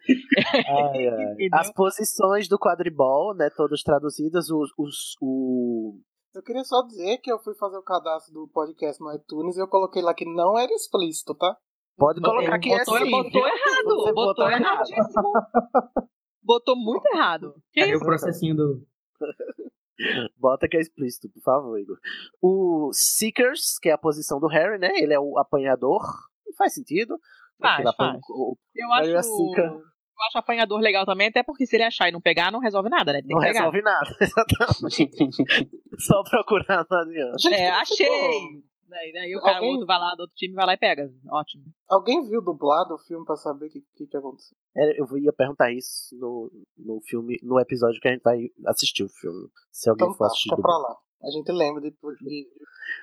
Ai, 0.55 1.09
ai. 1.09 1.49
As 1.53 1.73
posições 1.73 2.47
do 2.49 2.59
quadribol, 2.59 3.35
né? 3.35 3.51
Todas 3.57 3.83
traduzidas, 3.83 4.51
os, 4.51 4.71
os, 4.79 5.17
o, 5.21 5.99
Eu 6.33 6.43
queria 6.43 6.63
só 6.63 6.83
dizer 6.83 7.19
que 7.19 7.33
eu 7.33 7.41
fui 7.41 7.57
fazer 7.57 7.77
o 7.77 7.83
cadastro 7.83 8.33
do 8.33 8.49
podcast 8.49 9.03
no 9.03 9.13
iTunes 9.13 9.57
e 9.57 9.61
eu 9.61 9.67
coloquei 9.67 10.01
lá 10.01 10.15
que 10.15 10.25
não 10.25 10.57
era 10.57 10.73
explícito, 10.73 11.35
tá? 11.35 11.57
Pode 11.99 12.21
colocar 12.21 12.59
que 12.59 12.73
é 12.73 12.79
botou, 12.79 12.99
sim. 12.99 13.11
botou 13.11 13.47
errado, 13.47 13.85
Você 13.85 14.13
botou, 14.13 14.15
botou 14.15 14.49
errado. 14.51 14.63
erradíssimo. 14.65 15.33
Botou 16.43 16.77
muito 16.77 17.07
errado. 17.13 17.55
Que 17.73 17.81
Cadê 17.81 17.93
isso? 17.93 18.03
o 18.03 18.07
processinho 18.07 18.57
do. 18.57 18.87
Bota 20.39 20.69
que 20.69 20.77
é 20.77 20.81
explícito, 20.81 21.29
por 21.29 21.43
favor, 21.43 21.79
Igor. 21.79 21.99
O 22.41 22.91
Seekers, 22.93 23.79
que 23.83 23.89
é 23.89 23.93
a 23.93 23.99
posição 23.99 24.39
do 24.39 24.47
Harry, 24.47 24.79
né? 24.79 24.91
Ele 24.95 25.13
é 25.13 25.19
o 25.19 25.37
apanhador. 25.39 26.03
Faz 26.57 26.73
sentido. 26.75 27.19
Faz, 27.61 27.83
faz. 27.97 28.21
Eu 28.77 28.93
acho, 28.93 29.11
eu 29.11 29.19
acho 29.19 30.39
apanhador 30.39 30.79
legal 30.81 31.05
também, 31.05 31.29
até 31.29 31.43
porque 31.43 31.67
se 31.67 31.75
ele 31.77 31.83
achar 31.83 32.09
e 32.09 32.13
não 32.13 32.21
pegar, 32.21 32.53
não 32.53 32.61
resolve 32.61 32.89
nada, 32.89 33.13
né? 33.13 33.21
Tem 33.23 33.31
Não 33.35 33.41
que 33.41 33.47
pegar. 33.47 33.59
resolve 33.59 33.83
nada. 33.83 34.07
Exatamente. 34.21 35.11
Só 35.99 36.23
procurar 36.23 36.87
não 36.89 36.99
adianta. 37.01 37.55
É, 37.55 37.69
achei! 37.71 38.63
Daí, 38.89 39.13
daí 39.13 39.37
o 39.37 39.41
cara, 39.41 39.53
o 39.53 39.57
Alguém- 39.57 39.71
outro 39.73 39.87
vai 39.87 39.99
lá 39.99 40.15
do 40.15 40.21
outro 40.23 40.35
time 40.37 40.55
vai 40.55 40.65
lá 40.67 40.75
e 40.75 40.79
pega. 40.79 41.13
Ótimo. 41.31 41.65
Alguém 41.89 42.27
viu 42.29 42.41
dublado 42.43 42.95
o 42.95 42.99
filme 42.99 43.25
pra 43.25 43.37
saber 43.37 43.67
o 43.67 43.71
que, 43.71 43.83
que, 43.95 44.07
que 44.07 44.17
aconteceu? 44.17 44.57
É, 44.77 45.01
Eu 45.01 45.07
ia 45.19 45.33
perguntar 45.33 45.71
isso 45.73 46.17
no, 46.17 46.51
no 46.77 47.01
filme, 47.03 47.39
no 47.43 47.61
episódio 47.61 48.01
que 48.01 48.09
a 48.09 48.13
gente 48.13 48.23
vai 48.23 48.49
assistir 48.67 49.05
o 49.05 49.09
filme. 49.09 49.49
Se 49.71 49.91
alguém 49.91 50.07
Então 50.07 50.17
for 50.17 50.25
tá, 50.25 50.31
assistir. 50.31 50.49
do- 50.57 50.63
pra 50.63 50.77
lá. 50.79 50.97
A 51.21 51.31
gente 51.33 51.51
lembra 51.51 51.83
de, 51.83 51.91
de, 51.91 52.47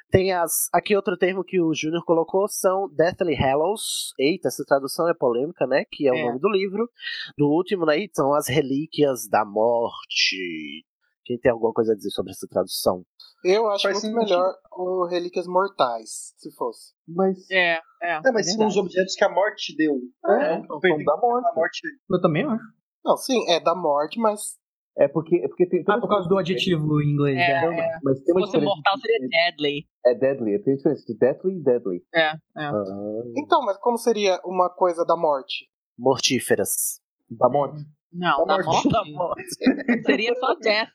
Tem 0.10 0.32
as. 0.32 0.70
Aqui 0.74 0.96
outro 0.96 1.18
termo 1.18 1.44
que 1.44 1.60
o 1.60 1.74
Júnior 1.74 2.02
colocou 2.06 2.48
são 2.48 2.88
Deathly 2.96 3.36
Hallows. 3.36 4.14
Eita, 4.18 4.48
essa 4.48 4.64
tradução 4.66 5.10
é 5.10 5.14
polêmica, 5.14 5.68
né? 5.68 5.84
Que 5.92 6.08
é, 6.08 6.12
o 6.12 6.16
É. 6.16 6.24
nome 6.28 6.40
do 6.40 6.50
livro. 6.50 6.90
No 7.38 7.48
último, 7.50 7.86
né? 7.86 7.96
São 8.14 8.34
as 8.34 8.48
relíquias 8.48 9.28
da 9.28 9.44
morte. 9.44 10.86
Quem 11.26 11.40
tem 11.40 11.52
alguma 11.52 11.74
coisa 11.74 11.94
a 11.94 11.96
dizer 11.96 12.12
sobre 12.12 12.32
essa 12.32 12.48
tradução? 12.48 13.04
Eu 13.44 13.68
acho 13.72 13.84
Faz 13.84 14.04
muito 14.04 14.16
melhor 14.18 14.54
o 14.72 15.08
Relíquias 15.08 15.48
Mortais, 15.48 16.34
se 16.38 16.52
fosse. 16.56 16.94
Mas. 17.08 17.50
É, 17.52 17.80
é. 18.02 18.16
É, 18.26 18.32
mas 18.32 18.54
são 18.54 18.68
os 18.68 18.78
objetos 18.78 19.16
que 19.16 19.24
a 19.24 19.30
morte 19.30 19.76
deu. 19.76 19.94
É, 20.28 20.56
Então, 20.56 20.80
são 20.80 21.04
da 21.04 21.18
morte. 21.18 21.48
A 21.48 21.54
morte 21.56 21.82
Eu 22.10 22.22
também 22.22 22.46
acho. 22.46 22.64
Não, 23.04 23.18
sim, 23.18 23.40
é 23.52 23.60
da 23.60 23.76
morte, 23.76 24.20
mas. 24.20 24.56
É 24.98 25.08
porque, 25.10 25.36
é 25.38 25.48
porque 25.48 25.68
tem. 25.68 25.84
Ah, 25.88 26.00
por 26.00 26.08
causa 26.08 26.30
do 26.30 26.38
adjetivo 26.38 27.02
em 27.02 27.12
inglês. 27.12 27.38
É, 27.38 27.70
né? 27.70 27.80
é. 27.80 28.00
Mas 28.04 28.18
tem 28.20 28.26
Se 28.28 28.32
uma 28.32 28.40
fosse 28.42 28.52
diferença. 28.54 28.76
mortal, 28.76 28.98
seria 29.00 29.28
deadly. 29.28 29.88
É 30.06 30.16
deadly, 30.16 30.64
tem 30.64 30.76
diferença 30.76 31.06
de 31.06 31.18
deathly 31.18 31.58
e 31.60 31.64
deadly. 31.64 32.04
É, 32.14 32.22
é. 32.22 32.36
Ah, 32.56 32.72
Então, 33.36 33.62
mas 33.66 33.78
como 33.78 33.98
seria 33.98 34.40
uma 34.46 34.70
coisa 34.70 35.04
da 35.06 35.18
morte? 35.18 35.68
mortíferas. 35.98 37.02
Da 37.30 37.50
morte. 37.50 37.84
Não, 38.14 38.46
Da 38.46 38.58
da 38.58 38.64
morte. 38.64 39.12
morte. 39.12 39.44
Seria 40.06 40.34
só 40.36 40.56
death. 40.56 40.90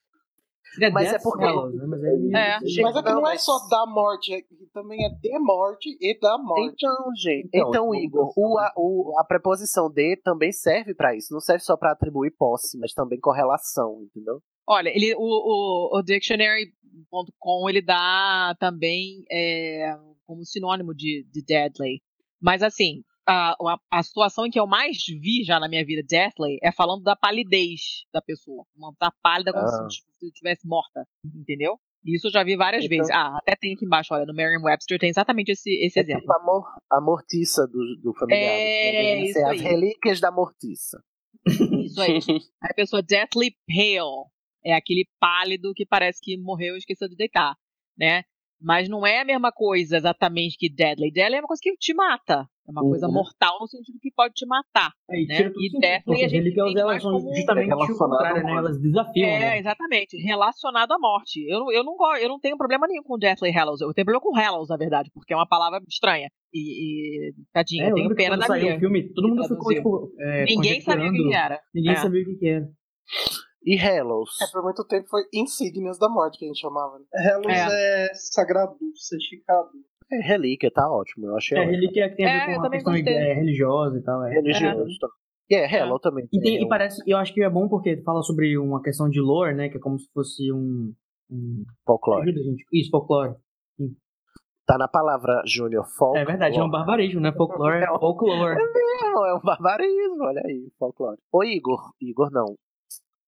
Seria 0.74 0.90
Mas 0.92 1.12
é 1.12 1.18
porque- 1.18 1.44
né? 1.44 1.86
Mas 1.88 2.04
aí- 2.04 2.30
É. 2.34 2.58
Gente, 2.66 2.82
mas 2.82 2.96
é 2.96 3.02
que 3.02 3.10
não, 3.10 3.28
é 3.28 3.36
só 3.38 3.58
da 3.68 3.86
morte, 3.86 4.32
é, 4.34 4.40
também 4.72 5.04
é 5.04 5.08
de 5.08 5.38
morte 5.40 5.96
e 6.00 6.18
da 6.20 6.38
morte. 6.38 6.74
Então, 6.74 7.06
gente. 7.16 7.48
Então, 7.48 7.68
Então, 7.68 7.94
Igor, 7.94 8.32
o, 8.36 8.58
a, 8.58 8.72
o- 8.76 9.14
a 9.18 9.24
preposição 9.24 9.90
de 9.90 10.16
também 10.22 10.52
serve 10.52 10.94
pra 10.94 11.14
isso. 11.16 11.32
Não 11.32 11.40
serve 11.40 11.64
só 11.64 11.76
pra 11.76 11.92
atribuir 11.92 12.30
posse, 12.38 12.78
mas 12.78 12.92
também 12.92 13.18
correlação, 13.18 14.02
entendeu? 14.04 14.40
Olha, 14.68 14.90
ele, 14.90 15.12
o, 15.16 15.20
o, 15.20 15.98
o 15.98 16.02
dictionary.com 16.02 17.68
ele 17.68 17.82
dá 17.82 18.54
também 18.58 19.24
é, 19.30 19.96
como 20.26 20.44
sinônimo 20.44 20.94
de, 20.94 21.26
de 21.32 21.42
deadly. 21.44 22.00
Mas 22.40 22.62
assim, 22.62 23.02
a, 23.26 23.52
a, 23.52 23.78
a 23.90 24.02
situação 24.02 24.46
em 24.46 24.50
que 24.50 24.58
eu 24.58 24.66
mais 24.66 24.98
vi 25.06 25.44
já 25.44 25.60
na 25.60 25.68
minha 25.68 25.84
vida 25.84 26.02
deathly 26.08 26.58
é 26.62 26.72
falando 26.72 27.02
da 27.02 27.14
palidez 27.16 28.04
da 28.12 28.20
pessoa. 28.20 28.64
Uma 28.76 28.92
tá 28.98 29.12
pálida 29.22 29.52
como 29.52 29.64
Ah. 29.64 29.88
se 29.90 30.26
estivesse 30.26 30.66
morta, 30.66 31.04
entendeu? 31.34 31.78
Isso 32.04 32.28
eu 32.28 32.30
já 32.32 32.42
vi 32.42 32.56
várias 32.56 32.84
Então- 32.84 32.96
vezes. 32.96 33.12
Ah, 33.12 33.36
até 33.36 33.54
tem 33.54 33.74
aqui 33.74 33.84
embaixo, 33.84 34.14
olha, 34.14 34.24
no 34.24 34.32
Merriam-Webster 34.34 34.98
tem 34.98 35.10
exatamente 35.10 35.50
esse, 35.52 35.70
esse 35.84 35.98
É 35.98 36.02
exemplo. 36.02 36.22
tipo 36.22 36.32
a, 36.32 36.42
mor 36.44 36.64
a 36.90 37.00
mortiça 37.00 37.66
do, 37.66 37.96
do 38.02 38.14
familiar. 38.14 38.42
É, 38.42 38.92
Devem 38.92 39.24
isso 39.24 39.32
ser 39.34 39.44
as 39.44 39.50
aí. 39.50 39.58
relíquias 39.58 40.18
da 40.20 40.30
mortiça. 40.32 40.98
Isso 41.46 42.00
aí. 42.00 42.18
Aí 42.62 42.70
a 42.70 42.74
pessoa 42.74 43.02
deathly 43.02 43.54
pale 43.66 44.26
é 44.64 44.74
aquele 44.74 45.06
pálido 45.18 45.72
que 45.74 45.84
parece 45.86 46.20
que 46.22 46.36
morreu 46.38 46.74
e 46.74 46.78
esqueceu 46.78 47.08
de 47.08 47.16
deitar, 47.16 47.54
né? 47.98 48.22
Mas 48.62 48.88
não 48.90 49.06
é 49.06 49.20
a 49.20 49.24
mesma 49.24 49.50
coisa 49.50 49.96
exatamente 49.96 50.56
que 50.58 50.68
deadly. 50.68 51.10
Deadly 51.10 51.36
é 51.36 51.40
uma 51.40 51.48
coisa 51.48 51.60
que 51.62 51.74
te 51.76 51.94
mata. 51.94 52.46
É 52.68 52.70
uma 52.70 52.82
coisa 52.82 53.06
Uhum. 53.08 53.12
mortal 53.14 53.58
no 53.60 53.66
sentido 53.66 53.98
que 54.00 54.12
pode 54.14 54.34
te 54.34 54.46
matar. 54.46 54.92
Aí 55.10 55.26
né? 55.26 55.36
tira 55.36 55.50
tudo 55.52 55.64
E 55.64 55.80
deathly 55.80 56.22
a 56.22 56.26
as 56.26 56.30
gente 56.30 56.48
entende 56.50 56.78
elas 56.80 57.02
são 57.02 57.12
como... 57.12 57.34
justamente 57.34 57.72
o 57.72 57.98
contrário, 57.98 58.42
né? 58.44 58.52
morte. 58.52 58.58
Elas 58.58 58.80
desafiam, 58.80 59.28
É, 59.28 59.38
né? 59.40 59.58
exatamente. 59.58 60.16
Relacionado 60.22 60.92
à 60.92 60.98
morte. 60.98 61.44
Eu, 61.50 61.58
não- 61.60 61.72
eu, 61.72 61.82
não, 61.82 61.96
eu 62.16 62.28
não 62.28 62.38
tenho 62.38 62.56
problema 62.56 62.86
nenhum 62.86 63.02
com 63.02 63.18
Deathly 63.18 63.50
Hallows. 63.50 63.80
Eu 63.80 63.92
tenho 63.92 64.04
problema 64.04 64.20
com 64.22 64.36
Hallows, 64.38 64.68
na 64.68 64.76
verdade, 64.76 65.10
porque 65.12 65.32
é 65.32 65.36
uma 65.36 65.48
palavra 65.48 65.80
estranha. 65.88 66.28
E, 66.52 67.28
e 67.30 67.34
tadinho, 67.52 67.84
É, 67.84 67.90
eu 67.90 67.94
tenho 67.94 68.14
pena 68.14 68.36
da 68.36 68.46
saiu 68.46 68.62
minha. 68.64 68.76
o 68.76 68.80
filme, 68.80 69.12
todo 69.14 69.24
que 69.28 69.30
mundo 69.34 69.48
ficou, 69.48 69.74
tipo, 69.74 70.12
é, 70.20 70.44
Ninguém 70.44 70.80
sabia 70.80 71.08
o 71.08 71.12
que, 71.12 71.34
era. 71.34 71.60
Ninguém 71.74 71.92
É. 71.92 71.96
sabia 71.96 72.22
o 72.22 72.38
que 72.38 72.46
era. 72.48 72.68
E 73.64 73.74
Hellos? 73.76 74.30
É, 74.40 74.46
por 74.52 74.62
muito 74.62 74.84
tempo 74.86 75.06
foi 75.08 75.22
insígnias 75.34 75.98
da 75.98 76.08
morte 76.08 76.38
que 76.38 76.44
a 76.44 76.48
gente 76.48 76.60
chamava. 76.60 76.98
Né? 76.98 77.04
Hellos 77.30 77.46
é. 77.52 78.08
sagrado, 78.14 78.76
santificado. 78.94 79.68
É, 80.12 80.20
relíquia, 80.26 80.70
tá 80.72 80.90
ótimo. 80.90 81.26
Eu 81.26 81.36
achei 81.36 81.56
É, 81.56 81.60
ótimo. 81.60 81.74
relíquia 81.74 82.08
que 82.10 82.16
tem 82.16 82.26
a 82.26 82.46
ver 82.46 82.52
É, 82.52 82.56
com 82.56 82.70
questão 82.70 82.94
é, 82.94 83.32
religiosa 83.34 83.98
e 83.98 84.02
tal. 84.02 84.24
É. 84.24 84.30
Religioso. 84.32 84.98
tá. 85.00 85.08
E 85.48 85.54
é, 85.56 85.72
Hello 85.80 85.98
também. 85.98 86.28
E, 86.32 86.40
tem, 86.40 86.56
é 86.58 86.60
e 86.60 86.64
um- 86.64 86.68
parece, 86.68 87.02
eu 87.06 87.16
acho 87.18 87.32
que 87.34 87.42
é 87.42 87.50
bom 87.50 87.68
porque 87.68 88.00
fala 88.02 88.22
sobre 88.22 88.56
uma 88.58 88.80
questão 88.82 89.08
de 89.08 89.20
lore, 89.20 89.54
né? 89.54 89.68
Que 89.68 89.76
é 89.78 89.80
como 89.80 89.98
se 89.98 90.08
fosse 90.12 90.52
um. 90.52 90.92
um 91.30 91.64
Folclore. 91.86 92.22
Ajuda, 92.22 92.42
gente. 92.42 92.64
Isso, 92.72 92.90
folclore. 92.90 93.34
Tá 94.66 94.78
na 94.78 94.86
palavra 94.86 95.42
Júnior 95.44 95.84
folk. 95.98 96.16
É 96.16 96.24
verdade, 96.24 96.56
é 96.58 96.62
um 96.62 96.70
barbarismo, 96.70 97.20
né? 97.20 97.32
Folclore 97.32 97.82
é 97.82 97.86
folclore. 97.98 98.56
Não, 99.02 99.26
é 99.26 99.34
um 99.34 99.40
barbarismo, 99.40 100.22
olha 100.22 100.40
aí, 100.44 100.70
folclore. 100.78 101.18
Ô 101.32 101.42
Igor, 101.42 101.90
Igor 102.00 102.30
não. 102.30 102.54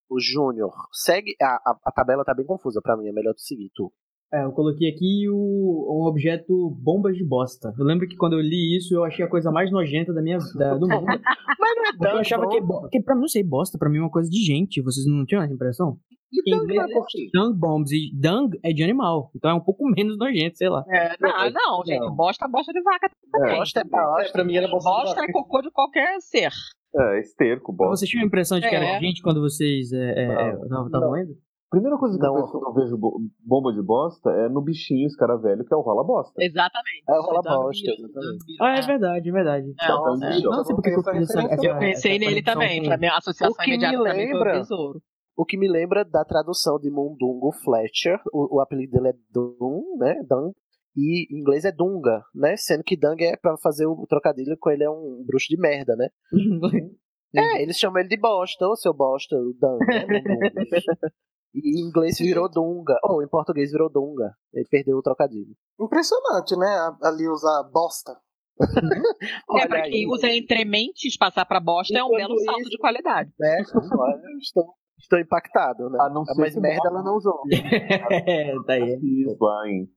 O 0.09 0.21
Júnior. 0.21 0.73
Segue. 0.93 1.35
A, 1.43 1.57
a, 1.71 1.77
a 1.87 1.91
tabela 1.91 2.25
tá 2.25 2.33
bem 2.35 2.47
confusa 2.47 2.81
pra 2.81 2.97
mim. 2.97 3.09
É 3.09 3.13
melhor 3.13 3.35
tu 3.35 3.41
seguir, 3.41 3.71
tu. 3.75 3.93
É, 4.35 4.45
eu 4.45 4.53
coloquei 4.53 4.89
aqui 4.89 5.29
o, 5.29 6.01
um 6.01 6.07
objeto 6.07 6.71
bombas 6.81 7.17
de 7.17 7.25
bosta. 7.25 7.75
Eu 7.79 7.85
lembro 7.85 8.09
que 8.09 8.17
quando 8.17 8.33
eu 8.33 8.41
li 8.41 8.77
isso, 8.79 8.95
eu 8.95 9.05
achei 9.05 9.23
a 9.25 9.29
coisa 9.29 9.51
mais 9.51 9.71
nojenta 9.71 10.13
da 10.13 10.23
minha 10.23 10.39
da, 10.57 10.75
do 10.75 10.89
mundo. 10.89 11.05
Mas 11.61 11.77
não 11.77 11.85
é 11.85 11.93
Porque 11.93 12.07
eu 12.15 12.19
achava 12.19 12.49
que, 12.49 12.61
que 12.91 13.03
pra 13.03 13.15
mim, 13.15 13.21
não 13.21 13.29
sei, 13.29 13.43
bosta, 13.43 13.77
pra 13.77 13.91
mim 13.91 13.99
é 13.99 14.01
uma 14.01 14.11
coisa 14.11 14.31
de 14.31 14.43
gente. 14.43 14.81
Vocês 14.81 15.05
não 15.07 15.27
tinham 15.27 15.43
essa 15.43 15.53
impressão? 15.53 15.99
E 16.33 16.51
Em 16.51 16.57
dung 16.57 16.65
inglês 16.65 16.81
não 16.81 16.87
é 16.87 17.03
é 17.03 17.31
dung 17.51 17.59
bombs 17.59 17.93
e 17.93 18.11
dung 18.15 18.51
é 18.63 18.73
de 18.73 18.83
animal. 18.83 19.31
Então 19.37 19.51
é 19.51 19.55
um 19.55 19.61
pouco 19.61 19.85
menos 19.87 20.17
nojento, 20.17 20.57
sei 20.57 20.71
lá. 20.71 20.83
É, 20.89 21.15
não, 21.21 21.51
não, 21.51 21.85
gente. 21.85 22.11
Bosta 22.17 22.47
é 22.47 22.49
bosta 22.49 22.73
de 22.73 22.83
vaca 22.83 23.11
também. 23.31 23.59
Bosta 23.59 23.81
é 23.81 23.85
bosta. 23.85 24.23
É, 24.23 24.33
pra 24.33 24.45
mim 24.45 24.57
era 24.57 24.67
bosta 24.67 24.89
de 24.89 24.97
Bosta 24.97 25.21
vaca. 25.21 25.31
é 25.31 25.33
cocô 25.33 25.61
de 25.61 25.71
qualquer 25.71 26.19
ser. 26.23 26.51
É, 26.95 27.21
esterco, 27.21 27.71
bosta. 27.71 27.97
Vocês 27.97 28.11
tinham 28.11 28.25
a 28.25 28.27
impressão 28.27 28.59
de 28.59 28.67
que 28.67 28.75
era 28.75 28.85
É. 28.85 28.99
de 28.99 29.07
gente 29.07 29.21
quando 29.21 29.43
vocês 29.43 29.93
é, 29.93 29.99
é, 29.99 30.25
é, 30.25 30.53
estavam 30.55 30.87
estavam 30.87 31.11
lendo? 31.11 31.37
Primeira 31.73 31.97
coisa 31.99 32.17
que 32.19 32.23
Não. 32.23 32.37
eu 32.37 32.43
penso 32.45 32.61
eu 32.65 32.73
vejo 32.75 32.97
bo- 32.99 33.19
bomba 33.45 33.73
de 33.73 33.83
bosta 33.83 34.31
é 34.31 34.49
no 34.49 34.61
bichinho, 34.63 35.07
esse 35.07 35.17
cara 35.17 35.37
velho, 35.37 35.65
que 35.65 35.73
é 35.73 35.77
o 35.77 35.81
rola 35.81 36.05
bosta. 36.05 36.33
Exatamente. 36.39 37.03
É 37.09 37.13
o 37.19 37.23
rola 37.23 37.41
Dung 37.43 37.49
bosta, 37.65 37.91
exatamente. 37.91 38.13
dung. 38.47 38.57
Ah, 38.61 38.77
é 38.77 38.81
verdade, 38.83 39.29
é 39.29 39.33
verdade. 39.33 39.75
É, 39.81 39.89
Nossa, 39.89 40.27
é. 40.27 40.41
Não 40.41 40.65
sei 40.65 40.75
porque 40.77 40.91
que 40.91 40.99
eu 40.99 41.03
fiz 41.03 41.31
essa, 41.31 41.41
essa 41.49 41.67
Eu 41.67 41.79
pensei 41.79 42.17
essa 42.17 42.25
nele 42.27 42.43
também. 42.43 42.83
Pra 42.85 42.97
mim, 42.99 43.07
a 43.07 43.17
associação 43.17 43.55
O 43.55 43.57
que 43.65 43.71
me 43.71 43.77
imediata 43.77 43.99
o 43.99 44.03
lembra- 44.03 44.53
besouro. 44.59 45.03
O 45.35 45.45
que 45.47 45.57
me 45.57 45.67
lembra 45.67 46.05
da 46.05 46.25
tradução 46.27 46.79
de 46.79 46.91
Mundungo 46.91 47.51
Fletcher. 47.65 48.21
O, 48.33 48.57
o 48.57 48.61
apelido 48.61 48.93
dele 48.93 49.09
é 49.09 49.15
Dun, 49.33 49.97
né? 49.99 50.21
Dung. 50.29 50.53
E 50.95 51.35
em 51.35 51.41
inglês 51.41 51.65
é 51.65 51.73
Dunga, 51.73 52.23
né? 52.35 52.55
Sendo 52.59 52.85
que 52.85 52.99
Dung 52.99 53.17
é 53.21 53.35
pra 53.35 53.57
fazer 53.63 53.87
o 53.87 54.05
trocadilho 54.07 54.55
com 54.61 54.69
ele 54.71 54.85
é 54.85 54.91
um 54.91 55.25
bruxo 55.27 55.47
de 55.49 55.57
merda, 55.59 55.97
né? 55.97 56.09
É, 57.35 57.63
eles 57.63 57.79
chamam 57.79 57.99
ele 58.01 58.11
de 58.11 58.19
bosta, 58.21 58.69
ô 58.69 58.77
seu 58.77 58.93
bosta, 58.93 59.35
o 59.35 59.55
Dung, 59.59 59.79
né? 59.87 60.05
E 61.55 61.81
em 61.81 61.87
inglês 61.89 62.19
virou 62.19 62.49
Dunga. 62.49 62.99
Ou 63.05 63.23
em 63.23 63.29
português 63.29 63.71
virou 63.71 63.91
Dunga. 63.91 64.33
Ele 64.55 64.67
perdeu 64.71 64.97
o 64.97 65.03
trocadilho. 65.03 65.55
Impressionante, 65.81 66.57
né? 66.57 66.97
Ali 67.03 67.29
usar 67.29 67.63
bosta. 67.73 68.17
É, 69.59 69.67
pra 69.69 69.83
aí. 69.85 69.91
quem 69.91 70.09
usa 70.09 70.29
entre 70.31 70.65
mentes, 70.65 71.17
passar 71.17 71.45
pra 71.47 71.61
bosta 71.61 71.97
é 71.99 72.03
um 72.03 72.07
Enquanto 72.07 72.19
belo 72.29 72.39
salto 72.45 72.61
isso- 72.61 72.71
de 72.71 72.79
qualidade. 72.79 73.31
Né? 73.39 73.63
Olha, 73.99 74.21
estou, 74.41 74.75
estou 74.99 75.19
impactado, 75.19 75.89
né? 75.91 75.99
A 76.01 76.09
não 76.11 76.25
ser 76.25 76.41
Mas 76.41 76.57
merda 76.57 76.89
ela 76.89 77.03
não 77.03 77.17
usou. 77.17 77.41
é, 77.53 78.55
tá 78.67 78.73
aí. 78.75 78.99
Isso, 79.03 79.37
lá 79.41 79.69
em 79.69 79.89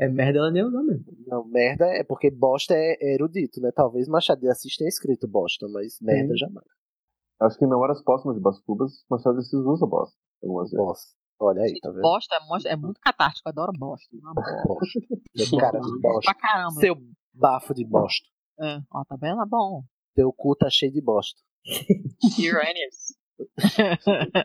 É 0.00 0.08
merda, 0.08 0.38
ela 0.38 0.50
nem 0.50 0.64
usou 0.64 0.82
mesmo. 0.84 1.04
Não, 1.26 1.44
merda 1.46 1.86
é 1.86 2.02
porque 2.04 2.30
bosta 2.30 2.74
é 2.76 2.96
erudito, 3.14 3.60
né? 3.60 3.70
Talvez 3.74 4.08
Machado 4.08 4.40
de 4.40 4.48
Assis 4.48 4.76
tenha 4.76 4.88
escrito 4.88 5.28
bosta, 5.28 5.66
mas 5.70 5.98
merda 6.00 6.36
jamais. 6.36 6.66
Acho 7.44 7.58
que 7.58 7.64
em 7.64 7.68
Memórias 7.68 8.02
Póstumas 8.02 8.36
de 8.36 8.42
Bas 8.42 8.58
Cubas, 8.60 8.92
Machado 9.10 9.34
de 9.34 9.40
Assis 9.40 9.54
usa 9.54 9.86
bosta. 9.86 10.16
Algumas 10.42 10.70
vezes. 10.70 10.84
Bosta. 10.86 11.12
Olha 11.40 11.62
aí, 11.62 11.78
tá 11.80 11.90
vendo? 11.90 12.00
Bosta 12.02 12.34
é 12.36 12.72
é 12.72 12.76
muito 12.76 13.00
catártico, 13.00 13.48
eu 13.48 13.50
adoro 13.50 13.72
bosta. 13.76 14.06
Uma 14.16 14.34
bosta. 14.34 14.62
Bosta. 14.66 15.00
Seu 15.36 15.58
cara 15.58 15.80
de 15.80 16.00
bosta. 16.00 16.32
Pra 16.32 16.34
caramba. 16.34 16.80
Seu 16.80 16.96
bafo 17.34 17.74
de 17.74 17.84
bosta. 17.84 18.28
É, 18.60 18.78
ó, 18.92 19.04
tá 19.04 19.16
vendo? 19.20 19.42
É 19.42 19.46
bom. 19.46 19.82
Teu 20.14 20.32
cu 20.32 20.54
tá 20.54 20.68
cheio 20.70 20.92
de 20.92 21.02
bosta. 21.02 21.40
Uranus. 22.38 23.14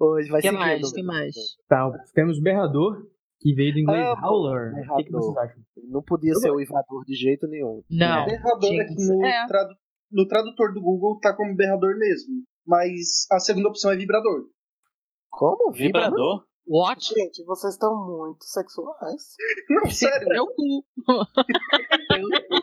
Hoje 0.00 0.30
vai 0.30 0.40
que 0.40 0.48
seguindo. 0.48 0.58
mais? 0.60 0.92
que 0.92 1.02
mais? 1.02 1.34
Tá, 1.68 1.90
temos 2.14 2.40
Berrador, 2.40 3.06
que 3.40 3.54
veio 3.54 3.72
do 3.72 3.78
inglês 3.80 4.06
Amo 4.06 4.26
Howler. 4.26 4.72
O 4.72 4.74
que, 4.74 4.80
que 5.04 5.10
berrador. 5.12 5.20
vocês 5.20 5.36
acham? 5.36 5.62
Não 5.88 6.02
podia 6.02 6.34
ser 6.34 6.50
o 6.50 6.60
Ivador 6.60 7.04
de 7.04 7.14
jeito 7.14 7.46
nenhum. 7.46 7.82
Não. 7.90 8.24
Berrador 8.24 8.58
tinha 8.60 8.82
aqui 8.82 8.96
que 8.96 9.06
no, 9.06 9.24
é. 9.24 9.46
tradu- 9.46 9.76
no 10.12 10.26
tradutor 10.28 10.72
do 10.74 10.80
Google 10.80 11.18
tá 11.20 11.34
como 11.34 11.56
berrador 11.56 11.96
mesmo. 11.98 12.42
Mas 12.66 13.26
a 13.30 13.40
segunda 13.40 13.68
opção 13.68 13.90
é 13.90 13.96
vibrador. 13.96 14.44
Como? 15.30 15.72
Vibrador? 15.72 16.10
Vibrador? 16.10 16.44
What? 16.64 17.04
Gente, 17.04 17.42
vocês 17.44 17.74
estão 17.74 17.92
muito 18.06 18.44
sexuais. 18.44 19.34
Não, 19.68 19.90
sério. 19.90 20.28
Meu 20.28 20.46
cu. 20.46 20.84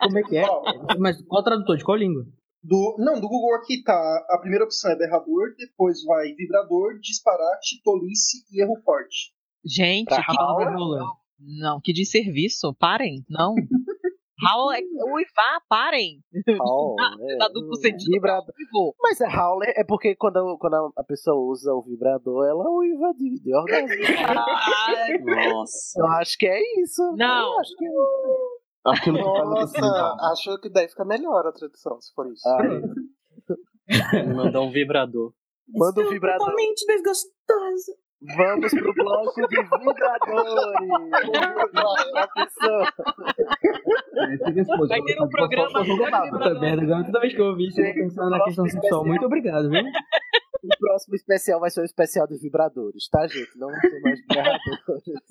Como 0.00 0.18
é 0.18 0.22
que 0.22 0.36
é? 0.36 0.44
Ó, 0.46 0.62
Mas 0.98 1.20
qual 1.26 1.42
tradutor? 1.42 1.76
De 1.78 1.84
qual 1.84 1.96
língua? 1.96 2.24
do, 2.62 2.96
não, 2.98 3.20
do 3.20 3.28
Google 3.28 3.54
aqui 3.56 3.82
tá. 3.82 4.26
A 4.30 4.38
primeira 4.38 4.64
opção 4.64 4.90
é 4.90 4.96
berrador, 4.96 5.54
depois 5.56 6.02
vai 6.04 6.32
vibrador, 6.34 6.98
disparate, 7.00 7.80
tolice 7.82 8.38
e 8.52 8.62
erro 8.62 8.76
forte. 8.84 9.32
Gente, 9.64 10.06
Pra 10.06 10.24
que... 10.24 10.38
Howler. 10.40 11.02
não, 11.38 11.80
que 11.82 11.92
desserviço. 11.92 12.74
Parem. 12.78 13.24
Não. 13.28 13.54
Howl 14.42 14.72
é 14.72 14.80
uivar, 14.80 15.60
parem. 15.68 16.20
Oh, 16.60 16.96
é. 17.30 17.36
Dá 17.36 17.48
duplo 17.48 17.76
sentido. 17.76 18.10
Vibrador. 18.10 18.52
Uivou. 18.58 18.94
Mas 19.00 19.20
é 19.20 19.26
Howler 19.28 19.72
é 19.76 19.84
porque 19.84 20.16
quando, 20.16 20.58
quando 20.58 20.92
a- 20.96 21.04
pessoa 21.04 21.36
usa 21.36 21.72
o 21.72 21.82
vibrador, 21.82 22.44
ela 22.46 22.68
uiva 22.70 23.12
de, 23.16 23.40
de 23.40 23.54
orgasmo. 23.54 23.94
Ai, 24.26 25.18
Nossa. 25.52 26.00
Eu 26.00 26.06
acho 26.06 26.36
que 26.36 26.46
é 26.46 26.60
isso. 26.80 27.02
Não. 27.16 27.52
Eu 27.52 27.60
acho 27.60 27.76
que 27.76 27.86
Aquilo 28.86 29.16
que 29.16 29.22
faz 29.24 29.48
Nossa, 29.48 29.78
você 29.80 30.50
acho 30.50 30.60
que 30.60 30.68
daí 30.68 30.88
fica 30.88 31.04
melhor 31.04 31.46
a 31.46 31.52
tradução, 31.52 31.98
se 32.00 32.12
for 32.12 32.30
isso. 32.30 32.42
Ah, 32.46 32.58
Mandar 34.34 34.60
um 34.60 34.70
vibrador. 34.70 35.32
manda 35.68 36.00
o 36.02 36.10
vibrador. 36.10 36.38
Totalmente 36.40 36.84
desgostosa. 36.86 37.92
Vamos 38.36 38.70
pro 38.70 38.94
bloco 38.94 39.48
de 39.48 39.62
vibradores. 39.62 40.90
Atenção. 42.16 42.80
Vai 44.88 45.02
ter 45.02 45.22
um 45.22 45.28
programa 45.28 45.82
de 45.82 45.90
Puta 45.90 46.14
vibrador. 46.24 46.60
merda, 46.60 46.82
agora 46.82 47.04
toda 47.04 47.20
vez 47.20 47.34
que 47.34 47.40
eu 47.40 47.46
ouvir 47.46 47.68
isso, 47.68 47.80
eu 47.80 47.84
vou 47.86 47.94
pensar 47.94 48.30
na 48.30 48.44
questão 48.44 48.68
sexual. 48.68 49.04
Muito 49.04 49.26
obrigado, 49.26 49.68
viu? 49.70 49.82
O 50.64 50.78
próximo 50.78 51.14
especial 51.14 51.60
vai 51.60 51.68
ser 51.68 51.82
um 51.82 51.84
especial 51.84 52.26
de 52.26 52.38
vibradores, 52.38 53.06
tá, 53.10 53.26
gente? 53.26 53.50
Não 53.58 53.68
vai 53.68 53.80
ser 53.80 54.00
mais 54.00 54.18
vibradores. 54.20 55.22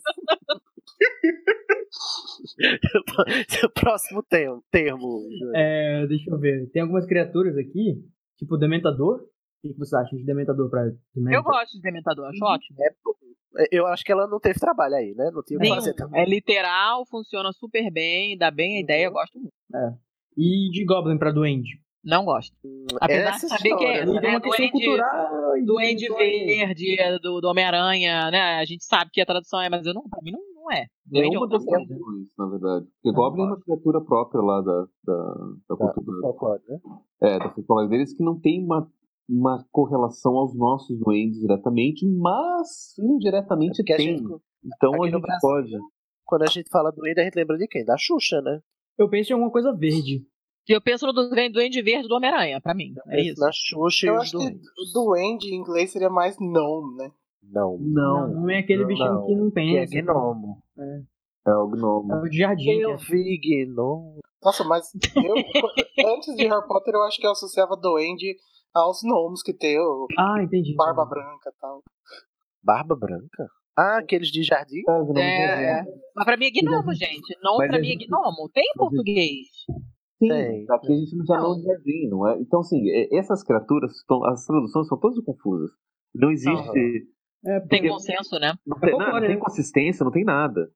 o 3.65 3.69
próximo 3.73 4.21
termo, 4.23 4.63
termo 4.69 4.99
Júlio. 5.39 5.51
É, 5.55 6.05
deixa 6.07 6.29
eu 6.29 6.37
ver. 6.37 6.69
Tem 6.71 6.83
algumas 6.83 7.07
criaturas 7.07 7.57
aqui, 7.57 8.03
tipo 8.37 8.57
Dementador. 8.57 9.25
O 9.63 9.67
que 9.73 9.79
vocês 9.79 9.93
acham 9.93 10.17
de 10.17 10.25
Dementador 10.25 10.69
pra 10.69 10.83
Dementor? 11.15 11.33
Eu 11.33 11.43
gosto 11.43 11.73
de 11.73 11.81
dementador, 11.81 12.25
acho 12.27 12.43
ótimo. 12.43 12.77
É, 13.57 13.67
Eu 13.71 13.87
acho 13.87 14.03
que 14.03 14.11
ela 14.11 14.27
não 14.27 14.39
teve 14.39 14.59
trabalho 14.59 14.95
aí, 14.95 15.13
né? 15.15 15.31
Não 15.31 15.41
tinha 15.41 15.57
o 15.57 15.61
que 15.61 15.69
fazer 15.69 15.93
também. 15.93 16.21
É 16.21 16.25
literal, 16.25 17.05
funciona 17.05 17.51
super 17.53 17.89
bem, 17.91 18.37
dá 18.37 18.51
bem 18.51 18.77
a 18.77 18.81
ideia, 18.81 19.05
eu 19.05 19.11
gosto 19.13 19.39
muito. 19.39 19.53
E 20.37 20.69
de 20.71 20.83
Goblin 20.85 21.17
pra 21.17 21.31
Duende? 21.31 21.79
Não 22.03 22.25
gosto. 22.25 22.53
Apesar 22.99 23.29
Essa 23.35 23.47
de 23.47 23.53
saber 23.55 23.77
que 23.77 23.85
é 23.85 23.99
história, 23.99 24.01
essa, 24.01 24.11
Tem 24.21 24.21
né? 24.21 24.29
uma 24.37 24.41
questão 24.41 24.57
Duende, 24.67 24.85
cultural. 24.85 25.65
Duende 25.65 26.07
de- 26.07 26.13
Verde, 26.13 26.99
é 26.99 27.19
do, 27.19 27.39
do 27.39 27.47
Homem-Aranha, 27.47 28.29
né? 28.31 28.41
A 28.59 28.65
gente 28.65 28.83
sabe 28.83 29.09
que 29.13 29.21
a 29.21 29.25
tradução 29.25 29.61
é, 29.61 29.69
mas 29.69 29.85
eu 29.85 29.93
não, 29.93 30.01
pra 30.09 30.19
mim 30.21 30.31
não, 30.31 30.41
não 30.53 30.69
é. 30.71 30.81
É 30.81 30.87
Duende 31.05 31.35
é 31.35 31.39
uma 31.39 31.45
outra 31.45 31.57
das 31.59 31.65
traduções, 31.65 32.27
na 32.37 32.45
verdade. 32.49 32.85
Porque 33.01 33.15
Goblin 33.15 33.43
é 33.43 33.45
uma 33.45 33.61
criatura 33.61 34.01
própria 34.01 34.41
lá 34.41 34.59
da, 34.61 34.85
da, 35.05 35.15
da 35.69 35.75
do 35.75 35.93
cultura. 35.93 36.19
folclore, 36.21 36.61
né? 36.67 36.79
É, 37.21 37.39
da 37.39 37.49
folclore 37.51 37.87
deles, 37.87 38.13
que 38.13 38.21
não 38.23 38.37
tem 38.37 38.61
uma, 38.61 38.91
uma 39.29 39.65
correlação 39.71 40.35
aos 40.37 40.55
nossos 40.55 40.97
duendes 40.99 41.39
diretamente, 41.39 42.05
mas 42.05 42.93
indiretamente 42.99 43.81
É 43.81 43.83
porque 43.83 43.93
a 43.93 43.97
tem. 43.97 44.17
gente- 44.17 44.23
então 44.65 45.03
a 45.03 45.09
gente 45.09 45.21
Brasil- 45.21 45.39
pode. 45.41 45.71
Quando 46.25 46.43
a 46.43 46.47
gente 46.47 46.69
fala 46.69 46.91
duende, 46.91 47.19
a 47.19 47.23
gente 47.23 47.35
lembra 47.35 47.57
de 47.57 47.67
quem? 47.67 47.83
Da 47.85 47.95
Xuxa, 47.97 48.41
né? 48.41 48.59
Eu 48.97 49.09
penso 49.09 49.31
em 49.31 49.33
alguma 49.33 49.51
coisa 49.51 49.73
verde. 49.73 50.25
Eu 50.67 50.81
penso 50.81 51.05
no 51.05 51.11
Duende 51.11 51.81
Verde 51.81 52.07
do 52.07 52.15
Homem-Aranha, 52.15 52.61
pra 52.61 52.73
mim. 52.73 52.93
É 53.09 53.21
isso. 53.21 53.41
Na 53.41 53.49
Xuxa 53.51 54.07
Eu 54.07 54.13
e 54.13 54.17
os 54.17 54.21
acho 54.23 54.31
que 54.31 54.37
duendes. 54.37 54.61
duende 54.93 55.47
em 55.53 55.57
inglês 55.59 55.91
seria 55.91 56.09
mais 56.09 56.37
gnome, 56.37 56.95
né? 56.95 57.11
Não, 57.43 57.77
Não, 57.77 58.33
não 58.33 58.49
é 58.49 58.59
aquele 58.59 58.85
bichinho 58.85 59.11
não, 59.13 59.25
que 59.25 59.35
não 59.35 59.51
que 59.51 59.59
é 59.77 59.85
pensa. 59.85 60.01
gnomo. 60.01 60.63
É 61.45 61.53
o 61.53 61.67
gnomo. 61.67 62.13
É 62.13 62.21
o 62.21 62.29
de 62.29 62.37
jardim. 62.37 62.69
Eu 62.71 62.95
que 62.95 63.11
vi 63.11 63.65
gnomo. 63.67 64.19
Nossa, 64.41 64.63
mas 64.63 64.89
eu, 65.17 65.33
antes 66.15 66.33
de 66.37 66.47
Harry 66.47 66.65
Potter, 66.67 66.93
eu 66.93 67.03
acho 67.03 67.19
que 67.19 67.27
eu 67.27 67.31
associava 67.31 67.75
duende 67.75 68.33
aos 68.73 69.01
gnomos 69.03 69.41
que 69.41 69.53
tem 69.53 69.79
o 69.79 70.07
Ah, 70.17 70.41
entendi. 70.41 70.73
barba 70.75 71.05
branca 71.05 71.49
e 71.49 71.59
tal. 71.59 71.81
Barba 72.63 72.95
branca? 72.95 73.47
Ah, 73.77 73.97
aqueles 73.97 74.29
de 74.29 74.43
jardim? 74.43 74.81
É, 75.15 75.21
É, 75.21 75.79
é. 75.79 75.83
Mas 76.15 76.25
pra 76.25 76.37
mim 76.37 76.45
é 76.45 76.51
gnomo, 76.51 76.93
gente. 76.93 77.37
Não 77.41 77.57
Mas 77.57 77.69
pra 77.69 77.79
mim 77.79 77.91
é 77.91 78.05
gnomo. 78.05 78.49
Tem 78.53 78.63
em 78.63 78.77
português. 78.77 79.47
Sim, 80.19 80.27
Tem. 80.29 80.65
aqui 80.69 80.93
a 80.93 80.95
gente 80.95 81.15
não 81.17 81.25
já 81.25 81.37
não 81.37 81.55
Não. 81.55 81.61
jardim, 81.63 82.07
não 82.07 82.27
é? 82.27 82.37
Então, 82.39 82.59
assim, 82.61 82.87
é- 82.89 83.17
essas 83.17 83.43
criaturas, 83.43 83.91
as 84.27 84.45
traduções 84.45 84.87
são 84.87 84.97
todas 84.99 85.19
confusas. 85.25 85.71
Não 86.13 86.31
existe. 86.31 87.07
É, 87.45 87.59
Tem 87.61 87.89
consenso, 87.89 88.39
né? 88.39 88.53
Não 88.65 88.79
tem, 88.79 88.91
não, 88.91 88.99
não 88.99 89.19
tem 89.19 89.29
né? 89.29 89.37
consistência, 89.37 90.03
não 90.05 90.11
tem 90.11 90.23
nada. 90.23 90.69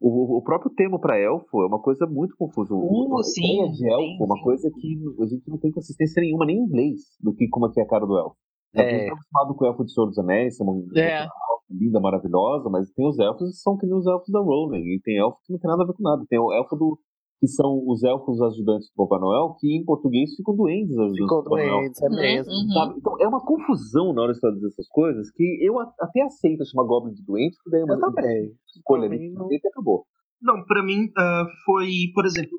O, 0.00 0.38
o 0.38 0.42
próprio 0.42 0.70
termo 0.74 0.98
para 1.00 1.18
elfo 1.18 1.62
é 1.62 1.66
uma 1.66 1.80
coisa 1.80 2.06
muito 2.06 2.36
confusa. 2.36 2.74
Uh, 2.74 3.18
a 3.18 3.22
sim, 3.22 3.42
ideia 3.62 3.72
de 3.72 3.88
elfo 3.88 4.22
é 4.22 4.26
uma 4.26 4.42
coisa 4.42 4.70
que 4.70 4.98
a 5.22 5.26
gente 5.26 5.48
não 5.48 5.58
tem 5.58 5.72
consistência 5.72 6.20
nenhuma, 6.20 6.44
nem 6.44 6.56
em 6.58 6.64
inglês, 6.64 7.00
do 7.20 7.34
que 7.34 7.48
como 7.48 7.68
é 7.68 7.72
que 7.72 7.80
é 7.80 7.84
a 7.84 7.88
cara 7.88 8.04
do 8.06 8.18
elfo. 8.18 8.36
A 8.76 8.82
É. 8.82 8.90
gente 8.90 9.00
está 9.02 9.12
acostumado 9.14 9.54
com 9.56 9.64
o 9.64 9.68
elfo 9.68 9.84
de 9.84 9.92
Senhor 9.94 10.06
dos 10.06 10.18
Anéis, 10.18 10.60
é 10.60 10.64
uma 10.64 10.72
É. 10.96 11.22
uma 11.22 11.30
linda, 11.70 12.00
maravilhosa, 12.00 12.68
mas 12.68 12.90
tem 12.92 13.06
os 13.08 13.18
elfos 13.18 13.48
que 13.50 13.56
são 13.56 13.76
que 13.78 13.86
nem 13.86 13.96
os 13.96 14.06
elfos 14.06 14.28
da 14.30 14.40
Rowling, 14.40 14.82
e 14.82 15.00
tem 15.02 15.16
elfo 15.18 15.38
que 15.46 15.52
não 15.52 15.58
tem 15.60 15.70
nada 15.70 15.84
a 15.84 15.86
ver 15.86 15.94
com 15.94 16.02
nada. 16.02 16.24
Tem 16.28 16.38
o 16.38 16.52
elfo 16.52 16.76
do, 16.76 16.98
que 17.40 17.48
são 17.48 17.82
os 17.86 18.02
elfos 18.02 18.40
ajudantes 18.40 18.88
do 18.90 19.04
Papai 19.06 19.20
Noel, 19.20 19.54
que 19.58 19.76
em 19.76 19.84
português 19.84 20.34
ficam 20.34 20.56
duendes 20.56 20.96
ajudantes 20.96 21.22
Ficam 21.24 21.38
do 21.38 21.44
Papai 21.44 21.66
Noel. 21.68 21.80
doentes, 21.80 22.02
é 22.02 22.08
mesmo. 22.08 22.52
Sabe? 22.72 22.94
Então 22.98 23.16
é 23.20 23.28
uma 23.28 23.44
confusão 23.44 24.12
na 24.14 24.22
hora 24.22 24.32
de 24.32 24.40
traduzir 24.40 24.66
essas 24.68 24.88
coisas 24.88 25.30
que 25.32 25.58
eu 25.62 25.78
até 25.80 26.22
aceito 26.22 26.64
chamar 26.64 26.84
Goblin 26.86 27.12
de 27.12 27.24
doente, 27.24 27.56
porque 27.56 27.70
daí 27.70 27.80
é 27.80 27.84
uma 27.84 28.12
escolha 28.76 29.06
ali 29.06 29.30
não- 29.32 29.52
e 29.52 29.56
acabou. 29.66 30.06
Não, 30.40 30.64
pra 30.64 30.82
mim 30.82 31.10
ah, 31.16 31.46
foi, 31.66 31.88
por 32.14 32.24
exemplo, 32.24 32.56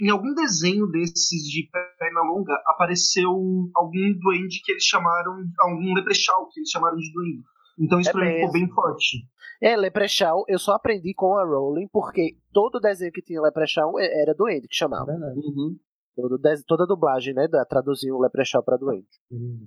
em 0.00 0.10
algum 0.10 0.32
desenho 0.34 0.86
desses 0.88 1.42
de 1.50 1.68
perna 1.72 2.22
longa 2.22 2.52
apareceu 2.66 3.30
algum 3.74 4.12
duende 4.20 4.60
que 4.64 4.72
eles 4.72 4.84
chamaram, 4.84 5.32
algum 5.60 5.94
leprechaun 5.94 6.46
que 6.52 6.60
eles 6.60 6.70
chamaram 6.70 6.96
de 6.96 7.12
duende. 7.12 7.42
Então 7.80 7.98
isso 8.00 8.10
É 8.10 8.12
pra 8.12 8.20
mim 8.24 8.32
ficou 8.34 8.52
mesmo. 8.52 8.66
bem 8.66 8.68
forte. 8.74 9.16
É, 9.60 9.76
Leprechaun, 9.76 10.44
eu 10.48 10.58
só 10.58 10.72
aprendi 10.72 11.12
com 11.14 11.36
a 11.36 11.44
Rowling, 11.44 11.88
porque 11.92 12.36
todo 12.52 12.78
desenho 12.80 13.10
que 13.12 13.22
tinha 13.22 13.40
Leprechaun 13.42 13.98
é- 13.98 14.22
era 14.22 14.34
doente 14.34 14.68
que 14.68 14.74
chamava. 14.76 15.10
Uhum. 15.12 15.76
Todo 16.14 16.38
des- 16.38 16.64
toda 16.64 16.86
dublagem, 16.86 17.34
né? 17.34 17.46
da- 17.48 17.64
Traduziam 17.64 18.16
o 18.16 18.20
Leprechaun 18.22 18.62
pra 18.62 18.76
doente. 18.76 19.08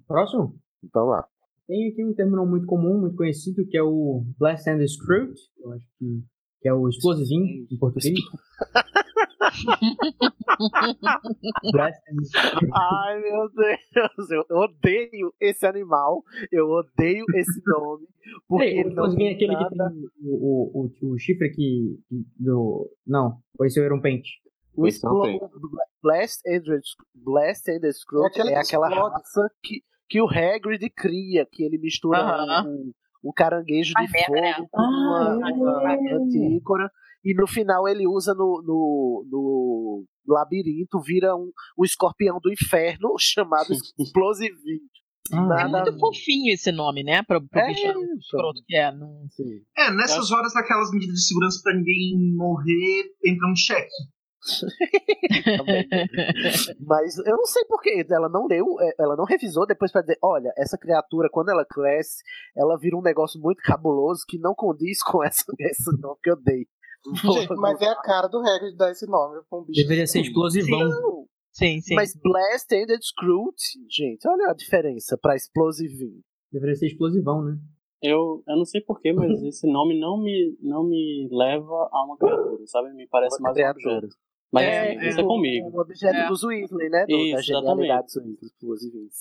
Próximo? 0.08 0.56
Então 0.84 1.06
lá. 1.06 1.26
Tem 1.68 1.90
aqui 1.90 2.04
um 2.04 2.14
termo 2.14 2.36
não 2.36 2.46
muito 2.46 2.66
comum, 2.66 3.00
muito 3.00 3.16
conhecido, 3.16 3.66
que 3.68 3.78
é 3.78 3.84
o 3.84 4.24
Blast 4.38 4.70
and 4.70 4.86
Screwed. 4.88 5.34
Eu 5.64 5.72
acho 5.74 5.86
que, 5.98 6.24
que 6.62 6.68
é 6.70 6.74
o 6.74 6.88
explosivinho 6.90 7.66
em 7.72 7.78
português. 7.78 8.14
Ai, 12.74 13.20
meu 13.22 13.50
Deus, 13.50 14.32
eu 14.32 14.46
odeio 14.58 15.34
esse 15.40 15.66
animal, 15.66 16.24
eu 16.52 16.70
odeio 16.70 17.26
esse 17.36 17.62
nome, 17.66 18.08
porque 18.48 18.66
Ei, 18.66 18.84
o 18.84 18.90
não 18.94 19.06
é 19.08 19.16
tem 19.16 19.34
aquele 19.34 19.56
que 19.56 19.76
nada... 19.76 19.90
tem 19.92 20.10
o, 20.24 20.80
o, 20.80 20.90
o, 21.04 21.14
o 21.14 21.18
chifre 21.20 21.50
que, 21.50 21.98
que 22.08 22.26
do... 22.38 22.90
Não, 23.06 23.38
ou 23.58 23.66
esse 23.66 23.80
era 23.80 23.94
um 23.96 24.02
pente. 24.02 24.30
O 24.76 24.88
Esse 24.88 25.04
não 25.04 25.26
explo... 25.30 25.50
Blast 26.02 26.42
and, 26.48 26.62
Blast 27.14 27.70
and 27.70 27.80
the 27.82 27.92
Scrooge 27.92 28.40
É 28.40 28.42
é 28.42 28.46
que 28.46 28.54
aquela 28.56 28.88
explode. 28.90 29.14
raça 29.16 29.50
que, 29.62 29.82
que 30.10 30.22
o 30.22 30.26
Hagrid 30.26 30.90
cria, 30.92 31.46
que 31.52 31.64
ele 31.64 31.78
mistura 31.78 32.20
Aham. 32.20 32.68
um, 32.70 32.92
um 33.26 33.32
caranguejo 33.34 33.94
de 33.94 34.02
né? 34.02 34.54
fogo 34.54 34.70
com 34.72 34.82
uma, 34.82 35.34
Ah, 35.34 35.36
uma 35.54 35.94
é. 35.94 35.98
E 37.24 37.34
no 37.34 37.48
final 37.48 37.88
ele 37.88 38.08
usa 38.08 38.34
no, 38.34 38.62
no, 38.66 39.26
no 39.30 40.06
labirinto, 40.28 41.00
vira 41.02 41.36
um, 41.36 41.52
um 41.78 41.86
escorpião 41.86 42.40
do 42.42 42.52
inferno 42.52 43.14
chamado 43.20 43.74
Explosivinho. 44.00 44.82
Ah, 45.32 45.46
Nada 45.46 45.78
É 45.78 45.82
muito 45.84 46.00
fofinho 46.00 46.54
esse 46.54 46.72
nome, 46.72 47.04
né? 47.04 47.22
Pro, 47.24 47.42
pro 47.48 47.62
É, 47.62 47.74
que 47.74 48.76
é. 48.76 48.92
Não... 48.92 49.28
Sim. 49.30 49.62
É, 49.78 49.92
nessas 49.92 50.32
horas 50.32 50.56
aquelas 50.56 50.92
medidas 50.92 51.16
de 51.16 51.28
segurança 51.28 51.60
pra 51.64 51.76
ninguém 51.76 52.36
morrer, 52.36 53.04
entra 53.24 53.48
um 53.48 53.56
cheque. 53.56 53.88
Mas 56.82 57.16
eu 57.20 57.38
não 57.38 57.46
sei 57.46 57.64
porque 57.66 58.04
ela 58.10 58.28
não 58.28 58.48
leu, 58.48 58.66
é, 58.80 58.96
ela 59.00 59.16
não 59.16 59.24
revisou 59.24 59.68
depois 59.68 59.92
pra 59.92 60.02
dizer, 60.02 60.18
olha, 60.22 60.52
essa 60.58 60.78
criatura, 60.78 61.30
quando 61.32 61.50
ela 61.50 61.64
cresce, 61.64 62.24
ela 62.58 62.76
vira 62.78 62.98
um 62.98 63.04
negócio 63.04 63.40
muito 63.40 63.62
cabuloso 63.62 64.26
que 64.28 64.40
não 64.40 64.56
condiz 64.56 65.04
com 65.04 65.24
essa, 65.24 65.44
esse 65.60 65.92
nome 66.02 66.18
que 66.24 66.32
eu 66.32 66.36
dei. 66.36 66.66
Gente, 67.34 67.56
mas 67.56 67.82
é 67.82 67.88
a 67.88 67.96
cara 67.96 68.28
do 68.28 68.40
Hagrid 68.40 68.76
dar 68.78 68.92
esse 68.92 69.06
nome 69.08 69.42
pra 69.50 69.60
um 69.60 69.64
bicho. 69.64 69.82
Deveria 69.82 70.06
ser 70.08 70.22
explosivão. 70.22 70.80
Não, 70.88 71.26
Sim, 71.54 71.82
sim. 71.82 71.96
Mas 71.96 72.14
Blast 72.16 72.74
and 72.74 72.88
Screwed, 73.02 73.56
gente, 73.90 74.26
olha 74.28 74.52
a 74.52 74.54
diferença 74.54 75.18
pra 75.18 75.36
explosivinho. 75.36 76.22
Deveria 76.52 76.76
ser 76.76 76.88
explosivão, 76.88 77.44
né? 77.44 77.58
Eu, 78.02 78.42
eu 78.48 78.56
não 78.58 78.66
sei 78.66 78.82
porquê, 78.82 79.12
mas 79.14 79.32
esse 79.44 79.68
nome 79.68 80.00
não 80.00 80.18
me, 80.22 80.58
não 80.62 80.84
me 80.88 81.28
leva 81.32 81.90
a 81.92 82.06
uma 82.06 82.18
criatura, 82.18 82.66
sabe? 82.68 82.94
Me 82.94 83.08
parece 83.08 83.38
Uma 83.40 83.50
mais 83.50 83.54
um 83.54 83.60
criatura. 83.60 83.96
objeto. 83.98 84.16
Mas 84.52 84.66
É, 84.66 84.92
assim, 84.98 85.08
isso 85.08 85.20
é 85.20 85.24
comigo. 85.24 85.70
O 85.78 85.82
objeto 85.82 86.16
É. 86.16 86.28
dos 86.28 86.44
Weasley, 86.44 86.90
né? 86.90 87.06
Do, 87.06 87.16
da 87.18 87.24
Isso, 87.40 87.44
genialidade 87.44 88.06
dos 88.06 88.16
Weasley, 88.16 88.38
explosivinhos. 88.44 89.16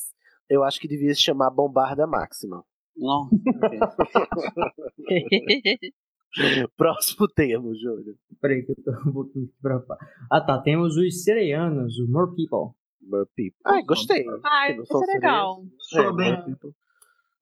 Eu 0.49 0.65
acho 0.65 0.81
que 0.81 0.89
devia 0.89 1.15
se 1.15 1.23
chamar 1.23 1.51
Bombarda 1.51 2.07
Máxima. 2.07 2.65
Não, 2.97 3.29
Próximo 6.77 7.29
termo, 7.29 7.75
Júlio. 7.75 8.15
Peraí 8.41 8.65
que 8.65 8.73
eu 8.73 8.77
tô 8.77 8.93
voltando 9.11 9.45
aqui 9.45 9.55
pra. 9.61 9.83
Ah 10.31 10.41
tá, 10.41 10.61
temos 10.61 10.97
os 10.97 11.23
sereianos, 11.25 11.99
o 11.99 12.09
More 12.11 12.31
People. 12.37 12.75
More 13.03 13.27
people. 13.37 13.59
Ai, 13.65 13.83
gostei. 13.83 14.25
Ai, 14.45 14.79
isso 14.79 15.03
é 15.03 15.15
legal. 15.15 15.63
Soa 15.79 16.07
É, 16.07 16.13
bem. 16.13 16.57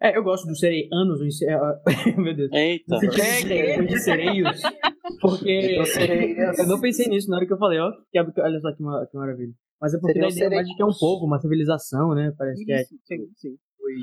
É, 0.00 0.16
eu 0.16 0.22
gosto 0.22 0.46
dos 0.46 0.60
sereianos, 0.60 1.20
os. 1.20 1.38
Meu 2.16 2.34
Deus. 2.34 2.50
Eita. 2.52 2.98
Sentido 2.98 3.86
de 3.86 3.98
sereios, 3.98 4.62
porque 5.20 5.80
Então, 6.30 6.64
eu 6.64 6.68
não 6.68 6.80
pensei 6.80 7.08
nisso 7.08 7.28
na 7.28 7.36
hora 7.36 7.46
que 7.46 7.52
eu 7.52 7.58
falei, 7.58 7.80
ó, 7.80 7.90
que, 8.10 8.40
olha 8.40 8.60
só 8.60 8.70
que, 8.70 8.78
que 9.10 9.16
maravilha. 9.16 9.52
Mas 9.80 9.94
é 9.94 9.98
porque 9.98 10.12
Seriam 10.14 10.28
a 10.28 10.30
ideia 10.32 10.50
mais 10.50 10.68
de 10.68 10.74
que 10.76 10.82
é 10.82 10.84
um 10.86 10.92
povo, 10.98 11.26
uma 11.26 11.40
civilização, 11.40 12.14
né? 12.14 12.32
Parece 12.36 12.64
que 12.64 12.72
é, 12.72 12.82
Isso, 12.82 12.94
sim, 13.04 13.28
sim. 13.36 13.56
foi, 13.76 13.94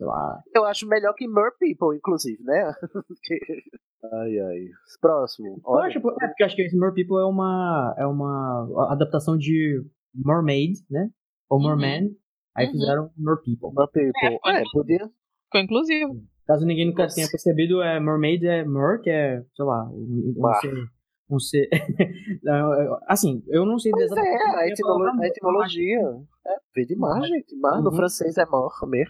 sei 0.00 0.06
lá, 0.06 0.42
Eu 0.54 0.64
acho 0.64 0.88
melhor 0.88 1.12
que 1.12 1.28
Mer 1.28 1.52
People, 1.60 1.94
inclusive, 1.94 2.42
né? 2.42 2.72
Ai, 4.12 4.38
ai. 4.40 4.68
Próximo. 5.00 5.48
Eu 5.48 5.60
Olha, 5.64 5.88
acho, 5.88 5.98
é 5.98 6.00
porque 6.00 6.42
eu 6.42 6.46
acho 6.46 6.56
que 6.56 6.62
esse 6.62 6.74
More 6.76 6.94
People 6.94 7.18
é 7.18 7.24
uma, 7.26 7.94
é 7.98 8.06
uma 8.06 8.90
adaptação 8.90 9.36
de 9.36 9.84
Mermaid, 10.14 10.78
né? 10.90 11.10
Ou 11.50 11.58
Uhum. 11.60 11.76
Merman. 11.76 12.16
Aí 12.56 12.66
Uhum. 12.66 12.72
fizeram 12.72 13.10
More 13.18 13.38
People. 13.44 13.70
Mer 13.76 13.88
People. 13.88 14.38
É, 14.46 14.60
É, 14.60 14.62
podia. 14.72 15.10
Ficou 15.44 15.60
inclusivo. 15.60 16.22
Caso 16.46 16.64
ninguém 16.64 16.86
nunca 16.86 17.02
Nossa. 17.02 17.14
tenha 17.16 17.28
percebido, 17.30 17.82
é 17.82 18.00
Mermaid 18.00 18.46
é 18.46 18.64
Mer, 18.64 19.00
que 19.02 19.10
é, 19.10 19.42
sei 19.54 19.64
lá, 19.66 19.84
um, 19.90 20.34
um 20.38 20.54
ser. 20.54 20.74
Um 21.30 21.38
ser... 21.38 21.68
Eu- 22.42 22.98
assim, 23.06 23.44
eu 23.48 23.64
não 23.66 23.78
sei 23.78 23.92
Pois 23.92 24.02
é, 24.02 24.06
exatamente 24.06 24.32
a, 24.32 24.46
como 24.50 24.62
é 24.64 24.68
etimolo- 24.70 25.22
a 25.22 25.26
etimologia. 25.26 26.00
É, 26.46 26.56
vem 26.74 26.86
de 26.86 26.96
mar, 26.96 27.22
gente. 27.22 27.54
Mar 27.56 27.80
no 27.82 27.90
Uhum. 27.90 27.96
francês 27.96 28.36
é 28.38 28.46
mor, 28.46 28.72
mer. 28.88 29.08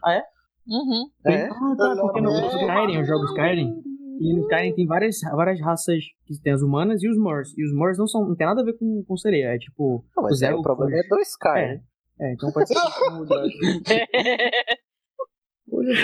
Uhum. 0.70 1.10
É. 1.26 1.46
Ah, 1.48 1.74
tá, 1.76 1.96
porque 2.00 2.20
no 2.20 2.30
Skyrim, 2.30 2.94
eu 2.96 3.04
jogo 3.04 3.24
Skyrim. 3.26 3.82
E 4.20 4.34
no 4.34 4.42
Skyrim 4.42 4.74
tem 4.74 4.86
várias, 4.86 5.16
várias 5.34 5.60
raças 5.60 6.04
que 6.26 6.40
tem 6.42 6.52
as 6.52 6.62
humanas 6.62 7.02
e 7.02 7.08
os 7.08 7.18
Mors. 7.18 7.52
E 7.58 7.64
os 7.64 7.74
Mors 7.74 7.98
não, 7.98 8.06
são, 8.06 8.28
não 8.28 8.36
tem 8.36 8.46
nada 8.46 8.60
a 8.60 8.64
ver 8.64 8.74
com, 8.78 9.02
com 9.06 9.16
sereia. 9.16 9.54
É 9.54 9.58
tipo. 9.58 10.04
Não, 10.16 10.22
mas 10.24 10.40
é, 10.42 10.54
o 10.54 10.62
problema 10.62 10.94
é 10.96 11.02
do 11.08 11.18
Sky. 11.20 11.48
É. 11.58 11.66
né? 11.74 11.80
É, 12.20 12.32
então 12.34 12.52
pode 12.52 12.68
ser. 12.68 12.74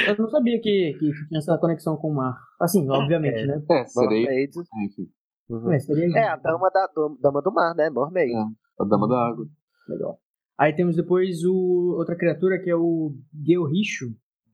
eu 0.08 0.16
não 0.18 0.28
sabia 0.28 0.60
que, 0.60 0.96
que 0.98 1.10
tinha 1.28 1.38
essa 1.38 1.58
conexão 1.58 1.96
com 1.96 2.10
o 2.10 2.14
mar. 2.14 2.36
Assim, 2.60 2.88
obviamente, 2.88 3.40
É. 3.40 3.46
né? 3.46 3.62
É, 3.70 3.84
sereia. 3.86 4.44
Enfim, 4.44 5.08
Uhum. 5.48 5.72
É, 5.72 5.78
seria 5.78 6.06
É, 6.18 6.28
a 6.28 6.36
dama, 6.36 6.68
da, 6.70 6.88
do- 6.92 7.16
dama 7.22 7.40
do 7.40 7.52
mar, 7.52 7.72
né? 7.76 7.88
Mermaid. 7.88 8.32
É. 8.32 8.82
a 8.82 8.84
dama 8.84 9.06
da 9.06 9.28
água. 9.28 9.46
legal. 9.88 10.18
Aí 10.58 10.74
temos 10.74 10.96
depois 10.96 11.44
o, 11.44 11.94
outra 11.98 12.16
criatura 12.16 12.58
que 12.58 12.68
é 12.70 12.74
o 12.74 13.12
Gilricho, 13.44 14.06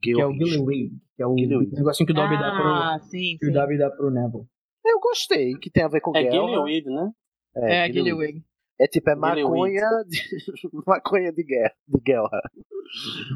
que 0.03 0.21
é 0.21 0.25
o 0.25 0.33
Gilliwig, 0.33 0.91
que 1.15 1.23
é 1.23 1.27
o 1.27 1.35
Gilliwig. 1.37 1.71
negocinho 1.73 2.07
que 2.07 2.13
o 2.13 2.15
Dobby 2.15 2.37
dá 2.37 2.47
Ah, 2.49 2.97
pro, 2.99 3.07
sim, 3.09 3.37
que 3.39 3.45
o 3.45 3.49
sim. 3.49 3.53
Dobby 3.53 3.77
dá 3.77 3.89
pro 3.89 4.09
Neville. 4.11 4.45
Eu 4.85 4.99
gostei, 4.99 5.53
que 5.55 5.69
tem 5.71 5.83
a 5.83 5.87
ver 5.87 6.01
com 6.01 6.15
É 6.15 6.23
guerra. 6.23 6.31
Gillyweed, 6.47 6.85
né? 6.89 7.11
É, 7.55 7.85
Gilliwig. 7.87 8.09
Gilliwig. 8.09 8.43
É 8.81 8.87
tipo, 8.87 9.09
é 9.09 9.15
maconha 9.15 9.81
de, 10.09 10.19
maconha 10.85 11.31
de 11.31 11.43
guerra. 11.43 11.73
De 11.87 11.99
guerra. 12.01 12.41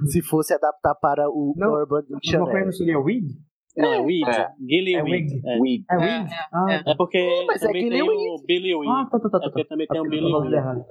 Se 0.08 0.22
fosse 0.22 0.54
adaptar 0.54 0.96
para 0.96 1.30
o 1.30 1.54
Não, 1.56 1.74
Urban 1.74 2.02
Mas 2.02 2.10
maconha 2.10 2.20
Dictionary. 2.20 2.66
não 2.66 2.72
seria 2.72 3.00
Weed? 3.00 3.30
Não, 3.78 3.94
é 3.94 4.02
Weed. 4.02 4.28
É. 4.28 4.42
É 4.42 4.50
Gillyweed. 4.60 5.34
Wig. 5.34 5.42
É. 5.46 5.60
Weed. 5.60 5.86
É 5.90 5.94
É, 5.94 5.98
Weed? 6.00 6.32
é, 6.32 6.36
ah, 6.52 6.66
é. 6.72 6.84
tá. 6.84 6.92
É 6.92 6.96
porque 6.96 7.44
Mas 7.48 7.62
é 7.62 7.68
também 7.68 7.90
tem 7.90 7.92
Gillyweed. 8.02 8.30
o 8.30 8.46
Billy 8.46 8.76
Weed. 8.76 8.90
Ah, 8.92 9.06
tá, 9.10 9.20
tá, 9.20 9.30
tá. 9.30 9.38
É 9.38 9.50
porque 9.50 9.64
tá. 9.64 9.70
também 9.70 9.88
tem 9.88 10.02
o 10.02 10.10
Billy 10.10 10.34
Weed. 10.34 10.86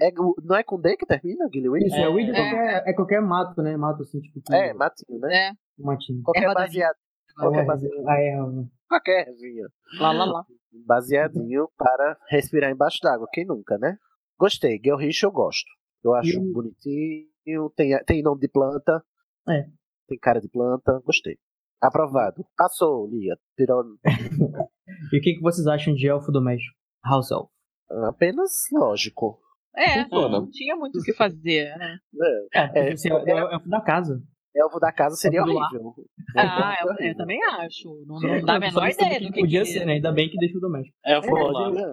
É, 0.00 0.10
não 0.44 0.56
é 0.56 0.62
com 0.62 0.78
D 0.80 0.96
que 0.96 1.06
termina, 1.06 1.48
Gilliwig? 1.52 1.86
Isso, 1.86 1.96
é, 1.96 2.02
É, 2.02 2.08
weed 2.08 2.28
é, 2.28 2.32
é. 2.32 2.34
qualquer, 2.50 2.82
é 2.88 2.92
qualquer 2.92 3.22
mato, 3.22 3.62
né? 3.62 3.76
Mato 3.76 4.02
assim, 4.02 4.20
tipo. 4.20 4.40
que- 4.42 4.54
É, 4.54 4.72
matinho, 4.74 5.18
né? 5.20 5.34
É. 5.48 5.52
matinho. 5.82 6.22
Qualquer 6.22 6.48
da 6.48 6.54
baseado. 6.54 6.96
Qualquer 7.38 7.58
erva, 7.60 7.72
baseado. 7.72 8.08
a 8.08 8.20
erva. 8.20 8.68
Qualquer 8.88 9.28
ervinha. 9.28 9.66
Lá, 10.00 10.12
lá, 10.12 10.24
lá. 10.24 10.46
Baseadinho 10.86 11.68
para 11.76 12.18
respirar 12.28 12.70
embaixo 12.70 12.98
d'água. 13.02 13.26
Quem 13.32 13.46
nunca, 13.46 13.78
né? 13.78 13.96
Gostei. 14.38 14.78
Gelrich 14.84 15.22
eu 15.24 15.30
gosto. 15.32 15.66
Eu 16.04 16.14
acho 16.14 16.38
E 16.38 16.52
bonitinho. 16.52 17.70
Tem, 17.74 17.98
tem 18.04 18.22
nome 18.22 18.40
de 18.40 18.48
planta. 18.48 19.02
É. 19.48 19.64
Tem 20.08 20.18
cara 20.18 20.40
de 20.40 20.48
planta. 20.48 21.00
Gostei. 21.04 21.36
Aprovado. 21.80 22.44
Passou, 22.56 23.08
Lia. 23.08 23.36
Tirou 23.56 23.82
E 25.12 25.18
o 25.18 25.20
que, 25.20 25.34
que 25.34 25.40
vocês 25.40 25.66
acham 25.66 25.94
de 25.94 26.06
elfo 26.08 26.30
doméstico? 26.30 26.74
House 27.04 27.30
elf. 27.30 27.48
apenas 28.08 28.50
lógico. 28.72 29.38
É, 29.76 30.02
Funciona. 30.04 30.40
não 30.40 30.48
tinha 30.50 30.74
muito 30.76 30.98
o 30.98 31.02
que 31.02 31.12
fazer, 31.12 31.76
né? 31.76 31.98
É. 32.54 32.60
É, 32.60 32.66
porque 32.66 32.78
É, 32.78 32.96
você 32.96 33.08
é, 33.10 33.14
o- 33.14 33.28
é 33.28 33.44
o 33.44 33.52
elfo 33.52 33.68
da 33.68 33.80
casa. 33.80 34.22
Elfo 34.54 34.80
da 34.80 34.90
casa 34.92 35.16
seria 35.16 35.40
Elfo 35.40 35.50
do 35.52 35.58
lar. 35.58 35.68
horrível. 35.74 35.94
Ah, 36.36 36.76
eu, 36.82 37.06
eu 37.08 37.16
também 37.16 37.38
acho. 37.44 37.88
Não, 38.06 38.18
não 38.18 38.44
dá 38.44 38.54
a 38.56 38.58
menor 38.60 38.88
ideia 38.88 39.20
do 39.20 39.30
que 39.32 39.40
Podia 39.40 39.60
que- 39.60 39.66
ser, 39.66 39.84
né? 39.84 39.92
Ainda 39.94 40.12
bem 40.12 40.30
que 40.30 40.38
deixou 40.38 40.58
o 40.58 40.60
doméstico. 40.62 40.96
É 41.04 41.18
o 41.18 41.20
É, 41.20 41.22
Forlar. 41.22 41.68
podia. 41.70 41.86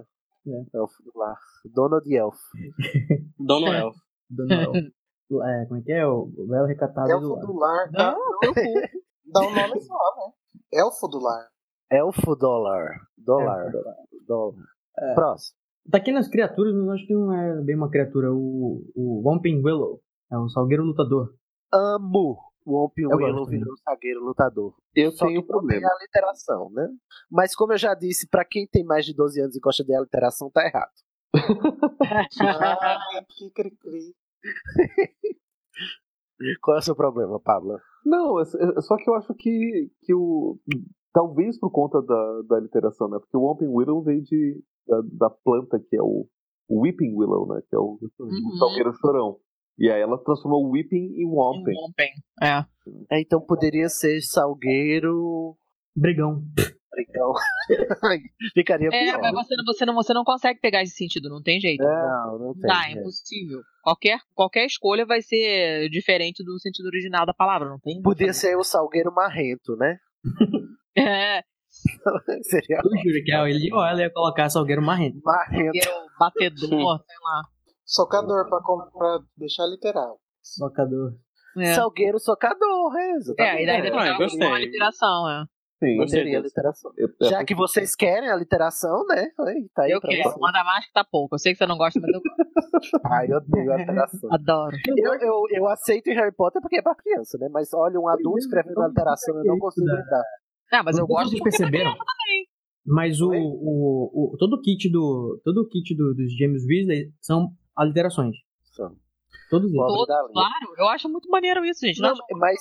É. 0.47 0.77
Elfo 0.77 1.03
do 1.03 1.11
lar. 1.19 1.35
Dono 1.73 1.99
de 2.01 2.15
elfo. 2.17 2.37
Dono 3.37 3.67
Elf. 3.73 3.95
Dona 4.29 4.55
Elf. 4.63 4.75
É, 4.77 5.65
como 5.65 5.79
é 5.79 5.83
que 5.83 5.91
é? 5.91 6.05
O 6.07 6.27
belo 6.47 6.65
recatado 6.67 7.07
do 7.07 7.13
Elfo 7.13 7.35
lar. 7.35 7.45
do 7.45 7.53
lar. 7.53 7.89
Dá, 7.91 8.15
dá 9.25 9.39
um 9.41 9.53
nome 9.55 9.81
só, 9.81 9.93
né? 9.93 10.31
Elfo 10.73 11.07
do 11.09 11.19
lar. 11.19 11.47
Elfo 11.91 12.35
dólar. 12.35 12.89
Dólar. 13.17 13.65
Elfo 13.65 13.71
do 13.77 13.83
lar. 13.83 13.95
Dólar. 14.27 14.65
É. 14.99 15.13
Próximo. 15.15 15.57
Aqui 15.91 16.11
nas 16.11 16.27
criaturas, 16.27 16.73
mas 16.75 16.89
acho 16.89 17.07
que 17.07 17.13
não 17.13 17.33
é 17.33 17.61
bem 17.61 17.75
uma 17.75 17.89
criatura. 17.89 18.31
O, 18.31 18.83
o 18.95 19.21
Whomping 19.27 19.61
Willow. 19.63 20.01
É 20.31 20.37
um 20.37 20.47
salgueiro 20.49 20.83
lutador. 20.83 21.35
Amo 21.71 22.37
o 22.65 22.81
Whomping 22.81 23.03
Eu 23.03 23.17
Willow 23.17 23.45
virou 23.45 23.75
zagueiro 23.77 24.23
lutador. 24.23 24.73
Eu 24.95 25.11
Só 25.11 25.25
tenho 25.25 25.43
que 25.43 25.51
não 25.51 25.59
tem 25.59 25.79
problema. 25.79 25.87
a 25.87 25.97
literação, 26.01 26.69
né? 26.71 26.87
Mas 27.29 27.55
como 27.55 27.73
eu 27.73 27.77
já 27.77 27.93
disse, 27.93 28.27
pra 28.27 28.45
quem 28.45 28.65
tem 28.67 28.83
mais 28.83 29.05
de 29.05 29.13
12 29.13 29.41
anos 29.41 29.55
e 29.55 29.59
gosta 29.59 29.83
de 29.83 29.93
aliteração, 29.93 30.49
tá 30.49 30.65
errado. 30.65 30.91
Ai, 32.41 33.25
que 33.29 33.49
cri-cri. 33.51 34.15
Qual 36.61 36.77
é 36.77 36.79
o 36.79 36.83
seu 36.83 36.95
problema, 36.95 37.39
Pablo? 37.39 37.79
Não, 38.05 38.39
é, 38.39 38.43
é 38.43 38.81
só 38.81 38.97
que 38.97 39.09
eu 39.09 39.15
acho 39.15 39.33
que, 39.33 39.89
que 40.01 40.13
o. 40.13 40.59
Talvez 41.13 41.59
por 41.59 41.69
conta 41.71 42.01
da, 42.01 42.41
da 42.49 42.59
literação, 42.59 43.07
né? 43.07 43.19
Porque 43.19 43.37
o 43.37 43.41
Whomping 43.41 43.67
Willow 43.67 44.01
veio 44.03 44.23
de, 44.23 44.61
da, 44.87 45.01
da 45.27 45.29
planta 45.29 45.79
que 45.79 45.95
é 45.95 46.01
o, 46.01 46.27
o 46.67 46.81
Weeping 46.81 47.13
Willow, 47.15 47.47
né? 47.47 47.61
Que 47.69 47.75
é 47.75 47.79
o, 47.79 47.99
o 48.19 48.57
salgueiro 48.57 48.91
chorão. 48.93 49.37
E 49.77 49.89
aí 49.89 50.01
ela 50.01 50.17
transformou 50.23 50.65
o 50.65 50.71
Weeping 50.71 51.13
em 51.15 51.25
Whomping. 51.25 51.73
É. 52.41 52.65
É, 53.11 53.21
então 53.21 53.39
poderia 53.41 53.89
ser 53.89 54.21
salgueiro. 54.21 55.55
Brigão. 55.95 56.43
Brigão. 56.91 57.33
Ficaria 58.53 58.87
É, 58.91 59.11
pior. 59.11 59.19
mas 59.21 59.33
você, 59.33 59.55
não- 59.55 59.65
você, 59.65 59.85
não, 59.85 59.93
você 59.95 60.13
não 60.13 60.23
consegue 60.23 60.59
pegar 60.59 60.81
esse 60.83 60.95
sentido, 60.95 61.29
não 61.29 61.41
tem 61.41 61.59
jeito. 61.59 61.83
Não, 61.83 62.39
não 62.39 62.53
tem. 62.53 62.61
Dá, 62.61 62.83
é 62.87 62.93
é. 62.93 62.99
impossível. 62.99 63.61
Qualquer, 63.83 64.19
qualquer 64.33 64.65
escolha 64.65 65.05
vai 65.05 65.21
ser 65.21 65.89
diferente 65.89 66.43
do 66.43 66.59
sentido 66.59 66.85
original 66.87 67.25
da 67.25 67.33
palavra, 67.33 67.69
não 67.69 67.79
tem? 67.79 68.01
Podia 68.01 68.33
ser 68.33 68.55
o 68.57 68.63
salgueiro 68.63 69.11
marrento, 69.13 69.75
né? 69.75 69.97
É, 70.95 71.41
Seria 72.43 72.77
Eu 72.77 72.83
juro 72.83 73.23
que 73.25 73.31
ele, 73.31 73.73
ó, 73.73 73.85
ela 73.85 74.01
ia 74.01 74.11
colocar 74.11 74.49
salgueiro 74.49 74.81
marrento. 74.81 75.19
marrento. 75.23 75.73
batedor, 76.19 76.59
sei 76.69 77.17
lá. 77.23 77.41
Socador 77.85 78.47
pra, 78.47 78.59
pra 78.91 79.19
deixar 79.37 79.65
literal. 79.67 80.19
Socador. 80.41 81.13
É, 81.57 81.73
Salgueiro 81.75 82.19
socador, 82.19 82.95
é, 82.97 83.11
é 83.11 83.15
exatamente. 83.15 83.61
e 83.61 83.65
daí 83.67 83.81
deve 83.83 83.95
Ah, 83.95 84.17
uma 84.47 84.59
literação, 84.59 85.29
é. 85.29 85.45
Sim, 85.83 85.97
Gostei 85.97 86.23
Teria 86.23 86.37
dessa. 86.41 86.47
literação. 86.47 86.91
É- 86.97 87.25
é 87.25 87.29
Já 87.29 87.43
que 87.45 87.53
vocês 87.53 87.93
querem 87.95 88.29
a 88.29 88.35
literação, 88.35 89.05
né? 89.05 89.27
Aí, 89.41 89.69
tá 89.75 89.83
aí 89.83 89.91
Eu 89.91 89.99
quero, 89.99 90.23
vocês. 90.23 90.35
manda 90.39 90.63
mais 90.63 90.85
que 90.85 90.93
tá 90.93 91.03
pouco. 91.03 91.35
Eu 91.35 91.39
sei 91.39 91.51
que 91.51 91.57
você 91.57 91.65
não 91.67 91.77
gosta, 91.77 91.99
mas 91.99 92.09
eu 92.13 92.21
gosto. 92.21 93.01
Ai, 93.11 93.27
eu 93.29 93.37
odeio 93.37 93.71
a 93.73 93.77
literação. 93.77 94.29
adoro. 94.33 94.77
Eu, 94.87 95.13
eu, 95.19 95.43
eu 95.51 95.67
aceito 95.67 96.07
em 96.07 96.15
Harry 96.15 96.31
Potter 96.33 96.61
porque 96.61 96.77
é 96.77 96.81
pra 96.81 96.95
criança, 96.95 97.37
né? 97.37 97.49
Mas 97.51 97.73
olha, 97.73 97.99
um 97.99 98.07
adulto 98.07 98.39
escrevendo 98.39 98.81
a 98.81 98.87
literação 98.87 99.35
eu 99.37 99.43
não 99.43 99.59
consigo 99.59 99.85
lidar. 99.87 100.23
Não, 100.73 100.83
mas 100.83 100.97
eu 100.97 101.05
gosto 101.07 101.37
perceberam. 101.43 101.91
também. 101.91 102.47
Mas 102.85 103.21
o, 103.21 103.29
o, 103.31 104.33
o- 104.33 104.37
todo 104.37 104.55
o 104.55 104.61
kit 104.61 104.89
do 104.91 105.39
todo 105.45 105.59
o 105.61 105.67
kit 105.69 105.95
do, 105.95 106.13
dos 106.13 106.35
James 106.37 106.63
Weasley 106.67 107.13
são 107.21 107.49
aliterações. 107.75 108.35
São. 108.75 108.95
Todos 109.49 109.69
eles. 109.71 109.77
Todos, 109.85 110.05
claro. 110.33 110.73
Eu 110.77 110.87
acho 110.89 111.07
muito 111.07 111.29
maneiro 111.29 111.63
isso, 111.63 111.85
gente. 111.85 112.01
Não, 112.01 112.09
Não, 112.09 112.39
mas. 112.39 112.57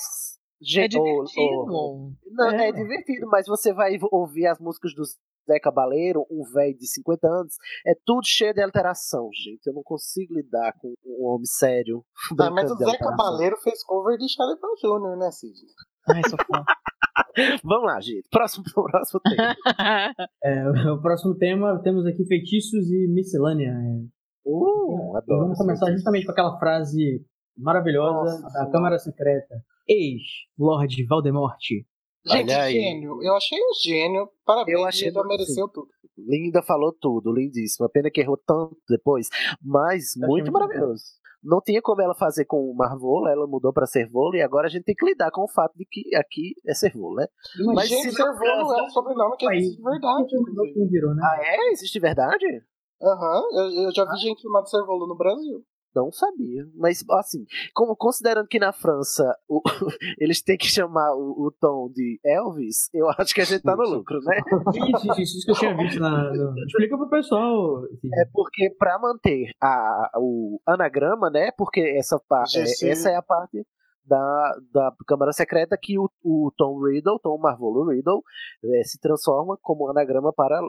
é 0.63 0.65
gente, 0.65 0.97
ô- 0.99 1.03
divertido. 1.03 1.75
ô- 1.75 2.13
Não, 2.31 2.51
é. 2.51 2.69
É. 2.69 2.73
divertido, 2.73 3.27
mas 3.29 3.47
você 3.47 3.73
vai 3.73 3.97
ouvir 4.13 4.47
as 4.47 4.61
músicas 4.61 4.95
do 4.95 5.03
Zé 5.05 5.59
Cabaleiro, 5.59 6.25
um 6.31 6.45
velho 6.53 6.77
de 6.79 6.87
50 6.87 7.27
anos, 7.27 7.55
é 7.85 7.95
tudo 8.07 8.25
cheio 8.25 8.55
de 8.55 8.63
alteração, 8.63 9.29
gente. 9.33 9.67
Eu 9.67 9.73
não 9.75 9.83
consigo 9.83 10.35
lidar 10.35 10.73
com 10.81 10.95
um 11.05 11.25
homem 11.27 11.47
sério. 11.47 12.05
Ah, 12.39 12.49
mas 12.51 12.71
o 12.71 12.77
de 12.77 12.85
Zé 12.85 12.91
alteração. 12.93 13.17
Cabaleiro 13.17 13.57
fez 13.57 13.83
cover 13.83 14.17
de 14.19 14.29
Charlie 14.33 14.57
Brown 14.61 14.75
Jr., 14.77 15.19
né, 15.19 15.31
Sidney? 15.33 15.67
Ai, 16.09 16.23
sou 16.31 16.39
fã. 16.47 16.65
Vamos 17.65 17.87
lá, 17.87 18.01
gente. 18.01 18.29
Próximo, 18.31 18.65
próximo 18.75 19.21
tema. 19.21 19.55
É, 20.45 20.91
o 20.91 21.01
próximo 21.01 21.37
tema 21.37 21.81
temos 21.83 22.07
aqui 22.07 22.25
feitiços 22.27 22.91
e 22.91 23.07
miscelânea. 23.09 23.71
É, 23.71 24.23
Uh, 24.45 25.15
e 25.15 25.19
adoro. 25.19 25.43
vamos 25.43 25.57
começar 25.57 25.89
justamente 25.93 26.27
com 26.27 26.33
aquela 26.33 26.59
frase 26.59 27.25
maravilhosa 27.57 28.41
Nossa 28.41 28.65
da. 28.65 28.71
Câmara 28.73 28.99
Secreta. 28.99 29.55
Ex, 29.89 30.21
Lorde 30.59 31.07
Voldemort. 31.07 31.61
Gente, 32.27 32.51
Olha 32.51 32.63
aí. 32.63 32.73
gênio. 32.73 33.23
Eu 33.23 33.37
achei 33.37 33.57
um 33.57 33.73
gênio. 33.85 34.29
Parabéns, 34.45 34.77
Eu 34.77 34.85
achei 34.85 35.13
muito 35.13 35.29
mereceu 35.29 35.69
tudo. 35.69 35.87
Linda 36.19 36.61
falou 36.61 36.93
tudo, 36.93 37.33
lindíssima. 37.33 37.89
Pena 37.89 38.11
que 38.11 38.21
errou 38.21 38.37
tanto 38.37 38.77
depois, 38.89 39.29
mas 39.63 40.07
muito 40.17 40.51
maravilhoso. 40.51 41.05
Não 41.43 41.61
tinha 41.61 41.83
como 41.83 42.01
ela 42.01 42.15
fazer 42.15 42.45
com 42.45 42.71
o 42.71 42.75
Marvolo, 42.75 43.27
ela 43.27 43.47
mudou 43.47 43.73
pra 43.73 43.87
Servolo 43.87 44.37
e 44.37 44.43
agora 44.43 44.69
a 44.69 44.71
gente 44.71 44.85
tem 44.85 44.95
que 44.95 45.05
lidar 45.05 45.31
com 45.31 45.43
o 45.43 45.49
fato 45.49 45.75
de 45.77 45.85
que 45.85 46.15
aqui 46.15 46.55
é 46.67 46.73
Servolo, 46.73 47.17
né? 47.17 47.27
Mas 47.75 47.89
Gente, 47.89 48.11
se 48.11 48.13
Servolo 48.13 48.73
é 48.73 48.83
um 48.83 48.91
sobrenome 48.91 49.37
que 49.37 49.47
existe 49.53 49.77
de 49.77 49.83
verdade, 49.83 50.29
virou, 50.91 51.15
né? 51.15 51.23
Ah, 51.25 51.39
é? 51.43 51.73
Existe 51.73 51.99
verdade? 51.99 52.47
Aham, 53.03 53.43
eu, 53.53 53.85
eu 53.85 53.93
já 53.93 54.05
vi 54.05 54.17
gente 54.19 54.41
chamada 54.41 54.67
Servolo 54.67 55.09
no 55.09 55.17
Brasil. 55.17 55.65
Não 55.95 56.11
sabia. 56.11 56.67
Mas, 56.75 57.05
assim, 57.11 57.45
como, 57.75 57.95
considerando 57.95 58.47
que 58.49 58.59
na 58.59 58.73
França 58.73 59.37
o- 59.49 59.61
eles 60.19 60.41
têm 60.43 60.57
que 60.57 60.67
chamar 60.67 61.15
o, 61.15 61.47
o 61.47 61.51
tom 61.53 61.91
de 61.93 62.19
Elvis, 62.25 62.89
eu 62.95 63.09
acho 63.11 63.35
que 63.35 63.41
a 63.41 63.45
gente 63.45 63.63
tá 63.63 63.77
no 63.77 63.83
lucro, 63.89 64.19
né? 64.25 64.41
Isso, 64.75 65.07
isso, 65.21 65.37
isso, 65.39 65.45
que 65.47 65.51
eu 65.51 65.55
tinha 65.57 65.77
visto 65.77 66.01
na. 66.01 66.33
no- 66.33 66.59
Explica 66.67 66.97
pro 66.97 67.09
pessoal. 67.11 67.83
É 68.15 68.25
porque 68.33 68.71
para 68.79 68.99
manter 68.99 69.51
a, 69.61 70.11
o 70.19 70.61
anagrama, 70.67 71.29
né? 71.31 71.51
Porque 71.57 71.81
essa, 71.81 72.19
é, 72.59 72.63
essa 72.89 73.11
é 73.11 73.17
a 73.17 73.23
parte 73.23 73.67
da, 74.05 74.57
da 74.73 74.93
Câmara 75.07 75.33
Secreta 75.33 75.77
que 75.81 75.99
o, 75.99 76.09
o 76.23 76.53
Tom 76.57 76.81
Riddle, 76.83 77.19
Tom 77.23 77.39
Marvolo 77.39 77.89
Riddle, 77.91 78.23
eh, 78.65 78.83
se 78.85 78.99
transforma 78.99 79.57
como 79.63 79.89
anagrama 79.91 80.33
para 80.33 80.61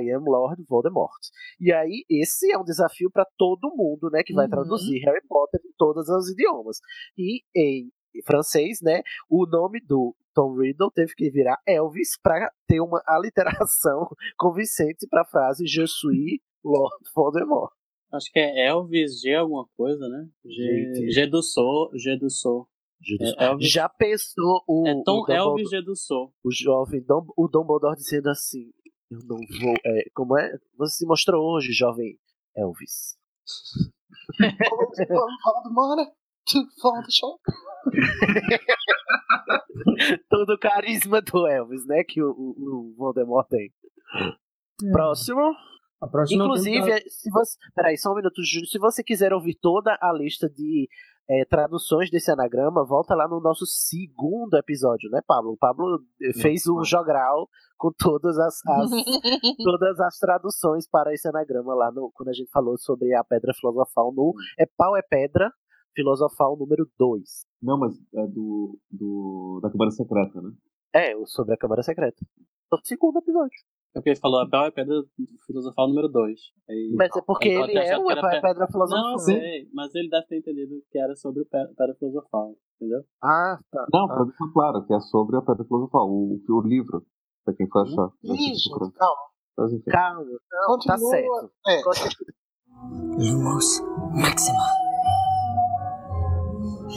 I 0.00 0.10
Am 0.12 0.24
Lord 0.24 0.62
Voldemort. 0.68 1.20
E 1.60 1.72
aí, 1.72 2.04
esse 2.10 2.50
é 2.52 2.58
um 2.58 2.64
desafio 2.64 3.10
para 3.10 3.26
todo 3.38 3.74
mundo, 3.76 4.10
né? 4.10 4.22
Que 4.24 4.34
vai 4.34 4.46
Uhum. 4.46 4.50
traduzir 4.50 4.98
Harry 5.04 5.22
Potter 5.28 5.60
em 5.64 5.72
todos 5.76 6.08
os 6.08 6.30
idiomas. 6.30 6.78
E 7.16 7.42
em 7.54 7.90
francês, 8.26 8.78
né? 8.82 9.02
O 9.28 9.46
nome 9.46 9.80
do 9.86 10.14
Tom 10.34 10.56
Riddle 10.56 10.90
teve 10.92 11.12
que 11.14 11.30
virar 11.30 11.58
Elvis 11.66 12.18
para 12.22 12.50
ter 12.66 12.80
uma 12.80 13.02
aliteração 13.06 14.08
convincente 14.38 15.06
para 15.08 15.22
a 15.22 15.26
frase 15.26 15.66
Je 15.66 15.86
suis 15.86 16.40
Lord 16.64 16.94
Voldemort. 17.14 17.72
Acho 18.12 18.30
que 18.32 18.40
é 18.40 18.66
Elvis 18.68 19.20
G 19.20 19.34
alguma 19.36 19.64
coisa, 19.76 20.08
né? 20.08 20.26
G. 20.44 21.10
G 21.12 21.26
do 21.28 21.40
Sol, 21.42 21.90
G 21.96 22.16
do 22.18 22.28
Sol. 22.28 22.66
É 23.38 23.44
Elvis, 23.46 23.70
Já 23.70 23.88
pensou 23.88 24.62
o, 24.68 24.86
é 24.86 25.02
Tom 25.04 25.22
o, 25.26 25.32
Elvis 25.32 25.70
G 25.70 25.80
do 25.82 25.96
Sol. 25.96 26.32
o 26.44 26.50
jovem 26.52 27.02
Dum- 27.02 27.32
o 27.36 27.48
Dumbledore 27.48 27.96
dizendo 27.96 28.28
assim: 28.28 28.70
Eu 29.10 29.18
não 29.26 29.36
vou. 29.60 29.74
é, 29.84 30.04
como 30.14 30.38
é? 30.38 30.58
Você 30.76 30.98
se 30.98 31.06
mostrou 31.06 31.42
hoje, 31.54 31.72
jovem 31.72 32.18
Elvis. 32.56 33.16
Todo 40.28 40.54
o 40.54 40.58
carisma 40.58 41.20
do 41.20 41.46
Elvis, 41.46 41.86
né? 41.86 42.02
Que 42.04 42.22
o, 42.22 42.30
o, 42.30 42.90
o 42.90 42.94
Voldemort 42.96 43.46
tem. 43.48 43.72
Próximo. 44.92 45.54
A 46.00 46.06
próxima 46.08 46.42
Inclusive, 46.44 46.86
tenta- 46.86 47.08
se 47.10 47.30
você. 47.30 47.58
Peraí, 47.74 47.96
só 47.98 48.12
um 48.12 48.16
minuto, 48.16 48.42
Júlio. 48.42 48.66
Se 48.66 48.78
você 48.78 49.02
quiser 49.04 49.32
ouvir 49.32 49.54
toda 49.60 49.98
a 50.00 50.12
lista 50.12 50.48
de 50.48 50.88
é, 51.30 51.44
traduções 51.44 52.10
desse 52.10 52.30
anagrama, 52.30 52.84
volta 52.84 53.14
lá 53.14 53.28
no 53.28 53.40
nosso 53.40 53.64
segundo 53.64 54.54
episódio, 54.56 55.08
né, 55.10 55.20
Pablo? 55.26 55.52
O 55.52 55.56
Pablo 55.56 56.00
eh, 56.20 56.32
fez 56.42 56.66
um 56.66 56.82
jogral 56.84 57.48
com 57.78 57.92
todas 57.96 58.36
as, 58.38 58.56
as- 58.66 58.90
todas 59.64 60.00
as 60.00 60.18
traduções 60.18 60.88
para 60.88 61.14
esse 61.14 61.28
anagrama 61.28 61.74
lá 61.74 61.90
no, 61.92 62.10
quando 62.14 62.30
a 62.30 62.32
gente 62.32 62.50
falou 62.50 62.76
sobre 62.76 63.14
a 63.14 63.22
pedra 63.22 63.52
filosofal 63.54 64.12
no 64.12 64.34
É 64.58 64.66
Pau 64.76 64.96
é 64.96 65.02
Pedra 65.02 65.52
Filosofal 65.94 66.56
número 66.56 66.88
2. 66.98 67.22
Não, 67.62 67.78
mas 67.78 67.94
é 68.14 68.26
do, 68.26 68.78
do 68.90 69.60
da 69.62 69.70
Câmara 69.70 69.90
Secreta, 69.90 70.40
né? 70.40 70.50
É, 70.92 71.16
o 71.16 71.26
sobre 71.26 71.54
a 71.54 71.56
Câmara 71.56 71.82
Secreta. 71.82 72.24
O 72.72 72.78
segundo 72.84 73.18
episódio. 73.18 73.58
É 73.92 73.98
porque 73.98 74.10
ele 74.10 74.20
falou 74.20 74.40
Abel 74.40 74.60
é 74.66 74.70
pedra 74.70 75.02
filosofal 75.46 75.88
número 75.88 76.08
2. 76.08 76.40
Mas 76.96 77.10
é 77.16 77.20
porque 77.26 77.48
ele 77.48 77.76
é 77.76 77.98
o 77.98 78.04
pa- 78.04 78.40
pedra 78.40 78.66
filosofal. 78.70 79.02
Não, 79.12 79.18
sei, 79.18 79.68
mas 79.74 79.92
ele 79.94 80.08
deve 80.08 80.26
ter 80.26 80.38
entendido 80.38 80.74
que 80.90 80.98
era 80.98 81.14
sobre 81.16 81.42
o 81.42 81.46
pe- 81.46 81.66
pedra 81.76 81.94
filosofal, 81.98 82.54
entendeu? 82.76 83.00
Ah, 83.22 83.58
tá. 83.70 83.86
Não, 83.92 84.04
Ah. 84.04 84.14
pra 84.14 84.24
deixar 84.24 84.52
claro, 84.52 84.86
que 84.86 84.94
é 84.94 85.00
sobre 85.00 85.36
a 85.36 85.42
Pedra 85.42 85.64
Filosofal, 85.64 86.08
o, 86.08 86.40
o 86.48 86.60
livro, 86.62 87.04
pra 87.44 87.52
quem 87.54 87.68
for 87.68 87.82
achar. 87.82 88.10
Ih, 88.22 88.36
gente, 88.54 88.70
calma. 88.96 89.20
Mas, 89.58 89.72
enfim. 89.72 89.90
Calma, 89.90 90.22
não, 90.24 90.66
Continua. 90.66 90.96
tá 90.96 90.98
certo. 90.98 91.52
É. 91.66 91.82
Lumos 93.18 93.80
Maxima. 94.14 94.64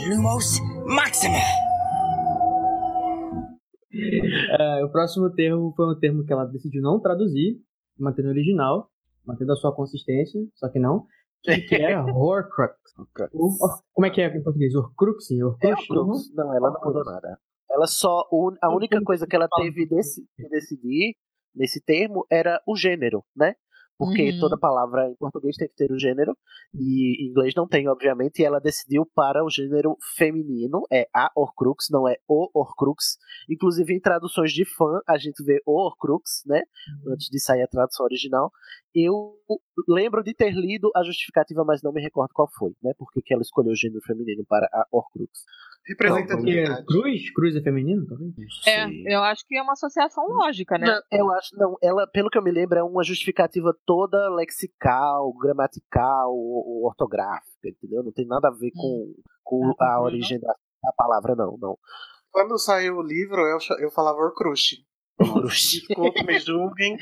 Lumos 0.07 0.59
Maxima. 0.85 1.37
É, 3.93 4.83
o 4.83 4.89
próximo 4.89 5.29
termo 5.33 5.73
foi 5.75 5.93
um 5.93 5.99
termo 5.99 6.25
que 6.25 6.33
ela 6.33 6.45
decidiu 6.45 6.81
não 6.81 6.99
traduzir, 6.99 7.61
mantendo 7.97 8.29
o 8.29 8.31
original, 8.31 8.89
mantendo 9.25 9.51
a 9.53 9.55
sua 9.55 9.73
consistência, 9.73 10.41
só 10.55 10.69
que 10.69 10.79
não, 10.79 11.05
que, 11.43 11.61
que 11.61 11.75
é 11.75 11.97
Horcrux. 11.99 12.75
Como 13.93 14.05
é 14.05 14.09
que 14.09 14.21
é 14.21 14.27
em 14.27 14.43
português? 14.43 14.73
Horcrux? 14.73 15.31
É 15.31 15.43
Horcrux? 15.43 16.33
Não, 16.33 16.55
ela 16.55 16.71
não 16.71 16.81
mudou 16.83 17.03
nada. 17.03 17.37
Ela 17.69 17.87
só. 17.87 18.27
A 18.61 18.73
única 18.73 19.01
coisa 19.03 19.27
que 19.27 19.35
ela 19.35 19.47
teve 19.57 19.87
desse, 19.87 20.23
que 20.35 20.47
decidir 20.47 21.15
nesse 21.55 21.83
termo 21.83 22.25
era 22.31 22.61
o 22.67 22.75
gênero, 22.75 23.23
né? 23.35 23.55
Porque 24.05 24.31
Uhum. 24.31 24.39
toda 24.39 24.57
palavra 24.57 25.09
em 25.09 25.15
português 25.15 25.55
tem 25.55 25.67
que 25.67 25.75
ter 25.75 25.91
o 25.91 25.99
gênero, 25.99 26.35
e 26.73 27.23
em 27.23 27.29
inglês 27.29 27.53
não 27.55 27.67
tem, 27.67 27.87
obviamente, 27.87 28.39
e 28.41 28.45
ela 28.45 28.59
decidiu 28.59 29.05
para 29.15 29.43
o 29.43 29.49
gênero 29.49 29.97
feminino, 30.15 30.83
é 30.91 31.07
a 31.15 31.29
Horcrux, 31.35 31.87
não 31.89 32.07
é 32.07 32.17
o 32.27 32.49
Horcrux. 32.53 33.17
Inclusive, 33.49 33.93
em 33.93 33.99
traduções 33.99 34.51
de 34.51 34.65
fã, 34.65 34.99
a 35.07 35.17
gente 35.17 35.43
vê 35.43 35.61
o 35.65 35.73
Horcrux, 35.79 36.43
né? 36.45 36.63
Antes 37.07 37.27
de 37.29 37.39
sair 37.39 37.63
a 37.63 37.67
tradução 37.67 38.05
original. 38.05 38.51
Eu 38.95 39.33
lembro 39.87 40.23
de 40.23 40.33
ter 40.33 40.51
lido 40.51 40.91
a 40.95 41.03
justificativa, 41.03 41.63
mas 41.65 41.81
não 41.81 41.91
me 41.91 42.01
recordo 42.01 42.31
qual 42.33 42.47
foi, 42.57 42.71
né? 42.81 42.93
Por 42.97 43.11
que 43.11 43.21
que 43.21 43.33
ela 43.33 43.41
escolheu 43.41 43.71
o 43.71 43.75
gênero 43.75 44.01
feminino 44.05 44.45
para 44.47 44.67
a 44.71 44.85
Horcrux. 44.91 45.31
Representatividade. 45.85 46.85
Cruz? 46.85 47.33
Cruz 47.33 47.55
é 47.55 47.61
feminino, 47.61 48.05
talvez? 48.07 48.33
É, 48.65 49.13
eu 49.13 49.21
acho 49.23 49.45
que 49.45 49.57
é 49.57 49.61
uma 49.61 49.73
associação 49.73 50.25
lógica, 50.27 50.77
né? 50.77 50.85
Não, 50.87 51.19
eu 51.19 51.31
acho, 51.31 51.49
não, 51.57 51.77
ela, 51.81 52.07
pelo 52.07 52.29
que 52.29 52.37
eu 52.37 52.43
me 52.43 52.51
lembro, 52.51 52.79
é 52.79 52.83
uma 52.83 53.03
justificativa 53.03 53.75
toda 53.85 54.29
lexical, 54.29 55.33
gramatical, 55.33 56.33
ortográfica, 56.83 57.67
entendeu? 57.67 58.01
Não 58.01 58.13
tem 58.13 58.25
nada 58.25 58.47
a 58.47 58.51
ver 58.51 58.71
com, 58.71 59.13
com 59.43 59.73
a 59.77 60.01
origem 60.01 60.39
da, 60.39 60.47
da 60.83 60.93
palavra, 60.95 61.35
não, 61.35 61.57
não. 61.59 61.77
Quando 62.31 62.57
saiu 62.57 62.97
o 62.97 63.03
livro, 63.03 63.41
eu, 63.41 63.57
eu 63.79 63.91
falava 63.91 64.17
Horcrux. 64.19 64.77
Desculpa, 65.19 66.23
me 66.23 66.39
julguem. 66.39 66.97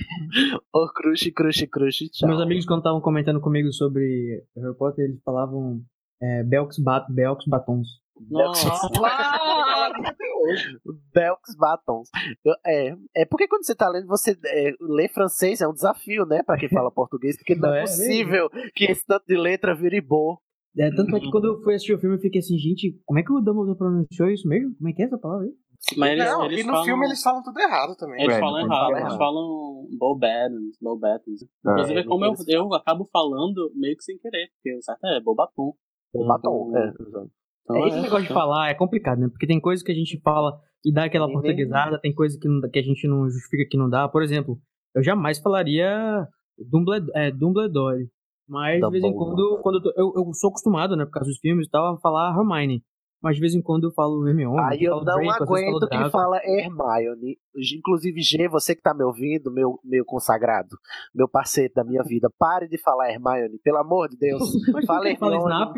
Horcrux, 0.74 1.30
crush, 1.34 1.66
crush, 1.68 2.10
tchau. 2.12 2.30
Meus 2.30 2.42
amigos, 2.42 2.66
quando 2.66 2.80
estavam 2.80 3.02
comentando 3.02 3.40
comigo 3.40 3.72
sobre 3.72 4.44
Harry 4.56 4.76
Potter, 4.78 5.06
eles 5.06 5.22
falavam 5.24 5.82
é, 6.22 6.44
Belks, 6.44 6.78
bat, 6.80 7.06
Belks 7.12 7.46
Batons. 7.48 7.88
Belks, 8.20 8.64
Belks 11.14 11.56
Batons. 11.58 12.10
Eu- 12.46 12.56
é, 12.66 12.96
é 13.16 13.26
porque 13.26 13.48
quando 13.48 13.66
você 13.66 13.76
tá 13.76 13.90
lendo, 13.90 14.08
você 14.08 14.38
é, 14.46 14.74
ler 14.80 15.10
francês 15.10 15.62
é 15.62 15.68
um 15.68 15.74
desafio, 15.74 16.26
né? 16.26 16.42
Pra 16.44 16.58
quem 16.58 16.70
fala 16.70 16.90
português, 16.92 17.38
porque 17.38 17.56
não, 17.56 17.70
Não, 17.70 17.76
é 17.76 17.80
é 17.80 17.82
possível 17.82 18.50
que 18.76 18.86
esse 18.86 19.06
tanto 19.06 19.26
de 19.26 19.38
letra 19.38 19.76
vire 19.76 20.02
bo. 20.02 20.40
É, 20.78 20.90
tanto 20.92 21.16
é 21.16 21.20
que 21.20 21.30
quando 21.30 21.46
eu 21.46 21.62
fui 21.64 21.76
assistir 21.76 21.94
o 21.94 22.00
filme, 22.00 22.16
eu 22.16 22.22
fiquei 22.22 22.40
assim, 22.40 22.58
gente, 22.58 22.98
como 23.06 23.20
é 23.20 23.24
que 23.24 23.32
o 23.32 23.42
Dumbledore 23.42 23.78
pronunciou 23.78 24.30
isso 24.30 24.48
mesmo? 24.48 24.74
Como 24.78 24.90
é 24.90 24.94
que 24.94 25.02
é 25.02 25.06
essa 25.06 25.18
palavra 25.18 25.46
aí? 25.48 25.54
Mas 25.98 26.12
eles, 26.12 26.26
não, 26.32 26.46
eles 26.46 26.60
e 26.60 26.64
no 26.64 26.70
falam- 26.72 26.86
filme 26.86 27.06
eles 27.06 27.22
falam 27.24 27.44
tudo 27.44 27.60
errado 27.60 27.96
também. 27.96 28.22
Eles 28.24 28.36
É, 28.36 28.40
falam 28.40 28.60
errado, 28.60 28.70
falam 28.92 29.00
eles 29.02 29.16
falam 29.18 29.88
Bobattons, 29.98 30.78
Bobattons. 30.82 31.42
Ah, 31.66 31.72
Inclusive, 31.72 32.00
é, 32.00 32.04
como 32.04 32.26
eu, 32.26 32.34
eu 32.48 32.74
acabo 32.74 33.10
falando 33.12 33.72
meio 33.76 33.98
que 33.98 34.04
sem 34.04 34.18
querer, 34.20 34.50
porque 34.54 34.78
o 34.78 34.82
certo 34.82 35.04
é 35.06 35.20
Bobaton. 35.22 35.74
O 36.14 36.26
batom, 36.28 36.72
é, 36.78 36.88
exato. 36.90 37.32
Então, 37.64 37.76
É, 37.78 37.88
esse 37.88 38.00
negócio 38.02 38.28
de 38.28 38.34
falar 38.34 38.70
é 38.70 38.74
complicado, 38.74 39.20
né? 39.20 39.28
Porque 39.30 39.48
tem 39.48 39.60
coisa 39.60 39.84
que 39.84 39.92
a 39.92 39.96
gente 39.96 40.20
fala 40.22 40.60
e 40.86 40.94
dá 40.94 41.06
aquela 41.06 41.32
portuguesada, 41.32 42.00
tem 42.00 42.14
coisa 42.14 42.38
que, 42.40 42.48
não 42.48 42.70
que 42.70 42.80
a 42.80 42.84
gente 42.84 43.08
não 43.08 43.30
justifica 43.30 43.68
que 43.70 43.78
não 43.78 43.90
dá. 43.90 44.08
Por 44.08 44.22
exemplo, 44.24 44.60
eu 44.96 45.04
jamais 45.04 45.40
falaria 45.40 46.28
Dumbledore, 46.58 47.12
é, 47.16 47.32
Dumbledore. 47.32 48.08
Mas 48.48 48.82
de 48.82 48.90
vez 48.92 49.04
em 49.04 49.16
quando, 49.16 49.60
quando 49.62 49.76
eu, 49.76 49.82
tô- 49.82 49.94
eu, 49.96 50.14
eu 50.28 50.34
sou 50.34 50.50
acostumado, 50.50 50.96
né, 50.96 51.06
por 51.06 51.12
causa 51.12 51.30
dos 51.30 51.40
filmes 51.40 51.68
e 51.68 51.70
tal, 51.70 51.96
a 51.96 52.00
falar 52.00 52.36
Hermione. 52.38 52.84
Mas 53.22 53.36
de 53.36 53.42
vez 53.42 53.54
em 53.54 53.62
quando 53.62 53.86
eu 53.86 53.92
falo 53.92 54.28
Hermione, 54.28 54.60
Aí 54.60 54.84
eu 54.84 54.94
falo 54.94 55.06
não 55.06 55.14
falo 55.14 55.44
aguento 55.44 55.88
quem 55.90 56.00
Draco. 56.00 56.12
fala 56.12 56.42
Hermione. 56.44 57.38
Inclusive, 57.78 58.22
G, 58.22 58.48
você 58.48 58.76
que 58.76 58.82
tá 58.82 58.94
me 58.94 59.04
ouvindo, 59.04 59.52
meu, 59.52 59.80
meu 59.84 60.04
consagrado, 60.06 60.76
meu 61.14 61.28
parceiro 61.30 61.74
da 61.76 61.84
minha 61.84 62.02
vida, 62.04 62.30
pare 62.38 62.68
de 62.68 62.78
falar 62.78 63.12
Hermione, 63.12 63.60
pelo 63.64 63.78
amor 63.78 64.10
de 64.10 64.18
Deus. 64.18 64.42
Mas 64.74 64.86
Fala 64.86 65.10
que 65.10 65.18
fala 65.18 65.36
Hermione. 65.36 65.54
Snap? 65.54 65.78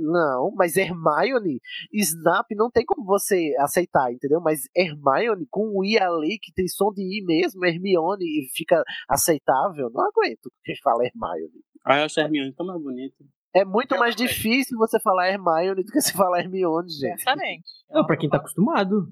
Não, 0.00 0.52
mas 0.56 0.76
Hermione, 0.76 1.60
Snap 1.92 2.46
não 2.56 2.68
tem 2.68 2.84
como 2.84 3.04
você 3.06 3.54
aceitar, 3.60 4.12
entendeu? 4.12 4.40
Mas 4.40 4.62
Hermione, 4.76 5.46
com 5.48 5.78
o 5.78 5.84
I 5.84 5.96
ali, 5.98 6.38
que 6.42 6.52
tem 6.52 6.66
som 6.66 6.92
de 6.92 7.02
I 7.02 7.24
mesmo, 7.24 7.64
Hermione, 7.64 8.24
e 8.24 8.48
fica 8.52 8.82
aceitável, 9.08 9.88
não 9.94 10.02
aguento 10.04 10.50
quem 10.64 10.74
fala 10.82 11.04
Hermione. 11.04 11.62
Aí 11.84 12.00
eu 12.00 12.04
acho 12.04 12.18
a 12.18 12.24
Hermione 12.24 12.52
tão 12.52 12.66
mais 12.66 12.82
bonita. 12.82 13.24
É 13.56 13.64
muito 13.64 13.96
mais 13.98 14.14
difícil 14.14 14.76
você 14.76 15.00
falar 15.00 15.30
Hermione 15.30 15.82
do 15.82 15.90
que 15.90 16.00
você 16.00 16.12
falar 16.12 16.40
Hermione, 16.40 16.90
gente. 16.90 17.22
Certamente. 17.22 17.64
Não, 17.90 18.04
pra 18.04 18.16
quem 18.16 18.28
tá 18.28 18.36
acostumado. 18.36 19.08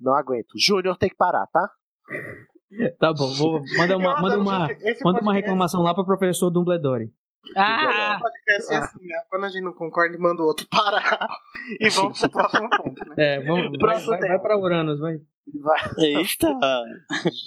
Não 0.00 0.14
aguento. 0.14 0.52
Júnior 0.56 0.96
tem 0.96 1.10
que 1.10 1.16
parar, 1.16 1.46
tá? 1.46 1.70
Tá 3.00 3.14
bom, 3.14 3.32
vou, 3.32 3.62
manda 3.78 3.96
uma, 3.96 4.12
Eu 4.12 4.20
manda 4.20 4.38
uma, 4.38 4.68
manda 5.02 5.20
uma 5.22 5.32
reclamação 5.32 5.80
lá 5.80 5.94
pro 5.94 6.04
professor 6.04 6.50
Dumbledore. 6.50 7.10
Ah, 7.56 8.18
podcast 8.20 8.74
assim, 8.74 9.06
né? 9.06 9.22
Quando 9.30 9.44
a 9.44 9.48
gente 9.48 9.64
não 9.64 9.72
concorda, 9.72 10.18
manda 10.18 10.42
o 10.42 10.44
outro 10.44 10.66
parar. 10.68 11.28
E 11.80 11.88
vamos 11.90 12.20
pro 12.20 12.30
próximo 12.30 12.68
ponto, 12.68 13.08
né? 13.08 13.14
É, 13.16 13.42
vamos, 13.42 13.70
vai, 13.70 13.78
Próximo 13.78 14.10
vai, 14.10 14.28
vai 14.28 14.38
pra 14.38 14.58
Uranus, 14.58 15.00
vai. 15.00 15.18
Vai. 15.60 15.80
Eita! 15.98 16.58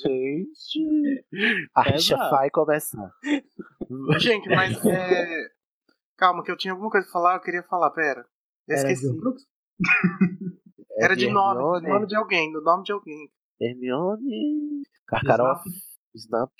Gente. 0.02 1.26
A 1.76 1.84
rixa 1.84 2.18
vai 2.18 2.50
começar. 2.50 3.12
Gente, 4.18 4.50
mas 4.50 4.84
é. 4.84 5.52
Calma, 6.22 6.44
que 6.44 6.52
eu 6.52 6.56
tinha 6.56 6.72
alguma 6.72 6.92
coisa 6.92 7.04
pra 7.08 7.14
falar, 7.14 7.34
eu 7.34 7.42
queria 7.42 7.64
falar, 7.64 7.90
pera. 7.90 8.24
Eu 8.68 8.78
Era 8.78 8.92
esqueci. 8.92 9.12
de? 9.12 9.22
Era 11.00 11.16
de 11.16 11.28
nome, 11.32 11.60
Hermione, 11.60 11.88
nome 11.88 12.06
de 12.06 12.16
alguém, 12.16 12.52
do 12.52 12.62
nome 12.62 12.84
de 12.84 12.92
alguém. 12.92 13.28
Hermione. 13.60 14.84
Karkaroff. 15.08 15.64
Snap. 16.14 16.52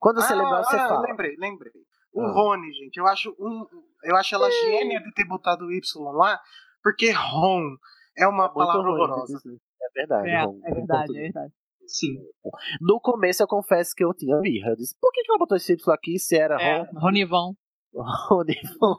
Quando 0.00 0.20
você 0.20 0.32
ah, 0.32 0.36
lembrar, 0.36 0.64
você 0.64 0.74
ah, 0.74 0.88
fala. 0.88 1.02
lembrei, 1.06 1.36
lembrei. 1.38 1.70
O 2.12 2.22
Ah. 2.22 2.32
Rony, 2.32 2.72
gente, 2.72 2.96
eu 2.96 3.06
acho 3.06 3.30
um. 3.38 3.64
Eu 4.02 4.16
acho 4.16 4.34
ela 4.34 4.50
gênia 4.50 5.00
de 5.00 5.12
ter 5.12 5.24
botado 5.28 5.64
o 5.66 5.70
Y 5.72 5.80
lá, 6.12 6.40
porque 6.82 7.12
Ron 7.12 7.76
é 8.18 8.26
uma 8.26 8.46
Muito 8.46 8.54
palavra 8.54 8.82
ruim, 8.82 8.92
horrorosa. 9.00 9.38
É 9.80 9.88
verdade. 9.94 10.28
é, 10.28 10.44
Ron, 10.44 10.60
é 10.64 10.74
verdade, 10.74 11.16
é 11.18 11.22
verdade. 11.22 11.52
Sim. 11.86 12.16
No 12.80 13.00
começo 13.00 13.44
eu 13.44 13.46
confesso 13.46 13.94
que 13.94 14.02
eu 14.04 14.12
tinha 14.12 14.40
birra. 14.40 14.70
Eu 14.70 14.76
disse, 14.76 14.96
por 15.00 15.12
que, 15.12 15.22
que 15.22 15.30
ela 15.30 15.38
botou 15.38 15.56
esse 15.56 15.72
Y 15.72 15.94
aqui 15.94 16.18
se 16.18 16.36
era 16.36 16.60
É, 16.60 16.82
Ron? 17.28 17.54
Ronivon. 18.28 18.96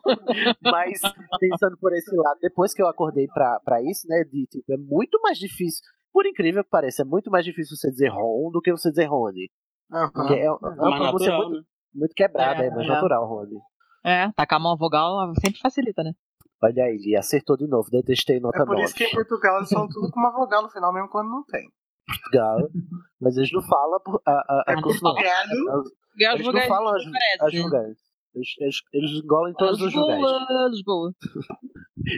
Mas 0.62 1.02
pensando 1.40 1.78
por 1.78 1.94
esse 1.94 2.16
lado, 2.16 2.40
depois 2.42 2.74
que 2.74 2.82
eu 2.82 2.88
acordei 2.88 3.28
pra, 3.28 3.60
pra 3.62 3.82
isso, 3.82 4.08
né, 4.08 4.24
de 4.24 4.46
tipo, 4.48 4.72
é 4.74 4.78
muito 4.78 5.20
mais 5.22 5.38
difícil, 5.38 5.82
por 6.12 6.26
incrível 6.26 6.64
que 6.64 6.70
pareça, 6.70 7.02
é 7.02 7.06
muito 7.06 7.32
mais 7.32 7.44
difícil 7.46 7.76
você 7.76 7.90
dizer 7.90 8.10
Ron 8.10 8.52
do 8.52 8.62
que 8.62 8.72
você 8.72 8.90
dizer 8.90 9.06
Rony. 9.06 9.50
Aham. 9.92 10.12
Porque 10.14 10.34
é, 10.34 10.46
é 10.46 10.52
uma 10.52 10.60
mais 10.76 10.96
pronúncia 10.98 11.12
natural, 11.32 11.38
muito, 11.50 11.58
né? 11.60 11.64
muito 11.96 12.14
quebrada, 12.16 12.64
é, 12.64 12.68
É, 12.68 12.70
mais 12.70 12.86
é. 12.86 12.90
natural, 12.90 13.26
Rony. 13.28 13.58
É, 14.06 14.32
tacar 14.34 14.60
uma 14.60 14.76
vogal 14.78 15.34
sempre 15.42 15.60
facilita, 15.60 16.04
né? 16.04 16.12
Olha 16.62 16.84
aí, 16.86 16.96
ele 16.96 17.16
acertou 17.18 17.58
de 17.58 17.68
novo, 17.68 17.90
detestei 17.90 18.40
nota 18.40 18.62
É 18.62 18.66
por 18.66 18.76
9. 18.76 18.84
isso 18.86 18.96
que 18.96 19.04
em 19.06 19.12
Portugal 19.12 19.58
eles 19.58 19.70
falam 19.70 19.88
tudo 19.90 20.10
com 20.12 20.20
uma 20.20 20.32
vogal 20.32 20.62
no 20.64 20.70
final, 20.70 20.94
mesmo 20.94 21.10
quando 21.10 21.30
não 21.30 21.44
tem. 21.46 21.68
Portugal, 22.06 22.58
mas 23.20 23.38
eles 23.38 23.52
não 23.52 23.62
falam 23.62 24.00
por- 24.02 24.22
a, 24.26 24.32
a, 24.32 24.64
a 24.68 24.74
É 24.74 24.82
consonante. 24.82 25.24
Portugal. 25.24 25.84
E 26.18 26.26
as 26.26 26.34
Eles 26.40 26.54
não 26.54 26.62
falam 26.68 26.96
as, 26.96 27.04
parecem, 27.04 27.38
as 27.48 27.54
né? 27.54 27.62
vogais. 27.62 27.98
Eles, 28.36 28.50
eles, 28.60 28.82
eles 28.94 29.12
engolem 29.24 29.54
todos 29.54 29.80
os 29.82 29.94
vogais. 29.94 30.20
Lisboa, 30.20 30.68
Lisboa. 30.70 31.14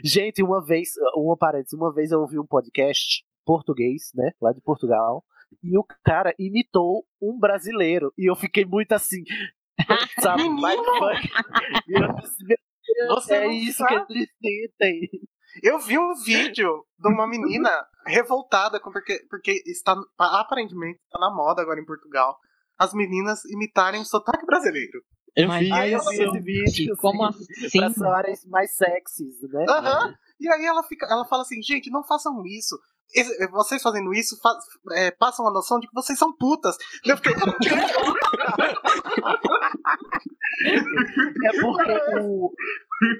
Gente, 0.03 0.41
uma 0.41 0.63
vez, 0.63 0.89
uma 1.15 1.37
parênteses, 1.37 1.73
uma 1.73 1.93
vez 1.93 2.11
eu 2.11 2.21
ouvi 2.21 2.39
um 2.39 2.45
podcast 2.45 3.23
português, 3.45 4.11
né, 4.15 4.31
lá 4.41 4.51
de 4.51 4.61
Portugal, 4.61 5.23
e 5.63 5.77
o 5.77 5.85
cara 6.03 6.33
imitou 6.39 7.05
um 7.21 7.37
brasileiro, 7.37 8.11
e 8.17 8.29
eu 8.29 8.35
fiquei 8.35 8.65
muito 8.65 8.91
assim, 8.93 9.23
sabe. 10.19 10.43
E 10.43 11.93
eu 11.93 12.15
disse, 12.15 12.43
meu 12.43 12.57
Deus, 12.95 13.23
Você 13.23 13.35
é 13.35 13.43
não 13.45 13.51
isso 13.51 13.77
sabe. 13.77 14.05
que 14.05 14.13
eles 14.13 14.29
sentem. 14.41 15.09
Eu 15.63 15.79
vi 15.79 15.97
um 15.97 16.13
vídeo 16.25 16.83
de 16.99 17.07
uma 17.07 17.27
menina 17.27 17.69
revoltada 18.05 18.79
com 18.79 18.91
porque, 18.91 19.19
porque 19.29 19.61
está 19.65 19.95
aparentemente 20.17 20.99
está 21.03 21.19
na 21.19 21.33
moda 21.33 21.61
agora 21.61 21.79
em 21.79 21.85
Portugal 21.85 22.37
as 22.77 22.93
meninas 22.93 23.45
imitarem 23.45 24.01
o 24.01 24.05
sotaque 24.05 24.45
brasileiro. 24.45 25.01
Eu 25.35 25.47
Mas 25.49 25.59
vi 25.65 25.71
Aí 25.71 25.91
eu 25.91 25.99
vi 25.99 26.23
esse 26.23 26.39
vídeo, 26.39 26.97
Como 26.97 27.23
assim, 27.27 27.65
assim? 27.65 27.77
pra 27.79 27.89
soarem 27.93 28.35
mais 28.47 28.75
sexys, 28.75 29.41
né? 29.49 29.65
Aham. 29.69 30.15
E 30.39 30.47
aí 30.49 30.65
ela 30.65 30.83
fica, 30.83 31.05
ela 31.09 31.25
fala 31.25 31.41
assim, 31.43 31.61
gente, 31.61 31.89
não 31.89 32.03
façam 32.03 32.41
isso. 32.45 32.77
Esse- 33.13 33.47
Vocês 33.51 33.81
fazendo 33.81 34.13
isso 34.13 34.39
fa- 34.41 34.57
é, 34.93 35.11
passam 35.11 35.47
a 35.47 35.51
noção 35.51 35.79
de 35.79 35.87
que 35.87 35.93
vocês 35.93 36.17
são 36.17 36.35
putas. 36.35 36.75
Eu 37.05 37.15
fiquei, 37.17 37.33
É 41.45 41.61
porque 41.61 41.93
o, 42.21 42.51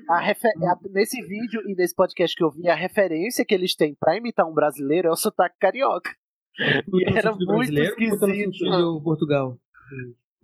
a 0.10 0.20
refer- 0.20 0.54
a- 0.64 0.80
nesse 0.90 1.22
vídeo 1.22 1.62
e 1.68 1.76
nesse 1.76 1.94
podcast 1.96 2.36
que 2.36 2.44
eu 2.44 2.52
vi, 2.52 2.68
a 2.70 2.76
referência 2.76 3.46
que 3.46 3.54
eles 3.54 3.76
têm 3.76 3.96
pra 4.00 4.16
imitar 4.18 4.48
um 4.48 4.54
brasileiro 4.54 5.08
é 5.08 5.12
o 5.12 5.16
sotaque 5.16 5.58
carioca. 5.60 6.12
No 6.88 7.02
era 7.02 7.32
muito 7.34 7.46
brasileiro, 7.46 7.90
esquisito. 7.90 8.20
Portugal. 9.04 9.58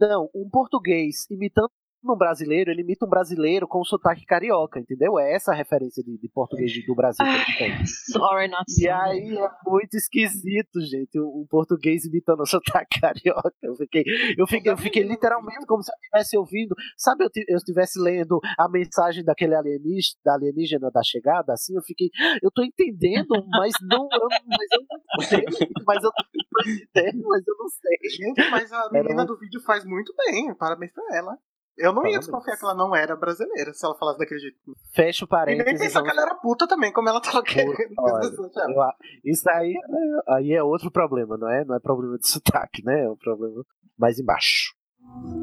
Não, 0.02 0.32
um 0.34 0.50
português 0.50 1.28
imitando 1.30 1.70
num 2.04 2.18
brasileiro, 2.18 2.72
ele 2.72 2.82
imita 2.82 3.06
um 3.06 3.10
brasileiro 3.10 3.68
com 3.68 3.84
sotaque 3.84 4.26
carioca, 4.26 4.80
entendeu? 4.80 5.20
É 5.20 5.34
essa 5.34 5.52
a 5.52 5.56
referência 5.56 6.04
de, 6.04 6.18
de 6.18 6.30
português 6.30 6.72
do 6.86 6.96
Brasil 6.96 7.26
que 7.46 7.58
têm. 7.58 7.86
Sorry, 7.86 8.48
not 8.48 8.64
E 8.80 8.90
aí 8.90 9.38
é 9.38 9.50
muito 9.66 9.96
esquisito, 9.96 10.80
gente, 10.82 11.20
um, 11.20 11.42
um 11.42 11.46
português 11.50 12.06
imitando 12.06 12.42
o 12.42 12.46
sotaque 12.48 13.00
carioca. 13.00 13.54
Eu 13.62 13.76
fiquei, 13.76 14.04
eu 14.38 14.48
fiquei, 14.48 14.72
eu 14.72 14.78
fiquei 14.78 15.04
literalmente 15.04 15.66
como 15.66 15.84
se 15.84 15.92
eu 15.92 15.96
estivesse 16.02 16.38
ouvindo, 16.38 16.76
sabe, 16.98 17.24
eu 17.26 17.30
eu 17.48 17.58
estivesse 17.58 18.00
lendo 18.00 18.40
a 18.58 18.70
mensagem 18.70 19.24
daquele 19.24 19.56
alienígena, 19.56 20.20
da 20.24 20.34
alienígena 20.36 20.92
da 20.92 21.02
chegada, 21.04 21.54
assim, 21.54 21.76
eu 21.76 21.82
fiquei, 21.84 22.10
eu 22.42 22.52
tô 22.52 22.64
entendendo, 22.64 23.30
mas 23.50 23.74
não, 23.82 24.08
eu, 24.12 24.28
mas 24.48 24.68
eu 24.72 24.82
não 24.90 25.22
sei, 25.28 25.46
mas 25.86 26.04
eu 26.04 26.12
tô 26.12 26.70
entendendo, 26.70 27.28
mas 27.28 27.44
eu 27.48 27.56
não 27.58 27.68
sei. 27.70 28.10
Gente, 28.10 28.50
mas 28.50 28.72
a 28.72 28.90
menina 28.92 29.24
um- 29.24 29.26
do 29.26 29.38
vídeo 29.38 29.62
faz 29.62 29.86
muito 29.86 30.14
bem. 30.18 30.54
Parabéns 30.56 30.92
pra 30.94 31.04
ela. 31.18 31.38
Eu 31.82 31.94
não 31.94 32.06
ia 32.06 32.20
desconfiar 32.20 32.56
que 32.58 32.64
ela 32.66 32.76
não 32.76 32.96
era 32.96 33.16
brasileira 33.16 33.74
se 33.74 33.86
ela 33.86 33.98
falasse 33.98 34.20
daquele 34.20 34.40
jeito. 34.40 34.58
Fecha 34.94 35.26
o 35.26 35.28
E 35.28 35.30
nem 35.46 35.58
parênteses. 35.58 35.80
pensar 35.88 36.04
que 36.04 36.10
ela 36.10 36.22
era 36.22 36.36
puta 36.36 36.68
também, 36.68 36.92
como 36.94 37.10
ela 37.10 37.22
tava 37.22 37.42
querendo. 37.44 37.74
Olha, 37.98 38.30
a- 38.84 38.96
isso 39.26 39.50
aí, 39.50 39.74
é- 39.74 40.34
aí 40.36 40.54
é 40.54 40.64
outro 40.64 40.92
problema, 40.92 41.38
não 41.38 41.50
é? 41.50 41.66
Não 41.66 41.76
é 41.76 41.80
problema 41.80 42.18
de 42.18 42.28
sotaque, 42.28 42.84
né? 42.86 43.04
É 43.06 43.10
um 43.10 43.18
problema 43.18 43.64
mais 43.98 44.20
embaixo. 44.20 44.74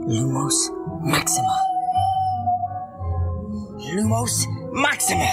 Lumos 0.06 0.70
Maxima. 1.04 1.48
Lumos 3.94 4.46
Maxima. 4.72 5.24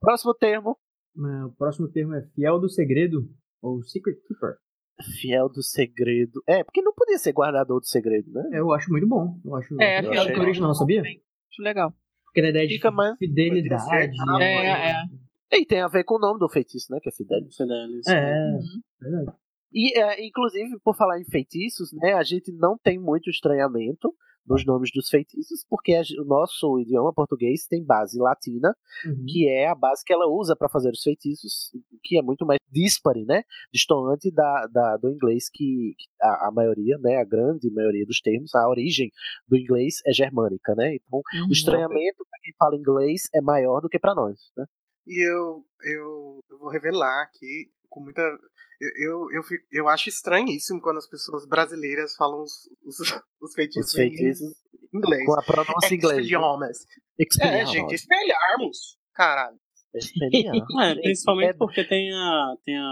Próximo 0.00 0.34
termo. 0.34 0.76
O 1.16 1.52
próximo 1.56 1.88
termo 1.90 2.14
é 2.14 2.22
fiel 2.34 2.60
do 2.60 2.68
segredo, 2.68 3.26
ou 3.62 3.82
secret 3.82 4.16
keeper. 4.28 4.56
Fiel 5.20 5.48
do 5.48 5.62
segredo. 5.62 6.42
É, 6.46 6.64
porque 6.64 6.80
não 6.82 6.92
podia 6.94 7.18
ser 7.18 7.32
guardador 7.32 7.80
do 7.80 7.86
segredo, 7.86 8.30
né? 8.32 8.48
Eu 8.52 8.72
acho 8.72 8.90
muito 8.90 9.06
bom. 9.06 9.38
Eu 9.44 9.54
acho, 9.56 9.80
É, 9.80 10.00
eu 10.04 10.10
fiel 10.10 10.34
do 10.34 10.40
original, 10.40 10.74
sabia? 10.74 11.02
Acho 11.02 11.62
legal. 11.62 11.92
Porque 12.24 12.40
a 12.40 12.48
ideia 12.50 12.66
de 12.66 12.74
Fica 12.74 12.90
mais- 12.90 13.16
fidelidade. 13.18 14.16
É, 14.40 14.90
é. 14.92 14.94
E 15.52 15.64
tem 15.66 15.80
a 15.80 15.88
ver 15.88 16.04
com 16.04 16.16
o 16.16 16.18
nome 16.18 16.38
do 16.40 16.48
feitiço, 16.48 16.92
né? 16.92 16.98
Que 17.00 17.08
é 17.08 17.12
Fidelis. 17.12 17.56
Fidelis. 17.56 18.06
É, 18.08 18.58
verdade. 19.00 19.36
E, 19.72 19.98
é, 19.98 20.26
inclusive, 20.26 20.78
por 20.82 20.96
falar 20.96 21.20
em 21.20 21.24
feitiços, 21.24 21.92
né? 21.92 22.14
A 22.14 22.22
gente 22.22 22.50
não 22.52 22.76
tem 22.78 22.98
muito 22.98 23.30
estranhamento 23.30 24.12
nos 24.46 24.64
nomes 24.64 24.90
dos 24.94 25.08
feitiços, 25.08 25.64
porque 25.68 25.94
a 25.94 26.02
o 26.20 26.24
nosso 26.24 26.78
idioma 26.80 27.12
português 27.12 27.66
tem 27.66 27.84
base 27.84 28.18
latina, 28.18 28.74
Uhum. 29.04 29.24
que 29.28 29.48
é 29.48 29.68
a 29.68 29.74
base 29.74 30.02
que 30.04 30.12
ela 30.12 30.26
usa 30.26 30.54
para 30.56 30.68
fazer 30.68 30.90
os 30.90 31.02
feitiços, 31.02 31.70
que 32.04 32.18
é 32.18 32.22
muito 32.22 32.46
mais 32.46 32.58
dispare, 32.70 33.24
né? 33.24 33.42
Distoante 33.72 34.30
da, 34.30 34.66
da- 34.66 34.96
do 34.96 35.10
inglês, 35.10 35.48
que, 35.52 35.94
que 35.98 36.06
a, 36.22 36.48
a 36.48 36.50
maioria, 36.52 36.96
né? 36.98 37.16
A 37.16 37.24
grande 37.24 37.70
maioria 37.70 38.04
dos 38.06 38.20
termos, 38.20 38.54
a 38.54 38.68
origem 38.68 39.10
do 39.48 39.56
inglês 39.56 39.96
é 40.06 40.12
germânica, 40.12 40.74
né? 40.74 40.94
Então, 40.96 41.20
Uhum. 41.34 41.48
o 41.48 41.52
estranhamento 41.52 42.24
para 42.30 42.40
quem 42.42 42.54
fala 42.58 42.76
inglês 42.76 43.22
é 43.34 43.40
maior 43.40 43.80
do 43.80 43.88
que 43.88 43.98
para 43.98 44.14
nós, 44.14 44.38
né? 44.56 44.64
E 45.06 45.24
eu, 45.28 45.64
eu, 45.84 46.40
eu 46.50 46.58
vou 46.58 46.68
revelar 46.68 47.22
aqui 47.22 47.70
com 47.88 48.00
muita. 48.00 48.22
Eu, 48.80 48.90
eu, 48.96 49.32
eu, 49.36 49.42
fico- 49.42 49.64
eu 49.72 49.88
acho 49.88 50.08
estranhíssimo 50.08 50.80
quando 50.80 50.98
as 50.98 51.08
pessoas 51.08 51.46
brasileiras 51.46 52.14
falam 52.16 52.42
os, 52.42 52.52
os, 52.84 52.98
os 53.40 53.54
feitiços, 53.54 53.90
Os 53.90 53.96
feitiços 53.96 54.52
em 54.92 54.98
inglês. 54.98 55.24
com 55.26 55.32
a 55.38 55.42
pronúncia 55.42 55.94
inglesa. 55.94 56.20
Expelliarmus. 56.20 56.78
É, 57.18 57.22
Expelliarmus. 57.22 57.72
gente, 57.72 57.94
espelharmos. 57.94 58.98
Caralho. 59.14 59.56
É, 59.94 60.94
principalmente 60.96 61.56
porque 61.56 61.82
tem 61.82 62.12
a, 62.12 62.54
tem 62.66 62.76
a, 62.76 62.82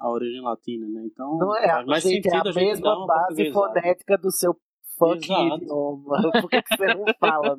a 0.00 0.10
origem 0.10 0.40
latina, 0.40 0.86
né? 0.88 1.02
Então 1.04 1.36
Não 1.36 1.54
é, 1.54 1.68
faz 1.68 1.86
mais 1.86 2.02
gente, 2.02 2.26
é 2.26 2.30
sentido 2.30 2.36
a 2.36 2.40
a 2.40 2.54
dar 2.54 2.60
mesma 2.60 3.06
base 3.06 3.52
fonética 3.52 4.16
do 4.16 4.30
seu 4.32 4.56
fucking 4.98 5.56
idioma. 5.56 6.22
Por 6.40 6.48
que, 6.48 6.62
que 6.62 6.76
você 6.76 6.86
não 6.94 7.04
fala? 7.20 7.54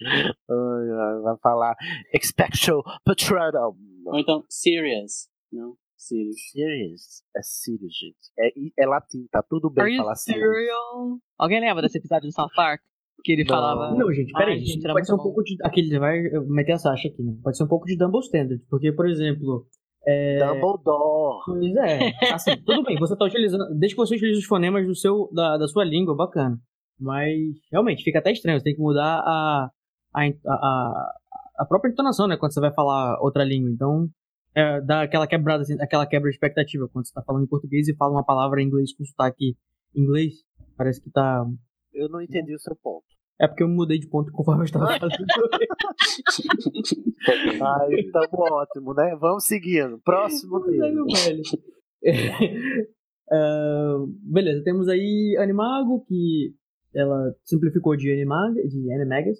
Ai, 0.00 0.90
ai, 0.90 1.20
vai 1.22 1.36
falar 1.42 1.76
expecto 2.14 2.82
patronum. 3.04 3.76
Ou 4.06 4.18
então, 4.18 4.42
serious. 4.48 5.28
Não, 5.52 5.76
serious. 6.06 6.50
Serious. 6.50 7.22
É 7.36 7.40
serious, 7.42 7.92
gente. 7.94 8.16
É, 8.38 8.82
é 8.82 8.86
latim, 8.86 9.26
tá 9.30 9.42
tudo 9.42 9.70
bem 9.70 9.84
Are 9.84 9.96
falar 9.96 10.14
serial? 10.16 11.18
Alguém 11.38 11.60
lembra 11.60 11.82
desse 11.82 11.98
episódio 11.98 12.28
do 12.28 12.32
South 12.32 12.50
Park? 12.54 12.80
Que 13.24 13.32
ele 13.32 13.44
Não. 13.44 13.54
falava. 13.54 13.94
Não, 13.94 14.12
gente, 14.12 14.32
peraí. 14.32 14.54
Ai, 14.54 14.64
gente, 14.64 14.82
pode 14.82 15.06
ser 15.06 15.14
um 15.14 15.16
bom. 15.16 15.22
pouco 15.22 15.42
de. 15.44 15.56
Aquele 15.62 15.98
vai 15.98 16.22
meter 16.48 16.72
a 16.72 16.78
Sasha 16.78 17.08
aqui, 17.08 17.22
né? 17.22 17.36
Pode 17.42 17.56
ser 17.56 17.64
um 17.64 17.68
pouco 17.68 17.86
de 17.86 17.96
Dumble 17.96 18.20
Standard. 18.20 18.60
Porque, 18.68 18.92
por 18.92 19.08
exemplo. 19.08 19.66
É... 20.04 20.38
Dumbledore. 20.38 21.44
Pois 21.46 21.76
é. 21.76 22.12
Assim, 22.34 22.56
tudo 22.64 22.82
bem, 22.82 22.98
você 22.98 23.16
tá 23.16 23.24
utilizando. 23.24 23.68
Desde 23.78 23.94
que 23.94 24.00
você 24.00 24.16
utilize 24.16 24.40
os 24.40 24.44
fonemas 24.44 24.86
do 24.86 24.94
seu, 24.96 25.30
da, 25.32 25.56
da 25.56 25.68
sua 25.68 25.84
língua, 25.84 26.16
bacana. 26.16 26.58
Mas, 26.98 27.36
realmente, 27.70 28.02
fica 28.02 28.18
até 28.18 28.32
estranho. 28.32 28.58
Você 28.58 28.64
tem 28.64 28.74
que 28.74 28.80
mudar 28.80 29.20
a, 29.24 29.70
a, 30.14 30.22
a, 30.46 31.12
a 31.58 31.64
própria 31.66 31.90
entonação, 31.90 32.26
né? 32.26 32.36
Quando 32.36 32.52
você 32.52 32.60
vai 32.60 32.72
falar 32.72 33.20
outra 33.20 33.44
língua. 33.44 33.70
Então, 33.70 34.08
é, 34.54 34.80
dá 34.80 35.02
aquela 35.02 35.26
quebrada, 35.26 35.62
assim, 35.62 35.76
aquela 35.80 36.06
quebra 36.06 36.30
de 36.30 36.36
expectativa. 36.36 36.88
Quando 36.88 37.06
você 37.06 37.12
tá 37.12 37.22
falando 37.22 37.44
em 37.44 37.48
português 37.48 37.88
e 37.88 37.96
fala 37.96 38.12
uma 38.12 38.24
palavra 38.24 38.60
em 38.60 38.66
inglês 38.66 38.94
com 38.94 39.04
sotaque 39.04 39.56
em 39.94 40.02
inglês, 40.02 40.34
parece 40.76 41.02
que 41.02 41.10
tá. 41.10 41.44
Eu 41.92 42.08
não 42.08 42.20
entendi 42.20 42.54
o 42.54 42.60
seu 42.60 42.76
ponto. 42.76 43.04
É 43.40 43.48
porque 43.48 43.62
eu 43.62 43.68
mudei 43.68 43.98
de 43.98 44.08
ponto 44.08 44.30
conforme 44.30 44.62
eu 44.62 44.64
estava 44.64 44.86
falando. 44.98 45.16
Ai, 47.62 48.02
tamo 48.12 48.42
ótimo, 48.52 48.94
né? 48.94 49.16
Vamos 49.20 49.44
seguindo. 49.46 49.98
Próximo 50.04 50.58
é, 50.58 50.78
termo. 50.78 51.06
velho. 51.06 51.42
Ah, 53.32 53.96
beleza, 54.22 54.62
temos 54.62 54.88
aí 54.88 55.36
Animago, 55.38 56.04
que 56.06 56.54
ela 56.94 57.34
simplificou 57.44 57.96
de, 57.96 58.12
Animag, 58.12 58.54
de 58.68 58.92
Animagus. 58.92 59.38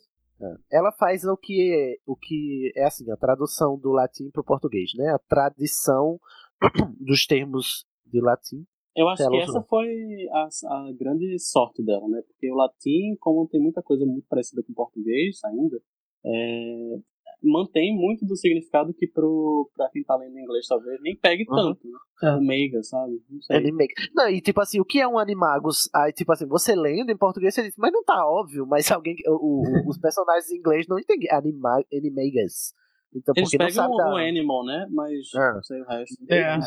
Ela 0.71 0.93
faz 0.93 1.25
o 1.25 1.37
que, 1.37 1.99
o 2.07 2.17
que 2.17 2.73
é 2.77 2.85
assim, 2.85 3.11
a 3.11 3.17
tradução 3.17 3.79
do 3.79 3.91
latim 3.91 4.31
para 4.31 4.41
o 4.41 4.45
português, 4.45 4.91
né? 4.97 5.11
A 5.11 5.19
tradição 5.19 6.19
dos 7.01 7.27
termos 7.27 7.87
de 8.07 8.21
latim. 8.21 8.67
Eu 8.95 9.09
acho 9.09 9.27
que 9.27 9.37
essa 9.39 9.63
foi 9.63 9.89
a, 10.31 10.49
a 10.69 10.93
grande 10.93 11.39
sorte 11.39 11.83
dela, 11.83 12.07
né? 12.09 12.23
Porque 12.27 12.51
o 12.51 12.57
latim, 12.57 13.17
como 13.21 13.49
tem 13.49 13.61
muita 13.61 13.83
coisa 13.83 14.05
muito 14.05 14.27
parecida 14.29 14.63
com 14.63 14.73
o 14.73 14.75
português 14.75 15.39
ainda, 15.45 15.81
é, 16.25 16.99
mantém 17.43 17.95
muito 17.97 18.25
do 18.27 18.37
significado 18.37 18.93
que 18.95 19.07
pro, 19.07 19.71
pra 19.75 19.89
quem 19.91 20.03
tá 20.05 20.17
lendo 20.17 20.39
inglês 20.39 20.67
talvez 20.67 21.01
nem 21.03 21.17
pegue 21.17 21.45
Uhum. 21.49 21.57
tanto, 21.75 21.81
né? 21.89 21.99
É. 22.25 22.41
Meiga, 22.41 22.83
sabe? 22.83 23.21
Não 23.29 23.41
sei. 23.43 23.57
Anime. 23.57 23.87
Não, 24.15 24.29
e 24.29 24.41
tipo 24.41 24.61
assim, 24.61 24.79
o 24.81 24.85
que 24.85 25.01
é 25.01 25.09
um 25.09 25.19
animagos? 25.19 25.89
Aí, 25.95 26.13
tipo 26.13 26.31
assim, 26.33 26.47
você 26.47 26.75
lendo 26.75 27.11
em 27.11 27.17
português, 27.17 27.55
você 27.55 27.63
diz, 27.63 27.75
mas 27.77 27.93
não 27.93 28.05
tá 28.05 28.27
óbvio, 28.27 28.67
mas 28.67 28.91
alguém. 28.91 29.17
O, 29.27 29.61
o- 29.61 29.63
os 29.91 29.99
personagens 29.99 30.51
em 30.51 30.57
inglês 30.59 30.87
não 30.89 30.99
entendem 30.99 31.31
anima, 31.31 31.83
animagus. 31.93 32.73
Então, 33.15 33.35
Eles 33.37 33.51
porque 33.51 33.59
não 33.59 33.67
pegam 33.67 33.83
sabe 33.85 33.95
o, 33.95 33.97
da. 33.97 34.11
o 34.13 34.17
animal, 34.17 34.65
né? 34.65 34.87
Mas 34.91 35.35
É. 35.35 35.53
não 35.55 35.63
sei 35.63 35.81
o 35.81 35.85
resto. 35.87 36.15
É, 36.31 36.57
Os 36.59 36.65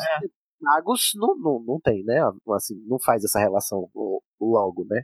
Magos 0.60 1.10
não, 1.16 1.36
não, 1.38 1.62
não 1.66 1.80
tem, 1.80 2.02
né? 2.04 2.20
Assim, 2.54 2.74
não 2.86 2.98
faz 3.00 3.24
essa 3.24 3.38
relação 3.40 3.88
o- 3.94 4.20
logo, 4.40 4.84
né? 4.88 5.02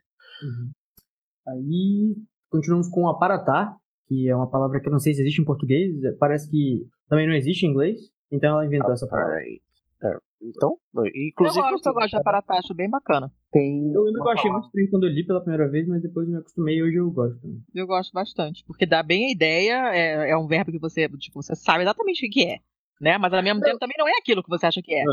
Aí 1.49 2.15
continuamos 2.51 2.89
com 2.89 3.09
Aparatá, 3.09 3.77
que 4.13 4.29
é 4.29 4.37
uma 4.37 4.51
palavra 4.51 4.79
que 4.81 4.87
eu 4.89 4.93
não 4.93 4.99
sei 4.99 5.15
se 5.15 5.23
existe 5.23 5.41
em 5.41 5.45
português, 5.45 5.95
parece 6.19 6.51
que 6.51 6.87
também 7.09 7.27
não 7.27 7.35
existe 7.35 7.65
em 7.65 7.71
inglês, 7.71 7.99
então 8.31 8.51
ela 8.51 8.67
inventou 8.67 8.93
essa 8.93 9.07
palavra. 9.07 9.41
É, 9.41 10.17
Então, 10.43 10.77
Eu 10.95 11.07
inclusive. 11.07 11.63
gosto, 11.71 11.87
eu 11.87 11.95
gosto 11.95 12.11
de 12.11 12.17
aparatá, 12.17 12.59
acho 12.59 12.75
bem 12.75 12.91
bacana. 12.91 13.33
Tem. 13.53 13.93
Eu 13.93 14.03
lembro 14.03 14.23
que 14.23 14.29
eu 14.29 14.33
achei 14.33 14.51
muito 14.51 14.67
estranho 14.67 14.91
quando 14.91 15.05
eu 15.07 15.11
li 15.11 15.25
pela 15.25 15.41
primeira 15.41 15.69
vez, 15.71 15.87
mas 15.87 16.03
depois 16.03 16.27
eu 16.27 16.33
me 16.35 16.41
acostumei 16.41 16.77
e 16.77 16.83
hoje 16.83 16.97
eu 16.97 17.11
gosto. 17.11 17.41
também. 17.41 17.63
Eu 17.75 17.87
gosto 17.87 18.13
bastante. 18.13 18.65
Porque 18.67 18.85
dá 18.85 19.03
bem 19.03 19.27
a 19.27 19.33
ideia, 19.33 19.95
é, 19.95 20.31
é 20.31 20.37
um 20.37 20.47
verbo 20.49 20.73
que 20.73 20.79
você, 20.81 21.09
tipo, 21.11 21.41
você 21.43 21.55
sabe 21.55 21.85
exatamente 21.85 22.27
o 22.27 22.31
que 22.31 22.45
é. 22.45 22.59
Né? 23.01 23.17
Mas 23.19 23.33
ao 23.33 23.43
mesmo 23.43 23.61
tempo 23.61 23.79
também 23.79 23.97
não 23.99 24.09
é 24.09 24.13
aquilo 24.19 24.43
que 24.43 24.49
você 24.49 24.67
acha 24.67 24.83
que 24.83 24.93
é. 24.95 25.05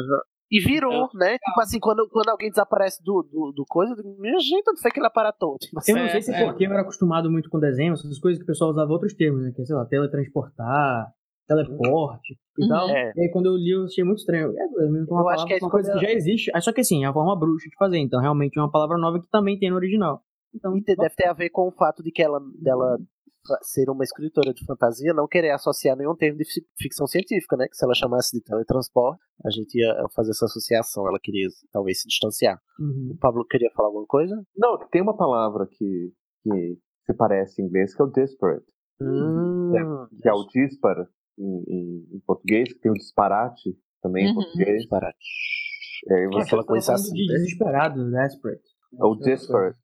E 0.51 0.59
virou, 0.59 1.09
né? 1.13 1.37
Tipo 1.37 1.61
assim, 1.61 1.79
quando, 1.79 2.07
quando 2.09 2.29
alguém 2.29 2.49
desaparece 2.49 3.03
do, 3.03 3.21
do, 3.21 3.51
do 3.51 3.65
coisa, 3.67 3.91
eu 3.93 3.95
digo, 3.97 4.15
minha 4.19 4.39
gente, 4.39 4.67
onde 4.69 4.81
foi 4.81 4.89
que 4.89 4.99
ele 4.99 5.05
aparatou? 5.07 5.57
Tipo 5.59 5.77
assim, 5.79 5.91
Eu 5.91 5.97
não 5.99 6.09
sei 6.09 6.21
se 6.21 6.33
é 6.33 6.43
porque 6.45 6.65
eu 6.65 6.71
era 6.71 6.81
acostumado 6.81 7.29
muito 7.29 7.49
com 7.49 7.59
desenho, 7.59 7.93
essas 7.93 8.17
coisas 8.19 8.39
que 8.39 8.43
o 8.43 8.47
pessoal 8.47 8.71
usava 8.71 8.91
outros 8.91 9.13
termos, 9.13 9.43
né? 9.43 9.51
Que 9.55 9.61
é, 9.61 9.65
sei 9.65 9.75
lá, 9.75 9.85
teletransportar, 9.85 11.11
teleporte 11.47 12.37
e 12.57 12.63
Uhum. 12.63 12.69
tal. 12.69 12.89
É. 12.89 13.11
E 13.15 13.21
aí 13.21 13.29
quando 13.31 13.45
eu 13.47 13.55
li, 13.55 13.71
eu 13.71 13.85
achei 13.85 14.03
muito 14.03 14.19
estranho. 14.19 14.49
É, 14.57 14.63
eu 14.63 14.95
Eu 14.95 15.01
acho 15.01 15.07
palavra, 15.07 15.45
que 15.45 15.53
é 15.53 15.57
uma 15.61 15.69
coisa 15.69 15.93
que 15.93 15.99
já 15.99 16.11
existe. 16.11 16.51
Ah, 16.53 16.61
Só 16.61 16.71
que 16.73 16.81
assim, 16.81 17.03
é 17.03 17.07
a 17.07 17.13
forma 17.13 17.37
bruxa 17.37 17.69
de 17.69 17.75
fazer. 17.77 17.97
Então, 17.97 18.19
realmente 18.21 18.57
é 18.57 18.61
uma 18.61 18.71
palavra 18.71 18.97
nova 18.97 19.19
que 19.19 19.29
também 19.29 19.57
tem 19.57 19.69
no 19.69 19.75
original. 19.75 20.21
Então, 20.53 20.75
E 20.75 20.81
deve 20.83 21.09
ter 21.15 21.27
a 21.27 21.33
ver 21.33 21.49
com 21.51 21.67
o 21.67 21.71
fato 21.71 22.01
de 22.01 22.11
que 22.11 22.23
ela 22.23 22.39
dela 22.59 22.97
ser 23.61 23.89
uma 23.89 24.03
escritora 24.03 24.53
de 24.53 24.65
fantasia, 24.65 25.13
não 25.13 25.27
querer 25.27 25.51
associar 25.51 25.95
nenhum 25.97 26.15
termo 26.15 26.37
de 26.37 26.45
fi- 26.45 26.65
ficção 26.77 27.05
científica, 27.07 27.55
né? 27.57 27.67
Que 27.67 27.75
se 27.75 27.83
ela 27.85 27.93
chamasse 27.93 28.37
de 28.37 28.43
teletransporte, 28.43 29.21
a 29.45 29.49
gente 29.49 29.75
ia 29.77 29.93
fazer 30.15 30.31
essa 30.31 30.45
associação. 30.45 31.07
Ela 31.07 31.19
queria 31.21 31.47
talvez 31.71 32.01
se 32.01 32.07
distanciar. 32.07 32.59
uhum. 32.79 33.11
O 33.13 33.17
Pablo 33.17 33.45
queria 33.45 33.69
falar 33.75 33.87
alguma 33.89 34.05
coisa? 34.07 34.35
Não, 34.55 34.77
tem 34.89 35.01
uma 35.01 35.15
palavra 35.17 35.67
que, 35.67 36.11
que 36.43 36.77
se 37.05 37.13
parece 37.15 37.61
em 37.61 37.65
inglês 37.65 37.95
que 37.95 38.01
é 38.01 38.05
o 38.05 38.11
disparate. 38.11 38.65
Hum, 39.01 40.07
Que 40.21 40.27
é 40.29 40.33
o 40.33 40.45
dispara 40.45 41.07
em, 41.37 41.63
em- 41.67 42.15
em 42.15 42.19
português, 42.25 42.71
que 42.73 42.79
tem 42.79 42.91
o 42.91 42.95
disparate 42.95 43.77
também 44.01 44.25
em 44.25 44.29
Uhum. 44.29 44.35
português. 44.35 44.77
disparate. 44.81 45.17
E 46.07 46.13
aí 46.13 46.25
Acho 46.25 46.29
que 46.37 46.43
você 46.49 46.55
ela 46.55 46.65
coisa 46.65 46.93
assim, 46.93 47.13
de 47.13 47.27
desesperado, 47.27 48.11
desperate. 48.11 48.63
é 48.99 49.05
o 49.05 49.15
disparate. 49.15 49.77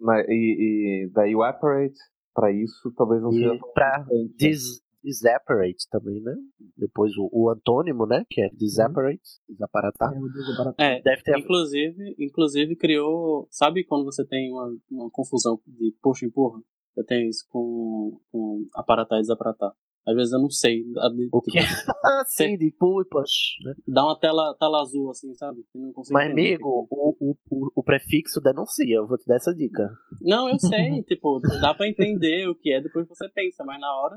Mas, 0.00 0.26
e, 0.28 1.06
e 1.06 1.10
daí 1.12 1.34
o 1.34 1.42
Apparate, 1.42 1.98
pra 2.40 2.52
isso, 2.52 2.92
talvez 2.96 3.20
não 3.22 3.30
seja. 3.32 3.54
E 3.54 3.72
pra 3.74 4.06
dis, 4.36 4.80
disaparate 5.02 5.88
também, 5.90 6.20
né? 6.22 6.34
Depois 6.76 7.12
o, 7.16 7.28
o 7.32 7.50
antônimo, 7.50 8.06
né? 8.06 8.24
Que 8.30 8.42
é 8.42 8.48
disaparate, 8.50 9.20
desaparatar. 9.48 10.12
É, 10.78 11.02
Deve 11.02 11.22
ter- 11.22 11.38
inclusive, 11.38 12.14
inclusive 12.18 12.76
criou. 12.76 13.48
Sabe 13.50 13.84
quando 13.84 14.04
você 14.04 14.24
tem 14.26 14.52
uma, 14.52 14.68
uma 14.90 15.10
confusão 15.10 15.60
de 15.66 15.94
puxa 16.02 16.24
e 16.24 16.28
empurra? 16.28 16.60
Eu 16.96 17.04
tenho 17.04 17.28
isso 17.28 17.44
com, 17.48 18.20
com 18.30 18.66
aparatar 18.74 19.18
e 19.18 19.22
desaparatar. 19.22 19.72
Às 20.06 20.14
vezes 20.16 20.32
eu 20.32 20.40
não 20.40 20.50
sei. 20.50 20.84
a- 20.98 21.08
de- 21.10 21.28
O 21.32 21.40
quê? 21.42 21.58
Ah, 22.04 22.24
sim, 22.26 22.56
de 22.56 22.70
pull 22.78 23.04
push, 23.04 23.58
né? 23.64 23.74
Dá 23.86 24.04
uma 24.04 24.18
tela, 24.18 24.54
tela 24.58 24.80
azul 24.80 25.10
assim, 25.10 25.34
sabe? 25.34 25.58
Eu 25.74 25.80
não 25.82 25.92
consigo 25.92 26.14
Mas, 26.14 26.26
entender. 26.30 26.54
amigo, 26.54 26.86
o, 26.90 27.16
o, 27.20 27.36
o, 27.50 27.70
o 27.76 27.82
prefixo 27.82 28.40
denuncia, 28.40 28.96
eu 28.96 29.06
vou 29.06 29.18
te 29.18 29.26
dar 29.26 29.36
essa 29.36 29.54
dica. 29.54 29.90
Não, 30.22 30.48
eu 30.48 30.58
sei, 30.58 31.02
tipo, 31.04 31.40
dá 31.60 31.74
pra 31.74 31.86
entender 31.88 32.48
o 32.48 32.54
que 32.54 32.72
é 32.72 32.80
depois 32.80 33.06
que 33.06 33.14
você 33.14 33.28
pensa, 33.28 33.64
mas 33.64 33.78
na 33.80 33.92
hora. 34.00 34.16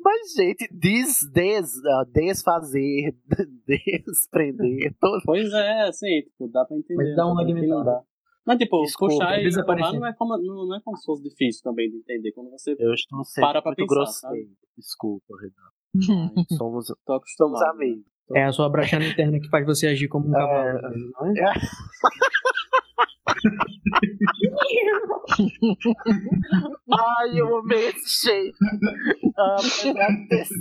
Mas, 0.00 0.32
gente, 0.34 0.68
des, 0.72 1.28
des, 1.32 1.84
ah, 1.84 2.04
desfazer, 2.10 3.14
desprender, 4.06 4.94
todo. 5.00 5.20
Pois 5.24 5.52
é, 5.52 5.82
assim, 5.82 6.22
tipo, 6.22 6.48
dá 6.48 6.64
pra 6.64 6.76
entender. 6.76 7.04
Mas 7.04 7.16
dá 7.16 7.26
uma 7.26 7.42
Aqui 7.42 7.66
não 7.66 7.84
dá. 7.84 8.02
Mas, 8.48 8.58
tipo, 8.58 8.80
Desculpa, 8.82 9.12
puxar 9.14 9.24
e 9.24 9.28
empurrar 9.28 9.44
desaparecer. 9.44 10.00
não 10.00 10.06
é, 10.06 10.12
como, 10.14 10.38
não, 10.38 10.66
não 10.66 10.76
é 10.76 10.80
como 10.82 10.96
se 10.96 11.04
fosse 11.04 11.22
difícil 11.22 11.62
também 11.62 11.90
de 11.90 11.98
entender. 11.98 12.32
Quando 12.32 12.48
você 12.50 12.74
Eu 12.78 12.94
estou 12.94 13.22
sendo 13.22 13.44
para 13.44 13.60
pra 13.60 13.72
muito 13.72 13.86
pensar, 13.86 13.94
grosseiro. 13.94 14.50
Desculpa, 14.76 15.34
Renato. 15.38 15.78
Somos, 16.56 16.86
tô 16.88 16.94
somos 17.04 17.20
acostumado. 17.20 17.64
amigos. 17.76 18.04
É 18.34 18.44
a 18.44 18.52
sua 18.52 18.68
brachana 18.70 19.06
interna 19.06 19.38
que 19.38 19.48
faz 19.50 19.66
você 19.66 19.86
agir 19.88 20.08
como 20.08 20.28
um 20.28 20.32
cavalo, 20.32 20.80
não 20.82 21.26
é? 21.26 21.32
Ai, 26.90 27.40
eu 27.40 27.56
amei 27.58 27.88
esse 27.88 28.26
shade. 28.26 28.52
Ah, 29.36 29.54
Apesar 29.54 30.08
de 30.08 30.28
ter 30.28 30.44
5 30.44 30.58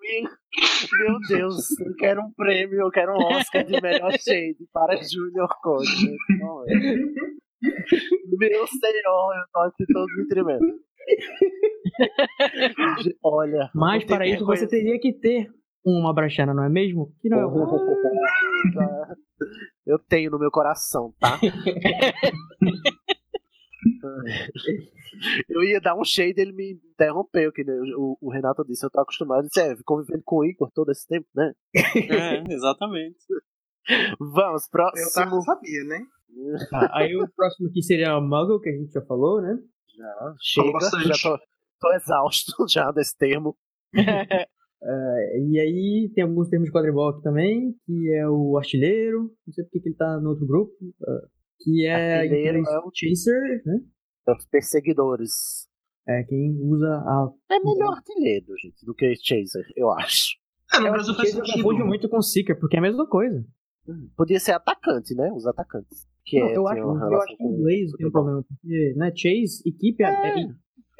mil, 0.00 0.28
meu 0.98 1.18
Deus, 1.28 1.78
eu 1.80 1.94
quero 1.96 2.22
um 2.22 2.32
prêmio, 2.32 2.80
eu 2.80 2.90
quero 2.90 3.12
um 3.12 3.22
Oscar 3.36 3.64
de 3.64 3.80
melhor 3.80 4.10
shade 4.12 4.56
para 4.72 4.96
Junior 4.96 5.48
Code. 5.62 6.16
Meu 8.38 8.66
senhor, 8.66 9.34
eu 9.34 9.44
tô 9.52 9.60
aqui 9.60 9.84
todo 9.92 10.06
me 10.16 10.26
tremendo. 10.28 10.80
Olha. 13.22 13.70
Mas 13.74 14.04
para 14.04 14.26
isso 14.26 14.44
você 14.44 14.66
teria 14.66 14.98
que 14.98 15.12
ter 15.12 15.48
uma 15.84 16.12
brachana, 16.12 16.52
não 16.52 16.64
é 16.64 16.68
mesmo? 16.68 17.14
Que 17.20 17.28
não 17.28 17.38
é 17.38 17.46
o 17.46 17.50
Eu 19.86 19.98
tenho 19.98 20.30
no 20.30 20.38
meu 20.38 20.50
coração, 20.50 21.14
tá? 21.20 21.38
Eu 25.48 25.62
ia 25.62 25.80
dar 25.80 25.96
um 25.96 26.04
shade, 26.04 26.40
ele 26.40 26.52
me 26.52 26.72
interrompeu, 26.92 27.52
que 27.52 27.64
nem 27.64 27.76
o, 27.94 28.18
o 28.20 28.30
Renato 28.30 28.64
disse, 28.64 28.84
eu 28.84 28.90
tô 28.90 29.00
acostumado. 29.00 29.44
Eu 29.44 29.48
disse, 29.48 29.60
é, 29.60 29.74
convivendo 29.84 30.22
com 30.24 30.38
o 30.40 30.44
Igor 30.44 30.70
todo 30.74 30.90
esse 30.90 31.06
tempo, 31.06 31.26
né? 31.34 31.52
É, 31.74 32.52
exatamente. 32.52 33.16
Vamos, 34.18 34.64
Eu 34.64 34.70
próximo. 34.70 35.10
tava, 35.14 35.40
sabia, 35.42 35.84
né? 35.84 36.00
Tá, 36.70 36.90
aí 36.92 37.16
o 37.16 37.26
próximo 37.34 37.68
aqui 37.68 37.82
seria 37.82 38.18
o 38.18 38.20
Muggle, 38.20 38.60
que 38.60 38.68
a 38.68 38.72
gente 38.76 38.92
já 38.92 39.00
falou, 39.02 39.40
né? 39.40 39.56
Já, 39.96 40.34
chega, 40.40 40.72
bastante. 40.72 41.08
já 41.08 41.14
tô, 41.22 41.38
tô 41.80 41.92
exausto 41.94 42.52
já 42.68 42.90
desse 42.90 43.16
termo. 43.16 43.56
É, 43.94 44.46
e 44.82 45.58
aí 45.60 46.10
tem 46.14 46.24
alguns 46.24 46.48
termos 46.48 46.66
de 46.68 46.72
quadribol 46.72 47.08
aqui 47.08 47.22
também, 47.22 47.74
que 47.84 48.12
é 48.12 48.28
o 48.28 48.56
artilheiro, 48.56 49.32
não 49.46 49.52
sei 49.52 49.64
porque 49.64 49.80
que 49.80 49.88
ele 49.88 49.96
tá 49.96 50.20
no 50.20 50.30
outro 50.30 50.46
grupo, 50.46 50.72
é, 51.02 51.12
que 51.60 51.86
é, 51.86 52.18
Artilheiro 52.20 52.58
é 52.58 52.78
o- 52.80 52.90
chaser, 52.94 53.62
né? 53.64 53.80
Os 54.28 54.46
perseguidores. 54.46 55.32
É 56.08 56.22
quem 56.22 56.56
usa 56.62 56.86
a... 56.86 57.28
É 57.50 57.58
melhor 57.58 57.94
artilheiro, 57.94 58.46
gente, 58.62 58.84
do 58.86 58.94
que 58.94 59.12
chaser, 59.16 59.66
eu 59.74 59.90
acho. 59.90 60.36
É, 60.74 60.78
no 60.80 60.90
Brasil 60.92 61.14
faz 61.14 61.30
chaser 61.30 61.44
sentido. 61.46 61.64
confunde 61.64 61.82
muito 61.84 62.08
com 62.08 62.20
seeker, 62.22 62.58
porque 62.60 62.76
é 62.76 62.78
a 62.78 62.82
mesma 62.82 63.06
coisa. 63.08 63.44
Podia 64.16 64.38
ser 64.38 64.52
atacante, 64.52 65.14
né? 65.14 65.32
Os 65.32 65.46
atacantes. 65.46 66.06
Que 66.24 66.38
Não, 66.40 66.48
é, 66.48 66.56
eu, 66.56 66.66
acho, 66.68 66.80
eu 66.80 67.22
acho 67.22 67.36
que 67.36 67.42
em 67.44 67.46
inglês 67.46 67.92
tem 67.92 68.06
um 68.06 68.10
problema, 68.10 68.44
porque 68.48 68.94
né, 68.96 69.12
chase 69.14 69.62
e 69.64 69.72
keep 69.72 70.02
é, 70.02 70.06
é, 70.08 70.48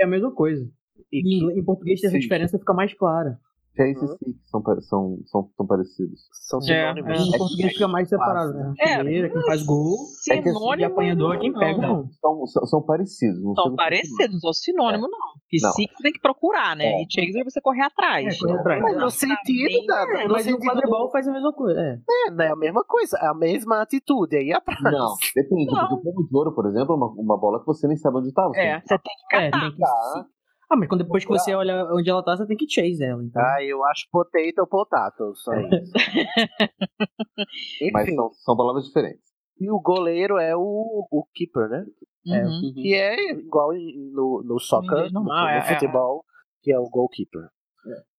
é 0.00 0.04
a 0.04 0.08
mesma 0.08 0.32
coisa. 0.32 0.68
E 1.12 1.18
em, 1.38 1.58
em 1.58 1.64
português 1.64 2.02
essa 2.02 2.18
diferença 2.18 2.58
fica 2.58 2.72
mais 2.72 2.94
clara. 2.94 3.38
Chase 3.76 4.04
e 4.04 4.08
Seek 4.08 4.38
são, 4.46 4.62
são, 4.80 5.18
são, 5.26 5.50
são 5.56 5.66
parecidos. 5.66 6.20
São 6.48 6.58
É, 6.60 6.62
sinônimos. 6.94 7.28
Em 7.34 7.38
português 7.38 7.72
fica 7.72 7.88
mais 7.88 8.08
separado, 8.08 8.52
né? 8.54 8.74
É, 8.80 8.94
Artilheiro 8.94 9.26
é 9.26 9.30
quem 9.30 9.42
faz 9.42 9.62
gol, 9.64 9.96
É 10.30 10.36
que 10.42 10.48
Sinônimo 10.50 10.80
e 10.80 10.84
apanhador 10.84 11.34
é 11.34 11.38
quem 11.38 11.52
não. 11.52 11.60
pega. 11.60 11.80
Não. 11.82 12.08
São, 12.20 12.46
são, 12.46 12.66
são 12.66 12.82
parecidos. 12.82 13.42
Não 13.42 13.54
São 13.54 13.74
parecidos, 13.76 14.32
não 14.32 14.40
são 14.40 14.52
sinônimo, 14.52 15.02
não. 15.08 15.18
Porque 15.40 15.58
Não. 15.62 15.72
Six 15.72 15.92
você 15.96 16.02
tem 16.02 16.12
que 16.12 16.20
procurar, 16.20 16.74
né? 16.76 16.86
É. 16.86 17.02
E 17.02 17.06
Chaser 17.10 17.44
você 17.44 17.60
correr 17.60 17.82
atrás. 17.82 18.34
É, 18.34 18.38
correr 18.38 18.58
atrás. 18.58 18.82
Mas 18.82 18.96
no 18.96 19.10
sentido 19.10 19.86
da. 19.86 20.02
É, 20.02 20.26
no 20.26 20.32
mas 20.32 20.46
no 20.46 20.52
sentido 20.52 20.70
quadribol 20.72 21.10
faz 21.10 21.28
a 21.28 21.32
mesma 21.32 21.52
coisa. 21.52 21.80
É. 21.80 21.98
É, 22.26 22.30
não 22.30 22.44
é 22.44 22.48
a 22.50 22.56
mesma 22.56 22.84
coisa, 22.84 23.18
é 23.18 23.26
a 23.26 23.34
mesma 23.34 23.82
atitude 23.82 24.36
aí 24.36 24.52
atrás. 24.52 24.82
Não, 24.82 25.14
depende. 25.34 25.66
Porque 25.70 25.94
o 25.94 25.98
pomo 26.02 26.26
de 26.28 26.36
ouro, 26.36 26.54
por 26.54 26.66
exemplo, 26.66 26.94
é 26.94 26.96
uma, 26.96 27.06
uma 27.08 27.38
bola 27.38 27.60
que 27.60 27.66
você 27.66 27.86
nem 27.86 27.96
sabe 27.96 28.18
onde 28.18 28.32
tá. 28.32 28.46
Você 28.48 28.60
É, 28.60 28.80
você 28.80 28.98
tem 28.98 29.14
que 29.28 29.36
É, 29.36 29.50
catar. 29.50 29.60
tem 29.60 29.70
que... 29.72 30.35
Ah, 30.68 30.76
mas 30.76 30.88
quando 30.88 31.04
depois 31.04 31.24
que 31.24 31.30
você 31.30 31.54
olha 31.54 31.86
onde 31.92 32.10
ela 32.10 32.24
tá, 32.24 32.36
você 32.36 32.46
tem 32.46 32.56
que 32.56 32.68
chase 32.68 33.02
ela. 33.02 33.22
Então. 33.22 33.40
Ah, 33.40 33.62
eu 33.62 33.84
acho 33.84 34.08
potato 34.10 34.66
potato, 34.68 35.34
só 35.36 35.52
isso. 35.54 35.92
Mas 37.92 38.04
Enfim, 38.04 38.16
são, 38.16 38.32
são 38.32 38.56
palavras 38.56 38.86
diferentes. 38.86 39.22
e 39.60 39.70
o 39.70 39.80
goleiro 39.80 40.38
é 40.38 40.56
o, 40.56 41.06
o 41.10 41.24
keeper, 41.34 41.68
né? 41.68 41.84
Uhum. 42.26 42.72
Que 42.74 42.94
é 42.94 43.32
igual 43.32 43.72
no, 43.72 44.42
no 44.44 44.58
soccer, 44.58 45.12
no, 45.12 45.22
no 45.22 45.32
é, 45.32 45.58
é. 45.58 45.62
futebol, 45.62 46.24
que 46.62 46.72
é 46.72 46.78
o 46.78 46.88
goalkeeper. 46.88 47.48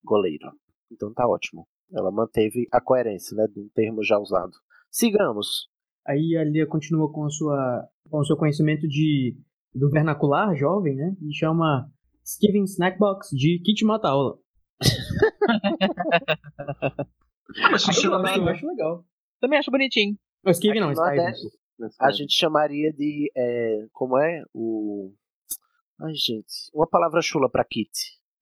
Goleiro. 0.03 0.51
Então 0.91 1.13
tá 1.13 1.27
ótimo. 1.27 1.67
Ela 1.91 2.11
manteve 2.11 2.67
a 2.71 2.79
coerência, 2.79 3.35
né? 3.35 3.47
De 3.47 3.59
um 3.59 3.69
termo 3.73 4.03
já 4.03 4.17
usado. 4.17 4.53
Sigamos. 4.89 5.69
Aí 6.05 6.37
a 6.37 6.43
Lia 6.45 6.65
continua 6.65 7.11
com, 7.11 7.25
a 7.25 7.29
sua, 7.29 7.85
com 8.09 8.19
o 8.19 8.25
seu 8.25 8.37
conhecimento 8.37 8.87
de, 8.87 9.35
do 9.75 9.89
vernacular 9.89 10.55
jovem, 10.55 10.95
né? 10.95 11.13
E 11.21 11.33
chama 11.33 11.91
Steven 12.27 12.65
Snackbox 12.65 13.29
de 13.31 13.61
Kit 13.63 13.85
Mata 13.85 14.09
Aula. 14.09 14.37
Ah, 17.59 17.71
mas 17.71 17.85
funciona 17.85 18.17
eu, 18.17 18.21
bem, 18.21 18.37
eu 18.37 18.49
acho 18.49 18.67
legal. 18.67 19.05
Também 19.39 19.57
acho 19.57 19.71
bonitinho. 19.71 20.17
O 20.45 20.53
Steven 20.53 20.81
não, 20.81 20.93
Steven. 20.93 21.15
Nordeste, 21.15 21.47
A 21.99 22.11
gente 22.11 22.33
chamaria 22.33 22.91
de. 22.91 23.31
é, 23.35 23.87
como 23.93 24.17
é? 24.17 24.43
O. 24.53 25.13
Ai, 26.01 26.13
gente. 26.13 26.69
Uma 26.73 26.85
palavra 26.85 27.21
chula 27.21 27.49
pra 27.49 27.63
kit. 27.63 27.89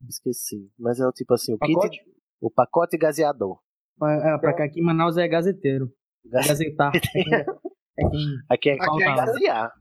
Esqueci. 0.09 0.69
Mas 0.79 0.99
é 0.99 1.07
o 1.07 1.11
tipo 1.11 1.33
assim: 1.35 1.53
o 1.53 1.57
Pacote? 1.57 1.99
kit. 1.99 2.15
O 2.41 2.49
pacote 2.49 2.97
gaseador. 2.97 3.59
É, 4.03 4.37
pra 4.39 4.53
cá 4.53 4.65
aqui 4.65 4.81
em 4.81 4.83
Manaus 4.83 5.17
é 5.17 5.27
gazeteiro. 5.27 5.91
Gazetar. 6.25 6.91
É 7.97 8.03
é 8.03 8.57
quem 8.57 8.73
Aqui 8.73 8.81
é, 8.81 8.83
Aqui 8.83 9.03
é 9.03 9.15
gasear. 9.15 9.71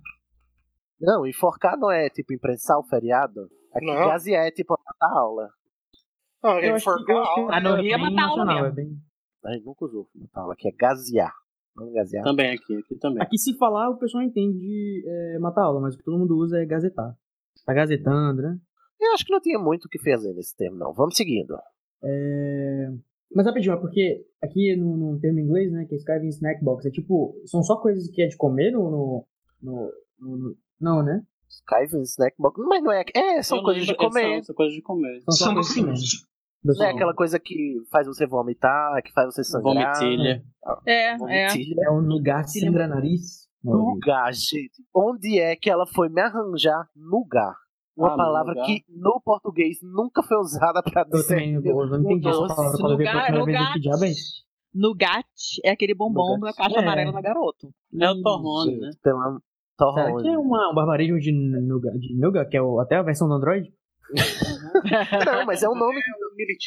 Não, 1.00 1.26
enforcar 1.26 1.76
não 1.76 1.91
é 1.91 2.08
tipo 2.08 2.33
imprensar 2.33 2.78
o 2.78 2.84
feriado. 2.84 3.50
Aqui 3.75 3.86
Não. 3.86 3.94
gasear 4.09 4.47
é 4.47 4.51
tipo 4.51 4.73
matar 4.86 5.15
a 5.15 5.19
aula. 5.20 5.51
Não, 6.43 6.59
Eu 6.61 6.75
acho 6.75 7.05
que, 7.05 7.12
eu 7.12 7.19
acho 7.19 7.35
que 7.35 7.41
Ah, 7.53 7.61
no 7.61 7.77
Rio 7.77 7.94
é 7.94 7.97
matar 7.97 8.28
aula 8.28 8.44
mesmo. 8.44 8.67
é 8.67 8.70
bem... 8.70 8.99
A 9.44 9.53
gente 9.53 9.65
nunca 9.67 9.85
usou 9.85 10.09
matar 10.15 10.41
aula. 10.43 10.55
Aqui 10.55 10.69
é 10.69 10.73
gasear. 10.73 11.33
Não 11.77 11.93
gasear. 11.93 12.23
Também 12.25 12.51
aqui, 12.55 12.77
aqui 12.77 12.94
também. 12.97 13.23
Aqui 13.23 13.36
se 13.39 13.57
falar, 13.59 13.91
o 13.91 13.97
pessoal 13.99 14.23
entende 14.23 15.03
é, 15.07 15.39
matar 15.39 15.62
aula, 15.65 15.81
mas 15.81 15.94
o 15.94 15.99
que 15.99 16.05
todo 16.05 16.19
mundo 16.19 16.36
usa 16.36 16.59
é 16.62 16.67
gazetar. 16.67 17.15
Tá 17.67 17.75
gazetando, 17.75 18.43
né? 18.43 18.59
Eu 19.01 19.12
acho 19.12 19.25
que 19.25 19.33
não 19.33 19.41
tinha 19.41 19.59
muito 19.59 19.86
o 19.86 19.89
que 19.89 19.99
fazer 19.99 20.33
nesse 20.35 20.57
termo, 20.57 20.77
não. 20.78 20.93
Vamos 20.93 21.17
seguindo. 21.17 21.57
É... 22.03 22.91
Mas 23.35 23.47
rapidinho, 23.47 23.75
é 23.75 23.77
porque 23.77 24.25
aqui 24.41 24.77
no, 24.77 24.97
no 24.97 25.19
termo 25.20 25.41
em 25.41 25.43
inglês, 25.43 25.73
né, 25.73 25.85
que 25.86 25.94
é 25.94 25.99
Skiving 25.99 26.28
Snack 26.28 26.62
Box, 26.65 26.86
é 26.86 26.91
tipo, 26.91 27.35
são 27.47 27.62
só 27.62 27.77
coisas 27.77 28.09
que 28.09 28.23
é 28.23 28.27
de 28.28 28.36
comer 28.36 28.70
no, 28.70 28.91
no, 28.91 29.27
no- 29.61 29.93
no- 30.20 30.57
não, 30.81 31.03
né? 31.03 31.23
Skyven, 31.60 32.02
snack 32.02 32.34
box. 32.39 32.60
Mas 32.68 32.83
não 32.83 32.92
é. 32.92 33.05
É, 33.15 33.42
são 33.42 33.58
Eu 33.58 33.65
coisas 33.65 33.84
de 33.84 33.91
lembro, 33.92 34.05
é, 34.05 34.08
comer. 34.08 34.34
São, 34.36 34.42
são 34.44 34.55
coisas 34.55 34.74
de 34.74 34.83
comer. 34.83 35.23
São 35.23 35.33
São 35.34 35.55
docinhos. 35.55 36.26
Não 36.65 36.83
é 36.86 36.91
aquela 36.92 37.15
coisa 37.15 37.39
que 37.39 37.76
faz 37.91 38.07
você 38.07 38.26
vomitar, 38.26 39.02
que 39.02 39.12
faz 39.12 39.34
você 39.34 39.44
sangrar. 39.44 39.94
Vomitilha. 39.99 40.42
É, 40.86 41.10
é. 41.12 41.16
Vomitilha. 41.18 41.76
É 41.86 41.91
o 41.91 42.00
nougat 42.00 42.49
sangra 42.50 42.86
nariz. 42.89 43.44
Nugar, 43.62 44.33
gente. 44.33 44.83
Onde 44.94 45.39
é 45.39 45.57
que 45.57 45.70
ela 45.70 45.86
foi 45.86 46.08
me 46.08 46.20
arranjar 46.20 46.86
nugar? 46.97 47.55
Uma 47.97 48.12
Ah, 48.15 48.16
palavra 48.16 48.52
nugar. 48.55 48.66
que 48.66 48.83
no 48.89 49.20
português 49.24 49.78
nunca 49.83 50.23
foi 50.23 50.36
usada 50.39 50.83
pra 50.83 51.02
Eu 51.02 51.10
dizer. 51.10 51.28
também 51.28 51.55
eu 51.55 51.86
não 51.86 52.00
entendi 52.00 52.28
essa 52.28 52.47
palavra 52.47 52.78
quando 52.78 52.92
eu 52.92 52.99
vi 52.99 53.05
pela 53.05 53.12
Lugar- 53.15 53.26
primeira 53.26 53.44
vez. 53.47 53.58
lugar- 53.58 53.73
Que 53.74 53.81
diabo 53.81 54.05
é 54.05 54.08
isso? 54.08 54.44
Nougat 54.74 55.26
é 55.65 55.70
aquele 55.70 55.94
bombom 55.94 56.36
Nougat. 56.39 56.57
da 56.57 56.62
caixa 56.65 56.78
É. 56.81 56.83
amarela 56.83 57.12
da 57.12 57.20
garoto. 57.20 57.70
É 58.00 58.10
o 58.10 58.23
torrone, 58.23 58.76
né? 58.81 58.91
Pela 59.02 59.39
Será 59.78 59.93
torrone. 60.07 60.23
que 60.23 60.28
é 60.28 60.39
uma, 60.39 60.70
um 60.70 60.75
barbarismo 60.75 61.19
de 61.19 61.33
nougat, 61.33 61.99
de 61.99 62.17
nougat, 62.19 62.49
que 62.51 62.57
é 62.57 62.62
o- 62.62 62.78
até 62.81 62.97
a 62.97 63.03
versão 63.03 63.27
do 63.28 63.35
Android? 63.35 63.73
Não, 65.27 65.47
mas 65.47 65.62
é 65.62 65.69
o 65.69 65.75
nome. 65.75 65.99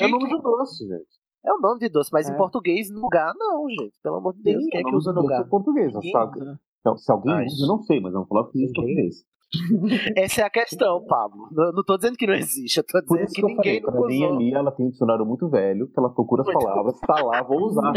É 0.02 0.06
o 0.06 0.10
nome 0.10 0.30
do 0.30 0.42
doce, 0.42 0.86
gente. 0.88 1.18
É 1.46 1.54
o 1.54 1.60
nome 1.60 1.80
de 1.80 1.90
doce, 1.90 2.10
mas 2.12 2.28
É. 2.30 2.34
em 2.34 2.38
português, 2.38 2.90
nugar, 2.90 3.34
não, 3.38 3.70
gente. 3.70 3.94
Pelo 4.04 4.18
amor 4.18 4.34
de 4.34 4.42
Deus, 4.44 4.64
Sim, 4.64 4.70
quem 4.70 4.82
é 4.82 4.84
o 4.84 4.88
que 4.88 4.96
usa 4.96 5.14
nugar? 5.14 5.42
é 5.42 5.44
português, 5.46 5.94
só 5.94 6.00
usa. 6.00 6.60
Então, 6.82 6.98
se 6.98 7.12
alguém 7.12 7.46
usa, 7.46 7.64
eu 7.64 7.68
não 7.68 7.82
sei, 7.84 8.00
mas 8.02 8.14
é 8.14 8.18
um 8.20 8.26
palavra 8.26 8.52
que 8.52 8.58
existe 8.60 8.72
em 8.72 8.84
português. 8.84 9.16
Essa 10.18 10.42
é 10.42 10.44
a 10.44 10.50
questão, 10.50 11.04
Pablo. 11.08 11.48
Não, 11.54 11.72
não 11.72 11.84
tô 11.86 11.96
dizendo 11.96 12.18
que 12.18 12.28
não 12.28 12.34
existe, 12.34 12.78
eu 12.78 12.84
tô 12.86 13.02
Por 13.06 13.18
dizendo 13.18 13.24
isso 13.28 13.34
que, 13.36 13.42
que 13.42 13.46
eu 13.46 13.48
ninguém 13.50 13.82
falei, 13.82 14.00
pra 14.00 14.08
mim 14.08 14.26
ali 14.26 14.54
ela 14.54 14.72
tem 14.72 14.86
um 14.88 14.90
dicionário 14.90 15.26
muito 15.26 15.48
velho, 15.50 15.88
que 15.88 15.98
ela 15.98 16.10
procura 16.14 16.42
as 16.42 16.52
palavras, 16.52 17.00
tá 17.00 17.22
lá, 17.24 17.44
vou 17.44 17.62
usar. 17.68 17.94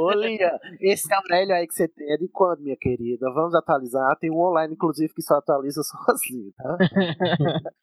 Ô, 0.00 0.10
Lia, 0.12 0.58
esse 0.80 1.12
Aurélio 1.14 1.54
aí 1.54 1.66
que 1.66 1.74
você 1.74 1.88
tem 1.88 2.12
é 2.12 2.16
de 2.16 2.28
quando, 2.28 2.60
minha 2.60 2.76
querida? 2.76 3.30
Vamos 3.32 3.54
atualizar. 3.54 4.16
Tem 4.18 4.30
um 4.30 4.38
online, 4.40 4.74
inclusive, 4.74 5.12
que 5.14 5.22
só 5.22 5.34
atualiza 5.34 5.82
sozinho, 6.06 6.52
tá? 6.56 6.76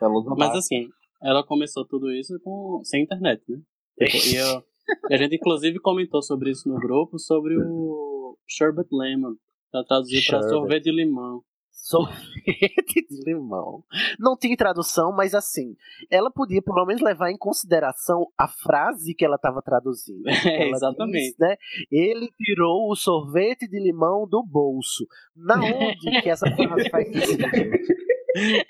Ela 0.00 0.36
Mas 0.36 0.54
assim, 0.54 0.88
ela 1.22 1.42
começou 1.44 1.84
tudo 1.86 2.12
isso 2.12 2.38
com, 2.40 2.82
sem 2.84 3.02
internet, 3.02 3.42
né? 3.48 3.58
Tipo, 3.98 4.16
e, 4.28 4.36
eu- 4.36 4.62
a 5.10 5.16
gente 5.16 5.36
inclusive 5.36 5.78
comentou 5.80 6.22
sobre 6.22 6.50
isso 6.50 6.68
no 6.68 6.76
grupo, 6.78 7.18
sobre 7.18 7.56
o 7.58 8.36
Sherbet 8.46 8.88
Lemon, 8.92 9.34
pra 9.72 9.82
traduzir 9.84 10.24
pra 10.26 10.40
sorvete 10.50 10.84
de 10.84 10.92
limão. 10.92 11.42
Sorvete 11.86 13.06
de 13.08 13.22
limão. 13.24 13.84
Não 14.18 14.36
tem 14.36 14.56
tradução, 14.56 15.12
mas 15.12 15.36
assim, 15.36 15.76
ela 16.10 16.32
podia 16.32 16.60
pelo 16.60 16.84
menos 16.84 17.00
levar 17.00 17.30
em 17.30 17.38
consideração 17.38 18.26
a 18.36 18.48
frase 18.48 19.14
que 19.14 19.24
ela 19.24 19.36
estava 19.36 19.62
traduzindo. 19.62 20.24
É, 20.46 20.62
Ela 20.68 20.76
exatamente. 20.76 21.28
diz, 21.30 21.38
né, 21.38 21.56
Ele 21.90 22.28
tirou 22.36 22.90
o 22.90 22.96
sorvete 22.96 23.68
de 23.68 23.78
limão 23.78 24.26
do 24.28 24.42
bolso. 24.44 25.06
Na 25.36 25.60
onde 25.62 26.22
que 26.22 26.28
essa 26.28 26.50
frase 26.50 26.90
faz 26.90 27.06
sentido? 27.08 27.44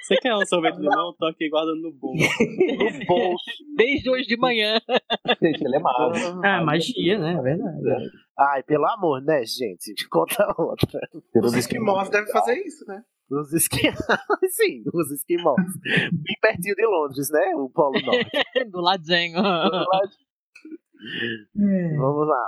Você 0.02 0.16
quer 0.16 0.34
um 0.34 0.44
sorvete 0.46 0.76
de 0.76 0.82
limão? 0.82 1.14
Tô 1.18 1.26
aqui 1.26 1.48
guardando 1.48 1.80
no 1.82 1.92
bolso. 1.92 2.24
No 3.00 3.06
bolso. 3.06 3.44
Desde 3.76 4.10
hoje 4.10 4.26
de 4.26 4.36
manhã. 4.36 4.78
Gente, 5.42 5.62
ele 5.64 5.76
é 5.76 5.78
mágico. 5.80 6.40
Ah, 6.44 6.62
magia, 6.64 7.18
né? 7.18 7.34
É 7.38 7.42
verdade. 7.42 8.10
Ai, 8.38 8.62
pelo 8.62 8.86
amor, 8.86 9.22
né, 9.22 9.42
gente? 9.44 9.94
Conta 10.10 10.46
outra. 10.58 11.00
Os 11.42 11.54
esquimós 11.54 12.08
devem 12.10 12.30
fazer 12.30 12.54
isso, 12.64 12.84
né? 12.86 13.02
Os 13.30 13.52
esquimós. 13.52 13.96
Sim, 14.50 14.82
os 14.94 15.10
esquimós. 15.10 15.56
Bem 15.84 16.36
pertinho 16.40 16.74
de 16.76 16.86
Londres, 16.86 17.28
né? 17.30 17.54
O 17.56 17.68
Polo 17.70 18.00
Norte. 18.00 18.30
Do 18.70 18.80
ladinho. 18.80 19.38
É. 21.58 21.96
Vamos 21.96 22.26
lá. 22.28 22.44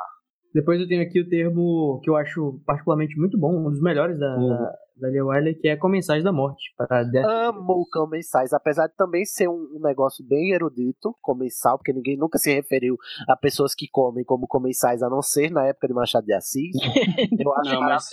Depois 0.55 0.81
eu 0.81 0.89
tenho 0.89 1.03
aqui 1.03 1.21
o 1.21 1.29
termo 1.29 2.01
que 2.03 2.09
eu 2.11 2.17
acho 2.17 2.61
particularmente 2.67 3.17
muito 3.19 3.39
bom, 3.39 3.67
um 3.67 3.71
dos 3.71 3.81
melhores 3.83 4.19
da, 4.19 4.37
Uhum. 4.37 4.49
da, 4.49 4.73
da 5.01 5.09
Lia 5.09 5.25
Wiley, 5.25 5.55
que 5.55 5.68
é 5.68 5.77
Comensais 5.77 6.23
da 6.23 6.33
Morte. 6.33 6.73
Para 6.77 7.05
Death 7.05 7.25
Amo 7.25 7.86
comensais, 7.91 8.52
apesar 8.52 8.86
de 8.86 8.97
também 8.97 9.25
ser 9.25 9.49
um, 9.49 9.77
um 9.77 9.81
negócio 9.83 10.25
bem 10.27 10.52
erudito, 10.52 11.17
comensal, 11.20 11.78
porque 11.78 11.93
ninguém 11.93 12.17
nunca 12.17 12.39
se 12.39 12.52
referiu 12.52 12.97
a 13.28 13.36
pessoas 13.36 13.75
que 13.75 13.86
comem 13.91 14.25
como 14.25 14.47
comensais, 14.47 15.02
a 15.02 15.09
não 15.09 15.23
ser 15.23 15.51
na 15.51 15.67
época 15.67 15.89
de 15.89 15.94
Machado 15.94 16.27
de 16.27 16.33
Assis. 16.33 16.73
Eu 17.39 17.52
acho 17.55 17.75
Não, 17.75 17.81
mas, 17.81 18.05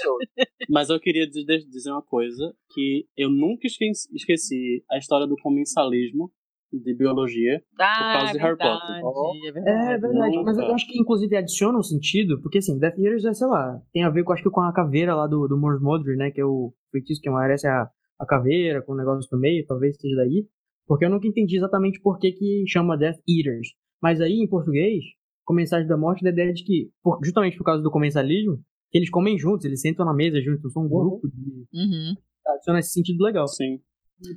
mas 0.70 0.90
eu 0.90 1.00
queria 1.00 1.28
dizer 1.28 1.66
dizer 1.70 1.92
uma 1.92 2.02
coisa, 2.02 2.54
que 2.72 3.08
eu 3.18 3.30
nunca 3.30 3.68
esqueci, 3.68 4.08
esqueci 4.14 4.84
a 4.92 4.98
história 4.98 5.28
do 5.28 5.36
comensalismo 5.42 6.32
de 6.80 6.94
biologia 6.96 7.62
Ah, 7.80 7.96
por 7.98 8.20
causa 8.20 8.34
de 8.34 8.40
Harry 8.40 8.58
Potter. 8.58 8.96
É 9.48 9.52
verdade. 9.52 9.94
É 9.94 9.98
verdade, 9.98 10.44
mas 10.44 10.58
eu 10.58 10.74
acho 10.74 10.88
que 10.88 11.00
inclusive 11.00 11.36
adiciona 11.36 11.78
um 11.78 11.84
sentido, 11.84 12.42
porque 12.42 12.58
assim, 12.60 12.78
Death 12.80 12.98
Eaters 12.98 13.26
é, 13.26 13.34
sei 13.34 13.48
lá, 13.48 13.82
tem 13.94 14.04
a 14.04 14.10
ver 14.10 14.24
com, 14.24 14.34
acho 14.34 14.44
que 14.44 14.50
com 14.50 14.62
a 14.62 14.74
caveira 14.74 15.16
lá 15.16 15.28
do, 15.28 15.48
do 15.48 15.58
Mors 15.58 15.82
Moldry, 15.82 16.16
né, 16.16 16.32
que 16.32 16.40
é 16.42 16.46
o 16.46 16.74
feitiço 16.92 17.22
que 17.22 17.30
amarece 17.30 17.68
a, 17.68 17.90
a 18.20 18.26
caveira 18.26 18.82
com 18.82 18.94
o 18.94 18.96
negócio 18.98 19.28
no 19.32 19.40
meio, 19.40 19.66
talvez 19.66 19.96
esteja 19.96 20.16
daí, 20.18 20.46
porque 20.88 21.06
eu 21.06 21.10
nunca 21.10 21.28
entendi 21.28 21.58
exatamente 21.58 22.00
por 22.02 22.20
que 22.20 22.32
que 22.32 22.64
chama 22.68 22.98
Death 22.98 23.18
Eaters, 23.28 23.70
mas 24.02 24.22
aí 24.22 24.34
em 24.34 24.48
português, 24.48 25.04
Comensais 25.44 25.88
da 25.88 25.96
Morte, 25.98 26.24
da 26.24 26.32
ideia 26.32 26.52
de 26.54 26.64
que, 26.64 26.90
por- 27.04 27.20
justamente 27.24 27.56
por 27.58 27.64
causa 27.64 27.84
do 27.84 27.92
comensalismo, 27.92 28.58
que 28.92 28.98
eles 28.98 29.10
comem 29.12 29.38
juntos, 29.38 29.66
eles 29.66 29.80
sentam 29.82 30.06
na 30.06 30.14
mesa 30.14 30.42
juntos, 30.42 30.72
são 30.74 30.84
um 30.86 30.90
grupo 30.90 31.28
de... 31.28 31.66
Uhum. 31.74 32.16
Adiciona 32.48 32.80
esse 32.80 32.92
sentido 32.92 33.24
legal. 33.24 33.48
Sim. 33.48 33.80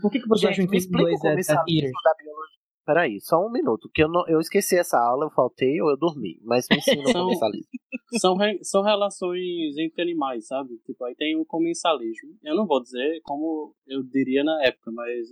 Por 0.01 0.11
que 0.11 0.19
que 0.21 0.29
Gente, 0.37 0.47
acham 0.49 0.65
me 0.65 0.71
que 0.71 0.77
em 0.77 0.79
explica 0.79 1.05
o 1.05 1.11
inglês 1.11 1.49
é 1.49 1.53
da 1.55 1.63
biologia. 1.65 2.59
Peraí, 2.87 3.21
só 3.21 3.37
um 3.47 3.51
minuto, 3.51 3.91
que 3.93 4.03
eu, 4.03 4.09
não, 4.09 4.27
eu 4.29 4.41
esqueci 4.41 4.77
essa 4.79 4.99
aula, 4.99 5.27
eu 5.27 5.31
faltei 5.31 5.79
ou 5.83 5.91
eu 5.91 5.97
dormi, 5.99 6.41
mas 6.43 6.67
me 6.71 6.79
ensina 6.79 7.03
o 7.09 7.13
comensalismo. 7.13 7.69
São, 8.19 8.35
re- 8.37 8.59
são 8.65 8.83
relações 8.83 9.77
entre 9.77 10.01
animais, 10.01 10.47
sabe? 10.47 10.79
Tipo, 10.87 11.05
aí 11.05 11.15
tem 11.15 11.37
o 11.37 11.45
comensalismo. 11.45 12.31
Eu 12.43 12.57
não 12.57 12.67
vou 12.67 12.83
dizer 12.83 13.21
como 13.23 13.75
eu 13.87 14.03
diria 14.03 14.43
na 14.43 14.65
época, 14.65 14.91
mas 14.91 15.29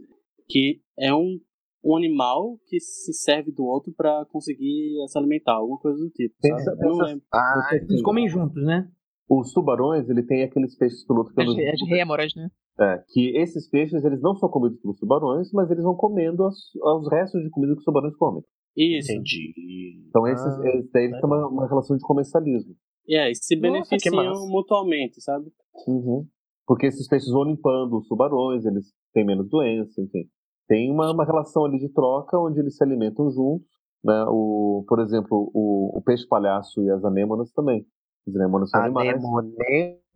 que 0.47 0.83
é 0.99 1.15
um, 1.15 1.41
um 1.83 1.97
animal 1.97 2.59
que 2.69 2.79
se 2.79 3.15
serve 3.15 3.51
do 3.51 3.65
outro 3.65 3.95
pra 3.97 4.27
conseguir 4.27 4.93
se 5.09 5.19
alimentar, 5.19 5.55
alguma 5.55 5.79
coisa 5.79 5.99
do 5.99 6.11
tipo, 6.11 6.35
Pensa- 6.43 6.65
sabe? 6.65 6.77
Eu 6.85 6.89
não 6.91 6.99
pensa- 6.99 7.05
lembro. 7.11 7.25
Ah, 7.33 7.69
Eles 7.89 8.03
comem 8.03 8.29
juntos, 8.29 8.63
né? 8.63 8.87
Os 9.27 9.51
tubarões, 9.55 10.07
ele 10.11 10.23
tem 10.23 10.43
aqueles 10.43 10.77
peixes 10.77 11.03
piloto 11.07 11.33
que 11.33 11.41
eu 11.41 11.47
não- 11.47 11.53
as 11.53 11.89
rêmoras, 11.89 12.35
né? 12.37 12.51
É, 12.79 13.03
que 13.09 13.37
esses 13.39 13.69
peixes, 13.71 14.05
eles 14.05 14.21
não 14.21 14.35
são 14.37 14.49
comidos 14.51 14.79
pelos 14.81 14.99
tubarões, 14.99 15.51
mas 15.53 15.71
eles 15.71 15.83
vão 15.83 15.95
comendo 15.95 16.45
as- 16.45 16.75
os 16.75 17.11
restos 17.11 17.43
de 17.43 17.49
comida 17.51 17.73
que 17.73 17.79
os 17.79 17.85
tubarões 17.85 18.15
comem. 18.17 18.43
Isso. 18.77 19.11
Entendi. 19.13 20.05
Então 20.09 20.27
esses, 20.27 20.45
Ah, 20.47 20.69
eles, 20.69 20.91
daí 20.93 21.05
eles 21.05 21.19
têm 21.21 21.25
uma, 21.31 21.49
uma 21.49 21.67
relação 21.67 21.97
de 21.97 22.03
comensalismo. 22.03 22.75
E 23.09 23.17
é, 23.17 23.31
e 23.31 23.35
se 23.35 23.57
Nossa, 23.57 23.97
que 23.97 24.11
beneficiam 24.11 24.15
massa. 24.17 24.47
mutuamente, 24.53 25.23
sabe? 25.23 25.47
Uhum. 25.89 26.27
Porque 26.67 26.87
esses 26.87 27.09
peixes 27.09 27.31
vão 27.31 27.45
limpando 27.45 27.97
os 27.97 28.07
tubarões, 28.09 28.67
eles 28.67 28.93
têm 29.15 29.25
menos 29.25 29.49
doença, 29.49 30.01
enfim. 30.03 30.29
Tem 30.69 30.91
uma, 30.93 31.11
uma 31.13 31.25
relação 31.25 31.65
ali 31.65 31.79
de 31.79 31.89
troca 31.89 32.39
onde 32.39 32.59
eles 32.61 32.77
se 32.77 32.85
alimentam 32.85 33.31
juntos. 33.31 33.67
Né? 34.05 34.25
O, 34.29 34.85
por 34.87 34.99
exemplo, 35.01 35.51
o, 35.55 35.97
o 35.97 36.03
peixe 36.03 36.27
palhaço 36.29 36.83
e 36.83 36.91
as 36.91 37.03
anêmonas 37.05 37.51
também. 37.53 37.87
As 38.27 38.35
anêmonas 38.35 38.71
são 38.71 38.81
animais. 38.83 39.09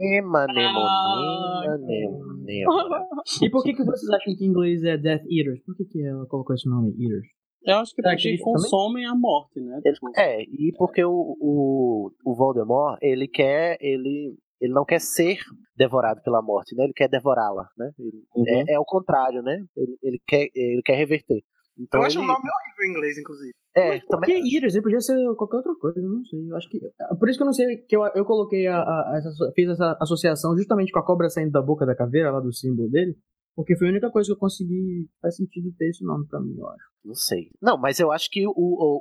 Anemonema, 0.01 0.45
anemonema, 0.45 1.75
anemonema. 1.75 3.23
E 3.43 3.51
por 3.51 3.63
que, 3.63 3.75
que 3.75 3.85
vocês 3.85 4.11
acham 4.11 4.35
que 4.35 4.45
em 4.45 4.49
inglês 4.49 4.83
é 4.83 4.97
Death 4.97 5.23
Eaters? 5.31 5.61
Por 5.65 5.77
que, 5.77 5.85
que 5.85 6.03
ela 6.05 6.27
colocou 6.27 6.55
esse 6.55 6.69
nome, 6.69 6.91
Eaters? 6.99 7.27
Eu 7.63 7.77
acho 7.77 7.95
que 7.95 8.03
porque 8.03 8.17
também? 8.23 8.39
consomem 8.41 9.07
a 9.07 9.15
morte, 9.15 9.61
né? 9.61 9.81
Tipo, 9.85 10.11
é, 10.17 10.43
e 10.43 10.73
porque 10.79 11.05
o, 11.05 11.37
o, 11.39 12.11
o 12.25 12.35
Voldemort, 12.35 12.99
ele 13.03 13.29
quer, 13.29 13.77
ele, 13.81 14.35
ele 14.61 14.73
não 14.73 14.85
quer 14.85 14.99
ser 15.01 15.39
devorado 15.77 16.23
pela 16.23 16.41
morte, 16.41 16.75
né? 16.75 16.85
Ele 16.85 16.95
quer 16.95 17.09
devorá-la, 17.09 17.69
né? 17.77 17.91
Ele- 17.99 18.25
Uhum. 18.35 18.65
é, 18.67 18.75
é 18.75 18.79
o 18.79 18.85
contrário, 18.85 19.43
né? 19.43 19.63
Ele, 19.77 19.97
ele 20.03 20.19
quer, 20.27 20.49
ele 20.55 20.81
quer 20.83 20.95
reverter. 20.95 21.43
Então 21.79 22.01
eu 22.01 22.07
acho 22.07 22.19
o 22.19 22.23
ele, 22.23 22.29
nome 22.29 22.39
horrível 22.49 22.85
em 22.87 22.91
inglês, 22.97 23.19
inclusive. 23.19 23.53
É, 23.75 23.93
Por 23.93 24.01
que 24.01 24.07
também, 24.09 24.55
Eaters? 24.55 24.75
Ele 24.75 24.83
podia 24.83 25.01
ser 25.01 25.15
qualquer 25.37 25.57
outra 25.59 25.75
coisa, 25.81 26.01
eu 26.01 26.09
não 26.09 26.25
sei. 26.25 26.51
Eu 26.51 26.57
acho 26.57 26.69
que. 26.69 26.81
Por 27.19 27.29
isso 27.29 27.39
que 27.39 27.43
eu 27.43 27.47
não 27.47 27.53
sei 27.53 27.77
que 27.79 27.97
eu, 27.97 28.03
eu 28.15 28.25
coloquei 28.25 28.67
a, 28.67 28.79
a- 28.81 29.15
essa, 29.17 29.31
fiz 29.55 29.69
essa 29.69 29.97
associação 30.01 30.57
justamente 30.57 30.91
com 30.93 30.99
a 30.99 31.05
cobra 31.07 31.29
saindo 31.31 31.53
da 31.53 31.63
boca 31.63 31.87
da 31.87 31.95
caveira, 31.95 32.31
lá 32.33 32.41
do 32.41 32.53
símbolo 32.53 32.89
dele. 32.91 33.17
Porque 33.55 33.77
foi 33.77 33.89
a 33.89 33.91
única 33.91 34.11
coisa 34.11 34.29
que 34.29 34.33
eu 34.33 34.39
consegui. 34.39 35.09
Faz 35.21 35.37
sentido 35.37 35.73
ter 35.77 35.89
esse 35.91 36.05
nome 36.05 36.27
pra 36.27 36.41
mim, 36.41 36.55
eu 36.59 36.69
acho. 36.69 36.85
não 37.05 37.15
sei. 37.15 37.51
Não, 37.61 37.77
mas 37.79 37.99
eu 38.01 38.11
acho 38.13 38.31
que 38.31 38.47
o, 38.47 38.53
o, 38.57 39.01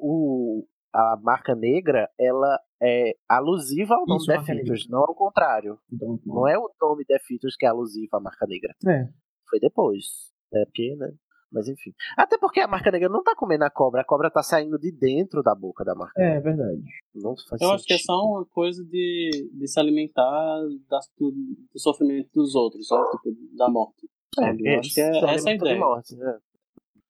o- 0.64 0.67
a 0.93 1.17
marca 1.22 1.53
negra, 1.56 2.09
ela 2.19 2.59
é 2.81 3.14
alusiva 3.30 3.93
ao 3.93 4.06
nome 4.07 4.17
Isso, 4.22 4.27
Death. 4.27 4.49
Eaters, 4.49 4.88
não 4.89 5.01
ao 5.01 5.14
contrário. 5.15 5.77
Então, 5.93 6.19
Não 6.25 6.48
é 6.48 6.57
o 6.57 6.67
nome 6.81 7.06
Death 7.07 7.30
Eaters 7.31 7.56
que 7.56 7.65
é 7.65 7.69
alusivo 7.69 8.09
à 8.14 8.19
marca 8.19 8.45
negra. 8.48 8.73
É. 8.88 9.07
Foi 9.49 9.59
depois. 9.59 10.03
É 10.51 10.65
porque, 10.65 10.95
né? 10.98 11.11
Mas 11.51 11.67
enfim. 11.67 11.91
Até 12.15 12.37
porque 12.37 12.59
a 12.59 12.67
marca 12.67 12.91
negra 12.91 13.09
não 13.09 13.23
tá 13.23 13.35
comendo 13.35 13.63
a 13.63 13.69
cobra, 13.71 14.01
a 14.01 14.05
cobra 14.05 14.29
tá 14.29 14.43
saindo 14.43 14.77
de 14.77 14.91
dentro 14.91 15.41
da 15.41 15.55
boca 15.55 15.83
da 15.83 15.95
marca 15.95 16.21
É, 16.21 16.35
negra. 16.35 16.41
verdade. 16.41 16.83
Não 17.15 17.35
faz 17.49 17.61
eu 17.61 17.71
acho 17.71 17.85
que 17.85 17.93
é 17.93 17.97
sentido. 17.97 18.05
só 18.13 18.23
uma 18.23 18.45
coisa 18.45 18.83
de, 18.85 19.49
de 19.51 19.67
se 19.67 19.79
alimentar 19.79 20.59
das, 20.89 21.09
do, 21.17 21.31
do 21.31 21.79
sofrimento 21.79 22.29
dos 22.33 22.53
outros, 22.55 22.87
sabe? 22.87 23.09
Tipo, 23.11 23.29
da 23.57 23.67
morte. 23.69 24.07
sabe? 24.35 24.61
eu 24.73 24.79
acho 24.79 24.93
que 24.93 25.01
é, 25.01 25.13
só 25.19 25.27
essa 25.27 25.49
é 25.49 25.53
a 25.53 25.55
ideia. 25.55 25.79
morte, 25.79 26.15
né? 26.15 26.37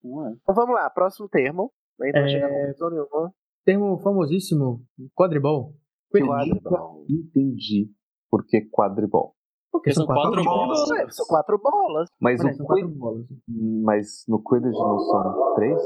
Não 0.02 0.26
é? 0.28 0.32
Então 0.42 0.54
vamos 0.54 0.74
lá, 0.74 0.88
próximo 0.88 1.28
termo. 1.28 1.70
Não 1.98 2.06
É, 2.06 2.28
chega 2.28 2.48
nenhuma. 2.48 3.34
Termo 3.62 3.98
famosíssimo: 3.98 4.82
quadribol. 5.14 5.74
Quadribol. 6.10 7.04
Entendi 7.08 7.90
por 8.30 8.46
que 8.46 8.62
quadribol. 8.70 9.34
Porque 9.72 9.92
são 9.92 10.04
são 10.04 10.14
quatro 10.14 10.30
quatro 10.32 10.44
bolas. 10.44 10.78
bolas. 10.88 10.90
É, 11.00 11.10
são 11.10 11.26
quatro 11.26 11.58
bolas. 11.58 12.08
Mas, 12.20 12.40
o 12.40 12.52
são 12.54 12.66
quatro 12.66 12.88
bolas. 12.88 13.26
mas 13.48 14.24
no 14.28 14.42
Quidditch 14.42 14.72
não 14.78 14.98
são 14.98 15.54
três? 15.54 15.80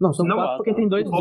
Não, 0.00 0.12
são 0.12 0.26
Não, 0.26 0.36
quatro 0.36 0.56
porque 0.56 0.74
tem 0.74 0.88
dois 0.88 1.08
são. 1.08 1.18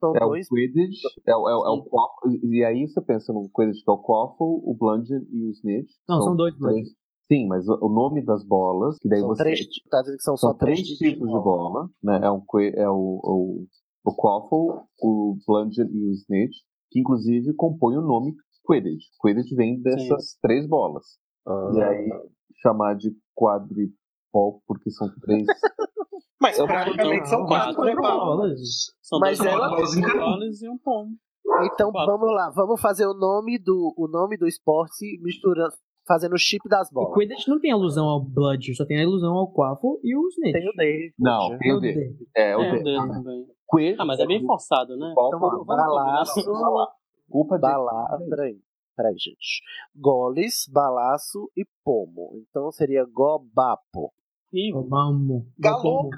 São 0.00 0.14
É 0.16 0.24
o 0.24 0.28
dois. 0.28 0.48
Quidditch, 0.48 1.00
é, 1.26 1.36
o- 1.36 1.48
é, 1.48 1.56
o- 1.56 1.66
é 1.66 1.70
o 1.70 1.82
Quaffle, 1.84 2.40
e 2.44 2.64
aí 2.64 2.86
você 2.86 3.00
pensa 3.02 3.32
no 3.32 3.48
Quidditch 3.50 3.82
que 3.84 3.90
é 3.90 3.92
o 3.92 3.98
Quaffle, 3.98 4.36
o 4.64 4.76
Bludgeon 4.78 5.22
e 5.30 5.46
o 5.46 5.50
Snitch. 5.50 5.90
Não, 6.08 6.22
são 6.22 6.36
dois 6.36 6.54
três. 6.56 6.72
bludgeons. 6.74 6.96
Sim, 7.30 7.46
mas 7.48 7.68
o, 7.68 7.74
o 7.84 7.88
nome 7.90 8.24
das 8.24 8.42
bolas, 8.46 8.96
que 8.98 9.08
daí 9.08 9.18
São 9.20 9.28
você... 9.28 9.42
três. 9.42 9.60
Tá 9.90 10.00
dizendo 10.00 10.16
que 10.16 10.22
são, 10.22 10.36
São 10.36 10.52
só 10.52 10.56
três 10.56 10.80
três 10.82 10.98
tipos 10.98 11.28
de 11.28 11.34
bola, 11.38 11.90
né? 12.02 12.20
É, 12.22 12.30
um, 12.30 12.42
é 12.74 12.88
o, 12.88 13.20
o, 13.22 13.66
o 14.04 14.14
Quaffle, 14.14 14.82
o 15.02 15.36
Bludgeon 15.46 15.88
e 15.90 16.04
o 16.06 16.12
Snitch, 16.12 16.56
que 16.90 17.00
inclusive 17.00 17.52
compõem 17.54 17.98
o 17.98 18.02
nome 18.02 18.34
Quidditch. 18.68 19.04
Quidditch 19.20 19.54
vem 19.56 19.80
dessas 19.80 20.36
três 20.42 20.66
bolas. 20.68 21.04
Ah, 21.46 21.70
E 21.74 21.82
aí, 21.82 22.10
chamar 22.62 22.94
de 22.96 23.10
quadripol, 23.34 24.62
porque 24.66 24.90
são 24.90 25.08
três... 25.22 25.46
Mas 26.40 26.56
Eu- 26.58 26.66
praticamente 26.66 27.16
então, 27.16 27.26
são 27.26 27.46
quatro, 27.46 27.74
quatro 27.74 28.00
bolas. 28.00 28.60
São 29.02 29.18
Mas 29.18 29.40
ela- 29.40 29.68
bolas, 29.70 29.96
um 29.96 30.02
cálice 30.02 30.66
e 30.66 30.68
um 30.68 30.78
pomo. 30.78 31.10
Então 31.72 31.90
vamos 31.90 32.30
lá, 32.30 32.50
vamos 32.54 32.80
fazer 32.80 33.06
o 33.06 33.14
nome 33.14 33.58
do, 33.58 33.92
o 33.96 34.06
nome 34.06 34.36
do 34.36 34.46
esporte 34.46 35.18
misturando, 35.22 35.72
fazendo 36.06 36.34
o 36.34 36.38
chip 36.38 36.68
das 36.68 36.88
O 36.90 36.94
bolas. 36.94 37.14
Quidditch 37.14 37.48
não 37.48 37.58
tem 37.58 37.72
alusão 37.72 38.06
ao 38.06 38.22
Blood, 38.22 38.74
só 38.76 38.84
tem 38.84 38.98
a 38.98 39.02
ilusão 39.02 39.34
ao 39.34 39.52
Quaffle 39.52 39.98
e 40.04 40.14
o 40.16 40.28
Snake. 40.28 40.52
Tem 40.52 40.68
o 40.68 40.72
D. 40.76 41.12
Não, 41.18 41.58
tem 41.58 41.72
o 41.74 41.80
D. 41.80 42.16
É, 42.36 42.56
o 42.56 42.60
É, 42.60 42.70
D. 42.72 42.78
o 42.78 42.84
D 42.84 42.96
também. 43.14 43.46
Quidditch. 43.70 43.96
Ah, 44.00 44.04
mas 44.04 44.20
é 44.20 44.26
bem 44.26 44.44
forçado, 44.46 44.96
né? 44.96 45.10
Então, 45.10 45.40
vamos, 45.40 45.66
balaço, 45.66 46.40
Culpa 47.30 47.56
de... 47.56 47.62
bala, 47.62 48.18
peraí, 48.28 48.58
peraí, 48.96 49.14
gente. 49.18 49.62
Goles, 49.94 50.64
balaço 50.72 51.50
e 51.56 51.64
pomo. 51.84 52.32
Então 52.48 52.70
seria 52.72 53.04
gobapo. 53.04 54.12
Vamos. 54.88 55.44
Galomo. 55.58 56.10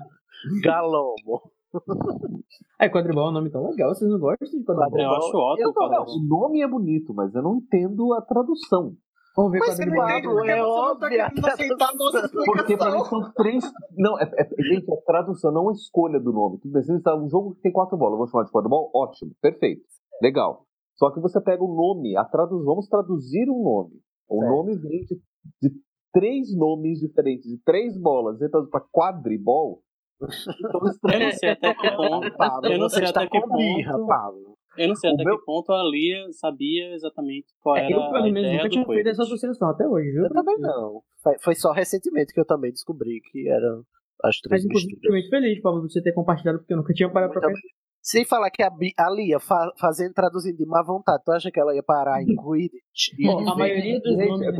Galomo. 0.62 1.42
É, 2.80 2.88
quadribol 2.88 3.26
é 3.26 3.28
um 3.28 3.32
nome 3.32 3.50
tão 3.50 3.68
legal, 3.68 3.94
vocês 3.94 4.10
não 4.10 4.18
gostam 4.18 4.48
de 4.58 4.64
quadribol? 4.64 4.98
Eu 5.00 5.10
acho 5.10 5.36
ótimo, 5.36 5.68
Eu 5.68 5.72
não- 5.90 6.04
o 6.16 6.24
nome 6.26 6.62
é 6.62 6.66
bonito, 6.66 7.12
mas 7.14 7.32
eu 7.34 7.42
não 7.42 7.56
entendo 7.58 8.12
a 8.14 8.22
tradução. 8.22 8.94
Vamos 9.36 9.52
ver 9.52 9.58
Mas 9.60 9.76
você 9.76 9.84
não 9.84 9.94
quadribol. 9.94 10.10
entende 10.18 10.34
porque 10.34 10.50
é 10.50 10.54
você 10.56 10.60
não 10.60 10.66
tá 10.66 10.90
óbvio 10.90 11.06
a 11.06 11.08
querendo 11.30 11.46
aceitar 11.46 11.88
a 11.90 11.94
nossa 11.94 12.28
Porque 12.46 12.76
pra 12.76 12.90
mim 12.90 13.04
são 13.04 13.32
três. 13.34 13.64
Não, 13.96 14.18
é, 14.18 14.24
é, 14.24 14.62
gente, 14.62 14.90
é 14.90 14.96
tradução, 15.06 15.52
não 15.52 15.70
é 15.70 15.74
escolha 15.74 16.18
do 16.18 16.32
nome. 16.32 16.58
Tudo 16.58 16.72
bem, 16.72 16.82
se 16.82 16.92
está 16.96 17.14
um 17.14 17.28
jogo 17.28 17.54
que 17.54 17.60
tem 17.60 17.70
quatro 17.70 17.96
bolas, 17.98 18.14
eu 18.14 18.18
vou 18.18 18.26
chamar 18.28 18.44
de 18.44 18.50
quadribol? 18.50 18.90
Ótimo, 18.94 19.32
perfeito, 19.42 19.82
legal. 20.22 20.66
Só 21.00 21.10
que 21.10 21.18
você 21.18 21.40
pega 21.40 21.64
o 21.64 21.74
nome, 21.74 22.14
a 22.14 22.24
traduz, 22.26 22.62
vamos 22.62 22.86
traduzir 22.86 23.48
um 23.48 23.62
nome. 23.64 24.02
O 24.28 24.40
Certo. 24.40 24.50
nome 24.54 24.76
vem 24.76 25.00
de, 25.06 25.16
de 25.62 25.74
três 26.12 26.54
nomes 26.54 27.00
diferentes, 27.00 27.48
de 27.50 27.56
três 27.64 27.98
bolas, 27.98 28.36
então 28.42 28.66
para 28.66 28.84
quadribol. 28.92 29.82
Então, 30.20 30.80
Eu 31.14 31.20
não 31.20 31.32
sei 31.32 31.48
até 31.48 31.74
que 31.74 31.90
ponto. 31.96 32.36
Pablo, 32.36 32.70
Eu 32.70 32.78
não 32.78 32.88
sei 32.90 33.06
até 33.06 33.26
que 33.26 33.40
birra, 33.40 33.92
ponto. 33.94 34.06
Pablo. 34.06 34.58
Eu 34.76 34.88
não 34.88 34.94
sei 34.94 35.10
O 35.10 35.14
até 35.14 35.24
meu- 35.24 35.38
que 35.38 35.44
ponto 35.46 35.72
a 35.72 35.82
Lia 35.82 36.30
sabia 36.32 36.92
exatamente 36.92 37.46
qual 37.62 37.76
É, 37.78 37.86
era 37.86 37.94
eu, 37.94 38.02
a 38.02 38.10
pelo 38.12 38.30
menos, 38.30 38.52
nunca 38.52 38.62
do 38.64 38.68
tinha 38.68 38.86
feito 38.86 39.08
essa 39.08 39.22
associação 39.22 39.70
até 39.70 39.88
hoje, 39.88 40.10
viu? 40.12 40.24
Eu 40.24 40.30
também 40.30 40.58
não. 40.58 41.02
Foi, 41.22 41.38
foi 41.38 41.54
só 41.54 41.72
recentemente 41.72 42.34
que 42.34 42.40
eu 42.40 42.44
também 42.44 42.70
descobri 42.70 43.20
que 43.32 43.48
eram 43.48 43.82
as 44.22 44.38
três 44.40 44.62
Mas, 44.64 44.74
misturas. 44.74 45.00
fico 45.00 45.12
muito 45.12 45.30
feliz, 45.30 45.62
Pablo, 45.62 45.80
por 45.80 45.90
você 45.90 46.02
ter 46.02 46.12
compartilhado, 46.12 46.58
porque 46.58 46.74
eu 46.74 46.76
nunca 46.76 46.92
tinha 46.92 47.10
parado 47.10 47.32
pra 47.32 47.40
Muito 47.48 47.54
pensar. 47.62 47.74
Sem 48.02 48.24
falar 48.24 48.50
que 48.50 48.62
a, 48.62 48.68
a 48.98 49.10
Lia 49.10 49.38
fa- 49.38 49.72
fazendo, 49.78 50.12
traduzindo 50.14 50.56
de 50.56 50.66
má 50.66 50.82
vontade, 50.82 51.22
tu 51.24 51.32
acha 51.32 51.50
que 51.50 51.60
ela 51.60 51.74
ia 51.74 51.82
parar 51.82 52.22
em 52.22 52.26
Quidditch? 52.36 53.14
Bom, 53.22 53.48
a 53.48 53.54
maioria 53.56 54.00
dos 54.00 54.16
nomes 54.16 54.46
é 54.48 54.52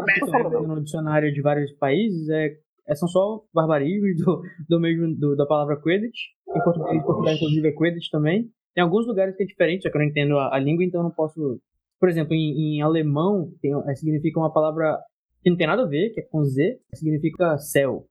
no 0.67 0.83
dicionário 0.85 1.33
de 1.33 1.41
vários 1.41 1.73
países 1.73 2.28
é, 2.28 2.51
é- 2.89 2.94
são 2.94 3.09
só 3.09 3.43
barbarismos 3.55 4.17
do, 4.25 4.43
do 4.69 4.81
mesmo 4.81 5.15
do- 5.17 5.36
da 5.36 5.47
palavra 5.47 5.81
Quidditch. 5.81 6.19
Em 6.55 6.62
português, 6.65 6.97
em 6.97 7.02
Portugal, 7.02 7.35
inclusive, 7.35 7.69
é 7.69 7.73
Quidditch 7.73 8.10
também. 8.10 8.51
Tem 8.75 8.83
alguns 8.85 9.07
lugares 9.07 9.35
que 9.36 9.43
é 9.43 9.47
diferente, 9.47 9.83
só 9.83 9.91
que 9.91 9.97
eu 9.97 10.01
não 10.01 10.09
entendo 10.09 10.39
a, 10.39 10.55
a 10.55 10.59
língua, 10.59 10.85
então 10.85 11.01
eu 11.01 11.05
não 11.05 11.10
posso. 11.10 11.60
Por 11.99 12.09
exemplo, 12.09 12.35
em, 12.35 12.77
em 12.78 12.83
alemão 12.83 13.51
tem, 13.62 13.73
é, 13.89 13.94
significa 13.94 14.39
uma 14.39 14.52
palavra 14.52 14.99
que 15.43 15.49
não 15.51 15.57
tem 15.57 15.67
nada 15.67 15.83
a 15.83 15.86
ver, 15.86 16.10
que 16.12 16.20
é 16.20 16.25
com 16.25 16.44
Z, 16.44 16.78
que 16.91 16.97
significa 16.97 17.57
céu. 17.59 18.05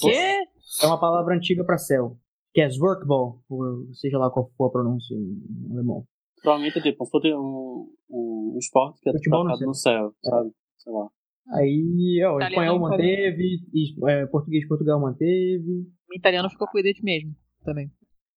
Quê? 0.00 0.36
É 0.82 0.86
uma 0.86 0.98
palavra 1.00 1.34
antiga 1.34 1.64
para 1.64 1.76
céu, 1.78 2.16
que 2.52 2.60
é 2.60 2.68
Zwerkball, 2.68 3.42
ou 3.48 3.94
seja 3.94 4.18
lá 4.18 4.30
qual 4.30 4.50
for 4.56 4.66
a 4.66 4.70
pronúncia 4.70 5.14
em 5.14 5.72
alemão. 5.72 6.04
Provavelmente 6.42 6.78
é 6.78 6.82
tipo, 6.82 7.04
se 7.04 7.10
fosse 7.10 7.34
um, 7.34 7.88
um 8.10 8.56
esporte 8.58 9.00
que 9.00 9.10
é 9.10 9.12
Futebol 9.12 9.40
no 9.40 9.44
praticado 9.46 9.68
no 9.68 9.74
céu, 9.74 10.12
sabe? 10.22 10.50
Sei 10.78 10.92
lá. 10.92 11.08
Aí, 11.52 12.22
ó, 12.24 12.36
o 12.36 12.40
espanhol 12.40 12.78
manteve, 12.78 13.58
e, 13.74 14.10
é, 14.10 14.26
português 14.26 14.66
Portugal 14.66 15.00
manteve. 15.00 15.86
O 16.08 16.14
italiano 16.14 16.48
ficou 16.48 16.66
com 16.68 16.78
o 16.78 16.82
mesmo, 17.02 17.34
também. 17.64 17.90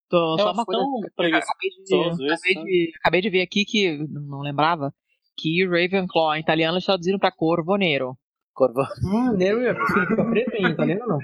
Tô, 0.10 0.34
Eu 0.34 0.40
só 0.40 0.52
uma 0.52 0.66
coisa. 0.66 0.82
Acabei 0.82 1.32
de, 1.32 1.36
acabei, 1.36 2.64
de, 2.64 2.92
acabei 3.00 3.22
de 3.22 3.30
ver 3.30 3.42
aqui 3.42 3.66
que 3.66 3.98
não 4.10 4.42
lembrava 4.42 4.94
que 5.38 5.66
Ravenclaw 5.66 6.36
em 6.36 6.42
italiano 6.42 6.76
eles 6.76 6.86
traduziram 6.86 7.20
pra 7.20 7.32
Corvo 7.32 7.76
Nero. 7.78 8.18
Corvo... 8.54 8.82
Ah, 8.82 9.34
Nero 9.34 9.60
significa 9.88 10.26
preto 10.30 10.56
em 10.56 10.72
italiano 10.72 11.02
ou 11.02 11.08
não? 11.08 11.20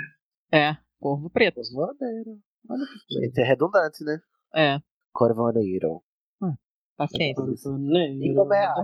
É, 0.52 0.78
Corvo 1.00 1.30
Preto. 1.30 1.62
Corvoneiro. 2.68 2.92
Gente, 3.10 3.40
é 3.40 3.44
redundante, 3.44 4.04
né? 4.04 4.20
É, 4.56 4.80
Corvoneiro. 5.14 6.02
paciência. 6.98 7.42
E 7.42 8.34
como 8.36 8.54
é 8.54 8.66
a. 8.66 8.76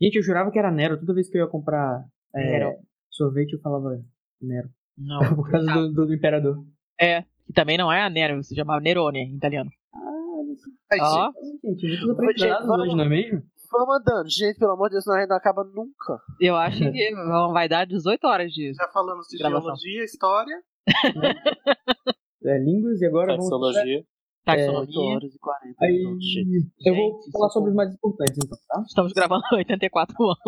Gente, 0.00 0.16
eu 0.16 0.22
jurava 0.22 0.50
que 0.50 0.58
era 0.58 0.70
Nero. 0.70 0.98
Toda 0.98 1.14
vez 1.14 1.28
que 1.30 1.38
eu 1.38 1.44
ia 1.44 1.50
comprar 1.50 2.04
é, 2.34 2.44
Nero. 2.44 2.76
sorvete, 3.10 3.52
eu 3.54 3.60
falava 3.60 3.98
Nero. 4.40 4.68
Não. 4.96 5.18
Por 5.36 5.50
causa 5.50 5.66
do, 5.72 5.92
do, 5.92 6.06
do 6.06 6.14
imperador. 6.14 6.64
É, 7.00 7.22
que 7.46 7.52
também 7.54 7.78
não 7.78 7.90
é 7.92 8.02
a 8.02 8.10
Nero, 8.10 8.42
se 8.42 8.54
chama 8.54 8.80
Nerone 8.80 9.20
em 9.20 9.36
italiano. 9.36 9.70
Ai, 10.90 10.98
Ó, 11.00 11.30
Gente, 11.62 11.64
muitos 11.64 11.80
Gente, 11.82 12.10
aprendizados 12.10 12.66
vamos- 12.66 12.86
hoje, 12.86 12.96
não 12.96 13.04
é 13.04 13.08
mesmo? 13.08 13.42
Vamos 13.70 13.96
andando. 14.00 14.30
Gente, 14.30 14.58
pelo 14.58 14.72
amor 14.72 14.88
de 14.88 14.94
Deus, 14.94 15.04
gente 15.04 15.28
não 15.28 15.36
acaba 15.36 15.62
nunca. 15.62 16.18
eu 16.40 16.56
acho 16.56 16.78
que 16.90 17.10
vai 17.52 17.68
dar 17.68 17.84
18 17.86 18.26
horas 18.26 18.50
de. 18.50 18.72
Já 18.74 18.88
falamos 18.88 19.26
de 19.28 19.36
Gravação. 19.38 19.76
geologia, 19.76 20.04
história. 20.04 20.62
É, 22.48 22.58
línguas 22.58 23.00
e 23.00 23.06
agora 23.06 23.36
vamos... 23.36 23.48
Taxologia. 23.48 24.02
Taxonomia. 24.44 24.80
8 24.80 25.00
horas 25.00 25.34
e 25.34 25.38
40 25.38 25.74
Aí, 25.84 26.02
eu 26.86 26.94
vou 26.94 27.12
Gente, 27.20 27.32
falar 27.32 27.50
sobre 27.50 27.68
os 27.68 27.76
mais 27.76 27.92
importantes, 27.94 28.38
então, 28.42 28.58
tá? 28.66 28.80
Estamos 28.86 29.12
gravando 29.12 29.42
84 29.52 30.14
anos. 30.24 30.38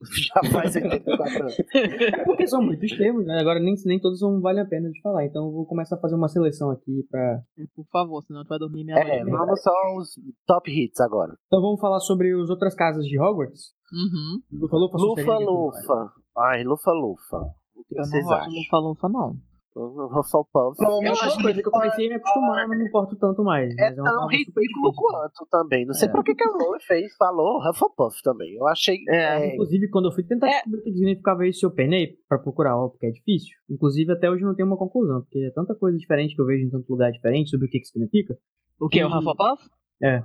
Já 0.32 0.50
faz 0.50 0.74
84 0.76 1.40
anos. 1.42 1.58
É 1.74 2.24
porque 2.24 2.46
são 2.46 2.62
muitos 2.62 2.90
termos, 2.96 3.26
né? 3.26 3.38
Agora 3.38 3.60
nem, 3.60 3.74
nem 3.84 4.00
todos 4.00 4.18
vão 4.20 4.40
vale 4.40 4.60
a 4.60 4.64
pena 4.64 4.88
de 4.90 4.98
falar. 5.02 5.26
Então 5.26 5.44
eu 5.44 5.52
vou 5.52 5.66
começar 5.66 5.96
a 5.96 6.00
fazer 6.00 6.14
uma 6.14 6.28
seleção 6.28 6.70
aqui 6.70 7.04
pra... 7.10 7.40
Por 7.76 7.84
favor, 7.92 8.22
senão 8.24 8.42
tu 8.44 8.48
vai 8.48 8.58
dormir 8.58 8.82
meia 8.84 8.96
É, 8.98 9.22
noite. 9.24 9.30
vamos 9.36 9.62
só 9.62 9.72
os 9.98 10.08
top 10.46 10.70
hits 10.70 11.00
agora. 11.00 11.34
Então 11.46 11.60
vamos 11.60 11.80
falar 11.80 12.00
sobre 12.00 12.32
as 12.32 12.48
outras 12.48 12.74
casas 12.74 13.04
de 13.04 13.20
Hogwarts. 13.20 13.74
Uhum. 13.92 14.40
Lufa 14.58 14.76
Lufa, 14.76 14.96
Lufa 14.96 15.38
Lufa. 15.38 16.12
Ai, 16.38 16.64
Lufa 16.64 16.92
Lufa. 16.92 17.36
O 17.76 17.84
que 17.84 17.94
Eu 17.94 17.98
não 17.98 18.04
vocês 18.06 18.24
gosto 18.24 18.38
acham? 18.40 18.52
Lufa 18.54 18.78
Lufa, 18.78 19.08
não. 19.10 19.36
Hufflepuff. 19.76 20.76
É 20.82 20.88
uma 20.88 21.42
coisa 21.42 21.62
que 21.62 21.68
eu 21.68 21.72
comecei 21.72 22.06
a 22.06 22.08
me 22.10 22.14
acostumar, 22.16 22.68
não 22.68 22.76
me 22.76 22.84
importo 22.86 23.16
tanto 23.16 23.42
mais. 23.44 23.70
É 23.78 23.90
mas 23.90 23.98
é 23.98 24.02
tão 24.02 24.26
ridículo 24.26 24.92
quanto 24.94 25.46
também. 25.50 25.86
Não 25.86 25.94
sei 25.94 26.08
É. 26.08 26.12
por 26.12 26.24
que 26.24 26.34
que 26.34 26.42
a 26.44 26.50
Loi 26.50 26.78
fez, 26.80 27.14
falou 27.16 27.58
Hufflepuff 27.68 28.22
também. 28.22 28.54
Eu 28.54 28.66
achei. 28.66 28.96
é, 29.08 29.54
Inclusive, 29.54 29.88
quando 29.90 30.06
eu 30.08 30.12
fui 30.12 30.24
tentar 30.24 30.48
descobrir 30.48 30.78
o 30.80 30.82
que 30.82 30.92
significava 30.92 31.46
isso, 31.46 31.64
eu 31.66 31.70
penei 31.70 32.14
pra 32.28 32.38
procurar, 32.38 32.76
ó, 32.76 32.88
porque 32.88 33.06
é 33.06 33.10
difícil. 33.10 33.56
Inclusive, 33.68 34.12
até 34.12 34.30
hoje 34.30 34.42
não 34.44 34.54
tenho 34.54 34.68
uma 34.68 34.76
conclusão, 34.76 35.20
porque 35.22 35.38
é 35.38 35.50
tanta 35.52 35.74
coisa 35.74 35.96
diferente 35.96 36.34
que 36.34 36.40
eu 36.42 36.46
vejo 36.46 36.66
em 36.66 36.70
tanto 36.70 36.90
lugar 36.90 37.10
diferente 37.12 37.50
sobre 37.50 37.66
o 37.66 37.70
que, 37.70 37.78
que 37.78 37.86
significa. 37.86 38.36
O 38.80 38.88
que? 38.88 39.02
O 39.04 39.08
E- 39.08 39.18
Hufflepuff? 39.18 39.62
É. 40.02 40.22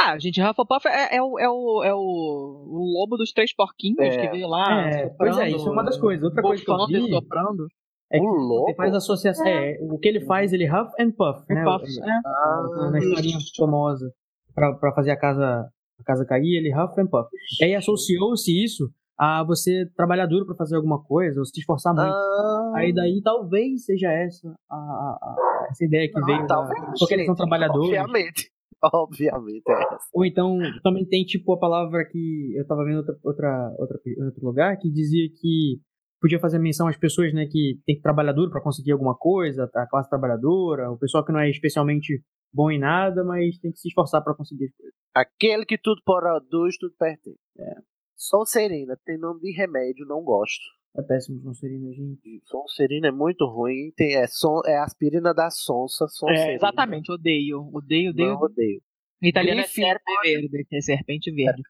Ah, 0.00 0.16
gente, 0.18 0.40
Hufflepuff 0.40 0.86
é, 0.86 1.16
é, 1.16 1.22
o, 1.22 1.38
é, 1.38 1.48
o, 1.50 1.82
é 1.84 1.92
o, 1.94 1.98
o 1.98 2.98
lobo 3.00 3.16
dos 3.16 3.32
três 3.32 3.52
porquinhos 3.54 3.98
É. 3.98 4.16
que 4.16 4.28
veio 4.30 4.46
lá. 4.48 4.88
É, 4.88 5.08
pois 5.18 5.36
é, 5.38 5.50
isso 5.50 5.68
é 5.68 5.72
uma 5.72 5.82
das 5.82 5.96
coisas. 5.98 6.24
Outra 6.24 6.40
coisa 6.40 6.64
que 6.64 6.70
eu 6.70 6.86
vi 6.86 7.08
soprando. 7.10 7.66
É 8.10 8.18
que 8.18 8.24
O 8.26 8.30
lobo? 8.30 8.68
ele 8.68 8.76
faz 8.76 8.94
associação. 8.94 9.46
É, 9.46 9.78
o 9.80 9.98
que 9.98 10.08
ele 10.08 10.20
faz, 10.24 10.52
ele 10.52 10.64
huff 10.70 10.90
and 11.00 11.10
puff, 11.12 11.42
né? 11.52 11.64
Puff, 11.64 11.84
é. 12.00 12.06
na, 12.06 12.90
na 12.92 12.98
historinha 12.98 13.38
famosa 13.56 14.12
pra, 14.54 14.72
pra 14.74 14.92
fazer 14.94 15.10
a 15.10 15.16
casa, 15.16 15.68
a 16.00 16.04
casa 16.04 16.24
cair, 16.24 16.56
ele 16.56 16.74
huff 16.74 16.98
and 17.00 17.06
puff. 17.06 17.28
E 17.60 17.64
aí 17.64 17.74
associou-se 17.74 18.50
isso 18.64 18.90
a 19.18 19.42
você 19.44 19.84
trabalhar 19.96 20.26
duro 20.26 20.46
pra 20.46 20.54
fazer 20.54 20.76
alguma 20.76 21.02
coisa, 21.02 21.40
ou 21.40 21.44
se 21.44 21.58
esforçar 21.58 21.92
muito. 21.92 22.06
ah, 22.08 22.72
Aí 22.76 22.92
daí 22.94 23.20
talvez 23.22 23.84
seja 23.84 24.12
essa 24.12 24.48
a, 24.70 24.76
a- 24.76 25.18
a- 25.20 25.66
essa 25.70 25.84
ideia 25.84 26.08
que 26.08 26.20
veio 26.24 26.46
da, 26.46 26.66
porque 26.98 27.14
eles 27.14 27.26
são 27.26 27.34
trabalhadores. 27.34 27.98
Obviamente. 27.98 28.50
Obviamente 28.80 29.62
é 29.68 29.72
essa. 29.72 30.06
Ou 30.14 30.24
então 30.24 30.56
também 30.84 31.04
tem 31.04 31.24
tipo 31.24 31.52
a 31.52 31.58
palavra 31.58 32.04
que 32.04 32.54
eu 32.56 32.64
tava 32.64 32.84
vendo 32.84 32.98
outra, 32.98 33.16
outra, 33.24 33.74
outra 33.76 33.98
em 34.06 34.24
outro 34.24 34.44
lugar 34.46 34.76
que 34.78 34.88
dizia 34.88 35.28
que 35.30 35.80
podia 36.20 36.40
fazer 36.40 36.58
menção 36.58 36.88
às 36.88 36.96
pessoas, 36.96 37.32
né, 37.32 37.46
que 37.46 37.78
tem 37.86 37.96
que 37.96 38.02
trabalhar 38.02 38.32
duro 38.32 38.50
para 38.50 38.62
conseguir 38.62 38.92
alguma 38.92 39.16
coisa, 39.16 39.70
a 39.74 39.86
classe 39.86 40.08
trabalhadora, 40.08 40.90
o 40.90 40.98
pessoal 40.98 41.24
que 41.24 41.32
não 41.32 41.40
é 41.40 41.50
especialmente 41.50 42.22
bom 42.52 42.70
em 42.70 42.78
nada, 42.78 43.22
mas 43.24 43.58
tem 43.58 43.70
que 43.70 43.78
se 43.78 43.88
esforçar 43.88 44.22
para 44.22 44.34
conseguir 44.34 44.66
as 44.66 44.74
coisas. 44.74 44.94
Aquele 45.14 45.64
que 45.64 45.78
tudo 45.78 46.00
produz, 46.04 46.76
tudo 46.78 46.94
pertence. 46.98 47.38
É. 47.58 47.74
Sonserina 48.16 48.98
tem 49.04 49.18
nome 49.18 49.40
de 49.40 49.52
remédio, 49.52 50.04
não 50.06 50.22
gosto. 50.22 50.64
É 50.96 51.02
péssimo 51.02 51.40
Sonserina, 51.40 51.92
gente. 51.92 52.42
Sonserina 52.44 53.08
é 53.08 53.12
muito 53.12 53.44
ruim. 53.46 53.92
Tem, 53.96 54.16
é, 54.16 54.26
son, 54.26 54.60
é 54.66 54.78
aspirina 54.78 55.32
da 55.32 55.48
sonsa. 55.50 56.08
Sonserina. 56.08 56.52
É, 56.52 56.54
exatamente, 56.54 57.12
odeio. 57.12 57.70
Odeio, 57.72 58.10
odeio. 58.10 58.30
Não 58.30 58.40
odeio. 58.40 58.82
Em 59.22 59.28
italiano 59.28 59.60
é 59.60 59.64
serpe 59.64 60.02
verde, 60.24 60.64
que 60.68 60.76
é 60.76 60.80
serpente 60.80 61.30
verde. 61.30 61.62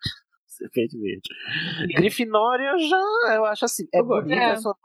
Serpente 0.58 0.98
verde. 0.98 1.28
Grifinória 1.94 2.76
já, 2.78 3.34
eu 3.36 3.44
acho 3.44 3.64
assim, 3.64 3.84
é 3.94 4.02
bonito, 4.02 4.32
É. 4.38 4.56
sonoro, 4.56 4.78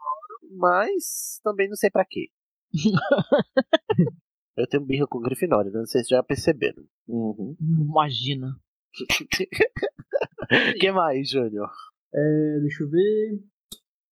mas 0.56 1.40
também 1.42 1.68
não 1.68 1.74
sei 1.76 1.90
pra 1.90 2.04
quê. 2.04 2.28
eu 4.56 4.66
tenho 4.68 4.84
birra 4.84 5.06
com 5.06 5.20
Grifinória, 5.20 5.70
né? 5.70 5.78
não 5.78 5.86
sei 5.86 6.02
se 6.02 6.10
já 6.10 6.22
perceberam. 6.22 6.84
Uhum. 7.08 7.56
Imagina. 7.60 8.56
que 10.80 10.92
mais, 10.92 11.28
Júnior? 11.30 11.70
É, 12.14 12.58
deixa 12.60 12.84
eu 12.84 12.90
ver. 12.90 13.40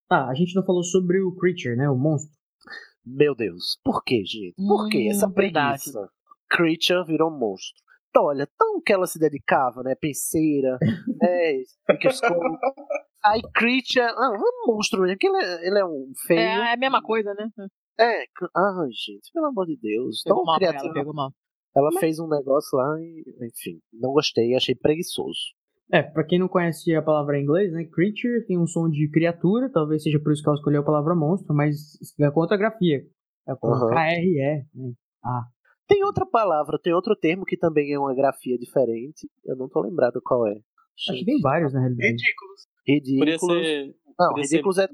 Tá, 0.08 0.26
a 0.28 0.34
gente 0.34 0.55
não 0.55 0.65
falou 0.65 0.82
sobre 0.82 1.20
o 1.23 1.34
Creature, 1.36 1.76
né, 1.76 1.89
o 1.89 1.97
monstro. 1.97 2.32
Meu 3.05 3.34
Deus, 3.34 3.78
por 3.84 4.02
que, 4.05 4.24
gente? 4.24 4.55
Por 4.57 4.89
que 4.89 5.08
Hum, 5.08 5.10
essa 5.10 5.28
verdade. 5.28 5.82
preguiça? 5.84 6.10
Creature 6.50 7.05
virou 7.07 7.31
monstro. 7.31 7.82
Olha, 8.20 8.49
tão 8.58 8.81
que 8.81 8.92
ela 8.92 9.07
se 9.07 9.18
dedicava, 9.18 9.82
né? 9.82 9.94
Penseira, 9.94 10.78
né? 11.20 11.62
Aí 13.24 13.41
Creature, 13.55 14.05
ah, 14.16 14.31
um 14.32 14.73
monstro 14.73 15.02
mesmo, 15.02 15.16
que 15.18 15.26
ele 15.26 15.36
é, 15.36 15.66
ele 15.66 15.78
é 15.78 15.84
um 15.84 16.12
feio. 16.26 16.41
É, 16.41 16.70
é 16.70 16.73
a 16.74 16.76
mesma 16.76 17.02
coisa, 17.02 17.32
né? 17.34 17.49
É, 17.99 18.24
ah, 18.57 18.86
gente, 18.91 19.31
pelo 19.32 19.47
amor 19.47 19.66
de 19.66 19.76
Deus. 19.76 20.23
Pegou 20.24 20.39
tão 20.39 20.44
mal 20.44 20.58
pra 20.58 20.68
ela, 20.68 20.92
pegou 20.92 21.15
mal. 21.15 21.32
Ela 21.74 21.91
fez 22.00 22.18
um 22.18 22.28
negócio 22.28 22.76
lá 22.76 23.00
e, 23.00 23.24
enfim, 23.47 23.81
não 23.92 24.12
gostei, 24.12 24.55
achei 24.55 24.74
preguiçoso. 24.74 25.41
É, 25.91 26.02
pra 26.02 26.24
quem 26.24 26.39
não 26.39 26.49
conhece 26.49 26.94
a 26.94 27.02
palavra 27.02 27.39
em 27.39 27.42
inglês, 27.42 27.73
né? 27.73 27.84
Creature 27.84 28.47
tem 28.47 28.58
um 28.58 28.66
som 28.66 28.89
de 28.89 29.10
criatura, 29.10 29.70
talvez 29.70 30.02
seja 30.02 30.18
por 30.18 30.32
isso 30.32 30.42
que 30.42 30.49
ela 30.49 30.57
escolheu 30.57 30.81
a 30.81 30.84
palavra 30.84 31.15
monstro, 31.15 31.55
mas 31.55 31.99
é 32.18 32.31
com 32.31 32.41
outra 32.41 32.57
grafia. 32.57 33.02
É 33.47 33.55
com 33.55 33.68
Aham. 33.68 33.89
K-R-E. 33.89 34.65
Né? 34.74 34.92
Ah. 35.24 35.42
Tem 35.89 36.05
outra 36.05 36.25
palavra, 36.25 36.78
tem 36.78 36.93
outro 36.93 37.15
termo 37.17 37.44
que 37.44 37.57
também 37.57 37.93
é 37.93 37.99
uma 37.99 38.15
grafia 38.15 38.57
diferente. 38.59 39.28
Eu 39.44 39.57
não 39.57 39.69
tô 39.69 39.81
lembrado 39.83 40.20
qual 40.25 40.47
é. 40.47 40.52
Acho 41.09 41.19
que 41.19 41.25
tem 41.25 41.41
vários, 41.41 41.73
na 41.73 41.81
realidade. 41.81 42.11
Ridículos. 42.12 42.69
Ridículos. 42.86 43.36
Podia 43.41 43.65
ser. 43.65 43.94
Não, 44.19 44.28
podia 44.31 44.44
ser- 44.44 44.57
ridículos 44.57 44.78
é, 44.78 44.85
é 44.85 44.89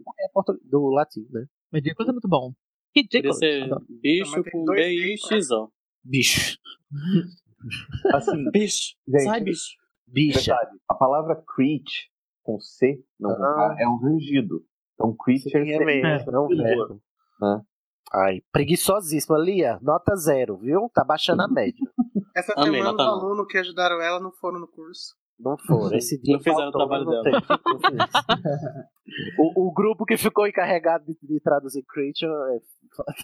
do 0.65 0.89
latim, 0.91 1.27
né? 1.31 1.45
Ridículos 1.73 2.09
é 2.09 2.13
muito 2.13 2.29
bom. 2.29 2.53
Podia 2.53 3.03
Ridículos. 3.03 3.39
ser 3.39 3.63
Adoro. 3.65 3.87
bicho 4.01 4.43
tem 4.43 4.53
com 4.53 4.65
dois 4.65 4.81
B 4.81 4.95
e 4.95 5.11
né? 5.11 5.17
X, 5.17 5.51
ó. 5.51 5.69
Bicho. 6.05 6.59
Assim, 8.15 8.51
Bicho. 8.51 8.95
Gente, 9.09 9.25
Sai, 9.25 9.41
bicho. 9.41 9.77
Bicha. 10.07 10.41
detalhe, 10.55 10.79
a 10.89 10.95
palavra 10.95 11.35
creature 11.55 12.09
com 12.43 12.59
C, 12.61 13.03
não 13.21 13.35
com 13.37 13.43
Ah. 13.43 13.75
K, 13.77 13.83
é 13.83 13.89
um 13.89 13.97
rangido. 13.97 14.65
Então, 14.95 15.15
creature 15.15 15.51
Sim, 15.51 15.71
é 15.73 15.85
mesmo, 15.85 16.31
é 16.31 16.41
um 16.41 16.49
verbo. 16.49 17.03
né? 17.41 17.61
Ai, 18.15 18.41
preguiçosíssima. 18.53 19.39
Lia, 19.39 19.79
nota 19.83 20.15
zero, 20.17 20.57
viu? 20.59 20.91
Tá 20.95 21.05
baixando 21.05 21.43
a 21.43 21.49
média. 21.53 21.85
Essa 22.35 22.53
Amei, 22.57 22.81
semana 22.81 22.95
os 22.95 23.01
alunos 23.09 23.47
que 23.49 23.59
ajudaram 23.59 24.01
ela 24.01 24.19
não 24.21 24.33
foram 24.33 24.61
no 24.61 24.69
curso. 24.69 25.15
Não 25.39 25.57
foram. 25.59 25.97
Esse 25.97 26.21
dia 26.21 26.35
Não 26.35 26.43
fizeram 26.43 26.69
o 26.69 26.73
faltou, 26.73 26.81
trabalho 26.89 27.05
não 27.05 27.23
dela. 27.23 27.41
o, 29.39 29.69
o 29.69 29.73
grupo 29.73 30.05
que 30.05 30.17
ficou 30.17 30.47
encarregado 30.47 31.05
de, 31.05 31.17
de 31.23 31.41
traduzir 31.41 31.85
Creature 31.89 32.31
é, 32.57 32.59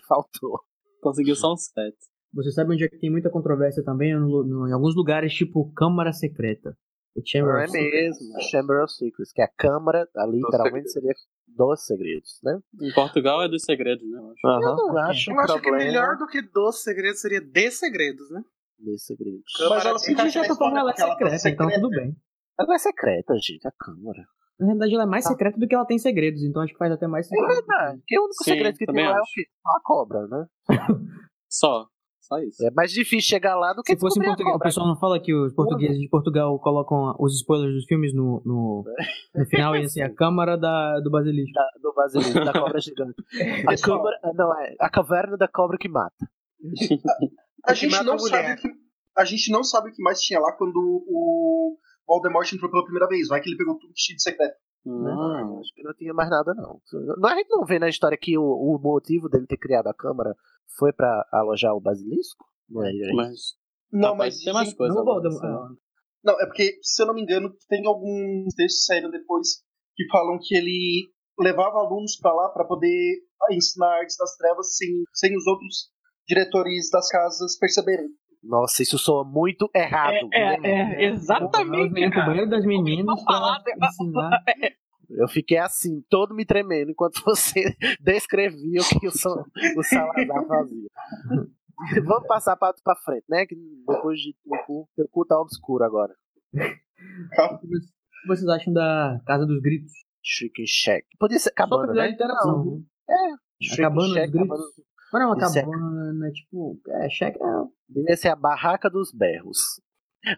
faltou. 0.07 0.61
Conseguiu 1.01 1.35
só 1.37 1.53
um 1.53 1.57
set. 1.57 1.95
Você 2.35 2.51
sabe 2.51 2.73
onde 2.75 2.85
é 2.85 2.89
que 2.89 2.99
tem 2.99 3.11
muita 3.11 3.31
controvérsia 3.31 3.83
também? 3.85 4.15
No- 4.15 4.45
no- 4.45 4.69
em 4.69 4.73
alguns 4.73 4.95
lugares, 4.97 5.33
tipo 5.35 5.73
Câmara 5.73 6.13
Secreta. 6.13 6.77
The 7.15 7.23
Chamber 7.25 7.53
Não 7.55 7.61
é 7.61 7.65
of 7.65 7.73
Secrets. 7.73 8.19
mesmo. 8.21 8.43
Chamber 8.51 8.83
of 8.83 8.93
Secrets, 8.93 9.33
que 9.33 9.41
é 9.43 9.45
a 9.45 9.51
câmara, 9.57 10.09
ah, 10.17 10.27
literalmente 10.27 10.91
seria 10.91 11.13
dos 11.57 11.87
segredos, 11.87 12.41
né? 12.43 12.59
Em 12.81 12.93
Portugal 12.95 13.43
é 13.43 13.49
dos 13.49 13.63
segredos, 13.63 14.05
né? 14.09 14.19
eu 14.19 14.31
acho. 14.31 14.41
Eu 14.45 14.77
não 14.77 14.99
acho 14.99 15.31
Eu 15.31 15.41
acho 15.41 15.61
que 15.61 15.71
melhor 15.71 16.17
do 16.19 16.27
que 16.27 16.43
dos 16.43 16.83
segredos 16.83 17.21
seria 17.21 17.41
de 17.41 17.71
segredos, 17.71 18.31
né? 18.31 18.43
dos 18.79 19.05
segredos. 19.05 19.43
Mas 19.71 19.87
ela 19.87 19.99
se 19.99 20.15
De 20.15 20.31
certa 20.33 20.55
forma, 20.55 20.79
ela 20.81 20.91
é 20.91 20.95
porque 20.95 21.23
ela 21.23 21.31
tá 21.33 21.39
secreta, 21.39 21.49
então 21.71 21.81
tudo 21.81 21.91
bem. 21.91 22.17
Ela 22.59 22.75
é 22.75 22.79
secreta, 22.79 23.35
gente, 23.37 23.67
a 23.67 23.73
câmara. 23.79 24.25
Na 24.59 24.67
realidade, 24.67 24.95
ela 24.95 25.03
é 25.05 25.07
mais 25.07 25.25
secreta 25.25 25.59
do 25.59 25.67
que 25.67 25.75
ela 25.75 25.85
tem 25.87 25.99
segredos, 25.99 26.43
então 26.43 26.63
acho 26.63 26.73
que 26.73 26.79
faz 26.79 26.93
até 26.93 27.07
mais 27.09 27.27
É 27.27 27.29
sentido. 27.31 27.47
verdade. 27.49 27.99
Porque 27.99 28.19
o 28.19 28.23
único 28.23 28.45
Sim, 28.45 28.51
segredo 28.51 28.79
que 28.79 28.87
tem 28.87 28.95
lá 29.07 29.11
é 29.11 29.15
o 29.15 29.23
acho. 29.23 29.33
quê? 29.35 29.43
Só 29.63 29.71
a 29.71 29.81
cobra, 29.83 30.27
né? 30.29 30.47
Só. 31.49 31.89
Só 32.27 32.39
isso. 32.39 32.65
É 32.67 32.71
mais 32.71 32.91
difícil 32.91 33.29
chegar 33.29 33.55
lá 33.55 33.75
do 33.75 33.83
que 33.83 33.93
Se 33.93 34.01
fosse 34.01 34.19
em 34.19 34.23
a 34.23 34.27
português, 34.29 34.57
o 34.57 34.59
pessoal 34.59 34.87
não 34.87 34.97
fala 34.97 35.21
que 35.21 35.35
os 35.35 35.53
portugueses 35.53 35.99
de 35.99 36.09
Portugal 36.09 36.59
colocam 36.59 37.15
os 37.19 37.35
spoilers 37.37 37.75
dos 37.75 37.85
filmes 37.85 38.15
no, 38.15 38.41
no, 38.47 38.83
no 39.35 39.47
final 39.47 39.77
e 39.77 39.85
assim, 39.85 40.01
a 40.01 40.09
câmara 40.13 40.57
da, 40.57 41.01
do 41.01 41.11
basilisco. 41.11 41.53
Da- 41.53 41.69
do 41.83 41.93
basilisco, 41.95 42.43
da 42.43 42.53
cobra 42.55 42.81
gigante. 42.81 43.15
A, 43.69 43.77
câmara, 43.77 44.19
não, 44.35 44.59
é 44.59 44.75
a 44.81 44.89
caverna 44.89 45.37
da 45.37 45.47
cobra 45.47 45.77
que 45.77 45.87
mata. 45.89 46.15
A 47.67 47.73
Que 47.75 47.81
gente, 47.81 47.93
mata 47.93 48.05
não 48.05 48.15
a 48.15 48.19
sabe 48.19 48.57
que, 48.57 48.69
a 49.19 49.25
gente 49.27 49.53
não 49.53 49.63
sabe 49.63 49.91
o 49.91 49.93
que 49.93 50.03
mais 50.03 50.19
tinha 50.21 50.41
lá 50.41 50.51
quando 50.53 50.77
o 50.77 51.77
Voldemort 52.09 52.51
entrou 52.51 52.71
pela 52.71 52.85
primeira 52.85 53.07
vez. 53.07 53.29
Vai 53.29 53.41
que 53.43 53.51
ele 53.51 53.59
pegou 53.59 53.79
tudo 53.79 53.93
cheio 53.95 54.17
de 54.17 54.23
secreto. 54.23 54.55
Hum. 54.87 55.61
Acho 55.61 55.73
que 55.75 55.83
não 55.83 55.95
tinha 55.95 56.13
mais 56.13 56.29
nada, 56.29 56.53
não. 56.55 56.81
Não, 57.17 57.29
A 57.29 57.35
gente 57.37 57.49
não 57.49 57.65
vê 57.65 57.79
na 57.79 57.89
história 57.89 58.19
que 58.19 58.37
o, 58.37 58.45
o 58.45 58.79
motivo 58.79 59.29
dele 59.29 59.47
ter 59.47 59.57
criado 59.57 59.87
a 59.87 59.95
câmara 59.95 60.37
foi 60.77 60.93
pra 60.93 61.27
alojar 61.33 61.75
o 61.75 61.81
basilisco? 61.81 62.45
Não 62.69 62.85
é 62.85 62.93
isso? 62.93 63.15
Mas. 63.15 63.41
Não, 63.93 64.13
rapaz, 64.13 64.35
mas 64.35 64.45
tem 64.45 64.53
mais 64.53 64.75
coisa. 64.75 64.95
Não, 64.95 65.05
Voldemort. 65.05 65.77
Não, 66.23 66.41
é 66.41 66.47
porque, 66.47 66.79
se 66.83 67.03
eu 67.03 67.07
não 67.07 67.15
me 67.15 67.23
engano, 67.23 67.55
tem 67.69 67.87
alguns 67.87 68.55
textos 68.55 68.81
que 68.81 68.87
saíram 68.87 69.11
depois 69.11 69.63
que 69.95 70.09
falam 70.11 70.39
que 70.41 70.57
ele 70.57 71.11
levava 71.39 71.79
alunos 71.79 72.17
pra 72.17 72.33
lá 72.33 72.49
pra 72.49 72.65
poder 72.65 73.23
ensinar 73.51 73.99
artes 73.99 74.17
das 74.17 74.35
trevas 74.37 74.77
sem, 74.77 74.89
sem 75.13 75.37
os 75.37 75.47
outros 75.47 75.91
diretores 76.27 76.91
das 76.91 77.09
casas 77.09 77.59
perceberem. 77.59 78.09
Nossa, 78.47 78.83
isso 78.83 78.99
soa 78.99 79.25
muito 79.25 79.69
errado. 79.75 80.29
É, 80.33 80.61
né? 80.61 80.95
é, 80.97 81.05
exatamente. 81.07 82.05
Os 82.07 82.11
cara. 82.11 82.27
banheiro 82.27 82.51
das 82.51 82.65
meninas 82.65 83.19
ensinar. 83.83 84.43
Eu 85.11 85.29
fiquei 85.29 85.59
assim, 85.59 86.03
todo 86.09 86.35
me 86.35 86.45
tremendo, 86.45 86.91
enquanto 86.91 87.23
você 87.25 87.63
descrevia 88.01 88.81
o 88.81 89.01
que 89.01 89.07
o, 89.07 89.11
Sa- 89.11 89.45
o 89.77 89.83
Salazar 89.83 90.47
fazia. 90.47 90.89
Vamos 92.05 92.27
passar 92.27 92.57
pra, 92.57 92.73
pra 92.85 92.95
frente, 92.97 93.25
né? 93.29 93.45
Que 93.47 93.57
depois 93.87 94.19
de 94.21 94.35
o 94.47 94.57
cu, 94.65 94.89
o 94.97 95.09
cu 95.09 95.25
tá 95.27 95.39
obscuro 95.41 95.85
agora. 95.85 96.15
O 96.55 97.59
que 97.59 98.29
vocês 98.29 98.49
acham 98.49 98.73
da 98.73 99.21
Casa 99.27 99.45
dos 99.45 99.61
Gritos? 99.61 99.93
Chicken 100.23 100.65
Shack. 100.67 101.05
Podia 101.19 101.39
ser 101.39 101.53
dar 101.95 102.05
né? 102.05 102.11
interação, 102.11 102.65
né? 102.65 102.81
É, 103.11 103.33
A 103.33 103.37
Chicken 103.61 103.85
cabana 103.85 104.07
dos 104.07 104.15
Shack, 104.15 104.33
gritos. 104.33 104.59
Não 105.21 105.33
é 105.33 105.35
uma 105.35 105.45
Isso 105.47 105.59
é- 105.59 105.63
cabana, 105.63 106.31
tipo. 106.33 106.81
É, 106.89 107.09
cheque 107.11 107.39
é. 107.43 107.47
Devia 107.89 108.17
ser 108.17 108.29
a 108.29 108.37
barraca 108.37 108.89
dos 108.91 109.13
berros. 109.13 109.59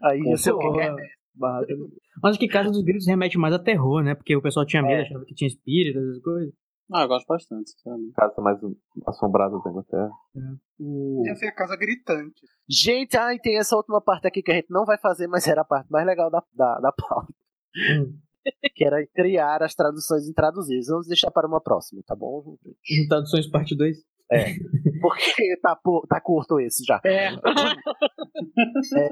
Aí 0.03 0.21
ia 0.21 0.37
ser 0.37 0.53
o 0.53 0.59
quê? 0.59 0.67
Porra, 0.67 0.97
barraca 1.35 1.77
do- 1.77 1.91
Mas 2.23 2.31
acho 2.31 2.39
que 2.41 2.49
Casa 2.49 2.71
dos 2.71 2.83
Gritos 2.83 3.07
remete 3.07 3.39
mais 3.39 3.55
a 3.55 3.59
terror, 3.59 4.03
né? 4.03 4.15
Porque 4.15 4.35
o 4.37 4.43
pessoal 4.43 4.67
tinha 4.67 4.83
medo, 4.83 4.95
É. 4.95 5.03
achava 5.03 5.25
que 5.25 5.35
tinha 5.35 5.49
espírito, 5.49 5.99
essas 5.99 6.21
coisas. 6.23 6.53
Ah, 6.93 7.03
eu 7.03 7.09
gosto 7.09 7.27
bastante, 7.27 7.71
sinceramente. 7.71 8.13
Casa 8.13 8.41
mais 8.41 8.59
assombrada 9.09 9.59
da 9.59 9.71
Inglaterra. 9.71 10.11
O... 10.79 11.23
Ia 11.27 11.35
ser 11.35 11.47
a 11.49 11.53
casa 11.55 11.77
gritante. 11.77 12.41
Gente, 12.71 13.17
ai, 13.17 13.39
tem 13.41 13.59
essa 13.59 13.75
última 13.77 14.01
parte 14.01 14.27
aqui 14.29 14.41
que 14.41 14.53
a 14.53 14.55
gente 14.55 14.71
não 14.71 14.85
vai 14.85 14.97
fazer, 14.99 15.27
mas 15.27 15.49
era 15.49 15.63
a 15.63 15.65
parte 15.65 15.91
mais 15.91 16.07
legal 16.07 16.31
da, 16.31 16.41
da, 16.55 16.79
da 16.79 16.93
pauta. 16.93 17.33
Hum. 17.77 18.19
Que 18.77 18.85
era 18.85 19.05
criar 19.09 19.65
as 19.65 19.75
traduções 19.75 20.29
intraduzíveis. 20.29 20.87
Vamos 20.87 21.09
deixar 21.09 21.33
para 21.33 21.49
uma 21.49 21.61
próxima, 21.61 22.01
tá 22.07 22.15
bom? 22.15 22.57
Traduções 23.09 23.49
parte 23.51 23.77
2. 23.77 23.97
Porque 25.01 25.57
tá, 25.63 25.79
tá 26.09 26.21
curto 26.21 26.59
esse 26.61 26.85
já. 26.85 27.01
É. 27.05 27.31
É, 28.95 29.09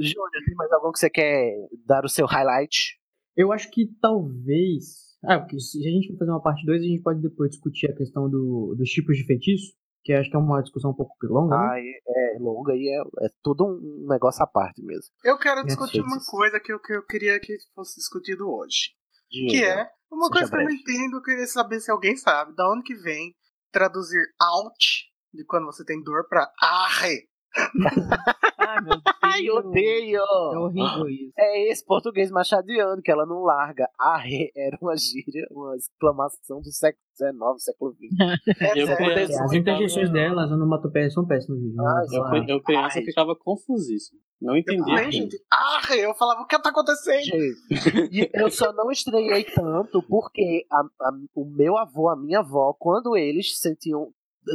Júnior, 0.00 0.30
tem 0.46 0.54
mais 0.56 0.72
algum 0.72 0.92
que 0.92 0.98
você 0.98 1.10
quer 1.10 1.52
dar 1.86 2.04
o 2.04 2.08
seu 2.08 2.26
highlight? 2.26 2.98
Eu 3.36 3.52
acho 3.52 3.70
que 3.70 3.86
talvez. 4.00 5.12
Ah, 5.24 5.38
porque 5.38 5.58
se 5.60 5.78
a 5.86 5.90
gente 5.90 6.08
for 6.08 6.18
fazer 6.18 6.30
uma 6.30 6.42
parte 6.42 6.64
2, 6.64 6.80
a 6.80 6.84
gente 6.84 7.02
pode 7.02 7.20
depois 7.20 7.50
discutir 7.50 7.90
a 7.90 7.94
questão 7.94 8.28
do, 8.28 8.74
dos 8.76 8.88
tipos 8.88 9.16
de 9.16 9.24
feitiço, 9.24 9.72
que 10.02 10.12
acho 10.12 10.30
que 10.30 10.36
é 10.36 10.38
uma 10.38 10.62
discussão 10.62 10.90
um 10.90 10.94
pouco 10.94 11.14
longa, 11.24 11.56
né? 11.56 11.68
Ai, 11.70 11.82
é 11.82 12.38
longa 12.38 12.74
e 12.74 12.88
é, 12.88 13.26
é 13.26 13.28
tudo 13.42 13.64
um 13.66 14.06
negócio 14.08 14.42
à 14.42 14.46
parte 14.46 14.82
mesmo. 14.82 15.12
Eu 15.24 15.38
quero 15.38 15.62
Minhas 15.62 15.76
discutir 15.76 16.00
uma 16.00 16.10
feitas. 16.10 16.26
coisa 16.28 16.60
que 16.60 16.72
eu, 16.72 16.80
que 16.80 16.94
eu 16.94 17.06
queria 17.06 17.38
que 17.38 17.56
fosse 17.74 17.96
discutido 17.96 18.50
hoje. 18.50 18.90
Diga. 19.30 19.50
Que 19.50 19.64
é 19.64 19.88
uma 20.10 20.26
Seja 20.28 20.32
coisa 20.32 20.50
que 20.50 20.56
eu 20.56 20.64
não 20.64 20.70
entendo, 20.70 21.16
eu 21.16 21.22
queria 21.22 21.46
saber 21.46 21.80
se 21.80 21.90
alguém 21.90 22.16
sabe. 22.16 22.54
Da 22.54 22.70
onde 22.70 22.82
que 22.82 22.94
vem 22.94 23.34
traduzir 23.72 24.22
out 24.40 25.10
de 25.32 25.44
quando 25.44 25.66
você 25.66 25.84
tem 25.84 26.02
dor 26.02 26.28
pra 26.28 26.52
arre? 26.60 27.28
Ai, 28.58 28.80
meu 28.80 28.90
Deus. 29.02 29.02
Ai, 29.22 29.50
odeio! 29.50 30.20
É 30.20 30.58
horrível 30.58 31.08
isso. 31.08 31.32
É 31.38 31.68
esse 31.70 31.84
português 31.84 32.30
machadiano 32.30 33.00
que 33.02 33.10
ela 33.10 33.26
não 33.26 33.42
larga. 33.42 33.88
Arre 33.98 34.50
era 34.56 34.76
uma 34.80 34.96
gíria, 34.96 35.46
uma 35.50 35.76
exclamação 35.76 36.60
do 36.60 36.70
século 36.72 37.02
XIX, 37.16 37.62
século 37.62 37.92
XX. 37.94 38.02
Eu 38.76 38.88
É, 38.88 38.96
criança, 38.96 39.44
As 39.44 39.52
interjeições 39.52 40.10
dela, 40.10 40.44
as 40.44 40.50
onomatopeias 40.50 41.12
são 41.12 41.26
péssimas. 41.26 41.60
Ah, 41.78 42.02
Eu, 42.12 42.44
eu 42.56 42.62
criança 42.62 42.98
Ai. 42.98 43.04
ficava 43.04 43.34
confusíssimo. 43.36 44.18
Não 44.40 44.54
Eu 44.54 44.60
entendia. 44.60 45.10
gente. 45.10 45.36
Arre! 45.50 46.00
Eu 46.04 46.14
falava, 46.14 46.40
o 46.42 46.46
que 46.46 46.58
tá 46.60 46.70
acontecendo? 46.70 47.22
Gente, 47.24 48.08
e 48.10 48.28
eu 48.34 48.50
só 48.50 48.72
não 48.72 48.90
estranhei 48.90 49.44
tanto 49.44 50.02
porque 50.08 50.66
a- 50.70 50.80
a- 51.08 51.12
o 51.34 51.44
meu 51.44 51.78
avô, 51.78 52.08
a 52.08 52.16
minha 52.16 52.40
avó, 52.40 52.74
quando 52.78 53.16
eles 53.16 53.58
sentiam 53.60 54.10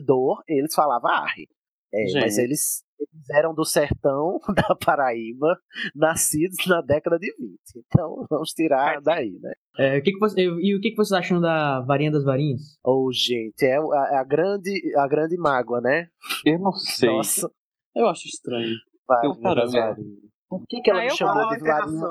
dor, 0.05 0.43
eles 0.47 0.73
falavam 0.75 1.09
arre. 1.09 1.47
É, 1.93 2.19
mas 2.19 2.37
eles, 2.37 2.83
eles 2.99 3.29
eram 3.31 3.53
do 3.53 3.63
sertão 3.65 4.39
da 4.55 4.75
Paraíba, 4.75 5.57
nascidos 5.95 6.65
na 6.67 6.81
década 6.81 7.17
de 7.19 7.33
20. 7.37 7.59
Então 7.85 8.25
vamos 8.29 8.49
tirar 8.51 9.01
daí, 9.01 9.37
né? 9.41 9.53
É, 9.79 9.97
o 9.97 10.01
que 10.03 10.11
que 10.13 10.19
você, 10.19 10.41
e 10.41 10.75
o 10.75 10.79
que, 10.81 10.91
que 10.91 10.95
vocês 10.95 11.11
acham 11.19 11.39
da 11.39 11.81
varinha 11.81 12.11
das 12.11 12.23
varinhas? 12.23 12.77
Ou, 12.83 13.11
gente, 13.13 13.63
é 13.63 13.77
a, 13.77 14.19
a 14.21 14.23
grande, 14.23 14.71
a 14.97 15.07
grande 15.07 15.37
mágoa, 15.37 15.79
né? 15.81 16.07
Eu 16.45 16.59
não 16.59 16.71
sei. 16.71 17.09
Nossa, 17.09 17.49
Eu 17.95 18.07
acho 18.07 18.27
estranho. 18.27 18.75
varinha 19.07 19.55
das 19.55 19.71
varinhas. 19.73 20.19
Por 20.49 20.63
que, 20.67 20.81
que 20.81 20.89
ela 20.89 21.01
Ah, 21.01 21.03
me 21.03 21.09
chamou 21.11 21.49
de 21.49 21.59
varinha? 21.59 22.01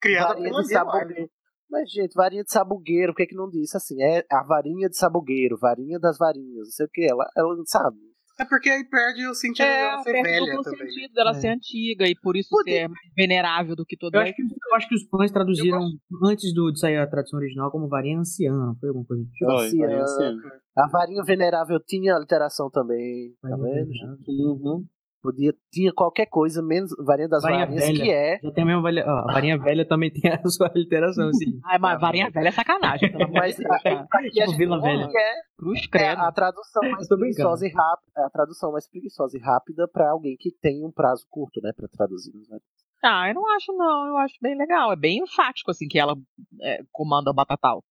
criada 0.00 0.28
varinha 0.28 0.48
pela 0.50 0.62
de 0.62 0.68
sabugueiro. 0.68 1.30
Mas, 1.70 1.90
gente, 1.92 2.14
varinha 2.14 2.42
de 2.42 2.50
sabugueiro, 2.50 3.12
por 3.12 3.18
que, 3.18 3.26
que 3.26 3.34
não 3.36 3.48
disse 3.48 3.76
assim? 3.76 4.02
É 4.02 4.24
a 4.30 4.42
varinha 4.42 4.88
de 4.88 4.96
sabugueiro, 4.96 5.56
varinha 5.58 5.98
das 6.00 6.16
varinhas, 6.18 6.66
não 6.66 6.72
sei 6.72 6.86
o 6.86 6.88
que. 6.92 7.04
Ela, 7.08 7.24
ela 7.36 7.54
não 7.56 7.64
sabe. 7.66 7.96
É 8.40 8.44
porque 8.46 8.70
aí 8.70 8.82
perde 8.84 9.26
o 9.28 9.34
sentido 9.34 9.66
É, 9.66 9.80
dela 9.90 10.02
ser 10.02 10.12
perde 10.12 10.28
velha 10.30 10.46
duplo 10.46 10.62
também. 10.62 10.78
né? 10.80 10.86
sentido 10.86 11.12
dela 11.12 11.30
É. 11.30 11.34
ser 11.34 11.48
antiga 11.48 12.06
e 12.08 12.14
por 12.14 12.36
isso 12.36 12.48
ser 12.64 12.88
mais 12.88 13.00
venerável 13.14 13.76
do 13.76 13.84
que 13.84 13.96
todo 13.98 14.14
Eu 14.14 14.20
acho, 14.22 14.34
que, 14.34 14.42
eu 14.42 14.74
acho 14.76 14.88
que 14.88 14.94
os 14.94 15.08
fãs 15.08 15.30
traduziram 15.30 15.80
antes 16.24 16.54
do, 16.54 16.72
de 16.72 16.80
sair 16.80 16.96
a 16.96 17.06
tradução 17.06 17.38
original 17.38 17.70
como 17.70 17.86
varinha 17.88 18.18
anciã, 18.18 18.52
não 18.52 18.74
foi 18.76 18.88
alguma 18.88 19.04
coisa 19.04 19.22
do 19.22 19.30
tipo? 19.30 19.50
Anciã. 19.50 20.34
A 20.76 20.88
varinha 20.88 21.22
venerável 21.22 21.78
tinha 21.86 22.14
alteração 22.14 22.70
também, 22.70 23.34
tá 23.42 23.48
vendo? 23.56 23.90
Uhum. 24.26 24.84
Podia, 25.22 25.52
tinha 25.70 25.92
qualquer 25.92 26.26
coisa, 26.26 26.62
menos 26.62 26.90
varinha 27.04 27.28
das 27.28 27.42
Varinha 27.42 27.66
varinhas, 27.66 27.86
velha. 27.86 28.02
que 28.02 28.10
é. 28.10 28.38
Já 28.42 28.50
tem 28.52 28.64
a 28.64 28.66
mesma 28.66 28.82
varinha. 28.82 29.04
ó, 29.06 29.18
a 29.28 29.32
varinha 29.32 29.58
velha 29.58 29.86
também 29.86 30.10
tem 30.10 30.22
a 30.32 30.48
sua 30.48 30.68
alteração, 30.74 31.28
assim. 31.28 31.60
Ai, 31.64 31.78
mas 31.78 32.00
varinha 32.00 32.30
velha 32.30 32.48
é 32.48 32.52
sacanagem. 32.52 33.12
Mas 33.32 33.56
de 33.56 33.62
Deus, 33.62 33.74
a, 33.74 33.82
cara. 33.82 34.08
a, 34.10 34.18
a, 34.18 34.22
Tipo 34.30 34.56
Vila 34.56 34.80
Velha. 34.80 35.10
é, 35.14 35.32
Cruz 35.58 35.80
é 35.94 36.08
a 36.08 36.32
tradução 36.32 36.82
mais 36.90 37.06
preguiçosa 37.06 37.66
e 37.66 37.70
rápida, 37.70 38.26
a 38.26 38.30
tradução 38.30 38.72
mais 38.72 38.88
preguiçosa 38.88 39.36
e 39.36 39.40
rápida 39.40 39.86
para 39.92 40.10
alguém 40.10 40.36
que 40.38 40.50
tem 40.60 40.84
um 40.84 40.90
prazo 40.90 41.26
curto, 41.28 41.60
né, 41.62 41.72
para 41.76 41.86
traduzir. 41.88 42.32
Né? 42.48 42.58
Ah, 43.02 43.28
eu 43.28 43.34
não 43.34 43.46
acho 43.56 43.72
não, 43.74 44.06
eu 44.08 44.16
acho 44.18 44.34
bem 44.40 44.56
legal. 44.56 44.92
É 44.92 44.96
bem 44.96 45.18
enfático, 45.22 45.70
assim, 45.70 45.86
que 45.86 45.98
ela 45.98 46.14
é, 46.62 46.80
comanda 46.90 47.30
o 47.30 47.34
Batatal. 47.34 47.82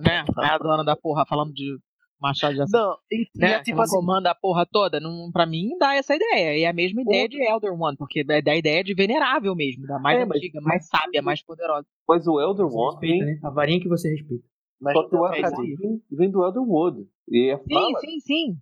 Né? 0.00 0.24
É 0.42 0.46
a 0.46 0.58
dona 0.58 0.84
da 0.84 0.96
porra 0.96 1.24
falando 1.26 1.52
de 1.52 1.78
Machado 2.22 2.54
de 2.54 2.62
Assis. 2.62 2.72
Não, 2.72 2.96
e, 3.10 3.22
e 3.34 3.40
né? 3.40 3.52
é 3.54 3.62
tipo 3.62 3.80
assim, 3.80 3.96
comanda 3.96 4.30
a 4.30 4.34
porra 4.34 4.64
toda. 4.64 5.00
Não, 5.00 5.30
pra 5.32 5.44
mim, 5.44 5.76
dá 5.78 5.94
essa 5.96 6.14
ideia. 6.14 6.62
É 6.64 6.66
a 6.66 6.72
mesma 6.72 7.02
ideia 7.02 7.28
de 7.28 7.42
Elder 7.42 7.72
One, 7.72 7.96
porque 7.96 8.24
é 8.28 8.40
da 8.40 8.54
ideia 8.56 8.82
de 8.84 8.94
venerável 8.94 9.54
mesmo, 9.56 9.86
da 9.86 9.98
mais 9.98 10.20
É, 10.20 10.24
mas- 10.24 10.38
antiga, 10.38 10.60
mais 10.60 10.86
sábia, 10.86 11.20
mais 11.20 11.42
poderosa. 11.44 11.86
Mas 12.08 12.26
o 12.26 12.40
Elder 12.40 12.66
Você 12.66 12.76
One 12.78 12.90
respeita, 13.00 13.24
né? 13.26 13.40
A 13.42 13.50
varinha 13.50 13.80
que 13.80 13.88
você 13.88 14.08
respeita. 14.10 14.44
mas 14.80 14.94
só 14.96 15.08
que 15.08 15.16
o 15.16 15.20
One 15.22 15.40
trocadilho. 15.40 15.76
vem, 15.78 16.02
vem 16.10 16.30
do 16.30 16.44
Elder 16.44 16.62
Wood. 16.62 17.06
E 17.28 17.50
é 17.50 17.58
Sim, 17.58 17.74
fala. 17.74 17.98
sim, 18.00 18.20
sim. 18.20 18.56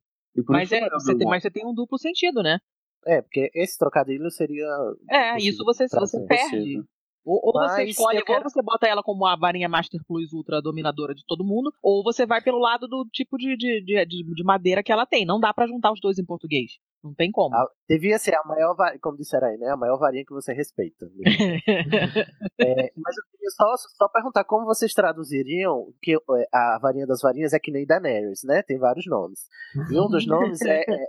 Por 0.47 0.53
Mas, 0.55 0.73
é, 0.73 0.79
chama 0.79 0.91
você 0.99 1.15
tem, 1.19 1.27
mas 1.29 1.43
você 1.43 1.51
tem 1.51 1.67
um 1.67 1.75
duplo 1.75 1.99
sentido, 1.99 2.43
né? 2.43 2.59
É, 3.07 3.21
porque 3.23 3.51
esse 3.55 3.77
trocadilho 3.79 4.31
seria. 4.31 4.67
É, 5.11 5.37
isso 5.39 5.65
você, 5.65 5.87
pra 5.89 6.01
você 6.01 6.19
ser. 6.19 6.83
Ou, 7.25 7.41
ou 7.45 7.53
você 7.53 7.85
escolhe, 7.91 8.19
quero- 8.25 8.39
ou 8.45 8.51
você 8.51 8.63
bota 8.63 8.87
ela 8.87 9.03
como 9.03 9.27
a 9.27 9.37
varinha 9.37 9.69
Master 9.69 10.01
Plus 10.07 10.33
Ultra 10.33 10.61
dominadora 10.63 11.15
de 11.15 11.25
todo 11.27 11.45
mundo, 11.45 11.73
ou 11.83 12.03
você 12.03 12.25
vai 12.27 12.41
pelo 12.43 12.59
lado 12.59 12.89
do 12.89 13.07
tipo 13.13 13.37
de, 13.37 13.57
de, 13.57 13.81
de, 13.83 14.07
de- 14.07 14.35
de 14.35 14.45
madeira 14.45 14.83
que 14.83 14.91
ela 14.93 15.05
tem. 15.07 15.25
Não 15.27 15.39
dá 15.39 15.53
pra 15.53 15.67
juntar 15.67 15.93
os 15.93 16.01
dois 16.01 16.19
em 16.19 16.25
português. 16.25 16.73
Não 17.03 17.15
tem 17.15 17.31
como. 17.33 17.57
A- 17.57 17.67
devia 17.89 18.19
ser 18.19 18.35
a 18.35 18.45
maior 18.45 18.75
varinha, 18.75 19.01
como 19.01 19.17
disseram 19.17 19.49
aí, 19.49 19.57
né? 19.57 19.71
A 19.71 19.77
maior 19.77 19.97
varinha 19.99 20.23
que 20.25 20.35
você 20.35 20.53
respeita. 20.53 21.07
É, 22.63 22.93
mas 22.95 23.17
eu 23.17 23.25
queria 23.33 23.51
só, 23.57 23.75
só 23.97 24.07
perguntar 24.09 24.45
como 24.45 24.67
vocês 24.67 24.93
traduziriam 24.93 25.87
que 26.03 26.13
é, 26.15 26.19
a 26.53 26.79
varinha 26.79 27.07
das 27.07 27.23
varinhas 27.23 27.55
é 27.55 27.59
que 27.59 27.73
nem 27.73 27.87
Daenerys, 27.87 28.43
né? 28.45 28.63
Tem 28.63 28.79
vários 28.79 29.07
nomes. 29.07 29.47
E 29.91 29.99
um 29.99 30.09
dos 30.09 30.27
nomes 30.27 30.61
é, 30.61 30.85
é, 30.87 31.07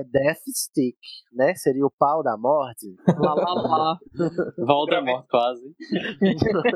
é 0.00 0.04
Death 0.04 0.40
Stick, 0.48 0.96
né? 1.30 1.54
Seria 1.56 1.84
o 1.84 1.90
pau 1.90 2.22
da 2.22 2.38
morte. 2.38 2.96
lá, 3.06 3.34
lá, 3.34 3.52
lá. 3.54 3.98
Voldemort 4.56 5.26
quase. 5.28 5.76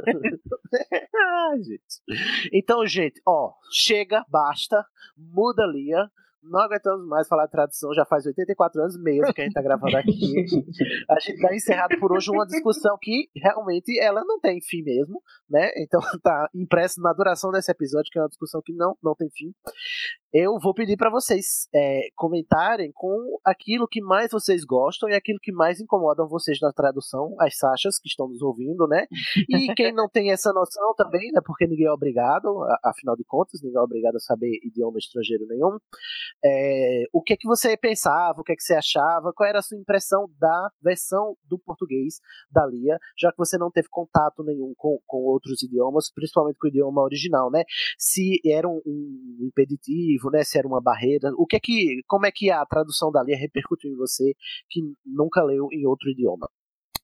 ah, 1.17 1.55
gente. 1.57 2.51
Então, 2.53 2.87
gente, 2.87 3.19
ó, 3.27 3.53
chega, 3.73 4.23
basta, 4.29 4.85
muda 5.17 5.65
a 5.65 5.67
Lia. 5.67 6.11
Não 6.49 6.61
aguentamos 6.61 7.07
mais 7.07 7.29
falar 7.29 7.47
de 7.47 7.53
tradução, 7.53 7.93
já 7.95 8.05
faz 8.05 8.27
84 8.27 8.81
anos 8.81 8.99
mesmo 8.99 9.33
que 9.33 9.41
a 9.41 9.45
gente 9.45 9.55
tá 9.55 9.63
gravando 9.63 9.97
aqui. 9.97 10.35
A 11.09 11.19
gente 11.21 11.41
tá 11.41 11.55
encerrado 11.55 11.99
por 11.99 12.13
hoje 12.13 12.31
uma 12.31 12.47
discussão 12.47 12.97
que 13.01 13.29
realmente 13.37 13.99
ela 14.01 14.25
não 14.25 14.41
tem 14.41 14.61
fim 14.61 14.83
mesmo, 14.83 15.23
né? 15.49 15.71
Então 15.77 16.01
tá 16.23 16.49
impresso 16.55 17.01
na 17.01 17.13
duração 17.13 17.51
desse 17.51 17.71
episódio, 17.71 18.11
que 18.11 18.19
é 18.19 18.23
uma 18.23 18.29
discussão 18.29 18.61
que 18.65 18.73
não, 18.73 18.97
não 19.03 19.15
tem 19.15 19.29
fim. 19.31 19.53
Eu 20.33 20.59
vou 20.59 20.75
pedir 20.75 20.99
para 20.99 21.11
vocês 21.11 21.69
é, 21.75 22.09
comentarem 22.15 22.93
com 22.93 23.39
aquilo 23.43 23.89
que 23.89 24.03
mais 24.03 24.31
vocês 24.31 24.63
gostam 24.63 25.09
e 25.09 25.15
aquilo 25.15 25.39
que 25.41 25.51
mais 25.51 25.81
incomodam 25.81 26.29
vocês 26.29 26.61
na 26.61 26.71
tradução, 26.71 27.35
as 27.41 27.57
Sachas 27.57 27.99
que 27.99 28.09
estão 28.09 28.29
nos 28.29 28.43
ouvindo, 28.43 28.87
né? 28.87 29.07
E 29.49 29.73
quem 29.75 29.91
não 29.91 30.07
tem 30.07 30.31
essa 30.31 30.53
noção 30.53 30.95
também, 30.95 31.33
né? 31.33 31.41
Porque 31.43 31.67
ninguém 31.67 31.87
é 31.87 31.91
obrigado, 31.93 32.63
afinal 32.85 33.17
de 33.17 33.25
contas, 33.25 33.63
ninguém 33.63 33.79
é 33.79 33.83
obrigado 33.83 34.17
a 34.17 34.21
saber 34.21 34.51
idioma 34.63 34.99
estrangeiro 34.99 35.47
nenhum. 35.47 35.79
É, 36.45 37.05
o 37.11 37.23
que 37.23 37.33
é 37.33 37.37
que 37.37 37.49
você 37.49 37.75
pensava, 37.75 38.43
o 38.43 38.45
que 38.45 38.53
é 38.53 38.57
que 38.57 38.63
você 38.63 38.75
achava, 38.75 39.33
qual 39.33 39.49
era 39.49 39.61
a 39.61 39.63
sua 39.63 39.79
impressão 39.79 40.29
da 40.39 40.71
versão 40.83 41.37
do 41.49 41.59
português 41.59 42.21
da 42.51 42.67
Lia, 42.67 42.99
já 43.19 43.31
que 43.31 43.39
você 43.39 43.57
não 43.57 43.71
teve 43.71 43.89
contato 43.89 44.45
nenhum 44.45 44.75
com, 44.77 44.99
com 45.07 45.19
outros 45.19 45.63
idiomas, 45.63 46.13
principalmente 46.13 46.59
com 46.59 46.67
o 46.67 46.71
idioma 46.71 47.03
original, 47.03 47.51
né? 47.51 47.65
Se 47.97 48.41
era 48.45 48.69
um, 48.69 48.83
um 48.85 49.39
impeditivo, 49.41 50.18
né? 50.25 50.45
Se 50.45 50.59
era 50.59 50.67
uma 50.67 50.81
barreira, 50.81 51.31
o 51.37 51.47
que 51.47 51.57
é 51.57 51.61
que, 51.61 52.03
como 52.07 52.27
é 52.27 52.33
que 52.33 52.51
a 52.51 52.65
tradução 52.67 53.11
da 53.11 53.23
Lia 53.23 53.37
repercutiu 53.37 53.91
em 53.91 53.97
você 53.97 54.35
que 54.69 54.81
nunca 55.05 55.43
leu 55.43 55.69
em 55.73 55.87
outro 55.87 56.11
idioma? 56.11 56.49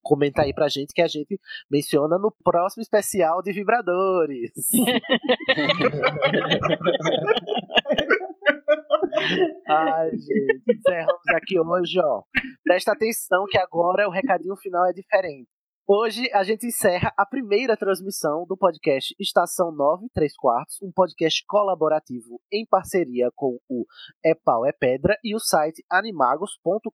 Comenta 0.02 0.42
aí 0.42 0.52
pra 0.52 0.68
gente 0.68 0.92
que 0.92 1.00
a 1.00 1.06
gente 1.06 1.40
menciona 1.70 2.18
no 2.18 2.30
próximo 2.44 2.82
especial 2.82 3.42
de 3.42 3.52
vibradores. 3.52 4.50
Ai, 9.66 10.10
gente, 10.10 10.62
encerramos 10.68 11.26
aqui 11.34 11.58
hoje, 11.58 11.98
ó. 12.00 12.22
Presta 12.62 12.92
atenção 12.92 13.46
que 13.48 13.56
agora 13.56 14.06
o 14.06 14.10
recadinho 14.10 14.54
final 14.56 14.84
é 14.86 14.92
diferente. 14.92 15.48
Hoje 15.86 16.30
a 16.32 16.42
gente 16.42 16.66
encerra 16.66 17.12
a 17.14 17.26
primeira 17.26 17.76
transmissão 17.76 18.46
do 18.46 18.56
podcast 18.56 19.14
Estação 19.20 19.70
9 19.70 20.06
3 20.14 20.34
quartos, 20.34 20.80
um 20.80 20.90
podcast 20.90 21.44
colaborativo 21.46 22.40
em 22.50 22.64
parceria 22.64 23.28
com 23.36 23.58
o 23.68 23.84
É 24.24 24.34
Pau 24.34 24.64
é 24.64 24.72
Pedra 24.72 25.18
e 25.22 25.34
o 25.34 25.38
site 25.38 25.84
animagos.com.br. 25.90 26.88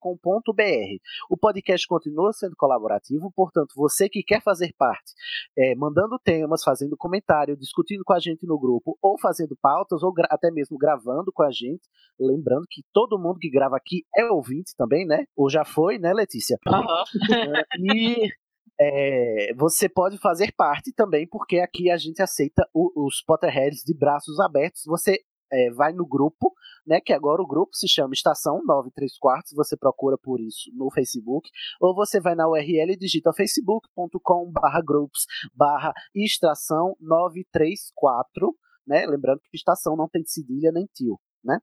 O 1.31 1.37
podcast 1.37 1.87
continua 1.87 2.33
sendo 2.33 2.57
colaborativo, 2.57 3.31
portanto, 3.31 3.75
você 3.77 4.09
que 4.09 4.25
quer 4.25 4.43
fazer 4.43 4.75
parte, 4.77 5.13
é, 5.57 5.77
mandando 5.77 6.19
temas, 6.19 6.65
fazendo 6.65 6.97
comentário, 6.97 7.57
discutindo 7.57 8.03
com 8.05 8.13
a 8.13 8.19
gente 8.19 8.45
no 8.45 8.59
grupo, 8.59 8.99
ou 9.01 9.17
fazendo 9.21 9.57
pautas, 9.63 10.03
ou 10.03 10.13
até 10.31 10.51
mesmo 10.51 10.77
gravando 10.77 11.31
com 11.33 11.45
a 11.45 11.53
gente, 11.53 11.89
lembrando 12.19 12.67
que 12.69 12.83
todo 12.93 13.21
mundo 13.21 13.39
que 13.39 13.51
grava 13.51 13.77
aqui 13.77 14.03
é 14.17 14.25
ouvinte 14.25 14.75
também, 14.77 15.07
né? 15.07 15.27
Ou 15.37 15.49
já 15.49 15.65
foi, 15.65 15.97
né, 15.97 16.13
Letícia? 16.13 16.59
É, 16.67 16.73
e 17.79 18.33
é, 18.81 19.53
você 19.55 19.89
pode 19.89 20.17
fazer 20.19 20.53
parte 20.57 20.93
também, 20.93 21.27
porque 21.29 21.59
aqui 21.59 21.91
a 21.91 21.97
gente 21.97 22.23
aceita 22.23 22.67
o- 22.75 23.07
os 23.07 23.23
Potterheads 23.23 23.83
de 23.85 23.95
braços 23.97 24.41
abertos. 24.41 24.83
Você 24.87 25.19
é, 25.53 25.69
vai 25.73 25.93
no 25.93 26.07
grupo, 26.07 26.53
né? 26.87 27.01
Que 27.01 27.13
agora 27.13 27.43
o 27.43 27.47
grupo 27.47 27.75
se 27.75 27.89
chama 27.89 28.15
Estação 28.15 28.63
93 28.65 29.19
quartos. 29.19 29.53
Você 29.57 29.77
procura 29.77 30.17
por 30.17 30.41
isso 30.41 30.71
no 30.75 30.89
Facebook, 30.93 31.51
ou 31.81 31.93
você 31.95 32.21
vai 32.21 32.37
na 32.37 32.49
URL 32.49 32.93
e 32.93 32.97
digita 32.97 33.33
facebook.com/barra 33.33 34.81
groups 34.81 35.25
barra 35.53 35.93
estação 36.15 36.95
934, 37.01 38.55
né? 38.87 39.07
Lembrando 39.07 39.41
que 39.41 39.57
estação 39.57 39.97
não 39.97 40.09
tem 40.09 40.23
cedilha 40.25 40.71
nem 40.73 40.87
tio. 40.95 41.19
Né? 41.43 41.59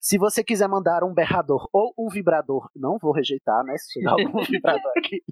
Se 0.00 0.18
você 0.18 0.42
quiser 0.42 0.68
mandar 0.68 1.04
um 1.04 1.14
berrador 1.14 1.68
ou 1.72 1.94
um 1.96 2.08
vibrador, 2.08 2.68
não 2.74 2.98
vou 2.98 3.12
rejeitar, 3.12 3.62
né? 3.64 3.78
Se 3.78 3.92
chegar 3.92 4.12
algum 4.12 4.42
vibrador 4.44 4.92
aqui. 4.96 5.22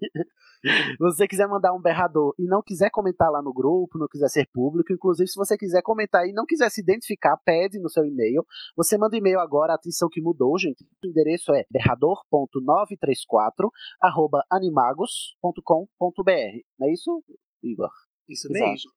Se 0.63 0.97
você 0.99 1.27
quiser 1.27 1.49
mandar 1.49 1.73
um 1.73 1.81
berrador 1.81 2.35
e 2.39 2.47
não 2.47 2.63
quiser 2.63 2.91
comentar 2.91 3.31
lá 3.31 3.43
no 3.43 3.53
grupo, 3.53 3.99
não 3.99 4.07
quiser 4.07 4.29
ser 4.29 4.47
público, 4.53 4.93
inclusive 4.93 5.27
se 5.27 5.37
você 5.37 5.57
quiser 5.57 5.83
comentar 5.83 6.25
e 6.27 6.33
não 6.33 6.47
quiser 6.47 6.71
se 6.71 6.81
identificar, 6.81 7.37
pede 7.39 7.81
no 7.81 7.89
seu 7.89 8.05
e-mail. 8.05 8.47
Você 8.77 8.97
manda 8.97 9.17
e-mail 9.17 9.41
agora, 9.41 9.75
atenção 9.75 10.09
que 10.09 10.21
mudou, 10.21 10.57
gente. 10.59 10.87
O 11.03 11.09
endereço 11.09 11.53
é 11.53 11.67
berrador.934 11.71 13.71
arroba 14.01 14.45
animagos.com.br. 14.51 16.31
Não 16.79 16.89
é 16.89 16.93
isso, 16.93 17.25
Igor? 17.63 17.91
Isso 18.29 18.49
mesmo. 18.53 18.93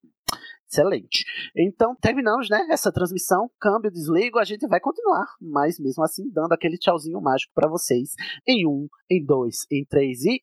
Excelente. 0.74 1.24
Então, 1.56 1.94
terminamos, 1.94 2.50
né, 2.50 2.66
essa 2.68 2.90
transmissão. 2.90 3.48
Câmbio, 3.60 3.92
desligo, 3.92 4.40
a 4.40 4.44
gente 4.44 4.66
vai 4.66 4.80
continuar, 4.80 5.26
mas 5.40 5.78
mesmo 5.78 6.02
assim, 6.02 6.28
dando 6.32 6.52
aquele 6.52 6.76
tchauzinho 6.76 7.20
mágico 7.20 7.52
pra 7.54 7.68
vocês. 7.68 8.10
Em 8.46 8.66
um, 8.66 8.88
em 9.08 9.24
dois, 9.24 9.58
em 9.70 9.84
três 9.84 10.24
e. 10.24 10.42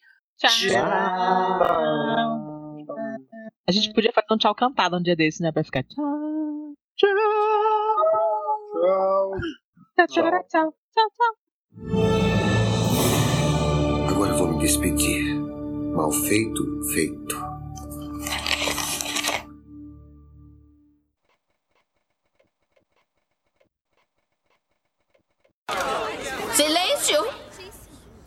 A 3.67 3.71
gente 3.71 3.93
podia 3.93 4.13
fazer 4.13 4.27
um 4.31 4.37
tchau 4.37 4.55
cantado 4.55 4.97
um 4.97 5.01
dia 5.01 5.15
desse, 5.15 5.43
né? 5.43 5.51
Pra 5.51 5.63
ficar 5.63 5.83
tchau. 5.83 6.73
Tchau. 6.95 7.09
Tchau, 9.95 10.07
tchau, 10.07 10.23
tchau, 10.47 10.73
tchau, 10.93 11.09
tchau. 11.11 11.35
Agora 14.09 14.33
vou 14.33 14.47
me 14.47 14.59
despedir. 14.59 15.35
Mal 15.93 16.11
feito, 16.11 16.63
feito. 16.93 17.50
Silêncio! 26.53 27.15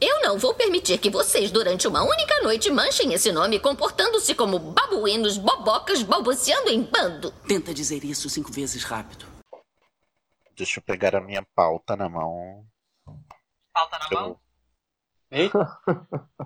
Eu 0.00 0.22
não 0.22 0.38
vou 0.38 0.54
permitir 0.54 0.98
que 0.98 1.10
vocês, 1.10 1.50
durante 1.50 1.86
uma 1.86 2.02
única 2.02 2.42
noite, 2.42 2.70
manchem 2.70 3.12
esse 3.12 3.30
nome 3.30 3.60
comportando-se 3.60 4.34
como 4.34 4.58
babuínos 4.58 5.36
bobocas 5.36 6.02
balbuciando 6.02 6.70
em 6.70 6.82
bando. 6.82 7.30
Tenta 7.46 7.74
dizer 7.74 8.02
isso 8.04 8.28
cinco 8.30 8.50
vezes 8.50 8.82
rápido. 8.82 9.26
Deixa 10.56 10.78
eu 10.78 10.82
pegar 10.82 11.14
a 11.14 11.20
minha 11.20 11.46
pauta 11.54 11.94
na 11.96 12.08
mão. 12.08 12.66
mão. 14.12 14.38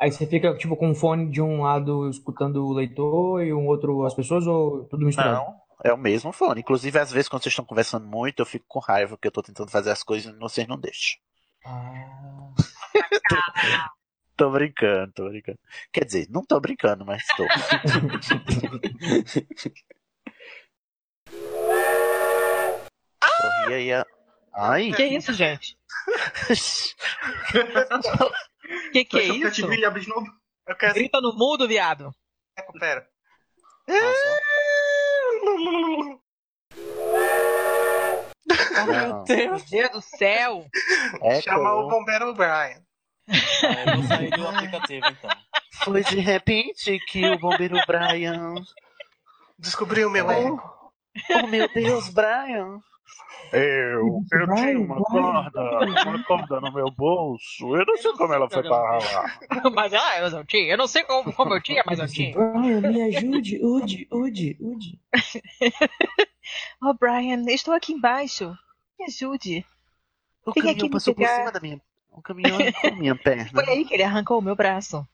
Aí 0.00 0.10
você 0.10 0.26
fica, 0.26 0.56
tipo, 0.56 0.76
com 0.76 0.90
um 0.90 0.94
fone 0.94 1.30
de 1.30 1.40
um 1.40 1.62
lado 1.62 2.10
escutando 2.10 2.66
o 2.66 2.72
leitor 2.72 3.42
e 3.42 3.54
um 3.54 3.68
outro 3.68 4.04
as 4.04 4.12
pessoas, 4.12 4.46
ou 4.48 4.84
tudo 4.86 5.06
misturado? 5.06 5.36
Não, 5.36 5.61
é 5.84 5.92
o 5.92 5.98
mesmo 5.98 6.32
fone. 6.32 6.60
Inclusive, 6.60 6.98
às 6.98 7.10
vezes, 7.10 7.28
quando 7.28 7.42
vocês 7.42 7.52
estão 7.52 7.64
conversando 7.64 8.06
muito, 8.06 8.40
eu 8.40 8.46
fico 8.46 8.64
com 8.68 8.78
raiva, 8.78 9.16
porque 9.16 9.28
eu 9.28 9.32
tô 9.32 9.42
tentando 9.42 9.70
fazer 9.70 9.90
as 9.90 10.02
coisas 10.02 10.34
e 10.34 10.38
vocês 10.38 10.66
não 10.66 10.78
deixam. 10.78 11.18
tô 14.36 14.50
brincando, 14.50 15.12
tô 15.12 15.28
brincando. 15.28 15.58
Quer 15.92 16.04
dizer, 16.04 16.26
não 16.30 16.44
tô 16.44 16.58
brincando, 16.60 17.04
mas 17.04 17.22
tô. 17.36 17.46
Sorri 23.40 23.74
aí. 23.74 23.92
a- 23.92 24.06
Ai. 24.54 24.92
Que 24.92 25.04
isso, 25.04 25.32
gente? 25.32 25.78
que 28.92 29.04
que 29.04 29.18
é 29.18 29.22
isso? 29.22 29.30
aplicativo 29.32 29.74
e 29.74 29.84
abre 29.84 30.02
de 30.02 30.08
novo. 30.08 30.26
Eu 30.66 30.76
quero. 30.76 30.94
Grita 30.94 31.20
no 31.20 31.32
mudo, 31.34 31.66
viado. 31.66 32.14
Recupera. 32.56 33.08
Oh, 38.82 38.86
meu 38.86 39.24
Deus. 39.24 39.62
Do 39.92 40.00
céu. 40.00 40.66
Chama 41.42 41.74
o 41.74 41.88
bombeiro 41.88 42.34
Brian. 42.34 42.82
eu 43.28 43.96
vou 43.96 44.04
sair 44.08 44.30
do 44.30 44.48
aplicativo 44.48 45.06
então. 45.06 45.30
Foi 45.84 46.02
de 46.04 46.20
repente 46.20 46.98
que 47.08 47.28
o 47.28 47.38
bombeiro 47.38 47.76
Brian. 47.86 48.54
Descobriu 49.58 50.10
meu 50.10 50.30
ego. 50.30 50.62
Oh 51.30 51.46
meu 51.46 51.68
Deus, 51.72 52.08
Brian. 52.08 52.80
Eu, 53.52 54.24
eu 54.32 54.54
tinha 54.54 54.78
uma 54.78 54.96
corda, 54.96 55.60
uma 55.60 56.24
corda 56.24 56.60
no 56.60 56.72
meu 56.72 56.90
bolso. 56.90 57.76
Eu 57.76 57.84
não 57.84 57.96
sei 57.98 58.12
como 58.12 58.32
ela 58.32 58.48
foi 58.48 58.62
parar 58.62 59.02
lá. 59.02 59.38
Mas 59.74 59.92
ah, 59.92 60.20
eu 60.20 60.30
não 60.30 60.44
tinha. 60.44 60.70
Eu 60.70 60.78
não 60.78 60.86
sei 60.86 61.04
como, 61.04 61.32
como 61.34 61.54
eu 61.54 61.60
tinha, 61.60 61.82
mas 61.86 61.98
eu 61.98 62.08
tinha. 62.08 62.32
Brian, 62.32 62.80
me 62.80 63.02
ajude, 63.02 63.60
Ude, 63.62 64.08
Ude, 64.10 64.56
Ude. 64.58 65.00
Oh, 66.82 66.94
Brian, 66.98 67.44
estou 67.48 67.74
aqui 67.74 67.92
embaixo. 67.92 68.56
Me 68.98 69.06
ajude. 69.06 69.66
O 70.46 70.52
Vem 70.52 70.62
caminhão 70.62 70.90
passou 70.90 71.14
por 71.14 71.26
cima 71.26 71.52
da 71.52 71.60
minha. 71.60 71.80
O 72.10 72.22
caminhão 72.22 72.56
arrancou 72.58 72.90
a 72.90 72.94
minha 72.94 73.16
perna. 73.16 73.50
Foi 73.50 73.68
aí 73.68 73.84
que 73.84 73.94
ele 73.94 74.02
arrancou 74.02 74.38
o 74.38 74.42
meu 74.42 74.56
braço. 74.56 75.06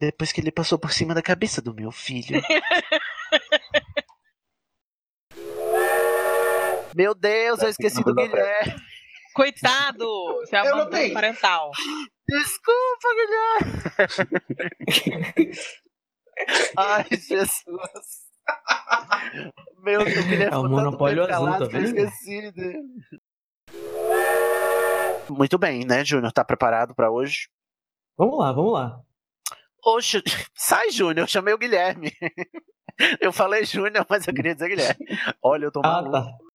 Depois 0.00 0.30
que 0.30 0.40
ele 0.40 0.52
passou 0.52 0.78
por 0.78 0.92
cima 0.92 1.14
da 1.14 1.22
cabeça 1.22 1.60
do 1.60 1.74
meu 1.74 1.90
filho. 1.90 2.40
Meu 6.98 7.14
Deus, 7.14 7.62
eu 7.62 7.68
esqueci 7.68 8.02
do 8.02 8.12
Guilherme. 8.12 8.74
Coitado! 9.32 10.04
Você 10.40 10.56
é 10.56 10.58
abandono 10.58 10.90
tenho. 10.90 11.14
parental. 11.14 11.70
Desculpa, 12.28 13.08
Guilherme. 13.14 13.82
Ai, 16.76 17.06
Jesus. 17.12 17.50
Meu 19.84 20.04
Deus, 20.04 20.16
o 20.18 20.22
Guilherme 20.24 20.44
É 20.44 20.50
tanto 20.50 20.68
monopólio 20.68 21.22
azul, 21.22 21.32
calado 21.46 21.68
tá 21.70 21.78
eu 21.78 21.84
esqueci 21.84 22.50
dele. 22.50 22.82
Muito 25.30 25.56
bem, 25.56 25.84
né, 25.84 26.04
Júnior? 26.04 26.32
Tá 26.32 26.44
preparado 26.44 26.96
pra 26.96 27.08
hoje? 27.12 27.48
Vamos 28.16 28.40
lá, 28.40 28.50
vamos 28.50 28.72
lá. 28.72 29.00
Oxe, 29.84 30.20
sai, 30.52 30.90
Júnior, 30.90 31.18
eu 31.24 31.28
chamei 31.28 31.54
o 31.54 31.58
Guilherme. 31.58 32.12
Eu 33.20 33.32
falei 33.32 33.64
Júnior, 33.64 34.04
mas 34.10 34.26
eu 34.26 34.34
queria 34.34 34.52
dizer 34.52 34.68
Guilherme. 34.70 35.06
Olha, 35.40 35.66
eu 35.66 35.70
tô 35.70 35.78
Ah, 35.84 36.02
maluco. 36.02 36.10
tá. 36.10 36.47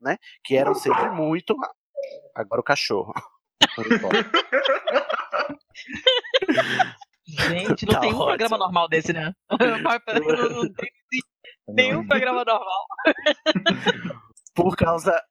Né? 0.00 0.16
Que 0.44 0.56
eram 0.56 0.74
sempre 0.74 1.10
muito. 1.10 1.54
Agora 2.34 2.60
o 2.60 2.64
cachorro. 2.64 3.12
Gente, 7.26 7.86
não 7.86 7.94
Tá 7.94 8.00
tem 8.00 8.10
um 8.12 8.16
ótimo. 8.16 8.26
programa 8.26 8.58
normal 8.58 8.88
desse, 8.88 9.12
né? 9.12 9.32
não, 9.50 10.62
não 10.62 10.72
tem 10.72 10.90
nenhum 11.68 12.06
programa 12.06 12.44
normal. 12.44 12.84
Por 14.54 14.76
causa. 14.76 15.22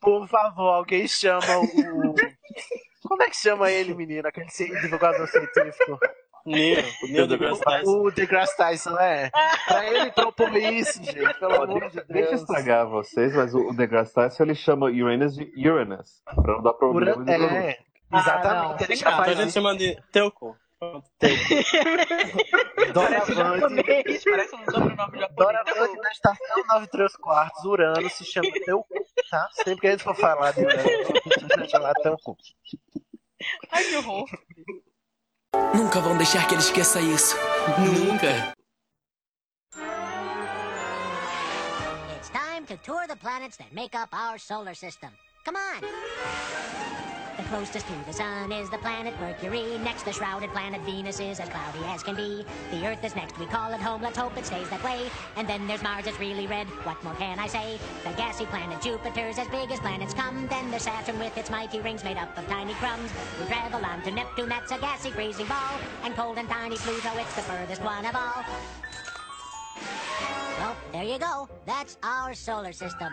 Por 0.00 0.26
favor, 0.28 0.74
alguém 0.74 1.06
chama 1.06 1.58
o. 1.58 2.14
Como 3.06 3.22
é 3.22 3.30
que 3.30 3.36
chama 3.36 3.70
ele, 3.70 3.94
menino? 3.94 4.26
Aquele 4.26 4.46
divulgador 4.80 5.26
científico. 5.28 5.98
Neil, 6.46 6.84
Neil 7.08 7.26
deGrasse 7.26 7.60
Tyson. 7.62 7.90
O 8.02 8.10
deGrasse 8.10 8.56
Tyson, 8.56 8.98
é. 8.98 9.30
Pra 9.66 9.86
ele 9.86 10.10
propor 10.12 10.54
isso, 10.56 11.02
gente, 11.02 11.38
pelo 11.38 11.62
amor 11.62 11.88
de 11.90 12.02
Deixa 12.04 12.10
eu 12.10 12.30
Deus. 12.30 12.40
estragar 12.42 12.86
vocês, 12.86 13.34
mas 13.34 13.54
o, 13.54 13.72
deGrasse 13.72 14.14
Tyson 14.14 14.42
ele 14.44 14.54
chama 14.54 14.86
Uranus 14.86 15.34
de 15.36 15.68
Uranus, 15.68 16.22
pra 16.34 16.54
não 16.56 16.62
dar 16.62 16.74
problema 16.74 17.24
de 17.24 17.30
É, 17.32 17.36
pronúncia. 17.38 17.78
exatamente. 18.12 18.84
ele 18.84 18.94
Então 18.94 19.12
a 19.12 19.16
faz 19.16 19.28
gente 19.36 19.46
isso. 19.48 19.54
chama 19.54 19.76
de 19.76 20.02
Teuco. 20.12 20.56
Doravante. 22.92 24.24
Parece 24.24 24.54
um 24.54 24.64
sobrenome 24.64 25.18
japonês. 25.18 25.34
Doravante 25.36 25.96
na 26.00 26.10
estação 26.10 26.56
93 26.68 27.16
quartos, 27.16 27.64
Urano 27.64 28.10
se 28.10 28.24
chama 28.24 28.48
Teu 28.64 28.84
tá? 29.30 29.48
Sempre 29.52 29.80
que 29.80 29.86
a 29.86 29.90
gente 29.92 30.04
for 30.04 30.14
falar 30.14 30.52
de 30.52 30.60
Urano, 30.60 30.82
a 30.82 31.58
gente 31.60 31.72
vai 31.72 31.80
lá 31.80 31.92
Teu. 31.94 32.16
Ai, 33.72 33.84
que 33.84 33.96
horror. 33.96 34.26
Nunca 35.74 36.00
vão 36.00 36.16
deixar 36.16 36.46
que 36.46 36.54
ele 36.54 36.62
esqueça 36.62 37.00
isso. 37.00 37.36
Nunca. 37.78 38.54
It's 42.16 42.30
time 42.30 42.66
to 42.66 42.76
tour 42.78 43.06
the 43.06 43.16
planets 43.16 43.56
that 43.58 43.72
make 43.72 43.94
up 43.94 44.14
our 44.14 44.38
solar 44.38 44.74
system. 44.74 45.10
Come 45.44 45.56
on! 45.56 47.13
The 47.36 47.42
closest 47.44 47.86
to 47.88 47.92
the 48.06 48.12
sun 48.12 48.52
is 48.52 48.70
the 48.70 48.78
planet 48.78 49.12
Mercury. 49.20 49.76
Next, 49.78 50.04
the 50.04 50.12
shrouded 50.12 50.50
planet 50.50 50.80
Venus 50.82 51.18
is 51.18 51.40
as 51.40 51.48
cloudy 51.48 51.80
as 51.86 52.00
can 52.00 52.14
be. 52.14 52.44
The 52.70 52.86
Earth 52.86 53.02
is 53.02 53.16
next, 53.16 53.36
we 53.38 53.46
call 53.46 53.72
it 53.72 53.80
home. 53.80 54.02
Let's 54.02 54.16
hope 54.16 54.36
it 54.36 54.46
stays 54.46 54.70
that 54.70 54.84
way. 54.84 55.10
And 55.36 55.48
then 55.48 55.66
there's 55.66 55.82
Mars, 55.82 56.06
it's 56.06 56.20
really 56.20 56.46
red. 56.46 56.68
What 56.84 57.02
more 57.02 57.14
can 57.14 57.40
I 57.40 57.48
say? 57.48 57.78
The 58.04 58.10
gassy 58.10 58.46
planet 58.46 58.80
Jupiter's 58.80 59.38
as 59.38 59.48
big 59.48 59.72
as 59.72 59.80
planets 59.80 60.14
come. 60.14 60.46
Then 60.46 60.70
there's 60.70 60.84
Saturn 60.84 61.18
with 61.18 61.36
its 61.36 61.50
mighty 61.50 61.80
rings 61.80 62.04
made 62.04 62.18
up 62.18 62.38
of 62.38 62.46
tiny 62.46 62.74
crumbs. 62.74 63.10
We 63.40 63.46
travel 63.46 63.84
on 63.84 64.02
to 64.02 64.12
Neptune, 64.12 64.48
that's 64.48 64.70
a 64.70 64.78
gassy 64.78 65.10
freezing 65.10 65.46
ball. 65.46 65.78
And 66.04 66.14
cold 66.14 66.38
and 66.38 66.48
tiny 66.48 66.76
Pluto, 66.76 67.10
it's 67.16 67.34
the 67.34 67.42
furthest 67.42 67.82
one 67.82 68.06
of 68.06 68.14
all. 68.14 68.44
Well, 70.58 70.76
there 70.92 71.02
you 71.02 71.18
go. 71.18 71.48
That's 71.66 71.98
our 72.04 72.32
solar 72.32 72.72
system. 72.72 73.12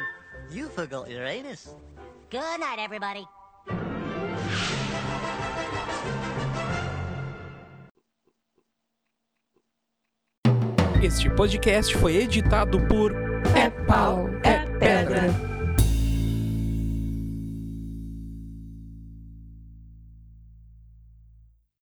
You 0.52 0.68
forgot 0.68 1.10
Uranus. 1.10 1.74
Good 2.30 2.60
night, 2.60 2.78
everybody. 2.78 3.26
Este 11.02 11.32
podcast 11.32 11.98
foi 11.98 12.18
editado 12.18 12.80
por 12.82 13.12
É 13.56 13.72
pau, 13.88 14.30
é 14.44 14.60
pedra. 14.78 15.51